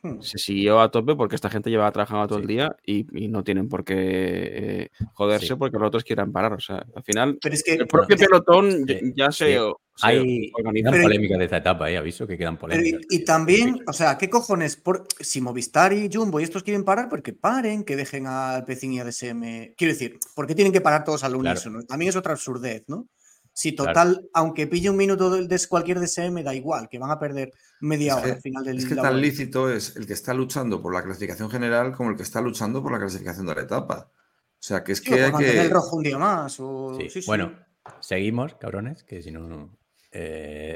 Hmm. 0.03 0.19
se 0.19 0.39
siguió 0.39 0.81
a 0.81 0.89
tope 0.89 1.15
porque 1.15 1.35
esta 1.35 1.51
gente 1.51 1.69
llevaba 1.69 1.91
trabajando 1.91 2.25
todo 2.27 2.39
el 2.39 2.47
día 2.47 2.75
y, 2.83 3.05
y 3.23 3.27
no 3.27 3.43
tienen 3.43 3.69
por 3.69 3.83
qué 3.85 3.93
eh, 3.97 4.89
joderse 5.13 5.49
Sí. 5.49 5.55
porque 5.55 5.77
los 5.77 5.89
otros 5.89 6.03
quieran 6.03 6.31
parar. 6.31 6.53
O 6.53 6.59
sea, 6.59 6.83
al 6.95 7.03
final, 7.03 7.37
Pero 7.39 7.53
es 7.53 7.63
que 7.63 7.73
el 7.75 7.85
propio 7.85 8.17
pelotón 8.17 8.87
ya- 8.87 8.99
ya 9.13 9.31
se, 9.31 9.59
sí. 9.95 10.01
Hay 10.07 10.51
Pero- 10.83 11.03
polémicas 11.03 11.37
de 11.39 11.45
esta 11.45 11.57
etapa, 11.57 11.89
eh, 11.91 11.97
aviso 11.97 12.25
que 12.27 12.37
quedan 12.37 12.57
Pero 12.57 12.73
y, 12.73 12.77
polémicas. 12.77 13.01
y 13.09 13.25
también, 13.25 13.79
o 13.87 13.93
sea, 13.93 14.17
¿qué 14.17 14.29
cojones? 14.29 14.75
Por, 14.75 15.05
si 15.19 15.41
Movistar 15.41 15.93
y 15.93 16.09
Jumbo 16.11 16.39
y 16.39 16.43
estos 16.43 16.63
quieren 16.63 16.83
parar, 16.83 17.09
porque 17.09 17.33
paren, 17.33 17.83
que 17.83 17.95
dejen 17.95 18.27
al 18.27 18.65
Pecín 18.65 18.93
y 18.93 18.99
a 18.99 19.03
DSM. 19.05 19.73
Quiero 19.77 19.93
decir, 19.93 20.19
¿por 20.35 20.47
qué 20.47 20.55
tienen 20.55 20.73
que 20.73 20.81
parar 20.81 21.03
todos 21.03 21.23
al 21.23 21.33
Claro. 21.33 21.49
unísono? 21.51 21.83
También 21.83 22.09
es 22.09 22.15
otra 22.15 22.33
absurdez, 22.33 22.83
¿no? 22.87 23.07
Si 23.53 23.75
Claro. 23.75 23.89
total, 23.91 24.29
aunque 24.33 24.65
pille 24.65 24.89
un 24.89 24.95
minuto 24.95 25.29
de, 25.29 25.59
cualquier 25.67 25.99
DSM, 25.99 26.41
da 26.41 26.55
igual, 26.55 26.87
que 26.87 26.97
van 26.97 27.11
a 27.11 27.19
perder 27.19 27.51
media 27.81 28.13
Es 28.13 28.17
hora 28.17 28.25
que, 28.27 28.31
al 28.31 28.41
final 28.41 28.63
del 28.63 28.77
es 28.77 28.85
que 28.85 28.95
tan 28.95 29.19
lícito 29.21 29.69
es 29.69 29.95
el 29.97 30.07
que 30.07 30.13
está 30.13 30.33
luchando 30.33 30.81
por 30.81 30.93
la 30.93 31.03
clasificación 31.03 31.49
general 31.51 31.93
como 31.93 32.11
el 32.11 32.15
que 32.15 32.23
está 32.23 32.39
luchando 32.39 32.81
por 32.81 32.93
la 32.93 32.99
clasificación 32.99 33.45
de 33.45 33.55
la 33.55 33.61
etapa. 33.63 34.09
O 34.09 34.63
sea, 34.63 34.83
que 34.85 34.93
es 34.93 34.99
Sí, 34.99 35.05
que 35.11 35.23
hay 35.23 35.31
que... 35.33 35.59
el 35.61 35.69
rojo 35.69 35.97
un 35.97 36.03
día 36.03 36.17
más. 36.17 36.59
O... 36.61 36.95
Sí, 36.97 37.09
sí, 37.09 37.21
sí, 37.23 37.27
Bueno, 37.27 37.51
seguimos, 37.99 38.55
cabrones, 38.55 39.03
que 39.03 39.21
si 39.21 39.31
no, 39.31 39.41
no. 39.49 39.77
Eh, 40.11 40.75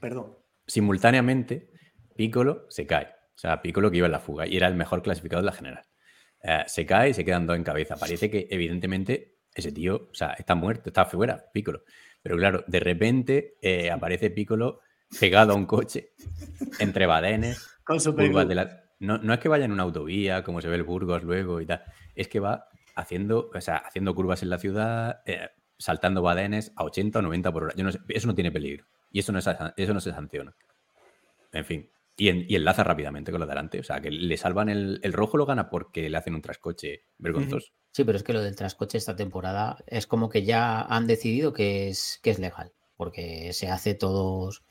Perdón. 0.00 0.36
simultáneamente, 0.66 1.70
Piccolo 2.16 2.66
se 2.68 2.86
cae. 2.86 3.08
O 3.34 3.38
sea, 3.40 3.62
Piccolo 3.62 3.90
que 3.90 3.98
iba 3.98 4.06
en 4.06 4.12
la 4.12 4.20
fuga 4.20 4.46
y 4.46 4.56
era 4.56 4.66
el 4.68 4.74
mejor 4.74 5.02
clasificado 5.02 5.42
de 5.42 5.46
la 5.46 5.52
general. 5.52 5.84
Eh, 6.42 6.62
se 6.66 6.86
cae 6.86 7.10
y 7.10 7.14
se 7.14 7.24
quedan 7.24 7.46
dos 7.46 7.56
en 7.56 7.64
cabeza. 7.64 7.96
Parece 7.96 8.30
que, 8.30 8.46
evidentemente, 8.50 9.38
ese 9.54 9.72
tío, 9.72 10.08
o 10.10 10.14
sea, 10.14 10.32
está 10.34 10.54
muerto, 10.54 10.90
está 10.90 11.04
fuera, 11.04 11.46
Piccolo. 11.52 11.82
Pero 12.22 12.36
claro, 12.36 12.64
de 12.66 12.80
repente 12.80 13.56
eh, 13.62 13.90
aparece 13.90 14.30
Piccolo 14.30 14.80
pegado 15.18 15.52
a 15.52 15.56
un 15.56 15.66
coche 15.66 16.12
entre 16.78 17.06
badenes, 17.06 17.66
Con 17.84 17.98
Super 18.00 18.26
curvas 18.28 18.46
de 18.48 18.54
la- 18.54 18.84
No, 19.00 19.18
no 19.18 19.32
es 19.34 19.40
que 19.40 19.48
vaya 19.48 19.64
en 19.64 19.72
una 19.72 19.82
autovía, 19.82 20.44
como 20.44 20.60
se 20.60 20.68
ve 20.68 20.76
el 20.76 20.82
Burgos 20.84 21.22
luego 21.24 21.60
y 21.60 21.66
tal. 21.66 21.82
Es 22.14 22.28
que 22.28 22.38
va 22.40 22.68
haciendo, 22.94 23.50
o 23.54 23.60
sea, 23.60 23.76
haciendo 23.78 24.14
curvas 24.14 24.42
en 24.42 24.50
la 24.50 24.58
ciudad, 24.58 25.22
eh, 25.26 25.48
saltando 25.80 26.22
badenes 26.22 26.72
a 26.76 26.84
80 26.84 27.18
o 27.18 27.22
90 27.22 27.52
por 27.52 27.64
hora. 27.64 27.74
Yo 27.76 27.82
no 27.84 27.90
sé, 27.90 27.98
eso 28.08 28.26
no 28.28 28.34
tiene 28.34 28.52
peligro. 28.52 28.84
Y 29.10 29.18
eso 29.18 29.32
no, 29.32 29.38
es, 29.40 29.48
eso 29.76 29.94
no 29.94 30.00
se 30.00 30.12
sanciona. 30.12 30.54
En 31.52 31.64
fin. 31.64 31.90
Y, 32.16 32.28
en- 32.28 32.44
y 32.48 32.54
enlaza 32.54 32.84
rápidamente 32.84 33.32
con 33.32 33.40
lo 33.40 33.46
de 33.46 33.50
delante. 33.50 33.80
O 33.80 33.82
sea, 33.82 34.00
que 34.00 34.10
le 34.10 34.36
salvan 34.36 34.68
el, 34.68 35.00
el 35.02 35.12
rojo, 35.12 35.36
lo 35.36 35.46
gana 35.46 35.70
porque 35.70 36.08
le 36.10 36.16
hacen 36.16 36.34
un 36.34 36.42
trascoche 36.42 37.04
vergonzoso. 37.18 37.72
Sí, 37.92 38.04
pero 38.04 38.16
es 38.18 38.22
que 38.22 38.32
lo 38.34 38.42
del 38.42 38.54
trascoche 38.54 38.98
esta 38.98 39.16
temporada 39.16 39.78
es 39.86 40.06
como 40.06 40.28
que 40.28 40.44
ya 40.44 40.82
han 40.82 41.06
decidido 41.06 41.52
que 41.52 41.88
es, 41.88 42.20
que 42.22 42.30
es 42.30 42.38
legal, 42.38 42.72
porque 42.96 43.52
se 43.52 43.68
hace 43.68 43.94
todos, 43.94 44.62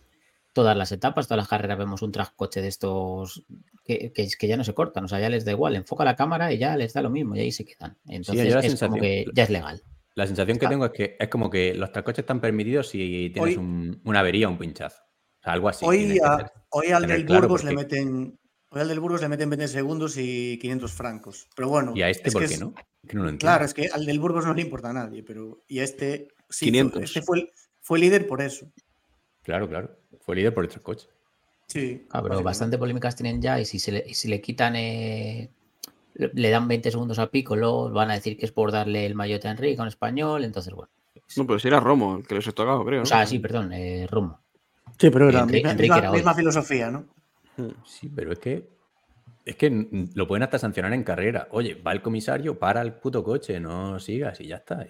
todas 0.54 0.78
las 0.78 0.92
etapas, 0.94 1.28
todas 1.28 1.40
las 1.40 1.48
carreras 1.50 1.78
vemos 1.80 2.02
un 2.02 2.12
trascoche 2.14 2.62
de 2.62 2.70
estos 2.70 3.44
que, 3.84 4.14
que, 4.14 4.28
que 4.40 4.48
ya 4.48 4.56
no 4.56 4.64
se 4.64 4.74
cortan, 4.76 5.04
o 5.06 5.08
sea, 5.10 5.20
ya 5.20 5.30
les 5.30 5.44
da 5.44 5.52
igual, 5.52 5.76
enfoca 5.76 6.06
la 6.06 6.16
cámara 6.16 6.54
y 6.54 6.60
ya 6.60 6.78
les 6.78 6.94
da 6.94 7.02
lo 7.02 7.10
mismo 7.10 7.36
y 7.36 7.40
ahí 7.40 7.52
se 7.52 7.66
quedan. 7.66 7.98
Entonces 8.08 8.36
es 8.68 8.80
como 8.88 9.02
que 9.02 9.26
ya 9.36 9.44
es 9.44 9.50
legal. 9.50 9.82
La 10.16 10.26
sensación 10.28 10.58
que 10.58 10.66
Está. 10.66 10.70
tengo 10.70 10.86
es 10.86 10.92
que 10.92 11.16
es 11.20 11.28
como 11.30 11.50
que 11.50 11.74
los 11.76 11.92
trascoches 11.92 12.20
están 12.24 12.42
permitidos 12.42 12.90
si 12.90 13.30
tienes 13.34 13.56
Hoy- 13.56 13.58
un- 13.58 14.02
una 14.06 14.20
avería 14.20 14.48
o 14.48 14.52
un 14.52 14.58
pinchazo. 14.58 15.02
O 15.02 15.44
sea, 15.44 15.54
algo 15.54 15.70
así. 15.70 15.86
hoy, 15.86 16.14
que 16.16 16.20
a- 16.24 16.52
hoy 16.72 16.88
al 16.88 17.06
del 17.08 17.26
claro 17.26 17.42
Burgos 17.48 17.64
le 17.64 17.74
meten. 17.74 18.40
Hoy 18.72 18.82
al 18.82 18.88
del 18.88 19.00
Burgos 19.00 19.22
le 19.22 19.30
meten 19.30 19.50
20 19.50 19.68
segundos 19.68 20.16
y 20.18 20.60
500 20.60 20.92
francos. 20.92 21.48
Pero 21.56 21.70
bueno. 21.70 21.94
¿Y 21.96 22.02
a 22.02 22.10
este 22.10 22.28
es 22.30 22.34
por 22.34 22.46
qué 22.46 22.54
es- 22.54 22.60
no? 22.60 22.74
Que 23.08 23.16
no 23.16 23.24
lo 23.24 23.30
entiendo. 23.30 23.40
Claro, 23.40 23.66
es 23.66 23.74
que 23.74 23.88
al 23.88 24.06
del 24.06 24.20
Burgos 24.20 24.46
no 24.46 24.54
le 24.54 24.62
importa 24.62 24.90
a 24.90 24.94
nadie, 24.94 25.24
pero. 25.24 25.64
Y 25.68 25.80
a 25.80 25.84
este. 25.84 26.28
Sí, 26.50 26.66
500. 26.66 27.04
Este 27.04 27.22
fue, 27.22 27.52
fue 27.80 28.00
líder 28.00 28.28
por 28.28 28.42
eso. 28.42 28.72
Claro, 29.44 29.70
claro. 29.70 29.98
Fue 30.22 30.36
líder 30.36 30.54
por 30.54 30.66
el 30.66 30.70
trascoche. 30.70 31.08
Sí. 31.68 32.06
Ah, 32.12 32.22
pero 32.22 32.42
bastante 32.44 32.78
polémicas 32.78 33.16
tienen 33.16 33.42
ya 33.42 33.60
y 33.60 33.66
si 33.66 33.80
se 33.80 33.92
le, 33.92 34.04
y 34.08 34.16
si 34.16 34.28
le 34.28 34.42
quitan, 34.42 34.76
eh, 34.76 35.52
le, 36.34 36.50
dan 36.50 36.68
20 36.68 36.92
segundos 36.92 37.18
a 37.20 37.32
Piccolo, 37.32 37.90
van 37.90 38.12
a 38.12 38.14
decir 38.16 38.38
que 38.38 38.46
es 38.46 38.52
por 38.52 38.72
darle 38.72 39.06
el 39.06 39.16
mayote 39.16 39.48
a 39.48 39.52
Enrique 39.52 39.80
a 39.80 39.84
un 39.84 39.88
español, 39.88 40.44
entonces 40.44 40.74
bueno. 40.74 40.92
No, 41.38 41.46
pero 41.48 41.60
si 41.60 41.68
era 41.68 41.80
Romo 41.80 42.18
el 42.18 42.28
que 42.28 42.36
les 42.36 42.48
ha 42.48 42.52
tocado, 42.52 42.84
creo. 42.86 43.00
O 43.00 43.04
¿no? 43.04 43.06
sea, 43.06 43.26
sí, 43.26 43.40
perdón, 43.40 43.72
eh, 43.74 44.08
Romo. 44.10 44.40
Sí, 44.98 45.10
pero 45.10 45.30
era 45.30 45.42
Enrique- 45.42 45.56
misma, 45.58 45.72
Enrique 45.72 45.84
misma- 45.94 45.98
era 46.00 46.12
hoy. 46.12 46.18
misma 46.18 46.34
filosofía, 46.34 46.92
¿no? 46.92 47.06
Sí, 47.86 48.10
pero 48.14 48.32
es 48.34 48.40
que. 48.40 48.68
Es 49.46 49.56
que 49.56 49.88
lo 50.14 50.28
pueden 50.28 50.44
hasta 50.44 50.60
sancionar 50.60 50.94
en 50.94 51.04
carrera. 51.04 51.48
Oye, 51.52 51.74
va 51.76 51.92
el 51.92 52.02
comisario, 52.02 52.60
para 52.60 52.82
el 52.82 52.94
puto 52.94 53.24
coche, 53.24 53.60
no 53.60 54.00
sigas 54.00 54.40
y 54.42 54.48
ya 54.48 54.58
está. 54.58 54.86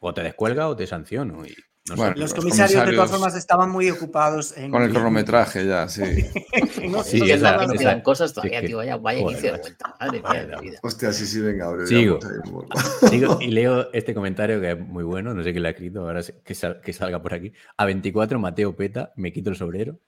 O 0.00 0.12
te 0.12 0.22
descuelga 0.22 0.68
o 0.68 0.76
te 0.76 0.86
sanciono. 0.86 1.46
Y 1.46 1.54
no. 1.88 1.96
Bueno, 1.96 2.10
Los 2.12 2.20
Los 2.20 2.34
comisarios, 2.34 2.70
de 2.86 2.92
todas 2.92 3.10
comisarios- 3.10 3.10
formas, 3.10 3.34
estaban 3.36 3.70
muy 3.70 3.90
ocupados 3.90 4.56
en. 4.56 4.70
Con 4.70 4.82
el 4.82 4.90
cronometraje 4.90 5.66
ya, 5.66 5.88
sí. 5.88 6.02
otros 6.90 7.06
Sí, 7.06 7.20
Sí, 7.20 7.30
esa- 7.30 7.66
quedan 7.76 8.00
cosas 8.02 8.30
sí, 8.30 8.34
todavía, 8.34 8.60
que- 8.60 8.66
tío. 8.68 8.76
Vaya, 8.78 8.96
vaya 8.96 9.20
joder, 9.20 9.32
inicio 9.36 9.52
de 9.54 9.58
vuelta. 9.60 9.94
Madre 10.00 10.22
mía 10.22 10.46
la 10.46 10.60
vida. 10.60 10.78
Hostia, 10.82 11.12
sí, 11.12 11.26
sí, 11.26 11.40
venga, 11.40 11.66
abre. 11.66 11.86
Sigo. 11.86 12.18
bueno. 12.50 12.68
Sigo 13.08 13.38
y 13.40 13.46
leo 13.50 13.92
este 13.92 14.14
comentario 14.14 14.60
que 14.60 14.72
es 14.72 14.78
muy 14.78 15.04
bueno, 15.04 15.34
no 15.34 15.42
sé 15.42 15.50
quién 15.52 15.62
lo 15.62 15.68
ha 15.68 15.72
escrito, 15.72 16.00
ahora 16.00 16.20
que, 16.44 16.54
sal- 16.54 16.80
que 16.80 16.92
salga 16.92 17.20
por 17.22 17.34
aquí. 17.34 17.52
A 17.76 17.84
24, 17.86 18.38
Mateo 18.38 18.76
Peta, 18.76 19.12
me 19.16 19.32
quito 19.32 19.50
el 19.50 19.56
sobrero. 19.56 19.98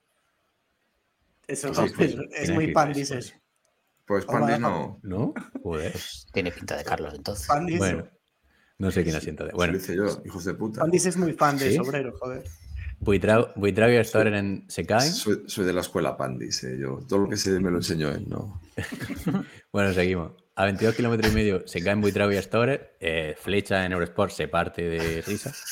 Eso 1.47 1.75
Sí, 1.75 1.85
es, 1.87 1.93
pues, 1.95 2.17
es 2.33 2.51
muy 2.51 2.67
que- 2.67 2.73
pandis 2.73 3.09
pues, 3.11 3.27
eso. 3.27 3.35
Pues 4.07 4.27
Vamos, 4.27 4.41
Pandi 4.51 4.55
déjalo. 4.63 4.99
no. 5.03 5.33
¿No? 5.35 5.35
Joder. 5.63 5.95
Tiene 6.33 6.51
pinta 6.53 6.77
de 6.77 6.85
Carlos, 6.85 7.15
entonces. 7.15 7.47
Pandis, 7.47 7.79
Bueno, 7.79 8.07
no 8.79 8.91
sé 8.91 9.03
quién 9.05 9.17
asienta. 9.17 9.45
de- 9.45 9.53
Bueno, 9.53 9.73
lo 9.73 9.79
hice 9.79 9.95
yo, 9.97 10.23
hijos 10.25 10.45
de 10.45 10.55
puta. 10.55 10.81
Pandis 10.81 11.07
es 11.07 11.17
muy 11.17 11.33
fan 11.33 11.57
de 11.59 11.71
¿Sí? 11.71 11.77
Sobrero, 11.77 12.13
joder. 12.19 12.43
Buitrao 13.01 13.53
Buitrao 13.57 13.91
y 13.91 14.05
Storen 14.05 14.65
se 14.69 14.87
caen. 14.87 15.13
Soy, 15.13 15.43
soy 15.47 15.65
de 15.65 15.73
la 15.73 15.81
escuela 15.81 16.17
Pandis, 16.17 16.63
eh, 16.65 16.79
yo. 16.79 17.01
Todo 17.09 17.21
lo 17.21 17.29
que 17.29 17.37
sé 17.37 17.59
me 17.59 17.71
lo 17.71 17.79
enseñó 17.79 18.11
él, 18.11 18.29
¿no? 18.29 18.61
Bueno, 19.73 19.93
seguimos. 19.93 20.33
A 20.55 20.65
22 20.67 20.95
kilómetros 20.95 21.33
y 21.33 21.35
medio 21.35 21.67
se 21.67 21.83
caen 21.83 22.01
Buitrao 22.01 22.31
y 22.31 22.37
Storen. 22.41 22.81
eh, 23.01 23.35
Flecha 23.41 23.85
en 23.87 23.93
Eurosport 23.93 24.31
se 24.33 24.49
parte 24.49 24.83
de 24.89 25.23
risa. 25.23 25.53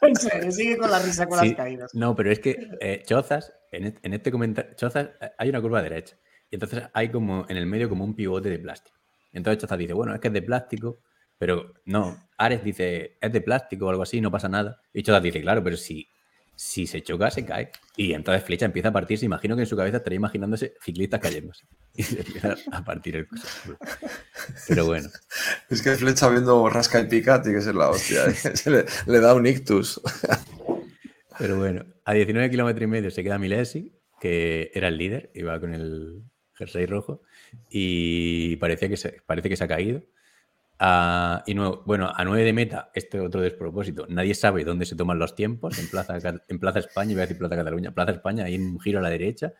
En 0.00 0.14
serio, 0.14 0.52
sigue 0.52 0.76
con 0.78 0.90
la 0.92 1.00
risa 1.00 1.26
con 1.26 1.40
Sí, 1.40 1.48
las 1.48 1.56
caídas. 1.56 1.90
No, 1.92 2.14
pero 2.14 2.30
es 2.30 2.38
que 2.38 2.56
eh, 2.80 3.02
Chozas, 3.04 3.52
en 3.72 3.86
este, 3.86 4.00
en 4.06 4.14
este 4.14 4.30
comentario, 4.30 4.72
Chozas, 4.76 5.08
eh, 5.20 5.30
hay 5.36 5.48
una 5.48 5.60
curva 5.60 5.82
derecha. 5.82 6.16
Y 6.50 6.54
entonces 6.54 6.84
hay 6.94 7.10
como 7.10 7.44
en 7.48 7.56
el 7.56 7.66
medio 7.66 7.88
como 7.88 8.04
un 8.04 8.14
pivote 8.14 8.48
de 8.48 8.60
plástico. 8.60 8.96
Entonces 9.32 9.60
Chozas 9.60 9.76
dice, 9.76 9.94
bueno, 9.94 10.14
es 10.14 10.20
que 10.20 10.28
es 10.28 10.34
de 10.34 10.42
plástico, 10.42 11.00
pero 11.38 11.74
no. 11.84 12.28
Ares 12.36 12.62
dice, 12.62 13.16
es 13.20 13.32
de 13.32 13.40
plástico 13.40 13.86
o 13.86 13.90
algo 13.90 14.02
así, 14.02 14.20
no 14.20 14.30
pasa 14.30 14.48
nada. 14.48 14.80
Y 14.92 15.02
Chozas 15.02 15.22
dice, 15.22 15.40
claro, 15.40 15.62
pero 15.62 15.76
si, 15.76 16.08
si 16.54 16.86
se 16.86 17.02
choca, 17.02 17.30
se 17.30 17.44
cae. 17.44 17.70
Y 17.96 18.12
entonces 18.12 18.44
Flecha 18.44 18.66
empieza 18.66 18.88
a 18.88 18.92
partirse. 18.92 19.24
Imagino 19.24 19.56
que 19.56 19.62
en 19.62 19.66
su 19.66 19.76
cabeza 19.76 19.98
estaría 19.98 20.16
imaginándose 20.16 20.74
ciclistas 20.82 21.20
cayéndose. 21.20 21.66
Y 21.94 22.02
se 22.04 22.20
empieza 22.20 22.54
a 22.70 22.84
partir 22.84 23.16
el. 23.16 23.28
Pero 24.68 24.86
bueno. 24.86 25.08
Es 25.68 25.82
que 25.82 25.96
Flecha 25.96 26.28
viendo 26.28 26.68
Rasca 26.68 27.00
y 27.00 27.06
Pica 27.06 27.42
tiene 27.42 27.58
que 27.58 27.64
ser 27.64 27.74
la 27.74 27.90
hostia. 27.90 28.24
¿eh? 28.26 28.34
Se 28.54 28.70
le, 28.70 28.84
le 29.06 29.20
da 29.20 29.34
un 29.34 29.46
ictus. 29.46 30.00
Pero 31.38 31.56
bueno, 31.56 31.84
a 32.04 32.12
19 32.14 32.50
kilómetros 32.50 32.82
y 32.82 32.86
medio 32.88 33.10
se 33.10 33.22
queda 33.22 33.38
Milesi, 33.38 33.96
que 34.20 34.72
era 34.74 34.88
el 34.88 34.98
líder, 34.98 35.30
iba 35.34 35.58
con 35.60 35.72
el 35.72 36.24
jersey 36.54 36.86
rojo, 36.86 37.22
y 37.70 38.56
parecía 38.56 38.88
que 38.88 38.96
se, 38.96 39.22
parece 39.24 39.48
que 39.48 39.56
se 39.56 39.64
ha 39.64 39.68
caído. 39.68 40.02
A- 40.80 41.42
y 41.46 41.54
nuevo- 41.54 41.82
bueno, 41.86 42.10
a 42.14 42.24
9 42.24 42.44
de 42.44 42.52
meta, 42.52 42.90
este 42.94 43.18
otro 43.20 43.40
despropósito, 43.40 44.06
nadie 44.08 44.34
sabe 44.34 44.64
dónde 44.64 44.86
se 44.86 44.94
toman 44.96 45.18
los 45.18 45.34
tiempos, 45.34 45.78
en 45.78 45.88
Plaza, 45.88 46.16
en 46.48 46.58
Plaza 46.58 46.78
España, 46.78 47.12
iba 47.12 47.22
a 47.22 47.26
decir 47.26 47.38
Plaza 47.38 47.56
Cataluña, 47.56 47.90
Plaza 47.92 48.12
España, 48.12 48.44
hay 48.44 48.56
un 48.56 48.78
giro 48.78 49.00
a 49.00 49.02
la 49.02 49.10
derecha, 49.10 49.52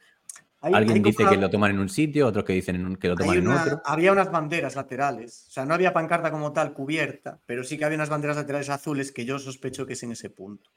Hay- 0.60 0.74
alguien 0.74 0.96
hay 0.98 1.02
dice 1.02 1.16
como 1.24 1.30
que 1.30 1.36
lo 1.40 1.50
toman 1.50 1.70
en 1.72 1.78
un 1.80 1.88
sitio, 1.88 2.26
otros 2.26 2.44
que 2.44 2.52
dicen 2.52 2.76
en 2.76 2.86
un- 2.86 2.96
que 2.96 3.08
lo 3.08 3.16
toman 3.16 3.38
en 3.38 3.48
otro. 3.48 3.82
había 3.84 4.12
unas 4.12 4.30
banderas 4.30 4.74
laterales. 4.76 5.46
O 5.48 5.50
sea, 5.52 5.64
no 5.64 5.74
había 5.74 5.92
pancarta 5.92 6.30
como 6.30 6.52
tal 6.52 6.72
cubierta, 6.72 7.38
pero 7.46 7.62
sí 7.64 7.78
que 7.78 7.84
había 7.84 7.96
unas 7.96 8.08
banderas 8.10 8.36
laterales 8.36 8.68
azules 8.70 9.10
que 9.12 9.24
yo 9.24 9.38
sospecho 9.38 9.86
que 9.86 9.92
es 9.94 10.02
en 10.02 10.12
ese 10.12 10.30
punto. 10.30 10.70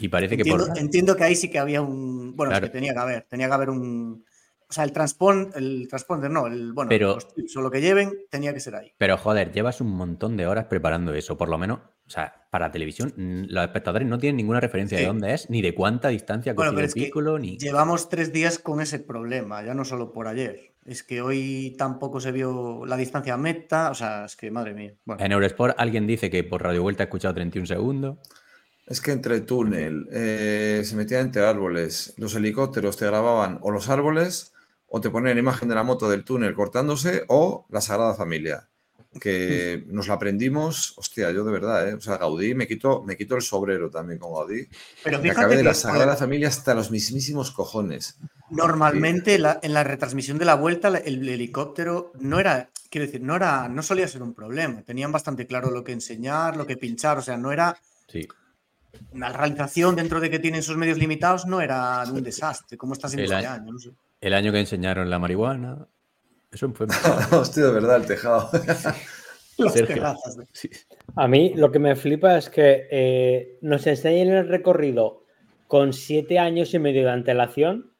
Y 0.00 0.08
parece 0.08 0.36
que 0.36 0.42
Entiendo, 0.42 0.66
por... 0.66 0.78
entiendo 0.78 1.16
que 1.16 1.24
ahí 1.24 1.34
sí 1.34 1.50
que 1.50 1.58
había 1.58 1.82
un. 1.82 2.36
Bueno, 2.36 2.52
es 2.52 2.60
que 2.60 2.68
tenía 2.68 2.92
que 2.92 2.98
haber. 3.00 3.22
Tenía 3.28 3.48
que 3.48 3.54
haber 3.54 3.70
un. 3.70 4.24
O 4.70 4.72
sea, 4.72 4.84
el, 4.84 4.92
transpon, 4.92 5.50
el 5.54 5.88
transponder, 5.88 6.30
no, 6.30 6.46
el, 6.46 6.74
bueno, 6.74 6.90
Pero- 6.90 7.14
los 7.14 7.34
tips 7.34 7.56
o 7.56 7.62
lo 7.62 7.70
que 7.70 7.80
lleven, 7.80 8.12
tenía 8.28 8.52
que 8.52 8.60
ser 8.60 8.74
ahí. 8.74 8.92
Pero 8.98 9.16
joder, 9.16 9.50
llevas 9.50 9.80
un 9.80 9.88
montón 9.88 10.36
de 10.36 10.46
horas 10.46 10.66
preparando 10.66 11.14
eso, 11.14 11.38
por 11.38 11.48
lo 11.48 11.56
menos, 11.56 11.78
o 12.06 12.10
sea, 12.10 12.46
para 12.50 12.70
televisión, 12.70 13.14
los 13.16 13.64
espectadores 13.64 14.06
no 14.06 14.18
tienen 14.18 14.36
ninguna 14.36 14.60
referencia 14.60 14.98
de 14.98 15.06
dónde 15.06 15.32
es, 15.32 15.48
ni 15.48 15.62
de 15.62 15.74
cuánta 15.74 16.08
distancia 16.08 16.52
Bueno, 16.52 16.72
pero 16.74 16.86
es 16.86 16.94
que 16.94 17.04
Piccolo, 17.04 17.38
ni... 17.38 17.58
Llevamos 17.58 18.10
tres 18.10 18.30
días 18.32 18.58
con 18.58 18.80
ese 18.82 18.98
problema, 18.98 19.62
ya 19.64 19.72
no 19.72 19.84
solo 19.84 20.12
por 20.12 20.28
ayer. 20.28 20.74
Es 20.84 21.02
que 21.02 21.22
hoy 21.22 21.74
tampoco 21.78 22.20
se 22.20 22.32
vio 22.32 22.84
la 22.86 22.96
distancia 22.96 23.36
meta, 23.36 23.90
o 23.90 23.94
sea, 23.94 24.26
es 24.26 24.36
que 24.36 24.50
madre 24.50 24.74
mía. 24.74 24.94
Bueno, 25.04 25.22
En 25.24 25.32
Eurosport 25.32 25.74
alguien 25.78 26.06
dice 26.06 26.30
que 26.30 26.44
por 26.44 26.62
Radio 26.62 26.82
Vuelta 26.82 27.02
ha 27.02 27.06
escuchado 27.06 27.34
31 27.34 27.66
segundos. 27.66 28.18
Es 28.86 29.02
que 29.02 29.12
entre 29.12 29.42
túnel, 29.42 30.08
eh, 30.12 30.80
se 30.84 30.96
metían 30.96 31.26
entre 31.26 31.44
árboles, 31.44 32.14
los 32.16 32.34
helicópteros 32.34 32.96
te 32.96 33.04
grababan 33.04 33.58
o 33.60 33.70
los 33.70 33.90
árboles 33.90 34.54
o 34.88 35.00
te 35.00 35.10
ponían 35.10 35.38
imagen 35.38 35.68
de 35.68 35.74
la 35.74 35.82
moto 35.82 36.08
del 36.08 36.24
túnel 36.24 36.54
cortándose 36.54 37.24
o 37.28 37.66
la 37.70 37.80
Sagrada 37.80 38.14
Familia. 38.14 38.68
Que 39.20 39.84
nos 39.88 40.08
la 40.08 40.14
aprendimos, 40.14 40.94
hostia, 40.96 41.30
yo 41.30 41.44
de 41.44 41.52
verdad, 41.52 41.88
¿eh? 41.88 41.94
O 41.94 42.00
sea, 42.00 42.18
Gaudí, 42.18 42.54
me 42.54 42.66
quito, 42.66 43.02
me 43.02 43.16
quito 43.16 43.36
el 43.36 43.42
sobrero 43.42 43.90
también 43.90 44.18
con 44.18 44.32
Gaudí. 44.34 44.68
pero 45.02 45.18
Me 45.18 45.22
fíjate 45.24 45.40
acabé 45.40 45.56
de 45.56 45.62
que 45.62 45.68
la 45.68 45.74
Sagrada 45.74 46.04
joder, 46.06 46.18
Familia 46.18 46.48
hasta 46.48 46.74
los 46.74 46.90
mismísimos 46.90 47.50
cojones. 47.50 48.18
normalmente 48.50 49.38
la- 49.38 49.58
en 49.62 49.74
la 49.74 49.84
retransmisión 49.84 50.38
de 50.38 50.44
la 50.44 50.54
vuelta 50.54 50.90
la- 50.90 50.98
el 50.98 51.26
helicóptero 51.28 52.12
no 52.20 52.38
era, 52.40 52.70
quiero 52.90 53.06
decir, 53.06 53.22
no 53.22 53.36
era, 53.36 53.68
no 53.68 53.82
solía 53.82 54.08
ser 54.08 54.22
un 54.22 54.34
problema. 54.34 54.82
Tenían 54.82 55.12
bastante 55.12 55.46
claro 55.46 55.70
lo 55.70 55.84
que 55.84 55.92
enseñar, 55.92 56.56
lo 56.56 56.66
que 56.66 56.76
pinchar, 56.76 57.18
o 57.18 57.22
sea, 57.22 57.36
no 57.36 57.52
era 57.52 57.76
Sí. 58.08 58.26
la 59.12 59.30
realización 59.32 59.96
dentro 59.96 60.20
de 60.20 60.30
que 60.30 60.38
tienen 60.38 60.62
sus 60.62 60.76
medios 60.76 60.98
limitados 60.98 61.46
no 61.46 61.60
era 61.60 62.04
un 62.10 62.22
desastre, 62.22 62.76
como 62.78 62.92
está 62.94 63.08
siendo 63.08 63.24
El 63.32 63.38
este 63.38 63.46
año- 63.46 63.62
año, 63.62 63.72
no 63.72 63.78
sé. 63.78 63.90
El 64.20 64.34
año 64.34 64.52
que 64.52 64.60
enseñaron 64.60 65.10
la 65.10 65.18
marihuana. 65.18 65.86
Eso 66.50 66.70
fue. 66.72 66.86
Hostia, 67.32 67.64
de 67.66 67.72
verdad, 67.72 67.96
el 67.96 68.06
tejado. 68.06 68.48
Terrazas. 69.74 70.36
de- 70.36 70.46
Sí. 70.52 70.70
A 71.16 71.26
mí 71.28 71.52
lo 71.54 71.70
que 71.72 71.78
me 71.78 71.96
flipa 71.96 72.36
es 72.38 72.48
que 72.48 72.86
eh, 72.90 73.58
nos 73.60 73.86
enseñan 73.86 74.28
el 74.36 74.48
recorrido 74.48 75.24
con 75.66 75.92
siete 75.92 76.38
años 76.38 76.72
y 76.74 76.78
medio 76.78 77.02
de 77.04 77.10
antelación, 77.10 77.92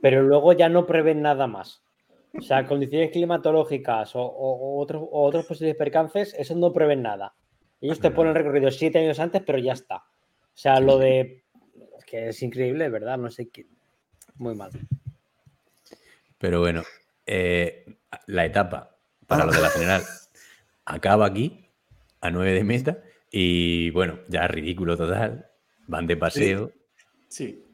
pero 0.00 0.22
luego 0.22 0.52
ya 0.52 0.68
no 0.68 0.86
prevén 0.86 1.22
nada 1.22 1.46
más. 1.46 1.82
O 2.38 2.42
sea, 2.42 2.66
condiciones 2.66 3.10
climatológicas 3.10 4.14
o, 4.14 4.20
o- 4.22 4.76
o 4.76 4.80
otros, 4.80 5.02
o 5.10 5.24
otros 5.24 5.44
posibles 5.46 5.74
percances, 5.76 6.34
eso 6.38 6.54
no 6.54 6.72
prevén 6.72 7.02
nada. 7.02 7.34
Ellos 7.80 7.98
te 7.98 8.10
ponen 8.10 8.30
el 8.30 8.36
recorrido 8.42 8.70
siete 8.70 8.98
años 9.00 9.18
antes, 9.18 9.42
pero 9.44 9.58
ya 9.58 9.72
está. 9.72 9.96
O 9.96 10.02
sea, 10.54 10.78
lo 10.80 10.98
de... 10.98 11.44
Es 11.98 12.04
que 12.04 12.28
es 12.28 12.42
increíble, 12.42 12.88
¿verdad? 12.88 13.18
No 13.18 13.30
sé 13.30 13.48
qué... 13.48 13.66
Muy 14.36 14.54
mal. 14.54 14.70
Pero 16.40 16.60
bueno, 16.60 16.82
eh, 17.26 17.84
la 18.26 18.44
etapa 18.46 18.96
para 19.26 19.44
los 19.44 19.54
de 19.54 19.62
la 19.62 19.68
general 19.70 20.02
acaba 20.86 21.26
aquí, 21.26 21.66
a 22.20 22.30
9 22.30 22.52
de 22.52 22.64
meta, 22.64 22.98
y 23.30 23.90
bueno, 23.90 24.18
ya 24.28 24.48
ridículo 24.48 24.96
total. 24.96 25.46
Van 25.86 26.06
de 26.06 26.16
paseo. 26.16 26.72
Sí. 27.28 27.64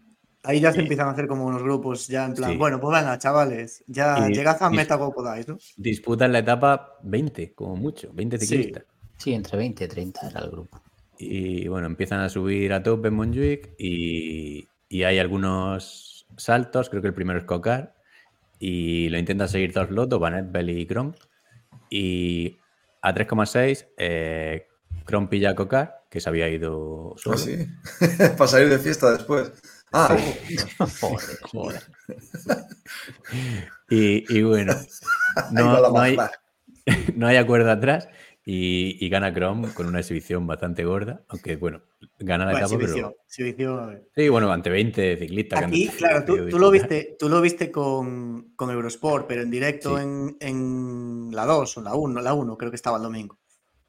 Ahí 0.42 0.60
ya 0.60 0.72
se 0.72 0.80
empiezan 0.80 1.08
a 1.08 1.12
hacer 1.12 1.26
como 1.26 1.44
unos 1.46 1.62
grupos, 1.62 2.06
ya 2.08 2.24
en 2.26 2.34
plan, 2.34 2.52
Sí. 2.52 2.56
bueno, 2.56 2.80
pues 2.80 2.98
venga, 3.00 3.18
chavales, 3.18 3.82
ya 3.86 4.28
Y- 4.28 4.32
llegad 4.34 4.62
a 4.62 4.70
meta 4.70 4.96
como 4.98 5.12
podáis, 5.12 5.48
¿no? 5.48 5.58
Disputan 5.76 6.32
la 6.32 6.38
etapa 6.40 6.98
20, 7.02 7.52
como 7.54 7.76
mucho, 7.76 8.10
20 8.12 8.38
Sí. 8.38 8.46
ciclistas. 8.46 8.84
Sí, 9.16 9.32
entre 9.32 9.56
20 9.58 9.84
y 9.84 9.88
30 9.88 10.28
era 10.28 10.40
el 10.40 10.50
grupo. 10.50 10.80
Y 11.18 11.66
bueno, 11.68 11.86
empiezan 11.86 12.20
a 12.20 12.28
subir 12.28 12.72
a 12.72 12.82
tope 12.82 13.08
en 13.08 13.14
Montjuic 13.14 13.74
y, 13.78 14.68
y 14.88 15.02
hay 15.04 15.18
algunos 15.18 16.26
saltos, 16.36 16.90
creo 16.90 17.00
que 17.02 17.08
el 17.08 17.14
primero 17.14 17.38
es 17.38 17.44
Cocar, 17.44 17.95
y 18.58 19.08
lo 19.08 19.18
intentan 19.18 19.48
seguir 19.48 19.72
dos 19.72 19.90
lotos, 19.90 20.20
Van 20.20 20.34
Etbel 20.34 20.70
y 20.70 20.86
Kron. 20.86 21.16
Y 21.90 22.56
a 23.02 23.14
3,6, 23.14 23.86
eh, 23.98 24.66
Kron 25.04 25.28
pilla 25.28 25.50
a 25.50 25.54
Cocar, 25.54 26.04
que 26.10 26.20
se 26.20 26.28
había 26.28 26.48
ido 26.48 27.14
solo. 27.16 27.36
Ah, 27.36 27.38
sí. 27.38 27.66
Para 28.38 28.48
salir 28.48 28.68
de 28.68 28.78
fiesta 28.78 29.12
después. 29.12 29.52
Ah, 29.92 30.16
Joder. 31.00 31.38
Joder. 31.42 31.82
Y, 33.88 34.36
y 34.36 34.42
bueno, 34.42 34.74
no, 35.52 35.90
no 35.90 36.00
hay, 36.00 36.16
no 37.14 37.26
hay 37.26 37.36
acuerdo 37.36 37.70
atrás 37.70 38.08
y, 38.48 39.04
y 39.04 39.08
gana 39.08 39.34
Chrome 39.34 39.68
con 39.74 39.86
una 39.88 39.98
exhibición 39.98 40.46
bastante 40.46 40.84
gorda, 40.84 41.22
aunque 41.28 41.56
bueno, 41.56 41.82
gana 42.20 42.44
la 42.46 42.52
Bueno, 42.52 42.66
etapa, 42.66 42.74
exhibición, 42.76 43.10
pero 43.10 43.24
exhibición, 43.26 44.02
sí, 44.14 44.28
bueno, 44.28 44.52
ante 44.52 44.70
20 44.70 45.16
ciclistas. 45.16 45.64
Aquí, 45.64 45.88
claro, 45.88 46.24
tú, 46.24 46.48
tú 46.48 46.58
lo 46.60 46.70
viste, 46.70 47.16
tú 47.18 47.28
lo 47.28 47.40
viste 47.40 47.72
con, 47.72 48.52
con 48.54 48.70
Eurosport, 48.70 49.26
pero 49.26 49.42
en 49.42 49.50
directo 49.50 49.96
Sí. 49.98 50.04
en, 50.04 50.36
en 50.38 51.30
la 51.34 51.44
2 51.44 51.78
o 51.78 51.82
la 51.82 51.94
1, 51.96 52.20
la 52.22 52.34
1 52.34 52.56
creo 52.56 52.70
que 52.70 52.76
estaba 52.76 52.98
el 52.98 53.02
domingo. 53.02 53.36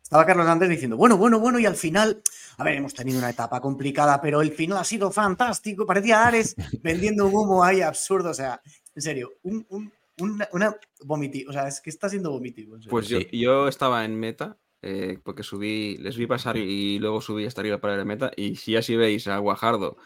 Estaba 0.02 0.26
Carlos 0.26 0.48
Andrés 0.48 0.70
diciendo, 0.72 0.98
bueno, 0.98 1.18
bueno, 1.18 1.38
bueno, 1.40 1.60
y 1.60 1.66
al 1.68 1.76
final, 1.76 2.22
a 2.58 2.64
ver, 2.64 2.76
hemos 2.78 2.94
tenido 2.96 3.20
una 3.20 3.30
etapa 3.30 3.60
complicada, 3.62 4.20
pero 4.22 4.42
el 4.42 4.52
final 4.54 4.80
ha 4.80 4.84
sido 4.86 5.12
fantástico. 5.12 5.86
Parecía 5.86 6.26
Ares 6.26 6.56
vendiendo 6.82 7.28
un 7.28 7.36
humo 7.36 7.64
ahí 7.64 7.82
absurdo. 7.82 8.30
O 8.32 8.34
sea, 8.34 8.60
en 8.96 9.02
serio, 9.02 9.34
un, 9.44 9.66
un- 9.70 9.92
una, 10.20 10.48
una 10.54 10.76
vomitivo. 11.04 11.50
O 11.50 11.54
sea, 11.54 11.68
es 11.68 11.82
que 11.82 11.90
está 11.90 12.10
siendo 12.10 12.32
vomitivo. 12.32 12.76
en 12.76 12.82
serio. 12.82 12.92
Pues 12.92 13.08
yo, 13.08 13.20
yo 13.32 13.68
estaba 13.68 14.04
en 14.06 14.20
meta, 14.20 14.58
eh, 14.82 15.20
porque 15.24 15.44
subí, 15.44 15.98
les 15.98 16.18
vi 16.18 16.28
pasar 16.28 16.58
y 16.58 17.00
luego 17.00 17.22
subí 17.22 17.46
hasta 17.46 17.62
arriba 17.62 17.80
para 17.80 17.98
la 17.98 18.06
meta. 18.06 18.32
Y 18.36 18.56
si 18.56 18.76
así 18.76 18.96
veis 18.96 19.28
a 19.28 19.38
Guajardo 19.38 19.98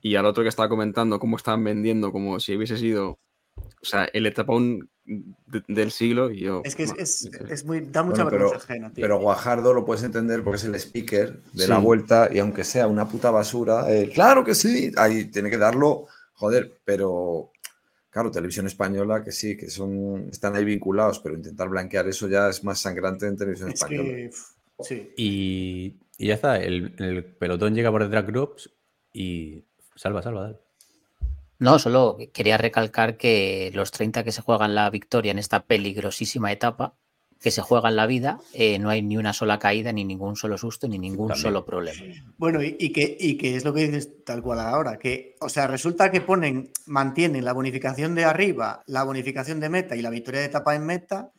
y 0.00 0.16
al 0.16 0.26
otro 0.26 0.42
que 0.42 0.48
estaba 0.48 0.68
comentando 0.68 1.18
cómo 1.18 1.36
estaban 1.36 1.62
vendiendo, 1.64 2.10
como 2.12 2.40
si 2.40 2.56
hubiese 2.56 2.76
sido, 2.78 3.18
o 3.56 3.84
sea, 3.84 4.04
el 4.12 4.26
etapón 4.26 4.88
de- 5.04 5.62
del 5.66 5.90
siglo, 5.90 6.30
y 6.30 6.40
yo. 6.40 6.62
es 6.64 6.76
que 6.76 6.84
es, 6.84 6.94
es- 6.96 7.30
es 7.48 7.64
muy, 7.64 7.80
da 7.80 8.02
mucha 8.02 8.22
Bueno, 8.22 8.30
pero, 8.30 8.44
vergüenza 8.50 8.64
ajena, 8.64 8.92
tío. 8.92 9.02
pero 9.02 9.18
Guajardo 9.18 9.74
lo 9.74 9.84
puedes 9.84 10.04
entender 10.04 10.42
porque 10.44 10.56
es 10.58 10.64
el 10.64 10.74
speaker 10.76 11.42
de 11.52 11.66
la 11.68 11.78
vuelta 11.78 12.28
y 12.32 12.38
aunque 12.38 12.62
sea 12.64 12.86
una 12.86 13.08
puta 13.08 13.30
basura, 13.30 13.92
eh, 13.92 14.08
claro 14.14 14.44
que 14.44 14.54
sí, 14.54 14.92
ahí 14.96 15.24
tiene 15.26 15.50
que 15.50 15.58
darlo, 15.58 16.06
joder, 16.34 16.80
pero 16.84 17.50
claro, 18.10 18.30
televisión 18.30 18.66
española 18.66 19.24
que 19.24 19.32
sí, 19.32 19.56
que 19.56 19.70
son 19.70 20.28
están 20.30 20.56
ahí 20.56 20.64
vinculados, 20.64 21.20
pero 21.20 21.36
intentar 21.36 21.68
blanquear 21.68 22.08
eso 22.08 22.28
ya 22.28 22.48
es 22.48 22.62
más 22.64 22.80
sangrante 22.80 23.26
en 23.26 23.36
televisión 23.36 23.70
es 23.70 23.74
española. 23.74 24.08
que, 24.08 24.30
sí. 24.80 25.12
Y, 25.16 25.96
y 26.18 26.26
ya 26.26 26.34
está, 26.34 26.58
el, 26.58 26.94
el 26.98 27.24
pelotón 27.24 27.74
llega 27.74 27.90
por 27.90 28.02
detrás 28.02 28.26
Groups 28.26 28.70
y 29.12 29.64
salva, 29.94 30.22
salva, 30.22 30.42
dale. 30.42 30.60
No, 31.58 31.78
solo 31.78 32.16
quería 32.32 32.56
recalcar 32.56 33.18
que 33.18 33.70
los 33.74 33.90
30 33.90 34.24
que 34.24 34.32
se 34.32 34.40
juegan 34.40 34.74
la 34.74 34.88
victoria 34.88 35.30
en 35.30 35.38
esta 35.38 35.66
peligrosísima 35.66 36.50
etapa, 36.52 36.94
que 37.40 37.50
se 37.50 37.62
juegan 37.62 37.96
la 37.96 38.06
vida, 38.06 38.38
eh, 38.52 38.78
no 38.78 38.90
hay 38.90 39.00
ni 39.02 39.16
una 39.16 39.32
sola 39.32 39.58
caída, 39.58 39.92
ni 39.92 40.04
ningún 40.04 40.36
solo 40.36 40.58
susto, 40.58 40.86
ni 40.86 40.98
ningún 40.98 41.28
También. 41.28 41.42
solo 41.42 41.64
problema. 41.64 42.00
Bueno, 42.36 42.62
y, 42.62 42.76
y 42.78 42.92
que, 42.92 43.16
y 43.18 43.38
que 43.38 43.56
es 43.56 43.64
lo 43.64 43.72
que 43.72 43.88
dices 43.88 44.24
tal 44.24 44.42
cual 44.42 44.60
ahora, 44.60 44.98
que, 44.98 45.36
o 45.40 45.48
sea, 45.48 45.66
resulta 45.66 46.10
que 46.10 46.20
ponen, 46.20 46.70
mantienen 46.86 47.44
la 47.44 47.54
bonificación 47.54 48.14
de 48.14 48.26
arriba, 48.26 48.82
la 48.86 49.04
bonificación 49.04 49.58
de 49.58 49.70
meta 49.70 49.96
y 49.96 50.02
la 50.02 50.10
victoria 50.10 50.40
de 50.40 50.46
etapa 50.46 50.74
en 50.74 50.84
meta, 50.84 51.30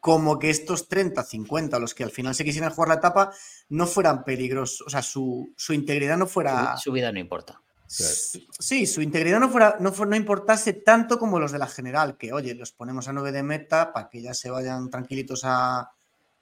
como 0.00 0.38
que 0.38 0.48
estos 0.48 0.88
30, 0.88 1.22
50, 1.22 1.78
los 1.78 1.94
que 1.94 2.04
al 2.04 2.10
final 2.10 2.34
se 2.34 2.44
quisieran 2.44 2.70
jugar 2.70 2.88
la 2.88 2.94
etapa, 2.94 3.32
no 3.68 3.86
fueran 3.86 4.24
peligrosos, 4.24 4.80
o 4.86 4.88
sea, 4.88 5.02
su, 5.02 5.52
su 5.56 5.74
integridad 5.74 6.16
no 6.16 6.26
fuera... 6.26 6.74
Su, 6.78 6.84
su 6.84 6.92
vida 6.92 7.12
no 7.12 7.18
importa. 7.18 7.60
Sí, 8.58 8.86
su 8.86 9.02
integridad 9.02 9.40
no 9.40 9.48
fuera, 9.48 9.76
no, 9.80 9.90
no 9.90 10.16
importase 10.16 10.74
tanto 10.74 11.18
como 11.18 11.40
los 11.40 11.50
de 11.50 11.58
la 11.58 11.66
general, 11.66 12.16
que 12.16 12.32
oye, 12.32 12.54
los 12.54 12.70
ponemos 12.72 13.08
a 13.08 13.12
9 13.12 13.32
de 13.32 13.42
meta 13.42 13.92
para 13.92 14.08
que 14.08 14.22
ya 14.22 14.32
se 14.32 14.48
vayan 14.48 14.90
tranquilitos 14.90 15.40
a, 15.44 15.90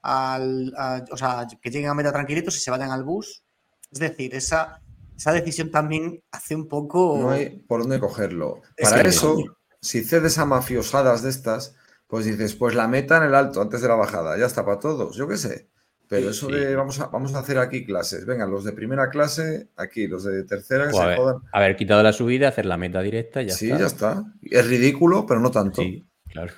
al, 0.03 0.75
a- 0.77 1.05
o 1.11 1.17
sea, 1.17 1.47
que 1.61 1.71
lleguen 1.71 1.89
a 1.91 1.95
meta 1.95 2.13
tranquilitos 2.13 2.57
y 2.57 2.61
se 2.61 2.71
vayan 2.71 2.91
al 2.91 3.03
bus. 3.05 3.43
Es 3.91 3.99
decir, 3.99 4.35
esa, 4.35 4.83
esa 5.17 5.33
decisión 5.33 5.71
también 5.71 6.23
hace 6.31 6.55
un 6.55 6.69
poco. 6.69 7.17
No 7.19 7.31
hay 7.31 7.49
por 7.49 7.81
dónde 7.81 7.99
cogerlo. 7.99 8.61
Es 8.77 8.91
Para 8.91 9.09
eso, 9.09 9.37
si 9.81 10.05
cedes 10.05 10.37
a 10.37 10.45
mafiosadas 10.45 11.23
de 11.23 11.31
estas, 11.31 11.75
pues 12.07 12.27
dices, 12.27 12.55
pues 12.57 12.75
la 12.75 12.89
meta 12.89 13.17
en 13.17 13.23
el 13.23 13.35
alto 13.35 13.63
antes 13.63 13.81
de 13.81 13.89
la 13.89 13.95
bajada, 13.95 14.37
ya 14.37 14.45
está 14.47 14.65
para 14.67 14.79
todos, 14.79 15.17
yo 15.17 15.27
qué 15.27 15.39
sé. 15.39 15.71
Pero 16.09 16.31
eso 16.31 16.47
Sí. 16.49 16.55
de 16.55 16.75
vamos 16.75 16.99
a, 17.01 17.07
vamos 17.09 17.35
a 17.35 17.41
hacer 17.41 17.59
aquí 17.59 17.85
clases, 17.85 18.25
vengan, 18.25 18.51
los 18.51 18.65
de 18.65 18.73
primera 18.73 19.11
clase, 19.11 19.69
aquí, 19.77 20.07
los 20.07 20.25
de 20.25 20.43
tercera 20.45 20.87
que 20.87 20.95
se 20.95 21.03
haber, 21.03 21.19
jodan. 21.19 21.37
haber 21.53 21.77
quitado 21.77 22.03
la 22.03 22.13
subida, 22.15 22.49
hacer 22.49 22.65
la 22.67 22.79
meta 22.79 23.03
directa, 23.03 23.43
ya 23.43 23.53
sí, 23.53 23.67
está. 23.67 23.79
ya 23.79 23.87
está. 23.87 24.25
Es 24.43 24.67
ridículo, 24.67 25.27
pero 25.27 25.41
no 25.41 25.51
tanto. 25.51 25.83
Sí, 25.83 26.07
claro. 26.29 26.53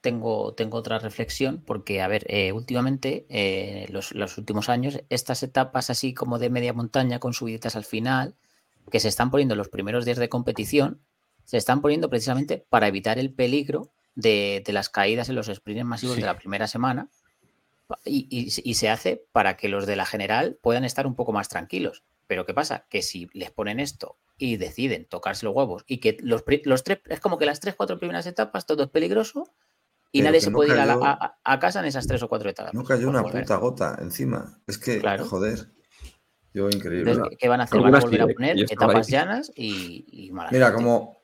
Tengo, 0.00 0.54
tengo 0.54 0.78
otra 0.78 0.98
reflexión, 1.00 1.62
porque, 1.66 2.00
a 2.00 2.06
ver, 2.08 2.24
eh, 2.28 2.52
últimamente, 2.52 3.26
eh, 3.28 3.86
los, 3.90 4.12
los 4.14 4.38
últimos 4.38 4.68
años, 4.68 5.00
estas 5.10 5.42
etapas 5.42 5.90
así 5.90 6.14
como 6.14 6.38
de 6.38 6.48
media 6.50 6.72
montaña 6.72 7.18
con 7.18 7.32
subiditas 7.34 7.74
al 7.74 7.84
final, 7.84 8.36
que 8.90 9.00
se 9.00 9.08
están 9.08 9.32
poniendo 9.32 9.54
en 9.54 9.58
los 9.58 9.68
primeros 9.68 10.04
días 10.04 10.18
de 10.18 10.28
competición, 10.28 11.00
se 11.44 11.56
están 11.56 11.80
poniendo 11.80 12.08
precisamente 12.08 12.64
para 12.68 12.86
evitar 12.86 13.18
el 13.18 13.32
peligro 13.32 13.90
de, 14.14 14.62
de 14.64 14.72
las 14.72 14.88
caídas 14.88 15.28
en 15.28 15.34
los 15.34 15.46
sprints 15.46 15.84
masivos 15.84 16.14
Sí. 16.16 16.20
de 16.20 16.26
la 16.26 16.36
primera 16.38 16.68
semana. 16.68 17.08
Y, 18.04 18.26
y 18.30 18.50
se- 18.50 18.62
y 18.64 18.74
se 18.74 18.88
hace 18.88 19.24
para 19.32 19.56
que 19.56 19.68
los 19.68 19.86
de 19.86 19.96
la 19.96 20.06
general 20.06 20.58
puedan 20.62 20.84
estar 20.84 21.06
un 21.06 21.14
poco 21.14 21.32
más 21.32 21.48
tranquilos. 21.48 22.04
Pero 22.26 22.44
¿qué 22.44 22.54
pasa? 22.54 22.86
Que 22.90 23.02
si 23.02 23.28
les 23.32 23.50
ponen 23.52 23.78
esto 23.78 24.18
y 24.36 24.56
deciden 24.56 25.06
tocarse 25.06 25.46
los 25.46 25.54
huevos 25.54 25.84
y 25.86 25.98
que 25.98 26.16
los, 26.20 26.42
los 26.64 26.82
tres, 26.82 27.00
es 27.06 27.20
como 27.20 27.38
que 27.38 27.46
las 27.46 27.60
tres, 27.60 27.74
cuatro 27.76 27.98
primeras 27.98 28.26
etapas 28.26 28.66
todo 28.66 28.82
es 28.82 28.90
peligroso 28.90 29.54
y 30.10 30.18
Pero 30.18 30.30
nadie 30.30 30.40
se 30.40 30.50
no 30.50 30.56
puede 30.56 30.70
ir 30.72 30.78
a, 30.80 30.86
la- 30.86 31.38
a- 31.44 31.58
casa 31.60 31.78
en 31.80 31.86
esas 31.86 32.06
tres 32.08 32.22
o 32.22 32.28
cuatro 32.28 32.50
etapas. 32.50 32.74
No 32.74 32.82
cayó 32.84 33.08
una 33.08 33.22
volver. 33.22 33.42
puta 33.42 33.56
gota 33.56 33.98
encima. 34.00 34.58
Es 34.66 34.78
que, 34.78 34.98
Claro. 34.98 35.24
joder, 35.24 35.70
yo 36.52 36.68
increíble. 36.68 37.12
Entonces, 37.12 37.24
¿qué- 37.30 37.36
¿qué 37.36 37.48
van 37.48 37.60
a 37.60 37.64
hacer? 37.64 37.80
Van 37.80 37.94
a 37.94 38.00
volver 38.00 38.22
a 38.22 38.26
poner 38.26 38.58
etapas 38.58 39.06
ahí. 39.06 39.12
llanas 39.12 39.52
y, 39.54 40.04
y 40.10 40.32
mala 40.32 40.50
Mira, 40.50 40.72
como 40.72 41.20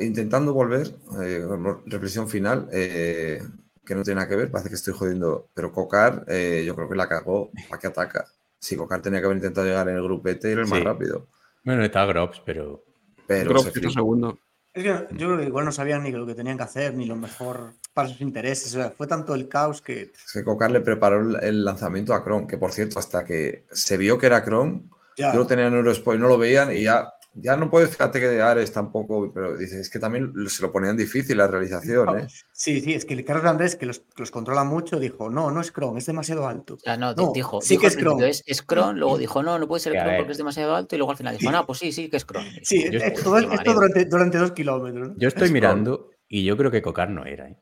intentando 0.00 0.52
volver, 0.52 0.94
eh, 1.22 1.46
reflexión 1.86 2.28
final, 2.28 2.68
eh, 2.72 3.42
que 3.84 3.94
no 3.94 4.02
tiene 4.02 4.16
nada 4.16 4.28
que 4.28 4.36
ver, 4.36 4.50
parece 4.50 4.68
que 4.70 4.76
estoy 4.76 4.94
jodiendo, 4.94 5.48
pero 5.54 5.72
Cocar, 5.72 6.24
eh, 6.28 6.62
yo 6.66 6.74
creo 6.74 6.88
que 6.88 6.96
la 6.96 7.08
cagó, 7.08 7.50
¿para 7.68 7.80
qué 7.80 7.86
ataca? 7.88 8.26
Si 8.58 8.76
Cocar 8.76 9.02
tenía 9.02 9.20
que 9.20 9.26
haber 9.26 9.36
intentado 9.38 9.66
llegar 9.66 9.88
en 9.88 9.96
el 9.96 10.02
grupete 10.02 10.48
y 10.48 10.52
era 10.52 10.62
el 10.62 10.68
más 10.68 10.78
Sí. 10.78 10.84
rápido. 10.84 11.26
Bueno, 11.64 11.84
está 11.84 12.04
Grops, 12.06 12.42
pero 12.44 12.82
Pero 13.26 13.58
se 13.58 13.70
flipó. 13.70 13.90
segundo. 13.90 14.38
Es 14.72 14.82
que 14.82 14.88
yo 15.16 15.28
creo 15.28 15.38
que 15.38 15.44
igual 15.46 15.64
no 15.64 15.72
sabían 15.72 16.02
ni 16.02 16.10
lo 16.10 16.26
que 16.26 16.34
tenían 16.34 16.56
que 16.56 16.64
hacer, 16.64 16.94
ni 16.94 17.06
lo 17.06 17.14
mejor 17.14 17.74
para 17.94 18.08
sus 18.08 18.20
intereses. 18.20 18.74
O 18.74 18.78
sea, 18.80 18.90
fue 18.90 19.06
tanto 19.06 19.34
el 19.34 19.48
caos 19.48 19.80
que. 19.80 20.02
Es 20.02 20.32
que 20.32 20.42
Cocar 20.42 20.70
le 20.72 20.80
preparó 20.80 21.20
el, 21.38 21.64
lanzamiento 21.64 22.12
a 22.12 22.24
Kron, 22.24 22.46
que 22.48 22.58
por 22.58 22.72
cierto, 22.72 22.98
hasta 22.98 23.24
que 23.24 23.64
se 23.70 23.96
vio 23.96 24.18
que 24.18 24.26
era 24.26 24.42
Kron, 24.44 24.90
yo 25.16 25.32
lo 25.34 25.46
tenía 25.46 25.68
en 25.68 25.74
Eurosport 25.74 26.18
y 26.18 26.20
no 26.20 26.26
lo 26.28 26.36
veían 26.38 26.76
y 26.76 26.82
ya, 26.82 27.14
ya 27.34 27.56
no 27.56 27.70
puedes, 27.70 27.96
que 27.96 28.40
Ares 28.42 28.72
tampoco, 28.72 29.32
pero 29.32 29.56
dices, 29.56 29.78
es 29.80 29.90
que 29.90 29.98
también 29.98 30.32
se 30.48 30.62
lo 30.62 30.70
ponían 30.72 30.96
difícil 30.96 31.36
la 31.38 31.46
realización, 31.48 32.18
¿eh? 32.18 32.26
Sí, 32.52 32.80
sí, 32.80 32.94
es 32.94 33.04
que 33.04 33.14
el 33.14 33.24
Carlos 33.24 33.44
Andrés, 33.46 33.76
que 33.76 33.86
los, 33.86 33.98
que 34.00 34.22
los 34.22 34.30
controla 34.30 34.62
mucho, 34.64 35.00
dijo: 35.00 35.30
No, 35.30 35.50
no 35.50 35.60
es 35.60 35.72
Chrome, 35.72 35.98
es 35.98 36.06
demasiado 36.06 36.46
alto. 36.46 36.78
Sea, 36.78 36.96
no, 36.96 37.12
di- 37.14 37.24
No, 37.24 37.32
dijo, 37.32 37.60
sí 37.60 37.70
dijo 37.74 37.82
que 37.82 37.86
es 37.88 37.96
Chrome. 37.96 38.28
es, 38.28 38.42
es 38.46 38.62
Cron, 38.62 38.98
luego 38.98 39.18
dijo, 39.18 39.42
no, 39.42 39.58
no 39.58 39.66
puede 39.66 39.80
ser 39.80 39.92
ver. 39.94 40.16
porque 40.18 40.32
es 40.32 40.38
demasiado 40.38 40.74
alto, 40.74 40.94
y 40.94 40.98
luego 40.98 41.10
al 41.10 41.16
final 41.18 41.36
dijo, 41.36 41.50
no, 41.50 41.66
pues 41.66 41.78
sí, 41.80 41.92
sí 41.92 42.08
que 42.08 42.16
es 42.18 42.24
Cron. 42.24 42.44
Sí, 42.62 42.84
Yo 42.90 43.00
eh, 43.00 43.12
esto 43.14 43.30
mareo. 43.30 43.74
durante, 43.74 44.04
durante 44.04 44.38
dos 44.38 44.52
kilómetros. 44.52 45.08
¿no? 45.10 45.14
yo 45.18 45.28
estoy 45.28 45.46
Es 45.46 45.52
mirando 45.52 46.10
y 46.28 46.44
yo 46.44 46.56
creo 46.56 46.70
que 46.70 46.82
Cocar 46.82 47.10
no 47.10 47.24
era. 47.24 47.48
¿eh? 47.48 47.56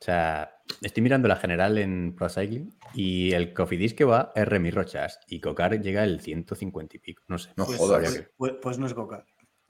O 0.00 0.04
sea, 0.04 0.53
estoy 0.82 1.02
mirando 1.02 1.28
la 1.28 1.36
general 1.36 1.78
en 1.78 2.14
Pro 2.14 2.28
Cycling 2.28 2.72
y 2.94 3.32
el 3.32 3.52
Cofidis 3.52 3.94
que 3.94 4.04
va 4.04 4.32
es 4.34 4.46
Remy 4.46 4.70
Rochas 4.70 5.20
y 5.28 5.40
Cocar 5.40 5.80
llega 5.80 6.04
el 6.04 6.20
150 6.20 6.96
y 6.96 7.00
pico. 7.00 7.22
No 7.28 7.38
sé. 7.38 7.50
No 7.56 7.66
Pues, 7.66 7.78
jodas. 7.78 8.02
pues- 8.04 8.28
pues- 8.36 8.52
pues 8.62 8.78
no 8.78 8.86
es 8.86 8.94
Coca. 8.94 9.24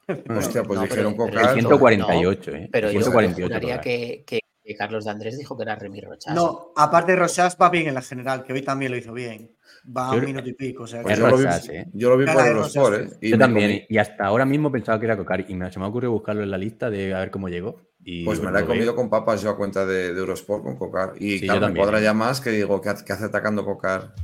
Hostia, 0.09 0.63
pues 0.65 0.79
No, 0.79 0.85
dijeron 0.87 1.15
pero- 1.17 1.27
El 1.27 1.33
Cocar. 1.35 1.55
148, 1.55 2.55
¿eh? 2.55 2.69
Pero 2.71 2.89
yo 2.89 3.01
148. 3.01 3.47
juraría 3.55 3.77
Cocar. 3.77 3.85
que, 3.85 4.25
que- 4.27 4.41
que 4.67 4.75
Carlos 4.77 5.05
de 5.05 5.11
Andrés 5.11 5.37
dijo 5.37 5.57
que 5.59 5.63
era 5.63 5.77
Remy 5.77 6.01
Rochas. 6.01 6.35
No, 6.35 6.73
aparte 6.77 7.13
de 7.13 7.19
Rochas 7.19 7.57
va 7.61 7.69
bien 7.69 7.87
en 7.89 7.93
la 7.95 8.01
general, 8.01 8.45
que 8.45 8.55
hoy 8.55 8.63
también 8.63 8.93
lo 8.93 8.97
hizo 8.99 9.13
bien. 9.13 9.51
Va 9.95 10.09
a 10.09 10.13
Yo 10.15 10.21
un 10.21 10.25
minuto 10.25 10.49
y 10.49 10.55
pico. 10.55 10.85
O 10.85 10.87
sea, 10.87 11.03
Pues 11.03 11.19
yo, 11.19 11.29
lo 11.29 11.37
vi, 11.37 11.45
¿eh? 11.71 11.87
yo 11.93 12.09
lo 12.09 12.17
vi 12.17 12.25
Cara 12.25 12.45
por 12.47 12.55
Rosas. 12.55 13.13
¿eh? 13.21 13.29
Yo 13.29 13.37
también, 13.39 13.85
y 13.87 13.99
hasta 13.99 14.25
ahora 14.25 14.47
mismo 14.47 14.73
pensaba 14.73 14.99
que 14.99 15.05
era 15.05 15.19
Cocar 15.19 15.45
y 15.47 15.55
me, 15.55 15.71
se 15.71 15.79
me 15.79 15.85
ha 15.85 15.89
ocurrido 15.89 16.13
buscarlo 16.13 16.43
en 16.43 16.51
la 16.51 16.57
lista 16.57 16.89
de 16.89 17.13
a 17.13 17.19
ver 17.19 17.31
cómo 17.31 17.51
llegó. 17.51 17.83
Y 18.05 18.25
Pues 18.25 18.41
me 18.41 18.51
la 18.53 18.61
he 18.61 18.67
comido 18.67 18.95
con 18.95 19.09
papas 19.09 19.43
yo 19.43 19.51
a 19.51 19.57
cuenta 19.57 19.87
de, 19.87 20.13
de 20.13 20.21
Eurosport 20.21 20.63
con 20.63 20.77
Cocar. 20.77 21.15
Y 21.19 21.39
Sí, 21.39 21.47
claro, 21.47 21.69
me 21.69 21.75
cuadra 21.75 22.01
¿eh? 22.01 22.03
ya 22.05 22.13
más 22.15 22.41
que 22.41 22.51
digo, 22.51 22.81
¿qué 22.81 22.91
hace, 22.91 23.05
qué 23.05 23.13
hace 23.15 23.25
atacando 23.25 23.65
Cocar? 23.65 24.15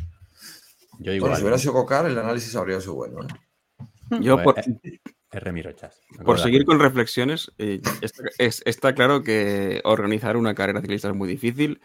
Yo 0.98 1.12
igual. 1.12 1.20
Bueno, 1.30 1.36
si 1.36 1.42
hubiera 1.42 1.58
sido 1.58 1.72
Cocar, 1.72 2.06
el 2.06 2.18
análisis 2.18 2.54
habría 2.56 2.80
sido 2.80 2.94
bueno. 2.94 3.22
¿eh? 3.22 4.18
Yo, 4.20 4.42
por, 4.42 4.58
eh, 4.58 4.64
es 5.32 5.42
Remy 5.42 5.62
Rochas. 5.62 6.00
me 6.18 6.24
por 6.24 6.38
seguir 6.38 6.64
con 6.64 6.80
reflexiones, 6.80 7.52
eh, 7.58 7.80
está, 8.02 8.24
es- 8.38 8.62
está 8.66 8.94
claro 8.94 9.22
que 9.22 9.80
organizar 9.84 10.36
una 10.36 10.54
carrera 10.54 10.80
ciclista 10.80 11.08
es 11.08 11.14
muy 11.14 11.28
difícil. 11.28 11.80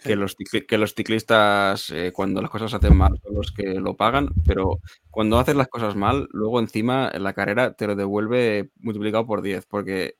Que 0.00 0.14
los, 0.14 0.36
que 0.36 0.78
los 0.78 0.94
ciclistas, 0.94 1.90
eh, 1.90 2.12
cuando 2.14 2.40
las 2.40 2.52
cosas 2.52 2.70
se 2.70 2.76
hacen 2.76 2.96
mal, 2.96 3.20
son 3.20 3.34
los 3.34 3.50
que 3.50 3.74
lo 3.80 3.96
pagan, 3.96 4.28
pero 4.46 4.78
cuando 5.10 5.40
haces 5.40 5.56
las 5.56 5.66
cosas 5.66 5.96
mal, 5.96 6.28
luego 6.30 6.60
encima 6.60 7.10
en 7.12 7.24
la 7.24 7.32
carrera 7.32 7.72
te 7.72 7.88
lo 7.88 7.96
devuelve 7.96 8.70
multiplicado 8.76 9.26
por 9.26 9.42
10, 9.42 9.66
porque 9.66 10.14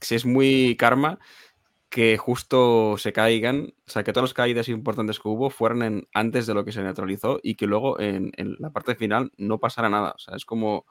si 0.00 0.14
es 0.14 0.24
muy 0.26 0.76
karma 0.76 1.18
que 1.90 2.18
justo 2.18 2.96
se 2.98 3.12
caigan, 3.14 3.72
o 3.86 3.90
sea, 3.90 4.04
que 4.04 4.12
todas 4.12 4.28
las 4.30 4.34
caídas 4.34 4.68
importantes 4.68 5.18
que 5.18 5.28
hubo 5.28 5.48
fueran 5.48 5.82
en, 5.82 6.08
antes 6.12 6.46
de 6.46 6.52
lo 6.54 6.64
que 6.64 6.72
se 6.72 6.82
neutralizó 6.82 7.40
y 7.42 7.54
que 7.54 7.66
luego 7.66 7.98
en, 7.98 8.30
en 8.36 8.56
la 8.58 8.70
parte 8.70 8.94
final 8.94 9.32
no 9.38 9.58
pasara 9.58 9.88
nada. 9.88 10.10
O 10.14 10.18
sea, 10.18 10.36
es 10.36 10.44
como... 10.44 10.84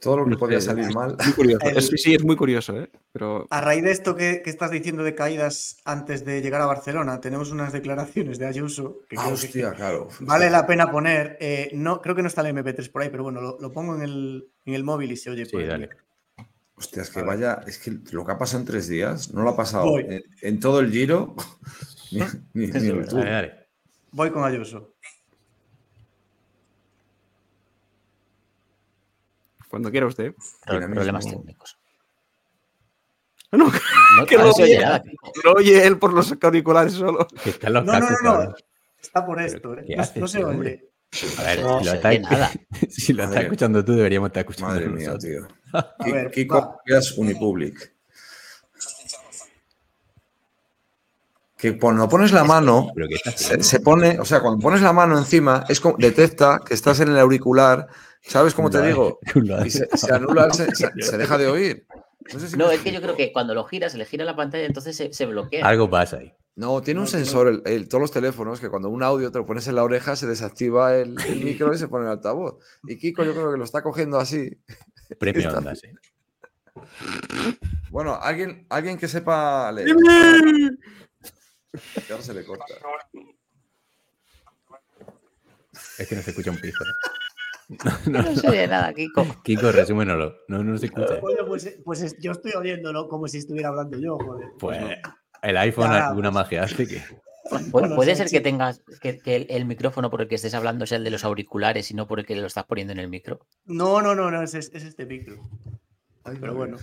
Todo 0.00 0.18
lo 0.18 0.24
que 0.26 0.30
no 0.30 0.38
podía 0.38 0.60
sé, 0.60 0.66
salir 0.66 0.84
es 0.84 0.94
mal. 0.94 1.16
Muy 1.24 1.32
curioso. 1.32 1.66
El- 1.66 1.76
Es- 1.78 1.88
sí, 1.88 1.98
sí, 1.98 2.14
es 2.14 2.22
muy 2.24 2.36
curioso, 2.36 2.78
¿eh? 2.80 2.88
Pero 3.10 3.46
A 3.50 3.60
raíz 3.60 3.82
de 3.82 3.90
esto 3.90 4.14
que, 4.14 4.42
que 4.44 4.50
estás 4.50 4.70
diciendo 4.70 5.02
de 5.02 5.16
caídas 5.16 5.78
antes 5.84 6.24
de 6.24 6.40
llegar 6.40 6.60
a 6.60 6.66
Barcelona, 6.66 7.20
tenemos 7.20 7.50
unas 7.50 7.72
declaraciones 7.72 8.38
de 8.38 8.46
Ayuso 8.46 9.00
que 9.08 9.16
Ah, 9.18 9.22
creo 9.24 9.36
que 9.36 9.46
hostia, 9.46 9.72
claro. 9.72 10.08
vale 10.20 10.50
la 10.50 10.64
pena 10.68 10.92
poner. 10.92 11.36
eh, 11.40 11.70
no, 11.74 12.00
creo 12.00 12.14
que 12.14 12.22
no 12.22 12.28
está 12.28 12.42
el 12.48 12.56
MP3 12.56 12.88
por 12.90 13.02
ahí, 13.02 13.08
pero 13.10 13.24
bueno, 13.24 13.40
lo, 13.40 13.58
lo 13.58 13.72
pongo 13.72 13.96
en 13.96 14.02
el, 14.02 14.48
en 14.64 14.74
el 14.74 14.84
móvil 14.84 15.10
y 15.10 15.16
se 15.16 15.30
oye 15.30 15.44
Sí, 15.46 15.50
por 15.50 15.62
el 15.62 15.68
dale. 15.68 15.88
Hostia, 16.78 17.02
es 17.02 17.10
que 17.10 17.22
vaya, 17.22 17.60
es 17.66 17.78
que 17.78 17.90
lo 18.12 18.24
que 18.24 18.32
ha 18.32 18.38
pasado 18.38 18.60
en 18.60 18.66
tres 18.66 18.86
días, 18.88 19.34
no 19.34 19.42
lo 19.42 19.50
ha 19.50 19.56
pasado 19.56 19.98
en, 19.98 20.22
en 20.42 20.60
todo 20.60 20.78
el 20.80 20.90
giro, 20.92 21.34
ni, 22.12 22.20
ni- 22.54 22.66
ni 22.68 22.78
en 22.78 22.86
el. 22.98 23.04
Dale, 23.06 23.30
dale. 23.30 23.68
Voy 24.12 24.30
con 24.30 24.44
Ayuso. 24.44 24.94
cuando 29.68 29.90
quiera 29.90 30.06
usted. 30.06 30.34
Pro- 30.66 30.80
problemas 30.90 31.26
técnicos. 31.26 31.76
No, 33.52 33.70
No, 34.18 34.26
que 34.26 34.36
no 34.38 34.44
lo 34.44 34.52
se 34.52 34.62
oye 34.64 34.80
lo 35.44 35.52
oye 35.52 35.86
él 35.86 35.98
por 35.98 36.12
los 36.12 36.34
auriculares 36.40 36.94
solo. 36.94 37.26
Que 37.42 37.50
están 37.50 37.72
los 37.74 37.84
No, 37.84 37.98
no, 37.98 38.08
no, 38.22 38.44
no. 38.44 38.54
Está 39.00 39.24
por 39.26 39.40
esto, 39.40 39.74
¿eh? 39.78 39.84
¿qué 39.86 39.96
No, 39.96 40.02
haces, 40.02 40.16
no 40.20 40.28
se 40.28 40.44
oye. 40.44 40.90
A 41.38 41.42
ver, 41.42 41.62
No 41.62 41.78
si 41.80 41.86
lo, 41.86 41.92
está, 41.92 42.18
nada. 42.18 42.50
si 42.88 43.12
lo 43.12 43.24
escuchando 43.32 43.84
tú, 43.84 43.92
deberíamos 43.92 44.28
estar 44.28 44.40
escuchando 44.40 44.74
Madre 44.74 44.88
mía, 44.88 45.16
tío. 45.18 45.48
Kiko. 46.32 46.80
Díaz 46.86 47.16
Unipublic. 47.16 47.94
Que 51.56 51.76
cuando 51.76 52.08
pones 52.08 52.30
la 52.30 52.44
mano, 52.44 52.92
Pero 52.94 53.08
¿qué 53.08 53.14
estás 53.16 53.66
se, 53.66 53.80
pone, 53.80 54.20
o 54.20 54.24
sea, 54.24 54.40
cuando 54.40 54.60
pones 54.60 54.80
la 54.80 54.92
mano 54.92 55.18
encima, 55.18 55.64
es 55.68 55.80
como, 55.80 55.96
detecta 55.98 56.60
que 56.64 56.74
estás 56.74 57.00
en 57.00 57.08
el 57.08 57.18
auricular, 57.18 57.88
¿sabes 58.20 58.54
cómo 58.54 58.70
te 58.70 58.80
digo? 58.86 59.18
Y 59.64 59.70
se, 59.70 59.88
anula, 60.12 60.50
se, 60.52 61.18
deja 61.18 61.36
de 61.36 61.48
oír. 61.48 61.86
No, 62.32 62.38
sé 62.38 62.48
si 62.48 62.56
No, 62.56 62.68
me 62.68 62.74
es 62.74 62.80
que 62.82 62.92
yo 62.92 63.00
creo 63.02 63.16
que 63.16 63.32
cuando 63.32 63.54
lo 63.54 63.64
giras, 63.64 63.90
se 63.90 63.98
le 63.98 64.04
gira 64.04 64.24
la 64.24 64.36
pantalla, 64.36 64.66
entonces 64.66 64.94
se, 64.94 65.12
se 65.12 65.26
bloquea. 65.26 65.66
Algo 65.66 65.90
pasa 65.90 66.18
ahí. 66.18 66.32
No, 66.58 66.82
tiene 66.82 66.98
un 66.98 67.04
No, 67.04 67.10
tiene- 67.10 67.24
sensor, 67.24 67.46
el, 67.48 67.62
el- 67.66 67.88
todos 67.88 68.02
los 68.02 68.10
teléfonos, 68.10 68.58
que 68.58 68.68
cuando 68.68 68.88
un 68.88 69.02
audio 69.04 69.30
te 69.30 69.38
lo 69.38 69.46
pones 69.46 69.68
en 69.68 69.76
la 69.76 69.84
oreja, 69.84 70.16
se 70.16 70.26
desactiva 70.26 70.96
el, 70.96 71.14
el 71.26 71.44
micro 71.44 71.72
y 71.72 71.78
se 71.78 71.86
pone 71.86 72.06
el 72.06 72.10
altavoz. 72.10 72.56
Y 72.88 72.96
Kiko 72.96 73.22
yo 73.24 73.32
creo 73.32 73.52
que 73.52 73.58
lo 73.58 73.64
está 73.64 73.80
cogiendo 73.82 74.18
así. 74.18 74.58
Premio 75.20 75.46
Está- 75.46 75.58
Ondas, 75.58 75.84
¿eh? 75.84 75.94
Bueno, 77.90 78.18
alguien, 78.20 78.66
alguien 78.70 78.98
que 78.98 79.06
sepa 79.08 79.70
leer. 79.72 79.96
Que 82.06 82.12
ahora 82.12 82.24
se 82.24 82.34
le 82.34 82.44
corta. 82.44 82.64
Es 85.98 86.08
que 86.08 86.16
no 86.16 86.22
se 86.22 86.30
escucha 86.30 86.50
un 86.50 86.58
piso. 86.60 86.84
No 88.06 88.34
se 88.34 88.48
oye 88.48 88.66
nada, 88.66 88.94
Kiko. 88.94 89.26
Kiko, 89.44 89.70
resúmenoslo. 89.70 90.36
No, 90.48 90.64
no 90.64 90.78
se 90.78 90.86
escucha. 90.86 91.18
Oye, 91.20 91.36
pues, 91.46 91.78
pues 91.84 92.00
es- 92.00 92.16
yo 92.18 92.32
estoy 92.32 92.52
oyéndolo 92.52 93.08
como 93.08 93.28
si 93.28 93.36
estuviera 93.38 93.68
hablando 93.68 93.98
yo, 93.98 94.16
joder. 94.16 94.48
Pues 94.58 94.78
el 95.42 95.56
iPhone 95.56 95.90
Ya, 95.90 96.08
alguna 96.08 96.30
pues. 96.30 96.44
magia 96.44 96.62
hace 96.64 96.86
que. 96.86 97.02
Pu- 97.50 97.94
puede 97.94 98.14
ser 98.14 98.28
que 98.28 98.40
tengas 98.40 98.82
que, 99.00 99.18
que 99.18 99.36
el, 99.36 99.46
el 99.48 99.64
micrófono 99.64 100.10
por 100.10 100.20
el 100.20 100.28
que 100.28 100.34
estés 100.34 100.52
hablando 100.52 100.86
sea 100.86 100.98
el 100.98 101.04
de 101.04 101.10
los 101.10 101.24
auriculares 101.24 101.90
y 101.90 101.94
no 101.94 102.06
por 102.06 102.20
el 102.20 102.26
que 102.26 102.36
lo 102.36 102.46
estás 102.46 102.64
poniendo 102.64 102.92
en 102.92 102.98
el 102.98 103.08
micro. 103.08 103.40
No, 103.64 104.02
no, 104.02 104.14
no, 104.14 104.30
no, 104.30 104.42
es, 104.42 104.52
es 104.54 104.70
este 104.74 105.06
micro. 105.06 105.40
Pero 106.40 106.54
bueno. 106.54 106.76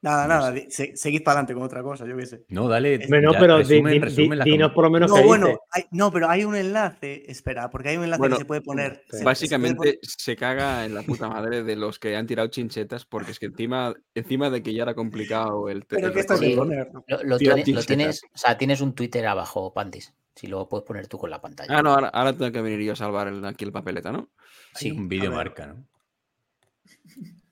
Nada, 0.00 0.28
nada, 0.28 0.52
di- 0.52 0.70
se- 0.70 0.96
seguid 0.96 1.24
para 1.24 1.40
adelante 1.40 1.54
con 1.54 1.64
otra 1.64 1.82
cosa, 1.82 2.06
yo 2.06 2.16
qué 2.16 2.24
sé. 2.24 2.44
No, 2.50 2.68
dale. 2.68 3.04
Bueno, 3.08 3.32
ya, 3.32 3.38
pero 3.40 3.56
di- 3.56 3.62
resumen, 3.64 3.92
di- 3.94 3.98
resumen 3.98 4.30
di- 4.30 4.36
la 4.36 4.44
dinos 4.44 4.72
por 4.72 4.84
lo 4.84 4.90
menos 4.90 5.10
No, 5.10 5.22
bueno, 5.24 5.58
hay- 5.72 5.86
no, 5.90 6.12
pero 6.12 6.28
hay 6.30 6.44
un 6.44 6.54
enlace, 6.54 7.24
espera, 7.28 7.68
porque 7.68 7.88
hay 7.88 7.96
un 7.96 8.04
enlace 8.04 8.20
Bueno, 8.20 8.36
que 8.36 8.42
se 8.42 8.46
puede 8.46 8.60
poner. 8.60 8.92
se- 8.92 9.00
se 9.00 9.10
puede 9.10 9.24
Básicamente 9.24 9.98
se 10.02 10.36
caga 10.36 10.84
en 10.84 10.94
la 10.94 11.02
puta 11.02 11.28
madre 11.28 11.64
de 11.64 11.74
los 11.74 11.98
que 11.98 12.14
han 12.16 12.28
tirado 12.28 12.46
chinchetas 12.48 13.06
porque 13.06 13.32
es 13.32 13.40
que 13.40 13.46
encima, 13.46 13.92
encima 14.14 14.50
de 14.50 14.62
que 14.62 14.72
ya 14.72 14.84
era 14.84 14.94
complicado 14.94 15.68
el, 15.68 15.84
Pero 15.84 16.06
el 16.06 16.12
que 16.12 16.20
hay 16.32 16.38
Sí. 16.50 16.54
poner. 16.56 16.90
Lo, 17.08 17.22
lo 17.24 17.38
tiene- 17.38 17.64
lo 17.66 17.82
tienes, 17.82 18.22
o 18.32 18.38
sea, 18.38 18.56
tienes 18.56 18.80
un 18.80 18.94
Twitter 18.94 19.26
abajo, 19.26 19.72
Pandis. 19.74 20.14
Si 20.36 20.46
lo 20.46 20.68
puedes 20.68 20.86
poner 20.86 21.08
tú 21.08 21.18
con 21.18 21.30
la 21.30 21.40
pantalla. 21.40 21.76
Ah, 21.76 21.82
no, 21.82 21.90
ahora, 21.92 22.06
ahora 22.10 22.32
tengo 22.32 22.52
que 22.52 22.62
venir 22.62 22.80
yo 22.82 22.92
a 22.92 22.96
salvar 22.96 23.26
el- 23.26 23.44
aquí 23.44 23.64
el 23.64 23.72
papeleta, 23.72 24.12
¿no? 24.12 24.28
sí. 24.74 24.92
Un 24.92 25.08
vídeo 25.08 25.32
marca, 25.32 25.66
¿no? 25.66 25.84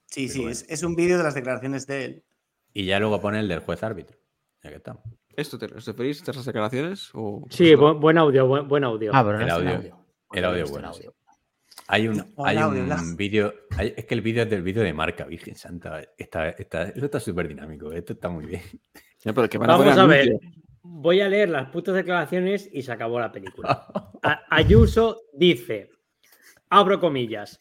Sí, 0.06 0.28
sí, 0.28 0.38
bueno. 0.38 0.52
es, 0.52 0.64
es 0.68 0.82
un 0.84 0.94
vídeo 0.94 1.18
de 1.18 1.24
las 1.24 1.34
declaraciones 1.34 1.86
de 1.88 2.04
él. 2.04 2.22
Y 2.78 2.84
ya 2.84 3.00
luego 3.00 3.18
pone 3.22 3.40
el 3.40 3.48
del 3.48 3.60
juez 3.60 3.82
árbitro. 3.82 4.18
Ya 4.62 4.68
que 4.68 4.76
estamos. 4.76 5.02
¿Esto 5.34 5.56
te, 5.58 5.64
¿Os 5.64 5.86
referís 5.86 6.18
a 6.28 6.30
estas 6.30 6.44
declaraciones? 6.44 7.08
O... 7.14 7.42
Sí, 7.48 7.72
bu- 7.74 7.98
buen 7.98 8.18
audio, 8.18 8.46
buen, 8.46 8.68
buen 8.68 8.84
audio. 8.84 9.12
Ah, 9.14 9.24
pero 9.24 9.38
no 9.38 9.44
El 9.44 9.48
está 9.48 9.54
audio- 9.54 9.96
el 10.32 10.44
audio 10.44 10.64
está 10.64 10.72
bueno, 10.72 10.92
sí. 10.92 10.98
audio. 11.04 11.14
Hay 11.88 12.08
un, 12.08 12.34
hay 12.36 12.56
el 12.56 12.62
audio, 12.62 12.82
un 12.84 13.16
vídeo. 13.16 13.54
Es 13.78 14.04
que 14.04 14.14
el 14.14 14.20
vídeo 14.20 14.42
es 14.42 14.50
del 14.50 14.60
vídeo 14.62 14.82
de 14.82 14.92
marca, 14.92 15.24
Virgen 15.24 15.54
Santa. 15.54 16.02
Está, 16.18 16.50
está, 16.50 16.82
esto 16.82 17.04
está 17.06 17.18
súper 17.18 17.48
dinámico. 17.48 17.90
Esto 17.92 18.12
está 18.12 18.28
muy 18.28 18.44
bien. 18.44 18.60
Ya, 19.24 19.32
pero 19.32 19.48
que 19.48 19.56
van 19.56 19.68
Vamos 19.68 19.96
a 19.96 20.04
ver. 20.04 20.38
Voy 20.82 21.22
a 21.22 21.28
leer 21.30 21.48
las 21.48 21.70
putas 21.70 21.94
declaraciones 21.94 22.68
y 22.70 22.82
se 22.82 22.92
acabó 22.92 23.18
la 23.18 23.32
película. 23.32 23.86
Ayuso 24.50 25.22
dice, 25.32 25.88
abro 26.68 27.00
comillas, 27.00 27.58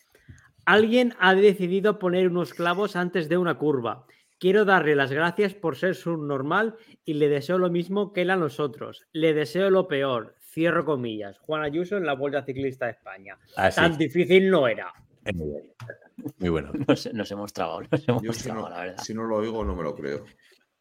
alguien 0.66 1.14
ha 1.20 1.34
decidido 1.36 2.00
poner 2.00 2.28
unos 2.28 2.54
clavos 2.54 2.98
antes 2.98 3.30
de 3.30 3.38
una 3.38 3.58
curva. 3.58 4.06
Quiero 4.38 4.66
darle 4.66 4.96
las 4.96 5.12
gracias 5.12 5.54
por 5.54 5.78
ser 5.78 5.96
subnormal 5.96 6.76
y 7.06 7.14
le 7.16 7.30
deseo 7.30 7.58
lo 7.58 7.70
mismo 7.70 8.12
que 8.14 8.24
él 8.24 8.30
a 8.30 8.36
nosotros. 8.36 9.06
Le 9.14 9.34
deseo 9.34 9.70
lo 9.70 9.88
peor. 9.88 10.36
Cierro 10.42 10.86
comillas. 10.86 11.40
Juan 11.40 11.64
Ayuso 11.64 11.98
en 11.98 12.06
la 12.06 12.14
Vuelta 12.16 12.44
Ciclista 12.44 12.86
de 12.86 12.92
España. 12.92 13.38
Así. 13.56 13.76
Tan 13.80 13.98
difícil 13.98 14.50
no 14.50 14.68
era. 14.68 14.94
muy 15.34 16.50
bueno. 16.50 16.72
Bueno. 16.72 16.72
Nos, 16.88 17.14
nos 17.14 17.32
hemos 17.32 17.54
trabado, 17.54 17.82
nos 17.92 18.08
hemos 18.08 18.24
Yo 18.24 18.34
si 18.34 18.44
trabado, 18.44 18.70
no, 18.70 18.76
la 18.76 18.82
verdad. 18.82 19.04
si 19.04 19.14
no 19.14 19.24
lo 19.24 19.38
oigo, 19.38 19.64
no 19.66 19.76
me 19.76 19.84
lo 19.84 19.96
creo. 19.96 20.26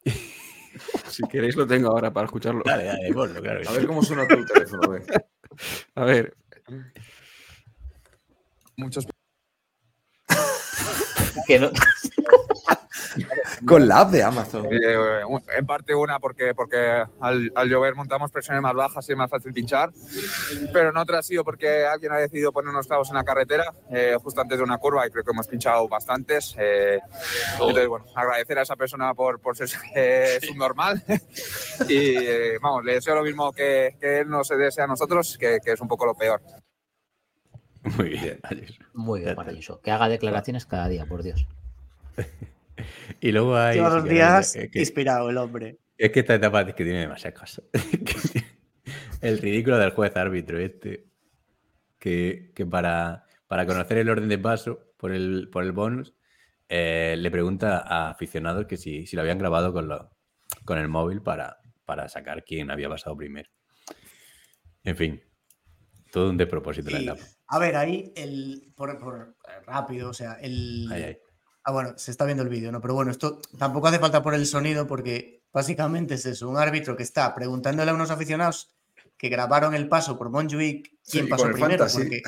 Si 1.07 1.23
queréis 1.29 1.55
lo 1.55 1.69
tengo 1.69 1.89
ahora 1.89 2.13
para 2.13 2.25
escucharlo. 2.25 2.63
Dale, 2.65 2.83
dale, 2.83 3.13
ponlo, 3.13 3.41
claro. 3.41 3.61
A 3.69 3.73
ver 3.73 3.87
cómo 3.87 4.03
suena 4.03 4.27
tu 4.27 4.45
teléfono. 4.45 4.99
A 5.95 6.05
ver, 6.05 6.35
Muchos 8.77 9.07
Que 11.47 11.59
no- 11.59 11.71
Con 13.67 13.87
la 13.87 14.01
app 14.01 14.11
de 14.11 14.23
Amazon. 14.23 14.67
Eh, 14.71 15.21
en 15.57 15.67
parte 15.67 15.95
una 15.95 16.19
porque, 16.19 16.55
porque 16.55 17.05
al, 17.21 17.53
al 17.55 17.69
llover 17.69 17.95
montamos 17.95 18.31
presiones 18.33 18.61
más 18.63 18.75
bajas 18.75 19.09
y 19.09 19.13
es 19.13 19.19
más 19.19 19.31
fácil 19.31 19.53
pinchar, 19.53 19.91
pero 20.73 20.91
en 20.91 20.97
otra 20.97 21.19
ha 21.21 21.23
sido 21.23 21.45
porque 21.45 21.87
alguien 21.87 22.13
ha 22.13 22.17
decidido 22.17 22.53
poner 22.53 22.71
unos 22.71 22.87
clavos 22.87 23.09
en 23.11 23.15
la 23.17 23.25
carretera 23.25 23.65
eh, 23.91 24.17
justo 24.21 24.41
antes 24.41 24.59
de 24.59 24.65
una 24.65 24.79
curva 24.79 25.07
y 25.07 25.11
creo 25.11 25.23
que 25.25 25.31
hemos 25.31 25.47
pinchado 25.47 25.89
bastantes. 25.89 26.55
eh, 26.59 26.99
entonces, 27.53 27.87
bueno, 27.89 28.05
agradecer 28.17 28.59
a 28.59 28.63
esa 28.63 28.77
persona 28.77 29.15
por, 29.15 29.41
por 29.41 29.57
ser 29.57 29.69
eh, 29.95 30.39
subnormal 30.43 31.03
y 31.89 32.17
eh, 32.17 32.59
vamos, 32.61 32.85
le 32.85 32.95
deseo 32.95 33.15
lo 33.15 33.23
mismo 33.23 33.53
que, 33.53 33.97
que 34.01 34.21
él 34.21 34.29
nos 34.29 34.49
desea 34.49 34.85
a 34.85 34.89
nosotros, 34.89 35.37
que, 35.39 35.59
que 35.65 35.73
es 35.73 35.81
un 35.81 35.89
poco 35.89 36.07
lo 36.07 36.15
peor. 36.15 36.41
Muy 37.97 38.11
bien. 38.11 38.39
Ayuso. 38.43 38.83
Muy 38.95 39.21
bien, 39.21 39.37
Ayuso. 39.39 39.81
Que 39.81 39.91
haga 39.91 40.09
declaraciones 40.09 40.67
cada 40.67 40.89
día, 40.89 41.07
por 41.07 41.23
Dios. 41.23 41.47
Y 43.21 43.31
luego 43.31 43.57
hay. 43.57 43.77
Lleva 43.77 43.89
si 43.91 43.95
dos 43.95 44.03
queréis, 44.05 44.19
días 44.19 44.71
que- 44.73 44.79
inspirado 44.81 45.31
el 45.31 45.37
hombre. 45.39 45.79
Es 45.97 46.11
que 46.11 46.21
esta 46.21 46.35
etapa 46.35 46.63
es 46.63 46.75
que 46.75 46.83
tiene 46.85 47.01
demasiadas 47.01 47.39
cosas. 47.39 47.65
el 49.21 49.39
ridículo 49.39 49.79
del 49.79 49.91
juez 49.93 50.15
árbitro 50.17 50.59
este, 50.59 51.07
que, 52.01 52.51
que 52.55 52.67
para, 52.67 53.27
para 53.47 53.65
conocer 53.65 53.99
el 53.99 54.09
orden 54.11 54.29
de 54.29 54.39
paso 54.39 54.81
por 54.99 55.13
el, 55.13 55.49
por 55.53 55.63
el 55.63 55.71
bonus, 55.73 56.15
eh, 56.69 57.15
le 57.17 57.31
pregunta 57.31 57.79
a 57.79 58.11
aficionados 58.11 58.67
que 58.67 58.77
si, 58.77 59.07
si 59.07 59.15
lo 59.15 59.23
habían 59.23 59.39
grabado 59.39 59.73
con, 59.73 59.87
lo- 59.89 60.11
con 60.65 60.79
el 60.79 60.89
móvil 60.89 61.23
para, 61.23 61.59
para 61.85 62.09
sacar 62.09 62.45
quién 62.45 62.73
había 62.73 62.89
pasado 62.89 63.17
primero. 63.17 63.49
En 64.83 64.97
fin, 64.97 65.23
todo 66.11 66.29
un 66.31 66.37
despropósito 66.37 66.91
la 66.91 66.99
Sí. 66.99 67.05
etapa. 67.05 67.23
A 67.49 67.59
ver, 67.59 67.77
ahí 67.77 68.13
el. 68.17 68.73
Por, 68.77 68.99
por- 68.99 69.37
eh, 69.49 69.61
rápido, 69.67 70.11
o 70.11 70.15
sea, 70.15 70.35
el. 70.41 71.19
Ah, 71.67 71.73
bueno, 71.73 71.95
se 71.97 72.11
está 72.11 72.25
viendo 72.27 72.43
el 72.43 72.51
vídeo, 72.51 72.71
¿no? 72.73 72.81
Pero 72.81 72.93
bueno, 72.95 73.11
esto 73.11 73.41
tampoco 73.59 73.87
hace 73.89 73.99
falta 73.99 74.23
por 74.23 74.35
el 74.35 74.45
sonido 74.47 74.87
porque 74.87 75.43
básicamente 75.53 76.15
es 76.15 76.27
eso, 76.27 76.49
un 76.49 76.59
árbitro 76.59 76.95
que 76.97 77.03
está 77.03 77.35
preguntándole 77.35 77.91
a 77.91 77.95
unos 77.95 78.11
aficionados 78.11 78.75
que 79.17 79.29
grabaron 79.31 79.75
el 79.75 79.89
paso 79.89 80.19
por 80.19 80.29
Montjuic 80.29 80.91
quién 81.09 81.25
Sí, 81.25 81.31
pasó 81.31 81.51
primero, 81.53 81.87
porque, 81.91 82.23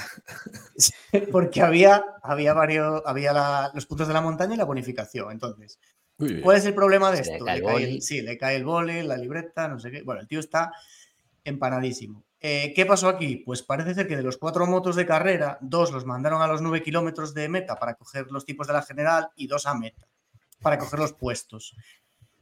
porque 1.33 1.61
había, 1.63 2.03
había 2.23 2.55
varios, 2.55 3.03
había 3.05 3.33
la- 3.35 3.71
los 3.75 3.85
puntos 3.87 4.09
de 4.09 4.15
la 4.15 4.21
montaña 4.23 4.55
y 4.55 4.59
la 4.59 4.65
bonificación. 4.65 5.31
Entonces. 5.33 5.79
¿cuál 6.43 6.57
es 6.57 6.65
el 6.65 6.75
problema 6.75 7.11
de 7.11 7.17
le 7.19 7.23
esto? 7.23 7.45
cae 7.45 7.55
Le 7.57 7.61
el 7.61 7.67
cae 7.67 7.85
el- 7.85 8.03
sí, 8.03 8.23
le 8.23 8.39
cae 8.39 8.57
el 8.57 8.65
boli, 8.65 9.03
la 9.03 9.19
libreta, 9.19 9.69
no 9.69 9.79
sé 9.79 9.91
qué. 9.91 10.03
Bueno, 10.03 10.23
el 10.23 10.29
tío 10.29 10.41
está 10.41 10.73
empanadísimo. 11.45 12.25
Eh, 12.41 12.73
¿Qué 12.75 12.85
pasó 12.85 13.09
aquí? 13.09 13.37
Pues 13.37 13.63
parece 13.63 13.95
ser 13.95 14.07
que 14.07 14.17
de 14.17 14.23
los 14.23 14.37
cuatro 14.37 14.67
motos 14.67 14.97
de 14.97 15.07
carrera, 15.07 15.59
dos 15.61 15.91
los 15.91 16.05
mandaron 16.05 16.43
a 16.43 16.47
los 16.47 16.61
nueve 16.61 16.83
kilómetros 16.83 17.35
de 17.35 17.49
meta 17.49 17.77
para 17.77 17.95
coger 17.95 18.27
los 18.31 18.45
tipos 18.45 18.67
de 18.67 18.75
la 18.75 18.83
general 18.83 19.31
y 19.37 19.47
dos 19.47 19.67
a 19.67 19.75
meta 19.75 20.07
para 20.61 20.79
coger 20.79 20.99
los 20.99 21.13
puestos. 21.13 21.75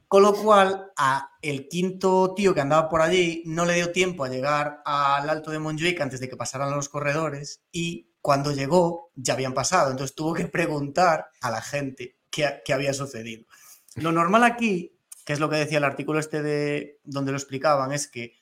Con 0.07 0.23
lo 0.23 0.33
cual, 0.33 0.91
a 0.97 1.31
el 1.41 1.67
quinto 1.67 2.33
tío 2.35 2.53
que 2.53 2.61
andaba 2.61 2.89
por 2.89 3.01
allí 3.01 3.43
no 3.45 3.65
le 3.65 3.73
dio 3.73 3.91
tiempo 3.91 4.23
a 4.23 4.29
llegar 4.29 4.81
al 4.85 5.29
alto 5.29 5.51
de 5.51 5.59
Montjuic 5.59 5.99
antes 5.99 6.19
de 6.19 6.29
que 6.29 6.37
pasaran 6.37 6.71
los 6.71 6.89
corredores 6.89 7.61
y 7.71 8.09
cuando 8.21 8.51
llegó 8.51 9.11
ya 9.15 9.33
habían 9.33 9.53
pasado. 9.53 9.91
Entonces 9.91 10.15
tuvo 10.15 10.33
que 10.33 10.45
preguntar 10.45 11.31
a 11.41 11.51
la 11.51 11.61
gente 11.61 12.17
qué, 12.29 12.61
qué 12.63 12.73
había 12.73 12.93
sucedido. 12.93 13.45
Lo 13.95 14.11
normal 14.11 14.43
aquí, 14.43 14.97
que 15.25 15.33
es 15.33 15.39
lo 15.39 15.49
que 15.49 15.57
decía 15.57 15.79
el 15.79 15.83
artículo 15.83 16.19
este 16.19 16.41
de 16.41 16.99
donde 17.03 17.31
lo 17.31 17.37
explicaban, 17.37 17.91
es 17.91 18.07
que 18.07 18.33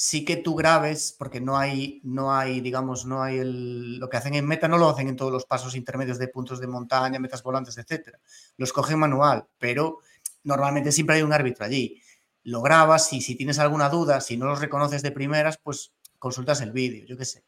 sí 0.00 0.24
que 0.24 0.36
tú 0.36 0.54
grabes, 0.54 1.12
porque 1.18 1.40
no 1.40 1.58
hay, 1.58 2.00
no 2.04 2.32
hay, 2.32 2.60
digamos, 2.60 3.04
no 3.04 3.20
hay 3.22 3.38
el, 3.38 3.98
lo 3.98 4.08
que 4.08 4.16
hacen 4.16 4.34
en 4.34 4.46
meta, 4.46 4.68
no 4.68 4.78
lo 4.78 4.88
hacen 4.88 5.08
en 5.08 5.16
todos 5.16 5.32
los 5.32 5.44
pasos 5.44 5.74
intermedios 5.74 6.18
de 6.18 6.28
puntos 6.28 6.60
de 6.60 6.68
montaña, 6.68 7.18
metas 7.18 7.42
volantes, 7.42 7.76
etcétera. 7.78 8.20
Los 8.56 8.72
cogen 8.72 8.98
manual, 9.00 9.46
pero 9.58 9.98
normalmente 10.44 10.92
siempre 10.92 11.16
hay 11.16 11.22
un 11.22 11.32
árbitro 11.32 11.64
allí. 11.64 12.00
Lo 12.44 12.62
grabas 12.62 13.12
y 13.12 13.20
si 13.20 13.34
tienes 13.34 13.58
alguna 13.58 13.88
duda, 13.88 14.20
si 14.20 14.36
no 14.36 14.46
los 14.46 14.60
reconoces 14.60 15.02
de 15.02 15.10
primeras, 15.10 15.58
pues 15.58 15.92
consultas 16.18 16.60
el 16.60 16.70
vídeo, 16.72 17.04
yo 17.04 17.16
qué 17.18 17.24
sé. 17.24 17.44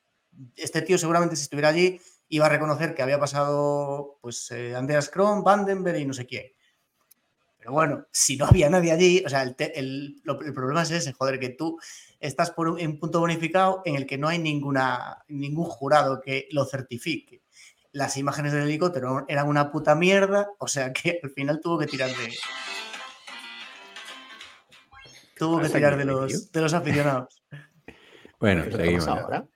Este 0.56 0.82
tío 0.82 0.98
seguramente 0.98 1.36
si 1.36 1.42
estuviera 1.42 1.68
allí 1.68 2.00
iba 2.28 2.46
a 2.46 2.48
reconocer 2.48 2.94
que 2.94 3.02
había 3.02 3.18
pasado 3.20 4.18
pues 4.20 4.50
eh, 4.50 4.74
Andreas 4.76 5.08
Kron, 5.08 5.44
Vandenberg 5.44 5.98
y 5.98 6.04
no 6.06 6.14
sé 6.14 6.26
quién. 6.26 6.46
Pero 7.58 7.72
bueno, 7.72 8.06
si 8.10 8.36
no 8.36 8.46
había 8.46 8.70
nadie 8.70 8.92
allí, 8.92 9.22
o 9.24 9.28
sea, 9.28 9.42
el, 9.42 9.54
el- 9.74 10.22
el 10.24 10.54
problema 10.54 10.82
es 10.82 10.90
ese, 10.90 11.12
joder, 11.12 11.38
que 11.38 11.50
tú 11.50 11.78
estás 12.20 12.50
por 12.50 12.68
un, 12.68 12.78
en 12.78 12.90
un 12.90 12.98
punto 12.98 13.20
bonificado 13.20 13.82
en 13.84 13.96
el 13.96 14.06
que 14.06 14.18
no 14.18 14.28
hay 14.28 14.38
ninguna, 14.38 15.24
ningún 15.28 15.64
jurado 15.64 16.20
que 16.20 16.46
lo 16.52 16.64
certifique. 16.64 17.42
Las 17.92 18.16
imágenes 18.16 18.52
del 18.52 18.64
helicóptero 18.64 19.24
eran 19.26 19.48
una 19.48 19.72
puta 19.72 19.94
mierda, 19.94 20.50
o 20.58 20.68
sea 20.68 20.92
que 20.92 21.18
al 21.24 21.30
final 21.30 21.60
tuvo 21.60 21.78
que 21.78 21.86
tirar 21.86 22.10
de. 22.10 22.34
Tuvo 25.36 25.60
que 25.60 25.70
tirar 25.70 25.96
de 25.96 26.04
los, 26.04 26.52
de 26.52 26.60
los 26.60 26.74
aficionados. 26.74 27.42
Bueno, 28.38 28.64
¿Qué 28.64 28.72
seguimos. 28.72 29.06
ahora? 29.06 29.46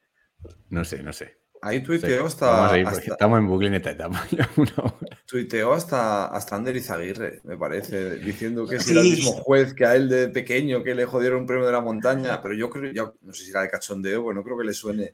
No 0.69 0.85
sé, 0.85 1.03
no 1.03 1.15
sé. 1.15 1.39
Ahí 1.67 1.83
tuiteó 1.83 2.27
hasta, 2.27 2.79
estamos 2.79 3.39
en 3.39 3.47
bucle 3.49 3.69
en 3.69 3.75
esta 3.75 3.93
etapa. 3.93 4.23
tuiteó 5.27 5.73
hasta, 5.73 6.27
hasta 6.27 6.57
Ander 6.57 6.77
Izaguirre, 6.77 7.41
me 7.45 7.57
parece, 7.57 8.17
diciendo 8.17 8.67
que 8.67 8.79
si 8.79 8.85
Sí. 8.87 8.91
era 8.93 9.01
el 9.01 9.11
mismo 9.11 9.33
juez 9.33 9.73
que 9.73 9.87
a 9.87 9.97
él 9.97 10.11
de 10.11 10.29
pequeño 10.29 10.83
que 10.85 10.95
le 10.95 11.07
jodieron 11.07 11.41
un 11.41 11.47
premio 11.47 11.65
de 11.65 11.73
la 11.73 11.81
montaña, 11.81 12.43
pero 12.43 12.55
yo 12.55 12.69
creo, 12.69 12.93
yo 12.93 13.15
no 13.23 13.33
sé 13.33 13.45
si 13.45 13.51
era 13.51 13.63
de 13.63 13.71
cachondeo, 13.71 14.21
bueno, 14.23 14.41
no 14.41 14.45
creo 14.45 14.59
que 14.59 14.65
le 14.65 14.75
suene 14.75 15.13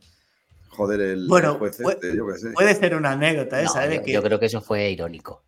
joder 0.71 1.01
el, 1.01 1.29
Bueno, 1.29 1.53
el 1.53 1.59
juez 1.59 1.79
este, 1.79 2.17
yo 2.17 2.27
qué 2.27 2.39
sé. 2.39 2.51
Puede 2.51 2.75
ser 2.75 2.97
una 2.97 3.13
anécdota 3.13 3.63
esa, 3.63 3.81
No, 3.81 3.87
¿eh? 3.87 3.89
de 3.89 3.97
yo, 3.99 4.03
que 4.03 4.13
yo 4.13 4.23
creo 4.23 4.41
que 4.41 4.47
eso 4.47 4.61
fue 4.61 4.91
irónico. 4.91 5.45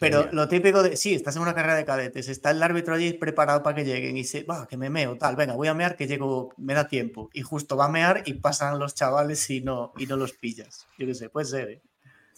Pero 0.00 0.28
lo 0.32 0.48
típico 0.48 0.82
de, 0.82 0.96
sí, 0.96 1.14
estás 1.14 1.36
en 1.36 1.42
una 1.42 1.54
carrera 1.54 1.74
de 1.76 1.84
cadetes, 1.84 2.28
está 2.28 2.50
el 2.50 2.62
árbitro 2.62 2.94
allí 2.94 3.12
preparado 3.12 3.62
para 3.62 3.76
que 3.76 3.84
lleguen 3.84 4.16
y 4.16 4.24
se, 4.24 4.44
va, 4.44 4.66
que 4.66 4.76
me 4.76 4.90
meo, 4.90 5.16
tal, 5.18 5.36
venga, 5.36 5.54
voy 5.54 5.68
a 5.68 5.74
mear 5.74 5.96
que 5.96 6.06
llego, 6.06 6.52
me 6.56 6.74
da 6.74 6.88
tiempo. 6.88 7.28
Y 7.32 7.42
justo 7.42 7.76
va 7.76 7.86
a 7.86 7.90
mear 7.90 8.22
y 8.26 8.34
pasan 8.34 8.78
los 8.78 8.94
chavales 8.94 9.48
y 9.50 9.60
no, 9.60 9.92
y 9.98 10.06
no 10.06 10.16
los 10.16 10.32
pillas. 10.32 10.86
Yo 10.98 11.06
qué 11.06 11.14
sé, 11.14 11.28
puede 11.28 11.46
ser. 11.46 11.68
¿eh? 11.70 11.82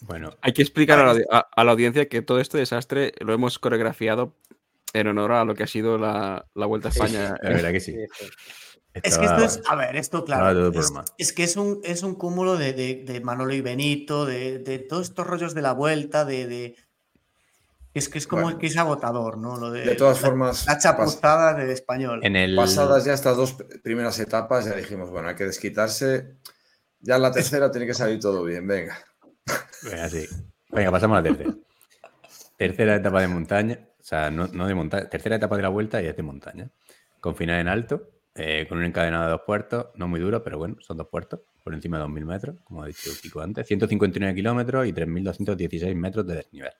Bueno, 0.01 0.31
Hay 0.41 0.53
que 0.53 0.61
explicar 0.61 0.99
a 0.99 1.13
la, 1.13 1.21
a- 1.31 1.47
a 1.55 1.63
la 1.63 1.71
audiencia 1.71 2.07
que 2.09 2.21
todo 2.21 2.39
este 2.39 2.57
desastre 2.57 3.13
lo 3.19 3.33
hemos 3.33 3.59
coreografiado 3.59 4.35
en 4.93 5.07
honor 5.07 5.31
a 5.33 5.45
lo 5.45 5.55
que 5.55 5.63
ha 5.63 5.67
sido 5.67 5.97
la, 5.97 6.45
la 6.53 6.65
Vuelta 6.65 6.89
a 6.89 6.91
España. 6.91 7.35
la 7.41 7.49
verdad 7.49 7.71
que 7.71 7.79
sí. 7.79 7.95
Es 9.03 9.17
que 9.17 9.25
esto 9.25 9.43
es, 9.43 9.61
a 9.67 9.75
ver, 9.75 9.97
esto 9.97 10.23
claro, 10.23 10.69
es, 10.69 10.93
es 11.17 11.33
que 11.33 11.43
es 11.43 11.57
un, 11.57 11.81
es 11.83 12.01
un 12.01 12.15
cúmulo 12.15 12.57
de, 12.57 12.71
de- 12.71 13.03
de 13.05 13.19
Manolo 13.19 13.53
y 13.53 13.59
Benito, 13.59 14.25
de, 14.25 14.59
de 14.59 14.79
todos 14.79 15.09
estos 15.09 15.27
rollos 15.27 15.53
de 15.53 15.61
la 15.61 15.73
vuelta, 15.73 16.23
de... 16.23 16.75
es 17.99 18.09
que 18.09 18.17
es 18.17 18.27
como 18.27 18.43
Bueno. 18.43 18.57
que 18.57 18.67
es 18.67 18.77
agotador, 18.77 19.37
¿no? 19.37 19.57
Lo 19.57 19.71
de, 19.71 19.81
De 19.85 19.95
todas 19.95 20.21
la- 20.21 20.27
formas, 20.27 20.65
La 20.65 20.73
pas- 20.77 20.81
chapuzada 20.83 21.53
de 21.53 21.71
español. 21.71 22.19
En 22.23 22.35
el... 22.35 22.55
pasadas 22.55 23.05
ya 23.05 23.13
estas 23.13 23.37
dos 23.37 23.55
primeras 23.83 24.19
etapas, 24.19 24.65
ya 24.65 24.73
dijimos, 24.75 25.09
bueno, 25.09 25.29
hay 25.29 25.35
que 25.35 25.45
desquitarse. 25.45 26.35
Ya 26.99 27.15
en 27.17 27.21
la 27.21 27.31
tercera 27.31 27.71
tiene 27.71 27.85
que 27.87 27.93
salir 27.93 28.19
todo 28.19 28.43
bien, 28.43 28.67
venga. 28.67 28.97
Venga, 29.83 30.09
sí. 30.09 30.25
Venga, 30.69 30.91
pasamos 30.91 31.17
a 31.17 31.21
la 31.21 31.27
tercera. 31.29 31.53
Tercera 32.57 32.95
etapa 32.95 33.21
de 33.21 33.27
montaña. 33.27 33.79
O 33.99 34.03
sea, 34.03 34.29
no, 34.31 34.47
no 34.47 34.67
de 34.67 34.75
montaña. 34.75 35.09
Tercera 35.09 35.35
etapa 35.35 35.55
de 35.55 35.61
la 35.63 35.69
vuelta 35.69 36.01
y 36.01 36.07
es 36.07 36.15
de 36.15 36.23
montaña. 36.23 36.69
Con 37.19 37.35
final 37.35 37.59
en 37.59 37.67
alto, 37.67 38.09
eh, 38.35 38.65
con 38.69 38.77
un 38.79 38.85
encadenado 38.85 39.25
de 39.25 39.31
dos 39.31 39.41
puertos, 39.45 39.87
no 39.95 40.07
muy 40.07 40.19
duro, 40.19 40.43
pero 40.43 40.57
bueno, 40.57 40.77
son 40.79 40.97
dos 40.97 41.07
puertos, 41.09 41.41
por 41.63 41.73
encima 41.73 41.97
de 41.97 42.03
2.000 42.05 42.25
metros, 42.25 42.55
como 42.63 42.83
ha 42.83 42.87
dicho 42.87 43.09
Kiko 43.21 43.41
antes. 43.41 43.65
159 43.67 44.35
kilómetros 44.35 44.85
y 44.87 44.93
3.216 44.93 45.95
metros 45.95 46.25
de 46.27 46.35
desnivel. 46.35 46.71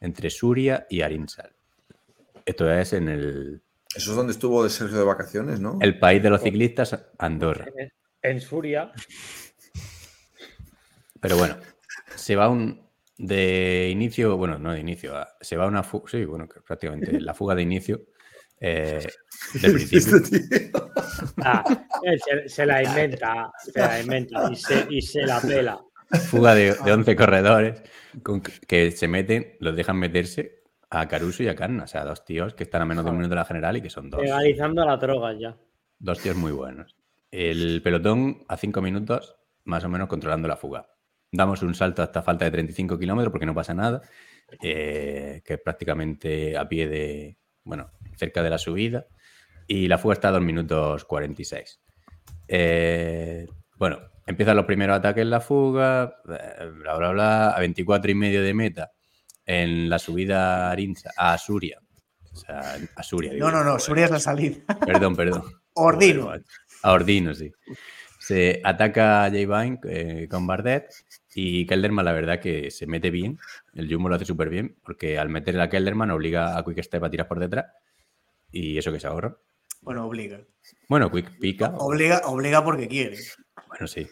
Entre 0.00 0.30
Suria 0.30 0.86
y 0.90 1.02
Arinsal. 1.02 1.52
Esto 2.44 2.70
es 2.70 2.92
en 2.92 3.08
el, 3.08 3.62
Eso 3.94 4.10
es 4.10 4.16
donde 4.16 4.32
estuvo 4.32 4.62
de 4.62 4.70
Sergio 4.70 4.98
de 4.98 5.04
vacaciones, 5.04 5.60
¿no? 5.60 5.78
el 5.80 5.98
país 5.98 6.22
de 6.22 6.30
los 6.30 6.42
ciclistas, 6.42 6.96
Andorra. 7.18 7.66
En 8.22 8.40
Suria, 8.40 8.92
Pero 11.20 11.36
bueno, 11.36 11.56
se 12.14 12.36
va 12.36 12.48
un 12.48 12.86
de 13.18 13.88
inicio, 13.90 14.36
bueno, 14.36 14.58
no 14.58 14.72
de 14.72 14.80
inicio, 14.80 15.14
se 15.40 15.56
va 15.56 15.66
una 15.66 15.82
fuga, 15.82 16.10
sí, 16.10 16.24
bueno, 16.24 16.46
prácticamente 16.66 17.20
la 17.20 17.34
fuga 17.34 17.54
de 17.54 17.62
inicio 17.62 18.02
eh, 18.60 19.06
del 19.54 19.72
principio. 19.74 20.16
Este 20.16 20.70
ah, 21.38 21.64
él 22.02 22.20
se, 22.20 22.48
se 22.48 22.66
la 22.66 22.82
inventa, 22.82 23.50
se 23.58 23.80
la 23.80 24.00
inventa 24.00 24.50
y 24.50 24.56
se, 24.56 24.86
y 24.90 25.02
se 25.02 25.22
la 25.22 25.40
pela. 25.40 25.80
Fuga 26.30 26.54
de, 26.54 26.74
de 26.74 26.92
11 26.92 27.16
corredores 27.16 27.82
con 28.22 28.40
que- 28.40 28.90
se 28.92 29.08
meten, 29.08 29.56
los 29.60 29.74
dejan 29.76 29.96
meterse 29.98 30.62
a 30.90 31.08
Caruso 31.08 31.42
y 31.42 31.48
a 31.48 31.54
Carna, 31.56 31.84
o 31.84 31.86
sea, 31.86 32.04
dos 32.04 32.24
tíos 32.24 32.54
que 32.54 32.62
están 32.62 32.82
a 32.82 32.86
menos 32.86 33.04
de 33.04 33.10
un 33.10 33.16
minuto 33.16 33.30
de 33.30 33.36
la 33.40 33.44
general 33.44 33.76
y 33.76 33.82
que 33.82 33.90
son 33.90 34.08
dos, 34.08 34.22
Legalizando 34.22 34.84
las 34.84 35.00
drogas 35.00 35.36
ya. 35.38 35.56
dos 35.98 36.20
tíos 36.20 36.36
muy 36.36 36.52
buenos. 36.52 36.94
El 37.32 37.82
pelotón 37.82 38.44
a 38.48 38.56
5 38.56 38.80
minutos, 38.80 39.36
más 39.64 39.82
o 39.84 39.88
menos 39.88 40.08
controlando 40.08 40.46
la 40.46 40.56
fuga. 40.56 40.88
Damos 41.32 41.62
un 41.62 41.74
salto 41.74 42.02
hasta 42.02 42.22
falta 42.22 42.44
de 42.44 42.52
35 42.52 42.98
kilómetros 42.98 43.32
porque 43.32 43.46
no 43.46 43.54
pasa 43.54 43.74
nada, 43.74 44.00
eh, 44.62 45.42
que 45.44 45.54
es 45.54 45.60
prácticamente 45.60 46.56
a 46.56 46.68
pie 46.68 46.86
de, 46.88 47.36
bueno, 47.64 47.90
cerca 48.14 48.42
de 48.44 48.50
la 48.50 48.58
subida. 48.58 49.06
Y 49.66 49.88
la 49.88 49.98
fuga 49.98 50.14
está 50.14 50.28
a 50.28 50.32
2 50.32 50.40
minutos 50.42 51.04
46. 51.04 51.80
Eh, 52.46 53.46
bueno, 53.76 53.98
empiezan 54.26 54.56
los 54.56 54.66
primeros 54.66 54.98
ataques 54.98 55.22
en 55.22 55.30
la 55.30 55.40
fuga, 55.40 56.16
eh, 56.28 56.66
bla, 56.74 56.96
bla, 56.96 57.10
bla, 57.10 57.50
a 57.50 57.60
24 57.60 58.10
y 58.10 58.14
medio 58.14 58.42
de 58.42 58.52
meta 58.52 58.92
en 59.46 59.88
la 59.88 59.98
subida 59.98 60.66
a 60.66 60.72
Arinsa, 60.72 61.12
a 61.16 61.32
Asuria. 61.32 61.80
O 62.32 62.36
sea, 62.36 62.76
Asuria. 62.96 63.32
No, 63.34 63.50
no, 63.50 63.58
no, 63.58 63.70
joder. 63.70 63.80
Suria 63.80 64.04
es 64.06 64.10
la 64.10 64.20
salida. 64.20 64.58
Perdón, 64.84 65.16
perdón. 65.16 65.44
Ordino. 65.74 66.32
A 66.82 66.92
Ordino, 66.92 67.32
sí. 67.32 67.50
Se 68.18 68.60
ataca 68.64 69.24
a 69.24 69.30
Jay 69.30 69.46
Vine 69.46 69.78
eh, 69.88 70.26
con 70.28 70.46
Bardet 70.46 70.92
y 71.34 71.64
Kelderman, 71.66 72.04
la 72.04 72.12
verdad, 72.12 72.40
que 72.40 72.70
se 72.70 72.86
mete 72.86 73.10
bien. 73.10 73.38
El 73.72 73.90
Jumbo 73.90 74.08
lo 74.08 74.16
hace 74.16 74.24
súper 74.24 74.48
bien 74.48 74.76
porque 74.82 75.18
al 75.18 75.28
meterle 75.28 75.62
a 75.62 75.68
Kelderman 75.68 76.10
obliga 76.10 76.58
a 76.58 76.64
Quick 76.64 76.82
Step 76.82 77.04
a 77.04 77.10
tirar 77.10 77.28
por 77.28 77.38
detrás 77.38 77.66
y 78.50 78.76
eso 78.76 78.92
que 78.92 79.00
se 79.00 79.06
ahorra. 79.06 79.36
Bueno, 79.80 80.06
obliga. 80.06 80.40
Bueno, 80.88 81.10
Quick 81.10 81.38
pica. 81.38 81.68
Obliga, 81.78 82.22
obliga 82.24 82.64
porque 82.64 82.88
quiere. 82.88 83.16
Bueno, 83.68 83.86
sí. 83.86 84.06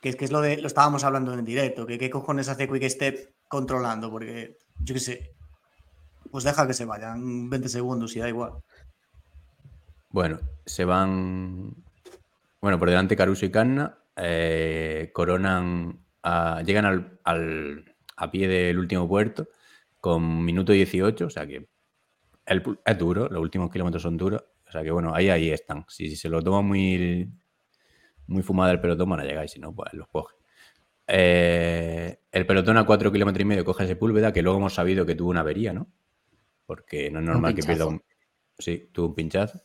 Que 0.00 0.08
es 0.10 0.16
que 0.16 0.24
es 0.24 0.32
lo 0.32 0.40
de. 0.40 0.58
Lo 0.58 0.66
estábamos 0.66 1.04
hablando 1.04 1.32
en 1.34 1.44
directo. 1.44 1.86
Que 1.86 1.98
qué 1.98 2.10
cojones 2.10 2.48
hace 2.48 2.68
Quick 2.68 2.84
Step 2.88 3.34
controlando. 3.48 4.10
Porque, 4.10 4.58
yo 4.80 4.94
qué 4.94 5.00
sé. 5.00 5.34
Pues 6.30 6.44
deja 6.44 6.66
que 6.66 6.74
se 6.74 6.84
vayan 6.84 7.50
20 7.50 7.68
segundos 7.68 8.14
y 8.16 8.20
da 8.20 8.28
igual. 8.28 8.52
Bueno, 10.10 10.40
se 10.66 10.84
van. 10.84 11.74
Bueno, 12.60 12.78
por 12.78 12.88
delante 12.88 13.16
Caruso 13.16 13.44
y 13.46 13.50
Canna. 13.50 13.98
eh, 14.16 15.10
coronan. 15.14 15.98
a- 16.24 16.62
llegan 16.62 16.84
al, 16.84 17.18
al- 17.24 17.84
a 18.16 18.30
pie 18.30 18.46
del 18.46 18.78
último 18.78 19.08
puerto 19.08 19.48
con 20.00 20.44
minuto 20.44 20.72
18. 20.72 21.26
O 21.26 21.30
sea 21.30 21.46
que 21.46 21.68
el 22.46 22.78
es 22.84 22.98
duro. 22.98 23.28
Los 23.28 23.42
últimos 23.42 23.70
kilómetros 23.70 24.02
son 24.02 24.16
duros. 24.16 24.44
O 24.68 24.70
sea 24.72 24.82
que 24.82 24.90
bueno, 24.90 25.14
ahí, 25.14 25.28
ahí 25.30 25.50
están. 25.50 25.84
Si, 25.88 26.14
se 26.16 26.28
lo 26.28 26.42
toma 26.42 26.62
muy, 26.62 27.28
muy 28.32 28.42
fumada 28.42 28.72
el 28.72 28.80
pelotón, 28.80 29.10
van 29.10 29.20
a 29.20 29.24
llegar. 29.24 29.44
Y 29.44 29.48
si 29.48 29.60
no, 29.60 29.74
pues 29.74 29.92
los 29.92 30.08
coge. 30.08 30.34
Eh, 31.06 32.18
el 32.30 32.46
pelotón 32.46 32.78
a 32.78 32.86
4 32.86 33.12
kilómetros 33.12 33.42
y 33.42 33.44
medio 33.44 33.64
coge 33.64 33.86
Sepúlveda, 33.86 34.32
que 34.32 34.42
luego 34.42 34.58
hemos 34.58 34.74
sabido 34.74 35.04
que 35.04 35.14
tuvo 35.14 35.30
una 35.30 35.40
avería, 35.40 35.72
¿no? 35.72 35.88
Porque 36.66 37.10
no 37.10 37.20
es 37.20 37.26
normal 37.26 37.54
que 37.54 37.62
pierda 37.62 37.86
un. 37.86 38.02
Sí, 38.58 38.88
tuvo 38.92 39.08
un 39.08 39.14
pinchazo. 39.14 39.62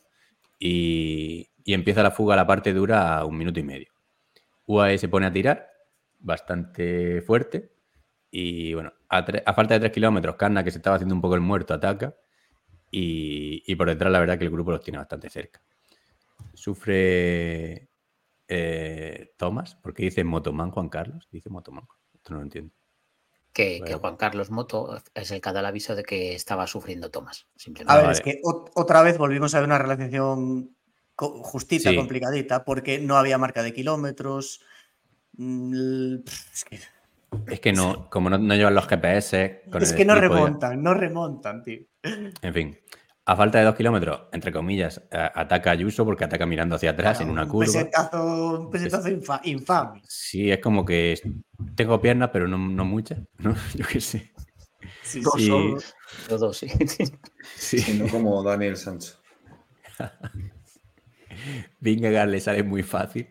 Y, 0.58 1.48
y 1.64 1.74
empieza 1.74 2.02
la 2.02 2.10
fuga 2.10 2.34
a 2.34 2.36
la 2.36 2.46
parte 2.46 2.72
dura 2.72 3.18
a 3.18 3.24
un 3.24 3.38
minuto 3.38 3.60
y 3.60 3.62
medio. 3.62 3.92
UAE 4.66 4.98
se 4.98 5.08
pone 5.08 5.26
a 5.26 5.32
tirar 5.32 5.70
bastante 6.18 7.22
fuerte. 7.22 7.72
Y 8.30 8.74
bueno, 8.74 8.92
a, 9.08 9.18
a 9.18 9.54
falta 9.54 9.74
de 9.74 9.80
3 9.80 9.92
kilómetros, 9.92 10.36
Carna, 10.36 10.62
que 10.64 10.70
se 10.70 10.78
estaba 10.78 10.96
haciendo 10.96 11.14
un 11.14 11.20
poco 11.20 11.34
el 11.34 11.40
muerto, 11.40 11.72
ataca. 11.72 12.14
Y, 12.90 13.62
y 13.66 13.76
por 13.76 13.88
detrás, 13.88 14.12
la 14.12 14.20
verdad, 14.20 14.38
que 14.38 14.44
el 14.44 14.50
grupo 14.50 14.72
los 14.72 14.82
tiene 14.82 14.98
bastante 14.98 15.30
cerca. 15.30 15.62
Sufre 16.54 17.87
eh, 18.48 19.34
Thomas, 19.36 19.76
porque 19.76 20.04
dice 20.04 20.24
Motoman 20.24 20.70
Juan 20.70 20.88
Carlos. 20.88 21.28
Dice 21.30 21.50
Motoman. 21.50 21.84
Esto 22.14 22.32
no 22.32 22.38
lo 22.38 22.42
entiendo. 22.44 22.72
Que. 23.52 23.80
Juan 24.00 24.16
Carlos 24.16 24.50
Moto 24.50 25.00
es 25.14 25.30
el 25.30 25.40
que 25.40 25.52
da 25.52 25.60
el 25.60 25.66
aviso 25.66 25.94
de 25.96 26.02
que 26.04 26.34
estaba 26.34 26.66
sufriendo 26.66 27.10
Tomás. 27.10 27.46
A 27.56 27.58
Simplemente. 27.58 27.94
ver, 27.94 28.02
vale. 28.06 28.12
es 28.16 28.20
que 28.20 28.40
ot- 28.42 28.70
otra 28.74 29.02
vez 29.02 29.18
volvimos 29.18 29.54
a 29.54 29.58
ver 29.60 29.66
una 29.68 29.78
relación 29.78 30.76
co- 31.14 31.42
justita, 31.42 31.90
Sí. 31.90 31.96
complicadita, 31.96 32.64
porque 32.64 32.98
no 33.00 33.16
había 33.16 33.36
marca 33.38 33.62
de 33.62 33.72
kilómetros. 33.72 34.60
Mm, 35.36 36.16
Es 36.52 36.64
que, 36.64 36.78
Es 37.48 37.60
que 37.60 37.72
no, 37.72 38.08
como 38.10 38.30
no, 38.30 38.38
no 38.38 38.54
llevan 38.54 38.74
los 38.74 38.86
GPS. 38.86 39.62
con 39.70 39.82
es 39.82 39.90
el 39.90 39.96
que 39.96 40.04
no 40.04 40.14
de- 40.14 40.20
remontan, 40.20 40.82
no 40.82 40.94
remontan, 40.94 41.62
tío. 41.62 41.80
En 42.42 42.54
fin, 42.54 42.78
a 43.30 43.36
falta 43.36 43.58
de 43.58 43.64
dos 43.64 43.74
kilómetros, 43.74 44.22
entre 44.32 44.50
comillas, 44.50 45.02
a- 45.12 45.40
ataca 45.42 45.70
Ayuso 45.70 46.02
porque 46.06 46.24
ataca 46.24 46.46
mirando 46.46 46.76
hacia 46.76 46.90
atrás 46.92 47.20
en 47.20 47.28
una 47.28 47.42
un 47.42 47.48
curva. 47.50 47.66
pesetazo, 47.66 48.60
un 48.60 48.70
pesetazo 48.70 49.08
infa- 49.10 49.40
infame. 49.44 50.00
Sí, 50.08 50.50
es 50.50 50.60
como 50.60 50.82
que 50.84 51.20
tengo 51.74 52.00
piernas, 52.00 52.30
pero 52.32 52.48
no, 52.48 52.56
no 52.56 52.84
muchas, 52.86 53.18
¿no? 53.38 53.54
Yo 53.74 53.84
qué 53.86 54.00
sé. 54.00 54.32
Sí, 55.02 55.20
Dos 55.20 55.34
sí. 55.36 55.48
Todo, 56.26 56.52
sí. 56.54 56.68
Sí. 57.54 57.78
Sí, 57.78 57.98
no 57.98 58.08
como 58.08 58.42
Daniel 58.42 58.76
Sancho. 58.78 59.14
Vingegaard 61.80 62.30
le 62.30 62.40
sale 62.40 62.62
muy 62.62 62.82
fácil. 62.82 63.28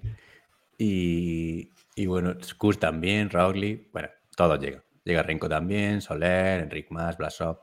Y, 0.78 1.72
y 1.96 2.06
bueno, 2.06 2.36
Skurs 2.44 2.80
también, 2.80 3.30
Roglic, 3.30 3.92
bueno, 3.92 4.10
todos 4.36 4.60
llegan. 4.60 4.84
Llega 5.04 5.24
Renko 5.24 5.50
también, 5.50 6.02
Soler, 6.02 6.62
Enric 6.62 6.88
Mas, 6.92 7.18
Blasov. 7.18 7.62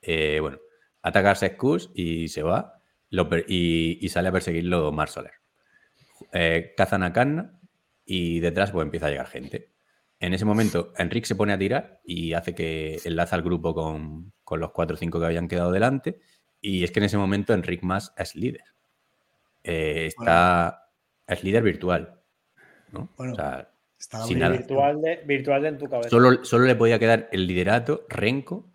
Eh, 0.00 0.38
bueno, 0.40 0.58
atacarse 1.04 1.48
Skurs 1.50 1.90
y 1.94 2.28
se 2.28 2.42
va. 2.42 2.80
Lo 3.10 3.28
y, 3.46 3.98
y 4.00 4.08
sale 4.08 4.28
a 4.28 4.32
perseguirlo 4.32 4.90
Mar 4.90 5.08
Soler. 5.08 5.34
Eh, 6.32 6.72
cazan 6.76 7.02
a 7.04 7.12
Canna 7.12 7.60
y 8.04 8.40
detrás 8.40 8.72
pues 8.72 8.84
empieza 8.84 9.06
a 9.06 9.10
llegar 9.10 9.26
gente. 9.28 9.70
En 10.18 10.32
ese 10.32 10.44
momento, 10.44 10.92
Enric 10.96 11.24
se 11.26 11.34
pone 11.36 11.52
a 11.52 11.58
tirar 11.58 12.00
y 12.04 12.32
hace 12.32 12.54
que 12.54 12.98
enlaza 13.04 13.36
al 13.36 13.42
grupo 13.42 13.74
con, 13.74 14.32
con 14.42 14.58
los 14.58 14.72
4 14.72 14.94
o 14.94 14.98
5 14.98 15.20
que 15.20 15.26
habían 15.26 15.48
quedado 15.48 15.70
delante. 15.70 16.18
Y 16.60 16.82
es 16.82 16.90
que 16.90 17.00
en 17.00 17.04
ese 17.04 17.18
momento 17.18 17.52
Enric 17.52 17.82
Mas 17.82 18.12
es 18.16 18.34
líder. 18.34 18.64
Eh, 19.62 20.06
está, 20.06 20.88
es 21.26 21.44
líder 21.44 21.62
virtual. 21.62 22.20
¿no? 22.90 23.10
Bueno, 23.16 23.32
O 23.34 23.36
sea, 23.36 23.70
sin 24.26 24.38
nada. 24.38 24.56
Virtual 24.56 25.00
de, 25.02 25.16
virtual 25.26 25.62
de 25.62 25.68
en 25.68 25.78
tu 25.78 25.88
cabeza. 25.88 26.08
solo, 26.08 26.44
solo 26.44 26.64
le 26.64 26.74
podía 26.74 26.98
quedar 26.98 27.28
el 27.32 27.46
liderato 27.46 28.06
Renko. 28.08 28.66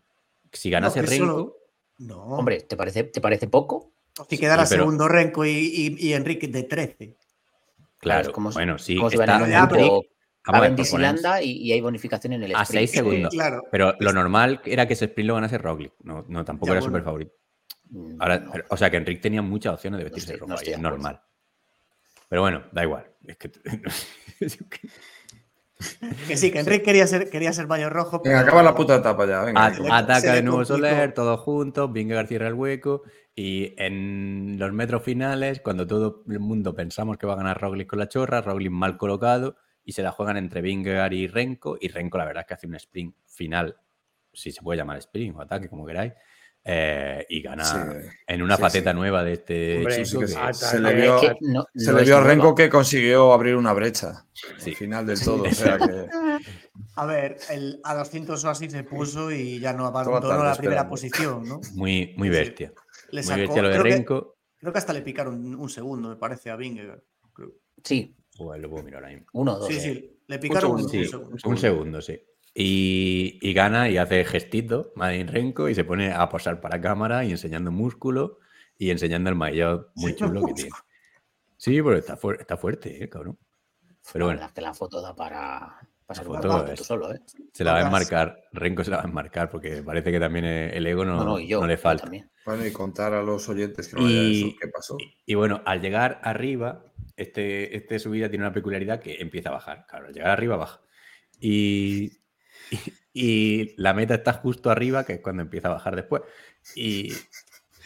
Si 0.51 0.69
ganase 0.69 1.01
que 1.01 1.07
Renko, 1.07 1.25
solo- 1.25 1.55
No, 1.99 2.23
Hombre, 2.23 2.61
¿te 2.61 2.75
parece, 2.75 3.03
¿te 3.05 3.21
parece 3.21 3.47
poco? 3.47 3.91
si 4.29 4.37
quedara 4.37 4.65
sí, 4.65 4.71
pero- 4.71 4.83
segundo 4.83 5.07
Renko 5.07 5.45
y, 5.45 5.49
y- 5.51 5.95
y 6.07 6.13
Enrique 6.13 6.47
de 6.47 6.63
13. 6.63 7.15
claro, 7.99 8.31
como 8.33 8.51
bueno, 8.51 8.77
sí, 8.77 8.95
Como 8.97 9.09
está 9.09 9.37
van 9.37 9.49
Ya, 9.49 9.67
pero- 9.69 9.81
grupo, 9.81 10.05
Vamos 10.45 10.57
a 10.57 10.61
ver, 10.69 10.75
Cavendish 10.75 11.43
y 11.43 11.45
y, 11.45 11.67
y 11.67 11.71
hay 11.73 11.81
bonificación 11.81 12.33
en 12.33 12.43
el 12.43 12.55
A 12.55 12.63
sprint. 12.63 12.79
seis 12.87 12.91
segundos. 12.91 13.31
Claro. 13.33 13.63
Pero 13.69 13.93
lo 13.99 14.13
normal 14.13 14.61
era 14.65 14.87
que 14.87 14.93
ese 14.93 15.05
sprint 15.05 15.27
lo 15.27 15.35
ganase 15.35 15.57
Roglic. 15.57 15.93
No, 16.03 16.25
no 16.27 16.43
tampoco 16.45 16.67
Ya, 16.67 16.71
era 16.73 16.79
bueno. 16.81 16.91
súper 16.91 17.03
favorito. 17.03 17.33
Mm, 17.91 18.21
Ahora, 18.21 18.39
no. 18.39 18.51
pero- 18.53 18.65
o 18.69 18.77
sea 18.77 18.89
que 18.89 18.97
Enric 18.97 19.21
tenía 19.21 19.41
muchas 19.41 19.73
opciones 19.73 19.97
de 19.99 20.05
No 20.05 20.09
vestirse 20.09 20.33
estoy- 20.33 20.47
de 20.47 20.49
no 20.49 20.55
estoy 20.55 20.73
es 20.73 20.79
normal. 20.79 21.21
Pero 22.29 22.41
bueno, 22.41 22.63
da 22.71 22.83
igual. 22.83 23.11
Es 23.27 23.37
que. 23.37 23.51
Que 26.27 26.35
sí, 26.35 26.51
que 26.51 26.59
Enrique 26.59 26.83
quería 26.83 27.07
ser, 27.07 27.29
quería 27.29 27.53
ser 27.53 27.67
mayo 27.67 27.89
rojo. 27.89 28.21
Venga, 28.23 28.41
acaba 28.41 28.61
la 28.61 28.75
puta 28.75 28.95
etapa 28.95 29.25
ya. 29.25 29.43
Venga. 29.43 29.73
Ataca 29.91 30.33
de 30.33 30.43
nuevo. 30.43 30.65
Soler, 30.65 31.13
todos 31.13 31.39
juntos, 31.39 31.91
Vingegaard 31.91 32.27
cierra 32.27 32.47
el 32.47 32.53
hueco 32.53 33.03
y 33.33 33.73
en 33.77 34.57
los 34.59 34.73
metros 34.73 35.03
finales, 35.03 35.61
cuando 35.61 35.87
todo 35.87 36.23
el 36.27 36.39
mundo 36.39 36.75
pensamos 36.75 37.17
que 37.17 37.25
va 37.25 37.33
a 37.33 37.37
ganar 37.37 37.61
Roglic 37.61 37.87
con 37.87 37.99
la 37.99 38.09
chorra, 38.09 38.41
Roglic 38.41 38.71
mal 38.71 38.97
colocado 38.97 39.55
y 39.85 39.93
se 39.93 40.03
la 40.03 40.11
juegan 40.11 40.35
entre 40.35 40.61
Vingegaard 40.61 41.13
y 41.13 41.27
Renko 41.27 41.77
y 41.79 41.87
Renko 41.87 42.17
la 42.17 42.25
verdad 42.25 42.41
es 42.41 42.47
que 42.47 42.53
hace 42.55 42.67
un 42.67 42.75
sprint 42.75 43.15
final, 43.25 43.77
si 44.33 44.51
se 44.51 44.61
puede 44.61 44.77
llamar 44.77 44.97
sprint 44.97 45.37
o 45.37 45.41
ataque, 45.41 45.69
como 45.69 45.85
queráis, 45.85 46.13
eh, 46.71 47.25
y 47.29 47.41
gana 47.41 47.65
Sí. 47.65 47.77
en 48.27 48.41
una 48.43 48.55
Sí, 48.55 48.61
faceta 48.61 48.91
sí. 48.91 48.95
nueva 48.97 49.23
de 49.23 49.33
este 49.33 49.77
Hombre, 49.79 50.03
chico. 50.03 50.19
que 50.19 50.25
que-. 50.27 50.35
Ataque. 50.37 50.53
Se 50.53 50.79
le 50.79 50.89
Es 50.89 50.95
vio, 51.01 51.19
que 51.21 51.35
no- 51.41 51.65
se 51.75 51.91
no 51.91 51.97
le 51.97 52.03
es 52.03 52.07
vio 52.07 52.17
a. 52.17 52.21
Renko 52.23 52.53
que 52.55 52.69
consiguió 52.69 53.33
abrir 53.33 53.55
una 53.55 53.73
brecha. 53.73 54.25
Sí. 54.59 54.69
Al 54.71 54.75
final 54.75 55.05
del 55.07 55.19
todo. 55.23 55.43
O 55.43 55.51
sea 55.51 55.77
que. 55.79 56.05
A 56.95 57.05
ver, 57.05 57.37
el, 57.49 57.79
a 57.83 57.95
200 57.95 58.43
o 58.43 58.49
así 58.49 58.69
se 58.69 58.83
puso 58.83 59.31
y 59.31 59.59
ya 59.59 59.73
no 59.73 59.85
abandonó 59.85 60.19
la 60.43 60.55
primera 60.55 60.81
esperando. 60.81 60.89
posición, 60.89 61.47
¿no? 61.47 61.59
Muy, 61.75 62.13
muy 62.17 62.29
bestia. 62.29 62.71
Le 63.11 63.21
Muy 63.21 63.23
sacó- 63.27 63.39
bestia 63.41 63.61
lo 63.63 63.69
de 63.69 63.73
creo, 63.75 63.83
que, 63.83 63.89
Renko. 63.91 64.35
creo 64.59 64.71
que 64.73 64.79
hasta 64.79 64.93
le 64.93 65.01
picaron 65.01 65.55
un 65.55 65.69
segundo, 65.69 66.09
me 66.09 66.15
parece, 66.17 66.49
a 66.51 66.55
Vingegaard. 66.55 67.01
creo. 67.33 67.53
Sí, 67.83 68.15
lo 68.37 68.69
puedo 68.69 68.83
mirar 68.83 69.05
mismo. 69.07 69.25
uno 69.33 69.55
o 69.55 69.59
dos. 69.59 69.67
Sí, 69.69 69.75
eh. 69.77 69.79
sí, 69.79 70.19
le 70.27 70.39
picaron 70.39 70.71
un, 70.71 70.77
segundo, 70.77 70.91
Sí, 70.91 70.97
un 70.99 71.07
segundo. 71.09 71.37
un 71.49 71.57
segundo, 71.57 72.01
sí. 72.01 72.21
Y, 72.61 73.39
y 73.41 73.53
gana 73.53 73.89
y 73.89 73.97
hace 73.97 74.25
gestito, 74.25 74.91
Madin 74.95 75.29
Renko, 75.29 75.69
y 75.69 75.75
se 75.75 75.85
pone 75.85 76.11
a 76.11 76.27
posar 76.27 76.59
para 76.59 76.81
cámara 76.81 77.23
y 77.23 77.31
enseñando 77.31 77.71
músculo 77.71 78.39
y 78.77 78.89
enseñando 78.89 79.29
el 79.29 79.37
maillot 79.37 79.91
muy 79.95 80.13
chulo 80.13 80.45
que 80.45 80.53
tiene. 80.53 80.71
Sí, 81.55 81.81
pero 81.81 81.95
está, 81.95 82.17
fuer- 82.17 82.41
está 82.41 82.57
fuerte, 82.57 83.01
eh, 83.01 83.07
cabrón. 83.07 83.37
Pero 84.11 84.25
la 84.25 84.25
bueno, 84.25 84.37
verdad 84.39 84.47
es 84.49 84.53
que 84.55 84.61
la 84.61 84.73
foto 84.73 85.01
da 85.01 85.15
para, 85.15 85.79
foto 86.05 86.65
es- 86.67 86.79
tú 86.79 86.83
solo, 86.83 87.13
¿eh? 87.13 87.21
se 87.53 87.63
la 87.63 87.71
va 87.73 87.79
a 87.79 87.85
enmarcar, 87.85 88.41
Renko 88.51 88.83
se 88.83 88.91
la 88.91 88.97
va 88.97 89.03
a 89.03 89.07
enmarcar 89.07 89.49
porque 89.49 89.81
parece 89.81 90.11
que 90.11 90.19
también 90.19 90.43
eh, 90.43 90.71
el 90.75 90.85
ego 90.85 91.05
no, 91.05 91.15
No, 91.15 91.23
no, 91.23 91.39
y 91.39 91.47
yo, 91.47 91.61
no 91.61 91.67
le 91.67 91.77
falta. 91.77 92.03
también. 92.03 92.29
Bueno, 92.45 92.65
y 92.65 92.73
contar 92.73 93.13
a 93.13 93.21
los 93.23 93.47
oyentes 93.47 93.87
que 93.87 93.95
no 93.95 94.09
Y- 94.09 94.41
eso. 94.47 94.57
¿Qué 94.59 94.67
pasó? 94.67 94.97
Y 95.25 95.35
bueno, 95.35 95.61
al 95.65 95.79
llegar 95.81 96.19
arriba, 96.23 96.83
este, 97.15 97.77
este 97.77 97.99
subida 97.99 98.27
tiene 98.29 98.43
una 98.43 98.53
peculiaridad 98.53 98.99
que 98.99 99.15
empieza 99.21 99.47
a 99.47 99.53
bajar. 99.53 99.85
Claro, 99.87 100.07
al 100.07 100.13
llegar 100.13 100.31
arriba 100.31 100.57
baja. 100.57 100.81
Y, 101.39 102.18
y, 102.71 102.93
y 103.13 103.73
la 103.77 103.93
meta 103.93 104.15
está 104.15 104.33
justo 104.33 104.69
arriba, 104.69 105.03
que 105.05 105.13
es 105.13 105.19
cuando 105.21 105.41
empieza 105.41 105.67
a 105.69 105.73
bajar 105.73 105.95
después. 105.95 106.23
Y, 106.75 107.13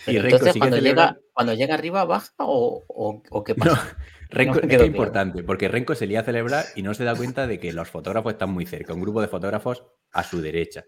y 0.07 0.17
Renko 0.17 0.37
entonces, 0.37 0.55
cuando 0.57 0.77
llega, 0.77 1.17
cuando 1.33 1.53
llega 1.53 1.73
arriba, 1.75 2.05
¿baja 2.05 2.33
o, 2.39 2.83
o- 2.87 3.23
o 3.29 3.43
qué 3.43 3.55
No, 3.55 3.65
pasa? 3.65 3.97
Renko, 4.29 4.55
No 4.55 4.61
es 4.67 4.77
que 4.77 4.85
importante, 4.85 5.43
porque 5.43 5.67
Renko 5.67 5.95
se 5.95 6.07
lía 6.07 6.21
a 6.21 6.23
celebrar 6.23 6.65
y 6.75 6.81
no 6.81 6.93
se 6.93 7.03
da 7.03 7.15
cuenta 7.15 7.45
de 7.47 7.59
que 7.59 7.71
los 7.71 7.89
fotógrafos 7.89 8.33
están 8.33 8.49
muy 8.49 8.65
cerca. 8.65 8.93
Un 8.93 9.01
grupo 9.01 9.21
de 9.21 9.27
fotógrafos 9.27 9.85
a 10.11 10.23
su 10.23 10.41
derecha. 10.41 10.85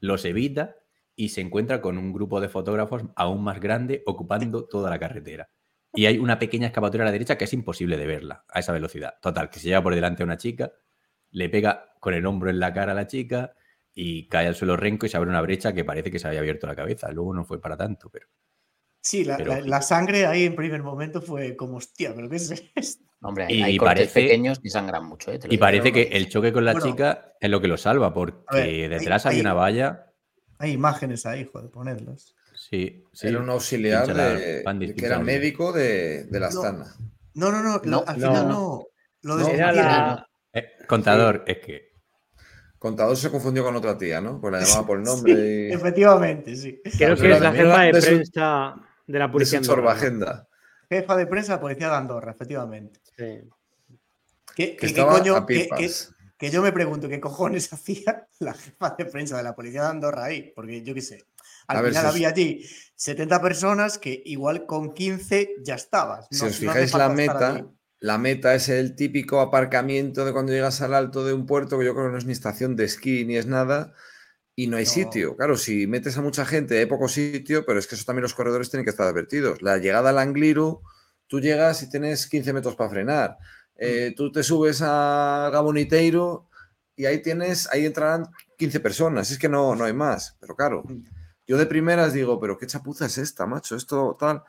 Los 0.00 0.24
evita 0.24 0.76
y 1.14 1.28
se 1.28 1.40
encuentra 1.40 1.80
con 1.80 1.98
un 1.98 2.12
grupo 2.12 2.40
de 2.40 2.48
fotógrafos 2.48 3.02
aún 3.14 3.44
más 3.44 3.60
grande 3.60 4.02
ocupando 4.06 4.66
toda 4.66 4.90
la 4.90 4.98
carretera. 4.98 5.48
Y 5.92 6.06
hay 6.06 6.18
una 6.18 6.38
pequeña 6.38 6.66
escapatoria 6.68 7.02
a 7.02 7.06
la 7.06 7.12
derecha 7.12 7.36
que 7.36 7.44
es 7.44 7.52
imposible 7.52 7.96
de 7.96 8.06
verla 8.06 8.44
a 8.48 8.60
esa 8.60 8.72
velocidad. 8.72 9.14
Total, 9.20 9.50
que 9.50 9.58
se 9.60 9.68
lleva 9.68 9.82
por 9.82 9.94
delante 9.94 10.22
a 10.22 10.26
una 10.26 10.36
chica, 10.36 10.72
le 11.32 11.48
pega 11.48 11.92
con 12.00 12.14
el 12.14 12.26
hombro 12.26 12.50
en 12.50 12.58
la 12.60 12.72
cara 12.72 12.92
a 12.92 12.94
la 12.94 13.06
chica 13.06 13.54
y 13.94 14.28
cae 14.28 14.46
al 14.46 14.54
suelo 14.54 14.76
Renko 14.76 15.06
y 15.06 15.08
se 15.08 15.16
abre 15.16 15.30
una 15.30 15.40
brecha 15.42 15.72
que 15.72 15.84
parece 15.84 16.10
que 16.10 16.18
se 16.18 16.28
había 16.28 16.40
abierto 16.40 16.66
la 16.66 16.76
cabeza. 16.76 17.10
Luego 17.12 17.34
no 17.34 17.44
fue 17.44 17.60
para 17.60 17.76
tanto, 17.76 18.08
pero 18.10 18.26
Sí, 19.02 19.24
la, 19.24 19.38
Pero- 19.38 19.52
la- 19.54 19.60
la 19.62 19.80
sangre 19.82 20.26
ahí 20.26 20.44
en 20.44 20.54
primer 20.54 20.82
momento 20.82 21.22
fue 21.22 21.56
como, 21.56 21.78
hostia, 21.78 22.12
pero 22.14 22.28
¿qué 22.28 22.36
es 22.36 22.50
esto? 22.74 23.04
Hombre, 23.22 23.44
hay, 23.46 23.58
Y 23.58 23.62
hay 23.62 23.76
cortes 23.78 23.94
parece- 24.08 24.20
pequeños 24.20 24.58
que 24.60 24.68
sangran 24.68 25.06
mucho, 25.06 25.32
¿eh? 25.32 25.38
Te 25.38 25.46
lo 25.48 25.52
Y 25.52 25.56
digo. 25.56 25.60
parece 25.62 25.90
que 25.92 26.02
el 26.02 26.28
choque 26.28 26.52
con 26.52 26.66
la 26.66 26.72
Bueno. 26.72 26.86
chica 26.86 27.32
es 27.40 27.48
lo 27.48 27.62
que 27.62 27.68
lo 27.68 27.78
salva, 27.78 28.12
porque 28.12 28.36
ver, 28.52 28.90
detrás 28.90 29.24
hay, 29.24 29.36
hay- 29.36 29.40
una 29.40 29.54
valla. 29.54 30.12
Hay 30.58 30.72
imágenes 30.72 31.24
ahí, 31.24 31.48
joder, 31.50 31.70
ponerlas. 31.70 32.34
Sí, 32.54 33.02
sí. 33.12 33.28
Era 33.28 33.38
un 33.38 33.48
auxiliar 33.48 34.06
de, 34.06 34.62
de 34.62 34.94
que 34.94 35.06
era 35.06 35.18
médico 35.18 35.72
de, 35.72 36.24
de 36.24 36.40
la 36.40 36.50
No. 36.50 36.60
Astana. 36.62 36.94
No, 37.32 37.50
no, 37.50 37.62
no, 37.62 37.80
No, 37.84 38.04
al 38.06 38.14
final 38.16 38.48
no. 38.48 38.84
Lo 39.22 39.36
No, 39.38 39.48
Era 39.48 39.72
la. 39.72 40.29
Contador, 40.90 41.44
es 41.46 41.58
que. 41.58 41.90
Contador 42.78 43.16
se 43.16 43.30
confundió 43.30 43.62
con 43.64 43.76
otra 43.76 43.96
tía, 43.98 44.20
¿no? 44.20 44.40
Pues 44.40 44.52
la 44.52 44.60
llamaba 44.60 44.86
por 44.86 44.98
el 44.98 45.04
nombre 45.10 45.32
y 45.68 45.72
Efectivamente, 45.72 46.56
sí. 46.56 46.80
Creo 46.96 47.10
Pues 47.16 47.20
que 47.20 47.32
es 47.32 47.40
la 47.40 47.50
de- 47.52 47.58
jefa 47.58 47.80
de 47.82 47.92
de 47.92 48.00
su- 48.00 48.06
prensa 48.08 48.74
de 49.06 49.18
la 49.18 49.26
de 49.26 49.32
policía. 49.32 49.62
su 49.62 49.70
andorrana. 49.72 49.96
agenda. 49.98 50.48
jefa 50.88 51.16
de 51.16 51.26
prensa 51.26 51.52
de 51.52 51.56
la 51.56 51.60
policía 51.60 51.88
de 51.90 51.96
Andorra, 51.96 52.32
efectivamente. 52.32 53.00
Sí. 53.16 53.48
¿Qué, 54.56 54.70
Que 54.70 54.70
qué- 54.70 54.76
qué 54.76 54.86
estaba 54.86 55.18
coño? 55.18 55.46
que- 55.46 55.68
que- 56.38 56.50
yo 56.50 56.62
me 56.62 56.72
pregunto 56.72 57.08
qué 57.08 57.20
cojones 57.20 57.70
hacía 57.72 58.26
la 58.40 58.54
jefa 58.54 58.94
de 58.98 59.04
prensa 59.04 59.36
de 59.36 59.42
la 59.44 59.54
policía 59.54 59.82
de 59.82 59.88
Andorra 59.88 60.24
ahí, 60.24 60.52
porque 60.56 60.82
yo 60.82 60.94
qué 60.94 61.02
sé. 61.02 61.22
Al 61.68 61.76
A 61.76 61.88
final 61.88 62.06
había 62.06 62.28
allí 62.30 62.66
70 62.96 63.40
personas 63.40 63.98
que 63.98 64.20
igual 64.24 64.66
con 64.66 64.92
15 64.94 65.56
ya 65.62 65.74
estabas. 65.76 66.26
Si 66.30 66.40
No- 66.42 66.46
os 66.48 66.52
no 66.62 66.72
fijáis 66.72 66.94
la 66.94 67.08
meta, 67.10 67.50
allí. 67.54 67.64
La 68.00 68.18
meta 68.18 68.54
es 68.54 68.68
el 68.68 68.96
típico 68.96 69.40
aparcamiento 69.40 70.24
de 70.24 70.32
cuando 70.32 70.52
llegas 70.52 70.80
al 70.80 70.94
alto 70.94 71.24
de 71.24 71.32
un 71.34 71.46
puerto, 71.46 71.78
que 71.78 71.84
yo 71.84 71.94
creo 71.94 72.06
que 72.06 72.12
no 72.12 72.18
es 72.18 72.24
ni 72.24 72.32
estación 72.32 72.74
de 72.76 72.84
esquí 72.84 73.24
ni 73.24 73.36
es 73.36 73.46
nada, 73.46 73.92
y 74.56 74.66
no 74.66 74.76
hay 74.78 74.84
No. 74.84 74.90
sitio. 74.90 75.36
Claro, 75.36 75.56
si 75.56 75.86
metes 75.86 76.16
a 76.18 76.22
mucha 76.22 76.44
gente, 76.44 76.78
hay 76.78 76.86
poco 76.86 77.08
sitio, 77.08 77.64
pero 77.64 77.78
es 77.78 77.86
que 77.86 77.94
eso 77.94 78.04
también 78.04 78.22
los 78.22 78.34
corredores 78.34 78.70
tienen 78.70 78.84
que 78.84 78.90
estar 78.90 79.06
advertidos. 79.06 79.62
La 79.62 79.78
llegada 79.78 80.10
al 80.10 80.18
Angliru, 80.18 80.82
tú 81.26 81.40
llegas 81.40 81.82
y 81.82 81.90
tienes 81.90 82.26
15 82.26 82.52
metros 82.52 82.74
para 82.74 82.90
frenar. 82.90 83.38
Eh, 83.76 84.12
tú 84.16 84.30
te 84.32 84.42
subes 84.42 84.82
a 84.82 85.48
Gaboniteiro 85.52 86.48
y 86.96 87.06
ahí 87.06 87.22
tienes, 87.22 87.68
ahí 87.72 87.86
entrarán 87.86 88.26
15 88.58 88.80
personas. 88.80 89.30
Es 89.30 89.38
que 89.38 89.48
no, 89.48 89.74
no 89.74 89.84
hay 89.84 89.92
más. 89.94 90.36
Pero 90.40 90.54
claro, 90.56 90.84
yo 91.46 91.56
de 91.56 91.66
primeras 91.66 92.12
digo, 92.12 92.38
pero 92.40 92.58
qué 92.58 92.66
chapuza 92.66 93.06
es 93.06 93.16
esta, 93.18 93.46
macho, 93.46 93.76
esto 93.76 94.16
tal. 94.18 94.42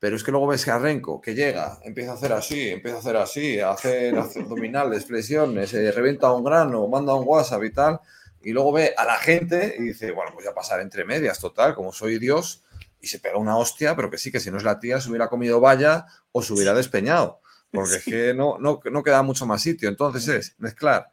Pero 0.00 0.16
es 0.16 0.24
que 0.24 0.30
luego 0.30 0.46
ves 0.46 0.64
que 0.64 0.70
Arrenco, 0.70 1.20
que 1.20 1.34
llega, 1.34 1.78
empieza 1.84 2.12
a 2.12 2.14
hacer 2.14 2.32
así, 2.32 2.70
empieza 2.70 2.96
a 2.96 3.00
hacer 3.00 3.16
así, 3.16 3.60
a 3.60 3.70
hacer, 3.72 4.16
a 4.16 4.22
hacer 4.22 4.42
abdominales, 4.42 5.04
flexiones, 5.04 5.70
se 5.70 5.92
revienta 5.92 6.32
un 6.32 6.42
grano, 6.42 6.88
manda 6.88 7.14
un 7.14 7.28
WhatsApp 7.28 7.62
y 7.64 7.70
tal, 7.70 8.00
y 8.42 8.52
luego 8.52 8.72
ve 8.72 8.94
a 8.96 9.04
la 9.04 9.18
gente 9.18 9.76
y 9.78 9.82
dice, 9.82 10.10
bueno, 10.12 10.32
pues 10.32 10.46
ya 10.46 10.54
pasar 10.54 10.80
entre 10.80 11.04
medias, 11.04 11.38
total, 11.38 11.74
como 11.74 11.92
soy 11.92 12.18
Dios, 12.18 12.64
y 12.98 13.08
se 13.08 13.18
pega 13.18 13.36
una 13.36 13.58
hostia, 13.58 13.94
pero 13.94 14.10
que 14.10 14.16
sí, 14.16 14.32
que 14.32 14.40
si 14.40 14.50
no 14.50 14.56
es 14.56 14.64
la 14.64 14.80
tía, 14.80 15.02
se 15.02 15.10
hubiera 15.10 15.28
comido 15.28 15.60
valla 15.60 16.06
o 16.32 16.42
se 16.42 16.54
hubiera 16.54 16.72
despeñado, 16.72 17.42
porque 17.70 17.96
es 17.96 18.04
que 18.04 18.32
no, 18.32 18.56
no, 18.58 18.80
no 18.90 19.02
queda 19.02 19.22
mucho 19.22 19.44
más 19.44 19.60
sitio. 19.60 19.90
Entonces 19.90 20.28
es 20.28 20.54
mezclar 20.58 21.10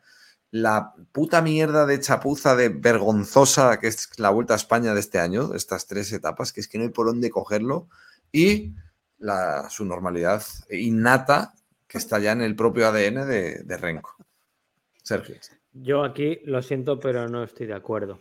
la 0.51 0.93
puta 1.11 1.41
mierda 1.41 1.85
de 1.85 1.99
chapuza 1.99 2.55
de 2.55 2.69
vergonzosa 2.69 3.79
que 3.79 3.87
es 3.87 4.09
la 4.17 4.29
Vuelta 4.29 4.53
a 4.53 4.57
España 4.57 4.93
de 4.93 4.99
este 5.01 5.19
año, 5.19 5.53
estas 5.53 5.87
tres 5.87 6.11
etapas, 6.13 6.53
que 6.53 6.61
es 6.61 6.67
que 6.67 6.77
no 6.77 6.85
hay 6.85 6.89
por 6.89 7.07
dónde 7.07 7.29
cogerlo, 7.29 7.87
y 8.31 8.73
la, 9.19 9.69
su 9.69 9.85
normalidad 9.85 10.43
innata 10.69 11.53
que 11.87 11.97
está 11.97 12.19
ya 12.19 12.33
en 12.33 12.41
el 12.41 12.55
propio 12.55 12.87
ADN 12.87 13.27
de, 13.27 13.63
de 13.63 13.77
Renko. 13.77 14.15
Sergio. 15.01 15.35
Yo 15.71 16.03
aquí 16.03 16.39
lo 16.43 16.61
siento, 16.61 16.99
pero 16.99 17.29
no 17.29 17.43
estoy 17.43 17.67
de 17.67 17.73
acuerdo. 17.73 18.19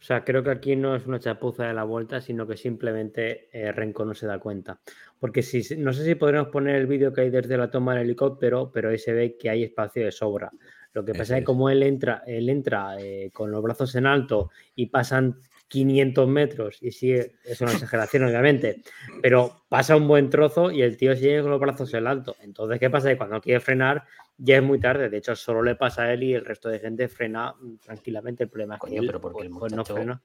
O 0.00 0.02
sea, 0.02 0.24
creo 0.24 0.44
que 0.44 0.50
aquí 0.50 0.76
no 0.76 0.94
es 0.94 1.06
una 1.06 1.18
chapuza 1.18 1.66
de 1.66 1.74
la 1.74 1.82
vuelta, 1.82 2.20
sino 2.20 2.46
que 2.46 2.56
simplemente 2.56 3.48
eh, 3.52 3.72
Renko 3.72 4.04
no 4.04 4.14
se 4.14 4.28
da 4.28 4.38
cuenta. 4.38 4.80
Porque 5.18 5.42
si, 5.42 5.76
no 5.76 5.92
sé 5.92 6.04
si 6.04 6.14
podremos 6.14 6.48
poner 6.48 6.76
el 6.76 6.86
vídeo 6.86 7.12
que 7.12 7.22
hay 7.22 7.30
desde 7.30 7.58
la 7.58 7.70
toma 7.70 7.94
del 7.94 8.04
helicóptero, 8.04 8.70
pero 8.72 8.90
ahí 8.90 8.98
se 8.98 9.12
ve 9.12 9.36
que 9.36 9.50
hay 9.50 9.64
espacio 9.64 10.04
de 10.04 10.12
sobra. 10.12 10.52
Lo 10.92 11.04
que 11.04 11.12
pasa 11.12 11.22
es 11.22 11.30
es. 11.30 11.38
que 11.38 11.44
como 11.44 11.68
él 11.68 11.82
entra, 11.82 12.22
él 12.26 12.48
entra 12.48 12.96
eh, 13.00 13.30
con 13.32 13.50
los 13.50 13.60
brazos 13.60 13.94
en 13.96 14.06
alto 14.06 14.50
y 14.76 14.86
pasan 14.86 15.40
500 15.68 16.26
metros, 16.28 16.78
y 16.80 16.90
sigue, 16.92 17.36
es 17.44 17.60
una 17.60 17.72
exageración 17.72 18.24
obviamente, 18.24 18.82
pero 19.22 19.64
pasa 19.68 19.96
un 19.96 20.08
buen 20.08 20.30
trozo 20.30 20.70
y 20.70 20.82
el 20.82 20.96
tío 20.96 21.14
sigue 21.14 21.40
con 21.42 21.50
los 21.50 21.60
brazos 21.60 21.92
en 21.94 22.06
alto. 22.06 22.34
Entonces, 22.40 22.80
¿qué 22.80 22.88
pasa? 22.90 23.08
Que 23.10 23.16
cuando 23.18 23.40
quiere 23.40 23.60
frenar 23.60 24.04
ya 24.38 24.56
es 24.56 24.62
muy 24.62 24.80
tarde. 24.80 25.10
De 25.10 25.18
hecho, 25.18 25.36
solo 25.36 25.62
le 25.62 25.74
pasa 25.76 26.02
a 26.04 26.12
él 26.12 26.22
y 26.22 26.34
el 26.34 26.44
resto 26.44 26.68
de 26.68 26.78
gente 26.78 27.08
frena 27.08 27.52
mm, 27.60 27.76
tranquilamente. 27.84 28.44
El 28.44 28.50
problema 28.50 28.76
es 28.76 28.90
que 28.90 28.96
él, 28.96 29.06
pero 29.06 29.20
porque 29.20 29.42
el 29.42 29.50
pues, 29.50 29.60
pues 29.60 29.72
no 29.74 29.84
frena. 29.84 30.22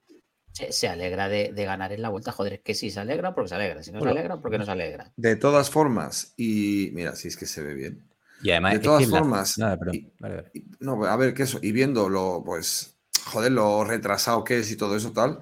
se, 0.52 0.70
se 0.72 0.88
alegra 0.88 1.28
de, 1.28 1.52
de 1.52 1.64
ganar 1.64 1.92
en 1.92 2.00
la 2.00 2.08
vuelta. 2.10 2.30
Joder, 2.32 2.54
es 2.54 2.60
que 2.60 2.74
si 2.74 2.90
se 2.90 3.00
alegra, 3.00 3.34
porque 3.34 3.48
se 3.48 3.54
alegra. 3.56 3.82
Si 3.82 3.90
no 3.92 3.98
Bueno. 3.98 4.14
se 4.14 4.18
alegra, 4.20 4.40
porque 4.40 4.58
no 4.58 4.64
se 4.64 4.70
alegra. 4.70 5.12
De 5.16 5.36
todas 5.36 5.68
formas, 5.68 6.32
y 6.36 6.90
mira, 6.92 7.16
si 7.16 7.28
es 7.28 7.36
que 7.36 7.46
se 7.46 7.62
ve 7.62 7.74
bien. 7.74 8.08
Y 8.42 8.50
además, 8.50 8.74
De 8.74 8.78
todas 8.80 9.04
que 9.04 9.10
la- 9.10 9.18
formas, 9.18 9.58
Nada, 9.58 9.76
perdón. 9.78 9.94
y- 9.96 10.08
Vale, 10.20 10.34
vale. 10.36 10.50
y- 10.54 10.64
no, 10.80 11.04
a 11.04 11.16
ver, 11.16 11.34
que 11.34 11.42
eso, 11.44 11.58
y 11.60 11.72
viéndolo, 11.72 12.42
pues, 12.46 12.93
joder, 13.24 13.52
lo 13.52 13.84
retrasado 13.84 14.44
que 14.44 14.58
es 14.60 14.70
y 14.70 14.76
todo 14.76 14.96
eso 14.96 15.12
tal, 15.12 15.40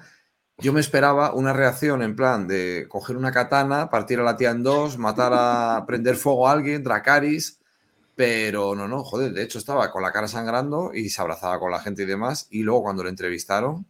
yo 0.59 0.73
me 0.73 0.81
esperaba 0.81 1.35
una 1.35 1.53
reacción 1.53 2.03
en 2.03 2.15
plan 2.15 2.47
de 2.47 2.87
coger 2.89 3.17
una 3.17 3.33
katana, 3.33 3.91
partir 3.91 4.21
a 4.21 4.23
la 4.23 4.37
tía 4.37 4.51
en 4.51 4.63
dos, 4.63 4.99
matar 4.99 5.33
a, 5.35 5.85
prender 5.87 6.17
fuego 6.17 6.49
a 6.49 6.53
alguien, 6.53 6.83
Dracaris, 6.85 7.61
pero 8.15 8.75
no, 8.75 8.89
no, 8.89 9.03
joder, 9.03 9.33
de 9.33 9.43
hecho 9.43 9.59
estaba 9.59 9.91
con 9.91 10.03
la 10.03 10.13
cara 10.13 10.29
sangrando 10.29 10.93
y 10.95 11.11
se 11.11 11.21
abrazaba 11.21 11.59
con 11.59 11.71
la 11.71 11.81
gente 11.81 12.03
y 12.03 12.07
demás, 12.07 12.47
y 12.51 12.63
luego 12.63 12.85
cuando 12.85 13.03
lo 13.03 13.09
entrevistaron, 13.09 13.87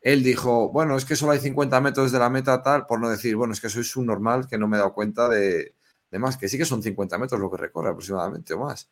él 0.00 0.22
dijo, 0.22 0.70
bueno, 0.70 0.96
es 0.96 1.04
que 1.04 1.16
solo 1.16 1.32
hay 1.32 1.40
50 1.40 1.80
metros 1.80 2.12
de 2.12 2.18
la 2.18 2.30
meta 2.30 2.62
tal, 2.62 2.86
por 2.86 3.00
no 3.00 3.10
decir, 3.10 3.36
bueno, 3.36 3.52
es 3.52 3.60
que 3.60 3.68
soy 3.68 3.84
subnormal, 3.84 4.46
que 4.46 4.56
no 4.56 4.68
me 4.68 4.76
he 4.76 4.78
dado 4.78 4.94
cuenta 4.94 5.28
de, 5.28 5.74
de 6.10 6.18
más, 6.18 6.36
que 6.36 6.48
sí 6.48 6.58
que 6.58 6.64
son 6.64 6.82
50 6.82 7.18
metros 7.18 7.40
lo 7.40 7.50
que 7.50 7.56
recorre 7.56 7.90
aproximadamente 7.90 8.54
o 8.54 8.60
más 8.60 8.88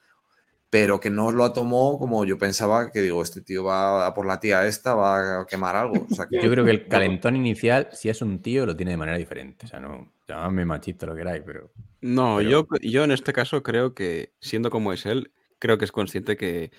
pero 0.75 0.99
que 0.99 1.09
no 1.09 1.31
lo 1.31 1.53
tomó 1.53 2.01
como 2.01 2.25
yo 2.25 2.37
pensaba 2.37 2.91
que 2.91 3.01
digo, 3.01 3.23
este 3.23 3.41
tío 3.41 3.63
va 3.63 4.09
a 4.09 4.13
por 4.13 4.27
la 4.27 4.41
tía 4.41 4.67
esta, 4.67 4.97
va 4.97 5.43
a 5.43 5.47
quemar 5.47 5.77
algo. 5.77 6.05
O 6.11 6.13
sea, 6.13 6.27
que 6.27 6.43
Yo 6.43 6.51
creo 6.51 6.65
que 6.65 6.73
el 6.73 6.89
calentón 6.89 7.37
inicial, 7.37 7.91
si 7.93 8.09
es 8.09 8.21
un 8.23 8.43
tío, 8.43 8.67
lo 8.67 8.75
tiene 8.75 8.91
de 8.91 8.97
manera 8.97 9.17
diferente. 9.17 9.67
O 9.67 9.69
sea, 9.69 9.79
no, 9.79 10.13
llamadme 10.27 10.65
machista 10.65 11.07
lo 11.07 11.15
que 11.15 11.21
queráis, 11.21 11.45
pero. 11.47 11.71
No, 12.01 12.39
Pero- 12.39 12.51
yo, 12.51 12.67
yo 12.83 13.05
en 13.05 13.13
este 13.13 13.33
caso 13.33 13.63
creo 13.63 13.95
que, 13.95 14.33
siendo 14.41 14.69
como 14.69 14.93
es 14.93 15.07
él, 15.07 15.31
creo 15.61 15.79
que 15.79 15.85
es 15.85 15.93
consciente 15.93 16.37
que, 16.37 16.73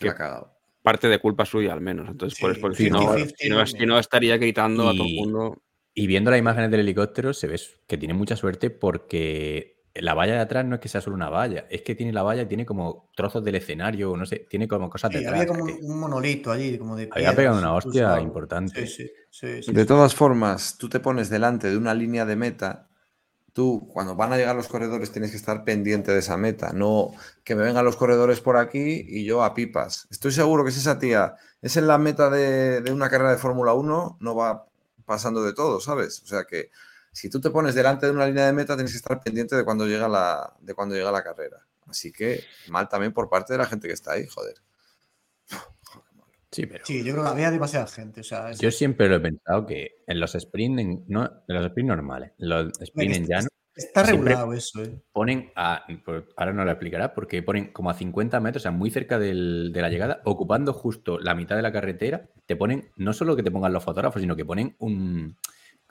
ha 0.00 0.14
cagado. 0.14 0.56
parte 0.80 1.08
de 1.08 1.18
culpa 1.18 1.44
suya 1.44 1.74
al 1.74 1.82
menos. 1.82 2.08
Entonces, 2.08 2.40
por, 2.40 2.54
Sí, 2.54 2.60
por- 2.62 2.74
sí, 2.74 2.84
si, 2.84 2.90
no, 2.90 3.00
50-50 3.14 3.34
si, 3.36 3.48
no, 3.50 3.66
si 3.66 3.84
no 3.84 3.98
estaría 3.98 4.38
gritando 4.38 4.88
a 4.88 4.94
todo 4.94 5.04
el 5.04 5.16
mundo. 5.16 5.62
Y 5.92 6.06
viendo 6.06 6.30
las 6.30 6.40
imágenes 6.40 6.70
del 6.70 6.80
helicóptero, 6.80 7.34
se 7.34 7.46
ve 7.46 7.60
que 7.86 7.98
tiene 7.98 8.14
mucha 8.14 8.36
suerte 8.36 8.70
porque 8.70 9.73
la 9.94 10.14
valla 10.14 10.34
de 10.34 10.40
atrás 10.40 10.64
no 10.64 10.74
es 10.76 10.80
que 10.80 10.88
sea 10.88 11.00
solo 11.00 11.14
una 11.16 11.28
valla, 11.30 11.66
es 11.70 11.82
que 11.82 11.94
tiene 11.94 12.12
la 12.12 12.22
valla 12.22 12.42
y 12.42 12.46
tiene 12.46 12.66
como 12.66 13.10
trozos 13.14 13.44
del 13.44 13.54
escenario, 13.54 14.16
no 14.16 14.26
sé, 14.26 14.46
tiene 14.50 14.66
como 14.66 14.90
cosas 14.90 15.12
Sí, 15.12 15.18
detrás. 15.18 15.34
había 15.34 15.46
como 15.46 15.64
que 15.66 15.72
un, 15.74 16.00
monolito 16.00 16.50
allí, 16.50 16.76
como 16.78 16.96
de 16.96 17.08
había 17.12 17.34
pegado 17.34 17.58
una 17.58 17.74
hostia 17.74 18.20
importante. 18.20 18.86
Sí, 18.86 19.04
sí, 19.04 19.12
sí, 19.30 19.62
sí, 19.62 19.72
De 19.72 19.82
sí. 19.82 19.86
todas 19.86 20.14
formas, 20.14 20.76
tú 20.78 20.88
te 20.88 20.98
pones 21.00 21.30
delante 21.30 21.70
de 21.70 21.76
una 21.76 21.94
línea 21.94 22.24
de 22.26 22.34
meta, 22.34 22.88
tú 23.52 23.88
cuando 23.92 24.16
van 24.16 24.32
a 24.32 24.36
llegar 24.36 24.56
los 24.56 24.66
corredores 24.66 25.12
tienes 25.12 25.30
que 25.30 25.36
estar 25.36 25.62
pendiente 25.64 26.12
de 26.12 26.18
esa 26.18 26.36
meta, 26.36 26.72
no 26.72 27.12
que 27.44 27.54
me 27.54 27.62
vengan 27.62 27.84
los 27.84 27.96
corredores 27.96 28.40
por 28.40 28.56
aquí 28.56 29.04
y 29.06 29.24
yo 29.24 29.44
a 29.44 29.54
pipas. 29.54 30.08
Estoy 30.10 30.32
seguro 30.32 30.64
que 30.64 30.72
si 30.72 30.80
esa 30.80 30.98
tía 30.98 31.36
es 31.62 31.76
en 31.76 31.86
la 31.86 31.98
meta 31.98 32.30
de, 32.30 32.80
de 32.80 32.92
una 32.92 33.08
carrera 33.08 33.30
de 33.30 33.38
Fórmula 33.38 33.74
1, 33.74 34.18
no 34.20 34.34
va 34.34 34.66
pasando 35.04 35.44
de 35.44 35.52
todo, 35.54 35.80
¿sabes? 35.80 36.20
O 36.22 36.26
sea 36.26 36.44
que 36.44 36.70
si 37.14 37.30
tú 37.30 37.40
te 37.40 37.48
pones 37.50 37.74
delante 37.74 38.06
de 38.06 38.12
una 38.12 38.26
línea 38.26 38.46
de 38.46 38.52
meta, 38.52 38.74
tienes 38.74 38.92
que 38.92 38.98
estar 38.98 39.20
pendiente 39.22 39.54
de 39.56 39.64
cuando 39.64 39.86
llega 39.86 40.08
la, 40.08 40.52
de 40.60 40.74
cuando 40.74 40.94
llega 40.96 41.12
la 41.12 41.22
carrera. 41.22 41.58
Así 41.86 42.10
que 42.12 42.42
mal 42.68 42.88
también 42.88 43.12
por 43.12 43.28
parte 43.28 43.52
de 43.54 43.58
la 43.58 43.66
gente 43.66 43.86
que 43.86 43.94
está 43.94 44.12
ahí, 44.12 44.26
joder. 44.26 44.56
Sí, 46.50 46.66
pero 46.66 46.84
Sí, 46.86 47.02
yo 47.02 47.12
creo 47.12 47.24
que 47.24 47.30
había 47.30 47.50
demasiada 47.50 47.86
gente. 47.86 48.20
O 48.20 48.24
sea, 48.24 48.50
es- 48.50 48.58
yo 48.60 48.70
siempre 48.70 49.08
lo 49.08 49.16
he 49.16 49.20
pensado 49.20 49.66
que 49.66 50.02
en 50.06 50.20
los 50.20 50.34
sprint, 50.34 50.78
en- 50.78 51.04
no, 51.08 51.24
en 51.24 51.54
los 51.54 51.66
sprint 51.66 51.88
normales, 51.88 52.32
en 52.38 52.48
los 52.48 52.80
sprint 52.80 53.14
en 53.16 53.22
es- 53.22 53.28
llano, 53.28 53.48
está 53.74 54.04
regulado 54.04 54.52
eso, 54.52 54.82
¿eh? 54.84 55.00
ponen 55.12 55.52
a, 55.56 55.84
ahora 56.36 56.52
no 56.52 56.64
lo 56.64 56.70
explicará, 56.70 57.12
porque 57.12 57.42
ponen 57.42 57.72
como 57.72 57.90
a 57.90 57.94
50 57.94 58.38
metros, 58.40 58.62
o 58.62 58.64
sea, 58.64 58.70
muy 58.70 58.90
cerca 58.90 59.18
del- 59.18 59.72
de 59.72 59.82
la 59.82 59.88
llegada, 59.88 60.20
ocupando 60.24 60.72
justo 60.72 61.18
la 61.18 61.34
mitad 61.34 61.56
de 61.56 61.62
la 61.62 61.72
carretera, 61.72 62.28
te 62.46 62.54
ponen, 62.56 62.90
no 62.96 63.12
solo 63.12 63.34
que 63.36 63.42
te 63.42 63.50
pongan 63.50 63.72
los 63.72 63.82
fotógrafos, 63.84 64.20
sino 64.22 64.36
que 64.36 64.44
ponen 64.44 64.76
un 64.78 65.36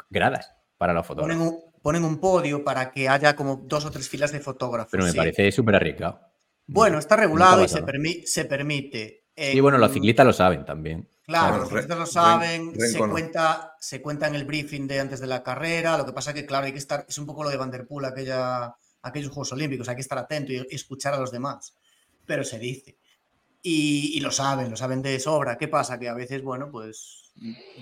gradas 0.10 0.56
para 0.84 0.94
los 0.94 1.08
Ponen 1.08 1.38
fotógrafos. 1.38 1.64
un, 1.74 1.82
ponen 1.82 2.04
un 2.04 2.20
podio 2.20 2.62
para 2.62 2.92
que 2.92 3.08
haya 3.08 3.38
como 3.38 3.56
dos 3.64 3.86
o 3.86 3.92
tres 3.92 4.10
filas 4.10 4.34
de 4.34 4.42
fotógrafos. 4.42 4.92
Pero 4.92 5.06
me 5.06 5.12
sí. 5.12 5.18
parece 5.18 5.50
súper 5.50 5.76
arriesgado. 5.78 6.20
Bueno, 6.68 7.00
está 7.00 7.16
regulado 7.16 7.64
y 7.64 7.70
se, 7.70 7.82
permi- 7.82 8.26
se 8.26 8.44
permite. 8.44 9.24
Y 9.34 9.62
bueno, 9.62 9.78
los 9.78 9.94
ciclistas 9.94 10.26
lo 10.26 10.34
saben 10.34 10.66
también. 10.66 11.08
Claro, 11.26 11.48
Claro, 11.48 11.58
los 11.60 11.70
ciclistas 11.70 11.98
lo 11.98 12.04
Ren- 12.06 12.12
saben, 12.12 12.80
se, 12.80 13.00
cuenta, 13.00 13.76
se 13.80 14.02
cuenta 14.02 14.28
en 14.28 14.36
el 14.36 14.44
briefing 14.44 14.88
de 14.88 15.00
antes 15.00 15.22
de 15.22 15.28
la 15.28 15.42
carrera. 15.42 15.98
Lo 15.98 16.06
que 16.06 16.12
pasa 16.12 16.34
que, 16.34 16.46
claro, 16.46 16.66
hay 16.66 16.74
que 16.74 16.80
estar, 16.80 17.06
es 17.08 17.18
un 17.18 17.26
poco 17.26 17.46
lo 17.46 17.50
de 17.50 17.56
Vanderpool, 17.56 18.04
aquella, 18.04 18.76
aquellos 19.04 19.30
Juegos 19.32 19.54
Olímpicos, 19.54 19.88
hay 19.88 19.96
que 19.96 20.02
estar 20.02 20.18
atento 20.18 20.52
y, 20.52 20.58
y 20.70 20.76
escuchar 20.76 21.14
a 21.14 21.20
los 21.20 21.32
demás. 21.32 21.78
Pero 22.26 22.44
se 22.44 22.60
dice. 22.60 22.98
Y, 23.62 24.18
y 24.18 24.20
lo 24.20 24.32
saben, 24.32 24.70
lo 24.70 24.76
saben 24.76 25.02
de 25.02 25.18
sobra. 25.22 25.58
¿Qué 25.58 25.70
pasa? 25.70 25.98
Que 25.98 26.10
a 26.10 26.14
veces, 26.14 26.44
bueno, 26.44 26.70
pues 26.70 27.23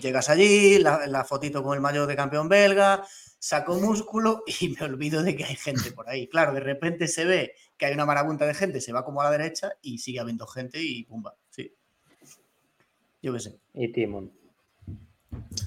llegas 0.02 0.30
allí, 0.30 0.80
la, 0.80 1.06
la 1.08 1.24
fotito 1.24 1.64
con 1.64 1.76
el 1.76 1.82
mayor 1.82 2.08
de 2.08 2.16
campeón 2.16 2.48
belga, 2.50 3.04
saco 3.40 3.76
músculo 3.76 4.44
y 4.48 4.70
me 4.80 4.86
olvido 4.86 5.24
de 5.24 5.36
que 5.36 5.44
hay 5.46 5.56
gente 5.56 5.92
por 5.92 6.10
ahí. 6.10 6.28
Claro, 6.28 6.54
de 6.54 6.60
repente 6.62 7.08
se 7.08 7.26
ve 7.26 7.54
que 7.78 7.86
hay 7.88 7.94
una 7.94 8.06
marabunta 8.06 8.46
de 8.46 8.54
gente, 8.54 8.82
se 8.82 8.94
va 8.94 9.04
como 9.06 9.22
a 9.22 9.26
la 9.26 9.32
derecha 9.32 9.72
y 9.82 9.98
sigue 10.00 10.20
habiendo 10.20 10.48
gente 10.48 10.80
y 10.82 11.04
pumba. 11.04 11.36
Sí. 11.50 11.74
Yo 13.22 13.34
qué 13.34 13.40
sé. 13.40 13.60
Y 13.74 13.92
Timon. 13.92 14.32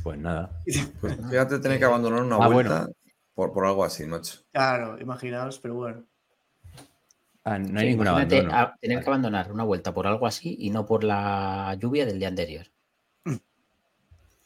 Pues 0.02 0.18
nada. 0.18 0.62
Pues 1.00 1.16
fíjate 1.30 1.58
tener 1.58 1.78
que 1.78 1.84
abandonar 1.84 2.22
una 2.22 2.36
Ah, 2.36 2.48
vuelta 2.48 2.78
bueno. 2.80 2.94
por, 3.34 3.52
por 3.52 3.66
algo 3.66 3.84
así, 3.84 4.04
macho. 4.06 4.40
Claro, 4.52 4.98
imaginaos, 5.00 5.58
pero 5.60 5.74
bueno. 5.74 6.04
Ah, 7.44 7.58
no 7.58 7.78
hay 7.78 7.86
Sí, 7.86 7.90
ningún 7.90 8.06
imagínate 8.06 8.36
abandono. 8.38 8.58
a- 8.58 8.76
tener 8.80 9.00
que 9.02 9.06
abandonar 9.10 9.52
una 9.52 9.64
vuelta 9.64 9.92
por 9.92 10.06
algo 10.06 10.26
así 10.26 10.56
y 10.58 10.70
no 10.70 10.86
por 10.86 11.04
la 11.04 11.76
lluvia 11.78 12.06
del 12.06 12.18
día 12.18 12.28
anterior. 12.28 12.66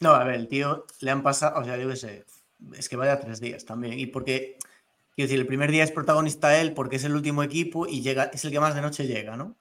No, 0.01 0.11
a 0.11 0.25
ver, 0.25 0.37
el 0.37 0.49
tío 0.49 0.87
le 1.01 1.11
han 1.11 1.23
pasado, 1.23 1.61
o 1.61 1.65
sea, 1.65 1.77
yo 1.77 1.89
qué 1.89 1.97
sé, 1.97 2.25
es 2.77 2.89
que 2.89 2.97
vaya 2.97 3.19
tres 3.21 3.41
días 3.41 3.65
también. 3.65 3.99
Y 3.99 4.07
porque 4.07 4.57
Quiero 5.15 5.31
decir, 5.31 5.41
el 5.41 5.47
primer 5.49 5.73
día 5.73 5.83
es 5.83 5.91
protagonista 5.91 6.61
él 6.61 6.75
porque 6.75 6.95
es 6.95 7.03
el 7.03 7.13
último 7.13 7.43
equipo 7.43 7.89
y 7.89 8.03
llega, 8.03 8.31
es 8.33 8.45
el 8.45 8.53
que 8.53 8.61
más 8.61 8.77
de 8.77 8.83
noche 8.83 9.05
llega, 9.09 9.37
¿no? 9.37 9.57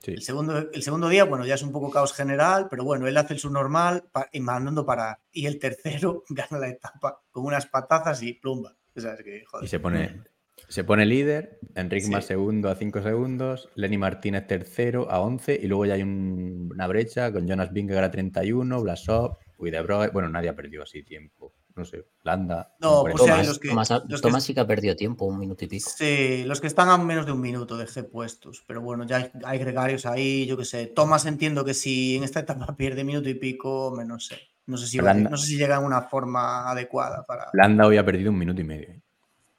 Sí. 0.00 0.12
El 0.12 0.22
segundo, 0.22 0.70
el 0.72 0.82
segundo 0.82 1.10
día, 1.10 1.24
bueno, 1.24 1.44
ya 1.44 1.56
es 1.56 1.62
un 1.62 1.72
poco 1.72 1.90
caos 1.90 2.14
general, 2.14 2.68
pero 2.70 2.84
bueno, 2.84 3.06
él 3.06 3.14
hace 3.18 3.34
el 3.34 3.38
subnormal 3.38 4.04
pa- 4.10 4.30
y 4.32 4.40
mandando 4.40 4.86
parar. 4.86 5.18
Y 5.30 5.44
el 5.44 5.58
tercero 5.58 6.24
gana 6.30 6.58
la 6.58 6.68
etapa 6.70 7.20
con 7.30 7.44
unas 7.44 7.66
patazas 7.66 8.22
y 8.22 8.32
plumba. 8.32 8.74
O 8.96 9.00
sea, 9.00 9.12
es 9.12 9.22
que, 9.22 9.44
joder. 9.44 9.66
Y 9.66 9.68
se 9.68 9.78
pone, 9.78 10.22
se 10.68 10.84
pone 10.84 11.04
líder, 11.04 11.58
Enrique 11.74 12.06
Sí. 12.06 12.10
más 12.10 12.24
segundo 12.24 12.70
a 12.70 12.74
5 12.74 13.02
segundos, 13.02 13.68
Lenny 13.74 13.98
Martínez 13.98 14.46
tercero 14.46 15.10
a 15.10 15.20
11 15.20 15.60
y 15.62 15.66
luego 15.66 15.84
ya 15.84 15.94
hay 15.94 16.02
un- 16.02 16.70
una 16.72 16.86
brecha 16.86 17.30
con 17.30 17.46
Jonas 17.46 17.74
Vingegaard 17.74 18.04
a 18.06 18.10
31, 18.10 18.80
Blasov, 18.80 19.36
Widebroe, 19.64 20.08
bueno, 20.10 20.28
nadie 20.28 20.48
ha 20.50 20.54
perdido 20.54 20.82
así 20.84 21.02
tiempo, 21.02 21.52
no 21.74 21.84
sé, 21.84 22.04
Landa. 22.22 22.74
No, 22.80 23.02
pues 23.02 23.16
Tomás, 23.16 23.46
los 23.48 23.58
que- 23.58 23.68
Tomás, 23.70 23.90
los 23.90 24.20
que- 24.20 24.28
Tomás 24.28 24.44
sí 24.44 24.54
que 24.54 24.60
ha 24.60 24.66
perdido 24.66 24.94
tiempo, 24.94 25.24
un 25.24 25.38
minuto 25.38 25.64
y 25.64 25.68
pico. 25.68 25.90
Sí, 25.96 26.44
los 26.44 26.60
que 26.60 26.66
están 26.68 26.88
a 26.90 26.98
menos 26.98 27.26
de 27.26 27.32
un 27.32 27.40
minuto 27.40 27.76
de 27.76 27.86
G 27.86 28.08
puestos, 28.08 28.62
pero 28.66 28.80
bueno, 28.80 29.04
ya 29.06 29.16
hay, 29.16 29.30
hay 29.44 29.58
gregarios 29.58 30.06
ahí, 30.06 30.46
yo 30.46 30.56
qué 30.56 30.64
sé. 30.64 30.86
Thomas 30.86 31.26
entiendo 31.26 31.64
que 31.64 31.74
si 31.74 32.16
en 32.16 32.24
esta 32.24 32.40
etapa 32.40 32.66
pierde 32.76 33.02
minuto 33.04 33.28
y 33.28 33.34
pico, 33.34 33.92
me 33.96 34.04
no 34.04 34.20
sé. 34.20 34.38
No 34.66 34.76
sé 34.78 34.86
si, 34.86 34.98
va- 34.98 35.12
Landa- 35.12 35.28
no 35.30 35.36
sé 35.36 35.46
si 35.48 35.56
llega 35.58 35.76
en 35.76 35.84
una 35.84 36.02
forma 36.02 36.70
adecuada 36.70 37.24
para. 37.24 37.48
Landa 37.52 37.86
hoy 37.86 37.96
ha 37.98 38.04
perdido 38.04 38.30
un 38.30 38.38
minuto 38.38 38.60
y 38.60 38.64
medio. 38.64 38.94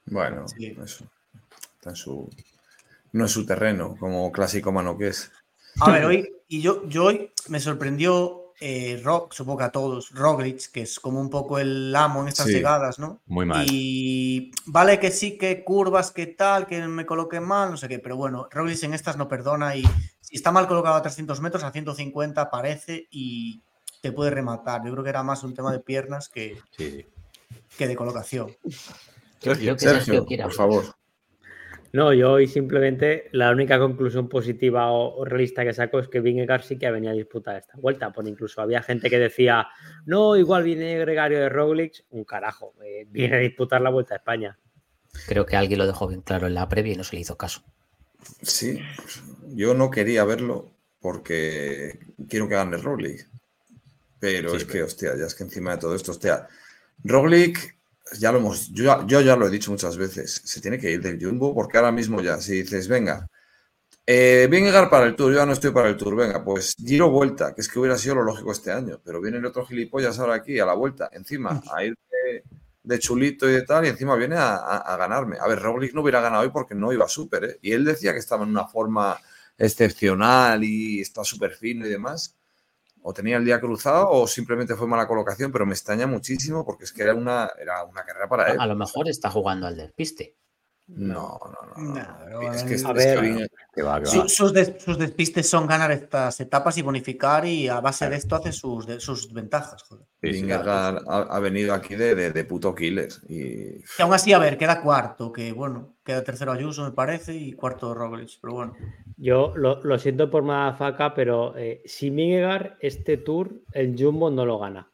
Bueno, 0.06 0.48
Sí. 0.48 0.74
eso. 0.82 1.04
Está 1.74 1.90
en 1.90 1.96
su, 1.96 2.28
no 3.12 3.24
es 3.26 3.30
su 3.30 3.46
terreno, 3.46 3.96
como 4.00 4.32
clásico 4.32 4.72
mano 4.72 4.96
que 4.98 5.08
es. 5.08 5.30
A 5.80 5.90
ver, 5.92 6.04
hoy, 6.06 6.28
y 6.48 6.60
yo, 6.60 6.88
yo 6.88 7.04
hoy 7.04 7.30
me 7.48 7.60
sorprendió 7.60 8.45
eh, 8.60 9.00
Rock, 9.04 9.32
supongo 9.34 9.58
que 9.58 9.64
a 9.64 9.70
todos, 9.72 10.10
Roglic, 10.12 10.70
que 10.70 10.82
es 10.82 10.98
como 10.98 11.20
un 11.20 11.28
poco 11.30 11.58
el 11.58 11.94
amo 11.94 12.22
en 12.22 12.28
estas 12.28 12.46
Sí. 12.46 12.54
llegadas, 12.54 12.98
¿no? 12.98 13.20
Muy 13.26 13.44
mal. 13.46 13.66
Y 13.70 14.50
vale 14.66 14.98
que 14.98 15.10
sí, 15.10 15.36
que 15.36 15.62
curvas, 15.64 16.10
que 16.10 16.26
tal, 16.26 16.66
que 16.66 16.80
me 16.88 17.04
coloque 17.06 17.40
mal, 17.40 17.70
no 17.70 17.76
sé 17.76 17.88
qué, 17.88 17.98
pero 17.98 18.16
bueno, 18.16 18.48
Roglic 18.50 18.82
en 18.82 18.94
estas 18.94 19.16
no 19.16 19.28
perdona 19.28 19.76
y 19.76 19.82
si 20.20 20.36
está 20.36 20.52
mal 20.52 20.66
colocado 20.68 20.96
a 20.96 21.02
300 21.02 21.40
metros, 21.40 21.64
a 21.64 21.70
150 21.72 22.40
aparece 22.40 23.06
y 23.10 23.62
te 24.00 24.12
puede 24.12 24.30
rematar. 24.30 24.84
Yo 24.84 24.92
creo 24.92 25.04
que 25.04 25.10
era 25.10 25.22
más 25.22 25.42
un 25.44 25.54
tema 25.54 25.72
de 25.72 25.80
piernas 25.80 26.28
que, 26.28 26.58
Sí, 26.76 27.06
que 27.76 27.86
de 27.88 27.96
colocación. 27.96 28.56
Sergio, 29.40 29.78
Sergio 29.78 30.26
por 30.26 30.52
favor. 30.52 30.96
No, 31.96 32.12
yo 32.12 32.32
hoy 32.32 32.46
simplemente 32.46 33.30
la 33.32 33.50
única 33.50 33.78
conclusión 33.78 34.28
positiva 34.28 34.90
o, 34.90 35.16
o 35.16 35.24
realista 35.24 35.64
que 35.64 35.72
saco 35.72 35.98
es 35.98 36.08
que 36.08 36.20
Vingegaard 36.20 36.60
sí 36.60 36.76
que 36.76 36.90
venía 36.90 37.12
a 37.12 37.14
disputar 37.14 37.56
esta 37.56 37.72
vuelta. 37.78 38.12
Porque 38.12 38.28
incluso 38.28 38.60
había 38.60 38.82
gente 38.82 39.08
que 39.08 39.18
decía, 39.18 39.66
no, 40.04 40.36
igual 40.36 40.62
viene 40.62 40.98
Gregario 40.98 41.40
de 41.40 41.48
Roglic, 41.48 42.04
un 42.10 42.24
carajo, 42.24 42.74
eh, 42.84 43.06
viene 43.08 43.36
a 43.36 43.38
disputar 43.38 43.80
la 43.80 43.88
vuelta 43.88 44.12
a 44.12 44.18
España. 44.18 44.58
Creo 45.26 45.46
que 45.46 45.56
alguien 45.56 45.78
lo 45.78 45.86
dejó 45.86 46.06
bien 46.06 46.20
claro 46.20 46.46
en 46.46 46.52
la 46.52 46.68
previa 46.68 46.92
y 46.92 46.96
no 46.96 47.02
se 47.02 47.16
le 47.16 47.22
hizo 47.22 47.38
caso. 47.38 47.62
Sí, 48.42 48.78
yo 49.54 49.72
no 49.72 49.90
quería 49.90 50.26
verlo 50.26 50.72
porque 51.00 51.98
quiero 52.28 52.46
que 52.46 52.56
gane 52.56 52.76
Roglic. 52.76 53.26
Pero 54.20 54.50
Sí, 54.50 54.56
es 54.58 54.64
que, 54.66 54.82
hostia, 54.82 55.16
ya 55.16 55.24
es 55.24 55.34
que 55.34 55.44
encima 55.44 55.70
de 55.70 55.78
todo 55.78 55.94
esto, 55.94 56.10
hostia, 56.10 56.46
Roglic, 57.04 57.75
ya 58.18 58.32
lo 58.32 58.38
hemos, 58.38 58.68
yo, 58.72 58.84
ya- 58.84 59.04
yo 59.06 59.20
ya 59.20 59.36
lo 59.36 59.46
he 59.46 59.50
dicho 59.50 59.70
muchas 59.70 59.96
veces, 59.96 60.40
se 60.44 60.60
tiene 60.60 60.78
que 60.78 60.90
ir 60.90 61.00
del 61.02 61.18
Jumbo 61.22 61.54
porque 61.54 61.78
ahora 61.78 61.92
mismo 61.92 62.20
ya, 62.22 62.40
si 62.40 62.62
dices, 62.62 62.88
venga, 62.88 63.28
eh, 64.06 64.48
Vingegaard 64.50 64.90
para 64.90 65.06
el 65.06 65.16
Tour, 65.16 65.32
yo 65.32 65.38
ya 65.38 65.46
no 65.46 65.52
estoy 65.52 65.72
para 65.72 65.88
el 65.88 65.96
Tour, 65.96 66.16
venga, 66.16 66.44
pues 66.44 66.74
giro 66.84 67.10
vuelta, 67.10 67.54
que 67.54 67.60
es 67.62 67.68
que 67.68 67.78
hubiera 67.80 67.98
sido 67.98 68.16
lo 68.16 68.22
lógico 68.24 68.52
este 68.52 68.72
año, 68.72 69.00
pero 69.04 69.20
viene 69.20 69.38
el 69.38 69.46
otro 69.46 69.66
gilipollas 69.66 70.18
ahora 70.18 70.34
aquí 70.36 70.58
a 70.60 70.66
la 70.66 70.74
vuelta, 70.74 71.10
encima, 71.12 71.60
a 71.74 71.84
ir 71.84 71.94
de, 72.10 72.44
de 72.84 72.98
chulito 72.98 73.48
y 73.48 73.52
de 73.54 73.62
tal, 73.62 73.84
y 73.86 73.88
encima 73.88 74.16
viene 74.16 74.36
a, 74.36 74.56
a- 74.56 74.78
a 74.94 74.96
ganarme. 74.96 75.38
A 75.40 75.48
ver, 75.48 75.60
Roglic 75.60 75.94
no 75.94 76.02
hubiera 76.02 76.20
ganado 76.20 76.42
hoy 76.44 76.50
porque 76.50 76.74
no 76.74 76.92
iba 76.92 77.08
súper, 77.08 77.44
¿eh? 77.44 77.58
Y 77.62 77.72
él 77.72 77.84
decía 77.84 78.12
que 78.12 78.18
estaba 78.20 78.44
en 78.44 78.50
una 78.50 78.66
forma 78.66 79.18
excepcional 79.58 80.62
y 80.64 81.00
está 81.00 81.24
súper 81.24 81.52
fino 81.54 81.86
y 81.86 81.90
demás. 81.90 82.34
O 83.08 83.12
tenía 83.12 83.36
el 83.36 83.44
día 83.44 83.60
cruzado 83.60 84.10
o 84.10 84.26
simplemente 84.26 84.74
fue 84.74 84.88
mala 84.88 85.06
colocación, 85.06 85.52
pero 85.52 85.64
me 85.64 85.74
extraña 85.74 86.08
muchísimo 86.08 86.64
porque 86.64 86.82
es 86.82 86.92
que 86.92 87.04
era 87.04 87.14
una, 87.14 87.48
era 87.56 87.84
una 87.84 88.04
carrera 88.04 88.28
para 88.28 88.50
él. 88.50 88.56
A 88.58 88.66
lo 88.66 88.74
mejor 88.74 89.08
está 89.08 89.30
jugando 89.30 89.68
al 89.68 89.76
despiste. 89.76 90.34
No, 90.88 91.38
no, 91.76 91.84
no. 91.94 92.52
es 92.52 92.62
que, 92.62 92.74
a 92.74 92.76
es 92.76 92.82
que 92.84 92.92
ver, 92.92 93.20
Vingegaard- 93.20 93.50
Que 93.74 93.82
va, 93.82 94.00
que 94.00 94.04
va. 94.06 94.10
Su- 94.10 94.28
sus, 94.28 94.52
des- 94.52 94.74
sus 94.78 94.96
despistes 94.96 95.48
son 95.50 95.66
ganar 95.66 95.90
estas 95.90 96.38
etapas 96.40 96.78
y 96.78 96.82
bonificar 96.82 97.44
y 97.44 97.66
a 97.68 97.80
base 97.80 98.08
de 98.08 98.14
esto 98.16 98.36
hace 98.36 98.52
sus, 98.52 98.86
de- 98.86 99.00
sus 99.00 99.32
ventajas. 99.32 99.82
Joder. 99.82 100.06
Vingegaard 100.22 100.98
ha, 101.08 101.22
ha 101.22 101.40
venido 101.40 101.74
aquí 101.74 101.96
de, 101.96 102.14
de, 102.14 102.30
de 102.30 102.44
puto 102.44 102.72
killer. 102.74 103.08
Y 103.28 103.42
Y 103.78 103.82
aún 103.98 104.14
así, 104.14 104.32
a 104.32 104.38
ver, 104.38 104.56
queda 104.56 104.80
cuarto, 104.80 105.32
que 105.32 105.52
bueno, 105.52 105.96
queda 106.04 106.22
tercero 106.22 106.52
Ayuso, 106.52 106.84
me 106.84 106.92
parece, 106.92 107.34
y 107.34 107.52
cuarto 107.54 107.92
Roglic, 107.92 108.38
pero 108.40 108.54
bueno. 108.54 108.76
Yo 109.16 109.52
lo, 109.56 109.82
lo 109.82 109.98
siento 109.98 110.30
por 110.30 110.44
Madafaca, 110.44 111.14
pero 111.14 111.56
eh, 111.56 111.82
si 111.84 112.10
Vingegaard 112.10 112.76
este 112.80 113.16
tour, 113.16 113.50
el 113.72 113.96
Jumbo 113.98 114.30
no 114.30 114.46
lo 114.46 114.58
gana. 114.60 114.88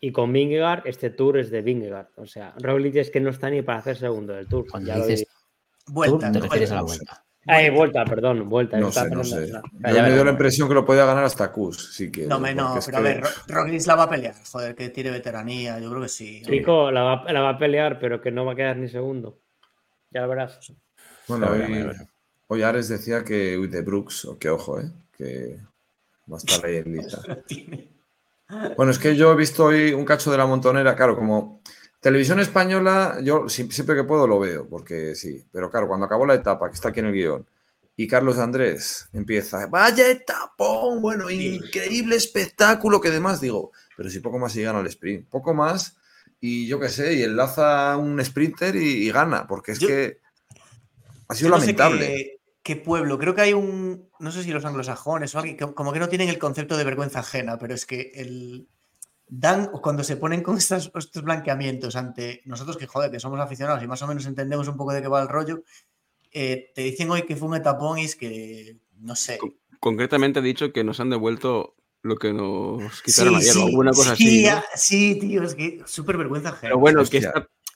Y 0.00 0.12
con 0.12 0.32
Vingegaard, 0.32 0.86
este 0.86 1.10
tour 1.10 1.36
es 1.38 1.50
de 1.50 1.60
Vingegaard. 1.62 2.08
O 2.16 2.26
sea, 2.26 2.54
Roglic 2.58 2.96
es 2.96 3.10
que 3.10 3.20
no 3.20 3.30
está 3.30 3.50
ni 3.50 3.60
para 3.62 3.78
hacer 3.80 3.96
segundo 3.96 4.32
del 4.32 4.46
tour. 4.46 4.66
Cuando 4.70 4.88
ya 4.88 4.96
lo 4.98 5.06
dices 5.06 5.20
digo. 5.20 5.30
Vuelta, 5.92 6.18
Tour, 6.18 6.32
te 6.32 6.38
no 6.38 6.44
refieres 6.44 6.70
a 6.70 6.74
la 6.76 6.82
vuelta. 6.82 7.04
vuelta. 7.04 7.24
Ay, 7.46 7.70
vuelta, 7.70 8.04
perdón, 8.04 8.48
vuelta. 8.48 8.78
no 8.78 8.92
sé, 8.92 9.00
sé. 9.24 9.50
Yo 9.50 10.02
me 10.02 10.12
dio 10.12 10.24
la 10.24 10.30
impresión 10.30 10.68
que 10.68 10.74
lo 10.74 10.84
podía 10.84 11.04
ganar 11.06 11.24
hasta 11.24 11.50
Kus, 11.50 11.94
sí 11.94 12.10
que. 12.12 12.26
No, 12.26 12.38
me, 12.38 12.54
no, 12.54 12.78
pero 12.84 12.98
a 12.98 13.00
que- 13.02 13.08
ver, 13.08 13.22
Roglic 13.48 13.86
la 13.86 13.94
va 13.96 14.02
a 14.04 14.10
pelear, 14.10 14.34
joder, 14.50 14.74
que 14.74 14.88
tiene 14.90 15.10
veteranía, 15.10 15.78
yo 15.80 15.90
creo 15.90 16.02
que 16.02 16.08
sí. 16.08 16.42
Chico, 16.44 16.90
la 16.90 17.02
va, 17.02 17.32
la 17.32 17.40
va 17.40 17.48
a 17.50 17.58
pelear, 17.58 17.98
pero 17.98 18.20
que 18.20 18.30
no 18.30 18.44
va 18.44 18.52
a 18.52 18.56
quedar 18.56 18.76
ni 18.76 18.88
segundo. 18.88 19.38
Ya 20.10 20.22
lo 20.22 20.28
verás. 20.28 20.72
Bueno, 21.28 21.48
hoy, 21.50 21.86
hoy 22.48 22.62
Ares 22.62 22.88
decía 22.88 23.24
que 23.24 23.56
uy, 23.58 23.68
de 23.68 23.80
Brooks, 23.82 24.26
o 24.26 24.38
que 24.38 24.48
ojo, 24.50 24.80
¿eh? 24.80 24.90
que 25.16 25.58
va 26.30 26.36
a 26.36 26.38
estar 26.38 26.64
ahí 26.66 26.76
en 26.76 26.92
lista. 26.92 27.20
Bueno, 28.76 28.90
es 28.92 28.98
que 28.98 29.16
yo 29.16 29.32
he 29.32 29.36
visto 29.36 29.66
hoy 29.66 29.92
un 29.92 30.04
cacho 30.04 30.30
de 30.30 30.38
la 30.38 30.46
montonera, 30.46 30.96
claro, 30.96 31.16
como 31.16 31.60
televisión 32.00 32.40
española, 32.40 33.18
yo 33.22 33.48
si- 33.48 33.70
siempre 33.70 33.94
que 33.96 34.04
puedo 34.04 34.26
lo 34.26 34.38
veo, 34.40 34.66
porque 34.68 35.14
sí, 35.14 35.44
pero 35.52 35.70
claro, 35.70 35.86
cuando 35.88 36.06
acabó 36.06 36.26
la 36.26 36.34
etapa, 36.34 36.68
que 36.68 36.74
está 36.74 36.88
aquí 36.88 37.00
en 37.00 37.06
el 37.06 37.12
guion, 37.12 37.46
y 37.96 38.08
Carlos 38.08 38.38
Andrés 38.38 39.08
empieza, 39.12 39.66
vaya 39.66 40.08
etapón, 40.10 41.02
bueno, 41.02 41.28
increíble 41.30 42.16
espectáculo, 42.16 43.00
que 43.00 43.10
demás, 43.10 43.40
digo, 43.40 43.72
pero 43.96 44.08
si 44.08 44.20
poco 44.20 44.38
más 44.38 44.56
y 44.56 44.62
gana 44.62 44.80
el 44.80 44.86
sprint, 44.86 45.28
poco 45.28 45.52
más, 45.52 45.96
y 46.40 46.66
yo 46.66 46.80
qué 46.80 46.88
sé, 46.88 47.14
y 47.14 47.22
enlaza 47.22 47.96
un 47.98 48.24
sprinter 48.24 48.74
y, 48.76 49.06
y 49.06 49.10
gana, 49.12 49.46
porque 49.46 49.72
es 49.72 49.78
Yo- 49.78 49.88
que 49.88 50.18
ha 51.28 51.34
sido 51.34 51.50
no 51.50 51.58
lamentable. 51.58 52.39
Qué, 52.62 52.76
pueblo, 52.76 53.18
creo 53.18 53.34
que 53.34 53.40
hay 53.42 53.52
un, 53.52 54.08
no 54.18 54.30
sé 54.30 54.42
si 54.42 54.50
los 54.52 54.64
anglosajones 54.64 55.34
o 55.34 55.38
alguien, 55.38 55.56
como 55.56 55.92
que 55.92 55.98
no 55.98 56.08
tienen 56.08 56.28
el 56.28 56.38
concepto 56.38 56.76
de 56.76 56.84
vergüenza 56.84 57.20
ajena, 57.20 57.58
pero 57.58 57.74
es 57.74 57.86
que 57.86 58.12
el 58.14 58.68
dan 59.32 59.68
cuando 59.68 60.02
se 60.02 60.16
ponen 60.16 60.42
con 60.42 60.56
estas- 60.56 60.90
estos 60.94 61.22
blanqueamientos 61.22 61.94
ante 61.96 62.42
nosotros 62.46 62.76
que 62.76 62.86
joder, 62.88 63.10
que 63.10 63.20
somos 63.20 63.38
aficionados 63.40 63.82
y 63.82 63.86
más 63.86 64.02
o 64.02 64.06
menos 64.08 64.26
entendemos 64.26 64.66
un 64.68 64.76
poco 64.76 64.92
de 64.92 65.02
qué 65.02 65.08
va 65.08 65.22
el 65.22 65.28
rollo, 65.28 65.62
eh, 66.32 66.72
te 66.74 66.82
dicen 66.82 67.10
hoy 67.10 67.22
que 67.22 67.36
fue 67.36 67.48
un 67.48 67.56
etapón 67.56 67.98
y 67.98 68.04
es 68.04 68.16
que 68.16 68.76
no 68.98 69.14
sé. 69.16 69.38
Concretamente 69.78 70.40
ha 70.40 70.42
dicho 70.42 70.72
que 70.72 70.84
nos 70.84 71.00
han 71.00 71.10
devuelto 71.10 71.76
lo 72.02 72.16
que 72.16 72.32
nos 72.32 73.02
quitaron 73.02 73.34
Sí, 73.34 73.40
ayer, 73.40 73.50
o 73.56 73.60
sí, 73.60 73.66
alguna 73.66 73.90
cosa 73.92 74.16
sí, 74.16 74.24
así. 74.24 74.42
¿no? 74.44 74.50
ah, 74.50 74.64
sí, 74.74 75.18
tío, 75.20 75.42
es 75.42 75.54
que 75.54 75.82
súper 75.86 76.16
vergüenza 76.16 76.48
ajena. 76.50 76.68
Pero 76.70 76.78
bueno, 76.78 76.98
que 77.00 77.18
Hostia. 77.18 77.32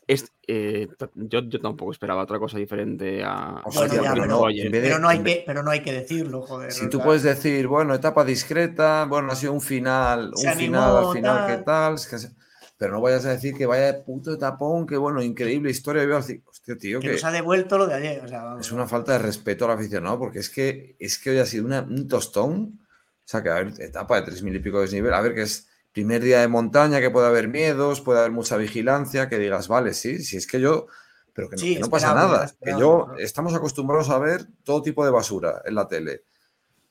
Es- 0.06 0.32
eh, 0.46 0.88
yo, 1.14 1.40
yo 1.48 1.60
tampoco 1.60 1.92
esperaba 1.92 2.22
otra 2.22 2.38
cosa 2.38 2.58
diferente 2.58 3.22
a. 3.24 3.62
Hostia, 3.64 3.86
Bueno, 3.88 4.02
ya, 4.04 4.12
pero 4.12 4.26
no, 4.26 4.40
oye, 4.40 4.66
en 4.66 4.72
vez 4.72 4.82
de- 4.82 4.88
pero 4.88 4.98
no 5.00 5.08
hay 5.08 5.22
que, 5.22 5.42
pero 5.46 5.62
no 5.62 5.70
hay 5.70 5.82
que 5.82 5.92
decirlo, 5.92 6.42
joder. 6.42 6.72
Si 6.72 6.88
tú 6.90 7.00
puedes 7.00 7.22
decir, 7.22 7.66
bueno, 7.66 7.94
etapa 7.94 8.24
discreta, 8.24 9.06
bueno, 9.06 9.32
ha 9.32 9.36
sido 9.36 9.52
un 9.52 9.60
final, 9.60 10.32
un 10.36 10.46
animó, 10.48 10.56
final 10.58 10.96
al 10.96 11.12
final, 11.14 11.36
tal. 11.36 11.46
¿qué 11.58 11.62
tal? 11.64 11.94
Es 11.94 12.06
que 12.06 12.18
se- 12.18 12.30
Pero 12.76 12.92
no 12.92 13.00
vayas 13.00 13.24
a 13.24 13.30
decir 13.30 13.54
que 13.54 13.66
vaya 13.66 14.04
puto 14.04 14.32
etapón, 14.34 14.84
que 14.86 14.96
bueno, 14.96 15.22
increíble 15.22 15.70
historia. 15.70 16.02
Hostia, 16.16 16.76
tío, 16.76 16.98
que 17.00 17.06
que 17.06 17.12
nos 17.12 17.24
ha 17.24 17.30
devuelto 17.30 17.78
lo 17.78 17.86
de 17.86 17.94
ayer. 17.94 18.24
o 18.24 18.28
sea, 18.28 18.42
vamos. 18.42 18.66
es 18.66 18.72
una 18.72 18.86
falta 18.88 19.12
de 19.12 19.20
respeto 19.20 19.64
al 19.64 19.70
aficionado, 19.70 20.18
porque 20.18 20.40
es 20.40 20.50
que, 20.50 20.96
es 20.98 21.18
que 21.18 21.30
hoy 21.30 21.38
ha 21.38 21.46
sido 21.46 21.64
una- 21.66 21.82
un 21.82 22.08
tostón. 22.08 22.80
O 22.80 23.26
sea, 23.26 23.42
que 23.42 23.48
a 23.48 23.54
ver, 23.54 23.72
etapa 23.78 24.16
de 24.16 24.22
tres 24.26 24.42
mil 24.42 24.54
y 24.56 24.58
pico 24.58 24.78
de 24.78 24.82
desnivel, 24.84 25.14
a 25.14 25.20
ver, 25.20 25.34
que 25.34 25.42
es 25.42 25.68
primer 25.94 26.22
día 26.22 26.40
de 26.40 26.48
montaña, 26.48 27.00
que 27.00 27.10
puede 27.10 27.28
haber 27.28 27.48
miedos, 27.48 28.00
puede 28.02 28.18
haber 28.18 28.32
mucha 28.32 28.56
vigilancia, 28.58 29.28
que 29.28 29.38
digas, 29.38 29.68
vale, 29.68 29.94
sí, 29.94 30.18
si 30.22 30.36
es 30.36 30.46
que 30.46 30.60
yo, 30.60 30.86
pero 31.32 31.48
que 31.48 31.56
no, 31.56 31.60
Sí, 31.62 31.74
que 31.74 31.80
no 31.80 31.88
pasa 31.88 32.12
nada, 32.14 32.52
que 32.62 32.72
yo 32.72 33.06
¿no? 33.08 33.16
estamos 33.18 33.54
acostumbrados 33.54 34.10
a 34.10 34.18
ver 34.18 34.44
todo 34.64 34.82
tipo 34.82 35.04
de 35.04 35.10
basura 35.12 35.62
en 35.64 35.74
la 35.76 35.86
tele, 35.88 36.24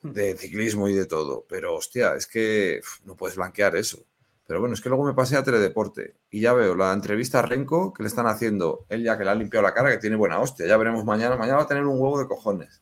de 0.02 0.36
ciclismo 0.38 0.88
y 0.90 0.94
de 0.94 1.06
todo, 1.06 1.46
pero 1.48 1.76
hostia, 1.76 2.16
es 2.16 2.28
que 2.28 2.80
uf, 2.82 3.06
no 3.06 3.16
puedes 3.16 3.36
blanquear 3.36 3.76
eso. 3.76 4.00
Pero 4.48 4.60
bueno, 4.60 4.74
es 4.76 4.82
que 4.82 4.90
luego 4.90 5.06
me 5.06 5.14
pasé 5.14 5.38
a 5.38 5.44
Teledeporte 5.44 6.16
y 6.30 6.42
ya 6.42 6.52
veo 6.54 6.76
la 6.76 6.92
entrevista 6.92 7.40
a 7.40 7.42
Renko 7.44 7.94
que 7.94 8.04
le 8.04 8.08
están 8.10 8.28
haciendo, 8.28 8.86
él 8.90 9.02
ya 9.04 9.18
que 9.18 9.24
le 9.24 9.30
ha 9.32 9.36
limpiado 9.36 9.64
la 9.66 9.74
cara, 9.74 9.90
que 9.92 9.98
tiene 9.98 10.18
buena 10.18 10.40
hostia, 10.40 10.66
ya 10.68 10.76
veremos 10.78 11.06
mañana, 11.06 11.38
mañana 11.38 11.58
va 11.60 11.64
a 11.64 11.68
tener 11.68 11.86
un 11.86 11.98
huevo 12.00 12.20
de 12.20 12.28
cojones. 12.28 12.82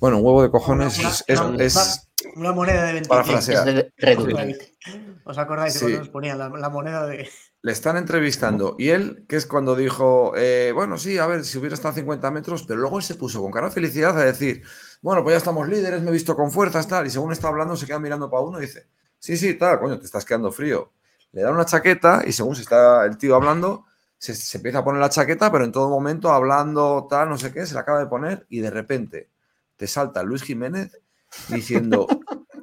Bueno, 0.00 0.18
un 0.18 0.24
huevo 0.24 0.42
de 0.42 0.50
cojones 0.50 0.98
Una- 0.98 1.08
es, 1.10 1.24
es- 1.26 1.40
una- 1.40 1.62
es- 1.64 2.08
Una 2.36 2.52
moneda 2.52 2.84
de 2.86 2.92
25. 2.94 3.08
Parafrasear. 3.14 3.68
Es 3.68 3.92
redundante. 3.98 4.74
¿Os 5.28 5.36
acordáis 5.38 5.74
de 5.74 5.78
Sí. 5.78 5.84
cuando 5.84 5.98
nos 6.00 6.08
ponían 6.08 6.38
la, 6.38 6.48
la 6.48 6.68
moneda 6.70 7.06
de. 7.06 7.28
Le 7.60 7.72
están 7.72 7.96
entrevistando 7.96 8.76
y 8.78 8.88
él, 8.90 9.24
que 9.28 9.36
es 9.36 9.44
cuando 9.46 9.76
dijo, 9.76 10.32
eh, 10.36 10.72
bueno, 10.74 10.96
sí, 10.96 11.18
a 11.18 11.26
ver, 11.26 11.44
si 11.44 11.58
hubiera 11.58 11.74
estado 11.74 11.92
a 11.92 11.96
50 11.96 12.30
metros, 12.30 12.64
pero 12.66 12.80
luego 12.80 12.98
él 12.98 13.04
se 13.04 13.14
puso 13.16 13.42
con 13.42 13.50
cara 13.52 13.66
de 13.68 13.74
felicidad 13.74 14.16
a 14.18 14.24
decir, 14.24 14.62
bueno, 15.02 15.22
pues 15.22 15.34
ya 15.34 15.38
estamos 15.38 15.68
líderes, 15.68 16.00
me 16.00 16.08
he 16.08 16.12
visto 16.12 16.34
con 16.36 16.50
fuerzas, 16.50 16.86
tal, 16.88 17.06
y 17.06 17.10
según 17.10 17.32
está 17.32 17.48
hablando 17.48 17.76
se 17.76 17.84
queda 17.86 17.98
mirando 17.98 18.30
para 18.30 18.42
uno 18.42 18.58
y 18.58 18.62
dice, 18.62 18.86
sí, 19.18 19.36
sí, 19.36 19.54
tal, 19.54 19.80
coño, 19.80 19.98
te 19.98 20.06
estás 20.06 20.24
quedando 20.24 20.50
frío. 20.52 20.92
Le 21.32 21.42
da 21.42 21.50
una 21.50 21.64
chaqueta 21.66 22.22
y 22.24 22.32
según 22.32 22.54
se 22.56 22.62
está 22.62 23.04
el 23.04 23.18
tío 23.18 23.34
hablando, 23.36 23.84
se, 24.16 24.34
se 24.34 24.56
empieza 24.58 24.78
a 24.78 24.84
poner 24.84 25.00
la 25.00 25.10
chaqueta, 25.10 25.50
pero 25.52 25.64
en 25.64 25.72
todo 25.72 25.90
momento 25.90 26.30
hablando, 26.32 27.06
tal, 27.10 27.28
no 27.28 27.36
sé 27.36 27.52
qué, 27.52 27.66
se 27.66 27.74
la 27.74 27.80
acaba 27.80 27.98
de 27.98 28.06
poner 28.06 28.46
y 28.48 28.60
de 28.60 28.70
repente 28.70 29.28
te 29.76 29.86
salta 29.88 30.22
Luis 30.22 30.42
Jiménez 30.42 30.96
diciendo, 31.48 32.06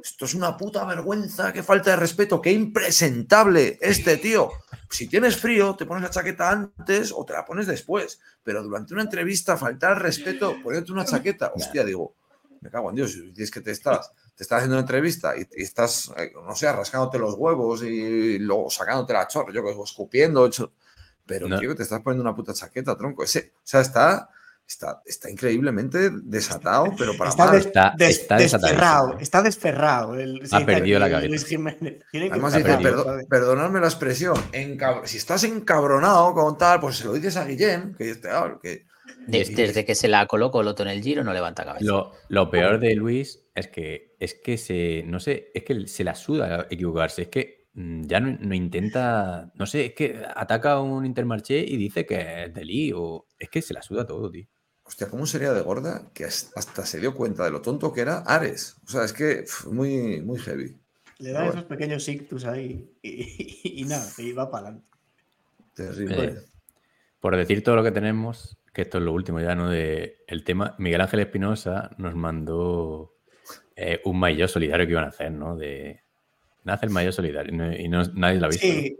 esto 0.06 0.25
es 0.25 0.35
una 0.35 0.56
puta 0.56 0.85
vergüenza, 0.85 1.51
qué 1.51 1.64
falta 1.64 1.90
de 1.90 1.95
respeto, 1.95 2.40
qué 2.40 2.51
impresentable 2.51 3.80
este 3.82 4.17
tío. 4.17 4.51
Si 4.90 5.08
tienes 5.08 5.35
frío, 5.35 5.75
te 5.75 5.88
pones 5.88 6.03
la 6.03 6.11
chaqueta 6.11 6.51
antes 6.51 7.11
o 7.11 7.25
te 7.25 7.34
la 7.34 7.43
pones 7.43 7.66
después, 7.66 8.19
pero 8.43 8.61
durante 8.61 8.93
una 8.93 9.01
entrevista 9.01 9.58
faltar 9.58 9.93
al 9.93 10.00
respeto, 10.01 10.61
ponerte 10.61 10.92
una 10.92 11.06
chaqueta, 11.06 11.51
hostia, 11.56 11.84
digo, 11.84 12.14
me 12.61 12.69
cago 12.69 12.92
en 12.92 12.98
Dios, 12.98 13.14
si 13.14 13.34
es 13.35 13.50
que 13.50 13.61
te 13.61 13.72
estás, 13.72 14.11
te 14.35 14.43
estás 14.43 14.58
haciendo 14.58 14.75
una 14.75 14.82
entrevista 14.82 15.35
y, 15.35 15.42
y 15.56 15.64
estás, 15.64 16.11
eh, 16.17 16.32
no 16.35 16.56
sé, 16.56 16.72
rascándote 16.72 17.17
los 17.17 17.34
huevos 17.34 17.82
y 17.82 18.38
luego 18.38 18.69
sacándote 18.69 19.14
la 19.14 19.27
chorra, 19.27 19.51
yo 19.51 19.64
que 19.64 19.72
escupiendo, 19.72 20.45
hecho, 20.45 20.72
pero 21.25 21.48
No. 21.48 21.59
tío, 21.59 21.69
que 21.69 21.75
te 21.75 21.84
estás 21.84 22.01
poniendo 22.01 22.22
una 22.22 22.35
puta 22.35 22.53
chaqueta, 22.53 22.95
tronco, 22.95 23.24
ese, 23.24 23.53
o 23.56 23.61
sea, 23.64 23.82
está, 23.82 24.30
está, 24.68 25.02
está 25.06 25.30
increíblemente 25.30 26.10
desatado, 26.24 26.88
pero 26.98 27.16
para 27.18 27.30
Está, 27.30 27.45
mal. 27.45 27.56
des- 27.56 27.66
Está- 27.68 27.94
des- 27.98 28.10
está 28.22 28.38
desatadísimo. 28.38 28.68
desferrado. 28.82 29.18
Está 29.19 29.42
desferrado. 29.42 30.16
El, 30.16 30.42
Ha 30.52 30.66
perdido 30.66 31.00
la 31.00 31.10
cabeza. 31.10 31.27
Luis 31.30 31.45
Jiménez. 31.45 32.00
Además 32.14 32.53
dice, 32.53 32.66
perdido. 32.66 32.82
perdido, 32.82 32.82
"Perdo- 32.82 33.03
¿sabes? 33.06 33.26
perdonadme 33.30 33.80
la 33.80 33.88
expresión, 33.88 34.35
encab- 34.53 35.06
si 35.06 35.18
estás 35.18 35.44
encabronado 35.44 36.34
con 36.34 36.58
tal, 36.58 36.80
pues 36.80 36.98
se 36.98 37.06
lo 37.06 37.14
dices 37.14 37.38
a 37.38 37.45
Guillem, 37.45 37.94
que, 37.95 38.10
este, 38.11 38.30
ah, 38.30 38.58
que 38.61 38.85
De- 39.27 39.45
desde 39.45 39.85
que 39.85 39.94
se 39.95 40.08
la 40.08 40.26
colocó 40.26 40.64
Loto 40.64 40.84
en 40.84 40.90
el 40.90 41.02
giro 41.03 41.24
no 41.24 41.32
levanta 41.34 41.64
cabeza. 41.64 41.85
Lo, 41.85 42.11
lo 42.30 42.50
peor 42.50 42.80
de 42.80 42.95
Luis 42.95 43.44
es 43.53 43.68
que 43.68 44.16
es 44.19 44.34
que 44.44 44.58
se, 44.58 45.03
no 45.06 45.19
sé, 45.19 45.52
es 45.53 45.64
que 45.64 45.88
se 45.88 46.03
la 46.03 46.16
suda 46.16 46.66
equivocarse, 46.69 47.24
es 47.24 47.27
que 47.27 47.68
mm, 47.74 48.03
ya 48.06 48.19
no, 48.19 48.35
no 48.40 48.56
intenta, 48.56 49.52
no 49.56 49.66
sé, 49.66 49.88
es 49.88 49.94
que 49.94 50.22
ataca 50.35 50.74
a 50.74 50.82
un 50.82 51.06
Intermarché 51.06 51.60
y 51.60 51.77
dice 51.77 52.06
que 52.06 52.45
es 52.45 52.53
Delí 52.53 52.92
o 52.95 53.27
es 53.38 53.50
que 53.50 53.61
se 53.61 53.74
la 53.74 53.82
suda 53.82 54.06
todo, 54.08 54.32
tío. 54.32 54.48
Hostia, 54.88 55.08
¿cómo 55.10 55.26
sería 55.26 55.52
de 55.54 55.62
gorda 55.62 56.04
que 56.14 56.26
has- 56.26 56.52
hasta 56.56 56.86
se 56.86 57.00
dio 57.00 57.16
cuenta 57.16 57.44
de 57.44 57.52
lo 57.52 57.62
tonto 57.62 57.92
que 57.92 58.02
era 58.02 58.20
Ares? 58.20 58.78
O 58.86 58.90
sea, 58.90 59.04
es 59.04 59.14
que 59.14 59.46
muy, 59.72 60.22
muy 60.22 60.38
heavy. 60.40 60.76
Le 61.20 61.32
da 61.32 61.48
esos 61.48 61.64
pequeños 61.64 62.08
ictus 62.08 62.46
ahí 62.46 62.88
y, 63.02 63.82
y 63.82 63.84
nada, 63.86 64.06
y 64.18 64.32
va 64.34 64.50
para 64.52 64.68
adelante. 64.68 64.88
Terrible. 65.74 66.24
Eh, 66.24 66.36
por 67.20 67.36
decir 67.36 67.64
todo 67.64 67.76
lo 67.76 67.84
que 67.84 67.92
tenemos, 67.92 68.58
que 68.74 68.84
esto 68.84 69.00
es 69.00 69.04
lo 69.04 69.14
último 69.14 69.40
ya, 69.42 69.56
¿no? 69.56 69.70
De 69.70 70.18
el 70.28 70.44
tema, 70.44 70.76
Miguel 70.78 71.02
Ángel 71.02 71.22
Espinosa 71.22 71.90
nos 71.98 72.14
mandó 72.16 73.14
eh, 73.76 74.02
un 74.06 74.20
maillot 74.20 74.50
solidario 74.50 74.86
que 74.86 74.92
iban 74.92 75.06
a 75.06 75.10
hacer, 75.10 75.32
¿no? 75.32 75.58
De 75.58 76.02
nace 76.64 76.86
el 76.86 76.92
maillot 76.92 77.14
solidario 77.14 77.52
y, 77.54 77.58
no- 77.58 77.76
y 77.76 77.88
no- 77.88 78.04
nadie 78.14 78.40
lo 78.40 78.46
ha 78.46 78.50
visto. 78.50 78.66
Sí, 78.68 78.98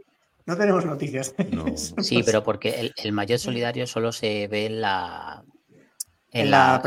no 0.48 0.58
tenemos 0.58 0.84
noticias. 0.86 1.36
No. 1.52 1.66
Sí, 2.02 2.24
pero 2.26 2.44
porque 2.44 2.80
el, 2.80 2.94
el 3.04 3.12
mayor 3.12 3.38
solidario 3.40 3.86
solo 3.86 4.12
se 4.12 4.48
ve 4.48 4.66
en 4.68 4.82
la, 4.82 5.44
en 6.42 6.52
la, 6.52 6.58
la 6.58 6.76
en 6.76 6.82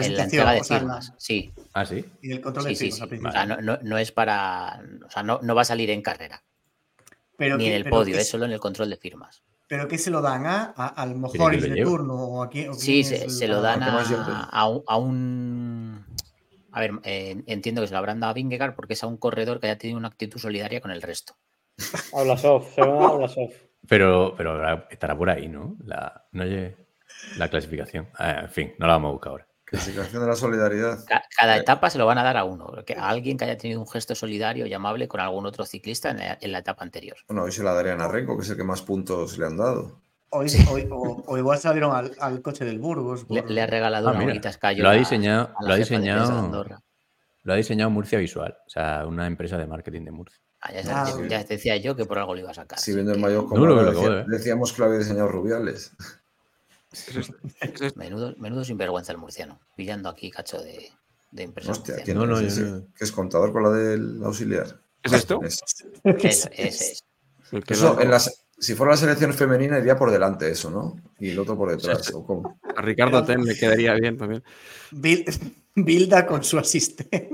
de 0.55 0.61
o 0.61 0.65
sea, 0.65 0.77
en 0.79 0.87
la- 0.87 0.95
firmas. 0.95 1.15
Sí, 1.19 1.53
Ah, 1.73 1.85
sí. 1.87 2.05
Y 2.23 2.33
el 2.33 2.41
control 2.41 2.65
sí, 2.65 2.69
de 2.71 2.77
sí. 2.77 2.91
firmas 2.93 3.09
sí. 3.11 3.27
O 3.27 3.33
sea, 3.33 3.47
no, 3.47 3.57
no- 3.61 3.79
no 3.83 3.99
es 3.99 4.11
para. 4.13 4.81
O 5.07 5.11
sea, 5.11 5.23
no, 5.23 5.39
no 5.43 5.55
va 5.55 5.63
a 5.63 5.65
salir 5.65 5.91
en 5.91 6.03
carrera, 6.03 6.43
Pero 7.37 7.57
ni 7.57 7.65
que- 7.65 7.71
en 7.71 7.77
el 7.77 7.85
pero 7.85 7.97
podio, 7.97 8.17
es 8.19 8.29
solo 8.29 8.45
en 8.47 8.53
el 8.53 8.61
control 8.61 8.91
de 8.91 8.97
firmas. 8.97 9.43
¿Pero 9.69 9.87
qué 9.87 9.99
se 9.99 10.11
lo 10.11 10.23
dan 10.23 10.47
a, 10.47 10.73
a- 10.77 10.87
al 10.89 11.21
lo 11.21 11.29
de 11.29 11.83
turno? 11.83 12.15
O 12.15 12.43
a 12.43 12.49
quién- 12.49 12.71
o 12.71 12.75
Sí, 12.75 13.05
se, 13.05 13.29
se 13.29 13.47
lo 13.49 13.61
dan 13.61 13.83
a, 13.83 14.01
a 14.51 14.67
un, 14.69 14.83
a 14.87 14.97
un- 14.97 16.07
A 16.73 16.81
ver, 16.81 16.93
eh, 17.05 17.43
entiendo 17.47 17.81
que 17.83 17.89
se 17.89 17.93
lo 17.93 17.99
habrán 17.99 18.19
dado 18.21 18.31
a 18.31 18.35
Vingegaard 18.35 18.75
porque 18.75 18.95
es 18.95 19.03
a 19.03 19.07
un 19.07 19.17
corredor 19.19 19.61
que 19.61 19.67
haya 19.67 19.79
tenido 19.79 19.99
una 19.99 20.09
actitud 20.09 20.39
solidaria 20.41 20.81
con 20.81 20.91
el 20.91 21.03
resto. 21.03 21.37
Habla 22.13 22.37
soft, 22.37 22.75
se 22.75 22.81
habla 22.83 23.29
soft. 23.29 23.55
Pero, 23.89 24.35
pero 24.37 24.89
estará 24.91 25.17
por 25.17 25.31
ahí, 25.31 25.49
¿no? 25.49 25.77
La, 25.85 26.27
no 26.33 26.43
oye, 26.45 26.77
la 27.37 27.49
clasificación. 27.49 28.09
Ah, 28.19 28.41
en 28.43 28.49
fin, 28.51 28.73
no 28.79 28.87
la 28.87 28.95
vamos 28.95 29.09
a 29.11 29.13
buscar 29.13 29.31
ahora. 29.33 29.47
Clasificación 29.65 30.23
de 30.23 30.29
la 30.29 30.35
solidaridad. 30.37 31.05
Ca- 31.07 31.25
Cada 31.37 31.57
Eh. 31.57 31.61
etapa 31.61 31.91
se 31.91 31.99
lo 31.99 32.07
van 32.07 32.17
a 32.19 32.23
dar 32.23 32.37
a 32.39 32.45
uno, 32.45 32.73
a 32.97 33.09
alguien 33.09 33.37
que 33.37 33.45
haya 33.45 33.59
tenido 33.59 33.81
un 33.81 33.89
gesto 33.89 34.15
solidario 34.15 34.65
y 34.67 34.73
amable 34.73 35.09
con 35.09 35.21
algún 35.21 35.45
otro 35.45 35.67
ciclista 35.67 36.11
en 36.11 36.19
la, 36.19 36.39
en 36.41 36.53
la 36.53 36.59
etapa 36.59 36.83
anterior. 36.85 37.17
Bueno, 37.29 37.43
hoy 37.43 37.53
se 37.53 37.63
la 37.63 37.75
darían 37.75 38.01
a 38.01 38.09
Renko, 38.09 38.37
que 38.39 38.45
es 38.45 38.51
el 38.51 38.57
que 38.57 38.65
más 38.65 38.81
puntos 38.83 39.37
le 39.37 39.45
han 39.47 39.57
dado. 39.59 40.01
Hoy- 40.31 40.49
hoy- 40.71 40.89
o, 40.91 41.23
o 41.27 41.39
igual 41.39 41.59
salieron 41.59 41.95
al, 41.95 42.13
al 42.21 42.41
coche 42.43 42.65
del 42.65 42.79
Burgos. 42.79 43.27
Le, 43.29 43.43
por- 43.43 43.51
le 43.51 43.61
ha 43.63 43.67
regalado 43.67 44.09
Ah, 44.09 44.13
una 44.13 44.21
bonita 44.25 44.51
lo 44.77 44.89
ha 44.89 44.93
diseñado- 44.95 45.51
a 45.59 45.63
la 45.63 45.69
lo 45.69 45.75
ha 45.75 45.77
diseñado-. 45.77 46.81
Lo 47.45 47.53
ha 47.53 47.57
diseñado 47.57 47.91
Murcia 47.91 48.19
Visual, 48.19 48.57
o 48.67 48.71
sea, 48.71 49.07
una 49.07 49.27
empresa 49.27 49.57
de 49.57 49.67
marketing 49.67 50.05
de 50.05 50.11
Murcia. 50.11 50.39
Ah, 50.61 50.73
ya, 50.73 50.81
Ah, 50.81 51.05
ya- 51.07 51.13
sí. 51.15 51.23
ya 51.29 51.45
te 51.45 51.55
decía 51.55 51.77
yo 51.77 51.95
que 51.95 52.05
por 52.05 52.19
algo 52.19 52.35
lo 52.35 52.41
iba 52.41 52.51
a 52.51 52.55
sacar. 52.55 52.79
Si 52.79 52.91
así 52.91 52.95
viendo 52.95 53.13
el 53.13 53.19
que 53.19 53.23
mayor 53.23 53.45
No, 53.45 53.49
como 53.49 53.67
lo- 53.67 53.83
lo 53.83 54.03
ver. 54.03 54.27
decíamos 54.27 54.73
que 54.73 54.81
lo 54.81 54.87
había 54.87 54.99
diseñado 54.99 55.29
Rubiales. 55.29 55.93
Menudo, 57.97 58.35
menudo 58.39 58.65
sinvergüenza 58.65 59.13
el 59.13 59.19
murciano, 59.19 59.61
pillando 59.77 60.09
aquí 60.09 60.31
cacho 60.31 60.59
de, 60.63 60.91
de 61.33 61.45
Hostia, 61.47 61.73
murciana. 61.73 62.03
¿quién 62.05 62.17
No, 62.17 62.27
no, 62.27 62.41
es 62.41 62.57
yo 62.57 62.63
ese? 62.65 62.71
no. 62.71 62.87
¿Que 62.97 63.05
es 63.05 63.13
contador 63.13 63.53
con 63.53 63.63
la 63.63 63.71
del 63.71 64.23
auxiliar? 64.25 64.81
¿Es 65.03 65.13
esto? 65.13 65.41
Es- 65.43 66.49
es. 66.57 67.05
Eso, 67.67 67.99
en 68.01 68.11
las, 68.11 68.45
si 68.59 68.75
fuera 68.75 68.93
la 68.93 68.99
selección 68.99 69.33
femenina 69.33 69.79
iría 69.79 69.97
por 69.97 70.11
delante 70.11 70.51
eso, 70.51 70.71
¿no? 70.71 70.97
Y 71.19 71.31
el 71.31 71.39
otro 71.39 71.57
por 71.57 71.71
detrás. 71.71 72.13
¿o 72.13 72.25
cómo? 72.27 72.59
A 72.77 72.83
Ricardo 72.83 73.25
Ten 73.25 73.43
le 73.45 73.57
quedaría 73.57 73.95
bien 73.95 74.19
también. 74.19 74.43
Bil- 74.91 75.25
Bilda 75.75 76.27
con 76.27 76.43
su 76.45 76.59
asistente. 76.59 77.31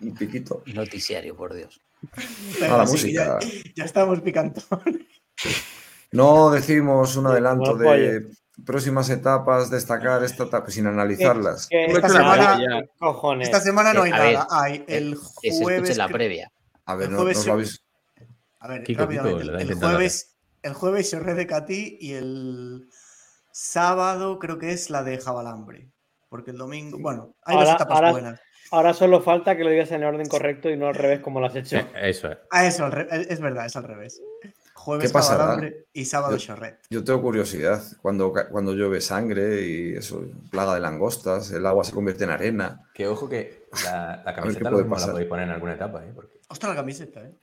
Un 0.00 0.14
piquito. 0.14 0.62
Noticiario, 0.66 1.34
por 1.36 1.54
Dios. 1.54 1.80
Ah, 2.62 2.78
la 2.78 2.86
Sí, 2.86 2.92
música. 2.92 3.38
Ya, 3.40 3.48
ya 3.74 3.84
estamos 3.84 4.20
picando. 4.20 4.60
No 6.16 6.50
decimos 6.50 7.16
un 7.16 7.26
adelanto 7.26 7.74
de 7.76 8.26
próximas 8.64 9.10
etapas, 9.10 9.70
destacar 9.70 10.22
esta 10.24 10.44
etapa 10.44 10.70
sin 10.70 10.86
analizarlas. 10.86 11.66
Que 11.68 11.84
Esta 11.86 11.98
esta 11.98 12.08
semana- 12.08 12.56
semana, 12.56 12.86
cojones. 12.98 13.48
Esta 13.48 13.60
semana 13.60 13.92
no 13.92 14.02
hay 14.02 14.10
Eh, 14.10 14.14
a 14.14 14.18
nada. 14.18 14.46
Hay 14.50 14.84
el 14.88 15.16
Que 15.42 15.52
se 15.52 15.62
jueves. 15.62 15.82
escuche 15.90 15.98
la 15.98 16.08
previa. 16.08 16.50
A 16.86 16.94
ver, 16.94 17.06
el 17.06 17.12
no, 17.12 17.18
jueves 17.18 17.36
no 17.36 17.40
os 17.40 17.44
se- 17.44 17.48
lo 17.48 17.54
habéis- 17.54 17.82
A 18.60 18.68
ver, 18.68 18.82
Kiko, 18.84 19.02
rápidamente. 19.02 19.40
Kiko, 19.42 19.52
le 19.52 19.64
da 19.64 19.72
el, 19.72 19.74
jueves, 19.78 20.36
el 20.62 20.72
jueves 20.74 21.10
se 21.10 21.20
de 21.20 21.46
Catí 21.46 21.98
y 22.00 22.14
el 22.14 22.88
sábado 23.52 24.38
creo 24.38 24.58
que 24.58 24.70
es 24.72 24.90
la 24.90 25.02
de 25.02 25.18
Jabalambre. 25.18 25.88
Porque 26.28 26.50
el 26.50 26.58
domingo. 26.58 26.98
Bueno, 27.00 27.34
hay 27.44 27.54
Ahora- 27.56 27.66
dos 27.72 27.74
etapas 27.76 27.96
ahora- 27.96 28.10
buenas. 28.12 28.40
Ahora 28.72 28.94
solo 28.94 29.22
falta 29.22 29.56
que 29.56 29.62
lo 29.62 29.70
digas 29.70 29.92
en 29.92 30.02
el 30.02 30.08
orden 30.08 30.26
correcto 30.26 30.68
y 30.68 30.76
no 30.76 30.88
al 30.88 30.94
revés 30.96 31.20
como 31.20 31.38
lo 31.38 31.46
has 31.46 31.54
hecho. 31.54 31.76
Eh, 31.76 31.86
Eso 32.02 32.32
es. 32.32 32.38
Ah, 32.50 32.66
eso, 32.66 32.88
es 32.88 33.40
verdad, 33.40 33.66
es 33.66 33.76
al 33.76 33.84
revés. 33.84 34.20
Jueves 34.86 35.08
¿Qué 35.10 35.12
pasará? 35.12 35.38
Jabalambre 35.40 35.86
y 35.92 36.04
sábado 36.04 36.38
Chorret. 36.38 36.78
Yo 36.90 37.02
tengo 37.02 37.20
curiosidad. 37.20 37.82
Cuando, 38.00 38.32
cuando 38.50 38.72
llueve 38.72 39.00
sangre 39.00 39.66
y 39.66 39.94
eso, 39.96 40.24
plaga 40.48 40.74
de 40.74 40.80
langostas, 40.80 41.50
el 41.50 41.66
agua 41.66 41.82
se 41.82 41.90
convierte 41.92 42.22
en 42.22 42.30
arena. 42.30 42.88
Que 42.94 43.08
ojo 43.08 43.28
que 43.28 43.66
la, 43.84 44.22
la 44.24 44.32
camiseta 44.36 44.70
mismo 44.70 44.96
la 44.96 45.06
podéis 45.08 45.28
poner 45.28 45.46
en 45.48 45.54
alguna 45.54 45.74
etapa, 45.74 46.04
¿eh? 46.04 46.12
Porque- 46.14 46.38
Ostras, 46.48 46.70
la 46.70 46.76
camiseta, 46.76 47.20
¿eh? 47.20 47.34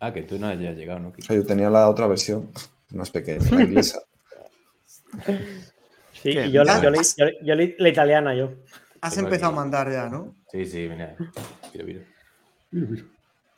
Ah, 0.00 0.12
que 0.12 0.22
tú 0.22 0.36
no 0.36 0.48
hayas 0.48 0.76
llegado, 0.76 0.98
¿no? 0.98 1.08
O 1.16 1.22
sea, 1.22 1.36
yo 1.36 1.46
tenía 1.46 1.70
la 1.70 1.88
otra 1.88 2.08
versión, 2.08 2.50
más 2.90 3.10
pequeña, 3.10 3.48
la 3.52 3.62
inglesa. 3.62 4.00
Sí, 6.12 6.32
¿Qué? 6.32 6.46
y 6.46 6.50
yo, 6.50 6.64
Ya. 6.64 6.82
yo, 6.82 6.90
leí- 6.90 7.14
yo, 7.18 7.26
yo 7.44 7.54
leí 7.54 7.74
la 7.78 7.88
italiana, 7.90 8.34
yo. 8.34 8.50
Has 9.00 9.14
Tengo 9.14 9.28
empezado 9.28 9.50
aquí. 9.52 9.58
a 9.58 9.60
mandar 9.60 9.92
ya, 9.92 10.08
¿no? 10.08 10.34
Sí, 10.50 10.64
sí, 10.66 10.88
mira. 10.90 11.14
Mira, 11.72 11.84
mira. 12.72 13.04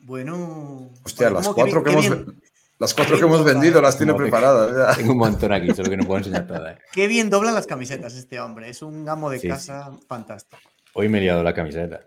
Bueno. 0.01 0.91
Hostia, 1.03 1.27
Oye, 1.27 1.35
las 1.35 1.47
cuatro 1.49 1.83
que 1.83 1.91
hemos, 1.91 2.09
bien- 2.09 2.41
las 2.79 2.93
cuatro 2.93 3.17
que 3.17 3.23
hemos 3.23 3.43
vendido 3.43 3.81
las 3.81 3.97
tiene 3.97 4.13
preparadas. 4.13 4.71
ya. 4.75 4.95
Tengo 4.97 5.11
un 5.11 5.17
montón 5.19 5.51
aquí, 5.53 5.73
solo 5.73 5.89
que 5.89 5.97
no 5.97 6.05
puedo 6.05 6.19
enseñar 6.19 6.47
todas. 6.47 6.75
¿eh? 6.77 6.79
Qué 6.93 7.07
bien 7.07 7.29
doblan 7.29 7.53
las 7.53 7.67
camisetas 7.67 8.15
este 8.15 8.39
hombre. 8.39 8.69
Es 8.69 8.81
un 8.81 9.07
amo 9.07 9.29
de 9.29 9.39
Sí, 9.39 9.47
casa 9.47 9.91
fantástico. 10.07 10.61
Hoy 10.93 11.07
me 11.09 11.19
he 11.19 11.21
liado 11.21 11.43
la 11.43 11.53
camiseta 11.53 11.99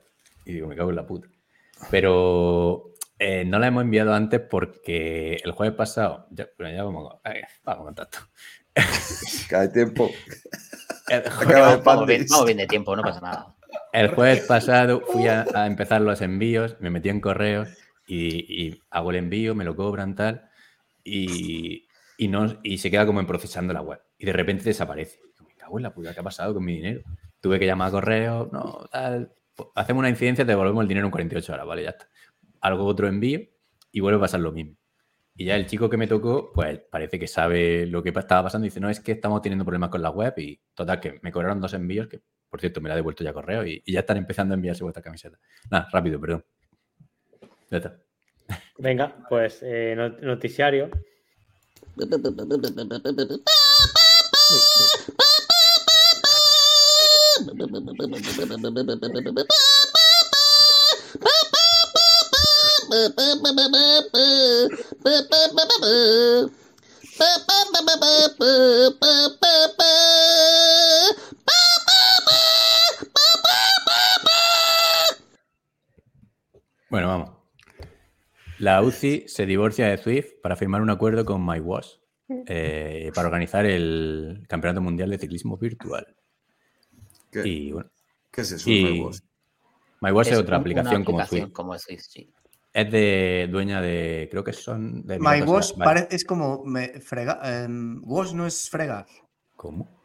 y 0.44 0.54
digo, 0.54 0.66
me 0.68 0.74
cago 0.76 0.90
en 0.90 0.96
la 0.96 1.06
puta. 1.06 1.28
Pero 1.90 2.94
eh, 3.18 3.44
no 3.44 3.58
la 3.58 3.66
hemos 3.68 3.82
enviado 3.82 4.14
antes 4.14 4.40
porque 4.40 5.36
el 5.44 5.52
jueves 5.52 5.74
pasado. 5.76 6.26
Ya, 6.30 6.48
bueno, 6.58 6.74
ya 6.76 6.82
vamos, 6.84 7.14
a- 7.24 7.30
eh, 7.32 7.42
vamos 7.64 7.84
con 7.86 7.94
tanto. 7.94 8.18
Cada 9.48 9.70
tiempo. 9.70 10.10
El, 11.08 11.18
Acaba 11.20 11.72
jue- 11.74 11.76
de 11.76 11.82
Vamos, 11.82 12.06
bien, 12.06 12.26
vamos 12.30 12.46
bien 12.46 12.58
de 12.58 12.66
tiempo, 12.66 12.96
no 12.96 13.02
pasa 13.02 13.20
nada. 13.20 13.54
el 13.92 14.08
jueves 14.14 14.40
pasado 14.46 15.02
fui 15.06 15.28
a, 15.28 15.44
a 15.54 15.66
empezar 15.66 16.00
los 16.00 16.20
envíos, 16.22 16.76
me 16.80 16.88
metí 16.90 17.08
en 17.10 17.20
correos 17.20 17.68
y, 18.06 18.64
y 18.66 18.82
hago 18.90 19.10
el 19.10 19.16
envío, 19.16 19.54
me 19.54 19.64
lo 19.64 19.76
cobran 19.76 20.14
tal 20.14 20.48
y, 21.04 21.86
y, 22.16 22.28
no, 22.28 22.58
y 22.62 22.78
se 22.78 22.90
queda 22.90 23.06
como 23.06 23.20
en 23.20 23.26
procesando 23.26 23.72
la 23.72 23.82
web. 23.82 24.00
Y 24.18 24.26
de 24.26 24.32
repente 24.32 24.64
desaparece. 24.64 25.20
Digo, 25.22 25.46
me 25.48 25.54
cago 25.56 25.94
puta, 25.94 26.14
¿qué 26.14 26.20
ha 26.20 26.24
pasado 26.24 26.54
con 26.54 26.64
mi 26.64 26.76
dinero? 26.76 27.02
Tuve 27.40 27.58
que 27.58 27.66
llamar 27.66 27.88
a 27.88 27.90
correos, 27.92 28.52
no, 28.52 28.86
tal. 28.90 29.32
hacemos 29.74 30.00
una 30.00 30.08
incidencia, 30.08 30.44
te 30.44 30.52
devolvemos 30.52 30.82
el 30.82 30.88
dinero 30.88 31.06
en 31.06 31.10
48 31.10 31.52
horas, 31.52 31.66
vale, 31.66 31.82
ya 31.82 31.90
está. 31.90 32.08
Algo 32.60 32.84
otro 32.84 33.08
envío 33.08 33.40
y 33.90 34.00
vuelve 34.00 34.18
a 34.18 34.20
pasar 34.20 34.40
lo 34.40 34.52
mismo. 34.52 34.76
Y 35.34 35.46
ya 35.46 35.56
el 35.56 35.66
chico 35.66 35.88
que 35.88 35.96
me 35.96 36.06
tocó, 36.06 36.52
pues 36.52 36.78
parece 36.90 37.18
que 37.18 37.26
sabe 37.26 37.86
lo 37.86 38.02
que 38.02 38.10
estaba 38.10 38.42
pasando 38.44 38.66
y 38.66 38.68
dice, 38.68 38.80
no, 38.80 38.90
es 38.90 39.00
que 39.00 39.12
estamos 39.12 39.40
teniendo 39.40 39.64
problemas 39.64 39.90
con 39.90 40.02
la 40.02 40.10
web 40.10 40.34
y 40.36 40.60
total, 40.74 41.00
que 41.00 41.18
me 41.22 41.32
cobraron 41.32 41.60
dos 41.60 41.72
envíos, 41.74 42.06
que 42.06 42.20
por 42.50 42.60
cierto 42.60 42.82
me 42.82 42.88
la 42.88 42.94
ha 42.94 42.96
devuelto 42.96 43.24
ya 43.24 43.32
correo 43.32 43.66
y, 43.66 43.82
y 43.84 43.92
ya 43.92 44.00
están 44.00 44.18
empezando 44.18 44.52
a 44.52 44.56
enviarse 44.56 44.84
vuestra 44.84 45.02
camiseta. 45.02 45.38
Nada, 45.70 45.88
rápido, 45.90 46.20
perdón. 46.20 46.44
Ya 47.70 47.78
está. 47.78 48.01
Venga, 48.78 49.14
pues 49.28 49.60
eh, 49.62 49.94
not- 49.96 50.20
noticiario. 50.20 50.90
Bueno, 76.90 77.08
vamos. 77.08 77.31
La 78.62 78.80
UCI 78.80 79.24
se 79.26 79.44
divorcia 79.44 79.88
de 79.88 79.98
Swift 79.98 80.34
para 80.40 80.54
firmar 80.54 80.82
un 80.82 80.90
acuerdo 80.90 81.24
con 81.24 81.44
MyWash 81.44 81.88
eh, 82.46 83.10
para 83.12 83.26
organizar 83.26 83.66
el 83.66 84.44
Campeonato 84.48 84.80
Mundial 84.80 85.10
de 85.10 85.18
Ciclismo 85.18 85.56
Virtual. 85.56 86.06
¿Qué, 87.32 87.42
Y 87.44 87.72
bueno, 87.72 87.90
qué 88.30 88.42
es 88.42 88.52
eso? 88.52 88.70
MyWash? 88.70 89.18
MyWash 90.00 90.26
es, 90.28 90.32
Es 90.34 90.38
otra 90.38 90.58
un- 90.58 90.62
una 90.70 90.80
aplicación 90.80 91.50
como 91.50 91.76
Swift, 91.76 92.02
sí. 92.08 92.32
Es 92.72 92.90
de 92.92 93.48
dueña 93.50 93.80
de, 93.82 94.28
creo 94.30 94.44
que 94.44 94.52
son 94.52 95.04
de 95.06 95.18
My 95.18 95.38
Emiratos 95.38 95.48
wash 95.50 95.72
Árabes. 95.80 96.02
Vale. 96.04 96.08
es 96.16 96.24
como 96.24 96.62
me, 96.64 97.00
frega, 97.00 97.40
em, 97.64 98.00
wash 98.04 98.32
no 98.32 98.46
es 98.46 98.70
fregar. 98.70 99.06
¿Cómo? 99.56 100.00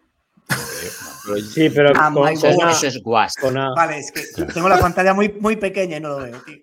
Sí, 1.53 1.69
pero 1.69 1.91
Ah, 1.95 2.09
con. 2.13 2.25
A- 2.27 2.31
Eso 2.31 2.87
es 2.87 3.03
guas. 3.03 3.35
Vale, 3.75 3.99
es 3.99 4.11
que 4.11 4.45
tengo 4.45 4.67
la 4.69 4.79
pantalla 4.79 5.13
muy, 5.13 5.29
muy 5.39 5.57
pequeña 5.57 5.97
y 5.97 5.99
no 5.99 6.09
lo 6.09 6.17
veo, 6.23 6.41
tío. 6.43 6.57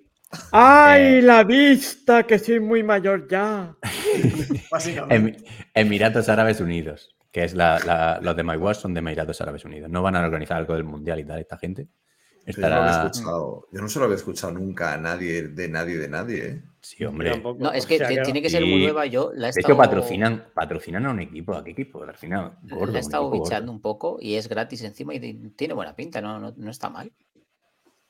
¡Ay, 0.53 1.03
Eh. 1.19 1.23
la 1.23 1.45
vista! 1.45 2.25
Que 2.25 2.39
soy 2.39 2.61
muy 2.61 2.83
mayor 2.83 3.29
ya. 3.29 3.75
Básicamente. 4.71 5.39
Em- 5.39 5.45
Emiratos 5.75 6.29
Árabes 6.29 6.61
Unidos, 6.61 7.15
que 7.33 7.45
es 7.45 7.55
la, 7.55 7.79
la- 7.85 8.21
los 8.23 8.37
de 8.37 8.43
MyWash 8.45 8.77
son 8.77 8.95
de 8.95 9.01
Emiratos 9.01 9.41
Árabes 9.41 9.65
Unidos. 9.65 9.91
No 9.91 10.03
van 10.03 10.17
a 10.17 10.25
organizar 10.25 10.57
algo 10.59 10.75
del 10.75 10.85
Mundial 10.85 11.19
y 11.21 11.25
tal, 11.25 11.41
esta 11.41 11.59
gente. 11.59 11.89
Yo 12.47 12.69
no, 12.69 13.65
yo 13.73 13.81
no 13.81 13.89
se 13.89 13.99
lo 13.99 14.05
había 14.05 14.17
escuchado 14.17 14.53
nunca 14.53 14.93
a 14.93 14.99
nadie, 14.99 15.45
de 15.49 15.67
nadie, 15.67 15.97
de 15.97 16.09
nadie. 16.11 16.47
¿eh? 16.47 16.63
Sí, 16.83 17.03
hombre. 17.03 17.41
No, 17.59 17.73
es 17.73 17.87
o 17.87 17.89
que 17.89 17.97
sea 17.97 18.23
tiene 18.23 18.43
que 18.43 18.51
ser 18.51 18.61
muy 18.67 18.83
nueva. 18.83 19.07
Yo 19.07 19.31
la 19.35 19.49
he 19.49 19.53
De 19.53 19.61
estado, 19.61 19.73
hecho, 19.73 19.77
patrocinan, 19.79 20.45
patrocinan 20.53 21.07
a 21.07 21.11
un 21.13 21.21
equipo. 21.21 21.55
¿A 21.55 21.65
qué 21.65 21.71
equipo? 21.71 22.03
Al 22.05 22.15
final, 22.17 22.59
gordo, 22.65 22.93
la 22.93 22.99
he 22.99 23.01
estado 23.01 23.31
bichando 23.31 23.73
un 23.73 23.81
poco 23.81 24.19
y 24.21 24.35
es 24.35 24.47
gratis 24.47 24.83
encima 24.85 25.15
y 25.15 25.21
tiene 25.57 25.73
buena 25.73 25.97
pinta, 25.97 26.21
no, 26.21 26.39
no, 26.39 26.53
no 26.55 26.71
está 26.71 26.91
mal. 26.91 27.11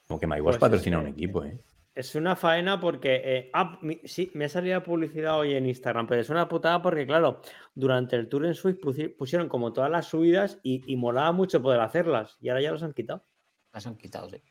Como 0.08 0.18
que 0.18 0.26
MyWash 0.26 0.42
Pues 0.42 0.58
patrocina 0.58 0.96
a 0.96 1.00
un 1.00 1.06
equipo, 1.06 1.44
¿eh? 1.44 1.56
Es 1.94 2.14
una 2.16 2.34
faena 2.34 2.80
porque. 2.80 3.20
eh, 3.24 3.50
ah, 3.54 3.78
mi- 3.82 4.00
sí, 4.04 4.30
me 4.34 4.46
ha 4.46 4.48
salido 4.48 4.82
publicidad 4.82 5.38
hoy 5.38 5.54
en 5.54 5.66
Instagram, 5.66 6.06
pero 6.08 6.20
es 6.20 6.28
una 6.28 6.48
putada 6.48 6.82
porque, 6.82 7.06
claro, 7.06 7.40
durante 7.74 8.16
el 8.16 8.28
tour 8.28 8.46
en 8.46 8.54
Swift 8.54 8.78
pusi- 8.80 9.14
pusieron 9.16 9.48
como 9.48 9.72
todas 9.72 9.90
las 9.90 10.06
subidas 10.06 10.58
y, 10.62 10.82
y 10.92 10.96
molaba 10.96 11.30
mucho 11.32 11.62
poder 11.62 11.80
hacerlas. 11.80 12.36
Y 12.40 12.48
ahora 12.48 12.62
ya 12.62 12.72
los 12.72 12.82
han 12.82 12.92
quitado. 12.94 13.24
Las 13.72 13.86
han 13.86 13.96
quitado, 13.96 14.28
sí. 14.28 14.42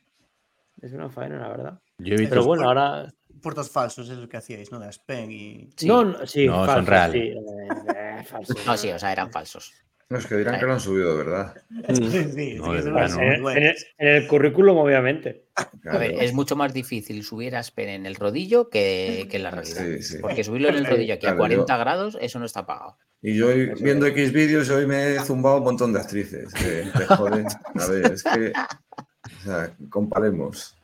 Es 0.80 0.92
una 0.92 1.10
faena, 1.10 1.38
la 1.38 1.48
verdad. 1.48 1.80
Yo 1.98 2.14
he 2.14 2.18
visto... 2.18 2.30
Pero 2.34 2.44
bueno, 2.44 2.64
ahora. 2.66 3.12
Puertos 3.42 3.70
falsos 3.70 4.08
es 4.08 4.16
lo 4.16 4.28
que 4.28 4.36
hacíais, 4.38 4.72
¿no? 4.72 4.78
De 4.78 4.86
Aspen 4.86 5.30
y. 5.30 5.68
Sí. 5.76 5.86
No, 5.86 6.02
no, 6.04 6.26
sí, 6.26 6.46
No, 6.46 6.64
son 6.66 6.86
reales. 6.86 7.22
sí, 7.22 7.28
eh, 7.28 8.18
eh, 8.20 8.24
falsos. 8.24 8.66
No, 8.66 8.76
sí, 8.76 8.90
o 8.90 8.98
sea, 8.98 9.12
eran 9.12 9.30
falsos. 9.30 9.72
No, 10.10 10.18
es 10.18 10.26
que 10.26 10.36
dirán 10.36 10.60
que 10.60 10.66
lo 10.66 10.74
han 10.74 10.80
subido, 10.80 11.16
verdad. 11.16 11.54
Sí, 11.88 11.94
sí, 11.94 12.54
No, 12.56 12.66
sí, 12.66 12.76
de 12.76 12.82
son 12.82 12.94
verdad. 12.94 13.22
En, 13.22 13.32
el, 13.32 13.42
buenas. 13.42 13.86
en 13.98 14.08
el 14.08 14.26
currículum, 14.26 14.76
obviamente. 14.76 15.46
A 15.86 15.98
ver, 15.98 16.22
es 16.22 16.32
mucho 16.32 16.56
más 16.56 16.72
difícil 16.74 17.22
subir 17.22 17.56
Aspen 17.56 17.88
en 17.88 18.06
el 18.06 18.14
rodillo 18.14 18.68
que, 18.68 19.26
que 19.30 19.38
en 19.38 19.42
la 19.44 19.50
realidad. 19.50 19.82
Sí, 19.82 20.02
sí. 20.02 20.18
Porque 20.20 20.44
subirlo 20.44 20.68
en 20.68 20.76
el 20.76 20.86
rodillo 20.86 21.14
aquí 21.14 21.26
a 21.26 21.30
Claro, 21.30 21.38
40 21.38 21.76
grados, 21.76 22.18
eso 22.20 22.38
no 22.38 22.44
está 22.44 22.66
pagado. 22.66 22.96
Y 23.22 23.36
yo 23.36 23.48
hoy, 23.48 23.72
viendo 23.80 24.06
X 24.06 24.32
vídeos, 24.32 24.68
hoy 24.68 24.86
me 24.86 25.14
he 25.14 25.20
zumbado 25.20 25.56
un 25.56 25.64
montón 25.64 25.92
de 25.94 26.00
actrices. 26.00 26.52
Que. 26.52 26.84
A 27.08 27.86
ver, 27.88 28.12
es 28.12 28.22
que. 28.22 28.52
O 28.52 29.44
sea, 29.44 29.74
comparemos. 29.88 30.76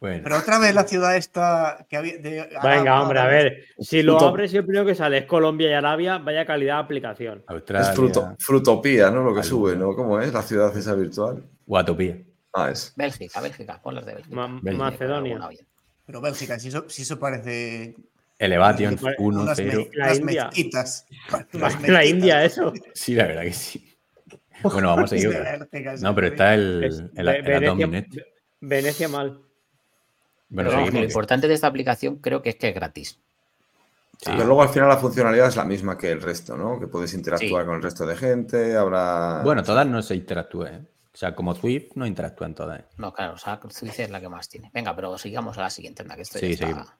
Bueno, 0.00 0.22
Pero 0.24 0.38
otra 0.38 0.58
vez 0.58 0.74
la 0.74 0.84
ciudad 0.88 1.14
esta 1.16 1.86
que 1.88 1.96
había. 1.98 2.16
de 2.16 2.48
Venga, 2.62 3.02
hombre, 3.02 3.18
a 3.20 3.26
ver. 3.26 3.64
Si 3.78 4.02
lo 4.02 4.18
abres 4.18 4.52
y 4.54 4.56
el 4.56 4.64
primero 4.64 4.86
que 4.86 4.94
sale 4.94 5.18
es 5.18 5.24
Colombia 5.26 5.68
y 5.70 5.74
Arabia, 5.74 6.16
vaya 6.16 6.46
calidad 6.46 6.76
de 6.76 6.80
aplicación. 6.84 7.44
Australia, 7.46 7.90
Es 7.90 7.94
fruto, 7.96 8.34
frutopía, 8.38 9.10
¿no? 9.10 9.22
Lo 9.22 9.34
que 9.34 9.40
Algo. 9.40 9.42
sube, 9.42 9.76
¿no? 9.76 9.94
¿Cómo 9.94 10.18
es? 10.18 10.32
La 10.32 10.40
ciudad 10.42 10.74
esa 10.74 10.94
virtual. 10.94 11.44
Guatopía. 11.66 12.16
Ah, 12.54 12.70
es. 12.70 12.94
Bélgica, 12.96 13.40
Bélgica, 13.42 13.78
pon 13.82 13.94
las 13.94 14.06
de 14.06 14.14
Bélgica. 14.14 14.34
Ma- 14.34 14.58
Bélgica, 14.62 14.84
Macedonia. 14.84 15.48
Pero 16.06 16.20
Bélgica, 16.22 16.58
si 16.58 16.68
eso, 16.68 16.86
si 16.88 17.02
eso 17.02 17.18
parece. 17.18 17.94
Elevation 18.38 18.96
Vale, 19.02 19.16
1, 19.18 19.42
unas, 19.42 19.56
0. 19.58 19.86
me- 19.92 19.96
La 19.98 20.04
unas 20.06 20.18
India. 20.18 20.44
mezquitas. 20.46 21.06
La, 21.30 21.46
Unas 21.52 21.74
la 21.74 21.78
mezquitas. 21.80 22.06
India, 22.06 22.44
eso. 22.44 22.72
Sí, 22.94 23.14
la 23.14 23.26
verdad 23.26 23.42
que 23.42 23.52
sí. 23.52 23.86
Bueno, 24.62 24.88
vamos 24.88 25.12
a 25.12 25.16
seguir. 25.18 25.36
No, 26.00 26.14
pero 26.14 26.28
está 26.28 26.54
el, 26.54 27.10
el, 27.16 28.30
Venecia 28.62 29.08
mal. 29.08 29.40
Bueno, 30.50 30.68
Pero 30.70 30.78
vamos, 30.80 30.90
que 30.90 30.98
lo 30.98 31.04
importante 31.06 31.48
de 31.48 31.54
esta 31.54 31.66
aplicación 31.68 32.16
creo 32.16 32.42
que 32.42 32.50
es 32.50 32.56
que 32.56 32.68
es 32.68 32.74
gratis. 32.74 33.18
Sí. 34.18 34.30
Pero 34.32 34.44
luego 34.44 34.62
al 34.62 34.68
final 34.68 34.88
la 34.88 34.98
funcionalidad 34.98 35.48
es 35.48 35.56
la 35.56 35.64
misma 35.64 35.96
que 35.96 36.10
el 36.12 36.20
resto, 36.20 36.56
¿no? 36.56 36.78
Que 36.78 36.86
puedes 36.88 37.14
interactuar 37.14 37.62
Sí. 37.62 37.66
con 37.66 37.76
el 37.76 37.82
resto 37.82 38.04
de 38.04 38.16
gente, 38.16 38.76
habrá. 38.76 39.40
Bueno, 39.42 39.62
todas 39.62 39.86
no 39.86 40.02
se 40.02 40.14
interactúan. 40.14 40.74
¿eh? 40.74 40.86
O 41.12 41.16
sea, 41.16 41.34
como 41.34 41.54
Swift 41.54 41.92
no 41.94 42.04
interactúan 42.06 42.54
todas. 42.54 42.80
¿eh? 42.80 42.84
No, 42.98 43.12
claro, 43.14 43.34
o 43.34 43.38
sea, 43.38 43.58
Suiza 43.70 44.02
es 44.02 44.10
la 44.10 44.20
que 44.20 44.28
más 44.28 44.48
tiene. 44.48 44.70
Venga, 44.74 44.94
pero 44.94 45.16
sigamos 45.16 45.56
a 45.56 45.62
la 45.62 45.70
siguiente, 45.70 46.02
anda, 46.02 46.16
que 46.16 46.22
esto 46.22 46.38
ya 46.38 46.46
Sí, 46.46 46.52
está-. 46.52 46.98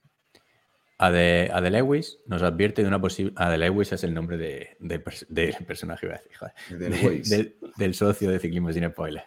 Ade, 0.98 1.50
Ade 1.52 1.70
Lewis 1.70 2.18
nos 2.26 2.42
advierte 2.42 2.82
de 2.82 2.88
una 2.88 3.00
posible. 3.00 3.32
Ade 3.36 3.56
Lewis 3.58 3.90
es 3.92 4.04
el 4.04 4.12
nombre 4.12 4.36
de, 4.36 4.76
de 4.80 5.02
del 5.28 5.54
personaje, 5.66 6.06
iba 6.06 6.14
a 6.14 6.18
decir, 6.18 6.36
joder. 6.36 6.54
Del 6.78 6.92
De- 6.92 7.08
Waze. 7.18 7.36
del, 7.36 7.56
del 7.76 7.94
socio 7.94 8.30
de 8.30 8.38
ciclismo 8.38 8.70
sin 8.72 8.88
spoiler. 8.90 9.24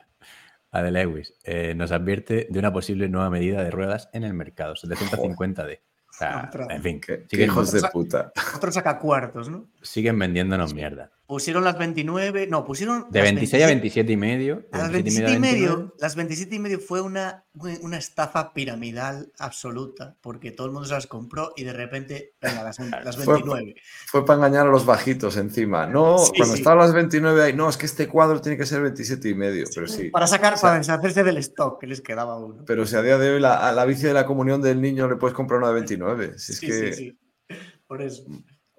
Ade 0.74 0.92
Lewis 0.92 1.34
eh, 1.45 1.74
nos 1.76 1.92
advierte 1.92 2.48
de 2.50 2.60
una 2.60 2.74
posible 2.74 3.08
nueva 3.08 3.30
medida 3.30 3.64
de 3.64 3.72
ruedas 3.72 4.10
en 4.11 4.24
el 4.24 4.34
mercado, 4.34 4.74
750D. 4.76 5.80
O 6.10 6.16
sea, 6.16 6.45
Otra. 6.48 6.68
en 6.69 6.84
fin, 6.84 7.00
Qué, 7.02 7.19
qué 7.22 7.27
siguen, 7.30 7.48
hijos 7.50 7.72
de 7.72 7.82
puta. 7.90 8.32
Otro 8.56 8.72
saca 8.72 9.00
cuartos, 9.00 9.50
¿no? 9.50 9.69
siguen 9.82 10.19
vendiéndonos 10.19 10.74
mierda. 10.74 11.11
Pusieron 11.26 11.64
las 11.64 11.77
29. 11.77 12.48
No, 12.48 12.66
pusieron. 12.66 13.06
De 13.10 13.19
las 13.19 13.30
26 13.30 13.64
a 13.64 13.68
27 13.68 14.08
27 14.08 14.11
y 14.11 14.18
medio. 14.18 14.66
A 14.74 14.77
las 14.80 14.92
27 14.92 14.92
27 14.92 15.32
y 15.32 15.35
a 15.35 15.40
29. 15.40 15.77
medio, 15.77 15.95
las 16.00 16.16
27 16.16 16.56
y 16.56 16.60
medio 16.60 16.80
fue 16.80 17.00
una, 17.02 17.45
una 17.82 17.98
estafa 17.98 18.53
piramidal 18.53 19.32
absoluta, 19.40 20.18
porque 20.22 20.52
todo 20.52 20.68
el 20.68 20.74
mundo 20.74 20.88
se 20.88 20.93
las 20.93 21.08
compró 21.08 21.53
y 21.56 21.64
de 21.64 21.72
repente, 21.74 22.34
venga, 22.42 22.64
las, 22.64 22.77
las 22.80 23.16
Fue- 23.16 23.35
29. 23.35 23.76
Fue 24.08 24.26
para 24.26 24.38
engañar 24.38 24.68
a 24.68 24.69
los 24.69 24.85
bajitos 24.85 25.38
encima. 25.38 25.88
No, 25.88 26.18
Sí, 26.19 26.34
cuando 26.35 26.56
sí. 26.56 26.60
estaban 26.60 26.80
las 26.80 26.93
29 26.93 27.42
ahí, 27.42 27.53
no, 27.53 27.69
es 27.69 27.77
que 27.77 27.85
este 27.85 28.08
cuadro 28.10 28.42
tiene 28.42 28.58
que 28.58 28.66
ser 28.66 28.82
27 28.82 29.30
y 29.30 29.34
medio, 29.34 29.66
pero 29.74 29.88
sí. 29.88 30.10
Para 30.10 30.27
sacar, 30.27 30.53
O 30.56 30.58
sea, 30.58 30.61
para 30.69 30.77
deshacerse 30.80 31.24
del 31.24 31.38
stock 31.38 31.80
que 31.80 31.88
les 31.88 32.02
quedaba 32.02 32.38
uno. 32.38 32.66
Pero 32.68 32.85
si 32.85 32.98
a 32.98 33.02
día 33.02 33.18
de 33.18 33.32
hoy 33.35 33.40
la, 33.40 33.68
a 33.68 33.72
la 33.72 33.85
bici 33.85 34.03
de 34.03 34.14
la 34.14 34.26
comunión 34.26 34.61
del 34.61 34.82
niño 34.82 35.08
le 35.08 35.16
puedes 35.16 35.34
comprar 35.35 35.60
una 35.60 35.69
de 35.69 35.76
29. 35.76 36.38
Si 36.38 36.52
es 36.52 36.58
Sí, 36.60 36.68
que, 36.68 36.93
sí, 36.93 37.18
sí. 37.50 37.58
Por 37.88 38.02
eso. 38.02 38.24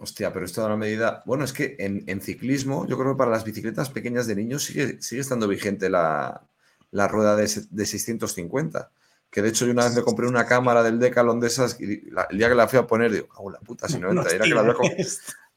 Hostia, 0.05 0.33
pero 0.33 0.45
esto 0.45 0.61
da 0.61 0.69
una 0.69 0.77
medida. 0.77 1.23
Bueno, 1.27 1.45
es 1.45 1.53
que 1.53 1.77
en, 1.81 2.05
en 2.07 2.21
ciclismo, 2.21 2.87
yo 2.87 2.97
creo 2.99 3.13
que 3.13 3.19
para 3.19 3.31
las 3.31 3.45
bicicletas 3.45 3.91
pequeñas 3.91 4.27
de 4.27 4.37
niños 4.37 4.65
sigue, 4.65 5.03
sigue 5.03 5.21
estando 5.21 5.49
vigente 5.49 5.91
la, 5.91 6.43
la 6.93 7.09
rueda 7.09 7.35
de, 7.37 7.51
de 7.71 7.87
650. 7.87 8.91
Que 9.31 9.43
de 9.43 9.49
hecho 9.49 9.67
yo 9.67 9.73
una 9.73 9.85
vez 9.85 9.97
me 9.97 10.03
compré 10.03 10.29
una 10.29 10.47
cámara 10.47 10.83
del 10.85 11.01
Decathlon 11.01 11.41
de 11.41 11.49
esas 11.49 11.81
y 11.81 12.03
la- 12.11 12.29
el 12.31 12.39
día 12.39 12.49
que 12.49 12.55
la 12.55 12.69
fui 12.69 12.79
a 12.79 12.87
poner, 12.87 13.11
digo, 13.11 13.27
"Cago 13.29 13.49
en 13.49 13.55
la 13.55 13.59
puta, 13.61 13.89
si 13.89 13.99
no 13.99 14.09
entra. 14.11 14.31
Era 14.31 14.45
que 14.45 14.55
la 14.55 14.61
había, 14.61 14.75
co- 14.75 14.83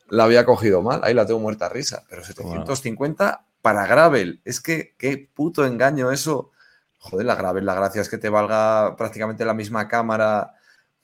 la 0.09 0.23
había 0.23 0.45
cogido 0.45 0.81
mal, 0.81 1.01
ahí 1.03 1.13
la 1.13 1.25
tengo 1.27 1.39
muerta 1.39 1.67
a 1.67 1.69
risa. 1.69 2.03
Pero 2.09 2.23
750 2.23 3.45
para 3.61 3.85
gravel. 3.85 4.41
Es 4.45 4.61
que 4.61 4.95
qué 4.97 5.29
puto 5.33 5.63
engaño 5.65 6.11
eso. 6.11 6.51
Joder, 6.99 7.25
la 7.27 7.35
gravel, 7.35 7.65
la 7.65 7.75
gracia 7.75 8.01
es 8.01 8.09
que 8.09 8.17
te 8.17 8.29
valga 8.29 8.95
prácticamente 8.97 9.45
la 9.45 9.53
misma 9.53 9.87
cámara. 9.87 10.55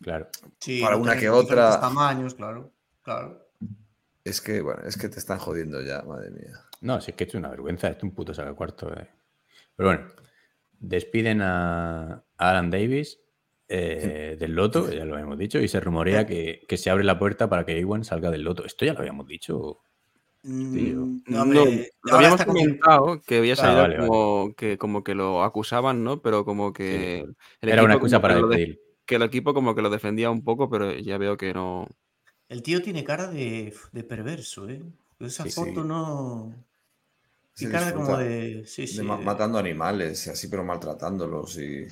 Claro. 0.01 0.27
Sí, 0.59 0.81
Para 0.81 0.97
una 0.97 1.15
que 1.15 1.29
otra. 1.29 1.79
tamaños, 1.79 2.33
claro. 2.35 2.71
Claro. 3.03 3.45
Es 4.23 4.39
que, 4.41 4.61
bueno, 4.61 4.81
es 4.85 4.97
que 4.97 5.09
te 5.09 5.19
están 5.19 5.37
jodiendo 5.39 5.81
ya, 5.81 6.01
madre 6.03 6.31
mía. 6.31 6.53
No, 6.81 7.01
si 7.01 7.11
es 7.11 7.17
que 7.17 7.25
es 7.25 7.35
una 7.35 7.49
vergüenza, 7.49 7.87
esto 7.89 7.99
es 7.99 8.03
un 8.03 8.15
puto 8.15 8.33
saca 8.33 8.53
cuarto. 8.53 8.91
eh. 8.97 9.09
Pero 9.75 9.89
bueno, 9.89 10.07
despiden 10.79 11.41
a 11.41 12.23
Alan 12.37 12.69
Davis 12.71 13.19
eh, 13.67 14.37
del 14.39 14.53
loto, 14.55 14.91
ya 14.91 15.03
lo 15.05 15.13
habíamos 15.15 15.37
dicho, 15.37 15.59
y 15.59 15.67
se 15.67 15.79
rumorea 15.79 16.25
que, 16.25 16.61
que 16.67 16.77
se 16.77 16.89
abre 16.89 17.03
la 17.03 17.19
puerta 17.19 17.49
para 17.49 17.65
que 17.65 17.77
Ewan 17.79 18.03
salga 18.05 18.31
del 18.31 18.43
loto. 18.43 18.65
Esto 18.65 18.85
ya 18.85 18.93
lo 18.93 18.99
habíamos 18.99 19.27
dicho. 19.27 19.79
Mm, 20.43 21.21
No, 21.27 21.41
hombre, 21.41 21.91
lo 22.03 22.15
habíamos 22.15 22.43
comentado 22.43 23.21
que 23.21 23.37
había 23.37 23.53
Ah, 23.53 23.55
salido 23.55 23.81
vale. 23.81 23.97
como, 23.97 24.53
Que, 24.55 24.77
como 24.77 25.03
que 25.03 25.15
lo 25.15 25.43
acusaban, 25.43 26.03
¿no? 26.03 26.21
Pero 26.21 26.43
como 26.45 26.73
que. 26.73 27.25
el 27.61 27.69
Era 27.69 27.83
una 27.83 27.93
excusa 27.95 28.21
para 28.21 28.35
que 28.35 28.45
de- 28.47 28.79
que 29.05 29.15
el 29.15 29.21
equipo 29.23 29.53
como 29.53 29.75
que 29.75 29.81
lo 29.81 29.89
defendía 29.89 30.29
un 30.29 30.43
poco, 30.45 30.69
pero 30.69 30.93
ya 30.93 31.17
veo 31.17 31.35
que 31.37 31.53
no. 31.53 31.87
El 32.53 32.61
tío 32.63 32.81
tiene 32.81 33.03
cara 33.03 33.27
de, 33.27 33.73
de 33.91 34.03
perverso, 34.03 34.69
¿eh? 34.69 34.81
Esa 35.19 35.43
Sí, 35.43 35.51
sí. 35.51 35.55
foto 35.59 35.83
no. 35.83 36.53
Tiene 37.55 37.73
cara 37.73 37.93
como 37.93 38.17
de. 38.17 38.63
Sí, 38.67 38.87
sí. 38.87 38.97
de 38.97 39.03
matando 39.03 39.57
animales 39.57 40.27
y 40.27 40.29
así, 40.29 40.47
pero 40.47 40.63
maltratándolos 40.63 41.57
y... 41.57 41.87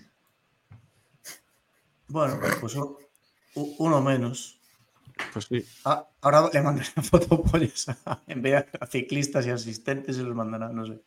Bueno, 2.07 2.39
pues 2.59 2.75
u- 2.75 2.97
uno 3.79 4.01
menos. 4.01 4.59
Pues 5.33 5.45
sí. 5.45 5.65
Ah, 5.85 6.07
ahora 6.21 6.49
le 6.53 6.61
mandaré 6.61 6.89
fotopollas 7.03 7.89
a, 8.05 8.21
en 8.27 8.41
vez 8.41 8.53
de 8.53 8.77
a 8.81 8.87
ciclistas 8.87 9.45
y 9.47 9.51
asistentes, 9.51 10.15
se 10.17 10.23
los 10.23 10.35
mandará, 10.35 10.69
no 10.69 10.85
sé. 10.85 11.01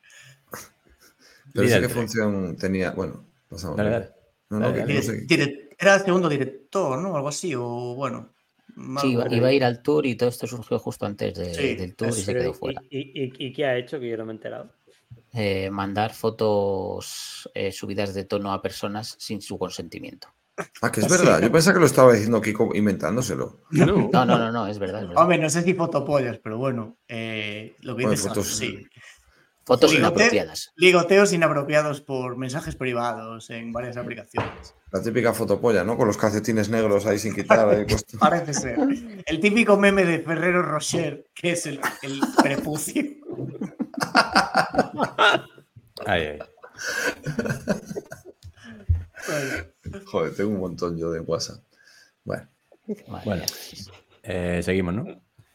Pero 1.53 1.69
sé 1.69 1.81
qué 1.81 1.89
función 1.89 2.57
tenía... 2.57 2.91
Bueno, 2.93 3.25
pasamos. 3.49 3.77
Dale, 3.77 3.91
dale. 3.91 4.11
No, 4.51 4.61
no, 4.61 4.67
Dale, 4.69 4.75
que 4.75 4.81
dale. 4.81 4.95
no 4.95 5.01
Dire- 5.01 5.03
sé. 5.03 5.27
dire- 5.27 5.69
era 5.79 5.95
el 5.97 6.05
segundo 6.05 6.29
director, 6.29 6.99
¿no? 7.01 7.17
Algo 7.17 7.29
así, 7.29 7.55
o 7.55 7.95
bueno. 7.95 8.34
Sí, 9.01 9.13
iba, 9.13 9.25
a 9.49 9.53
ir 9.53 9.65
al 9.65 9.83
tour 9.83 10.05
y 10.07 10.17
todo 10.17 10.29
esto 10.29 10.47
surgió 10.47 10.79
justo 10.79 11.07
antes 11.07 11.35
de- 11.35 11.55
Sí, 11.55 11.75
del 11.75 11.95
tour 11.95 12.09
y 12.11 12.13
se 12.23 12.35
quedó 12.35 12.51
¿y- 12.51 12.55
fuera. 12.55 12.83
¿y, 12.91 12.99
y, 13.25 13.33
y 13.47 13.53
qué 13.53 13.65
ha 13.67 13.77
hecho? 13.77 14.01
Que 14.01 14.09
yo 14.11 14.17
no 14.17 14.25
me 14.27 14.33
he 14.33 14.37
enterado. 14.37 14.71
Eh, 15.33 15.71
mandar 15.71 16.13
fotos 16.15 17.49
eh, 17.55 17.73
subidas 17.73 18.15
de 18.15 18.25
tono 18.25 18.53
a 18.53 18.63
personas 18.63 19.17
sin 19.19 19.41
su 19.43 19.59
consentimiento. 19.59 20.29
Ah, 20.83 20.91
que 20.93 21.01
es 21.01 21.09
verdad. 21.11 21.41
Yo 21.43 21.51
pensaba 21.51 21.75
que 21.75 21.81
lo 21.81 21.87
estaba 21.87 22.13
diciendo 22.13 22.41
Kiko 22.41 22.71
inventándoselo. 22.75 23.61
No. 23.71 24.09
No, 24.13 24.25
no, 24.25 24.39
no, 24.39 24.53
no, 24.53 24.67
es 24.67 24.79
verdad. 24.79 25.03
Es 25.03 25.09
verdad. 25.09 25.23
Hombre, 25.23 25.39
no 25.39 25.51
sé 25.51 25.63
si 25.63 25.75
fotopollas, 25.75 26.39
pero 26.39 26.59
bueno, 26.59 26.97
eh, 27.09 27.75
lo 27.81 27.97
que 27.97 28.03
Bueno, 28.05 28.11
dices, 28.17 28.29
fotos- 28.33 28.57
sí. 28.57 28.87
Fotos 29.65 29.93
Ligote- 29.93 29.99
inapropiadas. 29.99 30.73
Ligoteos 30.77 31.33
inapropiados 31.33 32.01
por 32.03 32.37
mensajes 32.37 32.77
privados 32.77 33.49
en 33.51 33.73
varias 33.73 33.97
aplicaciones. 33.97 34.75
La 34.93 35.03
típica 35.03 35.33
fotopolla, 35.33 35.83
¿no? 35.85 35.97
Con 35.97 36.07
los 36.07 36.17
calcetines 36.19 36.69
negros 36.69 37.07
ahí 37.07 37.19
sin 37.19 37.35
quitar. 37.35 37.69
ahí. 37.69 37.87
Parece 38.19 38.55
ser. 38.55 38.79
El 39.27 39.41
típico 39.41 39.77
meme 39.77 40.05
de 40.05 40.21
Ferrero 40.21 40.63
Rocher, 40.63 41.25
que 41.35 41.53
es 41.53 41.67
el, 41.67 41.81
el 42.03 42.21
prepucio. 42.43 43.03
Ay, 46.07 46.23
ay. 46.23 46.39
Bueno, 49.27 50.05
Joder, 50.07 50.35
tengo 50.37 50.51
un 50.51 50.59
montón 50.61 50.97
yo 50.99 51.11
de 51.11 51.21
WhatsApp. 51.21 51.61
Bueno, 52.25 52.47
Bueno. 53.25 53.43
Eh, 54.23 54.61
seguimos, 54.63 54.95
¿no? 54.95 55.07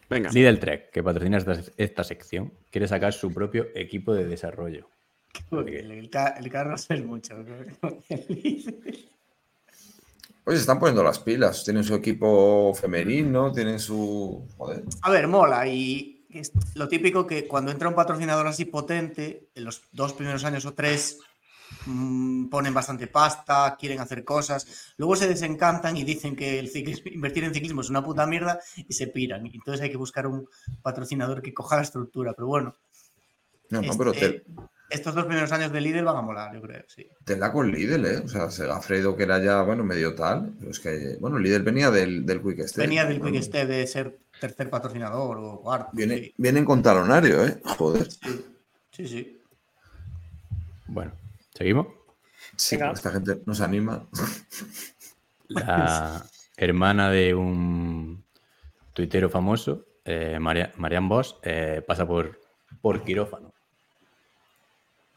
Venga. 0.09 0.31
Lidl 0.31 0.59
Trek, 0.59 0.89
que 0.91 1.03
patrocina 1.03 1.37
esta, 1.37 1.61
esta 1.77 2.03
sección, 2.03 2.51
quiere 2.71 2.87
sacar 2.87 3.13
su 3.13 3.31
propio 3.31 3.67
equipo 3.75 4.13
de 4.13 4.25
desarrollo. 4.25 4.87
el, 5.51 5.91
el, 5.91 6.09
ca- 6.09 6.35
el 6.39 6.49
carro 6.49 6.75
es 6.75 7.05
mucho. 7.05 7.35
oye, 10.45 10.57
se 10.57 10.61
están 10.61 10.79
poniendo 10.79 11.03
las 11.03 11.19
pilas. 11.19 11.63
Tienen 11.63 11.83
su 11.83 11.93
equipo 11.95 12.73
femenino, 12.73 13.51
tienen 13.51 13.79
su. 13.79 14.47
Joder. 14.57 14.83
A 15.01 15.11
ver, 15.11 15.27
mola. 15.27 15.67
Y 15.67 16.25
es 16.31 16.51
lo 16.75 16.87
típico 16.87 17.25
que 17.27 17.47
cuando 17.47 17.71
entra 17.71 17.89
un 17.89 17.95
patrocinador 17.95 18.47
así 18.47 18.65
potente, 18.65 19.49
en 19.55 19.65
los 19.65 19.83
dos 19.91 20.13
primeros 20.13 20.43
años 20.43 20.65
o 20.65 20.73
tres 20.73 21.19
ponen 22.49 22.73
bastante 22.73 23.07
pasta, 23.07 23.75
quieren 23.79 23.99
hacer 23.99 24.23
cosas, 24.23 24.93
luego 24.97 25.15
se 25.15 25.27
desencantan 25.27 25.97
y 25.97 26.03
dicen 26.03 26.35
que 26.35 26.59
el 26.59 26.69
ciclismo- 26.71 27.11
invertir 27.13 27.43
en 27.43 27.53
ciclismo 27.53 27.81
es 27.81 27.89
una 27.89 28.03
puta 28.03 28.25
mierda 28.27 28.59
y 28.75 28.93
se 28.93 29.07
piran. 29.07 29.45
Entonces 29.45 29.81
hay 29.81 29.89
que 29.91 29.97
buscar 29.97 30.27
un 30.27 30.47
patrocinador 30.81 31.41
que 31.41 31.53
coja 31.53 31.77
la 31.77 31.83
estructura. 31.83 32.33
Pero 32.33 32.47
bueno, 32.47 32.75
No, 33.69 33.81
no, 33.81 33.91
este- 33.91 33.97
pero 33.97 34.11
te, 34.13 34.43
estos 34.89 35.13
dos 35.13 35.25
primeros 35.25 35.51
años 35.51 35.71
de 35.71 35.81
líder 35.81 36.03
van 36.03 36.17
a 36.17 36.21
molar, 36.21 36.51
yo 36.53 36.61
creo, 36.63 36.83
sí. 36.87 37.07
te 37.23 37.37
la 37.37 37.51
con 37.51 37.71
Lidl, 37.71 38.05
¿eh? 38.07 38.17
O 38.25 38.27
sea, 38.27 38.49
Segafredo, 38.49 39.15
que 39.15 39.21
era 39.23 39.37
ya, 39.43 39.61
bueno, 39.61 39.83
medio 39.83 40.15
tal. 40.15 40.55
Pero 40.59 40.71
es 40.71 40.79
que, 40.79 41.15
bueno, 41.19 41.37
Lidl 41.37 41.61
venía 41.61 41.91
del, 41.91 42.25
del 42.25 42.41
Quick 42.41 42.61
Step. 42.67 42.77
Venía 42.85 43.05
del 43.05 43.21
Quick 43.21 43.41
Step 43.43 43.67
de 43.67 43.85
ser 43.85 44.17
tercer 44.41 44.67
patrocinador 44.69 45.37
o 45.37 45.61
cuarto. 45.61 45.89
Viene, 45.93 46.17
sí. 46.17 46.33
vienen 46.37 46.65
con 46.65 46.81
talonario, 46.81 47.45
¿eh? 47.45 47.61
Joder. 47.77 48.11
Sí, 48.11 48.45
sí, 48.91 49.07
sí. 49.07 49.41
Bueno, 50.87 51.11
¿seguimos? 51.59 51.87
Sí, 52.55 52.77
Venga. 52.77 52.93
esta 52.93 53.11
gente 53.11 53.41
nos 53.45 53.59
anima. 53.61 54.07
La 55.49 56.23
hermana 56.57 57.09
de 57.11 57.33
un 57.33 58.23
tuitero 58.93 59.29
famoso, 59.29 59.85
eh, 60.05 60.37
María, 60.39 60.71
Marianne 60.77 61.07
Bosch, 61.09 61.35
eh, 61.43 61.83
pasa 61.85 62.07
por, 62.07 62.39
por 62.81 63.03
quirófano. 63.03 63.51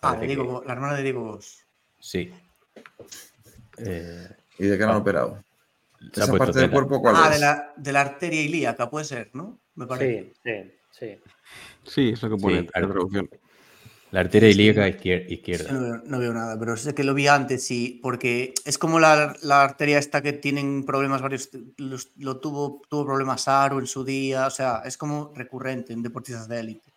Ah, 0.01 0.15
de 0.17 0.21
que- 0.27 0.27
Diego- 0.35 0.65
la 0.67 0.73
hermana 0.73 0.95
de 0.95 1.03
Diego 1.05 1.23
Bosch. 1.25 1.61
Sí. 2.01 2.35
Eh, 3.79 4.29
¿Y 4.59 4.67
de 4.67 4.77
qué 4.79 4.85
han 4.85 4.91
Ah. 4.91 4.99
operado? 4.99 5.45
Esa 6.13 6.35
parte 6.37 6.59
del 6.59 6.71
cuerpo, 6.71 7.01
¿cuál 7.01 7.15
Ah, 7.17 7.27
es? 7.29 7.35
de 7.35 7.39
la, 7.41 7.73
de 7.77 7.93
la 7.93 8.01
arteria 8.01 8.43
ilíaca, 8.43 8.91
puede 8.91 9.05
ser, 9.05 9.31
¿no? 9.35 9.61
Me 9.77 9.87
parece. 9.87 10.33
Sí, 10.43 10.51
sí, 10.51 10.71
sí. 10.99 11.21
Sí, 11.85 12.09
es 12.11 12.23
lo 12.23 12.31
que 12.31 12.43
pone 12.43 12.55
Sí, 12.63 12.69
en 12.75 12.83
la 12.83 12.89
traducción. 12.93 13.31
La 14.13 14.21
arteria 14.21 14.51
ilíaca 14.51 14.85
Sí, 15.03 15.25
izquierda. 15.29 15.73
No, 15.73 15.81
veo, 15.81 16.03
no 16.05 16.19
veo 16.19 16.33
nada, 16.35 16.59
pero 16.59 16.77
sé 16.77 16.95
que 16.95 17.03
lo 17.03 17.15
vi 17.15 17.29
antes, 17.29 17.67
sí, 17.67 17.99
porque 18.03 18.53
es 18.67 18.77
como 18.77 19.01
la, 19.01 19.35
la 19.43 19.63
arteria 19.63 19.99
esta 19.99 20.21
que 20.21 20.35
tienen 20.35 20.85
problemas 20.85 21.23
varios, 21.23 21.49
los- 21.79 22.11
lo 22.19 22.39
tuvo, 22.39 22.83
tuvo 22.91 23.07
problemas 23.07 23.49
Aro 23.49 23.81
en 23.81 23.87
su 23.87 24.05
día, 24.05 24.47
o 24.47 24.51
sea, 24.51 24.83
es 24.85 24.99
como 24.99 25.33
recurrente 25.35 25.95
en 25.95 26.03
deportistas 26.03 26.47
de 26.47 26.61
élite. 26.61 26.93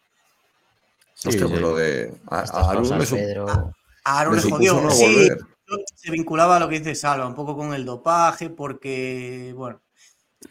Sí, 1.14 1.30
Hostia, 1.30 1.46
sí. 1.46 1.50
pues 1.50 1.62
lo 1.62 1.76
de. 1.78 2.14
A, 2.28 2.42
Estas 2.44 2.68
a 2.68 2.72
Aru 2.72 2.82
cosas, 2.82 3.12
le 3.12 3.18
Pedro. 3.18 3.74
A 4.04 4.26
jodió, 4.26 4.82
no 4.82 4.92
sí, 4.92 5.30
se 5.96 6.12
vinculaba 6.12 6.58
a 6.58 6.60
lo 6.60 6.68
que 6.68 6.80
dice 6.80 6.96
Salva, 6.96 7.26
un 7.26 7.34
poco 7.34 7.56
con 7.56 7.74
el 7.74 7.86
dopaje, 7.86 8.50
porque, 8.50 9.54
bueno, 9.56 9.82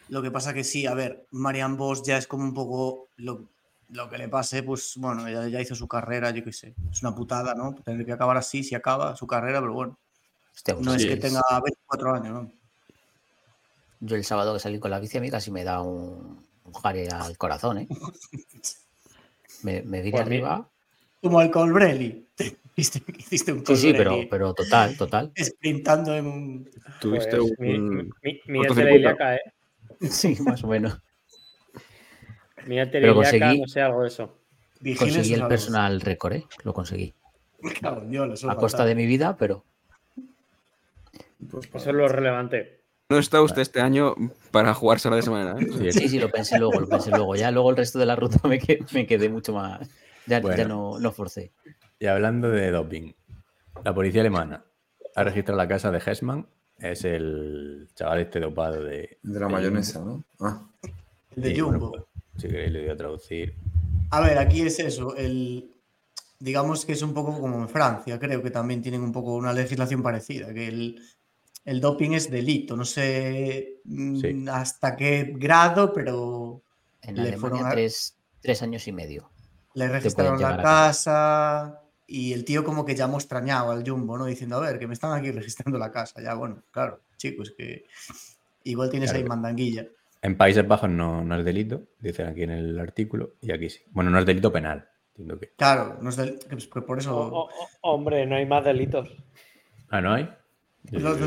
lo 0.09 0.21
que 0.23 0.31
pasa 0.31 0.53
que 0.53 0.63
sí, 0.63 0.87
a 0.87 0.95
ver, 0.95 1.27
Marian 1.31 1.77
Bosch 1.77 2.03
ya 2.03 2.17
es 2.17 2.25
como 2.27 2.43
un 2.43 2.53
poco 2.55 3.07
lo, 3.17 3.43
lo 3.89 4.09
que 4.09 4.17
le 4.17 4.27
pase, 4.29 4.63
pues 4.63 4.93
bueno, 4.97 5.29
ya, 5.29 5.47
ya 5.47 5.61
hizo 5.61 5.75
su 5.75 5.87
carrera, 5.87 6.31
yo 6.31 6.43
qué 6.43 6.51
sé, 6.51 6.73
es 6.91 7.01
una 7.01 7.13
putada, 7.15 7.53
¿no? 7.55 7.75
Tener 7.75 8.05
que 8.05 8.11
acabar 8.13 8.37
así, 8.37 8.63
si 8.63 8.75
acaba 8.75 9.15
su 9.15 9.27
carrera, 9.27 9.59
pero 9.61 9.73
bueno, 9.73 9.97
Hostia, 10.53 10.73
pues 10.75 10.85
no 10.85 10.93
sí, 10.93 11.01
es 11.01 11.05
que 11.07 11.13
es- 11.13 11.19
tenga 11.19 11.41
24 11.63 12.13
años, 12.15 12.33
¿no? 12.33 12.51
Yo 14.01 14.15
el 14.15 14.23
sábado 14.23 14.53
que 14.53 14.59
salí 14.59 14.79
con 14.79 14.91
la 14.91 14.99
bici 14.99 15.17
a 15.17 15.21
mí 15.21 15.29
casi 15.31 15.51
me 15.51 15.63
da 15.63 15.81
un, 15.81 16.45
un 16.63 16.73
jare 16.73 17.09
al 17.09 17.37
corazón, 17.37 17.79
¿eh? 17.79 17.87
Me, 19.63 19.81
me 19.81 20.01
vine 20.01 20.11
Pues 20.17 20.27
mira. 20.27 20.47
arriba. 20.47 20.69
Como 21.21 21.39
al 21.39 21.49
Colbrelli. 21.49 22.27
Hiciste, 22.75 23.01
hiciste 23.17 23.53
un 23.53 23.65
Sí, 23.65 23.77
sí, 23.77 23.93
pero, 23.93 24.09
Colbrelli 24.11 24.29
pero 24.29 24.53
total, 24.53 24.97
total. 24.97 25.31
sprintando 25.41 26.13
en 26.13 26.27
un... 26.27 26.69
Tuviste 26.99 27.37
Pues, 27.37 27.53
mi- 27.57 27.77
un. 27.77 28.13
mi- 28.21 28.41
mi 28.47 28.59
cortocircuito. 28.59 28.69
arteria 28.69 28.95
ilíaca, 28.95 29.35
¿eh? 29.37 29.41
Sí, 30.11 30.35
más 30.41 30.61
o 30.63 30.67
menos. 30.67 30.99
Mi 32.65 32.79
arteria 32.79 33.07
Pero 33.09 33.15
conseguí- 33.15 33.61
no 33.61 33.67
sé, 33.67 33.81
algo 33.81 34.01
de 34.01 34.07
eso. 34.07 34.37
Conseguí 34.97 35.33
el 35.33 35.47
personal 35.47 36.01
récord, 36.01 36.33
¿eh? 36.33 36.45
Lo 36.63 36.73
conseguí. 36.73 37.13
Dios, 38.07 38.33
eso 38.33 38.49
A 38.49 38.55
costa 38.57 38.85
de 38.85 38.95
mi 38.95 39.05
vida, 39.05 39.35
pero 39.37 39.63
Pues, 41.49 41.67
Eso 41.73 41.89
es 41.89 41.95
lo 41.95 42.07
relevante. 42.07 42.81
No 43.09 43.19
está 43.19 43.41
usted 43.41 43.61
este 43.61 43.81
año 43.81 44.15
para 44.51 44.73
jugársela 44.73 45.15
de 45.15 45.21
esa 45.21 45.31
manera. 45.31 45.59
¿eh? 45.59 45.91
Sí, 45.91 46.09
sí, 46.09 46.19
lo 46.19 46.29
pensé 46.31 46.57
luego, 46.57 46.79
lo 46.79 46.89
pensé 46.89 47.11
luego. 47.11 47.35
Ya 47.35 47.51
luego 47.51 47.69
el 47.69 47.77
resto 47.77 47.99
de 47.99 48.05
la 48.07 48.15
ruta 48.15 48.47
me 48.47 48.57
quedé, 48.59 48.83
me 48.93 49.05
quedé 49.05 49.29
mucho 49.29 49.53
más. 49.53 49.87
Ya, 50.25 50.41
ya 50.41 50.65
no, 50.67 50.99
no 50.99 51.11
forcé. 51.11 51.51
Y 51.99 52.07
hablando 52.07 52.49
de 52.49 52.71
doping, 52.71 53.13
la 53.83 53.93
policía 53.93 54.21
alemana 54.21 54.65
ha 55.15 55.23
registrado 55.23 55.57
la 55.57 55.67
casa 55.67 55.91
de 55.91 55.99
Hessman, 56.03 56.47
es 56.79 57.05
el 57.05 57.87
chaval 57.93 58.19
este 58.21 58.39
dopado 58.39 58.83
de... 58.83 59.17
De 59.21 59.39
la 59.39 59.47
de 59.47 59.53
mayonesa, 59.53 59.99
¿no? 60.03 60.23
Ah, 60.39 60.61
El 61.35 61.43
de 61.43 61.55
Sí, 61.55 61.61
bueno, 61.61 61.79
Jumbo. 61.79 62.07
Si 62.37 62.47
queréis 62.47 62.71
le 62.71 62.81
voy 62.81 62.89
a 62.89 62.97
traducir. 62.97 63.53
A 64.11 64.21
ver, 64.21 64.37
aquí 64.37 64.61
es 64.61 64.79
eso, 64.79 65.15
el... 65.15 65.71
Digamos 66.39 66.85
que 66.85 66.91
es 66.93 67.01
un 67.01 67.13
poco 67.13 67.39
como 67.39 67.61
en 67.61 67.69
Francia, 67.69 68.19
creo 68.19 68.43
que 68.43 68.51
también 68.51 68.81
tienen 68.81 69.01
un 69.01 69.11
poco 69.13 69.35
una 69.35 69.53
legislación 69.53 70.03
parecida, 70.03 70.53
que 70.53 70.67
el, 70.67 71.01
el 71.63 71.79
doping 71.79 72.11
es 72.11 72.29
delito, 72.29 72.75
no 72.75 72.83
sé 72.83 73.79
mm, 73.85 74.15
Sí. 74.19 74.45
hasta 74.51 74.95
qué 74.97 75.33
grado, 75.37 75.93
pero 75.93 76.61
En 77.01 77.15
Le 77.15 77.21
Alemania, 77.21 77.39
fueron 77.39 77.65
a- 77.65 77.69
tres, 77.69 78.17
tres 78.41 78.61
años 78.61 78.85
y 78.87 78.91
medio. 78.91 79.29
le 79.75 79.87
registraron 79.87 80.39
la 80.41 80.57
casa 80.61 81.81
y 82.05 82.33
el 82.33 82.43
tío 82.43 82.63
como 82.65 82.85
que 82.85 82.95
llamó 82.95 83.17
extrañado 83.17 83.71
al 83.71 83.87
Jumbo, 83.89 84.17
¿no? 84.17 84.25
Diciendo, 84.25 84.57
a 84.57 84.59
ver, 84.59 84.77
que 84.77 84.87
me 84.87 84.93
están 84.93 85.13
aquí 85.13 85.31
registrando 85.31 85.79
la 85.79 85.89
casa. 85.91 86.21
Ya, 86.21 86.33
bueno, 86.35 86.61
claro, 86.69 86.99
chicos, 87.17 87.53
que 87.57 87.85
igual 88.65 88.89
tienes 88.89 89.09
Claro. 89.11 89.23
ahí 89.23 89.29
mandanguilla. 89.29 89.87
En 90.25 90.37
Países 90.37 90.67
Bajos 90.67 90.89
no, 90.89 91.23
no 91.23 91.37
es 91.37 91.45
delito, 91.45 91.83
dicen 91.99 92.25
aquí 92.27 92.41
en 92.43 92.49
el 92.49 92.79
artículo, 92.79 93.33
y 93.41 93.51
aquí 93.51 93.69
sí. 93.69 93.81
Bueno, 93.91 94.09
no 94.09 94.17
es 94.17 94.25
delito 94.25 94.51
penal, 94.51 94.87
entiendo 95.09 95.39
que. 95.39 95.51
Claro, 95.55 95.99
no 96.01 96.09
es 96.09 96.15
del- 96.15 96.39
que- 96.39 96.57
que 96.57 96.81
por 96.81 96.97
eso... 96.97 97.15
O- 97.15 97.41
o- 97.43 97.49
o- 97.49 97.67
hombre, 97.93 98.25
no 98.25 98.35
hay 98.35 98.47
más 98.47 98.65
delitos. 98.65 99.07
Ah, 99.89 100.01
¿no 100.01 100.13
hay? 100.13 100.27
Los, 100.91 101.19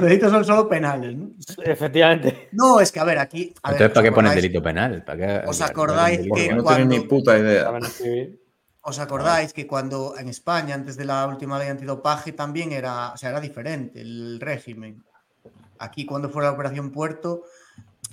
delitos 0.00 0.30
son 0.30 0.44
solo 0.44 0.68
penales, 0.68 1.14
¿no? 1.16 1.30
Efectivamente. 1.64 2.48
No, 2.52 2.80
es 2.80 2.90
que 2.92 3.00
a 3.00 3.04
ver, 3.04 3.18
aquí. 3.18 3.52
a 3.62 3.72
ver, 3.72 3.82
Entonces, 3.82 3.94
¿para 3.94 4.00
¿os 4.00 4.04
qué 4.04 4.12
ponen 4.14 4.30
acordáis- 4.32 4.42
delito 4.42 4.62
penal? 4.62 5.04
¿Para 5.04 5.18
qué- 5.42 5.48
¿Os 5.48 5.60
acordáis 5.60 6.18
delito 6.18 6.34
que 6.34 6.48
No 6.54 6.56
penal. 6.64 6.66
tienen 6.76 6.88
ni 6.88 6.96
cuando- 6.96 7.08
puta 7.08 7.38
idea. 7.38 7.62
Saben 7.64 7.84
escribir. 7.84 8.40
¿Os 8.82 8.98
acordáis 9.00 9.52
que 9.52 9.66
cuando 9.66 10.14
en 10.18 10.28
España, 10.28 10.74
antes 10.74 10.96
de 10.96 11.04
la 11.04 11.26
última 11.26 11.58
ley 11.58 11.68
antidopaje, 11.68 12.32
también 12.32 12.72
era, 12.72 13.12
o 13.12 13.16
sea, 13.18 13.30
era 13.30 13.40
diferente 13.40 14.00
el 14.00 14.38
régimen? 14.40 15.02
Aquí, 15.78 16.06
cuando 16.06 16.30
fue 16.30 16.42
la 16.42 16.52
Operación 16.52 16.90
Puerto, 16.90 17.42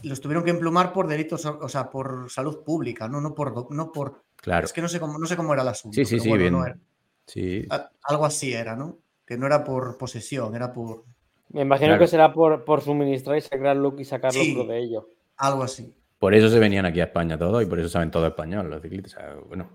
los 0.03 0.19
tuvieron 0.21 0.43
que 0.43 0.51
emplumar 0.51 0.91
por 0.93 1.07
delitos, 1.07 1.45
o 1.45 1.67
sea, 1.69 1.89
por 1.89 2.29
salud 2.31 2.63
pública, 2.63 3.07
no, 3.07 3.19
no 3.21 3.33
por, 3.33 3.71
no 3.73 3.91
por. 3.91 4.23
Claro. 4.37 4.65
Es 4.65 4.73
que 4.73 4.81
no 4.81 4.87
sé 4.89 4.99
cómo, 4.99 5.17
no 5.17 5.25
sé 5.25 5.35
cómo 5.35 5.53
era 5.53 5.61
el 5.63 5.67
asunto. 5.69 5.95
Sí, 5.95 6.05
sí, 6.05 6.19
sí, 6.19 6.29
bueno, 6.29 6.41
bien. 6.43 6.53
no 6.53 6.65
era- 6.65 6.77
Sí. 7.25 7.65
algo 8.03 8.25
así 8.25 8.53
era, 8.53 8.75
¿no? 8.75 8.97
Que 9.25 9.37
no 9.37 9.45
era 9.45 9.63
por 9.63 9.97
posesión, 9.97 10.53
era 10.55 10.73
por 10.73 11.03
Me 11.49 11.61
imagino 11.61 11.89
Claro. 11.89 11.99
que 12.01 12.07
será 12.07 12.33
por, 12.33 12.65
por 12.65 12.81
suministrar 12.81 13.37
y 13.37 13.41
sacar 13.41 13.77
look 13.77 13.99
y 13.99 14.05
sacar 14.05 14.31
Sí. 14.33 14.53
lucro 14.53 14.71
de 14.73 14.79
ello. 14.79 15.07
algo 15.37 15.63
así. 15.63 15.93
Por 16.19 16.33
eso 16.33 16.49
se 16.49 16.57
venían 16.59 16.85
aquí 16.85 16.99
a 17.01 17.05
España 17.05 17.37
todos 17.37 17.61
y 17.61 17.65
por 17.65 17.79
eso 17.79 17.89
saben 17.89 18.09
todo 18.11 18.25
español 18.27 18.69
los 18.69 18.81
ciclistas. 18.81 19.13
O 19.13 19.17
sea, 19.19 19.35
bueno, 19.47 19.69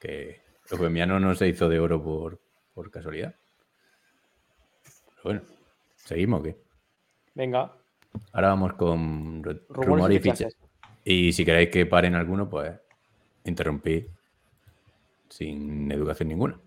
que 0.00 0.40
lo 0.70 0.76
colombiano 0.78 1.18
no 1.20 1.34
se 1.34 1.48
hizo 1.48 1.68
de 1.68 1.78
oro 1.80 2.02
por, 2.02 2.38
por 2.74 2.90
casualidad. 2.90 3.34
Pero 4.82 5.22
bueno, 5.24 5.40
¿seguimos 5.96 6.40
o 6.40 6.42
qué? 6.42 6.56
Venga, 7.34 7.72
Ahora 8.32 8.48
vamos 8.48 8.74
con 8.74 9.42
ru- 9.42 9.60
Rumores 9.68 9.86
rumores 9.88 10.16
y 10.16 10.20
fichas. 10.20 10.38
fichajes. 10.38 10.56
Y 11.04 11.32
si 11.32 11.44
queréis 11.44 11.70
que 11.70 11.86
paren 11.86 12.14
alguno, 12.14 12.48
pues 12.48 12.72
interrumpid 13.44 14.04
sin 15.28 15.90
educación 15.90 16.28
ninguna. 16.28 16.58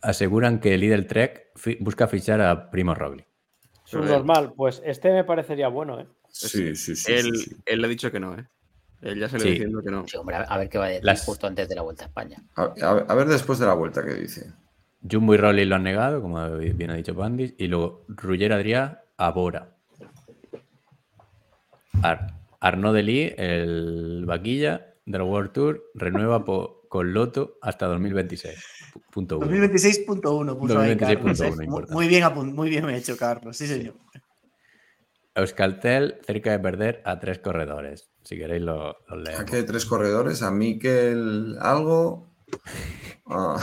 Aseguran 0.00 0.58
que 0.60 0.74
el 0.74 0.80
líder 0.80 1.06
Trek 1.06 1.50
fi- 1.56 1.76
busca 1.80 2.08
fichar 2.08 2.40
a 2.40 2.70
Primo 2.70 2.94
Roglic. 2.94 3.26
normal. 3.92 4.52
Pues 4.56 4.82
este 4.84 5.12
me 5.12 5.24
parecería 5.24 5.68
bueno, 5.68 6.00
¿eh? 6.00 6.06
Sí, 6.28 6.74
sí, 6.76 6.96
sí. 6.96 7.12
Él, 7.12 7.36
sí, 7.36 7.44
sí. 7.44 7.56
él 7.66 7.80
le 7.80 7.86
ha 7.86 7.90
dicho 7.90 8.10
que 8.10 8.18
no, 8.20 8.34
¿eh? 8.38 8.46
Él 9.02 9.18
ya 9.18 9.28
se 9.28 9.36
le 9.38 9.44
Sí. 9.44 9.50
diciendo 9.50 9.82
que 9.82 9.90
no. 9.90 10.06
Sí, 10.08 10.16
hombre, 10.16 10.36
a 10.36 10.58
ver 10.58 10.68
qué 10.68 10.78
va 10.78 10.86
a 10.86 10.88
decir 10.88 11.04
Las- 11.04 11.24
justo 11.24 11.46
antes 11.46 11.68
de 11.68 11.74
la 11.74 11.82
vuelta 11.82 12.04
a 12.04 12.06
España. 12.06 12.38
A, 12.56 12.62
a- 12.80 13.04
a 13.08 13.14
ver 13.14 13.26
después 13.28 13.58
de 13.58 13.66
la 13.66 13.74
vuelta 13.74 14.04
que 14.04 14.14
dice. 14.14 14.52
Jumbo 15.08 15.34
y 15.34 15.36
Roglic 15.36 15.66
lo 15.68 15.74
han 15.74 15.82
negado, 15.82 16.22
como 16.22 16.56
bien 16.56 16.90
ha 16.90 16.94
dicho 16.94 17.14
Pandis, 17.14 17.54
y 17.58 17.66
luego 17.66 18.04
Ruller 18.08 18.52
Adrià 18.52 19.00
a 19.16 19.30
Bora. 19.32 19.76
Ar 22.02 22.34
Arnaud 22.60 22.94
Delis, 22.94 23.32
el 23.38 24.24
vaquilla 24.26 24.94
del 25.04 25.22
World 25.22 25.52
Tour, 25.52 25.82
renueva 25.94 26.44
con 26.44 27.12
Loto 27.12 27.58
hasta 27.62 27.86
2026. 27.86 28.54
Pu- 28.94 29.02
Punto 29.10 29.38
uno. 29.38 29.46
2026.1 29.48 30.58
puso 30.58 30.78
ahí 30.78 30.94
2026.1, 30.94 30.98
Carlos, 30.98 31.40
¿eh? 31.40 31.50
Muy- 31.56 31.64
importante. 31.64 31.94
Muy 31.94 32.08
bien, 32.08 32.54
muy 32.54 32.68
bien 32.70 32.90
hecho, 32.90 33.16
Carlos. 33.16 33.56
Sí, 33.56 33.66
señor. 33.66 33.94
Euskaltel 35.34 36.18
cerca 36.26 36.50
de 36.52 36.58
perder 36.58 37.02
a 37.06 37.18
tres 37.18 37.38
corredores. 37.38 38.10
Si 38.22 38.36
queréis 38.36 38.62
lo, 38.62 38.96
los 39.08 39.22
leemos. 39.22 39.40
Aquí 39.40 39.56
hay 39.56 39.62
tres 39.64 39.86
corredores. 39.86 40.42
A 40.42 40.50
Miquel 40.50 41.56
algo. 41.60 42.31
Ah, 43.26 43.56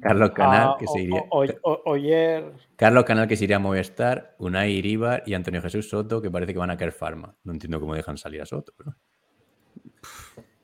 Carlos 0.00 0.30
Canal, 0.32 0.68
Ah, 0.70 0.76
que 0.78 0.86
o- 0.86 0.92
se 0.92 1.00
iría. 1.02 1.24
o- 1.30 1.44
o- 1.62 1.82
Oyer. 1.92 2.52
Carlos 2.76 3.04
Canal, 3.04 3.28
que 3.28 3.36
se 3.36 3.44
iría 3.44 3.56
a 3.56 3.60
Movistar, 3.60 4.34
Unai 4.38 4.72
Iribar 4.72 5.22
y 5.26 5.34
Antonio 5.34 5.62
Jesús 5.62 5.88
Soto, 5.88 6.20
que 6.20 6.30
parece 6.30 6.52
que 6.52 6.58
van 6.58 6.70
a 6.70 6.76
caer 6.76 6.92
Farma. 6.92 7.34
No 7.44 7.52
entiendo 7.52 7.78
cómo 7.78 7.94
dejan 7.94 8.16
salir 8.18 8.42
a 8.42 8.46
Soto. 8.46 8.72
pero- 8.76 8.94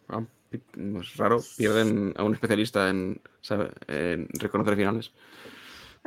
Ah, 0.08 0.24
Es 0.50 1.16
raro, 1.18 1.40
pierden 1.58 2.14
a 2.16 2.22
un 2.24 2.32
especialista 2.32 2.88
en, 2.88 3.20
sabe, 3.42 3.70
en 3.86 4.28
reconocer 4.40 4.76
finales. 4.76 5.12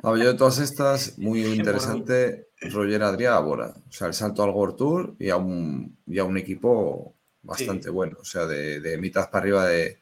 ver, 0.04 0.18
yo 0.18 0.32
de 0.32 0.34
todas 0.34 0.58
estas, 0.58 1.20
muy 1.20 1.46
interesante, 1.46 2.48
Roger 2.72 3.04
Adrià 3.04 3.40
Bora. 3.46 3.68
O 3.88 3.92
sea, 3.92 4.08
el 4.08 4.16
salto 4.16 4.42
al 4.44 4.50
World 4.50 4.76
Tour 4.78 5.16
y 5.20 5.30
a 5.30 5.36
un, 5.38 5.96
y 6.08 6.18
a 6.18 6.24
un 6.24 6.38
equipo 6.38 7.14
bastante 7.44 7.86
Sí. 7.86 7.90
bueno. 7.92 8.18
O 8.20 8.26
sea, 8.26 8.48
de, 8.48 8.80
de 8.82 8.98
mitad 8.98 9.30
para 9.30 9.44
arriba 9.44 9.66
de, 9.68 10.00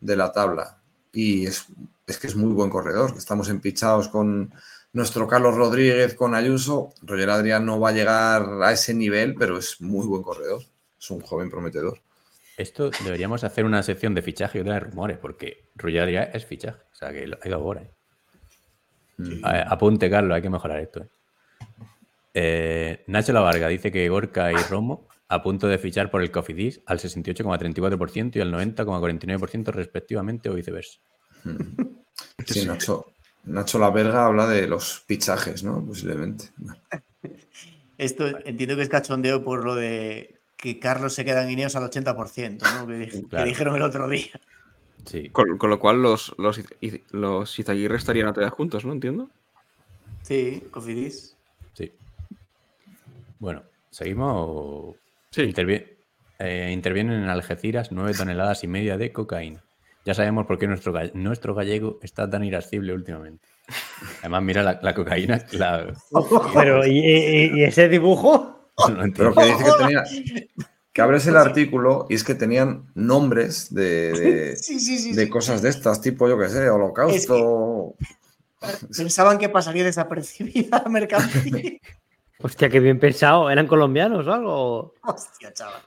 de 0.00 0.16
la 0.16 0.32
tabla. 0.32 0.77
Y 1.12 1.46
es, 1.46 1.66
es 2.06 2.18
que 2.18 2.26
es 2.26 2.36
muy 2.36 2.52
buen 2.52 2.70
corredor. 2.70 3.14
Estamos 3.16 3.48
empichados 3.48 4.08
con 4.08 4.52
nuestro 4.92 5.26
Carlos 5.26 5.54
Rodríguez, 5.54 6.14
con 6.14 6.34
Ayuso. 6.34 6.92
Roger 7.02 7.28
Adrià 7.30 7.60
no 7.62 7.80
va 7.80 7.90
a 7.90 7.92
llegar 7.92 8.62
a 8.62 8.72
ese 8.72 8.94
nivel, 8.94 9.34
pero 9.34 9.58
es 9.58 9.80
muy 9.80 10.06
buen 10.06 10.22
corredor. 10.22 10.62
Es 11.00 11.10
un 11.10 11.20
joven 11.20 11.50
prometedor. 11.50 11.98
Esto 12.56 12.90
deberíamos 13.04 13.44
hacer 13.44 13.64
una 13.64 13.82
sección 13.82 14.14
de 14.14 14.22
fichaje 14.22 14.58
y 14.58 14.60
otra 14.62 14.74
de 14.74 14.80
rumores, 14.80 15.18
porque 15.18 15.68
Roger 15.76 16.02
Adrià 16.08 16.30
es 16.32 16.44
fichaje. 16.44 16.78
O 16.92 16.96
sea, 16.96 17.12
que 17.12 17.26
lo- 17.26 17.38
ha 17.42 17.46
ido 17.48 17.56
ahora. 17.56 17.82
¿eh? 17.82 17.90
A- 19.44 19.72
Apunte, 19.72 20.10
Carlos, 20.10 20.34
hay 20.34 20.42
que 20.42 20.50
mejorar 20.50 20.80
esto. 20.80 21.00
¿eh? 21.00 21.08
Eh, 22.34 23.04
Nacho 23.06 23.32
La 23.32 23.40
Varga 23.40 23.68
dice 23.68 23.90
que 23.90 24.08
Gorka 24.08 24.52
y 24.52 24.56
Romo 24.56 25.08
a 25.28 25.42
punto 25.42 25.68
de 25.68 25.78
fichar 25.78 26.10
por 26.10 26.22
el 26.22 26.30
Cofidis 26.30 26.80
al 26.86 26.98
68,34% 26.98 28.36
y 28.36 28.40
al 28.40 28.52
90,49% 28.52 29.72
respectivamente 29.72 30.48
o 30.48 30.54
viceversa. 30.54 30.98
Sí, 32.46 32.66
Nacho, 32.66 33.12
Nacho 33.44 33.78
La 33.78 33.90
Verga 33.90 34.26
habla 34.26 34.46
de 34.46 34.66
los 34.66 35.00
fichajes, 35.00 35.62
¿no? 35.62 35.84
Posiblemente. 35.84 36.46
Esto 37.98 38.26
entiendo 38.44 38.76
que 38.76 38.82
es 38.82 38.88
cachondeo 38.88 39.44
por 39.44 39.64
lo 39.64 39.74
de 39.74 40.38
que 40.56 40.78
Carlos 40.78 41.14
se 41.14 41.24
queda 41.24 41.44
en 41.44 41.50
Ineos 41.50 41.76
al 41.76 41.88
80%, 41.88 42.62
¿no? 42.62 42.86
Que, 42.86 43.44
dijeron 43.44 43.76
el 43.76 43.82
otro 43.82 44.08
día. 44.08 44.40
Sí. 45.04 45.28
Con, 45.30 45.58
con 45.58 45.70
lo 45.70 45.78
cual 45.78 46.02
los, 46.02 46.34
los, 46.38 46.60
los 47.10 47.58
Izaguirre 47.58 47.96
estarían 47.96 48.28
otra 48.28 48.44
vez 48.44 48.52
juntos, 48.52 48.84
¿no? 48.84 48.92
Entiendo. 48.92 49.30
Sí, 50.22 50.64
Cofidis. 50.70 51.36
Sí. 51.74 51.92
Bueno, 53.38 53.62
¿seguimos 53.90 54.32
o 54.34 54.96
Sí. 55.30 55.42
Intervi- 55.42 55.86
eh, 56.38 56.70
intervienen 56.72 57.22
en 57.22 57.28
Algeciras 57.28 57.92
9 57.92 58.12
toneladas 58.16 58.64
y 58.64 58.68
media 58.68 58.96
de 58.96 59.12
cocaína? 59.12 59.62
Ya 60.04 60.14
sabemos 60.14 60.46
por 60.46 60.58
qué 60.58 60.66
nuestro, 60.66 60.92
ga- 60.92 61.12
nuestro 61.12 61.54
gallego 61.54 61.98
está 62.02 62.28
tan 62.30 62.44
irascible 62.44 62.94
últimamente. 62.94 63.46
Además, 64.20 64.42
mira 64.42 64.62
la, 64.62 64.78
la 64.82 64.94
cocaína. 64.94 65.44
La, 65.52 65.92
Pero, 66.54 66.86
¿y, 66.86 66.98
y- 66.98 67.58
y 67.60 67.64
ese 67.64 67.88
dibujo? 67.88 68.70
no 68.88 69.04
entiendo. 69.04 69.34
Pero 69.34 69.34
que 69.34 69.44
dice 69.44 69.64
que 69.64 69.84
tenía. 69.84 70.04
Que 70.92 71.02
abres 71.02 71.26
el 71.26 71.36
artículo 71.36 72.06
y 72.08 72.14
es 72.14 72.24
que 72.24 72.34
tenían 72.34 72.86
nombres 72.94 73.72
de, 73.74 74.12
de, 74.12 74.56
Sí, 74.60 74.80
sí, 74.80 74.98
sí. 74.98 75.12
de 75.12 75.24
sí. 75.24 75.28
cosas 75.30 75.60
de 75.62 75.68
estas, 75.68 76.00
tipo, 76.00 76.28
yo 76.28 76.38
qué 76.38 76.48
sé, 76.48 76.68
holocausto. 76.70 77.94
Pensaban 78.96 79.38
que 79.38 79.48
pasaría 79.48 79.84
desapercibida 79.84 80.82
la 80.84 80.90
mercancía. 80.90 81.78
Hostia, 82.40 82.68
qué 82.68 82.80
bien 82.80 82.98
pensado. 83.00 83.50
¿Eran 83.50 83.66
colombianos 83.66 84.26
o 84.26 84.32
algo? 84.32 84.94
Hostia, 85.02 85.52
chaval. 85.52 85.82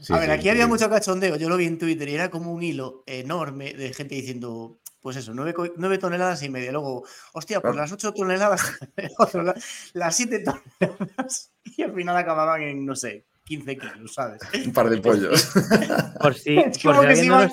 Sí, 0.00 0.12
a 0.12 0.18
ver, 0.18 0.26
sí, 0.26 0.32
aquí 0.32 0.48
había 0.48 0.66
mucho 0.66 0.90
cachondeo. 0.90 1.36
Yo 1.36 1.48
lo 1.48 1.56
vi 1.56 1.66
en 1.66 1.78
Twitter 1.78 2.08
y 2.08 2.14
era 2.14 2.28
como 2.30 2.52
un 2.52 2.62
hilo 2.62 3.04
enorme 3.06 3.72
de 3.72 3.94
gente 3.94 4.16
diciendo, 4.16 4.78
pues 5.00 5.16
eso, 5.16 5.32
nueve, 5.32 5.98
toneladas 5.98 6.42
y 6.42 6.48
media. 6.48 6.72
Luego, 6.72 7.04
hostia, 7.34 7.60
pues 7.60 7.72
Claro. 7.72 7.84
las 7.84 7.92
ocho 7.92 8.12
toneladas, 8.12 8.78
las 9.94 10.16
siete 10.16 10.40
toneladas. 10.40 11.52
Y 11.76 11.82
al 11.82 11.94
final 11.94 12.16
acababan 12.16 12.62
en, 12.62 12.84
no 12.84 12.96
sé, 12.96 13.24
15 13.56 13.76
kilos, 13.78 14.14
¿sabes? 14.14 14.40
Un 14.66 14.72
par 14.72 14.88
de 14.90 14.98
pollos. 14.98 15.52
Por 16.20 16.34
si, 16.34 16.56
Es 16.58 16.78
por 16.78 16.94
como 16.96 17.02
si 17.02 17.08
que 17.08 17.16
se 17.16 17.26
no 17.26 17.48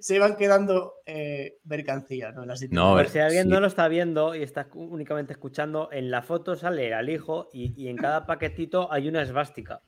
se 0.00 0.16
iban 0.16 0.36
quedando 0.36 0.94
eh, 1.06 1.58
mercancía, 1.64 2.32
¿no? 2.32 2.44
Las 2.44 2.62
No, 2.70 2.94
Por 2.94 3.08
si 3.08 3.18
alguien 3.18 3.44
sí. 3.44 3.48
no 3.50 3.60
lo 3.60 3.66
está 3.66 3.86
viendo 3.88 4.34
y 4.34 4.42
está 4.42 4.68
únicamente 4.74 5.32
escuchando, 5.32 5.88
en 5.92 6.10
la 6.10 6.22
foto 6.22 6.56
sale 6.56 6.92
al 6.94 7.08
hijo 7.10 7.48
y, 7.52 7.74
y 7.76 7.88
en 7.88 7.96
cada 7.96 8.26
paquetito 8.26 8.92
hay 8.92 9.08
una 9.08 9.22
esvástica. 9.22 9.80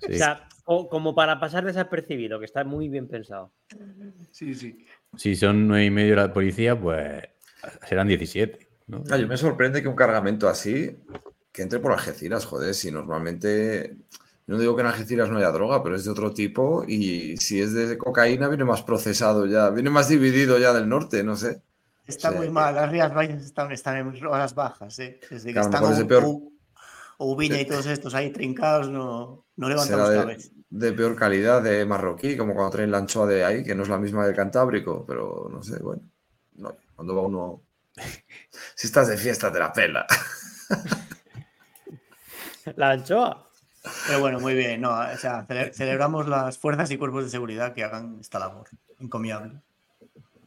Sí. 0.00 0.12
O 0.14 0.16
sea, 0.16 0.48
co- 0.64 0.88
como 0.88 1.14
para 1.14 1.38
pasar 1.40 1.64
desapercibido, 1.64 2.38
que 2.38 2.44
está 2.46 2.64
muy 2.64 2.88
bien 2.88 3.08
pensado. 3.08 3.52
Sí, 4.32 4.54
sí. 4.54 4.84
Si 5.16 5.36
son 5.36 5.68
9 5.68 5.84
y 5.84 5.90
medio 5.90 6.16
la 6.16 6.32
policía, 6.32 6.78
pues 6.78 7.22
serán 7.88 8.08
17. 8.08 8.68
¿no? 8.88 9.02
Ah, 9.10 9.16
yo 9.16 9.26
me 9.28 9.36
sorprende 9.36 9.80
que 9.82 9.88
un 9.88 9.94
cargamento 9.96 10.48
así, 10.48 10.96
que 11.52 11.62
entre 11.62 11.78
por 11.78 11.92
Algeciras, 11.92 12.44
joder, 12.44 12.74
si 12.74 12.90
normalmente, 12.90 13.96
no 14.46 14.58
digo 14.58 14.74
que 14.76 14.82
en 14.82 14.88
Algeciras 14.88 15.30
no 15.30 15.38
haya 15.38 15.50
droga, 15.50 15.82
pero 15.82 15.96
es 15.96 16.04
de 16.04 16.10
otro 16.10 16.32
tipo 16.32 16.84
y 16.86 17.36
si 17.38 17.60
es 17.60 17.72
de 17.72 17.96
cocaína 17.98 18.48
viene 18.48 18.64
más 18.64 18.82
procesado 18.82 19.46
ya, 19.46 19.70
viene 19.70 19.90
más 19.90 20.08
dividido 20.08 20.58
ya 20.58 20.72
del 20.72 20.88
norte, 20.88 21.22
no 21.22 21.36
sé. 21.36 21.62
Está 22.06 22.30
muy 22.30 22.50
mal, 22.50 22.74
las 22.74 22.90
Rías 22.90 23.14
Baixas 23.14 23.42
están, 23.42 23.72
están 23.72 23.96
en 23.96 24.26
horas 24.26 24.54
bajas, 24.54 24.98
¿eh? 24.98 25.18
Desde 25.30 25.48
que 25.48 25.54
Que 25.54 25.60
están 25.60 25.84
es 25.90 25.98
de 25.98 26.04
peor- 26.04 26.24
U- 26.24 26.52
Ubiña 27.16 27.60
y 27.60 27.64
todos 27.66 27.86
estos 27.86 28.14
ahí 28.14 28.30
trincados, 28.30 28.90
no, 28.90 29.46
no 29.56 29.68
levantamos 29.68 30.08
Será 30.08 30.20
de, 30.20 30.26
cabeza. 30.26 30.48
de 30.68 30.92
peor 30.92 31.16
calidad, 31.16 31.62
de 31.62 31.86
marroquí, 31.86 32.36
como 32.36 32.52
cuando 32.54 32.72
traen 32.72 32.90
la 32.90 32.98
anchoa 32.98 33.26
de 33.26 33.44
ahí, 33.44 33.64
que 33.64 33.74
no 33.74 33.84
es 33.84 33.88
la 33.88 33.98
misma 33.98 34.26
del 34.26 34.36
Cantábrico, 34.36 35.04
pero 35.06 35.48
no 35.50 35.62
sé, 35.62 35.78
bueno, 35.82 36.02
no, 36.56 36.76
cuando 36.94 37.16
va 37.16 37.22
uno... 37.22 37.62
Si 38.76 38.88
estás 38.88 39.08
de 39.08 39.16
fiesta 39.16 39.50
te 39.50 39.58
la 39.60 39.72
pela. 39.72 40.06
La 42.76 42.90
anchoa. 42.92 43.43
Pero 44.06 44.20
bueno, 44.20 44.40
muy 44.40 44.54
bien, 44.54 44.80
no, 44.80 44.90
o 44.98 45.16
sea, 45.18 45.46
cele- 45.46 45.72
celebramos 45.72 46.26
las 46.26 46.58
fuerzas 46.58 46.90
y 46.90 46.96
cuerpos 46.96 47.24
de 47.24 47.30
seguridad 47.30 47.74
que 47.74 47.84
hagan 47.84 48.18
esta 48.20 48.38
labor, 48.38 48.66
encomiable. 48.98 49.60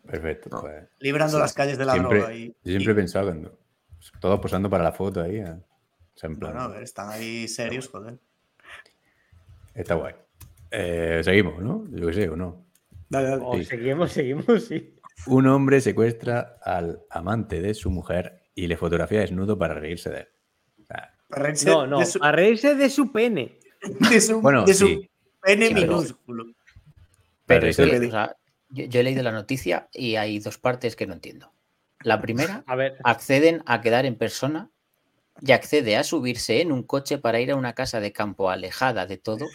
Perfecto. 0.05 0.49
No. 0.51 0.61
pues, 0.61 0.85
Librando 0.99 1.37
las 1.37 1.53
calles 1.53 1.77
de 1.77 1.85
la 1.85 1.93
siempre, 1.93 2.17
droga 2.19 2.33
y, 2.33 2.47
yo 2.47 2.53
siempre 2.63 2.91
he 2.91 2.93
y- 2.93 2.95
pensado 2.95 3.25
cuando, 3.27 3.57
Todos 4.19 4.39
posando 4.39 4.69
para 4.69 4.83
la 4.83 4.91
foto 4.91 5.21
ahí. 5.21 5.35
¿eh? 5.37 5.51
O 5.51 6.17
sea, 6.17 6.29
en 6.29 6.37
plan, 6.39 6.53
Bueno, 6.53 6.65
a 6.65 6.67
ver, 6.69 6.83
están 6.83 7.09
ahí 7.09 7.47
serios, 7.47 7.89
joder. 7.89 8.17
Está 9.75 9.95
guay. 9.95 10.15
Eh, 10.71 11.21
seguimos, 11.23 11.61
¿no? 11.61 11.83
Yo 11.91 12.07
qué 12.07 12.13
sé, 12.13 12.29
o 12.29 12.35
no. 12.35 12.65
Dale, 13.09 13.29
dale. 13.29 13.43
Sí. 13.59 13.65
seguimos, 13.65 14.11
seguimos, 14.11 14.63
sí. 14.65 14.95
Un 15.27 15.47
hombre 15.47 15.81
secuestra 15.81 16.57
al 16.63 17.01
amante 17.09 17.61
de 17.61 17.73
su 17.73 17.89
mujer 17.91 18.43
y 18.55 18.67
le 18.67 18.77
fotografía 18.77 19.19
desnudo 19.19 19.57
para 19.57 19.75
reírse 19.75 20.09
de 20.09 20.19
él. 20.21 20.27
Reírse 21.29 21.65
No, 21.69 21.85
no, 21.87 21.99
De 21.99 22.05
su, 22.05 22.19
a 22.21 22.31
reírse 22.31 22.75
de 22.75 22.89
su 22.89 23.11
pene. 23.11 23.59
de 24.09 24.21
su- 24.21 24.41
Bueno, 24.41 24.65
de 24.65 24.73
su 24.73 24.87
sí. 24.87 25.09
pene 25.41 25.67
Sí, 25.67 25.73
minúsculo. 25.73 26.45
Pero 27.45 27.67
es 27.67 27.77
que, 27.77 27.83
o 27.83 28.11
sea, 28.11 28.35
yo, 28.69 28.85
yo 28.85 28.99
he 28.99 29.03
leído 29.03 29.23
la 29.23 29.31
noticia 29.31 29.87
y 29.93 30.15
hay 30.15 30.39
dos 30.39 30.57
partes 30.57 30.95
que 30.95 31.07
no 31.07 31.13
entiendo. 31.13 31.51
La 32.01 32.21
primera, 32.21 32.63
A 32.67 32.75
ver, 32.75 32.97
acceden 33.03 33.63
a 33.65 33.81
quedar 33.81 34.05
en 34.05 34.15
persona 34.15 34.69
y 35.41 35.51
accede 35.51 35.97
a 35.97 36.03
subirse 36.03 36.61
en 36.61 36.71
un 36.71 36.83
coche 36.83 37.17
para 37.17 37.39
ir 37.39 37.51
a 37.51 37.55
una 37.55 37.73
casa 37.73 37.99
de 37.99 38.11
campo 38.11 38.49
alejada 38.49 39.05
de 39.05 39.17
todo 39.17 39.47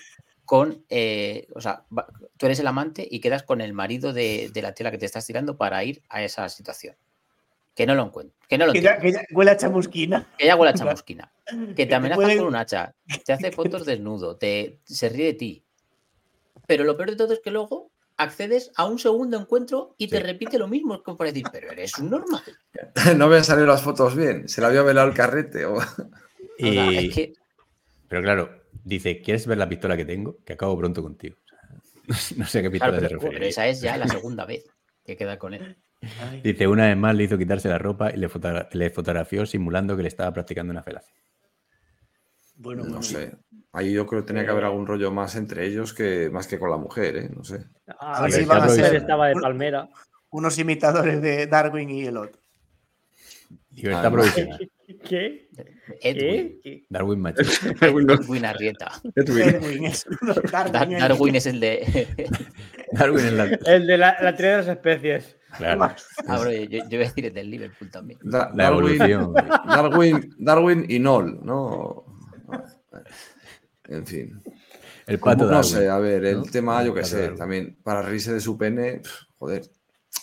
con, 0.45 0.85
eh, 0.89 1.47
o 1.55 1.61
sea, 1.61 1.85
tú 2.37 2.47
eres 2.47 2.59
el 2.61 2.67
amante 2.67 3.07
y 3.11 3.21
quedas 3.21 3.43
con 3.43 3.61
el 3.61 3.73
marido 3.73 4.13
de, 4.13 4.51
de 4.53 4.63
la 4.63 4.75
tela 4.75 4.91
que 4.91 4.99
te 4.99 5.07
estás 5.07 5.27
tirando 5.27 5.57
para 5.57 5.83
ir 5.85 6.03
a 6.09 6.23
esa 6.23 6.49
situación. 6.49 6.97
Que 7.75 7.87
no 7.87 7.95
lo 7.95 8.05
encuentro, 8.05 8.37
que 8.49 8.59
no 8.59 8.67
lo 8.67 8.73
Que 8.73 8.83
ya, 8.83 8.99
que 8.99 9.13
ya 9.13 9.23
huele 9.33 9.51
a 9.53 9.57
chamusquina. 9.57 10.27
Que 10.37 10.47
ya 10.47 10.57
huele 10.57 10.71
a 10.71 10.75
chamusquina. 10.75 11.33
Que 11.47 11.75
te 11.75 11.87
te 11.87 11.95
amenaza 11.95 12.23
con 12.37 12.47
un 12.47 12.57
hacha, 12.57 12.95
te 13.25 13.33
hace 13.33 13.51
fotos 13.53 13.85
desnudo, 13.87 14.37
te, 14.37 14.79
se 14.85 15.09
ríe 15.09 15.27
de 15.27 15.33
ti. 15.35 15.65
Pero 16.67 16.85
lo 16.85 16.97
peor 16.97 17.11
de 17.11 17.17
todo 17.17 17.33
es 17.33 17.41
que 17.41 17.51
luego 17.51 17.91
accedes 18.17 18.71
a 18.77 18.85
un 18.85 18.99
segundo 18.99 19.39
encuentro 19.39 19.95
y 19.99 20.07
te 20.09 20.19
Sí. 20.19 20.23
repite 20.23 20.59
lo 20.59 20.69
mismo. 20.69 20.95
Es 20.95 21.01
como 21.03 21.17
para 21.17 21.31
decir, 21.33 21.47
pero 21.51 21.73
eres 21.73 21.99
un 21.99 22.11
normal. 22.11 22.43
no 23.17 23.29
me 23.29 23.37
han 23.37 23.45
salido 23.45 23.67
las 23.67 23.83
fotos 23.83 24.15
bien. 24.15 24.49
Se 24.49 24.61
le 24.61 24.67
había 24.69 24.83
velado 24.83 25.09
el 25.09 25.15
carrete. 25.15 25.65
o- 25.67 25.77
O 25.79 25.83
sea, 26.59 26.93
Y- 26.93 27.09
es 27.09 27.15
que 27.15 27.33
Pero 28.09 28.23
claro, 28.23 28.63
dice, 28.85 29.21
¿quieres 29.23 29.47
ver 29.47 29.59
la 29.59 29.69
pistola 29.69 29.97
que 29.97 30.05
tengo? 30.05 30.37
Que 30.45 30.53
acabo 30.53 30.77
pronto 30.79 31.03
contigo. 31.03 31.37
No 32.37 32.47
sé 32.47 32.59
a 32.59 32.63
qué 32.63 32.71
pistola 32.71 32.93
Claro, 32.93 33.01
se 33.03 33.09
pero, 33.09 33.15
refiere. 33.21 33.37
pero 33.37 33.47
esa 33.47 33.67
es 33.67 33.81
ya 33.81 33.97
la 33.97 34.07
segunda 34.07 34.45
vez 34.45 34.65
que 35.05 35.17
queda 35.17 35.39
con 35.39 35.55
él. 35.55 35.77
Dice, 36.43 36.67
una 36.67 36.87
vez 36.89 36.97
más 36.97 37.15
le 37.15 37.25
hizo 37.25 37.39
quitarse 37.39 37.69
la 37.69 37.79
ropa 37.79 38.11
y 38.13 38.17
le, 38.17 38.29
fotogra- 38.29 38.69
le 38.73 38.91
fotografió 38.91 39.47
simulando 39.47 39.97
que 39.97 40.03
le 40.03 40.09
estaba 40.09 40.33
practicando 40.33 40.71
una 40.73 40.83
felación. 40.83 41.17
Bueno, 42.57 42.83
No 42.83 42.89
bueno. 42.91 43.03
sé. 43.03 43.33
Ahí 43.73 43.93
yo 43.93 44.07
creo 44.07 44.23
que 44.23 44.27
tenía 44.29 44.45
que 44.45 44.51
haber 44.51 44.65
algún 44.65 44.87
rollo 44.87 45.11
más 45.11 45.35
entre 45.37 45.67
ellos 45.67 45.95
que 45.95 46.29
más 46.31 46.47
que 46.47 46.59
con 46.59 46.71
la 46.71 46.77
mujer, 46.77 47.17
¿eh? 47.17 47.31
No 47.35 47.43
sé. 47.45 47.65
a 47.99 48.19
A 48.19 48.23
ver 48.23 48.33
si 48.33 48.45
van 48.45 48.63
a 48.63 48.69
ser- 48.69 48.95
estaba 48.97 49.29
de 49.29 49.35
un- 49.35 49.41
palmera. 49.41 49.89
Unos 50.31 50.59
imitadores 50.59 51.21
de 51.23 51.47
Darwin 51.47 51.91
y 51.91 52.05
el 52.07 52.17
otro. 52.17 52.41
Libertad 53.71 54.13
provisional. 54.13 54.71
¿Qué? 55.09 55.49
Edwin. 56.03 56.61
¿Qué? 56.63 56.85
Darwin 56.91 57.21
Macho. 57.23 57.43
Edwin 57.81 58.45
Arrieta. 58.45 58.93
Edwin 59.17 59.87
es. 59.87 60.05
Dar- 60.51 60.71
Darwin, 60.71 60.97
es- 60.97 61.03
Darwin 61.09 61.35
es 61.37 61.47
el 61.47 61.61
de. 61.61 62.29
Darwin 62.93 63.27
en 63.27 63.37
la... 63.39 63.45
El 63.67 63.87
de 63.87 63.97
la, 63.99 64.17
la 64.21 64.37
teoría 64.37 64.59
de 64.59 64.65
las 64.65 64.69
especies. 64.69 65.37
Claro, 65.59 65.95
Ah, 66.27 66.39
bueno, 66.39 66.53
yo, 66.53 66.79
yo 66.79 66.89
voy 66.89 66.97
a 66.97 66.99
decir 67.09 67.27
el 67.27 67.35
del 67.35 67.51
Liverpool 67.51 67.91
también. 67.91 68.19
Da- 68.23 68.51
la 68.55 68.65
Darwin, 68.71 69.03
evolución. 69.03 69.35
Darwin, 69.69 70.35
Darwin 70.39 70.87
y 70.89 70.99
Noll, 70.99 71.45
¿no? 71.45 72.05
En 73.89 74.07
fin. 74.07 74.43
El 75.07 75.19
pato 75.19 75.45
no 75.51 75.63
sé, 75.63 75.89
a 75.89 75.99
ver, 75.99 76.25
el 76.25 76.39
¿no? 76.39 76.43
tema, 76.45 76.83
yo 76.85 76.95
qué 76.95 77.05
sé, 77.05 77.23
Darwin. 77.23 77.39
también 77.39 77.77
para 77.83 78.03
reírse 78.03 78.33
de 78.33 78.41
su 78.41 78.57
pene, 78.57 79.03
joder, 79.39 79.69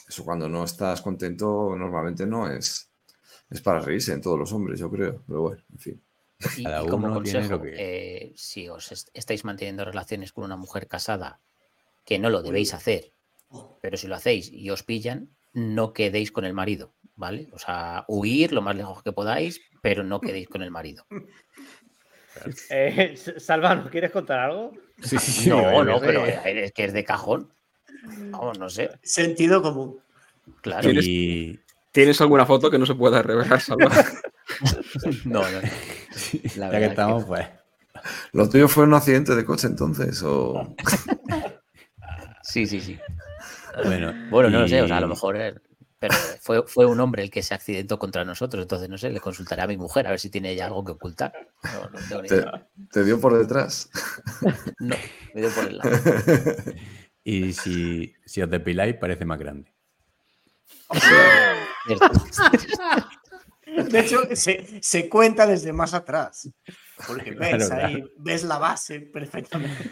eso 0.08 0.24
cuando 0.24 0.48
no 0.48 0.64
estás 0.64 1.02
contento 1.02 1.76
normalmente 1.76 2.26
no 2.26 2.50
es, 2.50 2.90
es 3.50 3.62
para 3.62 3.80
reírse 3.82 4.14
en 4.14 4.22
todos 4.22 4.40
los 4.40 4.52
hombres, 4.54 4.80
yo 4.80 4.90
creo, 4.90 5.22
pero 5.28 5.42
bueno, 5.42 5.62
en 5.74 5.80
fin. 5.80 6.02
Y, 6.58 6.64
Cada 6.64 6.84
y 6.84 6.88
como 6.88 7.14
consejo, 7.14 7.62
que- 7.62 7.76
eh, 7.78 8.34
si 8.38 8.70
os 8.70 8.92
est- 8.94 9.10
estáis 9.14 9.44
manteniendo 9.44 9.84
relaciones 9.84 10.32
con 10.32 10.46
una 10.46 10.56
mujer 10.56 10.88
casada, 10.88 11.42
que 12.06 12.18
no 12.18 12.30
lo 12.30 12.42
debéis 12.42 12.74
hacer, 12.74 13.12
pero 13.82 13.98
si 13.98 14.08
lo 14.08 14.16
hacéis 14.16 14.52
y 14.52 14.70
os 14.70 14.84
pillan, 14.84 15.30
no 15.54 15.94
quedéis 15.94 16.32
con 16.32 16.46
el 16.46 16.54
marido, 16.54 16.94
¿vale? 17.16 17.50
O 17.54 17.60
sea, 17.60 18.06
huir 18.08 18.52
lo 18.54 18.62
más 18.62 18.76
lejos 18.76 19.02
que 19.04 19.12
podáis, 19.12 19.62
pero 19.82 20.04
no 20.04 20.20
quedéis 20.22 20.48
con 20.50 20.62
el 20.62 20.72
marido. 20.72 21.06
Eh, 22.70 23.18
Salva, 23.38 23.76
¿nos 23.76 23.90
quieres 23.90 24.12
contar 24.12 24.40
algo? 24.40 24.72
Sí, 25.02 25.18
sí, 25.18 25.32
sí, 25.32 25.50
No, 25.50 25.84
no, 25.84 26.00
pero 26.00 26.26
es 26.26 26.72
que 26.72 26.86
es 26.86 26.94
de 26.94 27.04
cajón. 27.04 27.52
Vamos, 28.30 28.58
no 28.58 28.70
sé. 28.70 28.92
Sentido 29.04 29.62
común. 29.62 30.00
Claro. 30.62 30.88
¿Tienes- 30.88 31.06
Y 31.06 31.60
¿Tienes 31.92 32.22
alguna 32.22 32.46
foto 32.46 32.70
que 32.72 32.78
no 32.78 32.86
se 32.86 32.96
pueda 32.96 33.22
revelar, 33.22 33.60
Salva? 33.60 33.90
No, 35.26 35.42
no. 35.42 35.60
La 35.60 35.60
ya 35.62 36.70
verdad 36.70 36.80
que 36.80 36.86
estamos, 36.86 37.26
pues. 37.26 37.46
¿Lo 38.32 38.48
tuyo 38.48 38.68
fue 38.70 38.84
un 38.86 38.94
accidente 38.94 39.36
de 39.36 39.44
coche 39.44 39.68
entonces? 39.68 40.22
O... 40.24 40.76
Sí, 42.44 42.66
sí, 42.68 42.80
sí. 42.80 42.98
Bueno, 43.86 44.14
Bueno, 44.30 44.50
no 44.50 44.60
lo 44.62 44.68
sé, 44.68 44.82
o 44.82 44.88
sea, 44.88 44.98
a 44.98 45.02
lo 45.02 45.08
mejor. 45.08 45.38
eh, 45.38 45.56
Pero 46.00 46.14
fue, 46.42 46.64
fue 46.68 46.86
un 46.86 47.00
hombre 47.00 47.24
el 47.24 47.30
que 47.30 47.44
se 47.44 47.54
accidentó 47.54 48.00
contra 48.00 48.24
nosotros, 48.26 48.62
entonces 48.64 48.90
no 48.90 48.98
sé, 48.98 49.10
le 49.10 49.20
consultaré 49.20 49.62
a 49.64 49.68
mi 49.68 49.78
mujer 49.78 50.08
a 50.08 50.12
ver 50.12 50.20
si 50.20 50.30
tiene 50.30 50.52
ella 50.52 50.66
algo 50.68 50.84
que 50.86 50.94
ocultar. 50.94 51.34
No, 51.64 51.90
no 51.90 52.00
tengo 52.08 52.22
ni 52.22 52.30
¿Te, 52.30 52.36
idea. 52.36 52.68
te 52.92 53.04
dio 53.04 53.20
por 53.20 53.38
detrás? 53.38 53.90
No, 54.80 54.96
me 55.34 55.42
dio 55.42 55.50
por 55.52 55.66
el 55.66 55.78
lado. 55.78 55.92
Y 57.24 57.52
si, 57.54 58.14
si 58.26 58.42
os 58.42 58.50
depiláis, 58.50 58.96
parece 58.96 59.26
más 59.26 59.38
grande. 59.40 59.72
De 63.66 64.00
hecho, 64.00 64.22
se, 64.34 64.80
se 64.82 65.08
cuenta 65.10 65.46
desde 65.46 65.72
más 65.74 65.94
atrás. 65.94 66.50
Porque 67.08 67.32
ves 67.32 67.68
Claro, 67.68 67.86
ahí, 67.88 68.04
ves 68.18 68.44
la 68.44 68.58
base 68.58 69.00
perfectamente. 69.02 69.90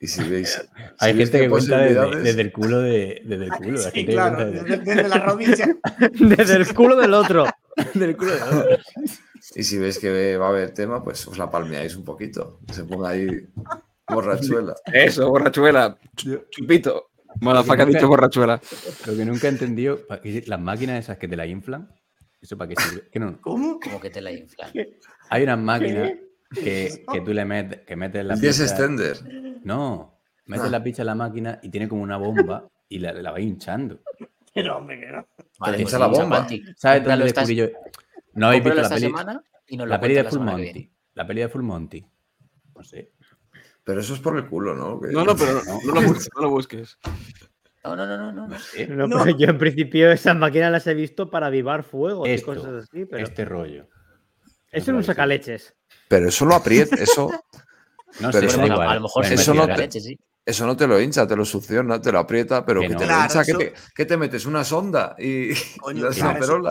Y 0.00 0.06
si 0.08 0.22
veis... 0.28 0.60
Hay 0.98 1.12
si 1.12 1.18
gente 1.20 1.40
que 1.40 1.48
cuenta 1.48 1.78
desde, 1.78 2.40
el 2.42 2.52
culo 2.52 2.80
de, 2.80 3.22
desde 3.24 3.44
el 3.44 3.50
culo. 3.50 3.72
la 3.72 3.78
Sí, 3.78 3.90
gente 3.90 4.06
que 4.06 4.12
claro, 4.12 4.50
desde- 4.52 5.08
la 5.08 5.18
rodilla. 5.18 5.76
Desde 6.12 6.56
el 6.56 6.74
culo 6.74 6.96
del 6.96 7.14
otro. 7.14 7.46
del 7.94 8.16
culo 8.16 8.34
de 8.34 8.42
otro. 8.42 8.78
Y 9.54 9.62
si 9.62 9.78
veis 9.78 9.98
que 9.98 10.36
va 10.36 10.46
a 10.46 10.48
haber 10.50 10.72
tema, 10.72 11.02
pues 11.02 11.26
os 11.26 11.38
la 11.38 11.50
palmeáis 11.50 11.96
un 11.96 12.04
poquito. 12.04 12.60
Se 12.72 12.84
ponga 12.84 13.10
ahí 13.10 13.26
borrachuela. 14.08 14.74
Eso, 14.92 15.28
borrachuela. 15.30 15.96
Chupito. 16.50 17.10
Malafaca 17.40 17.82
ha 17.82 17.86
dicho 17.86 18.08
borrachuela. 18.08 18.60
Lo 19.06 19.16
que 19.16 19.24
nunca 19.24 19.46
he 19.46 19.50
entendido, 19.50 20.06
¿para 20.06 20.20
qué- 20.20 20.44
las 20.46 20.60
máquinas 20.60 21.00
esas 21.04 21.18
que 21.18 21.28
te 21.28 21.36
la 21.36 21.46
inflan, 21.46 21.88
¿eso 22.40 22.56
para 22.56 22.68
qué 22.68 22.80
sirve? 22.80 23.08
Que 23.10 23.18
no, 23.18 23.40
¿Cómo? 23.40 23.78
Como 23.80 24.00
que 24.00 24.10
te 24.10 24.20
la 24.22 24.32
inflan. 24.32 24.70
hay 25.30 25.42
unas 25.42 25.58
máquinas 25.58 26.12
que, 26.56 27.04
que 27.12 27.20
tú 27.20 27.32
le 27.32 27.44
metes, 27.44 27.80
que 27.82 27.96
metes 27.96 28.24
la 28.24 28.34
El 28.34 28.40
10 28.40 28.54
picha- 28.60 28.62
extender. 28.64 29.16
No, 29.64 30.18
metes 30.46 30.66
Ah. 30.66 30.70
la 30.70 30.82
picha 30.82 31.02
en 31.02 31.06
la 31.06 31.14
máquina 31.14 31.58
y 31.62 31.68
tiene 31.70 31.88
como 31.88 32.02
una 32.02 32.16
bomba 32.16 32.68
y 32.88 32.98
la, 32.98 33.12
la 33.12 33.30
va 33.30 33.40
hinchando. 33.40 34.00
Pero 34.54 34.78
hombre, 34.78 35.00
que 35.00 35.06
no. 35.06 35.26
Vale, 35.58 35.78
pues 35.82 35.92
la 35.98 36.06
bomba. 36.06 36.46
¿Sabes 36.76 37.00
esta- 37.02 37.16
descubrí 37.16 37.54
yo? 37.56 37.66
No 38.34 38.48
habéis 38.48 38.64
visto 38.64 38.82
la 38.82 38.88
peli, 38.88 39.00
semana 39.00 39.42
y 39.66 39.76
nos 39.76 39.86
lo 39.86 39.90
la 39.90 40.00
peli 40.00 40.14
de 40.14 40.24
Full 40.24 40.40
Monty. 40.40 40.92
La 41.14 41.26
peli 41.26 41.40
de 41.40 41.48
Full 41.48 41.62
Monty. 41.62 42.06
No 42.74 42.82
sé. 42.82 43.12
Pero 43.82 44.00
eso 44.00 44.14
es 44.14 44.20
por 44.20 44.36
el 44.36 44.46
culo, 44.48 44.74
¿no? 44.74 45.00
Que- 45.00 45.08
No, 45.12 45.24
no, 45.24 45.34
pero 45.36 45.52
no, 45.54 45.60
no 45.84 46.00
lo 46.00 46.08
busques. 46.08 46.28
No 46.34 46.42
lo 46.42 46.50
busques. 46.50 46.98
viene. 47.04 47.18
No, 47.84 47.94
no, 47.96 48.04
no, 48.06 48.16
no, 48.18 48.32
no. 48.32 48.48
no. 48.48 48.56
Eh, 48.76 48.86
No, 48.88 49.06
No. 49.06 49.22
pero 49.24 49.38
yo 49.38 49.46
en 49.48 49.58
principio 49.58 50.10
esas 50.10 50.36
máquinas 50.36 50.72
las 50.72 50.86
he 50.88 50.94
visto 50.94 51.30
para 51.30 51.46
avivar 51.46 51.84
fuego 51.84 52.26
y 52.26 52.40
cosas 52.42 52.84
así, 52.84 53.04
pero 53.06 53.22
Este 53.22 53.44
rollo. 53.44 53.88
Eso 54.72 54.92
no 54.92 55.02
saca 55.02 55.26
leches. 55.26 55.74
Pero 56.08 56.28
eso 56.28 56.44
lo 56.44 56.54
aprieta, 56.54 56.96
eso, 56.96 57.30
No 58.20 58.30
Pero 58.30 58.40
sé, 58.40 58.46
eso 58.46 58.58
no- 58.60 58.66
igual. 58.66 58.88
a 58.88 58.94
lo 58.94 59.00
mejor 59.02 59.24
eso 59.26 59.52
no 59.54 59.66
te- 59.66 59.76
leche, 59.76 60.00
sí. 60.00 60.18
eso 60.44 60.66
no 60.66 60.76
te 60.76 60.86
lo 60.86 60.98
hincha, 61.00 61.26
te 61.26 61.36
lo 61.36 61.44
succiona, 61.44 62.00
te 62.00 62.10
lo 62.12 62.18
aprieta, 62.20 62.64
pero 62.64 62.80
Que 62.80 62.86
que 62.88 62.92
no. 62.94 62.98
te 63.00 63.04
Claro, 63.04 63.20
lo 63.20 63.26
hincha, 63.26 63.40
eso- 63.42 63.58
que 63.58 63.64
te, 63.66 63.74
que 63.94 64.04
te 64.06 64.16
metes 64.16 64.46
una 64.46 64.64
sonda 64.64 65.14
y 65.18 65.54
Coño, 65.78 66.04
das 66.06 66.16
claro, 66.16 66.62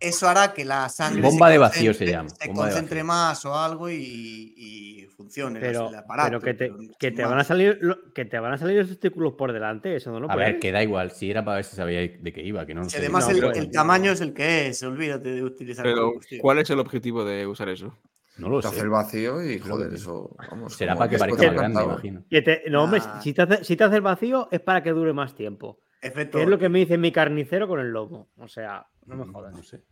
eso- 0.00 0.28
hará 0.28 0.52
que 0.52 0.64
la 0.64 0.88
sangre 0.88 1.22
Bomba 1.22 1.46
se 1.48 1.52
de 1.52 1.58
vacío 1.58 1.94
se 1.94 2.04
concentre- 2.04 2.10
llama, 2.12 2.28
Se 2.30 2.48
bomba 2.48 2.62
concentre 2.64 3.04
más 3.04 3.44
o 3.44 3.54
algo 3.58 3.88
y, 3.90 4.54
y 4.56 5.06
funcione 5.16 5.58
Pero, 5.60 5.88
el 5.88 5.94
aparato. 5.94 6.28
pero 6.28 6.40
que 6.42 6.54
te, 6.54 6.68
pero 6.70 6.76
que 6.98 7.08
sin 7.08 7.16
te 7.16 7.22
más. 7.22 7.30
van 7.30 7.40
a 7.40 7.44
salir 7.44 7.80
que 8.14 8.24
te 8.26 8.38
van 8.38 8.52
a 8.52 8.58
salir 8.58 8.78
los 8.78 8.88
testículos 8.88 9.32
por 9.34 9.52
delante, 9.52 9.96
eso 9.96 10.10
no 10.10 10.20
lo 10.20 10.30
A 10.30 10.36
ver, 10.36 10.58
que 10.58 10.72
da 10.72 10.82
igual. 10.82 11.10
Si 11.12 11.30
era 11.30 11.44
para 11.44 11.56
ver 11.56 11.64
si 11.64 11.76
sabíais 11.76 12.22
de 12.22 12.32
qué 12.32 12.42
iba, 12.42 12.66
que 12.66 12.74
no 12.74 12.88
Si 12.88 12.98
además 12.98 13.28
no, 13.28 13.50
el, 13.52 13.70
tamaño 13.70 14.12
es 14.12 14.20
el 14.20 14.32
que 14.34 14.68
es, 14.68 14.82
olvídate 14.82 15.30
de 15.30 15.42
utilizar 15.42 15.84
Pero. 15.84 16.12
¿cuál 16.40 16.58
es 16.58 16.68
el 16.70 16.78
objetivo 16.80 17.24
de 17.24 17.46
usar 17.46 17.68
eso? 17.70 17.96
No 18.38 18.50
lo 18.50 18.60
Te 18.60 18.66
hace 18.68 18.76
sé. 18.76 18.82
el 18.82 18.90
vacío 18.90 19.42
y 19.42 19.58
joder, 19.58 19.94
eso. 19.94 20.36
Vamos, 20.50 20.74
Será 20.74 20.94
para 20.94 21.08
que 21.08 21.16
parezca 21.16 21.46
más 21.46 21.54
grande, 21.54 21.82
imagino. 21.82 22.22
Que 22.28 22.42
te- 22.42 22.62
no, 22.68 22.84
hombre, 22.84 23.00
Ah. 23.02 23.18
si 23.22 23.32
te, 23.32 23.40
hace, 23.40 23.64
si 23.64 23.76
te 23.76 23.84
hace 23.84 23.96
el 23.96 24.02
vacío 24.02 24.48
es 24.52 24.60
para 24.60 24.82
que 24.82 24.90
dure 24.90 25.14
más 25.14 25.34
tiempo. 25.34 25.78
Efecto. 26.02 26.38
Es 26.38 26.46
lo 26.48 26.58
que 26.58 26.68
me 26.68 26.78
dice 26.80 26.98
mi 26.98 27.10
carnicero 27.12 27.66
con 27.68 27.80
el 27.80 27.88
lomo. 27.90 28.28
O 28.36 28.48
sea, 28.48 28.86
no 29.06 29.16
me 29.16 29.32
jodas. 29.32 29.54
No 29.54 29.62
sé. 29.62 29.82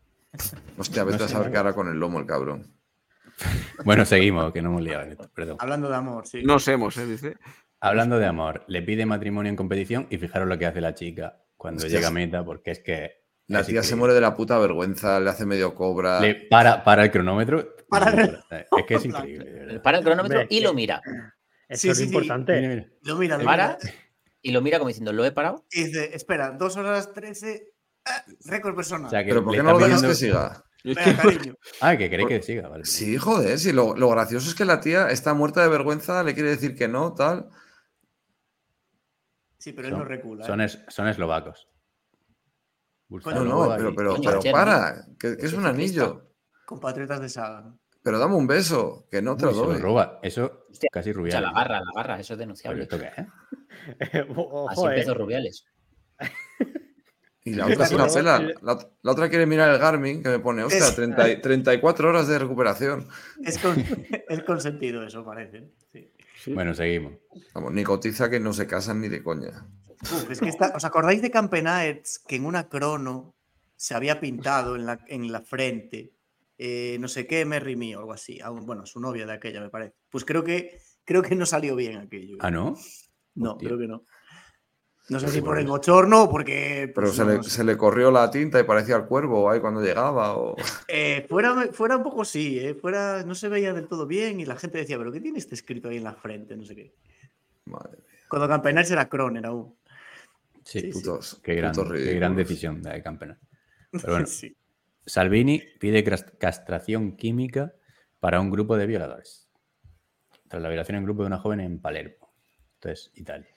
Hostia, 0.78 1.04
vete 1.04 1.18
No 1.18 1.24
a 1.24 1.28
saber 1.28 1.56
hará 1.56 1.72
con 1.74 1.88
el 1.88 1.94
lomo 1.98 2.18
el 2.20 2.26
cabrón. 2.26 2.74
Bueno, 3.84 4.04
seguimos, 4.04 4.52
que 4.52 4.62
no 4.62 4.70
hemos 4.70 4.82
liado 4.82 5.02
en 5.04 5.12
esto. 5.12 5.30
Perdón. 5.34 5.56
Hablando 5.60 5.88
de 5.88 5.96
amor, 5.96 6.26
sí. 6.26 6.42
No 6.44 6.56
hemos, 6.66 6.96
¿eh? 6.98 7.06
Dice. 7.06 7.36
Hablando 7.80 8.18
de 8.18 8.26
amor, 8.26 8.64
le 8.68 8.82
pide 8.82 9.06
matrimonio 9.06 9.50
en 9.50 9.56
competición 9.56 10.06
y 10.10 10.18
fijaros 10.18 10.48
lo 10.48 10.56
que 10.58 10.66
hace 10.66 10.80
la 10.80 10.94
chica 10.94 11.38
cuando 11.56 11.78
Hostias. 11.78 11.92
llega 12.00 12.08
a 12.08 12.12
meta, 12.12 12.44
porque 12.44 12.70
es 12.70 12.80
que 12.80 13.24
La 13.46 13.62
tía 13.64 13.82
se 13.82 13.94
muere 13.96 14.14
de 14.14 14.20
la 14.20 14.34
puta 14.36 14.58
vergüenza, 14.58 15.20
le 15.20 15.30
hace 15.30 15.44
medio 15.46 15.74
cobra. 15.74 16.20
Le 16.20 16.34
para, 16.48 16.82
para 16.84 17.04
el 17.04 17.10
cronómetro. 17.10 17.74
Para 17.88 18.10
el- 18.10 18.38
Es 18.50 18.84
que 18.86 18.94
es 18.94 19.04
increíble. 19.04 19.80
Para 19.80 19.98
el 19.98 20.04
cronómetro 20.04 20.40
Hombre, 20.40 20.56
y 20.56 20.60
lo 20.60 20.70
que- 20.70 20.76
mira. 20.76 21.02
Eso 21.68 21.80
Sí, 21.82 21.88
es 21.90 21.96
sí, 21.98 22.04
sí. 22.04 22.08
importante. 22.08 22.54
Mira, 22.60 22.68
mira. 22.74 22.86
Lo 23.02 23.16
mira, 23.16 23.38
lo 23.38 23.44
Para 23.44 23.78
mira. 23.82 23.94
Y 24.44 24.52
lo 24.52 24.60
mira 24.60 24.78
como 24.78 24.88
diciendo, 24.88 25.12
¿lo 25.12 25.24
he 25.24 25.32
parado? 25.32 25.64
Y 25.72 25.84
dice, 25.84 26.14
espera, 26.14 26.50
dos 26.52 26.76
horas 26.76 27.12
13, 27.14 27.72
ah, 28.04 28.24
récord 28.44 28.76
personal. 28.76 29.06
O 29.06 29.10
sea, 29.10 29.24
que 29.24 29.30
Pero 29.30 29.42
¿por 29.42 29.54
qué 29.54 29.62
no 29.62 29.72
lo 29.72 29.78
dejas 29.78 30.02
que 30.02 30.14
siga? 30.14 30.62
Venga, 30.84 31.16
cariño. 31.16 31.54
Ah, 31.80 31.96
que 31.96 32.10
queréis 32.10 32.28
que 32.28 32.42
siga, 32.42 32.68
vale. 32.68 32.84
Sí, 32.84 33.16
joder, 33.16 33.58
si 33.58 33.72
lo, 33.72 33.96
lo 33.96 34.10
gracioso 34.10 34.48
es 34.50 34.54
que 34.54 34.66
la 34.66 34.80
tía 34.80 35.08
está 35.08 35.32
muerta 35.32 35.62
de 35.62 35.70
vergüenza, 35.70 36.22
le 36.22 36.34
quiere 36.34 36.50
decir 36.50 36.76
que 36.76 36.88
no, 36.88 37.14
tal. 37.14 37.48
Sí, 39.58 39.72
pero 39.72 39.88
él 39.88 39.94
no 39.94 40.04
recula. 40.04 40.44
¿eh? 40.44 40.46
Son, 40.46 40.60
es- 40.60 40.84
son 40.88 41.08
eslovacos. 41.08 41.66
No, 43.08 43.20
Coño, 43.22 43.44
no, 43.44 43.56
Bulsarova 43.56 43.76
pero, 43.76 43.94
pero, 43.94 44.40
para, 44.52 45.06
que, 45.18 45.38
que 45.38 45.46
es 45.46 45.52
un 45.54 45.64
anillo. 45.64 46.30
Compatriotas 46.66 47.20
de 47.20 47.28
Saga. 47.30 47.74
Pero 48.04 48.18
dame 48.20 48.34
un 48.36 48.46
beso, 48.46 49.06
que 49.10 49.20
no 49.22 49.36
te 49.36 49.46
Uy, 49.46 49.50
lo 49.52 49.58
se 49.58 49.64
lo 49.66 49.72
doy. 49.72 49.80
roba. 49.82 50.20
Eso 50.22 50.66
Hostia, 50.70 50.90
casi 50.92 51.10
O 51.10 51.14
rubial. 51.14 51.32
sea, 51.32 51.40
la 51.40 51.52
garra, 51.52 51.80
la 51.80 51.92
garra, 51.96 52.20
eso 52.20 52.34
es 52.34 52.38
denunciable. 52.38 52.82
¿Esto 52.84 52.98
qué 53.00 53.06
es? 53.06 54.12
Así 54.12 54.18
Ojo, 54.36 54.90
eh. 54.90 54.92
empezó 54.94 55.14
Rubiales. 55.14 55.64
Y 57.46 57.54
la 57.54 57.66
otra 57.66 57.86
se 57.86 57.96
la 57.96 58.08
sí, 58.08 58.16
pela. 58.16 58.38
sí. 58.38 58.44
La, 58.62 58.78
la 59.02 59.12
otra 59.12 59.28
quiere 59.28 59.44
mirar 59.44 59.68
el 59.70 59.78
Garmin, 59.78 60.22
que 60.22 60.30
me 60.30 60.38
pone, 60.38 60.62
hostia, 60.64 60.78
Es- 60.88 60.94
30 60.94 61.28
y- 61.30 61.40
34 61.42 62.08
horas 62.08 62.26
de 62.26 62.38
recuperación. 62.38 63.06
Es, 63.42 63.58
con, 63.58 63.74
es 64.28 64.42
consentido 64.44 65.04
eso, 65.06 65.24
parece. 65.24 65.70
Sí. 65.92 66.10
Bueno, 66.54 66.72
seguimos. 66.74 67.12
Vamos, 67.52 67.72
ni 67.72 67.84
cotiza 67.84 68.30
que 68.30 68.40
no 68.40 68.52
se 68.54 68.66
casan 68.66 69.00
ni 69.02 69.08
de 69.08 69.22
coña. 69.22 69.66
Uf, 70.02 70.30
es 70.30 70.40
que 70.40 70.48
está- 70.48 70.72
¿Os 70.74 70.84
acordáis 70.86 71.20
de 71.20 71.30
Campenaerts 71.30 72.18
que 72.18 72.36
en 72.36 72.46
una 72.46 72.68
crono 72.68 73.34
se 73.76 73.94
había 73.94 74.20
pintado 74.20 74.76
en 74.76 74.86
la, 74.86 75.00
en 75.08 75.30
la 75.30 75.42
frente 75.42 76.12
eh, 76.58 76.96
no 77.00 77.08
sé 77.08 77.26
qué, 77.26 77.44
Merry 77.44 77.76
Me 77.76 77.96
o 77.96 78.00
algo 78.00 78.12
así? 78.12 78.40
A 78.40 78.50
un- 78.50 78.64
bueno, 78.66 78.86
su 78.86 79.00
novia 79.00 79.26
de 79.26 79.32
aquella, 79.32 79.60
me 79.60 79.70
parece. 79.70 79.94
Pues 80.10 80.24
creo 80.24 80.44
que, 80.44 80.78
creo 81.04 81.22
que 81.22 81.34
no 81.34 81.46
salió 81.46 81.74
bien 81.76 81.96
aquello. 81.98 82.36
Ah, 82.40 82.50
¿no? 82.50 82.76
no, 83.34 83.52
hostia. 83.52 83.68
creo 83.68 83.78
que 83.78 83.86
no. 83.88 84.04
No 85.10 85.20
sé 85.20 85.28
si 85.28 85.42
por 85.42 85.58
el 85.58 85.66
bochorno 85.66 86.22
o 86.22 86.30
porque. 86.30 86.90
Pero 86.94 87.08
pues, 87.08 87.16
se, 87.16 87.24
no, 87.24 87.30
le, 87.32 87.36
no 87.36 87.42
sé. 87.42 87.50
se 87.50 87.64
le 87.64 87.76
corrió 87.76 88.10
la 88.10 88.30
tinta 88.30 88.58
y 88.58 88.62
parecía 88.62 88.96
el 88.96 89.04
cuervo 89.04 89.50
ahí 89.50 89.60
cuando 89.60 89.82
llegaba. 89.82 90.34
O... 90.36 90.56
Eh, 90.88 91.26
fuera, 91.28 91.68
fuera 91.72 91.96
un 91.98 92.02
poco 92.02 92.24
sí, 92.24 92.58
eh, 92.58 92.74
fuera 92.74 93.22
no 93.24 93.34
se 93.34 93.48
veía 93.50 93.74
del 93.74 93.86
todo 93.86 94.06
bien 94.06 94.40
y 94.40 94.46
la 94.46 94.56
gente 94.56 94.78
decía, 94.78 94.96
pero 94.96 95.12
¿qué 95.12 95.20
tiene 95.20 95.38
este 95.38 95.54
escrito 95.56 95.88
ahí 95.90 95.98
en 95.98 96.04
la 96.04 96.14
frente? 96.14 96.56
No 96.56 96.64
sé 96.64 96.74
qué. 96.74 96.94
Madre 97.66 97.98
mía, 97.98 98.18
Cuando 98.30 98.48
Campenaerts 98.48 98.90
era 98.92 99.08
Croner 99.08 99.44
aún. 99.44 99.74
Sí. 100.64 100.80
Sí, 100.80 100.92
sí. 100.92 100.92
putos, 100.92 101.38
Qué 101.42 101.54
gran, 101.56 101.74
putos 101.74 101.92
qué 101.92 102.14
gran 102.14 102.34
decisión 102.34 102.80
de 102.80 103.02
Campeonato. 103.02 103.40
Pero 103.90 104.04
bueno, 104.12 104.26
Sí. 104.26 104.56
Salvini 105.06 105.62
pide 105.78 106.02
castración 106.38 107.16
química 107.16 107.72
para 108.20 108.40
un 108.40 108.50
grupo 108.50 108.76
de 108.76 108.86
violadores. 108.86 109.48
Tras 110.48 110.62
la 110.62 110.68
violación 110.68 110.96
en 110.98 111.04
grupo 111.04 111.22
de 111.22 111.26
una 111.28 111.38
joven 111.38 111.60
en 111.60 111.80
Palermo. 111.80 112.32
Entonces, 112.74 113.10
Italia. 113.14 113.48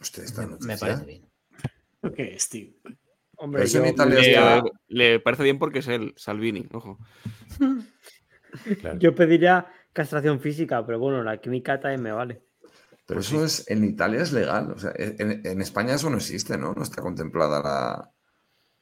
Hostia, 0.00 0.24
esta 0.24 0.42
Me, 0.42 0.48
noticia. 0.48 0.68
me 0.74 0.78
parece 0.78 1.04
bien. 1.04 1.28
¿Qué 2.16 2.34
es, 2.34 2.48
tío? 2.48 2.70
Hombre, 3.36 3.58
Pero 3.60 3.64
eso 3.66 3.78
en 3.78 3.84
yo- 3.84 3.90
Italia 3.90 4.14
Le, 4.20 4.30
está- 4.30 4.62
le 4.88 5.20
parece 5.20 5.42
bien 5.44 5.58
porque 5.58 5.80
es 5.80 5.88
él, 5.88 6.14
Salvini, 6.16 6.66
ojo. 6.72 6.98
Claro. 8.80 8.98
Yo 8.98 9.14
pediría 9.14 9.66
castración 9.92 10.40
física, 10.40 10.84
pero 10.84 10.98
bueno, 10.98 11.22
la 11.22 11.40
química 11.40 11.80
también 11.80 12.02
me 12.02 12.12
vale. 12.12 12.42
Pero 13.06 13.20
eso 13.20 13.44
es, 13.44 13.68
en 13.70 13.84
Italia 13.84 14.20
es 14.22 14.32
legal. 14.32 14.70
O 14.72 14.78
sea, 14.78 14.92
en, 14.96 15.44
en 15.44 15.60
España 15.60 15.94
eso 15.94 16.08
no 16.10 16.16
existe, 16.16 16.56
¿no? 16.58 16.72
No 16.74 16.82
está 16.82 17.02
contemplada 17.02 17.60
la, 17.62 18.12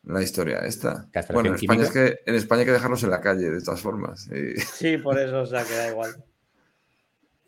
la 0.05 0.23
historia 0.23 0.59
esta. 0.61 1.09
¿Castración 1.13 1.35
Bueno, 1.35 1.49
en 1.51 1.55
España, 1.57 1.83
es 1.83 1.91
que, 1.91 2.21
en 2.27 2.35
España 2.35 2.61
hay 2.61 2.67
que 2.67 2.73
dejarlos 2.73 3.03
en 3.05 3.11
la 3.11 3.21
calle, 3.21 3.51
de 3.51 3.61
todas 3.61 3.81
formas. 3.81 4.29
Y- 4.29 4.59
Sí, 4.61 4.99
por 4.99 5.19
eso, 5.19 5.43
o 5.43 5.47
sea, 5.47 5.65
que 5.65 5.75
da 5.75 5.89
igual. 5.91 6.11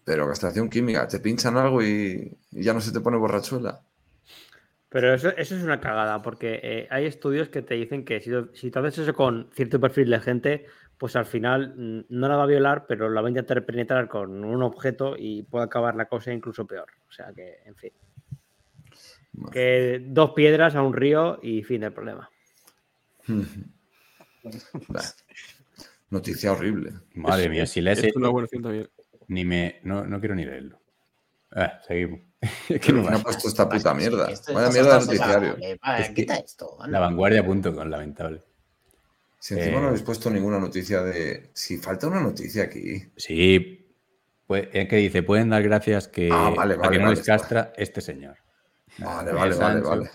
pero 0.04 0.28
castración 0.28 0.68
química, 0.68 1.06
te 1.08 1.20
pinchan 1.20 1.56
algo 1.56 1.82
y, 1.82 2.36
y 2.50 2.62
ya 2.62 2.74
no 2.74 2.80
se 2.80 2.92
te 2.92 3.00
pone 3.00 3.16
borrachuela. 3.16 3.80
Pero 4.88 5.14
eso, 5.14 5.30
eso 5.30 5.56
es 5.56 5.62
una 5.62 5.80
cagada, 5.80 6.20
porque 6.20 6.60
eh, 6.62 6.88
hay 6.90 7.06
estudios 7.06 7.48
que 7.48 7.62
te 7.62 7.74
dicen 7.74 8.04
que 8.04 8.20
si, 8.20 8.30
si 8.52 8.70
tú 8.70 8.78
haces 8.80 8.98
eso 8.98 9.14
con 9.14 9.48
cierto 9.54 9.80
perfil 9.80 10.10
de 10.10 10.20
gente, 10.20 10.66
pues 10.98 11.16
al 11.16 11.24
final 11.24 11.74
mm, 11.74 12.04
no 12.10 12.28
la 12.28 12.36
va 12.36 12.42
a 12.42 12.46
violar, 12.46 12.84
pero 12.86 13.08
la 13.08 13.22
va 13.22 13.28
a 13.28 13.30
intentar 13.30 13.64
penetrar 13.64 14.06
con 14.08 14.44
un 14.44 14.62
objeto 14.62 15.14
y 15.18 15.44
puede 15.44 15.64
acabar 15.64 15.94
la 15.96 16.04
cosa 16.04 16.30
incluso 16.32 16.66
peor. 16.66 16.88
O 17.08 17.12
sea 17.12 17.32
que, 17.34 17.60
en 17.64 17.74
fin. 17.74 17.92
Que 19.50 20.02
dos 20.04 20.32
piedras 20.32 20.74
a 20.74 20.82
un 20.82 20.92
río 20.92 21.38
y 21.42 21.62
fin 21.62 21.80
del 21.80 21.92
problema. 21.94 22.28
Bah, 24.88 25.02
Noticia 26.10 26.52
horrible. 26.52 26.92
Madre 27.14 27.48
mía, 27.48 27.66
si 27.66 27.80
buena 28.30 28.44
opción 28.46 28.62
también. 28.62 28.90
ni 29.28 29.44
me, 29.44 29.80
no, 29.84 30.04
no 30.04 30.20
quiero 30.20 30.34
ni 30.34 30.44
leerlo. 30.44 30.78
Ah, 31.54 31.80
seguimos. 31.86 32.20
¿Quién 32.82 33.02
no 33.02 33.08
ha 33.08 33.18
puesto 33.18 33.48
esta 33.48 33.68
puta 33.68 33.94
mierda? 33.94 34.30
Esto- 34.30 34.52
Vaya 34.52 34.70
mierda 34.70 34.98
de 34.98 35.06
noticiario. 35.06 35.56
Va, 35.84 35.98
Es 35.98 36.08
que- 36.08 36.14
quita 36.14 36.36
esto. 36.36 36.76
anda. 36.82 36.92
La 36.98 37.00
vanguardia.com, 37.06 37.88
lamentable. 37.88 38.42
Si 39.38 39.54
encima 39.54 39.78
Eh, 39.78 39.80
no 39.80 39.86
habéis 39.88 40.02
puesto 40.02 40.30
ninguna 40.30 40.58
noticia 40.58 41.02
de. 41.02 41.50
Si 41.54 41.76
falta 41.78 42.06
una 42.08 42.20
noticia 42.20 42.64
aquí. 42.64 43.02
Sí, 43.16 43.88
pues, 44.46 44.68
es 44.72 44.88
que 44.88 44.96
dice, 44.96 45.22
pueden 45.22 45.48
dar 45.50 45.62
gracias 45.62 46.08
que, 46.08 46.28
Ah, 46.30 46.52
vale, 46.54 46.74
a 46.74 46.76
vale, 46.76 46.90
que 46.92 46.98
no 46.98 47.04
vale, 47.08 47.16
les 47.16 47.26
castra 47.26 47.72
este 47.76 48.00
señor. 48.00 48.36
Vale, 48.98 49.32
vale, 49.32 49.54
vale, 49.54 49.54
Sancho. 49.54 49.88
vale. 49.88 50.10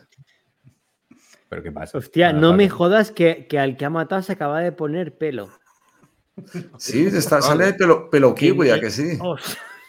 ¿Pero 1.49 1.63
qué 1.63 1.71
pasa? 1.71 1.97
Hostia, 1.97 2.33
no 2.33 2.53
me 2.53 2.69
jodas 2.69 3.11
que, 3.11 3.47
que 3.47 3.59
al 3.59 3.77
que 3.77 3.85
ha 3.85 3.89
matado 3.89 4.21
se 4.21 4.33
acaba 4.33 4.59
de 4.59 4.71
poner 4.71 5.17
pelo. 5.17 5.49
Sí, 6.77 7.05
está, 7.07 7.41
sale 7.41 7.65
de 7.65 7.73
pelo, 7.73 8.09
pelo 8.09 8.35
kiwi, 8.35 8.69
¿a 8.69 8.79
Que- 8.79 8.91
sí? 8.91 9.17
Oh, 9.21 9.37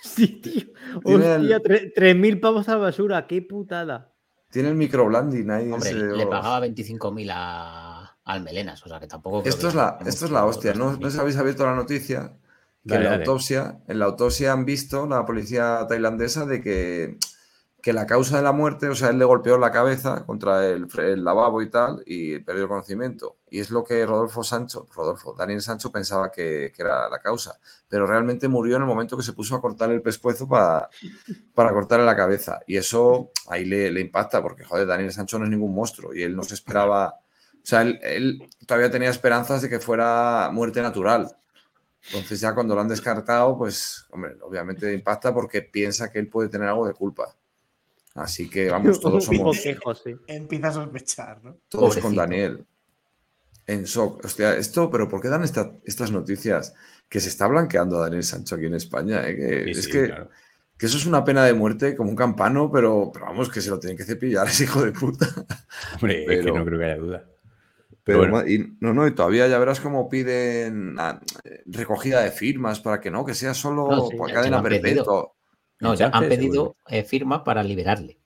sí, 0.02 0.40
tío. 0.40 0.64
Hostia, 1.04 1.60
tre- 1.60 1.92
3.000 1.94 2.40
pavos 2.40 2.68
a 2.68 2.72
la 2.72 2.78
basura, 2.78 3.26
qué 3.26 3.42
putada. 3.42 4.12
Tiene 4.50 4.70
el 4.70 4.76
microblending 4.76 5.50
ahí. 5.50 5.70
Hombre, 5.70 5.90
ese, 5.90 5.98
le 5.98 6.26
pagaba 6.26 6.60
25.000 6.66 7.30
a, 7.34 8.16
al 8.24 8.42
Melenas, 8.42 8.82
o 8.86 8.88
sea 8.88 8.98
que 8.98 9.06
tampoco. 9.06 9.42
Esto 9.46 9.62
que 9.62 9.68
es 9.68 9.74
la, 9.74 9.98
esto 10.06 10.24
es 10.24 10.30
la 10.30 10.46
hostia. 10.46 10.72
No, 10.72 10.96
no 10.96 11.08
habéis 11.20 11.36
abierto 11.36 11.66
la 11.66 11.74
noticia. 11.74 12.32
Que 12.86 12.94
Dale, 12.94 13.00
en, 13.00 13.04
la 13.04 13.10
dale. 13.10 13.24
autopsia, 13.24 13.80
en 13.86 13.98
la 13.98 14.04
autopsia 14.06 14.52
han 14.52 14.64
visto, 14.64 15.06
la 15.06 15.26
policía 15.26 15.84
tailandesa, 15.86 16.46
de 16.46 16.62
que, 16.62 17.18
que 17.80 17.92
la 17.92 18.06
causa 18.06 18.36
de 18.36 18.42
la 18.42 18.52
muerte, 18.52 18.88
o 18.88 18.94
sea, 18.94 19.10
él 19.10 19.18
le 19.18 19.24
golpeó 19.24 19.56
la 19.56 19.70
cabeza 19.70 20.26
contra 20.26 20.66
el, 20.66 20.88
el 20.98 21.24
lavabo 21.24 21.62
y 21.62 21.70
tal, 21.70 22.02
y 22.06 22.38
perdió 22.40 22.64
el 22.64 22.68
conocimiento. 22.68 23.36
Y 23.50 23.60
es 23.60 23.70
lo 23.70 23.84
que 23.84 24.04
Rodolfo 24.04 24.42
Sancho, 24.42 24.86
Rodolfo, 24.94 25.34
Daniel 25.38 25.62
Sancho 25.62 25.92
pensaba 25.92 26.30
que, 26.30 26.72
era 26.76 27.08
la 27.08 27.20
causa. 27.20 27.58
Pero 27.88 28.06
realmente 28.06 28.48
murió 28.48 28.76
en 28.76 28.82
el 28.82 28.88
momento 28.88 29.16
que 29.16 29.22
se 29.22 29.32
puso 29.32 29.54
a 29.54 29.60
cortar 29.60 29.90
el 29.92 30.02
pescuezo 30.02 30.48
para, 30.48 30.88
para 31.54 31.72
cortarle 31.72 32.04
la 32.04 32.16
cabeza. 32.16 32.60
Y 32.66 32.76
eso 32.76 33.30
ahí 33.48 33.64
le, 33.64 33.92
le 33.92 34.00
impacta, 34.00 34.42
porque, 34.42 34.64
joder, 34.64 34.86
Daniel 34.86 35.12
Sancho 35.12 35.38
no 35.38 35.44
es 35.44 35.50
ningún 35.50 35.74
monstruo 35.74 36.12
y 36.12 36.22
él 36.22 36.34
no 36.34 36.42
se 36.42 36.54
esperaba. 36.54 37.14
O 37.54 37.66
sea, 37.66 37.82
él, 37.82 38.00
él 38.02 38.48
todavía 38.66 38.90
tenía 38.90 39.10
esperanzas 39.10 39.62
de 39.62 39.68
que 39.68 39.78
fuera 39.78 40.50
muerte 40.52 40.82
natural. 40.82 41.36
Entonces, 42.06 42.40
ya 42.40 42.54
cuando 42.54 42.74
lo 42.74 42.80
han 42.80 42.88
descartado, 42.88 43.56
pues, 43.56 44.06
hombre, 44.10 44.36
obviamente 44.42 44.92
impacta 44.92 45.32
porque 45.32 45.62
piensa 45.62 46.10
que 46.10 46.18
él 46.18 46.28
puede 46.28 46.48
tener 46.48 46.68
algo 46.68 46.86
de 46.86 46.94
culpa. 46.94 47.34
Así 48.14 48.48
que, 48.50 48.70
vamos, 48.70 49.00
todos 49.00 49.24
somos 49.24 49.60
quejo, 49.60 49.94
sí. 49.94 50.14
Empieza 50.26 50.68
a 50.68 50.72
sospechar, 50.72 51.42
¿no? 51.44 51.56
todos 51.68 51.96
con. 51.98 52.14
Daniel. 52.14 52.64
En 53.66 53.84
shock. 53.84 54.24
Hostia, 54.24 54.56
esto, 54.56 54.90
pero 54.90 55.08
¿por 55.08 55.20
qué 55.20 55.28
dan 55.28 55.44
esta- 55.44 55.72
estas 55.84 56.10
noticias? 56.10 56.74
Que 57.08 57.20
se 57.20 57.28
está 57.28 57.46
blanqueando 57.46 57.98
a 57.98 58.02
Daniel 58.04 58.24
Sancho 58.24 58.54
aquí 58.54 58.64
en 58.66 58.74
España. 58.74 59.28
eh? 59.28 59.36
Que- 59.36 59.64
Sí, 59.64 59.70
es 59.72 59.84
sí, 59.84 59.90
que, 59.90 60.06
claro. 60.06 60.30
que 60.78 60.86
eso 60.86 60.96
es 60.96 61.04
una 61.04 61.22
pena 61.22 61.44
de 61.44 61.52
muerte 61.52 61.94
como 61.94 62.08
un 62.10 62.16
campano, 62.16 62.70
pero, 62.72 63.10
pero 63.12 63.26
vamos, 63.26 63.50
que 63.50 63.60
se 63.60 63.68
lo 63.68 63.78
tienen 63.78 63.96
que 63.98 64.04
cepillar 64.04 64.46
ese 64.48 64.64
hijo 64.64 64.82
de 64.82 64.92
puta. 64.92 65.26
Hombre, 65.94 66.24
es 66.24 66.44
que 66.46 66.50
no 66.52 66.64
creo 66.64 66.78
que 66.78 66.84
haya 66.86 66.96
duda. 66.96 67.24
Pero, 68.04 68.20
bueno. 68.20 68.48
y, 68.48 68.74
no, 68.80 68.94
no, 68.94 69.06
y 69.06 69.10
todavía 69.14 69.46
ya 69.48 69.58
verás 69.58 69.80
cómo 69.80 70.08
piden 70.08 70.94
ah, 70.98 71.20
recogida 71.66 72.22
de 72.22 72.30
firmas 72.30 72.80
para 72.80 73.00
que 73.02 73.10
no, 73.10 73.22
que 73.26 73.34
sea 73.34 73.52
solo 73.52 73.86
No, 73.90 74.06
sí, 74.08 74.16
por 74.16 74.32
cadena 74.32 74.62
perpetua. 74.62 75.30
No, 75.80 75.94
ya 75.94 76.06
han 76.06 76.24
Entonces, 76.24 76.38
pedido 76.38 76.76
eh, 76.88 77.04
firma 77.04 77.44
para 77.44 77.62
liberarle. 77.62 78.18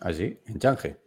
¿Ah, 0.00 0.12
sí? 0.12 0.38
¿En 0.46 0.58
Change? 0.58 0.98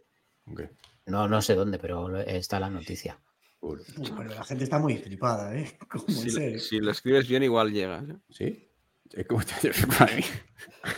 No, 1.06 1.28
no 1.28 1.42
sé 1.42 1.54
dónde, 1.54 1.78
pero 1.78 2.18
está 2.18 2.58
la 2.58 2.70
noticia. 2.70 3.18
Uf, 3.60 3.80
pero 4.16 4.34
la 4.34 4.44
gente 4.44 4.64
está 4.64 4.78
muy 4.78 4.96
flipada, 4.96 5.54
¿eh? 5.56 5.78
Si, 6.58 6.80
lo 6.80 6.90
escribes 6.90 7.28
bien, 7.28 7.42
igual 7.42 7.72
llega. 7.72 7.98
¿eh? 7.98 8.16
¿Sí? 8.30 8.68
Es 9.12 9.26
como 9.26 9.42
te 9.42 9.72
para 9.98 10.14
mí. 10.14 10.22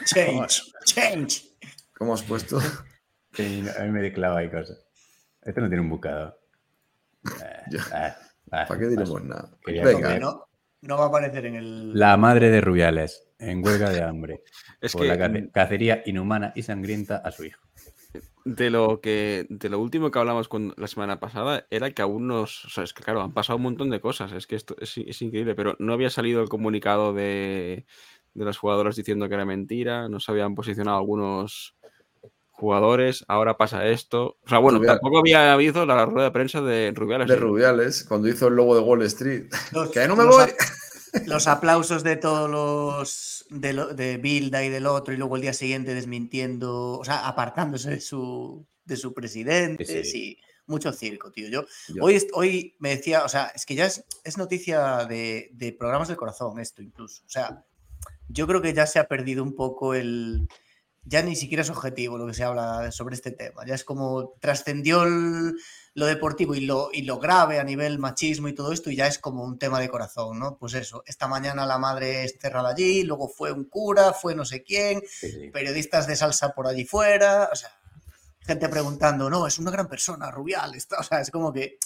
Change, 0.05 0.73
change. 0.85 1.45
¿Cómo 1.97 2.15
has 2.15 2.23
puesto? 2.23 2.59
Sí, 3.33 3.63
no, 3.63 3.71
a 3.71 3.85
mí 3.85 3.91
me 3.91 4.13
clava 4.13 4.41
ahí 4.41 4.51
cosas. 4.51 4.85
Este 5.41 5.61
no 5.61 5.69
tiene 5.69 5.83
un 5.83 5.91
buscador. 5.91 6.37
Eh, 7.25 7.63
Ya. 7.71 7.79
eh, 7.79 8.09
eh, 8.09 8.15
¿Para 8.51 8.77
qué 8.77 8.87
diremos 8.89 9.23
nada? 9.23 9.57
Quería 9.65 9.85
Venga, 9.85 10.09
comer. 10.09 10.21
No, 10.21 10.49
no 10.83 10.97
va 10.99 11.05
a 11.05 11.09
aparecer 11.09 11.47
en 11.47 11.55
el. 11.57 11.99
La 11.99 12.17
madre 12.17 12.51
de 12.51 12.61
Rubiales, 12.61 13.29
en 13.39 13.65
huelga 13.65 13.91
de 13.91 14.03
hambre, 14.03 14.43
Es 14.81 14.93
por 14.93 15.03
que 15.03 15.09
la 15.09 15.19
cace- 15.19 15.51
cacería 15.53 16.03
inhumana 16.07 16.53
y 16.55 16.63
sangrienta 16.63 17.17
a 17.17 17.31
su 17.33 17.45
hijo. 17.45 17.61
de 18.45 18.71
lo 18.71 19.01
que 19.01 19.47
de 19.51 19.69
lo 19.69 19.79
último 19.79 20.11
que 20.11 20.19
hablamos 20.19 20.49
con, 20.49 20.73
la 20.79 20.87
semana 20.87 21.21
pasada 21.21 21.67
era 21.71 21.91
que 21.91 22.03
aún 22.03 22.27
nos. 22.27 22.65
O 22.65 22.71
sea, 22.71 22.85
es 22.85 22.95
que 22.95 23.03
claro, 23.03 23.21
han 23.23 23.33
pasado 23.33 23.57
un 23.59 23.63
montón 23.65 23.91
de 23.91 24.01
cosas. 24.01 24.33
Es 24.33 24.47
que 24.47 24.57
esto 24.57 24.75
es, 24.81 24.97
es 24.99 25.21
increíble, 25.23 25.55
pero 25.55 25.77
no 25.79 25.93
había 25.93 26.11
salido 26.11 26.41
el 26.43 26.49
comunicado 26.49 27.13
de, 27.13 27.85
de 28.35 28.45
los 28.45 28.57
jugadores 28.59 28.97
diciendo 28.97 29.29
que 29.29 29.35
era 29.35 29.45
mentira. 29.45 30.09
No 30.09 30.19
se 30.21 30.33
habían 30.33 30.55
posicionado 30.55 30.97
algunos 30.99 31.77
jugadores. 32.61 33.25
Ahora 33.27 33.57
pasa 33.57 33.87
esto. 33.87 34.37
O 34.45 34.49
sea, 34.49 34.59
bueno, 34.59 34.81
tampoco 34.81 35.19
había 35.19 35.53
habido 35.53 35.85
la 35.87 36.07
rueda 36.07 36.27
de 36.27 36.31
prensa 36.33 36.61
de 36.61 36.93
Rubiales. 36.95 37.27
De. 37.29 37.37
Rubiales, 37.37 38.05
cuando 38.05 38.29
hizo 38.29 38.49
el 38.49 38.55
logo 38.55 38.75
de 38.77 38.83
Wall 38.83 39.03
Street. 39.03 39.47
Los- 39.73 39.91
que 39.93 40.07
no 40.07 40.15
me 40.17 40.25
los 40.25 40.37
voy. 40.37 40.45
a- 40.45 40.55
Los 41.27 41.49
aplausos 41.49 42.05
de 42.05 42.15
todos 42.17 42.49
los 42.49 43.45
de, 43.51 43.73
lo- 43.73 43.93
de 43.95 44.17
Bilda 44.19 44.63
y 44.63 44.69
del 44.69 44.87
otro, 44.87 45.13
y 45.13 45.17
luego 45.17 45.35
el 45.35 45.43
día 45.43 45.53
siguiente 45.53 45.93
desmintiendo, 45.95 46.99
o 46.99 47.05
sea, 47.05 47.27
apartándose 47.27 47.91
de 47.91 48.01
su, 48.01 48.65
de 48.85 48.97
su 48.97 49.13
presidente. 49.13 50.05
Sí, 50.05 50.39
mucho 50.67 50.93
circo, 50.93 51.33
tío. 51.33 51.49
Yo, 51.49 51.65
Yo- 51.89 52.05
Hoy, 52.05 52.25
hoy 52.35 52.77
me 52.79 52.91
decía, 52.91 53.25
o 53.25 53.29
sea, 53.29 53.51
es 53.57 53.67
que 53.67 53.75
ya 53.75 53.87
es, 53.87 54.05
es 54.23 54.39
noticia 54.39 55.05
de, 55.07 55.51
de 55.53 55.73
programas 55.73 56.07
del 56.07 56.17
corazón 56.17 56.61
esto 56.61 56.81
incluso. 56.81 57.23
O 57.27 57.29
sea, 57.29 57.65
yo 58.29 58.47
creo 58.47 58.63
que 58.63 58.73
ya 58.73 58.87
se 58.87 59.01
ha 59.01 59.09
perdido 59.09 59.43
un 59.43 59.57
poco 59.57 59.95
el... 59.95 60.47
Ya 61.11 61.23
ni 61.23 61.35
siquiera 61.35 61.63
es 61.63 61.71
objetivo 61.71 62.17
lo 62.19 62.27
que 62.29 62.35
se 62.35 62.45
habla 62.45 62.93
sobre 62.93 63.17
este 63.17 63.33
tema. 63.33 63.67
Ya 63.67 63.75
es 63.75 63.83
como 63.83 64.35
trascendió 64.39 65.05
lo 65.05 66.07
deportivo 66.07 66.55
y 66.55 66.61
lo, 66.61 66.91
y 66.93 67.03
lo 67.03 67.19
grave 67.19 67.59
a 67.59 67.65
nivel 67.65 67.99
machismo 67.99 68.47
y 68.47 68.55
todo 68.55 68.73
esto 68.73 68.93
y 68.93 68.97
ya 68.97 69.09
es 69.09 69.19
como 69.19 69.43
un 69.43 69.59
tema 69.59 69.81
de 69.81 69.89
corazón, 69.89 70.39
¿no? 70.39 70.57
Pues 70.57 70.75
eso, 70.75 71.03
esta 71.05 71.27
mañana 71.27 71.67
la 71.67 71.79
madre 71.79 72.23
es 72.23 72.37
cerrada 72.41 72.69
allí, 72.69 73.03
luego 73.03 73.29
fue 73.29 73.51
un 73.51 73.65
cura, 73.65 74.13
fue 74.13 74.37
no 74.37 74.45
sé 74.45 74.63
quién, 74.63 75.03
Sí, 75.05 75.33
sí. 75.33 75.51
periodistas 75.51 76.07
de 76.07 76.15
salsa 76.15 76.55
por 76.55 76.69
allí 76.69 76.85
fuera, 76.85 77.51
o 77.53 77.57
sea, 77.57 77.77
gente 78.43 78.69
preguntando, 78.69 79.29
no, 79.29 79.49
es 79.49 79.59
una 79.59 79.73
gran 79.73 79.89
persona, 79.89 80.31
Rubial, 80.31 80.77
está, 80.77 81.01
o 81.01 81.03
sea, 81.03 81.21
es 81.21 81.33
como 81.33 81.53
que 81.53 81.79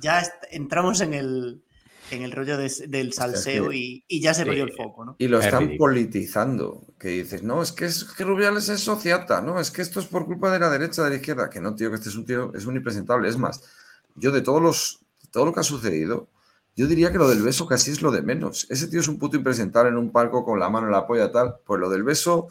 ya 0.00 0.22
entramos 0.52 1.00
en 1.00 1.14
el, 1.14 1.64
en 2.10 2.22
el 2.22 2.32
rollo 2.32 2.56
de- 2.56 2.86
del 2.88 3.12
salseo 3.12 3.68
que- 3.70 3.76
y, 3.76 4.04
y 4.08 4.20
ya 4.20 4.34
se 4.34 4.44
perdió 4.44 4.64
el 4.64 4.72
foco, 4.72 5.04
¿no? 5.04 5.16
Y 5.18 5.28
lo 5.28 5.38
Es 5.40 5.46
están 5.46 5.76
politizando. 5.76 6.82
Que 6.98 7.08
dices, 7.08 7.42
no, 7.42 7.62
es 7.62 7.72
que, 7.72 7.84
es 7.86 8.04
que 8.04 8.24
Rubiales 8.24 8.68
es 8.68 8.80
sociata, 8.80 9.40
no, 9.40 9.60
es 9.60 9.70
que 9.70 9.82
esto 9.82 10.00
es 10.00 10.06
por 10.06 10.26
culpa 10.26 10.50
de 10.52 10.58
la 10.58 10.70
derecha, 10.70 11.02
de 11.04 11.10
la 11.10 11.16
izquierda. 11.16 11.48
Que 11.50 11.60
no, 11.60 11.74
tío, 11.74 11.90
que 11.90 11.96
este 11.96 12.08
es 12.08 12.16
un 12.16 12.24
tío, 12.26 12.52
es 12.54 12.66
un 12.66 12.76
impresentable. 12.76 13.28
Es 13.28 13.36
más, 13.38 13.62
yo 14.16 14.30
de 14.32 14.40
todos 14.40 14.60
los, 14.62 15.00
de 15.22 15.28
todo 15.30 15.44
lo 15.46 15.52
que 15.52 15.60
ha 15.60 15.64
sucedido, 15.64 16.28
yo 16.76 16.86
diría 16.86 17.10
que 17.12 17.18
lo 17.18 17.28
del 17.28 17.42
beso 17.42 17.66
casi 17.66 17.90
es 17.90 18.02
lo 18.02 18.10
de 18.10 18.22
menos. 18.22 18.66
Ese 18.70 18.86
tío 18.88 19.00
es 19.00 19.08
un 19.08 19.18
puto 19.18 19.36
impresentable 19.36 19.90
en 19.90 19.96
un 19.98 20.10
palco 20.12 20.44
con 20.44 20.58
la 20.60 20.68
mano 20.70 20.86
en 20.86 20.92
la 20.92 21.06
polla, 21.06 21.30
tal. 21.32 21.56
Pues 21.66 21.80
lo 21.80 21.90
del 21.90 22.04
beso 22.04 22.48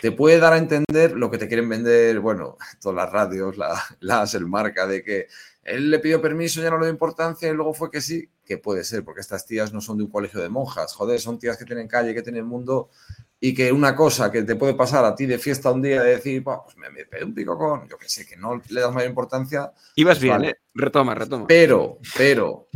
te 0.00 0.12
puede 0.12 0.38
dar 0.38 0.52
a 0.52 0.58
entender 0.58 1.12
lo 1.16 1.30
que 1.30 1.36
te 1.38 1.48
quieren 1.48 1.68
vender, 1.68 2.20
bueno, 2.20 2.56
todas 2.80 2.96
las 2.96 3.12
radios, 3.12 3.56
la, 3.56 3.82
las, 4.00 4.34
el 4.34 4.46
marca, 4.46 4.86
de 4.86 5.02
que 5.02 5.26
él 5.62 5.90
le 5.90 5.98
pidió 5.98 6.20
permiso, 6.22 6.62
ya 6.62 6.70
no 6.70 6.78
le 6.78 6.86
dio 6.86 6.92
importancia 6.92 7.48
y 7.48 7.52
luego 7.54 7.74
fue 7.74 7.90
que 7.90 8.00
sí, 8.00 8.28
que 8.44 8.58
puede 8.58 8.82
ser, 8.84 9.04
porque 9.04 9.20
estas 9.20 9.44
tías 9.46 9.72
no 9.72 9.80
son 9.80 9.98
de 9.98 10.04
un 10.04 10.10
colegio 10.10 10.40
de 10.40 10.48
monjas, 10.48 10.92
joder, 10.94 11.20
son 11.20 11.38
tías 11.38 11.56
que 11.56 11.64
tienen 11.64 11.86
calle, 11.86 12.14
que 12.14 12.22
tienen 12.22 12.46
mundo 12.46 12.88
y 13.38 13.54
que 13.54 13.70
una 13.72 13.94
cosa 13.96 14.30
que 14.30 14.42
te 14.42 14.56
puede 14.56 14.74
pasar 14.74 15.04
a 15.04 15.14
ti 15.14 15.26
de 15.26 15.38
fiesta 15.38 15.70
un 15.70 15.80
día 15.82 16.02
de 16.02 16.16
decir, 16.16 16.42
"Buah, 16.42 16.62
pues 16.64 16.76
me, 16.76 16.90
me 16.90 17.04
pegué 17.06 17.24
un 17.24 17.34
pico 17.34 17.56
con, 17.56 17.88
yo 17.88 17.96
que 17.98 18.08
sé, 18.08 18.26
que 18.26 18.36
no 18.36 18.60
le 18.68 18.80
das 18.80 18.92
mayor 18.92 19.08
importancia, 19.10 19.72
Ibas 19.96 20.16
Pues 20.16 20.22
bien, 20.22 20.34
vale. 20.36 20.48
¿eh? 20.50 20.56
Retoma, 20.74 21.14
retoma. 21.14 21.46
pero, 21.46 21.98
pero, 22.16 22.68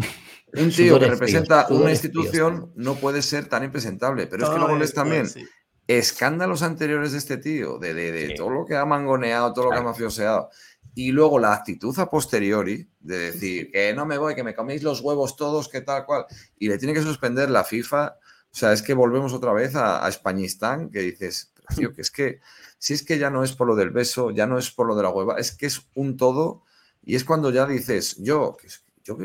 un 0.56 0.70
tío 0.70 0.98
que 1.00 1.06
representa 1.08 1.66
una 1.70 1.90
institución 1.90 2.72
no 2.76 2.94
puede 2.96 3.22
ser 3.22 3.46
tan 3.48 3.64
impresentable, 3.64 4.26
pero 4.26 4.44
es 4.44 4.50
que 4.50 4.58
luego 4.58 4.76
lees 4.76 4.94
también 4.94 5.26
sí. 5.28 5.44
escándalos 5.86 6.62
anteriores 6.62 7.12
de 7.12 7.18
este 7.18 7.36
tío, 7.38 7.78
de, 7.78 7.92
de- 7.94 8.12
de 8.12 8.26
Sí. 8.28 8.34
todo 8.36 8.50
lo 8.50 8.64
que 8.64 8.76
ha 8.76 8.84
mangoneado, 8.84 9.52
todo 9.52 9.66
lo 9.66 9.70
que 9.72 9.78
ha 9.78 9.82
mafioseado, 9.82 10.48
y 10.94 11.10
luego 11.12 11.38
la 11.38 11.52
actitud 11.52 11.98
a 11.98 12.08
posteriori 12.08 12.88
de 13.00 13.18
decir 13.18 13.70
que 13.72 13.92
no 13.94 14.06
me 14.06 14.18
voy, 14.18 14.34
que 14.34 14.44
me 14.44 14.54
coméis 14.54 14.82
los 14.82 15.00
huevos 15.00 15.36
todos, 15.36 15.68
que 15.68 15.80
tal 15.80 16.06
cual, 16.06 16.26
y 16.58 16.68
le 16.68 16.78
tiene 16.78 16.94
que 16.94 17.02
suspender 17.02 17.50
la 17.50 17.64
FIFA. 17.64 18.16
O 18.52 18.56
sea, 18.56 18.72
es 18.72 18.82
que 18.82 18.94
volvemos 18.94 19.32
otra 19.32 19.52
vez 19.52 19.74
a, 19.74 20.04
a 20.04 20.08
Españistán, 20.08 20.90
que 20.90 21.00
dices, 21.00 21.52
"Pero, 21.54 21.66
tío, 21.76 21.92
que 21.94 22.02
es 22.02 22.10
que 22.10 22.40
si 22.78 22.92
es 22.94 23.02
que 23.02 23.18
ya 23.18 23.30
no 23.30 23.42
es 23.42 23.52
por 23.52 23.66
lo 23.66 23.74
del 23.76 23.90
beso, 23.90 24.30
ya 24.30 24.46
no 24.46 24.58
es 24.58 24.70
por 24.70 24.86
lo 24.86 24.94
de 24.94 25.02
la 25.02 25.10
hueva, 25.10 25.38
es 25.38 25.52
que 25.52 25.66
es 25.66 25.88
un 25.94 26.16
todo, 26.16 26.62
y 27.02 27.16
es 27.16 27.24
cuando 27.24 27.50
ya 27.50 27.66
dices, 27.66 28.16
yo, 28.18 28.56
yo 29.02 29.16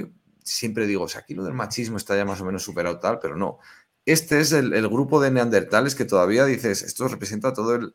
siempre 0.43 0.87
digo, 0.87 1.03
o 1.03 1.07
sea, 1.07 1.21
aquí 1.21 1.33
lo 1.35 1.43
del 1.43 1.53
machismo 1.53 1.97
está 1.97 2.15
ya 2.15 2.25
más 2.25 2.41
o 2.41 2.45
menos 2.45 2.63
superado 2.63 2.99
tal, 2.99 3.19
pero 3.19 3.35
no. 3.35 3.59
Este 4.05 4.39
es 4.39 4.53
el, 4.53 4.73
el 4.73 4.87
grupo 4.87 5.21
de 5.21 5.29
neandertales 5.29 5.93
que 5.93 6.05
todavía 6.05 6.45
dices, 6.45 6.81
esto 6.81 7.07
representa 7.07 7.53
todo 7.53 7.75
el, 7.75 7.93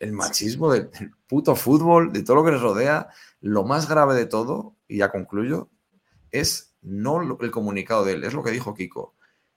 el 0.00 0.12
machismo 0.12 0.72
del, 0.72 0.90
del 0.90 1.10
puto 1.26 1.54
fútbol, 1.56 2.12
de 2.12 2.22
todo 2.22 2.36
lo 2.36 2.44
que 2.44 2.52
les 2.52 2.60
rodea. 2.60 3.08
Lo 3.40 3.64
más 3.64 3.88
grave 3.88 4.14
de 4.14 4.26
todo, 4.26 4.74
y 4.88 4.98
ya 4.98 5.10
concluyo, 5.10 5.68
es 6.30 6.74
no 6.82 7.20
lo- 7.20 7.38
el 7.40 7.50
comunicado 7.50 8.04
de 8.04 8.12
él, 8.14 8.24
es 8.24 8.34
lo 8.34 8.42
que 8.42 8.50
dijo 8.50 8.74
Kiko. 8.74 9.14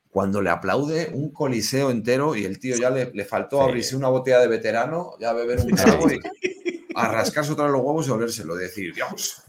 Cuando 0.09 0.41
le 0.41 0.49
aplaude 0.49 1.11
un 1.13 1.31
coliseo 1.31 1.91
entero 1.91 2.35
y 2.35 2.45
el 2.45 2.59
tío 2.59 2.75
ya 2.77 2.89
le, 2.89 3.11
le 3.13 3.25
faltó 3.25 3.57
Sí. 3.59 3.63
abrirse 3.67 3.95
una 3.95 4.07
botella 4.09 4.39
de 4.39 4.47
veterano, 4.47 5.11
ya 5.19 5.33
beber 5.33 5.59
un 5.59 5.75
trago 5.75 6.09
y 6.11 6.19
a 6.95 7.07
rascarse 7.09 7.51
otra 7.51 7.65
vez 7.65 7.73
los 7.73 7.81
huevos 7.81 8.07
y 8.07 8.11
olérselo, 8.11 8.55
decir, 8.55 8.93
Dios. 8.95 9.43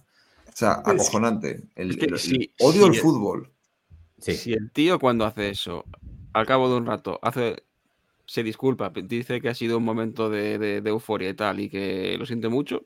O 0.48 0.56
sea, 0.58 0.82
acojonante. 0.84 1.62
El, 1.76 1.90
Es 1.92 1.96
que 1.96 2.06
el- 2.06 2.12
el 2.14 2.18
sí, 2.18 2.52
odio 2.60 2.82
sí, 2.86 2.88
el 2.88 3.00
fútbol. 3.00 3.52
Sí. 4.18 4.34
Si 4.36 4.52
el 4.52 4.70
tío 4.72 4.98
cuando 4.98 5.24
hace 5.24 5.50
eso, 5.50 5.84
al 6.32 6.44
cabo 6.46 6.68
de 6.68 6.76
un 6.76 6.86
rato, 6.86 7.18
hace, 7.22 7.62
se 8.28 8.42
disculpa, 8.42 8.90
dice 8.90 9.40
que 9.40 9.48
ha 9.48 9.54
sido 9.54 9.78
un 9.78 9.84
momento 9.84 10.28
de, 10.28 10.58
de- 10.58 10.80
de 10.82 10.90
euforia 10.90 11.30
y 11.30 11.34
tal, 11.34 11.60
y 11.60 11.70
que 11.70 12.14
lo 12.18 12.26
siente 12.26 12.48
mucho, 12.50 12.84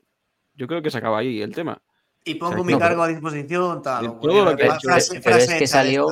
yo 0.55 0.67
creo 0.67 0.81
que 0.81 0.89
se 0.89 0.97
acaba 0.99 1.19
ahí 1.19 1.41
el 1.41 1.53
tema. 1.53 1.81
Y 2.23 2.35
pongo 2.35 2.53
sea, 2.55 2.63
mi 2.63 2.71
no, 2.71 2.79
cargo 2.79 3.03
a 3.03 3.09
disposición, 3.09 3.81
tal. 3.81 4.05
o 4.07 4.11
todo 4.21 4.45
lo 4.45 4.55
que 4.55 4.63
hecho, 4.67 4.77
frase- 4.87 5.19
pero 5.21 5.35
es 5.35 5.45
frase 5.45 5.57
que 5.59 5.63
hecha 5.65 5.83
de 5.83 5.89
salió- 5.89 6.07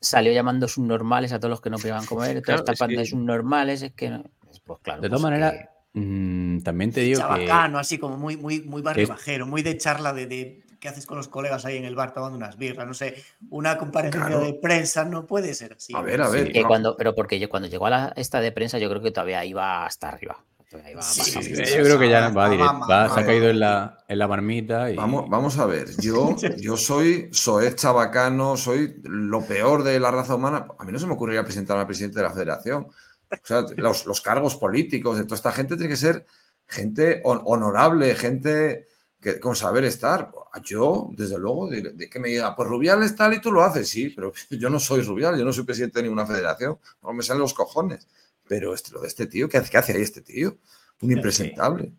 Salió 0.00 0.32
llamando 0.32 0.68
subnormales 0.68 1.32
a 1.32 1.38
todos 1.38 1.50
los 1.50 1.60
que 1.60 1.68
no 1.70 1.76
podían 1.78 2.04
comer, 2.06 2.40
Claro, 2.42 2.42
toda 2.42 2.56
esta 2.56 2.72
es 2.72 2.78
panda 2.78 2.94
que- 2.94 3.00
de 3.00 3.06
subnormales, 3.06 3.82
es 3.82 3.92
que 3.92 4.10
no. 4.10 4.24
Pues 4.64 4.78
claro. 4.82 5.00
De 5.02 5.08
todas 5.08 5.20
pues 5.22 5.30
maneras, 5.32 5.52
que- 5.92 6.00
mm, 6.00 6.62
también 6.62 6.92
te 6.92 7.00
digo 7.02 7.16
que. 7.20 7.22
chabacano, 7.46 7.78
así 7.78 7.98
como 7.98 8.16
muy, 8.16 8.36
muy, 8.38 8.62
muy 8.62 8.80
barrio 8.82 9.02
es- 9.04 9.08
bajero, 9.08 9.46
muy 9.46 9.62
de 9.62 9.76
charla 9.76 10.12
de, 10.14 10.26
de 10.26 10.62
qué 10.80 10.88
haces 10.88 11.06
con 11.06 11.16
los 11.16 11.28
colegas 11.28 11.64
ahí 11.64 11.76
en 11.76 11.84
el 11.84 11.94
bar 11.94 12.12
tomando 12.14 12.36
unas 12.36 12.56
birras, 12.56 12.86
no 12.86 12.94
sé, 12.94 13.22
una 13.50 13.76
comparecencia 13.78 14.26
Claro. 14.28 14.44
de 14.44 14.54
prensa 14.54 15.04
no 15.04 15.26
puede 15.26 15.54
ser 15.54 15.74
así. 15.74 15.94
A 15.96 16.00
ver, 16.02 16.20
a 16.22 16.28
ver. 16.28 16.52
que 16.52 16.62
no. 16.62 16.68
cuando, 16.68 16.96
pero 16.96 17.14
porque 17.14 17.38
yo, 17.38 17.48
cuando 17.48 17.68
llegó 17.68 17.86
a 17.86 17.90
la, 17.90 18.12
esta 18.16 18.40
de 18.40 18.52
prensa, 18.52 18.78
yo 18.78 18.88
creo 18.88 19.02
que 19.02 19.10
todavía 19.10 19.44
iba 19.44 19.84
hasta 19.86 20.08
arriba. 20.08 20.42
Iba 20.90 21.00
Sí, 21.00 21.22
sí, 21.22 21.54
Yo 21.54 21.82
creo 21.84 21.98
que 21.98 22.10
ya 22.10 22.28
va 22.30 22.50
directo. 22.50 22.80
va- 22.90 23.08
se 23.08 23.20
ha 23.20 23.24
caído 23.24 23.48
en 23.48 23.60
la, 23.60 24.04
en 24.08 24.18
la 24.18 24.28
marmita 24.28 24.90
y. 24.90 24.96
Vamos, 24.96 25.30
vamos 25.30 25.56
a 25.58 25.64
ver, 25.64 25.86
yo, 26.00 26.36
yo 26.58 26.76
soy 26.76 27.28
soez 27.32 27.76
chabacano, 27.76 28.56
soy 28.58 29.00
lo 29.04 29.42
peor 29.42 29.84
de 29.84 29.98
la 30.00 30.10
raza 30.10 30.34
humana. 30.34 30.66
A 30.78 30.84
mí 30.84 30.92
no 30.92 30.98
se 30.98 31.06
me 31.06 31.14
ocurriría 31.14 31.44
presentar 31.44 31.78
al 31.78 31.86
presidente 31.86 32.18
de 32.18 32.24
la 32.24 32.32
federación. 32.32 32.88
O 33.30 33.36
sea, 33.44 33.64
los, 33.76 34.06
los 34.06 34.20
cargos 34.20 34.56
políticos 34.56 35.16
de 35.16 35.24
toda 35.24 35.36
esta 35.36 35.52
gente 35.52 35.76
tiene 35.76 35.88
que 35.88 35.96
ser 35.96 36.26
gente 36.66 37.22
hon- 37.24 37.42
honorable, 37.46 38.14
gente 38.16 38.86
que, 39.20 39.40
con 39.40 39.56
saber 39.56 39.84
estar. 39.84 40.30
Yo, 40.62 41.10
desde 41.12 41.38
luego, 41.38 41.68
de, 41.68 41.82
de 41.82 42.10
que 42.10 42.18
me 42.18 42.28
diga, 42.28 42.54
pues 42.54 42.68
Rubiales 42.68 43.14
tal 43.14 43.34
y 43.34 43.40
tú 43.40 43.52
lo 43.52 43.62
haces, 43.62 43.88
sí, 43.88 44.10
pero 44.10 44.32
yo 44.50 44.70
no 44.70 44.80
soy 44.80 45.02
Rubial, 45.02 45.38
yo 45.38 45.44
no 45.44 45.52
soy 45.52 45.64
presidente 45.64 45.98
de 45.98 46.04
ninguna 46.04 46.26
federación, 46.26 46.78
no 47.02 47.12
me 47.12 47.22
salen 47.22 47.40
los 47.40 47.54
cojones. 47.54 48.08
Pero 48.48 48.74
este, 48.74 48.92
lo 48.92 49.00
de 49.00 49.08
este 49.08 49.26
tío, 49.26 49.48
¿qué 49.48 49.58
hace, 49.58 49.70
qué 49.70 49.78
hace 49.78 49.92
ahí 49.92 50.02
este 50.02 50.22
tío? 50.22 50.56
Un 51.02 51.12
impresentable. 51.12 51.92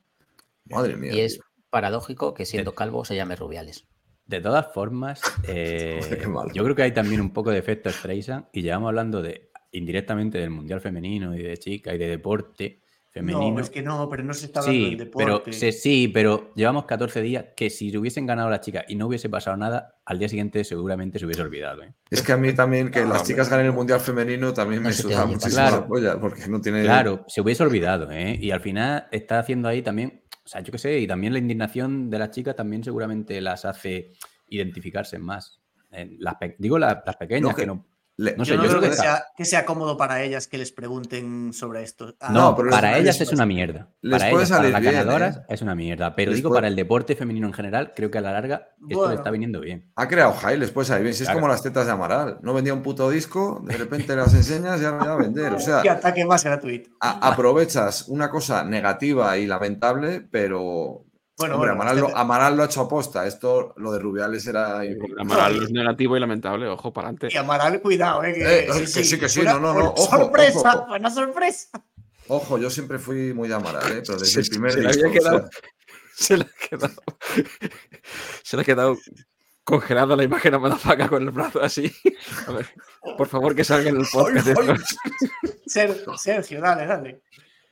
Madre 0.66 0.96
mía. 0.96 1.14
Y 1.14 1.22
es 1.22 1.34
tío. 1.34 1.44
paradójico 1.70 2.34
que 2.34 2.46
siendo 2.46 2.74
calvo 2.74 3.04
se 3.06 3.16
llame 3.16 3.36
Rubiales. 3.36 3.86
De 4.26 4.42
todas 4.42 4.74
formas, 4.74 5.22
eh, 5.48 6.00
yo 6.54 6.64
creo 6.64 6.76
que 6.76 6.84
hay 6.84 6.94
también 6.94 7.22
un 7.22 7.32
poco 7.32 7.52
de 7.52 7.60
efecto 7.60 7.90
Streisand 7.90 8.48
y 8.52 8.62
llevamos 8.62 8.90
hablando 8.90 9.22
de 9.22 9.52
indirectamente 9.72 10.38
del 10.38 10.50
mundial 10.50 10.82
femenino 10.82 11.36
y 11.36 11.44
de 11.44 11.58
chica 11.58 11.94
y 11.94 11.98
de 11.98 12.08
deporte 12.08 12.82
femenino. 13.18 13.52
No, 13.56 13.60
es 13.60 13.70
que 13.70 13.82
no, 13.82 14.10
pero 14.10 14.24
no 14.24 14.34
se 14.34 14.46
está 14.48 14.60
hablando 14.62 14.90
Sí, 14.90 14.96
del 14.96 15.10
pero, 15.10 15.44
se- 15.52 15.72
sí, 15.72 16.08
pero 16.08 16.52
llevamos 16.56 16.86
14 16.86 17.22
días 17.22 17.46
que 17.56 17.70
si 17.70 17.96
hubiesen 17.98 18.26
ganado 18.26 18.50
las 18.50 18.62
chicas 18.62 18.86
y 18.88 18.96
no 18.96 19.08
hubiese 19.08 19.30
pasado 19.30 19.58
nada, 19.58 19.96
al 20.06 20.20
día 20.20 20.30
siguiente 20.30 20.64
seguramente 20.64 21.20
se 21.20 21.26
hubiese 21.26 21.42
olvidado. 21.42 21.84
¿eh? 21.84 21.94
Es 22.10 22.22
que 22.22 22.32
a 22.32 22.38
mí 22.38 22.54
también 22.54 22.92
que 22.92 23.00
Ah, 23.00 23.06
las 23.06 23.20
hombre. 23.22 23.28
chicas 23.34 23.50
ganen 23.50 23.66
el 23.68 23.74
Mundial 23.74 24.00
Femenino 24.00 24.54
también 24.54 24.82
me 24.84 24.92
suda 24.94 25.26
muchísimo 25.26 25.54
claro. 25.56 25.78
la 25.82 25.88
polla, 25.88 26.20
porque 26.20 26.48
no 26.48 26.62
tiene... 26.62 26.84
Claro, 26.84 27.24
se 27.28 27.42
hubiese 27.42 27.64
olvidado, 27.64 28.12
¿eh? 28.12 28.38
Y 28.42 28.52
al 28.52 28.62
final 28.62 29.08
está 29.12 29.40
haciendo 29.40 29.68
ahí 29.68 29.82
también, 29.82 30.24
o 30.46 30.48
sea, 30.48 30.62
yo 30.62 30.72
qué 30.72 30.78
sé, 30.78 31.00
y 31.00 31.08
también 31.08 31.34
la 31.34 31.40
indignación 31.40 32.10
de 32.10 32.20
las 32.20 32.32
chicas 32.32 32.56
también 32.56 32.84
seguramente 32.84 33.42
las 33.42 33.66
hace 33.66 34.14
identificarse 34.50 35.20
más. 35.20 35.60
Eh, 35.92 36.16
las 36.20 36.36
digo 36.58 36.78
la- 36.80 37.04
las 37.06 37.16
pequeñas, 37.18 37.42
No, 37.50 37.56
que- 37.56 37.62
que 37.62 37.68
no. 37.68 37.86
Le- 38.20 38.36
no 38.36 38.46
sé, 38.46 38.52
yo 38.52 38.58
no 38.58 38.64
yo 38.64 38.70
creo 38.70 38.80
creo 38.80 38.92
que, 38.92 38.96
que- 38.98 39.02
sea, 39.04 39.24
que 39.38 39.46
sea 39.46 39.64
cómodo 39.66 39.96
para 39.96 40.24
ellas 40.24 40.48
que 40.48 40.58
les 40.58 40.72
pregunten 40.72 41.54
sobre 41.54 41.84
esto. 41.84 42.16
Ah, 42.20 42.32
No, 42.32 42.56
para 42.56 42.98
ellas 42.98 43.22
es 43.22 43.32
una 43.32 43.46
mierda. 43.46 43.90
les 44.02 44.20
Para 44.20 44.32
ellas, 44.32 44.50
para 44.50 44.70
las 44.70 44.82
bien, 44.82 44.94
ganadoras, 44.96 45.38
¿eh? 45.38 45.42
es 45.50 45.62
una 45.62 45.76
mierda. 45.76 46.16
Pero 46.16 46.32
Les 46.32 46.38
digo, 46.38 46.50
puede- 46.50 46.58
para 46.58 46.68
el 46.68 46.76
deporte 46.76 47.16
femenino 47.16 47.46
en 47.46 47.54
general, 47.54 47.94
creo 47.96 48.10
que 48.10 48.18
a 48.18 48.22
la 48.22 48.32
larga 48.32 48.70
esto 48.90 49.08
le 49.10 49.16
está 49.16 49.30
viniendo 49.30 49.60
bien. 49.60 49.92
Ha 49.96 50.08
creado 50.08 50.34
high, 50.34 50.58
les 50.58 50.72
puede 50.72 50.88
salir 50.88 51.04
bien. 51.04 51.14
Si 51.14 51.24
es 51.24 51.30
como 51.30 51.48
las 51.48 51.62
tetas 51.62 51.86
de 51.86 51.92
Amaral. 51.92 52.40
No 52.42 52.54
vendía 52.56 52.74
un 52.74 52.82
puto 52.82 53.10
disco, 53.10 53.62
de 53.68 53.78
repente 53.78 54.16
las 54.16 54.34
enseñas 54.34 54.82
y 54.82 54.86
ahora 54.86 55.04
ya 55.06 55.10
va 55.12 55.14
a 55.14 55.18
vender. 55.24 55.54
O 55.54 55.60
sea, 55.60 55.82
Qué 55.84 55.90
ataque 55.92 56.26
más 56.26 56.44
gratuito. 56.44 56.90
a- 57.00 57.30
aprovechas 57.32 58.08
una 58.08 58.30
cosa 58.32 58.64
negativa 58.64 59.38
y 59.38 59.46
lamentable, 59.46 60.22
pero 60.22 61.06
Bueno, 61.38 61.56
Hombre, 61.56 61.70
bueno, 61.72 61.82
Amaral, 61.84 62.00
lo, 62.00 62.18
Amaral 62.18 62.58
lo 62.58 62.64
ha 62.64 62.66
hecho 62.66 62.82
aposta. 62.82 63.28
Esto, 63.28 63.74
lo 63.78 63.92
de 63.92 64.00
Rubiales 64.00 64.48
era. 64.48 64.82
Amaral 65.20 65.64
es 65.64 65.70
negativo 65.72 66.18
y 66.18 66.20
lamentable, 66.20 66.68
ojo, 66.68 66.92
para 66.92 67.10
adelante. 67.10 67.30
Y 67.32 67.38
Amaral, 67.38 67.80
cuidado, 67.82 68.24
eh, 68.24 68.34
que, 68.34 68.60
Eh, 68.60 68.68
que 68.68 68.88
sí, 68.88 69.20
que 69.20 69.30
sí, 69.30 69.42
Una- 69.42 69.54
no, 69.54 69.60
no, 69.60 69.74
no, 69.74 69.80
una 69.80 69.90
ojo, 69.90 70.18
sorpresa, 70.18 70.76
ojo. 70.80 70.96
una 70.96 71.10
sorpresa. 71.12 71.70
Ojo, 72.30 72.58
yo 72.58 72.70
siempre 72.70 72.98
fui 73.00 73.34
muy 73.34 73.48
de 73.48 73.54
Amaral, 73.54 73.84
¿eh? 73.92 74.04
pero 74.06 74.18
desde 74.18 74.42
el 74.42 74.50
primer 74.50 74.72
se 74.72 74.80
le 74.82 74.88
había 74.90 74.98
o 75.08 75.12
sea, 75.12 75.12
quedado- 75.12 75.50
Se 76.16 76.38
le 76.38 76.44
ha 76.44 76.68
quedado. 76.70 76.94
Se 78.44 78.58
le 78.58 78.62
ha 78.62 78.66
quedado 78.66 78.98
congelada 79.64 80.16
la 80.16 80.24
imagen 80.24 80.54
a 80.56 80.60
Madafaka 80.60 81.08
con 81.08 81.22
el 81.22 81.30
brazo 81.32 81.62
así. 81.62 81.92
A 82.48 82.52
ver, 82.52 82.66
por 83.16 83.28
favor, 83.28 83.54
que 83.56 83.64
salga 83.64 83.90
en 83.92 83.98
el 83.98 84.08
podcast. 84.12 84.48
esto. 84.48 84.74
Sergio, 85.68 86.18
Sergio, 86.18 86.62
dale, 86.62 86.86
dale. 86.88 87.22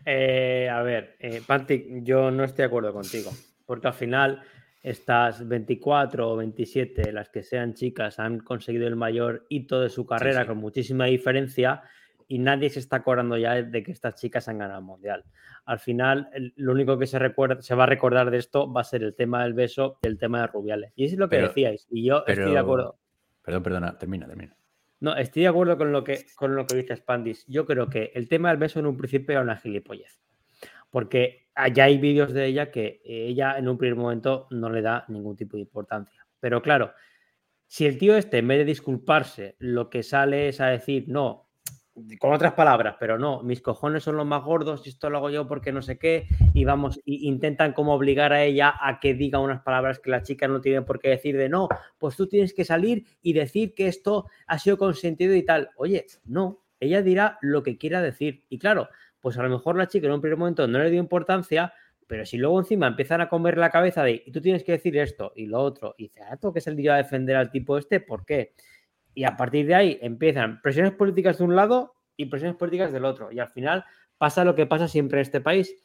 Eh, 0.06 0.69
a 0.69 0.84
ver, 0.84 1.16
eh, 1.19 1.42
Pantic, 1.45 2.03
yo 2.03 2.30
no 2.30 2.44
estoy 2.44 2.58
de 2.60 2.66
acuerdo 2.66 2.94
contigo, 2.94 3.32
porque 3.66 3.88
al 3.88 3.94
final 3.94 4.42
estas 4.84 5.48
24 5.48 6.30
o 6.30 6.35
27, 6.38 7.11
las 7.11 7.30
que 7.30 7.42
sean 7.44 7.74
chicas, 7.74 8.19
han 8.19 8.40
conseguido 8.40 8.88
el 8.88 8.95
mayor 8.95 9.45
hito 9.50 9.82
de 9.82 9.90
su 9.90 10.06
carrera 10.06 10.42
sí. 10.42 10.48
con 10.48 10.58
muchísima 10.58 11.06
diferencia 11.06 11.82
y 12.27 12.40
nadie 12.40 12.69
se 12.69 12.80
está 12.80 12.98
acordando 12.98 13.38
ya 13.38 13.61
de 13.61 13.84
que 13.84 13.92
estas 13.92 14.16
chicas 14.16 14.48
han 14.48 14.58
ganado 14.60 14.80
el 14.80 14.85
mundial. 14.85 15.24
Al 15.66 15.80
final, 15.80 16.30
el- 16.34 16.53
lo 16.56 16.72
único 16.74 16.98
que 17.00 17.08
se, 17.08 17.18
recuerda, 17.19 17.61
se 17.61 17.74
va 17.76 17.84
a 17.84 17.88
recordar 17.88 18.30
de 18.32 18.38
esto 18.38 18.72
va 18.72 18.82
a 18.82 18.84
ser 18.84 19.03
el 19.03 19.16
tema 19.16 19.44
del 19.44 19.53
beso 19.53 19.98
y 20.03 20.08
el 20.08 20.18
tema 20.18 20.42
de 20.42 20.48
Rubiales. 20.48 20.92
Y 20.95 21.06
eso 21.06 21.14
es 21.16 21.19
lo 21.19 21.30
que 21.30 21.38
Pero- 21.38 21.48
decíais, 21.48 21.88
y 21.90 22.03
yo 22.06 22.24
estoy 22.27 22.52
de 22.52 22.58
acuerdo. 22.58 22.98
Perdón, 23.44 23.64
perdona, 23.64 23.98
termina, 23.98 24.27
termina. 24.27 24.56
No, 25.00 25.16
estoy 25.16 25.44
de 25.44 25.50
acuerdo 25.50 25.77
con 25.77 25.92
lo 25.92 26.03
que, 26.03 26.26
con 26.35 26.56
lo 26.56 26.66
que 26.66 26.76
dice 26.77 26.95
Spandis. 26.95 27.45
Yo 27.48 27.66
creo 27.66 27.90
que 27.90 28.11
el 28.16 28.27
tema 28.27 28.50
del 28.50 28.58
beso 28.58 28.80
en 28.80 28.85
un 28.88 28.98
principio 28.98 29.34
era 29.34 29.42
una 29.42 29.58
gilipollez. 29.58 30.19
Porque 30.95 31.49
allá 31.56 31.83
hay 31.83 31.98
vídeos 31.98 32.32
de 32.32 32.45
ella 32.45 32.72
que 32.72 33.01
ella 33.03 33.57
en 33.57 33.67
un 33.67 33.77
primer 33.77 33.98
momento 33.98 34.48
no 34.51 34.69
le 34.69 34.82
da 34.82 35.03
ningún 35.09 35.35
tipo 35.35 35.57
de 35.57 35.64
importancia. 35.64 36.25
Pero 36.40 36.61
claro, 36.61 36.93
si 37.67 37.85
el 37.85 37.98
tío 37.98 38.15
este, 38.15 38.38
en 38.38 38.48
vez 38.48 38.59
de 38.59 38.64
disculparse, 38.64 39.57
lo 39.59 39.90
que 39.90 40.03
sale 40.03 40.48
es 40.48 40.61
a 40.61 40.67
decir, 40.67 41.03
no, 41.09 41.49
con 42.17 42.32
otras 42.32 42.53
palabras, 42.53 42.95
pero 42.98 43.19
no, 43.19 43.43
mis 43.43 43.59
cojones 43.59 44.03
son 44.03 44.15
los 44.15 44.25
más 44.25 44.41
gordos 44.45 44.85
y 44.85 44.90
esto 44.91 45.09
lo 45.09 45.17
hago 45.17 45.30
yo 45.30 45.45
porque 45.49 45.74
no 45.74 45.82
sé 45.82 45.98
qué, 45.98 46.27
y 46.53 46.64
vamos, 46.64 47.01
y 47.03 47.27
intentan 47.27 47.74
como 47.74 47.93
obligar 47.93 48.32
a 48.32 48.45
ella 48.45 48.74
a 48.80 49.01
que 49.01 49.15
diga 49.15 49.40
unas 49.40 49.64
palabras 49.64 49.99
que 49.99 50.11
la 50.11 50.24
chica 50.24 50.48
no 50.48 50.61
tiene 50.61 50.82
por 50.83 51.01
qué 51.01 51.09
decir 51.09 51.35
de 51.35 51.49
no, 51.49 51.67
pues 51.98 52.15
tú 52.15 52.27
tienes 52.27 52.53
que 52.53 52.64
salir 52.64 53.06
y 53.22 53.33
decir 53.33 53.74
que 53.74 53.90
esto 53.90 54.27
ha 54.48 54.59
sido 54.59 54.77
consentido 54.77 55.35
y 55.35 55.43
tal. 55.43 55.72
Oye, 55.75 56.06
no, 56.24 56.64
ella 56.80 57.01
dirá 57.01 57.38
lo 57.41 57.64
que 57.64 57.77
quiera 57.77 58.01
decir. 58.01 58.45
Y 58.49 58.59
claro, 58.59 58.88
pues 59.25 59.39
a 59.39 59.41
lo 59.41 59.49
mejor 59.49 59.75
la 59.75 59.87
chica 59.87 60.05
en 60.05 60.13
un 60.13 60.21
primer 60.21 60.37
momento 60.37 60.67
no 60.67 60.77
le 60.77 60.91
dio 60.91 60.99
importancia, 60.99 61.73
pero 62.05 62.27
si 62.27 62.37
luego 62.37 62.59
encima 62.59 62.85
empiezan 62.85 63.21
a 63.21 63.27
comer 63.27 63.57
la 63.57 63.71
cabeza 63.71 64.03
de 64.03 64.21
y 64.23 64.31
tú 64.31 64.39
tienes 64.39 64.63
que 64.63 64.73
decir 64.73 64.95
esto 64.99 65.33
y 65.35 65.47
lo 65.47 65.63
otro, 65.63 65.95
y 65.97 66.03
dice, 66.03 66.21
ah, 66.21 66.37
tengo 66.37 66.53
que 66.53 66.61
salir 66.61 66.85
yo 66.85 66.93
a 66.93 66.97
defender 66.97 67.35
al 67.35 67.49
tipo 67.49 67.75
este, 67.79 67.99
¿por 67.99 68.23
qué? 68.23 68.53
Y 69.15 69.23
a 69.23 69.35
partir 69.35 69.65
de 69.65 69.73
ahí 69.73 69.97
empiezan 69.99 70.61
presiones 70.61 70.91
políticas 70.91 71.39
de 71.39 71.43
un 71.43 71.55
lado 71.55 71.95
y 72.15 72.27
presiones 72.27 72.55
políticas 72.55 72.93
del 72.93 73.03
otro. 73.03 73.31
Y 73.31 73.39
al 73.39 73.49
final 73.49 73.83
pasa 74.19 74.45
lo 74.45 74.53
que 74.53 74.67
pasa 74.67 74.87
siempre 74.87 75.17
en 75.17 75.21
este 75.23 75.41
país, 75.41 75.75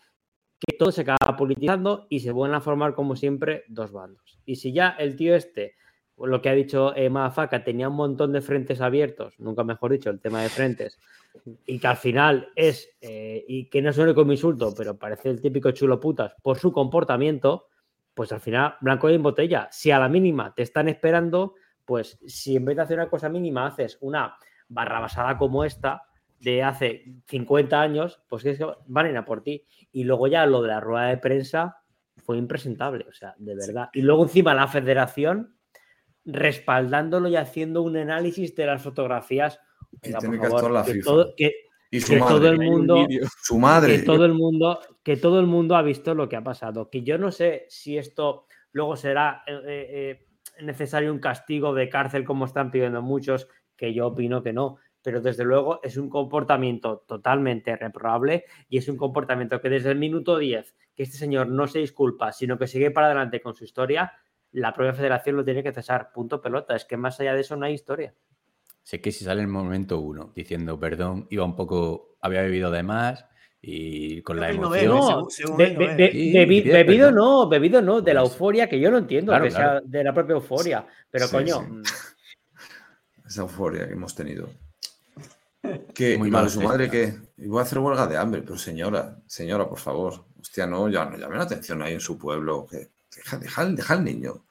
que 0.58 0.76
todo 0.76 0.92
se 0.92 1.00
acaba 1.00 1.34
politizando 1.38 2.08
y 2.10 2.20
se 2.20 2.32
vuelven 2.32 2.56
a 2.56 2.60
formar 2.60 2.94
como 2.94 3.16
siempre 3.16 3.64
dos 3.68 3.90
bandos. 3.90 4.38
Y 4.44 4.56
si 4.56 4.74
ya 4.74 4.90
el 4.98 5.16
tío 5.16 5.34
este, 5.34 5.76
lo 6.26 6.42
que 6.42 6.48
ha 6.48 6.54
dicho 6.54 6.94
eh, 6.94 7.08
Madafaka, 7.08 7.64
tenía 7.64 7.88
un 7.88 7.96
montón 7.96 8.32
de 8.32 8.40
frentes 8.40 8.80
abiertos, 8.80 9.38
nunca 9.38 9.64
mejor 9.64 9.92
dicho, 9.92 10.10
el 10.10 10.20
tema 10.20 10.42
de 10.42 10.48
frentes, 10.48 10.98
y 11.66 11.78
que 11.78 11.86
al 11.86 11.96
final 11.96 12.48
es, 12.56 12.90
eh, 13.00 13.44
y 13.46 13.68
que 13.70 13.82
no 13.82 13.92
suene 13.92 14.14
como 14.14 14.32
insulto, 14.32 14.74
pero 14.76 14.98
parece 14.98 15.30
el 15.30 15.40
típico 15.40 15.70
chulo 15.70 15.98
putas 16.00 16.34
por 16.42 16.58
su 16.58 16.72
comportamiento, 16.72 17.68
pues 18.14 18.32
al 18.32 18.40
final 18.40 18.74
blanco 18.80 19.08
y 19.08 19.14
en 19.14 19.22
botella. 19.22 19.68
Si 19.70 19.90
a 19.90 19.98
la 19.98 20.08
mínima 20.08 20.54
te 20.54 20.62
están 20.62 20.88
esperando, 20.88 21.54
pues 21.84 22.18
si 22.26 22.56
en 22.56 22.64
vez 22.64 22.76
de 22.76 22.82
hacer 22.82 22.98
una 22.98 23.08
cosa 23.08 23.28
mínima 23.28 23.66
haces 23.66 23.98
una 24.00 24.36
barrabasada 24.68 25.38
como 25.38 25.64
esta 25.64 26.02
de 26.40 26.62
hace 26.62 27.04
50 27.26 27.80
años, 27.80 28.20
pues 28.28 28.44
es 28.44 28.58
que 28.58 28.66
van 28.86 29.06
a 29.06 29.10
ir 29.10 29.16
a 29.16 29.24
por 29.24 29.42
ti. 29.42 29.64
Y 29.92 30.04
luego 30.04 30.26
ya 30.26 30.46
lo 30.46 30.62
de 30.62 30.68
la 30.68 30.80
rueda 30.80 31.06
de 31.06 31.18
prensa 31.18 31.82
fue 32.16 32.38
impresentable, 32.38 33.06
o 33.08 33.12
sea, 33.12 33.34
de 33.38 33.54
verdad. 33.54 33.90
Y 33.92 34.02
luego 34.02 34.22
encima 34.24 34.54
la 34.54 34.68
federación 34.68 35.56
respaldándolo 36.24 37.28
y 37.28 37.36
haciendo 37.36 37.82
un 37.82 37.96
análisis 37.96 38.54
de 38.56 38.66
las 38.66 38.82
fotografías. 38.82 39.58
Tiene 40.00 40.18
que 40.38 40.46
actuar 40.46 40.50
favor, 40.50 40.70
la 40.72 40.84
que 40.84 40.92
FIFA. 40.94 41.04
todo- 41.04 41.34
que- 41.36 41.52
Y 41.92 42.00
su 42.00 42.12
que 42.12 42.18
madre. 42.20 42.34
todo 42.36 42.48
el 42.48 42.58
mundo. 42.58 43.06
Su 43.42 43.58
madre. 43.58 43.96
que 43.98 44.02
todo 44.04 44.24
el 44.24 44.34
mundo 44.34 44.78
que 45.02 45.16
todo 45.16 45.40
el 45.40 45.46
mundo 45.46 45.74
ha 45.74 45.82
visto 45.82 46.14
lo 46.14 46.28
que 46.28 46.36
ha 46.36 46.44
pasado 46.44 46.88
que 46.88 47.02
yo 47.02 47.18
no 47.18 47.32
sé 47.32 47.64
si 47.68 47.98
esto 47.98 48.46
luego 48.70 48.94
será 48.94 49.42
eh, 49.46 49.58
eh, 49.66 50.26
eh, 50.60 50.62
necesario 50.64 51.10
un 51.12 51.18
castigo 51.18 51.74
de 51.74 51.88
cárcel 51.88 52.24
como 52.24 52.44
están 52.44 52.70
pidiendo 52.70 53.02
muchos 53.02 53.48
que 53.76 53.92
yo 53.92 54.06
opino 54.08 54.40
que 54.42 54.52
no 54.52 54.76
pero 55.02 55.20
desde 55.20 55.42
luego 55.44 55.80
es 55.82 55.96
un 55.96 56.08
comportamiento 56.10 57.02
totalmente 57.08 57.74
reprobable 57.74 58.44
y 58.68 58.78
es 58.78 58.86
un 58.88 58.96
comportamiento 58.96 59.60
que 59.60 59.70
desde 59.70 59.90
el 59.90 59.98
minuto 59.98 60.38
10 60.38 60.76
que 60.94 61.02
este 61.02 61.16
señor 61.16 61.48
no 61.48 61.66
se 61.66 61.80
disculpa 61.80 62.30
sino 62.30 62.56
que 62.56 62.68
sigue 62.68 62.92
para 62.92 63.06
adelante 63.06 63.40
con 63.40 63.54
su 63.56 63.64
historia 63.64 64.12
la 64.52 64.72
propia 64.74 64.92
federación 64.94 65.36
lo 65.36 65.44
tiene 65.44 65.62
que 65.62 65.72
cesar 65.72 66.12
punto 66.12 66.40
pelota 66.40 66.74
es 66.76 66.84
que 66.84 66.96
más 66.96 67.18
allá 67.20 67.34
de 67.34 67.40
eso 67.42 67.56
no 67.56 67.66
hay 67.66 67.74
historia 67.74 68.14
Sé 68.82 69.00
que 69.00 69.12
si 69.12 69.24
sale 69.24 69.42
en 69.42 69.46
el 69.48 69.52
momento 69.52 70.00
uno 70.00 70.32
diciendo 70.34 70.78
perdón, 70.80 71.26
iba 71.30 71.44
un 71.44 71.54
poco, 71.54 72.16
había 72.20 72.42
bebido 72.42 72.70
de 72.70 72.82
más 72.82 73.26
y 73.62 74.22
con 74.22 74.40
la 74.40 74.48
emoción. 74.50 74.86
No, 74.88 75.26
bebido 75.56 76.64
perdón. 76.72 77.14
no, 77.14 77.48
bebido 77.48 77.82
no, 77.82 78.00
de 78.00 78.14
la 78.14 78.22
Pues- 78.22 78.32
euforia 78.32 78.68
que 78.70 78.80
yo 78.80 78.90
no 78.90 78.96
entiendo 78.98 79.32
Claro, 79.32 79.44
que 79.44 79.50
claro. 79.50 79.80
sea 79.80 79.80
de 79.86 80.02
la 80.04 80.14
propia 80.14 80.32
euforia, 80.34 80.86
pero 81.10 81.26
Sí, 81.26 81.32
coño, 81.36 81.60
sí. 81.60 81.66
mm, 81.66 81.82
Esa 83.26 83.42
euforia 83.42 83.86
que 83.86 83.92
hemos 83.92 84.14
tenido. 84.14 84.48
Que 85.94 86.16
Muy 86.16 86.30
mal 86.30 86.48
su 86.48 86.62
madre 86.62 86.88
que 86.90 87.12
iba 87.36 87.60
a 87.60 87.64
hacer 87.64 87.78
huelga 87.80 88.06
de 88.06 88.16
hambre, 88.16 88.40
pero 88.42 88.56
señora, 88.56 89.18
señora, 89.26 89.68
por 89.68 89.78
favor. 89.78 90.24
Hostia, 90.40 90.66
no, 90.66 90.88
ya 90.88 91.04
no 91.04 91.18
llamen 91.18 91.36
la 91.38 91.44
atención 91.44 91.82
ahí 91.82 91.92
en 91.92 92.00
su 92.00 92.16
pueblo. 92.18 92.66
Que 92.68 92.88
deja, 93.16 93.38
deja, 93.38 93.64
deja 93.66 93.94
al 93.94 94.04
niño. 94.04 94.44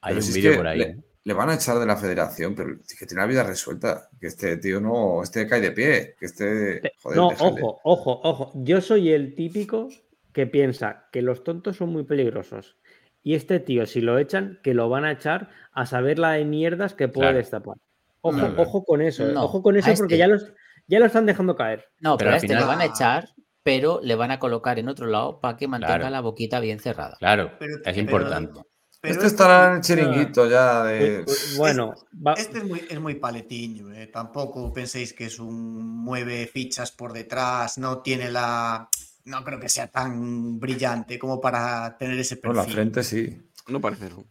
Hay 0.00 0.14
Pero 0.14 0.16
un 0.16 0.22
si 0.22 0.28
es 0.30 0.34
vídeo 0.36 0.50
que 0.52 0.56
por 0.58 0.66
ahí. 0.66 0.78
Le, 0.78 0.84
¿eh? 0.84 0.96
le 1.24 1.34
van 1.34 1.50
a 1.50 1.54
echar 1.54 1.78
de 1.78 1.86
la 1.86 1.96
federación, 1.96 2.54
pero 2.54 2.76
que 2.98 3.06
tiene 3.06 3.22
la 3.22 3.26
vida 3.26 3.42
resuelta. 3.42 4.08
Que 4.20 4.28
este 4.28 4.56
tío 4.58 4.80
no, 4.80 5.22
este 5.22 5.46
cae 5.46 5.60
de 5.60 5.72
pie. 5.72 6.14
Que 6.18 6.26
este. 6.26 6.92
Joder, 7.02 7.16
no, 7.18 7.30
déjale. 7.30 7.60
ojo, 7.62 7.80
ojo, 7.82 8.20
ojo. 8.22 8.52
Yo 8.56 8.80
soy 8.80 9.10
el 9.12 9.34
típico 9.34 9.88
que 10.32 10.46
piensa 10.46 11.08
que 11.12 11.22
los 11.22 11.42
tontos 11.44 11.76
son 11.78 11.88
muy 11.90 12.04
peligrosos. 12.04 12.76
Y 13.22 13.34
este 13.34 13.58
tío, 13.58 13.86
si 13.86 14.00
lo 14.00 14.18
echan, 14.18 14.60
que 14.62 14.72
lo 14.74 14.88
van 14.88 15.04
a 15.04 15.10
echar 15.12 15.50
a 15.72 15.84
saber 15.86 16.18
la 16.20 16.32
de 16.32 16.44
mierdas 16.44 16.94
que 16.94 17.08
puede 17.08 17.26
Claro. 17.28 17.38
destapar. 17.38 17.76
Ojo, 18.20 18.46
ojo 18.56 18.84
con 18.84 19.02
eso, 19.02 19.28
¿eh? 19.28 19.32
No, 19.32 19.44
ojo 19.44 19.62
con 19.62 19.76
eso 19.76 19.86
porque 19.96 20.14
este. 20.14 20.18
ya 20.18 20.28
los, 20.28 20.52
ya 20.86 21.00
lo 21.00 21.06
están 21.06 21.26
dejando 21.26 21.56
caer. 21.56 21.86
No, 22.00 22.16
Pero 22.16 22.28
pero, 22.28 22.30
a 22.32 22.36
este 22.36 22.46
final- 22.48 22.62
le 22.62 22.66
van 22.68 22.80
a 22.80 22.84
echar, 22.84 23.28
pero 23.66 23.98
le 24.00 24.14
van 24.14 24.30
a 24.30 24.38
colocar 24.38 24.78
en 24.78 24.88
otro 24.88 25.06
lado 25.08 25.40
para 25.40 25.56
que 25.56 25.66
mantenga 25.66 25.96
Claro. 25.96 26.10
la 26.10 26.20
boquita 26.20 26.60
bien 26.60 26.78
cerrada. 26.78 27.16
Claro, 27.18 27.50
Pero- 27.58 27.74
es 27.78 27.80
pero- 27.84 27.98
importante. 28.00 28.60
Pero 29.00 29.14
Este 29.14 29.26
estará 29.26 29.66
en 29.70 29.72
el 29.74 29.80
chiringuito 29.82 30.48
ya 30.48 30.84
de. 30.84 31.24
Bueno, 31.56 31.92
va- 32.24 32.34
Este 32.34 32.58
es 32.58 32.64
muy, 32.64 32.80
es 32.88 33.00
muy 33.00 33.16
paletiño, 33.16 33.92
eh. 33.92 34.06
tampoco 34.06 34.72
penséis 34.72 35.12
que 35.12 35.26
es 35.26 35.38
un 35.40 35.84
mueve 36.04 36.46
fichas 36.46 36.92
por 36.92 37.12
detrás, 37.12 37.76
no 37.78 37.98
tiene 38.02 38.30
la. 38.30 38.88
No 39.24 39.42
creo 39.42 39.58
que 39.58 39.68
sea 39.68 39.88
tan 39.88 40.60
brillante 40.60 41.18
como 41.18 41.40
para 41.40 41.96
tener 41.98 42.18
ese 42.20 42.36
No, 42.36 42.40
perfil. 42.42 42.56
la 42.56 42.72
frente 42.72 43.02
sí. 43.02 43.36
No 43.68 43.80
parece 43.80 44.06
eso. 44.06 44.24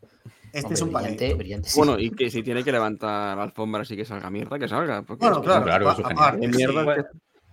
Este 0.54 0.60
Hombre, 0.68 0.74
es 0.76 0.82
un 0.82 0.94
brillante, 0.94 1.34
brillante, 1.34 1.70
sí. 1.70 1.78
Bueno, 1.78 2.00
y 2.00 2.10
que 2.12 2.30
si 2.32 2.42
tiene 2.42 2.64
que 2.64 2.72
levantar 2.72 3.36
la 3.36 3.44
alfombra 3.44 3.82
así 3.82 3.98
que 3.98 4.06
salga 4.06 4.30
mierda, 4.30 4.58
que 4.58 4.70
salga. 4.70 5.02
porque 5.04 5.26
Bueno, 5.26 5.36
es 5.38 5.42
que- 5.42 5.46
claro, 5.48 5.66
claro, 5.66 5.92
eso 5.92 6.00
es 6.02 6.06
aparte, 6.08 6.32
genial. 6.40 6.52
sí. 6.54 6.58
Mierda, 6.58 6.84
Bueno, 6.86 7.04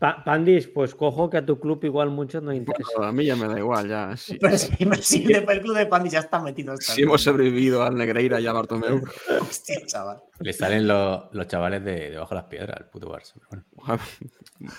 Pa- 0.03 0.25
Pandis, 0.25 0.67
pues 0.67 0.97
cojo 0.97 1.31
que 1.31 1.37
a 1.37 1.47
tu 1.47 1.61
club 1.61 1.79
igual 1.85 2.11
mucho 2.11 2.41
no 2.41 2.53
interesa. 2.53 2.91
Bueno, 2.97 3.09
a 3.09 3.13
mí 3.13 3.25
ya 3.25 3.37
me 3.37 3.47
da 3.47 3.57
igual, 3.57 3.89
ya. 3.89 4.17
Si, 4.17 4.37
Pero 4.37 4.59
si, 4.59 4.67
si 5.01 5.33
el 5.33 5.49
el 5.49 5.61
club 5.63 5.77
de 5.77 5.87
Pandi 5.87 6.11
ya 6.11 6.19
está 6.19 6.41
metido. 6.43 6.73
hasta 6.73 6.93
si 6.93 7.03
el- 7.03 7.07
hemos 7.07 7.23
sobrevivido 7.23 7.85
al 7.85 7.95
Negreira 7.97 8.41
y 8.41 8.47
a 8.49 8.53
Bartomeu, 8.53 9.01
Hostia, 9.41 9.87
chaval. 9.87 10.21
Le 10.41 10.53
salen 10.53 10.89
los, 10.89 11.33
los 11.33 11.47
chavales 11.47 11.85
de 11.85 12.11
debajo 12.11 12.31
de 12.35 12.41
las 12.41 12.45
piedras 12.51 12.77
al 12.79 12.91
puto 12.91 13.09
Barça. 13.17 13.35
bueno. 13.49 13.65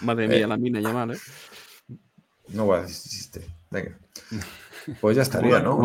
madre 0.02 0.27
mía, 0.27 0.45
la 0.45 0.58
mina 0.58 0.82
ya 0.82 0.92
mal, 0.92 1.11
¿eh? 1.11 1.18
No 2.50 2.66
voy 2.66 2.80
a 2.80 2.82
decir. 2.82 3.43
Venga. 3.72 3.98
Pues 5.00 5.16
ya 5.16 5.22
estaría, 5.22 5.60
¿no? 5.61 5.77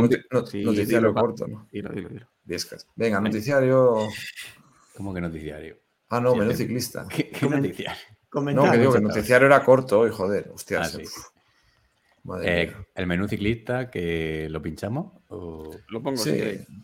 Sí, 0.50 0.64
noticiario 0.64 0.84
dilo, 0.98 1.14
va. 1.14 1.20
corto, 1.20 1.46
¿no? 1.46 1.68
Dilo, 1.70 1.90
dilo, 1.90 2.08
dilo. 2.08 2.26
Viescas. 2.42 2.88
Venga, 2.96 3.20
noticiario. 3.20 4.08
¿Cómo 4.96 5.14
que 5.14 5.20
noticiario? 5.20 5.76
Ah, 6.08 6.20
no, 6.20 6.32
Sí, 6.32 6.38
menú 6.40 6.50
sí. 6.50 6.56
ciclista. 6.56 7.06
¿Qué, 7.08 7.30
qué 7.30 7.48
noticiario? 7.48 8.02
No, 8.32 8.70
que 8.70 8.78
digo 8.78 8.92
que 8.92 9.00
Muchas 9.00 9.16
noticiario 9.16 9.46
era 9.46 9.64
corto 9.64 10.00
hoy, 10.00 10.10
joder. 10.10 10.50
Hostia, 10.54 10.80
Ah, 10.80 10.84
se- 10.84 11.04
sí. 11.06 11.20
Madre 12.24 12.62
Eh, 12.62 12.66
mía. 12.66 12.86
¿El 12.94 13.06
menú 13.06 13.26
ciclista 13.28 13.90
que 13.90 14.48
lo 14.50 14.60
pinchamos? 14.60 15.12
O... 15.28 15.70
Lo 15.88 16.02
pongo, 16.02 16.18
Sí, 16.18 16.32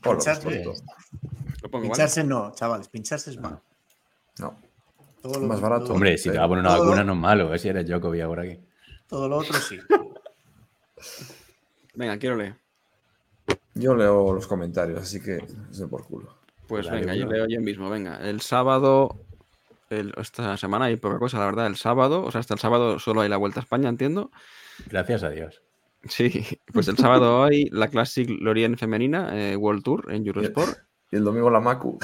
Pincharse. 0.03 0.43
ponlo. 0.43 0.73
Lo 1.63 1.71
pongo, 1.71 1.85
¿vale? 1.85 1.91
Pincharse 1.91 2.25
no, 2.25 2.53
chavales, 2.55 2.89
pincharse 2.89 3.31
es 3.31 3.39
malo. 3.39 3.61
No. 4.39 4.59
Todo 5.21 5.41
lo- 5.41 5.47
Más 5.47 5.61
barato. 5.61 5.85
todo- 5.87 5.95
Hombre, 5.95 6.17
si 6.17 6.31
te 6.31 6.39
va 6.39 6.45
a 6.45 6.49
poner 6.49 6.65
una 6.65 6.79
vacuna 6.79 7.05
no 7.05 7.13
es 7.13 7.19
malo, 7.19 7.55
¿eh? 7.55 7.59
si 7.59 7.69
eres 7.69 7.87
Djokovic 7.87 8.25
por 8.27 8.41
aquí. 8.41 8.59
Todo 9.07 9.29
lo 9.29 9.37
otro 9.39 9.55
sí. 9.59 9.79
Venga, 11.95 12.19
quiero 12.19 12.37
leer. 12.37 12.57
Yo 13.75 13.95
leo 13.95 14.33
los 14.33 14.47
comentarios, 14.47 15.01
así 15.01 15.21
que 15.21 15.37
es 15.37 15.83
por 15.91 16.07
culo. 16.07 16.35
Pues 16.67 16.89
venga, 16.91 17.15
yo 17.15 17.27
leo 17.27 17.47
yo 17.47 17.61
mismo, 17.61 17.91
venga. 17.91 18.19
El 18.27 18.41
sábado, 18.41 19.21
el- 19.91 20.13
esta 20.17 20.57
semana 20.57 20.87
hay 20.87 20.97
poca 20.97 21.19
cosa, 21.19 21.39
la 21.39 21.47
verdad. 21.47 21.67
El 21.67 21.77
sábado, 21.77 22.25
o 22.25 22.31
sea, 22.31 22.41
hasta 22.41 22.55
el 22.55 22.61
sábado 22.61 22.99
solo 22.99 23.21
hay 23.23 23.29
la 23.29 23.37
Vuelta 23.37 23.61
a 23.61 23.63
España, 23.63 23.89
entiendo. 23.89 24.31
Gracias 24.89 25.23
a 25.23 25.31
Dios. 25.31 25.63
Sí, 26.07 26.45
pues 26.73 26.89
el 26.89 26.99
sábado 26.99 27.45
hay 27.45 27.65
la 27.71 27.89
Classic 27.89 28.29
Lorient 28.29 28.79
femenina, 28.79 29.31
eh, 29.33 29.57
World 29.57 29.83
Tour 29.83 30.13
en 30.13 30.27
Eurosport. 30.27 30.77
Y 31.11 31.17
el 31.17 31.25
domingo 31.25 31.49
la 31.51 31.61
Macu. 31.61 31.99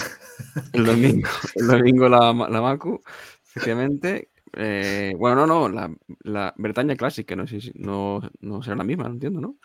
El 0.73 0.87
domingo, 0.87 1.29
el 1.57 1.67
domingo 1.67 2.09
la, 2.09 2.33
la 2.33 2.63
Macu, 2.63 3.03
efectivamente. 3.45 4.31
Eh, 4.53 5.13
bueno, 5.19 5.47
no, 5.47 5.47
no, 5.47 5.69
la, 5.69 5.95
la 6.23 6.55
Bretaña 6.57 6.97
Classic, 6.97 7.27
que 7.27 7.37
no 7.37 7.47
sé 7.47 7.61
si 7.61 7.73
no, 7.75 8.21
no 8.41 8.63
será 8.63 8.77
la 8.77 8.85
misma, 8.85 9.05
no 9.05 9.11
entiendo, 9.15 9.41
¿no? 9.41 9.57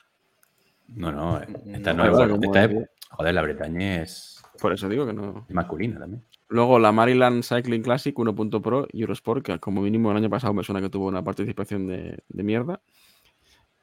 No, 0.90 1.12
no. 1.12 1.42
eh, 1.42 1.48
Esta 1.68 1.94
No, 1.94 2.06
no, 2.06 2.36
es. 2.36 2.44
esta 2.44 2.66
es- 2.66 2.90
joder, 3.10 3.34
la 3.34 3.42
Bretaña 3.42 4.02
es 4.04 4.44
Por 4.60 4.74
eso 4.74 4.88
digo 4.90 5.06
que 5.06 5.14
no. 5.14 5.46
masculina 5.50 5.98
también. 6.00 6.24
Luego 6.48 6.78
la 6.80 6.92
Maryland 6.92 7.44
Cycling 7.44 7.82
Classic 7.82 8.16
1.pro 8.16 8.88
Eurosport, 8.94 9.44
que 9.46 9.60
como 9.60 9.82
mínimo 9.82 10.12
el 10.12 10.18
año 10.18 10.30
pasado 10.30 10.54
me 10.54 10.64
suena 10.64 10.80
que 10.82 10.90
tuvo 10.90 11.08
una 11.08 11.24
participación 11.24 11.88
de, 11.88 12.20
de 12.30 12.44
mierda. 12.44 12.82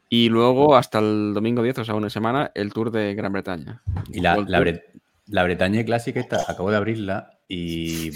Y 0.09 0.29
luego 0.29 0.77
hasta 0.77 0.99
el 0.99 1.33
domingo 1.35 1.63
10, 1.63 1.79
o 1.79 1.85
sea, 1.85 1.95
una 1.95 2.11
semana, 2.11 2.53
el 2.55 2.73
Tour 2.73 2.91
de 2.91 3.15
Gran 3.15 3.33
Bretaña. 3.33 3.83
Y 4.13 4.21
la, 4.21 4.37
la. 4.47 4.61
Bre- 4.61 4.83
la 5.27 5.43
Bretaña 5.45 5.85
Classic 5.85 6.15
esta, 6.17 6.43
acabo 6.51 6.71
de 6.71 6.77
abrirla 6.77 7.39
y 7.49 8.11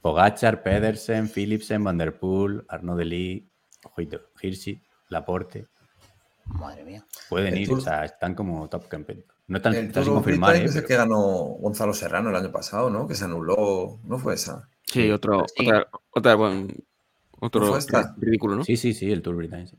Pogachar, 0.00 0.62
Pedersen, 0.62 1.28
Philipsen, 1.28 1.82
Van 1.84 1.96
der 1.96 2.18
Poel, 2.18 2.64
Arnaud 2.68 2.98
Delis, 2.98 3.44
ojito, 3.84 4.20
Hirschi, 4.40 4.82
Laporte, 5.08 5.66
Madre 6.46 6.84
mía. 6.84 7.06
pueden 7.28 7.54
El 7.54 7.60
ir, 7.60 7.68
Tour- 7.68 7.78
o 7.78 7.80
sea, 7.80 8.04
están 8.04 8.34
como 8.34 8.68
top 8.68 8.88
campaign. 8.88 9.24
No 9.48 9.56
están, 9.58 9.74
El 9.74 9.92
sin 9.92 10.02
of 10.02 10.08
confirmar, 10.08 10.56
¿eh? 10.56 10.64
es 10.64 10.70
el 10.70 10.82
pero- 10.82 10.86
que 10.88 10.96
ganó 10.96 11.18
Gonzalo 11.60 11.92
Serrano 11.94 12.30
el 12.30 12.36
año 12.36 12.50
pasado, 12.52 12.88
¿no? 12.90 13.06
Que 13.08 13.14
se 13.14 13.24
anuló. 13.24 13.98
¿No 14.04 14.18
fue 14.18 14.34
esa? 14.34 14.68
Sí, 14.86 15.10
otro, 15.10 15.46
Sí. 15.54 15.66
otra, 15.66 15.88
otra, 16.10 16.34
bueno, 16.36 16.68
otro 17.40 17.60
¿No 17.62 17.66
fue 17.68 17.78
esta? 17.78 18.14
ridículo, 18.18 18.56
¿no? 18.56 18.64
Sí, 18.64 18.76
sí, 18.76 18.94
sí, 18.94 19.10
el 19.10 19.22
Tour 19.22 19.36
Britain. 19.36 19.66
sí. 19.66 19.76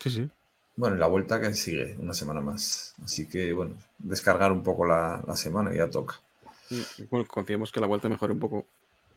sí. 0.00 0.10
sí. 0.10 0.30
Bueno, 0.76 0.96
y 0.96 0.98
la 0.98 1.06
vuelta 1.06 1.40
que 1.40 1.54
sigue 1.54 1.96
una 2.00 2.12
semana 2.14 2.40
más. 2.40 2.94
Así 3.04 3.28
que, 3.28 3.52
bueno, 3.52 3.74
descargar 3.98 4.50
un 4.50 4.62
poco 4.64 4.84
la, 4.84 5.22
la 5.24 5.36
semana 5.36 5.72
y 5.72 5.76
ya 5.76 5.88
toca. 5.88 6.16
Mm, 6.70 7.02
Bueno, 7.10 7.26
confiemos 7.28 7.70
que 7.70 7.78
la 7.80 7.86
vuelta 7.86 8.08
mejore 8.08 8.32
un 8.32 8.40
poco. 8.40 8.66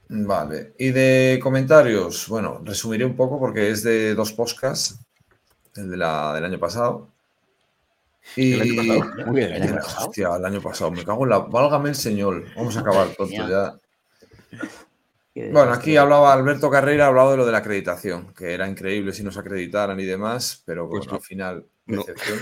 Vale. 0.10 0.74
Y 0.78 0.92
de 0.92 1.40
comentarios, 1.42 2.28
bueno, 2.30 2.62
resumiré 2.64 3.04
un 3.06 3.16
poco 3.16 3.40
porque 3.40 3.72
es 3.72 3.82
de 3.84 4.14
dos 4.14 4.34
podcasts. 4.34 5.00
El 5.76 5.90
de 5.90 5.98
la, 5.98 6.34
del 6.36 6.46
año 6.46 6.60
pasado. 6.60 7.08
Y. 8.36 8.54
¿El 8.54 8.62
año 8.62 8.76
pasado? 8.76 9.26
Muy 9.28 9.36
bien, 9.36 9.52
El 9.54 9.64
año 9.64 9.76
pasado. 9.76 10.08
Hostia, 10.08 10.36
el 10.36 10.46
año 10.46 10.62
pasado. 10.62 10.92
Me 10.92 11.04
cago 11.06 11.24
en 11.24 11.30
la. 11.30 11.40
Válgame 11.40 11.90
el 11.90 11.96
señor. 11.96 12.44
Vamos 12.56 12.76
a 12.78 12.80
acabar 12.82 13.08
pronto 13.16 13.28
Genial. 13.28 13.50
ya. 13.50 13.80
Bueno, 15.52 15.72
aquí 15.72 15.96
hablaba 15.98 16.34
Alberto 16.34 16.70
Carrera, 16.70 17.06
ha 17.06 17.08
hablado 17.10 17.32
de 17.32 17.38
lo 17.38 17.46
de 17.46 17.52
la 17.52 17.60
acreditación, 17.60 18.34
que 18.34 18.54
era 18.56 18.68
increíble 18.68 19.14
si 19.14 19.24
nos 19.24 19.38
acreditaran 19.38 20.00
y 20.00 20.04
demás, 20.06 20.64
pero 20.66 20.90
Pues 20.90 21.02
bueno, 21.02 21.12
no. 21.12 21.18
al 21.18 21.24
final, 21.24 21.66
No. 21.86 21.98
decepción. 22.04 22.40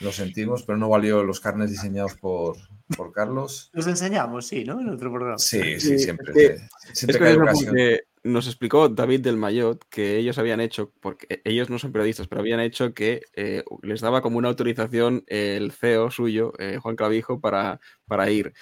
Lo 0.00 0.10
sentimos, 0.12 0.64
pero 0.64 0.76
no 0.78 0.88
valió 0.88 1.22
los 1.22 1.38
carnes 1.40 1.70
diseñados 1.70 2.14
por, 2.16 2.56
por 2.96 3.12
Carlos. 3.12 3.70
Los 3.74 3.86
enseñamos, 3.86 4.46
sí, 4.48 4.64
¿no? 4.64 4.80
En 4.80 4.88
otro 4.88 5.12
programa. 5.12 5.38
Sí, 5.38 5.78
Sí, 5.78 5.98
siempre. 6.00 6.32
es 6.32 6.34
que- 6.34 6.58
se- 6.88 6.94
siempre 6.96 7.16
Es 7.16 7.22
que 7.22 7.28
hay 7.28 7.34
curioso 7.36 7.42
ocasión. 7.52 7.68
porque 7.70 8.00
nos 8.22 8.46
explicó 8.46 8.88
David 8.88 9.20
del 9.20 9.36
Mayot 9.36 9.82
que 9.88 10.16
ellos 10.18 10.36
habían 10.38 10.60
hecho, 10.60 10.92
porque 11.00 11.40
ellos 11.44 11.70
no 11.70 11.78
son 11.78 11.90
periodistas, 11.92 12.28
pero 12.28 12.40
habían 12.42 12.60
hecho 12.60 12.92
que 12.92 13.22
eh, 13.34 13.64
les 13.82 14.00
daba 14.02 14.20
como 14.20 14.36
una 14.38 14.48
autorización 14.48 15.24
el 15.26 15.72
CEO 15.72 16.10
suyo, 16.10 16.52
eh, 16.58 16.78
Juan 16.80 16.96
Clavijo, 16.96 17.40
para, 17.40 17.80
para 18.06 18.30
ir. 18.30 18.52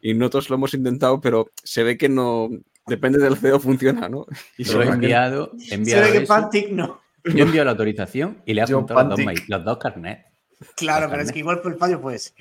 Y 0.00 0.14
nosotros 0.14 0.50
lo 0.50 0.56
hemos 0.56 0.74
intentado, 0.74 1.20
pero 1.20 1.50
se 1.64 1.82
ve 1.82 1.96
que 1.96 2.08
no, 2.10 2.50
depende 2.86 3.18
del 3.18 3.36
CEO, 3.36 3.58
funciona, 3.60 4.08
¿no? 4.08 4.26
Y 4.58 4.64
Yo 4.64 4.74
he 4.74 4.84
Pero- 4.84 4.94
enviado, 4.94 5.52
he 5.58 5.60
Se 5.68 5.74
enviado 5.76 6.02
ve 6.12 6.12
que 6.20 6.26
Pantic 6.26 6.70
no. 6.70 7.00
yo 7.24 7.38
he 7.38 7.42
enviado 7.46 7.64
la 7.64 7.70
autorización 7.72 8.42
y 8.44 8.52
le 8.54 8.60
ha 8.62 8.66
Yo, 8.66 8.76
apuntado 8.76 9.00
los 9.00 9.08
dos, 9.10 9.16
Pantic. 9.24 9.26
mail- 9.26 9.44
los 9.48 9.64
dos 9.64 9.78
carnets. 9.78 10.24
Claro, 10.76 11.02
Los 11.06 11.10
pero 11.12 11.22
es 11.22 11.32
que 11.32 11.38
igual 11.38 11.60
por 11.62 11.72
el 11.72 11.78
fallo 11.78 12.00
pues. 12.00 12.34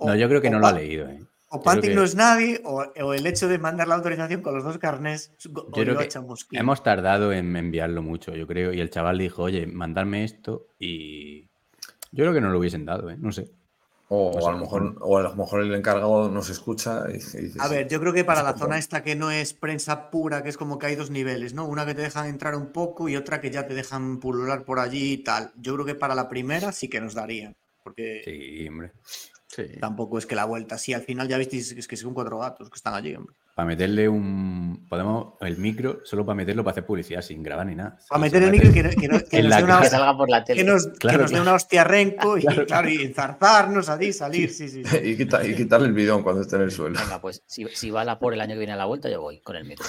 No, 0.00 0.14
yo 0.14 0.28
creo 0.28 0.40
que 0.42 0.50
no 0.50 0.58
lo 0.58 0.66
ha 0.66 0.72
leído. 0.72 1.08
¿eh? 1.08 1.18
O 1.50 1.62
Pantic 1.62 1.90
que- 1.90 1.96
no 1.96 2.02
es 2.02 2.14
nadie, 2.14 2.60
o, 2.64 2.84
o 3.02 3.14
el 3.14 3.26
hecho 3.26 3.48
de 3.48 3.58
mandar 3.58 3.88
la 3.88 3.94
autorización 3.94 4.42
con 4.42 4.54
los 4.54 4.64
dos 4.64 4.78
carnés. 4.78 5.32
Yo 5.38 5.64
creo 5.70 5.98
que 5.98 6.08
hemos 6.52 6.82
tardado 6.82 7.32
en 7.32 7.56
enviarlo 7.56 8.02
mucho, 8.02 8.34
yo 8.34 8.46
creo. 8.46 8.72
Y 8.72 8.80
el 8.80 8.90
chaval 8.90 9.18
dijo, 9.18 9.44
oye, 9.44 9.66
mandarme 9.66 10.24
esto 10.24 10.66
y 10.78 11.42
yo 12.12 12.24
creo 12.24 12.34
que 12.34 12.40
no 12.40 12.50
lo 12.50 12.58
hubiesen 12.58 12.84
dado, 12.84 13.10
¿eh? 13.10 13.16
No 13.18 13.32
sé. 13.32 13.50
O, 14.10 14.46
a 14.48 14.52
lo 14.52 14.58
mejor, 14.58 14.96
o 15.00 15.18
a 15.18 15.22
lo 15.22 15.34
mejor 15.36 15.60
el 15.62 15.74
encargado 15.74 16.30
nos 16.30 16.48
escucha 16.48 17.04
y, 17.10 17.16
y 17.16 17.42
dice, 17.42 17.58
A 17.60 17.68
ver, 17.68 17.88
yo 17.88 18.00
creo 18.00 18.14
que 18.14 18.24
para 18.24 18.42
la 18.42 18.54
zona 18.56 18.78
esta 18.78 19.02
que 19.02 19.14
no 19.16 19.30
es 19.30 19.52
prensa 19.52 20.10
pura, 20.10 20.42
que 20.42 20.48
es 20.48 20.56
como 20.56 20.78
que 20.78 20.86
hay 20.86 20.96
dos 20.96 21.10
niveles, 21.10 21.52
¿no? 21.52 21.66
Una 21.66 21.84
que 21.84 21.94
te 21.94 22.00
dejan 22.00 22.26
entrar 22.26 22.54
un 22.54 22.72
poco 22.72 23.10
y 23.10 23.16
otra 23.16 23.42
que 23.42 23.50
ya 23.50 23.66
te 23.66 23.74
dejan 23.74 24.18
pulular 24.18 24.64
por 24.64 24.78
allí 24.78 25.12
y 25.12 25.18
tal. 25.18 25.52
Yo 25.56 25.74
creo 25.74 25.84
que 25.84 25.94
para 25.94 26.14
la 26.14 26.26
primera 26.30 26.72
sí 26.72 26.88
que 26.88 27.02
nos 27.02 27.12
darían, 27.12 27.54
porque 27.84 28.22
Sí, 28.24 28.66
hombre. 28.66 28.92
Sí. 29.48 29.64
tampoco 29.80 30.18
es 30.18 30.26
que 30.26 30.34
la 30.34 30.44
vuelta. 30.44 30.76
Sí, 30.78 30.92
al 30.92 31.00
final 31.02 31.26
ya 31.26 31.38
visteis 31.38 31.72
es 31.72 31.88
que 31.88 31.96
son 31.96 32.12
cuatro 32.14 32.38
gatos 32.38 32.68
que 32.68 32.76
están 32.76 32.92
allí, 32.94 33.14
hombre. 33.14 33.34
Para 33.54 33.66
meterle 33.66 34.08
un. 34.08 34.86
Podemos. 34.88 35.34
El 35.40 35.56
micro, 35.56 36.00
solo 36.04 36.24
para 36.24 36.36
meterlo 36.36 36.62
para 36.62 36.72
hacer 36.72 36.86
publicidad 36.86 37.22
sin 37.22 37.42
grabar 37.42 37.66
ni 37.66 37.74
nada. 37.74 37.98
Para 38.08 38.20
meter 38.20 38.42
el 38.42 38.50
micro 38.52 38.70
y 38.70 38.72
que, 38.72 38.82
no- 38.84 38.90
que 38.90 39.08
no- 39.08 39.18
que 39.28 39.38
En 39.38 39.48
nos 39.48 39.62
una, 39.62 39.80
Que 39.80 39.88
salga 39.88 40.16
por 40.16 40.28
la 40.30 40.44
que 40.44 40.62
nos, 40.62 40.86
que 40.86 40.98
Claro, 40.98 41.22
nos 41.22 41.30
dé 41.30 41.34
claro. 41.36 41.42
una 41.42 41.54
hostia 41.54 41.82
renco 41.82 42.38
y, 42.38 42.40
Claro, 42.46 42.66
claro, 42.66 42.88
y 42.88 43.02
enzarzarnos 43.02 43.88
allí, 43.88 44.12
salir, 44.12 44.50
sí, 44.50 44.68
sí. 44.68 44.84
sí. 44.84 44.96
y, 45.02 45.16
quita- 45.16 45.44
y 45.44 45.56
quitarle 45.56 45.88
el 45.88 45.94
bidón 45.94 46.22
cuando 46.22 46.42
esté 46.42 46.56
en 46.56 46.62
el 46.62 46.70
suelo. 46.70 47.00
Venga, 47.00 47.20
pues 47.20 47.42
si, 47.46 47.64
si 47.68 47.90
va 47.90 48.04
la 48.04 48.18
por 48.20 48.34
el 48.34 48.40
año 48.42 48.52
que 48.52 48.58
viene 48.60 48.74
a 48.74 48.76
la 48.76 48.84
vuelta, 48.84 49.08
yo 49.10 49.22
voy 49.22 49.40
con 49.40 49.56
el 49.56 49.64
micro. 49.64 49.86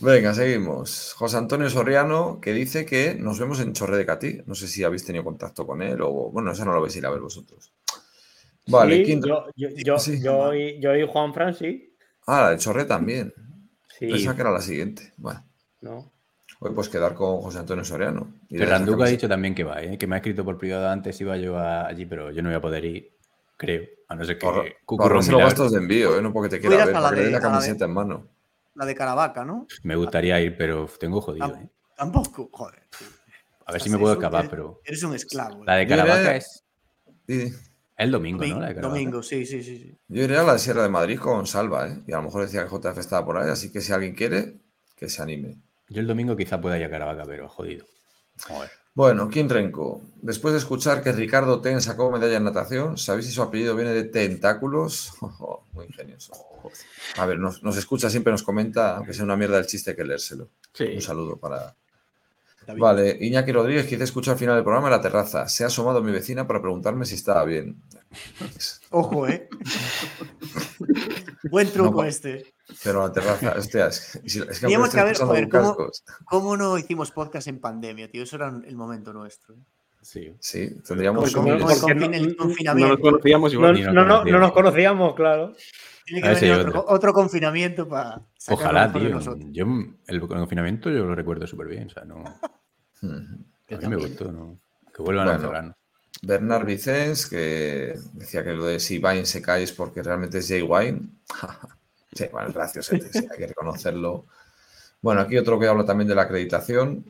Venga, 0.00 0.32
seguimos. 0.34 1.12
José 1.14 1.36
Antonio 1.36 1.68
Soriano, 1.68 2.40
que 2.40 2.52
dice 2.52 2.86
que 2.86 3.14
nos 3.14 3.38
vemos 3.38 3.60
en 3.60 3.72
Chorre 3.74 3.96
de 3.98 4.06
Catí. 4.06 4.40
No 4.46 4.54
sé 4.54 4.66
si 4.68 4.82
habéis 4.82 5.04
tenido 5.04 5.24
contacto 5.24 5.66
con 5.66 5.82
él 5.82 6.00
o. 6.00 6.30
Bueno, 6.30 6.52
eso 6.52 6.64
no 6.64 6.72
lo 6.72 6.80
vais 6.80 6.94
a 6.94 6.98
ir 6.98 7.06
a 7.06 7.10
ver 7.10 7.20
vosotros. 7.20 7.72
Vale, 8.66 8.96
Sí, 8.98 9.04
¿quién- 9.04 9.22
yo, 9.22 9.44
yo, 9.56 9.68
yo, 9.76 9.98
Sí. 9.98 10.22
yo 10.22 10.54
y, 10.54 10.80
yo 10.80 10.96
y 10.96 11.06
Juan 11.06 11.34
Fran 11.34 11.54
sí. 11.54 11.94
Ah, 12.26 12.42
la 12.42 12.50
de 12.50 12.56
Chorre 12.58 12.86
también. 12.86 13.34
Sí, 13.98 14.06
Pensaba 14.08 14.34
que 14.34 14.40
era 14.40 14.50
la 14.50 14.62
siguiente. 14.62 15.12
Bueno, 15.18 15.44
no. 15.82 16.10
hoy 16.60 16.70
pues 16.74 16.88
quedar 16.88 17.14
con 17.14 17.42
José 17.42 17.58
Antonio 17.58 17.84
Soriano. 17.84 18.26
Las 18.48 18.86
Duque 18.86 19.02
ha 19.04 19.06
dicho 19.08 19.28
también 19.28 19.54
que 19.54 19.64
va, 19.64 19.82
¿eh? 19.82 19.98
que 19.98 20.06
me 20.06 20.14
ha 20.16 20.18
escrito 20.18 20.44
por 20.46 20.56
privado 20.56 20.88
antes, 20.88 21.20
iba 21.20 21.36
yo 21.36 21.58
a- 21.58 21.86
allí, 21.86 22.06
pero 22.06 22.30
yo 22.30 22.42
no 22.42 22.48
voy 22.48 22.56
a 22.56 22.60
poder 22.62 22.84
ir, 22.86 23.10
creo. 23.58 23.82
A 24.08 24.14
no 24.14 24.24
ser 24.24 24.38
que 24.38 24.46
ahorrarse 24.46 25.30
los 25.32 25.40
gastos 25.42 25.72
de 25.72 25.78
envío, 25.78 26.18
¿eh? 26.18 26.22
no 26.22 26.32
porque 26.32 26.48
te 26.48 26.60
quiera 26.60 26.86
ver, 26.86 26.96
a 26.96 27.00
la 27.00 27.08
porque 27.08 27.22
de- 27.24 27.30
la 27.32 27.40
camiseta 27.40 27.84
en 27.84 27.90
mano. 27.92 28.26
La 28.74 28.84
de 28.86 28.94
Caravaca, 28.94 29.44
¿no? 29.44 29.66
Me 29.82 29.96
gustaría 29.96 30.40
ir, 30.40 30.56
pero 30.56 30.88
tengo 30.98 31.20
jodido. 31.20 31.54
¿eh? 31.56 31.68
Tampoco, 31.96 32.48
joder. 32.52 32.82
tío. 32.98 33.06
A 33.66 33.72
ver 33.72 33.80
si 33.80 33.88
me 33.90 33.98
puedo 33.98 34.14
escapar, 34.14 34.40
eres- 34.40 34.50
pero. 34.50 34.80
Eres 34.84 35.02
un 35.04 35.14
esclavo. 35.14 35.64
La 35.64 35.76
de 35.76 35.86
Caravaca 35.86 36.36
es 36.36 36.64
Y 37.26 37.52
el 37.96 38.10
domingo, 38.10 38.38
Domingo, 38.38 38.56
¿no? 38.56 38.62
La 38.62 38.68
de 38.68 38.74
Caravaca. 38.74 38.94
domingo, 38.98 39.22
sí, 39.22 39.46
sí, 39.46 39.62
sí. 39.62 39.78
sí. 39.78 39.98
yo 40.08 40.22
iré 40.24 40.36
a 40.36 40.42
la 40.42 40.54
de 40.54 40.58
Sierra 40.58 40.82
de 40.82 40.88
Madrid 40.88 41.18
con 41.18 41.46
Salva, 41.46 41.88
¿eh? 41.88 42.02
y 42.06 42.12
a 42.12 42.16
lo 42.16 42.24
mejor 42.24 42.42
decía 42.42 42.64
que 42.64 42.68
JF 42.70 42.98
estaba 42.98 43.24
por 43.24 43.38
ahí, 43.38 43.48
así 43.50 43.70
que 43.72 43.80
si 43.80 43.92
alguien 43.92 44.14
quiere, 44.14 44.56
que 44.96 45.08
se 45.08 45.22
anime. 45.22 45.56
Yo 45.88 46.00
el 46.00 46.06
domingo 46.06 46.36
quizá 46.36 46.60
pueda 46.60 46.76
ir 46.78 46.84
a 46.84 46.90
Caravaca, 46.90 47.22
pero 47.24 47.48
jodido. 47.48 47.86
Joder. 48.48 48.70
Bueno, 48.94 49.28
¿quién 49.28 49.48
renco? 49.48 50.02
Después 50.22 50.52
de 50.52 50.58
escuchar 50.58 51.02
que 51.02 51.10
Ricardo 51.10 51.60
Ten 51.60 51.80
sacó 51.80 52.12
medalla 52.12 52.36
en 52.36 52.44
natación, 52.44 52.96
¿sabéis 52.96 53.26
si 53.26 53.32
su 53.32 53.42
apellido 53.42 53.74
viene 53.74 53.92
de 53.92 54.04
tentáculos? 54.04 55.14
Muy 55.72 55.86
ingenioso. 55.86 56.32
A 57.16 57.26
ver, 57.26 57.40
nos, 57.40 57.60
nos 57.64 57.76
escucha, 57.76 58.08
siempre 58.08 58.30
nos 58.30 58.44
comenta, 58.44 58.96
aunque 58.96 59.12
sea 59.12 59.24
una 59.24 59.36
mierda 59.36 59.58
el 59.58 59.66
chiste, 59.66 59.96
que 59.96 60.04
leérselo. 60.04 60.48
Sí. 60.72 60.84
Un 60.94 61.02
saludo 61.02 61.36
para... 61.36 61.74
David. 62.66 62.80
Vale, 62.80 63.18
Iñaki 63.20 63.52
Rodríguez, 63.52 63.86
quizá 63.86 64.04
escuchó 64.04 64.30
al 64.30 64.38
final 64.38 64.54
del 64.54 64.64
programa 64.64 64.86
en 64.86 64.92
la 64.92 65.00
terraza. 65.00 65.48
Se 65.48 65.64
ha 65.64 65.66
asomado 65.66 66.00
mi 66.00 66.12
vecina 66.12 66.46
para 66.46 66.62
preguntarme 66.62 67.04
si 67.04 67.16
estaba 67.16 67.44
bien. 67.44 67.82
Ojo, 68.90 69.28
¿eh? 69.28 69.48
Buen 71.50 71.70
truco 71.70 72.02
No, 72.02 72.08
este. 72.08 72.53
Pero 72.82 73.06
la 73.06 73.12
terraza, 73.12 73.54
hostia, 73.58 73.86
es 73.88 74.16
es 74.24 74.34
que 74.46 74.54
Teníamos 74.60 74.90
que 74.90 75.00
haber- 75.00 75.16
joder, 75.16 75.48
¿cómo- 75.48 75.76
¿Cómo 76.24 76.56
no 76.56 76.76
hicimos 76.78 77.10
podcast 77.10 77.46
en 77.48 77.60
pandemia, 77.60 78.10
tío? 78.10 78.22
Eso 78.22 78.36
era 78.36 78.48
el 78.48 78.76
momento 78.76 79.12
nuestro. 79.12 79.54
¿eh? 79.54 79.58
Sí. 80.02 80.34
Sí, 80.40 80.70
tendríamos 80.86 81.32
como 81.32 81.48
miles. 81.54 81.62
el, 81.62 81.68
no- 81.68 81.74
confin- 81.86 82.14
el 82.14 82.22
No 82.22 82.28
nos 82.28 82.36
confinamiento. 82.36 83.00
conocíamos 83.00 83.54
No, 83.54 83.72
no, 83.72 84.04
no, 84.04 84.24
no 84.24 84.38
nos 84.38 84.52
conocíamos, 84.52 85.14
claro. 85.14 85.54
Tiene 86.04 86.20
que 86.20 86.28
A 86.28 86.34
venir 86.34 86.52
otro, 86.52 86.68
otro. 86.80 86.84
otro 86.94 87.12
confinamiento 87.14 87.88
para 87.88 88.20
Ojalá, 88.50 88.92
tío. 88.92 89.18
Yo 89.52 89.66
el 90.06 90.20
confinamiento 90.20 90.90
yo 90.90 91.04
lo 91.04 91.14
recuerdo 91.14 91.46
súper 91.46 91.68
bien. 91.68 91.86
O 91.86 91.90
sea, 91.90 92.04
no. 92.04 92.22
Yo 93.00 93.78
A 93.78 93.80
mí 93.80 93.88
me 93.88 93.96
gustó, 93.96 94.30
¿no? 94.30 94.58
Que 94.94 95.00
vuelvan 95.02 95.28
a 95.28 95.30
Bueno. 95.32 95.44
encerrarnos. 95.44 95.76
Bernard 96.22 96.66
Vicens, 96.66 97.26
que 97.26 97.98
decía 98.12 98.44
que 98.44 98.52
lo 98.52 98.66
de 98.66 98.80
si 98.80 98.98
Vine 98.98 99.24
se 99.26 99.40
cae 99.42 99.62
es 99.62 99.72
porque 99.72 100.02
realmente 100.02 100.38
es 100.38 100.48
Jay 100.48 100.60
Wine. 100.62 101.00
sí, 102.14 102.24
bueno, 102.32 102.48
es 102.48 102.54
gracioso, 102.54 102.96
sí, 103.12 103.18
hay 103.30 103.38
que 103.38 103.46
reconocerlo. 103.48 104.24
Bueno, 105.02 105.20
aquí 105.20 105.36
otro 105.36 105.58
que 105.58 105.66
habla 105.68 105.84
también 105.84 106.08
de 106.08 106.14
la 106.14 106.22
acreditación. 106.22 107.04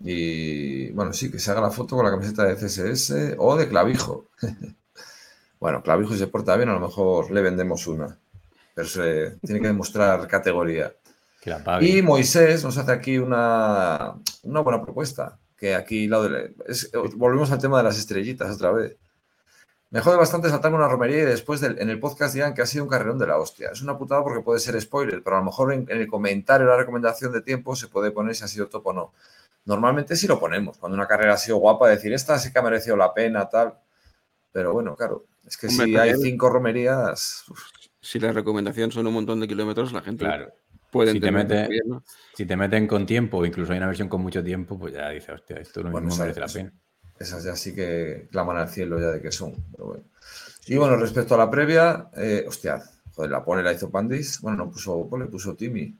Y 0.00 0.90
bueno, 0.90 1.12
sí, 1.12 1.30
que 1.30 1.38
se 1.38 1.50
haga 1.50 1.60
la 1.62 1.70
foto 1.70 1.96
con 1.96 2.04
la 2.04 2.10
camiseta 2.10 2.44
de 2.44 2.54
CSS 2.56 3.34
o 3.38 3.56
de 3.56 3.68
clavijo. 3.68 4.26
bueno, 5.60 5.82
clavijo 5.82 6.14
se 6.14 6.26
porta 6.26 6.56
bien, 6.56 6.68
a 6.68 6.74
lo 6.74 6.80
mejor 6.80 7.30
le 7.30 7.40
vendemos 7.42 7.86
una. 7.86 8.16
Pero 8.74 8.86
se 8.88 9.38
tiene 9.42 9.60
que 9.60 9.68
demostrar 9.68 10.26
categoría. 10.28 10.92
Que 11.40 11.50
la 11.50 11.64
pague. 11.64 11.86
Y 11.88 12.02
Moisés 12.02 12.62
nos 12.62 12.76
hace 12.76 12.92
aquí 12.92 13.18
una, 13.18 14.14
una 14.42 14.60
buena 14.60 14.82
propuesta. 14.82 15.38
Que 15.56 15.74
aquí 15.74 16.06
la 16.08 16.20
de- 16.22 16.54
es- 16.66 16.90
volvemos 17.14 17.50
al 17.50 17.58
tema 17.58 17.78
de 17.78 17.84
las 17.84 17.98
estrellitas 17.98 18.54
otra 18.54 18.72
vez. 18.72 18.96
Me 19.96 20.02
jode 20.02 20.16
bastante 20.18 20.50
saltarme 20.50 20.76
una 20.76 20.88
romería 20.88 21.18
y 21.18 21.24
después 21.24 21.60
del- 21.60 21.78
en 21.80 21.88
el 21.88 21.98
podcast 21.98 22.34
digan 22.34 22.52
que 22.52 22.60
ha 22.60 22.66
sido 22.66 22.84
un 22.84 22.90
carrerón 22.90 23.18
de 23.18 23.26
la 23.26 23.38
hostia. 23.38 23.70
Es 23.72 23.80
una 23.80 23.96
putada 23.96 24.22
porque 24.22 24.42
puede 24.42 24.60
ser 24.60 24.78
spoiler, 24.80 25.22
pero 25.22 25.36
a 25.36 25.38
lo 25.38 25.46
mejor 25.46 25.72
en, 25.72 25.86
en 25.90 25.98
el 26.00 26.06
comentario, 26.06 26.66
la 26.66 26.76
recomendación 26.76 27.32
de 27.32 27.40
tiempo, 27.40 27.74
se 27.74 27.88
puede 27.88 28.10
poner 28.10 28.34
si 28.34 28.44
ha 28.44 28.48
sido 28.48 28.68
top 28.68 28.86
o 28.88 28.92
no. 28.92 29.12
Normalmente 29.64 30.14
sí 30.14 30.26
lo 30.26 30.38
ponemos. 30.38 30.76
Cuando 30.76 30.96
una 30.96 31.06
carrera 31.06 31.32
ha 31.32 31.38
sido 31.38 31.56
guapa, 31.56 31.88
decir 31.88 32.12
esta 32.12 32.38
sí 32.38 32.52
que 32.52 32.58
ha 32.58 32.62
merecido 32.62 32.94
la 32.96 33.14
pena, 33.14 33.48
tal. 33.48 33.72
Pero 34.52 34.74
bueno, 34.74 34.94
claro, 34.96 35.24
es 35.46 35.56
que 35.56 35.66
Hombre, 35.68 35.86
si 35.86 35.96
hay 35.96 36.14
cinco 36.20 36.50
romerías. 36.50 37.44
uf, 37.48 37.60
Si 38.00 38.20
la 38.20 38.32
recomendación 38.32 38.92
son 38.92 39.06
un 39.06 39.14
montón 39.14 39.40
de 39.40 39.48
kilómetros, 39.48 39.92
la 39.94 40.02
gente 40.02 40.24
Claro. 40.26 40.52
puede 40.92 41.12
Si 41.12 41.20
te, 41.20 41.28
entender 41.28 41.62
mete- 41.62 41.68
bien, 41.70 41.82
¿no? 41.88 42.04
si 42.34 42.44
te 42.44 42.54
meten 42.56 42.86
con 42.86 43.06
tiempo, 43.06 43.38
o 43.38 43.46
incluso 43.46 43.72
hay 43.72 43.78
una 43.78 43.86
versión 43.88 44.08
con 44.10 44.20
mucho 44.20 44.44
tiempo, 44.44 44.78
pues 44.78 44.92
ya 44.92 45.08
dices, 45.08 45.30
hostia, 45.30 45.56
esto 45.56 45.82
no 45.82 45.90
Bueno, 45.90 46.06
mismo 46.08 46.18
sabes, 46.18 46.36
merece 46.36 46.58
la 46.60 46.62
pena. 46.68 46.78
Esas 47.18 47.44
ya 47.44 47.56
sí 47.56 47.74
que 47.74 48.28
claman 48.30 48.56
al 48.56 48.68
cielo 48.68 49.00
ya 49.00 49.08
de 49.08 49.20
que 49.20 49.32
son. 49.32 49.54
Pero 49.72 49.86
bueno. 49.86 50.04
Y 50.66 50.76
bueno, 50.76 50.96
respecto 50.96 51.34
a 51.34 51.38
la 51.38 51.50
previa, 51.50 52.10
eh, 52.16 52.44
hostia, 52.46 52.82
joder, 53.14 53.30
la 53.30 53.44
pone, 53.44 53.62
la 53.62 53.72
hizo 53.72 53.90
Pandis. 53.90 54.40
Bueno, 54.40 54.58
no 54.58 54.70
puso 54.70 55.08
pole, 55.08 55.26
puso 55.26 55.54
Timmy. 55.54 55.96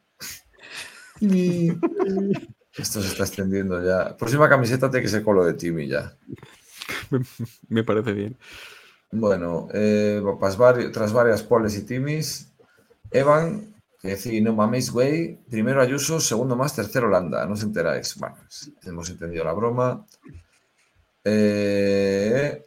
Timmy. 1.19 1.69
Esto 2.77 3.01
se 3.01 3.09
está 3.09 3.25
extendiendo 3.25 3.83
ya. 3.83 4.17
Próxima 4.17 4.49
camiseta 4.49 4.91
tiene 4.91 5.05
que 5.05 5.11
ser 5.11 5.23
con 5.23 5.37
lo 5.37 5.45
de 5.45 5.55
Timmy 5.55 5.89
ya. 5.89 6.15
Me 7.69 7.85
parece 7.85 8.13
bien. 8.13 8.37
Bueno, 9.13 9.69
eh, 9.73 10.21
tras 10.93 11.13
varias 11.13 11.43
poles 11.43 11.77
y 11.77 11.87
timis, 11.87 12.53
Evan, 13.11 13.75
que 14.01 14.09
decía, 14.09 14.41
no 14.43 14.53
maméis, 14.55 14.91
güey, 14.91 15.39
primero 15.49 15.81
Ayuso, 15.81 16.21
segundo 16.21 16.57
más, 16.57 16.75
tercero 16.75 17.07
Holanda, 17.07 17.47
no 17.47 17.55
os 17.55 17.63
enteráis. 17.63 18.17
Bueno, 18.17 18.37
hemos 18.83 19.09
entendido 19.09 19.45
la 19.45 19.53
broma. 19.53 20.07
Eh, 21.29 22.65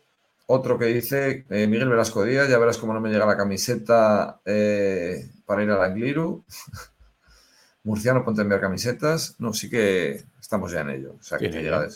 otro 0.47 0.77
que 0.77 0.87
dice, 0.87 1.45
eh, 1.49 1.65
Miguel 1.67 1.87
Velasco 1.87 2.25
Díaz, 2.25 2.49
ya 2.49 2.57
verás 2.57 2.77
cómo 2.77 2.93
no 2.93 2.99
me 2.99 3.09
llega 3.09 3.25
la 3.25 3.37
camiseta 3.37 4.41
eh, 4.43 5.29
para 5.45 5.63
ir 5.63 5.69
al 5.71 5.81
Angliru. 5.81 6.43
Murciano, 7.83 8.25
ponte 8.25 8.41
a 8.41 8.43
enviar 8.43 8.59
camisetas. 8.59 9.35
No, 9.39 9.53
sí 9.53 9.69
que 9.69 10.25
estamos 10.41 10.73
ya 10.73 10.81
en 10.81 10.89
ello. 10.89 11.15
O 11.17 11.23
sea, 11.23 11.37
que 11.37 11.47
te 11.47 11.61
llega, 11.63 11.81
de, 11.81 11.95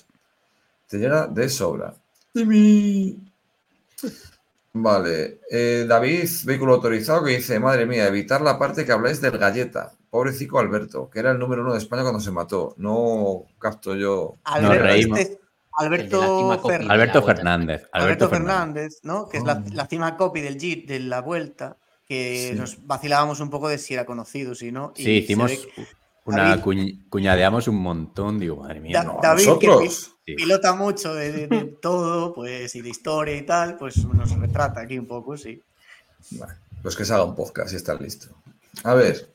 te 0.88 0.98
llega 0.98 1.28
de 1.28 1.50
sobra. 1.50 1.94
Vale, 4.72 5.42
eh, 5.52 5.86
David, 5.88 6.30
vehículo 6.46 6.76
autorizado, 6.76 7.26
que 7.26 7.36
dice, 7.36 7.60
madre 7.60 7.86
mía, 7.86 8.08
evitar 8.08 8.42
la 8.42 8.58
parte 8.58 8.86
que 8.86 8.92
habláis 8.94 9.20
del 9.20 9.38
galleta. 9.38 9.92
Pobrecito 10.10 10.58
Alberto, 10.60 11.10
que 11.10 11.20
era 11.20 11.32
el 11.32 11.40
número 11.40 11.62
uno 11.64 11.74
de 11.74 11.80
España 11.80 12.04
cuando 12.04 12.22
se 12.22 12.32
mató. 12.32 12.74
No 12.78 13.46
capto 13.60 13.96
yo. 13.96 14.36
Alberto, 14.46 14.84
reímos. 14.84 15.20
este- 15.20 15.43
Alberto, 15.78 16.60
Fer-. 16.64 16.86
Alberto. 16.90 17.24
Fernández. 17.24 17.82
Alberto 17.92 17.98
Alberto 18.06 18.30
Fernández. 18.30 19.00
Fernández, 19.00 19.00
¿no? 19.04 19.28
Que 19.30 19.38
es 19.38 19.44
la, 19.44 19.54
Oh. 19.66 19.74
la 19.74 19.88
cima 19.88 20.18
copy 20.18 20.42
del 20.42 20.60
JIT 20.60 20.88
de 20.88 21.00
la 21.00 21.22
vuelta, 21.22 21.78
que 22.08 22.50
Sí. 22.54 22.60
nos 22.60 22.86
vacilábamos 22.86 23.40
un 23.40 23.50
poco 23.50 23.70
de 23.70 23.78
si 23.78 23.94
era 23.94 24.06
conocido, 24.06 24.54
si 24.56 24.72
no. 24.72 24.94
y 24.96 25.04
Sí, 25.04 25.12
hicimos 25.18 25.52
ve 25.52 25.70
una 26.26 26.50
David- 26.50 26.64
cuñ- 26.64 27.10
cuñadeamos 27.10 27.68
un 27.68 27.76
montón, 27.82 28.40
digo, 28.40 28.58
madre 28.58 28.80
mía. 28.80 29.00
Da- 29.00 29.04
no. 29.04 29.20
David, 29.22 29.46
nosotros. 29.48 30.16
pi- 30.24 30.36
pilota 30.36 30.74
mucho 30.74 31.14
de, 31.16 31.32
de- 31.32 31.48
de 31.48 31.64
todo, 31.82 32.34
pues, 32.34 32.74
y 32.76 32.82
de 32.82 32.90
historia 32.90 33.36
y 33.36 33.42
tal, 33.46 33.78
pues 33.78 33.98
nos 34.06 34.32
retrata 34.40 34.82
aquí 34.82 34.98
un 35.00 35.08
poco, 35.08 35.36
sí. 35.38 35.62
Bueno, 36.32 36.54
pues 36.82 36.96
que 36.96 37.04
se 37.04 37.14
haga 37.14 37.26
un 37.26 37.36
podcast 37.36 37.74
y 37.74 37.76
está 37.76 37.94
listo. 37.96 38.28
A 38.84 38.94
ver. 38.94 39.30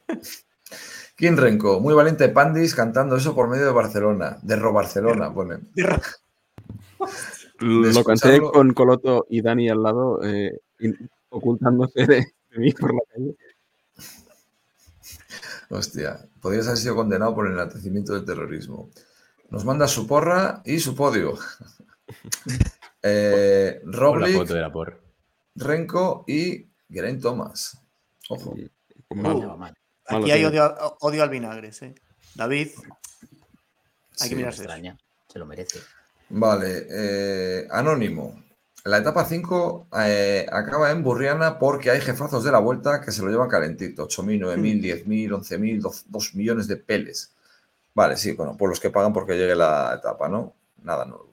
Kim 1.16 1.36
Renko, 1.36 1.80
muy 1.80 1.94
valiente 1.94 2.28
Pandis 2.28 2.74
cantando 2.76 3.16
eso 3.16 3.34
por 3.34 3.48
medio 3.48 3.66
de 3.66 3.72
Barcelona, 3.72 4.38
de 4.40 4.54
Ro 4.56 4.72
Barcelona, 4.72 5.32
pone. 5.34 5.58
Lo 7.60 8.04
canté 8.04 8.40
con 8.40 8.72
Coloto 8.74 9.26
y 9.28 9.42
Dani 9.42 9.68
al 9.68 9.82
lado, 9.82 10.20
eh, 10.22 10.58
ocultándose 11.30 12.06
de, 12.06 12.16
de 12.50 12.58
mí 12.58 12.72
por 12.72 12.94
la 12.94 13.00
calle. 13.12 13.36
Hostia, 15.70 16.26
podrías 16.40 16.66
haber 16.66 16.78
sido 16.78 16.96
condenado 16.96 17.34
por 17.34 17.46
el 17.46 17.52
enaltecimiento 17.52 18.14
del 18.14 18.24
terrorismo. 18.24 18.90
Nos 19.50 19.64
manda 19.64 19.86
su 19.86 20.06
porra 20.06 20.62
y 20.64 20.78
su 20.78 20.94
podio. 20.94 21.38
eh, 23.02 23.80
Con 23.82 23.92
la 23.92 23.98
Roglic, 23.98 24.36
foto 24.36 24.54
de 24.54 24.60
la 24.60 24.72
porra. 24.72 24.98
Renko 25.54 26.24
y 26.26 26.66
Geraint 26.90 27.20
Thomas. 27.20 27.78
Ojo. 28.30 28.54
Malo 29.10 29.58
Aquí 30.06 30.30
hay 30.30 30.44
odio, 30.44 30.74
odio 31.00 31.22
al 31.22 31.28
vinagre, 31.28 31.72
sí. 31.72 31.94
David, 32.34 32.68
hay 32.78 32.88
Sí. 34.12 34.28
que 34.30 34.36
mirarse 34.36 34.62
extraña. 34.62 34.96
Se 35.28 35.38
lo 35.38 35.44
merece. 35.46 35.80
Vale, 36.30 36.86
eh, 36.90 37.68
Anónimo. 37.70 38.42
La 38.84 38.98
etapa 38.98 39.24
5 39.24 39.88
eh, 40.00 40.46
acaba 40.50 40.90
en 40.90 41.02
Burriana 41.02 41.58
porque 41.58 41.90
hay 41.90 42.00
jefazos 42.00 42.44
de 42.44 42.52
la 42.52 42.58
vuelta 42.58 43.00
que 43.00 43.12
se 43.12 43.22
lo 43.22 43.28
llevan 43.28 43.48
calentito. 43.48 44.06
8.000, 44.06 44.56
9.000, 44.56 45.04
10.000, 45.04 45.30
11.000, 45.30 45.80
2, 45.80 46.04
2 46.08 46.34
millones 46.34 46.68
de 46.68 46.76
peles. 46.76 47.34
Vale, 47.94 48.16
sí, 48.16 48.32
bueno, 48.32 48.56
por 48.56 48.68
los 48.68 48.80
que 48.80 48.90
pagan 48.90 49.12
porque 49.12 49.36
llegue 49.36 49.56
la 49.56 49.94
etapa, 49.98 50.28
¿no? 50.28 50.54
Nada 50.82 51.04
nuevo. 51.04 51.28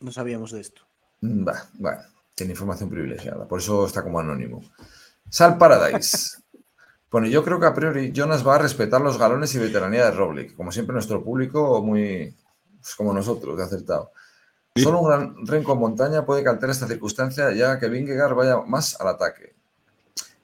No 0.00 0.12
sabíamos 0.12 0.52
de 0.52 0.60
esto. 0.60 0.82
Mm, 1.22 1.48
Va, 1.48 1.64
bueno, 1.74 2.02
tiene 2.34 2.52
información 2.52 2.90
privilegiada, 2.90 3.48
por 3.48 3.60
eso 3.60 3.86
está 3.86 4.02
como 4.02 4.20
anónimo. 4.20 4.62
Sal 5.28 5.58
Paradise. 5.58 6.38
Bueno, 7.10 7.26
yo 7.26 7.44
creo 7.44 7.60
que 7.60 7.66
a 7.66 7.74
priori 7.74 8.10
Jonas 8.10 8.46
va 8.46 8.54
a 8.54 8.58
respetar 8.58 9.02
los 9.02 9.18
galones 9.18 9.54
y 9.54 9.58
veteranía 9.58 10.06
de 10.06 10.12
Roglic. 10.12 10.56
Como 10.56 10.72
siempre, 10.72 10.94
nuestro 10.94 11.22
público 11.22 11.82
muy 11.82 12.34
pues, 12.82 12.94
como 12.94 13.12
nosotros, 13.12 13.56
de 13.56 13.64
acertado. 13.64 14.12
Solo 14.74 15.00
un 15.00 15.08
gran 15.08 15.46
renco 15.46 15.74
en 15.74 15.78
montaña 15.78 16.24
puede 16.24 16.42
que 16.42 16.48
altere 16.48 16.72
esta 16.72 16.86
circunstancia, 16.86 17.52
ya 17.52 17.78
que 17.78 17.88
Vingegaard 17.88 18.34
vaya 18.34 18.56
más 18.66 18.98
al 19.00 19.08
ataque. 19.08 19.54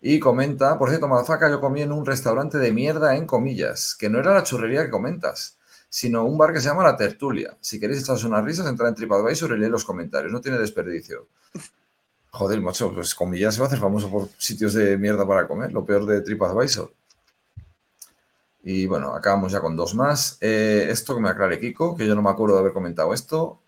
Y 0.00 0.20
comenta, 0.20 0.78
por 0.78 0.90
cierto, 0.90 1.08
Malafaca, 1.08 1.50
yo 1.50 1.60
comí 1.60 1.82
en 1.82 1.92
un 1.92 2.06
restaurante 2.06 2.58
de 2.58 2.72
mierda, 2.72 3.16
en 3.16 3.26
comillas, 3.26 3.96
que 3.98 4.08
no 4.08 4.20
era 4.20 4.34
la 4.34 4.42
churrería 4.44 4.84
que 4.84 4.90
comentas, 4.90 5.58
sino 5.88 6.24
un 6.24 6.38
bar 6.38 6.52
que 6.52 6.60
se 6.60 6.68
llama 6.68 6.84
La 6.84 6.96
Tertulia. 6.96 7.56
Si 7.60 7.80
queréis 7.80 8.02
echaros 8.02 8.22
unas 8.24 8.44
risas, 8.44 8.66
entrad 8.66 8.90
en 8.90 8.94
TripAdvisor 8.94 9.52
y 9.52 9.58
leed 9.58 9.70
los 9.70 9.84
comentarios, 9.84 10.32
no 10.32 10.40
tiene 10.40 10.58
desperdicio. 10.58 11.26
Joder, 12.30 12.60
macho, 12.60 12.92
pues 12.92 13.14
comillas 13.14 13.54
se 13.54 13.60
va 13.60 13.66
a 13.66 13.68
hacer 13.68 13.80
famoso 13.80 14.10
por 14.10 14.28
sitios 14.36 14.74
de 14.74 14.98
mierda 14.98 15.26
para 15.26 15.48
comer, 15.48 15.72
lo 15.72 15.84
peor 15.84 16.06
de 16.06 16.20
TripAdvisor. 16.20 16.92
Y 18.62 18.86
bueno, 18.86 19.14
acabamos 19.14 19.52
ya 19.52 19.60
con 19.60 19.76
dos 19.76 19.94
más. 19.94 20.38
Eh, 20.40 20.86
esto 20.90 21.14
que 21.14 21.20
me 21.20 21.28
aclare 21.28 21.58
Kiko, 21.60 21.96
que 21.96 22.06
yo 22.06 22.14
no 22.14 22.22
me 22.22 22.30
acuerdo 22.30 22.54
de 22.56 22.60
haber 22.60 22.72
comentado 22.72 23.14
esto. 23.14 23.62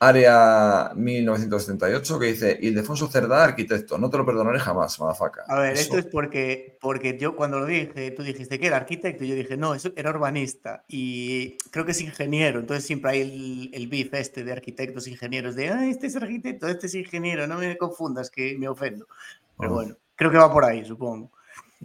Área 0.00 0.92
1978, 0.96 2.18
que 2.18 2.26
dice 2.26 2.58
Ildefonso 2.60 3.08
Cerdá, 3.08 3.44
arquitecto. 3.44 3.98
No 3.98 4.08
te 4.08 4.16
lo 4.16 4.24
perdonaré 4.24 4.58
jamás, 4.58 4.98
madafaca. 4.98 5.44
A 5.46 5.60
ver, 5.60 5.74
Eso- 5.74 5.82
esto 5.82 5.98
es 5.98 6.06
porque, 6.06 6.78
porque 6.80 7.18
yo 7.18 7.36
cuando 7.36 7.60
lo 7.60 7.66
dije, 7.66 8.10
tú 8.10 8.22
dijiste 8.22 8.58
que 8.58 8.66
era 8.68 8.78
arquitecto 8.78 9.24
y 9.24 9.28
yo 9.28 9.34
dije, 9.34 9.56
no, 9.56 9.74
eso 9.74 9.90
era 9.94 10.10
urbanista 10.10 10.84
y 10.88 11.58
creo 11.70 11.84
que 11.84 11.92
es 11.92 12.00
ingeniero, 12.00 12.60
entonces 12.60 12.86
siempre 12.86 13.10
hay 13.12 13.20
el, 13.20 13.70
el 13.74 13.86
beef 13.88 14.14
este 14.14 14.44
de 14.44 14.52
arquitectos, 14.52 15.06
ingenieros, 15.08 15.54
de, 15.54 15.68
ah, 15.68 15.86
este 15.86 16.06
es 16.06 16.16
arquitecto, 16.16 16.68
este 16.68 16.86
es 16.86 16.94
ingeniero, 16.94 17.46
no 17.46 17.58
me 17.58 17.76
confundas 17.76 18.30
que 18.30 18.56
me 18.58 18.68
ofendo. 18.68 19.06
Pero 19.58 19.74
bueno, 19.74 19.96
creo 20.16 20.30
que 20.30 20.38
va 20.38 20.50
por 20.52 20.64
ahí, 20.64 20.84
supongo. 20.84 21.30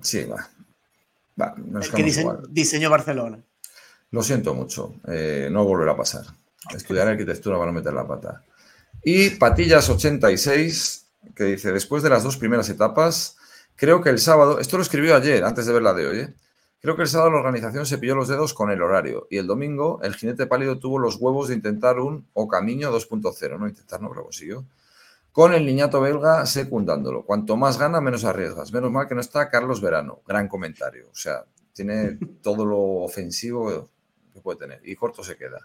Sí, 0.02 0.24
va. 0.24 0.48
El 1.38 1.82
que 1.82 1.90
quedamos 1.90 2.06
dise- 2.06 2.22
igual. 2.22 2.40
diseñó 2.49 2.90
Barcelona. 2.90 3.40
Lo 4.11 4.24
siento 4.24 4.53
mucho, 4.53 4.95
eh, 5.07 5.49
no 5.51 5.64
volverá 5.66 5.91
a 5.93 5.98
pasar. 5.98 6.25
Estudiar 6.74 7.07
arquitectura 7.07 7.57
para 7.57 7.72
no 7.72 7.77
meter 7.77 7.93
la 7.93 8.07
pata. 8.07 8.43
Y 9.03 9.32
Patillas86, 9.38 11.03
que 11.35 11.43
dice, 11.45 11.72
después 11.72 12.03
de 12.03 12.09
las 12.09 12.24
dos 12.24 12.38
primeras 12.38 12.69
etapas, 12.69 13.38
creo 13.75 14.01
que 14.01 14.09
el 14.09 14.19
sábado, 14.19 14.59
esto 14.59 14.77
lo 14.77 14.83
escribió 14.83 15.16
ayer, 15.16 15.43
antes 15.43 15.66
de 15.66 15.74
ver 15.74 15.82
la 15.83 15.93
de 15.93 16.07
hoy, 16.07 16.19
¿eh? 16.19 16.33
creo 16.82 16.95
que 16.95 17.03
el 17.03 17.07
sábado 17.07 17.32
la 17.32 17.38
organización 17.38 17.85
se 17.85 17.98
pilló 17.98 18.16
los 18.16 18.27
dedos 18.27 18.53
con 18.53 18.72
el 18.72 18.82
horario 18.82 19.27
y 19.30 19.38
el 19.38 19.48
domingo 19.48 19.99
el 20.03 20.16
jinete 20.16 20.48
pálido 20.48 20.80
tuvo 20.80 20.99
los 20.99 21.16
huevos 21.17 21.49
de 21.49 21.56
intentar 21.56 21.99
un 21.99 22.25
O 22.33 22.48
Camino 22.48 22.91
2.0, 22.91 23.59
no 23.59 23.67
intentar, 23.67 24.01
no, 24.01 24.09
pero 24.09 24.24
consiguió. 24.24 24.64
Con 25.38 25.53
el 25.53 25.67
niñato 25.67 26.01
belga 26.01 26.48
secundándolo. 26.48 27.24
Cuanto 27.24 27.56
más 27.57 27.77
gana, 27.77 28.01
menos 28.01 28.25
arriesgas. 28.25 28.74
Menos 28.74 28.90
mal 28.91 29.07
que 29.07 29.14
no 29.14 29.22
está 29.22 29.51
Carlos 29.51 29.82
Verano. 29.82 30.22
Gran 30.27 30.48
comentario. 30.48 31.09
O 31.11 31.16
sea, 31.16 31.45
tiene 31.74 32.17
todo 32.41 32.66
lo 32.66 32.80
ofensivo 33.03 33.88
que 34.33 34.41
puede 34.41 34.57
tener. 34.57 34.82
Y 34.83 34.95
corto 34.95 35.24
se 35.24 35.38
queda. 35.38 35.59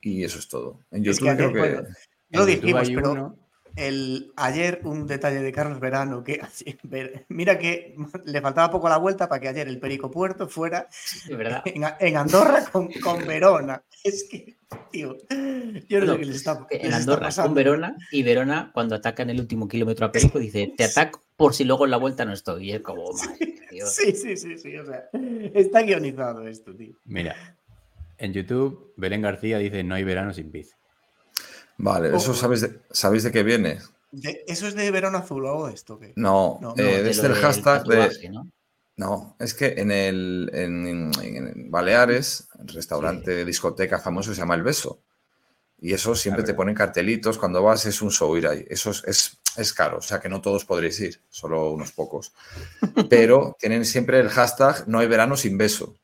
Y 0.00 0.24
eso 0.24 0.38
es 0.38 0.48
todo. 0.48 0.78
En 0.90 1.02
Es 1.06 1.18
YouTube 1.18 1.28
que 1.28 1.36
creo 1.36 1.52
que. 1.52 1.82
No 2.30 2.40
lo 2.40 2.46
dijimos, 2.46 2.88
pero 2.88 3.12
uno- 3.12 3.36
el, 3.76 4.32
ayer 4.36 4.80
un 4.84 5.06
detalle 5.06 5.40
de 5.42 5.52
Carlos 5.52 5.80
Verano, 5.80 6.22
que 6.24 6.40
así, 6.42 6.76
ver- 6.82 7.24
mira 7.28 7.58
que 7.58 7.94
le 8.24 8.40
faltaba 8.40 8.70
poco 8.70 8.86
a 8.86 8.90
la 8.90 8.96
vuelta 8.98 9.28
para 9.28 9.40
que 9.40 9.48
ayer 9.48 9.68
el 9.68 9.78
Perico 9.80 10.10
Puerto 10.10 10.48
fuera 10.48 10.88
en, 11.28 11.84
en 12.00 12.16
Andorra 12.16 12.64
con, 12.70 12.88
con 13.02 13.26
Verona. 13.26 13.82
Es 14.02 14.24
que, 14.30 14.56
tío, 14.90 15.18
yo 15.88 16.00
no 16.00 16.06
No, 16.06 16.12
sé 16.14 16.18
qué 16.20 16.24
les 16.24 16.36
está, 16.36 16.66
les 16.70 16.84
En 16.84 16.94
Andorra 16.94 17.26
pasando. 17.26 17.48
con 17.50 17.54
Verona 17.54 17.96
y 18.10 18.22
Verona 18.22 18.70
cuando 18.72 18.94
ataca 18.94 19.22
en 19.24 19.28
el 19.30 19.40
último 19.40 19.68
kilómetro 19.68 20.06
a 20.06 20.10
Perico 20.12 20.38
dice 20.38 20.72
te 20.74 20.84
ataco 20.84 21.20
por 21.36 21.52
si 21.52 21.64
luego 21.64 21.84
en 21.84 21.90
la 21.90 21.98
vuelta 21.98 22.24
no 22.24 22.32
estoy. 22.32 22.70
Y 22.70 22.72
es 22.72 22.80
como, 22.80 23.12
madre 23.12 23.56
Dios. 23.70 23.94
Sí, 23.94 24.12
sí, 24.12 24.38
sí, 24.38 24.56
sí, 24.56 24.74
o 24.78 24.86
sea, 24.86 25.04
está 25.52 25.82
guionizado 25.82 26.46
esto, 26.48 26.74
tío. 26.74 26.94
Mira, 27.04 27.36
en 28.16 28.32
YouTube, 28.32 28.94
Belén 28.96 29.20
García 29.20 29.58
dice: 29.58 29.84
No 29.84 29.94
hay 29.96 30.04
verano 30.04 30.32
sin 30.32 30.50
bici. 30.50 30.72
Vale, 31.82 32.08
¿eso 32.08 32.32
Ojo. 32.32 32.34
sabéis 32.34 32.60
de, 32.60 32.80
¿sabéis 32.90 33.22
de 33.24 33.32
qué 33.32 33.42
viene? 33.42 33.78
De- 34.12 34.44
¿Eso 34.46 34.66
es 34.66 34.74
de 34.74 34.90
Verona 34.90 35.18
Azul 35.18 35.44
o 35.46 35.48
algo 35.50 35.66
de 35.68 35.74
esto? 35.74 35.98
¿qué? 35.98 36.12
No, 36.16 36.58
No, 36.60 36.74
eh, 36.76 36.82
No, 36.82 36.84
de 37.04 37.10
el 37.10 37.16
del 37.22 37.34
hashtag 37.34 37.84
de... 37.84 38.28
¿no? 38.30 38.50
No, 38.96 39.36
es 39.38 39.54
que 39.54 39.74
en 39.78 39.90
el 39.90 40.50
en, 40.52 41.70
Baleares, 41.70 42.48
el 42.58 42.68
restaurante, 42.68 43.46
discoteca 43.46 43.98
famoso 43.98 44.34
se 44.34 44.40
llama 44.40 44.56
El 44.56 44.62
Beso. 44.62 45.00
Y 45.78 45.94
eso 45.94 46.14
siempre 46.14 46.44
te 46.44 46.52
ponen 46.52 46.74
cartelitos 46.74 47.38
cuando 47.38 47.62
vas, 47.62 47.86
es 47.86 48.02
un 48.02 48.10
show 48.10 48.36
ir 48.36 48.46
ahí. 48.46 48.66
Eso 48.68 48.90
es, 48.90 49.02
es, 49.06 49.38
es 49.56 49.72
caro, 49.72 49.98
o 49.98 50.02
sea 50.02 50.20
que 50.20 50.28
no 50.28 50.42
todos 50.42 50.66
podréis 50.66 51.00
ir, 51.00 51.22
solo 51.30 51.70
unos 51.70 51.92
pocos. 51.92 52.34
Pero 53.08 53.56
tienen 53.58 53.86
siempre 53.86 54.20
el 54.20 54.28
hashtag 54.28 54.86
no 54.86 54.98
hay 54.98 55.06
verano 55.06 55.34
sin 55.38 55.56
beso. 55.56 55.94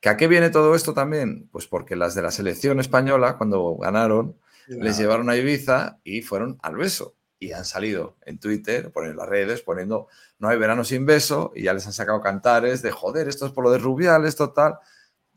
¿Que 0.00 0.08
¿A 0.08 0.16
qué 0.16 0.26
viene 0.28 0.48
todo 0.48 0.74
esto 0.74 0.94
también? 0.94 1.48
Pues 1.52 1.66
porque 1.66 1.96
las 1.96 2.14
de 2.14 2.22
la 2.22 2.30
selección 2.30 2.80
española, 2.80 3.36
cuando 3.36 3.76
ganaron, 3.76 4.36
les 4.68 4.98
llevaron 4.98 5.28
a 5.30 5.36
Ibiza 5.36 5.98
y 6.04 6.22
fueron 6.22 6.58
al 6.62 6.76
beso. 6.76 7.14
Y 7.38 7.52
han 7.52 7.64
salido 7.64 8.16
en 8.22 8.38
Twitter, 8.38 8.90
por 8.90 9.06
en 9.06 9.16
las 9.16 9.28
redes, 9.28 9.60
poniendo 9.62 10.08
no 10.38 10.48
hay 10.48 10.58
verano 10.58 10.84
sin 10.84 11.04
beso 11.04 11.52
y 11.54 11.64
ya 11.64 11.74
les 11.74 11.86
han 11.86 11.92
sacado 11.92 12.20
cantares 12.20 12.80
de 12.82 12.90
joder, 12.90 13.28
esto 13.28 13.46
es 13.46 13.52
por 13.52 13.64
lo 13.64 13.70
de 13.70 13.78
Rubiales, 13.78 14.36
total. 14.36 14.78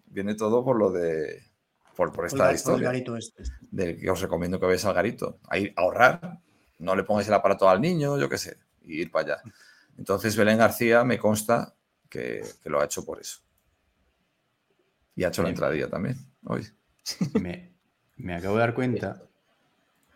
Viene 0.06 0.36
todo 0.36 0.64
por 0.64 0.78
lo 0.78 0.92
de. 0.92 1.44
por, 1.96 2.08
por 2.10 2.16
Por 2.16 2.26
esta 2.28 2.50
el 2.50 2.56
historia. 2.56 2.88
garito 2.88 3.18
este. 3.18 3.44
Del 3.70 4.00
que 4.00 4.10
os 4.10 4.22
recomiendo 4.22 4.60
que 4.60 4.66
veáis 4.66 4.86
al 4.86 4.94
garito. 4.94 5.40
Ahí 5.50 5.74
ahorrar, 5.76 6.40
no 6.80 6.96
le 6.96 7.04
pongáis 7.04 7.28
el 7.28 7.34
aparato 7.34 7.70
al 7.70 7.82
niño, 7.82 8.18
yo 8.18 8.30
qué 8.30 8.38
sé, 8.38 8.58
y 8.82 9.02
ir 9.02 9.12
para 9.12 9.34
allá. 9.34 9.44
Entonces 9.98 10.36
Belén 10.38 10.58
García 10.58 11.04
me 11.04 11.20
consta 11.20 11.76
que, 12.10 12.44
que 12.64 12.70
lo 12.70 12.80
ha 12.80 12.86
hecho 12.86 13.04
por 13.06 13.20
eso. 13.20 13.42
Y 15.16 15.26
ha 15.26 15.28
hecho 15.28 15.44
la 15.44 15.50
entradilla 15.50 15.90
también 15.90 16.16
hoy. 16.46 16.66
Me, 17.42 17.74
me 18.20 18.36
acabo 18.36 18.56
de 18.56 18.60
dar 18.62 18.74
cuenta 18.74 19.24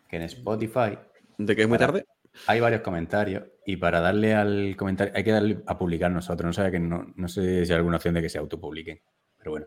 que 0.08 0.16
en 0.16 0.22
Spotify 0.22 0.98
¿De 1.38 1.56
que 1.56 1.62
es 1.62 1.68
muy 1.68 1.78
Para- 1.78 1.92
tarde? 1.92 2.06
hay 2.46 2.60
varios 2.60 2.82
comentarios 2.82 3.44
y 3.66 3.76
para 3.76 4.00
darle 4.00 4.34
al 4.34 4.76
comentario 4.76 5.12
hay 5.16 5.24
que 5.24 5.30
darle 5.32 5.62
a 5.66 5.76
publicar 5.78 6.10
nosotros. 6.10 6.46
No 6.46 6.52
sabía 6.52 6.70
que 6.70 6.80
no, 6.80 7.12
no 7.16 7.28
sé 7.28 7.64
si 7.66 7.72
hay 7.72 7.76
alguna 7.78 7.96
opción 7.96 8.14
de 8.14 8.22
que 8.22 8.28
se 8.28 8.38
autopubliquen, 8.38 9.00
pero 9.38 9.52
bueno. 9.52 9.66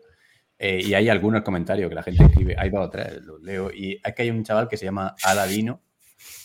Eh, 0.58 0.80
y 0.82 0.94
hay 0.94 1.08
algunos 1.08 1.42
comentarios 1.42 1.88
que 1.88 1.94
la 1.94 2.02
gente 2.02 2.24
escribe, 2.24 2.56
hay 2.58 2.70
dos 2.70 2.86
o 2.86 2.90
tres, 2.90 3.22
los 3.22 3.40
leo. 3.42 3.70
Y 3.72 4.00
es 4.04 4.14
que 4.14 4.22
hay 4.22 4.30
un 4.30 4.42
chaval 4.44 4.68
que 4.68 4.76
se 4.76 4.86
llama 4.86 5.14
Aladino 5.22 5.82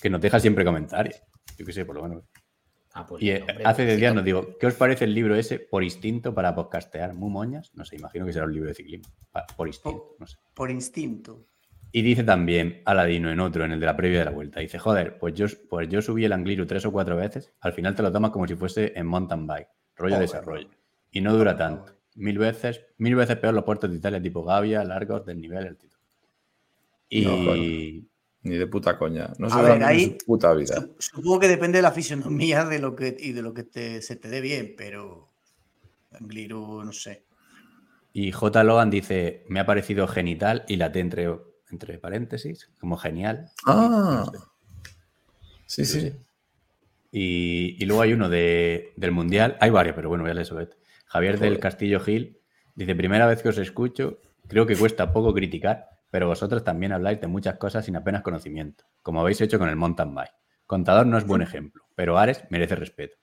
que 0.02 0.10
nos 0.10 0.22
deja 0.22 0.40
siempre 0.40 0.64
comentarios. 0.64 1.22
Yo 1.58 1.66
qué 1.66 1.72
sé, 1.74 1.84
por 1.86 1.96
lo 1.96 2.04
menos. 2.04 2.24
Ah, 2.94 3.08
pues 3.08 3.24
Y 3.24 3.32
eh, 3.32 3.40
hombre, 3.42 3.64
hace 3.66 3.82
de 3.84 3.88
pues, 3.94 4.00
días 4.00 4.12
sí, 4.12 4.16
nos 4.16 4.26
digo, 4.26 4.58
¿qué 4.60 4.68
os 4.68 4.76
parece 4.76 5.06
el 5.06 5.16
libro 5.16 5.36
ese 5.36 5.58
por 5.60 5.84
instinto 5.84 6.34
para 6.34 6.54
podcastear? 6.54 7.16
¿Muy 7.16 7.32
moñas? 7.32 7.72
No 7.74 7.86
sé, 7.86 7.96
imagino 7.96 8.26
que 8.26 8.34
será 8.34 8.46
un 8.46 8.54
libro 8.54 8.68
de 8.70 8.76
ciclismo. 8.76 9.12
Por 9.58 9.68
instinto, 9.68 10.16
no 10.20 10.28
sé. 10.28 10.38
Por 10.54 10.70
instinto. 10.70 11.48
Y 11.96 12.02
dice 12.02 12.24
también 12.24 12.82
Aladino 12.86 13.30
en 13.32 13.40
otro, 13.40 13.64
en 13.64 13.72
el 13.72 13.80
de 13.80 13.86
la 13.86 13.96
previa 13.96 14.20
de 14.20 14.26
la 14.26 14.32
vuelta. 14.32 14.60
Dice, 14.60 14.80
joder, 14.80 15.20
pues 15.20 15.36
yo, 15.36 15.46
pues 15.70 15.88
yo 15.90 16.02
subí 16.02 16.26
el 16.26 16.34
Angliru 16.34 16.66
tres 16.66 16.84
o 16.88 16.92
cuatro 16.92 17.16
veces. 17.16 17.54
Al 17.62 17.72
final 17.74 17.94
te 17.96 18.02
lo 18.02 18.12
tomas 18.12 18.32
como 18.32 18.48
si 18.48 18.56
fuese 18.56 18.94
en 18.96 19.06
mountain 19.06 19.46
bike, 19.46 19.68
rollo 19.96 20.16
Joder. 20.16 20.28
desarrollo. 20.28 20.70
Y 21.12 21.22
no 21.22 21.34
dura 21.34 21.56
tanto. 21.56 21.94
Mil 22.16 22.40
veces, 22.40 22.82
mil 22.98 23.14
veces 23.16 23.38
peor 23.38 23.54
los 23.54 23.64
puertos 23.64 23.92
de 23.92 23.98
Italia 23.98 24.20
tipo 24.22 24.44
Gavia, 24.44 24.84
largos, 24.84 25.24
desnivel, 25.26 25.68
altitud. 25.68 25.98
Y 27.10 27.26
No. 27.26 27.54
Ni 28.46 28.58
de 28.58 28.68
puta 28.68 28.98
coña. 28.98 29.32
No 29.38 29.50
se 29.50 29.56
A 29.58 29.62
ve 29.62 29.68
ver, 29.70 29.78
en 29.78 29.84
ahí- 29.84 30.18
su 30.20 30.26
puta 30.26 30.54
vida. 30.54 30.76
Sup- 30.76 30.96
Supongo 31.00 31.40
que 31.40 31.48
depende 31.48 31.78
de 31.78 31.82
la 31.84 31.92
fisionomía 31.92 32.66
de 32.66 32.80
lo 32.80 32.94
que, 32.96 33.16
y 33.18 33.32
de 33.32 33.42
lo 33.42 33.54
que 33.54 33.64
te, 33.64 34.02
se 34.02 34.16
te 34.18 34.28
dé 34.30 34.42
bien, 34.42 34.74
pero. 34.78 35.30
Angliru, 36.20 36.84
no 36.84 36.92
sé. 36.92 37.24
Y 38.12 38.32
J. 38.32 38.64
Logan 38.64 38.90
dice, 38.90 39.46
me 39.48 39.60
ha 39.62 39.66
parecido 39.66 40.08
genital 40.08 40.66
y 40.68 40.76
la 40.76 40.92
T 40.92 41.00
entre, 41.74 41.98
paréntesis, 41.98 42.70
como 42.80 42.98
genial. 42.98 43.50
Ah. 43.66 44.32
Sí, 45.66 45.86
sí. 45.86 46.14
Y, 47.12 47.76
y 47.80 47.86
luego 47.86 48.02
hay 48.04 48.14
uno 48.14 48.30
de, 48.30 48.94
del 48.96 49.12
Mundial, 49.12 49.58
hay 49.60 49.70
varios, 49.70 49.96
pero 49.96 50.10
bueno, 50.10 50.24
voy 50.24 50.32
a 50.32 50.36
leer 50.36 50.46
sobre. 50.46 50.70
Javier 51.08 51.40
del. 51.40 51.60
Castillo 51.60 52.00
Gil 52.00 52.40
dice, 52.76 52.96
primera 52.96 53.28
vez 53.28 53.42
que 53.42 53.50
os 53.50 53.58
escucho, 53.58 54.20
creo 54.48 54.66
que 54.66 54.76
cuesta 54.76 55.12
poco 55.14 55.34
criticar, 55.34 55.90
pero 56.10 56.28
vosotros 56.28 56.64
también 56.64 56.92
habláis 56.92 57.20
de 57.22 57.28
muchas 57.28 57.58
cosas 57.58 57.86
sin 57.86 57.96
apenas 57.96 58.22
conocimiento, 58.22 58.86
como 59.02 59.22
habéis 59.22 59.42
hecho 59.42 59.60
con 59.60 59.70
el 59.70 59.76
mountain 59.76 60.14
bike. 60.14 60.34
Contador 60.66 61.06
no 61.06 61.18
es 61.18 61.26
buen 61.26 61.42
ejemplo, 61.42 61.84
pero 61.96 62.18
Ares 62.18 62.44
merece 62.50 62.76
respeto. 62.76 63.18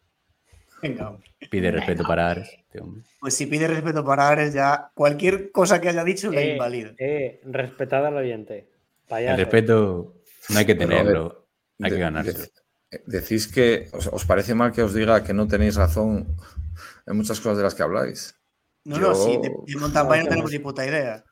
Venga, 0.83 1.11
hombre. 1.11 1.29
Pide 1.51 1.71
respeto 1.71 1.99
Venga, 2.03 2.09
para. 2.09 2.31
Ares. 2.31 2.49
este 2.59 2.81
hombre. 2.81 3.03
Pues 3.21 3.35
si 3.35 3.47
pide 3.47 3.67
respeto 3.69 4.05
para 4.05 4.29
Ares, 4.29 4.55
ya 4.55 4.91
cualquier 4.95 5.51
cosa 5.53 5.81
que 5.81 5.89
haya 5.89 6.05
dicho 6.05 6.31
le 6.31 6.43
Eh, 6.43 6.53
invalida. 6.55 6.93
eh, 6.99 7.41
respetad 7.45 8.07
al 8.07 8.17
oyente. 8.17 8.69
El 9.09 9.37
respeto 9.37 10.15
no 10.49 10.59
hay 10.59 10.65
que 10.67 10.75
tenerlo, 10.77 11.49
hay 11.81 11.91
De- 11.91 11.97
que 11.97 12.01
ganárselo. 12.03 12.39
de- 12.39 13.03
decís 13.07 13.49
que 13.49 13.89
os, 13.93 14.07
os 14.07 14.25
parece 14.25 14.55
mal 14.55 14.73
que 14.73 14.83
os 14.83 14.95
diga 14.95 15.23
que 15.25 15.33
no 15.35 15.47
tenéis 15.49 15.77
razón 15.77 16.37
en 17.07 17.17
muchas 17.17 17.41
cosas 17.41 17.59
de 17.59 17.65
las 17.65 17.75
que 17.75 17.83
habláis. 17.83 18.35
No, 18.85 18.99
no, 18.99 19.15
sí, 19.15 19.39
de, 19.43 19.49
yo- 19.49 19.65
de 19.67 19.75
no 19.75 19.89
No, 19.89 20.29
tenemos 20.29 20.51
ni 20.51 20.59
puta 20.61 20.87
idea. 20.87 21.25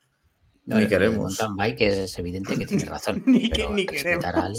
No, 0.69 0.77
Ni 0.77 0.83
el 0.83 0.89
queremos. 0.89 1.17
mountain 1.19 1.57
bike 1.57 1.81
es 1.81 2.19
evidente 2.19 2.55
que 2.59 2.67
tiene 2.67 2.85
razón. 2.85 3.23
Ni 3.27 3.49
que- 3.49 3.63
pero 3.63 3.73
ni 3.75 3.87
queremos. 3.87 4.25
a 4.27 4.53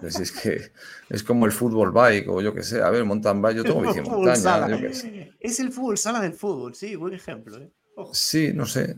Pues 0.00 0.20
es 0.20 0.30
que 0.30 0.72
es 1.08 1.22
como 1.22 1.46
el 1.46 1.52
fútbol 1.52 1.90
bike 1.90 2.28
o 2.28 2.42
yo 2.42 2.52
qué 2.54 2.62
sé. 2.62 2.82
A 2.82 2.90
ver, 2.90 3.02
mountain 3.06 3.40
bike, 3.40 3.56
yo 3.56 3.64
tengo 3.64 3.80
bici 3.80 4.00
en 4.00 4.04
Fútbol 4.04 4.18
montaña. 4.18 4.36
sala. 4.36 4.68
yo 4.68 4.78
qué 4.78 4.92
sé. 4.92 5.32
Es 5.40 5.58
el 5.60 5.72
fútbol 5.72 5.96
sala 5.96 6.20
del 6.20 6.34
fútbol, 6.34 6.74
sí, 6.74 6.96
buen 6.96 7.14
ejemplo. 7.14 7.56
¿eh? 7.56 7.70
Sí, 8.12 8.52
no 8.54 8.66
sé. 8.66 8.94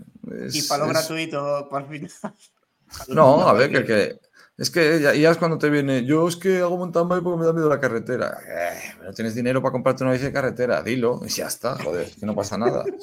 y 0.52 0.58
es- 0.58 0.66
para 0.66 0.84
lo 0.86 0.90
es- 0.90 0.98
gratuito, 0.98 1.68
para 1.70 1.84
el 1.86 1.90
final. 1.92 2.10
No, 3.08 3.48
a 3.48 3.52
ver, 3.52 3.84
que, 3.86 4.18
es 4.58 4.70
que 4.70 5.00
ya, 5.00 5.14
ya 5.14 5.30
es 5.30 5.36
cuando 5.38 5.56
te 5.58 5.70
viene, 5.70 6.04
yo 6.04 6.26
es 6.28 6.34
que 6.36 6.58
hago 6.58 6.76
mountain 6.76 7.08
bike 7.08 7.22
porque 7.22 7.38
me 7.40 7.46
da 7.46 7.52
miedo 7.52 7.68
la 7.68 7.78
carretera. 7.80 8.38
Eh, 8.46 8.78
no 9.04 9.12
tienes 9.12 9.34
dinero 9.36 9.62
para 9.62 9.70
comprarte 9.72 10.02
una 10.04 10.12
bici 10.12 10.24
de 10.24 10.32
carretera, 10.32 10.82
dilo, 10.82 11.20
y 11.24 11.28
ya 11.28 11.46
está, 11.46 11.76
joder, 11.76 12.10
que 12.10 12.26
no 12.26 12.34
pasa 12.34 12.58
nada. 12.58 12.84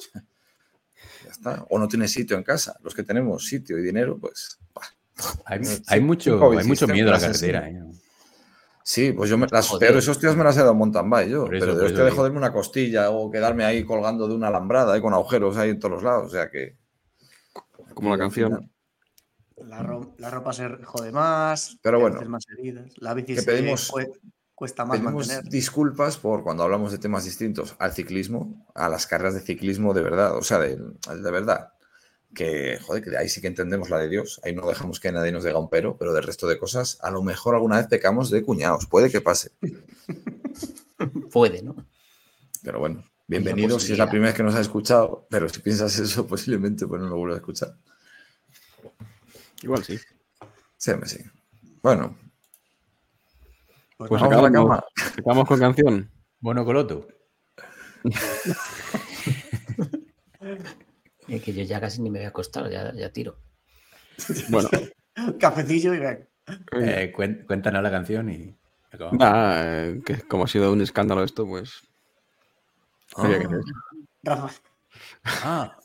Está. 1.49 1.65
O 1.69 1.79
no 1.79 1.87
tienes 1.87 2.11
sitio 2.11 2.37
en 2.37 2.43
casa. 2.43 2.77
Los 2.83 2.93
que 2.93 3.01
tenemos 3.03 3.45
sitio 3.45 3.77
y 3.79 3.81
dinero, 3.81 4.17
pues. 4.19 4.59
bah. 4.75 4.81
Hay, 5.45 5.59
mucho, 6.01 6.51
hay 6.57 6.65
mucho 6.65 6.87
miedo 6.87 7.09
a 7.09 7.13
la 7.13 7.19
carretera. 7.19 7.67
¿eh? 7.69 7.81
Sí, 8.83 9.11
pues 9.11 9.29
yo 9.29 9.37
me, 9.37 9.45
las 9.51 9.67
Joder. 9.67 9.87
peores 9.89 10.07
hostias 10.07 10.35
me 10.35 10.43
las 10.43 10.55
he 10.55 10.59
dado 10.59 10.71
en 10.71 10.77
mountain 10.79 11.07
bike 11.09 11.29
yo, 11.29 11.43
eso, 11.43 11.49
pero 11.51 11.75
de 11.75 11.85
hostia 11.85 12.03
de 12.03 12.11
joderme 12.11 12.37
una 12.39 12.51
costilla 12.51 13.11
o 13.11 13.29
quedarme 13.29 13.63
ahí 13.63 13.83
colgando 13.83 14.27
de 14.27 14.33
una 14.33 14.47
alambrada 14.47 14.93
ahí 14.93 15.01
con 15.01 15.13
agujeros 15.13 15.55
ahí 15.57 15.69
en 15.71 15.79
todos 15.79 15.93
los 15.95 16.03
lados, 16.03 16.25
o 16.27 16.29
sea 16.29 16.49
que. 16.49 16.75
Como 17.93 18.09
la 18.09 18.17
canción. 18.17 18.71
La, 19.67 19.83
ro- 19.83 20.15
la 20.17 20.31
ropa 20.31 20.53
se 20.53 20.67
jode 20.83 21.11
más, 21.11 21.77
Pero 21.83 21.99
bueno, 21.99 22.19
más 22.27 22.43
heridas. 22.57 22.91
La 22.97 23.13
bici 23.13 23.35
que 23.35 23.41
se 23.41 23.45
pedimos- 23.51 23.91
cuesta 24.61 24.85
más 24.85 24.99
Pedimos 24.99 25.27
mantener. 25.27 25.51
disculpas 25.51 26.17
por 26.17 26.43
cuando 26.43 26.61
hablamos 26.61 26.91
de 26.91 26.99
temas 26.99 27.23
distintos 27.23 27.75
al 27.79 27.93
ciclismo, 27.93 28.63
a 28.75 28.89
las 28.89 29.07
carreras 29.07 29.33
de 29.33 29.39
ciclismo 29.39 29.91
de 29.95 30.03
verdad, 30.03 30.37
o 30.37 30.43
sea, 30.43 30.59
de, 30.59 30.75
de 30.75 31.31
verdad. 31.31 31.69
Que, 32.31 32.77
joder, 32.79 33.03
que 33.03 33.17
ahí 33.17 33.27
sí 33.27 33.41
que 33.41 33.47
entendemos 33.47 33.89
la 33.89 33.97
de 33.97 34.07
Dios, 34.07 34.39
ahí 34.43 34.53
no 34.53 34.67
dejamos 34.67 34.99
que 34.99 35.11
nadie 35.11 35.31
nos 35.31 35.45
diga 35.45 35.57
un 35.57 35.67
pero, 35.67 35.97
pero 35.97 36.13
del 36.13 36.21
resto 36.21 36.47
de 36.47 36.59
cosas, 36.59 36.99
a 37.01 37.09
lo 37.09 37.23
mejor 37.23 37.55
alguna 37.55 37.77
vez 37.77 37.87
pecamos 37.87 38.29
de 38.29 38.43
cuñados, 38.43 38.85
puede 38.85 39.09
que 39.09 39.19
pase. 39.19 39.49
Puede, 41.31 41.63
¿no? 41.63 41.75
Pero 42.61 42.77
bueno, 42.77 43.03
bienvenido 43.25 43.79
si 43.79 43.93
es 43.93 43.97
la 43.97 44.11
primera 44.11 44.29
vez 44.29 44.37
que 44.37 44.43
nos 44.43 44.53
has 44.53 44.61
escuchado, 44.61 45.25
pero 45.31 45.49
si 45.49 45.59
piensas 45.59 45.97
eso, 45.97 46.27
posiblemente 46.27 46.85
pues 46.85 47.01
no 47.01 47.07
lo 47.07 47.17
vuelvas 47.17 47.37
a 47.37 47.39
escuchar. 47.39 47.75
Igual 49.63 49.83
sí. 49.83 49.97
Sí, 50.77 50.91
sí. 51.05 51.17
Bueno, 51.81 52.15
Pues 54.07 54.09
Pues 54.09 54.21
nada, 54.23 54.35
vamos 54.35 54.39
a 54.39 54.41
la 54.41 54.47
acabamos, 54.49 54.79
cama. 54.79 55.13
acabamos 55.19 55.47
con 55.47 55.59
canción. 55.59 56.11
Bueno, 56.39 56.65
Coloto. 56.65 57.07
Es 61.27 61.41
que 61.43 61.53
yo 61.53 61.63
ya 61.63 61.79
casi 61.79 62.01
ni 62.01 62.09
me 62.09 62.19
voy 62.19 62.25
a 62.25 62.29
acostar, 62.29 62.69
ya, 62.69 62.91
ya 62.93 63.11
tiro. 63.13 63.37
Bueno, 64.49 64.69
cafecillo 65.39 65.93
y 65.93 65.99
ven. 65.99 66.27
Eh, 66.73 67.13
cuéntanos 67.45 67.83
la 67.83 67.91
canción 67.91 68.29
y 68.29 68.57
acabamos. 68.91 69.19
nada, 69.19 69.85
eh, 69.85 70.01
que 70.03 70.19
como 70.23 70.43
ha 70.45 70.47
sido 70.47 70.73
un 70.73 70.81
escándalo 70.81 71.23
esto, 71.23 71.45
pues. 71.45 71.81
que 73.15 73.47
Ah, 75.43 75.77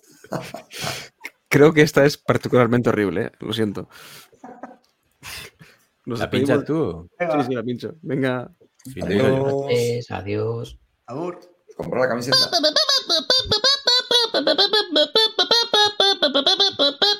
Creo 1.49 1.73
que 1.73 1.83
esta 1.83 2.05
es 2.05 2.17
particularmente 2.17 2.89
horrible, 2.89 3.27
¿eh? 3.27 3.33
lo 3.41 3.53
siento. 3.53 3.89
Nos 6.07 6.21
¿La 6.21 6.31
pinchas 6.31 6.65
tú? 6.65 7.09
Venga, 7.19 7.43
Sí, 7.43 7.49
sí, 7.49 7.55
la 7.55 7.63
pincho. 7.65 7.95
Venga. 8.01 8.51
Adiós. 9.03 9.67
Adiós. 9.67 10.11
adiós. 10.11 10.79
Abur. 11.07 11.41
Comprar 11.77 12.03
la 12.03 12.09
camiseta. 12.09 12.37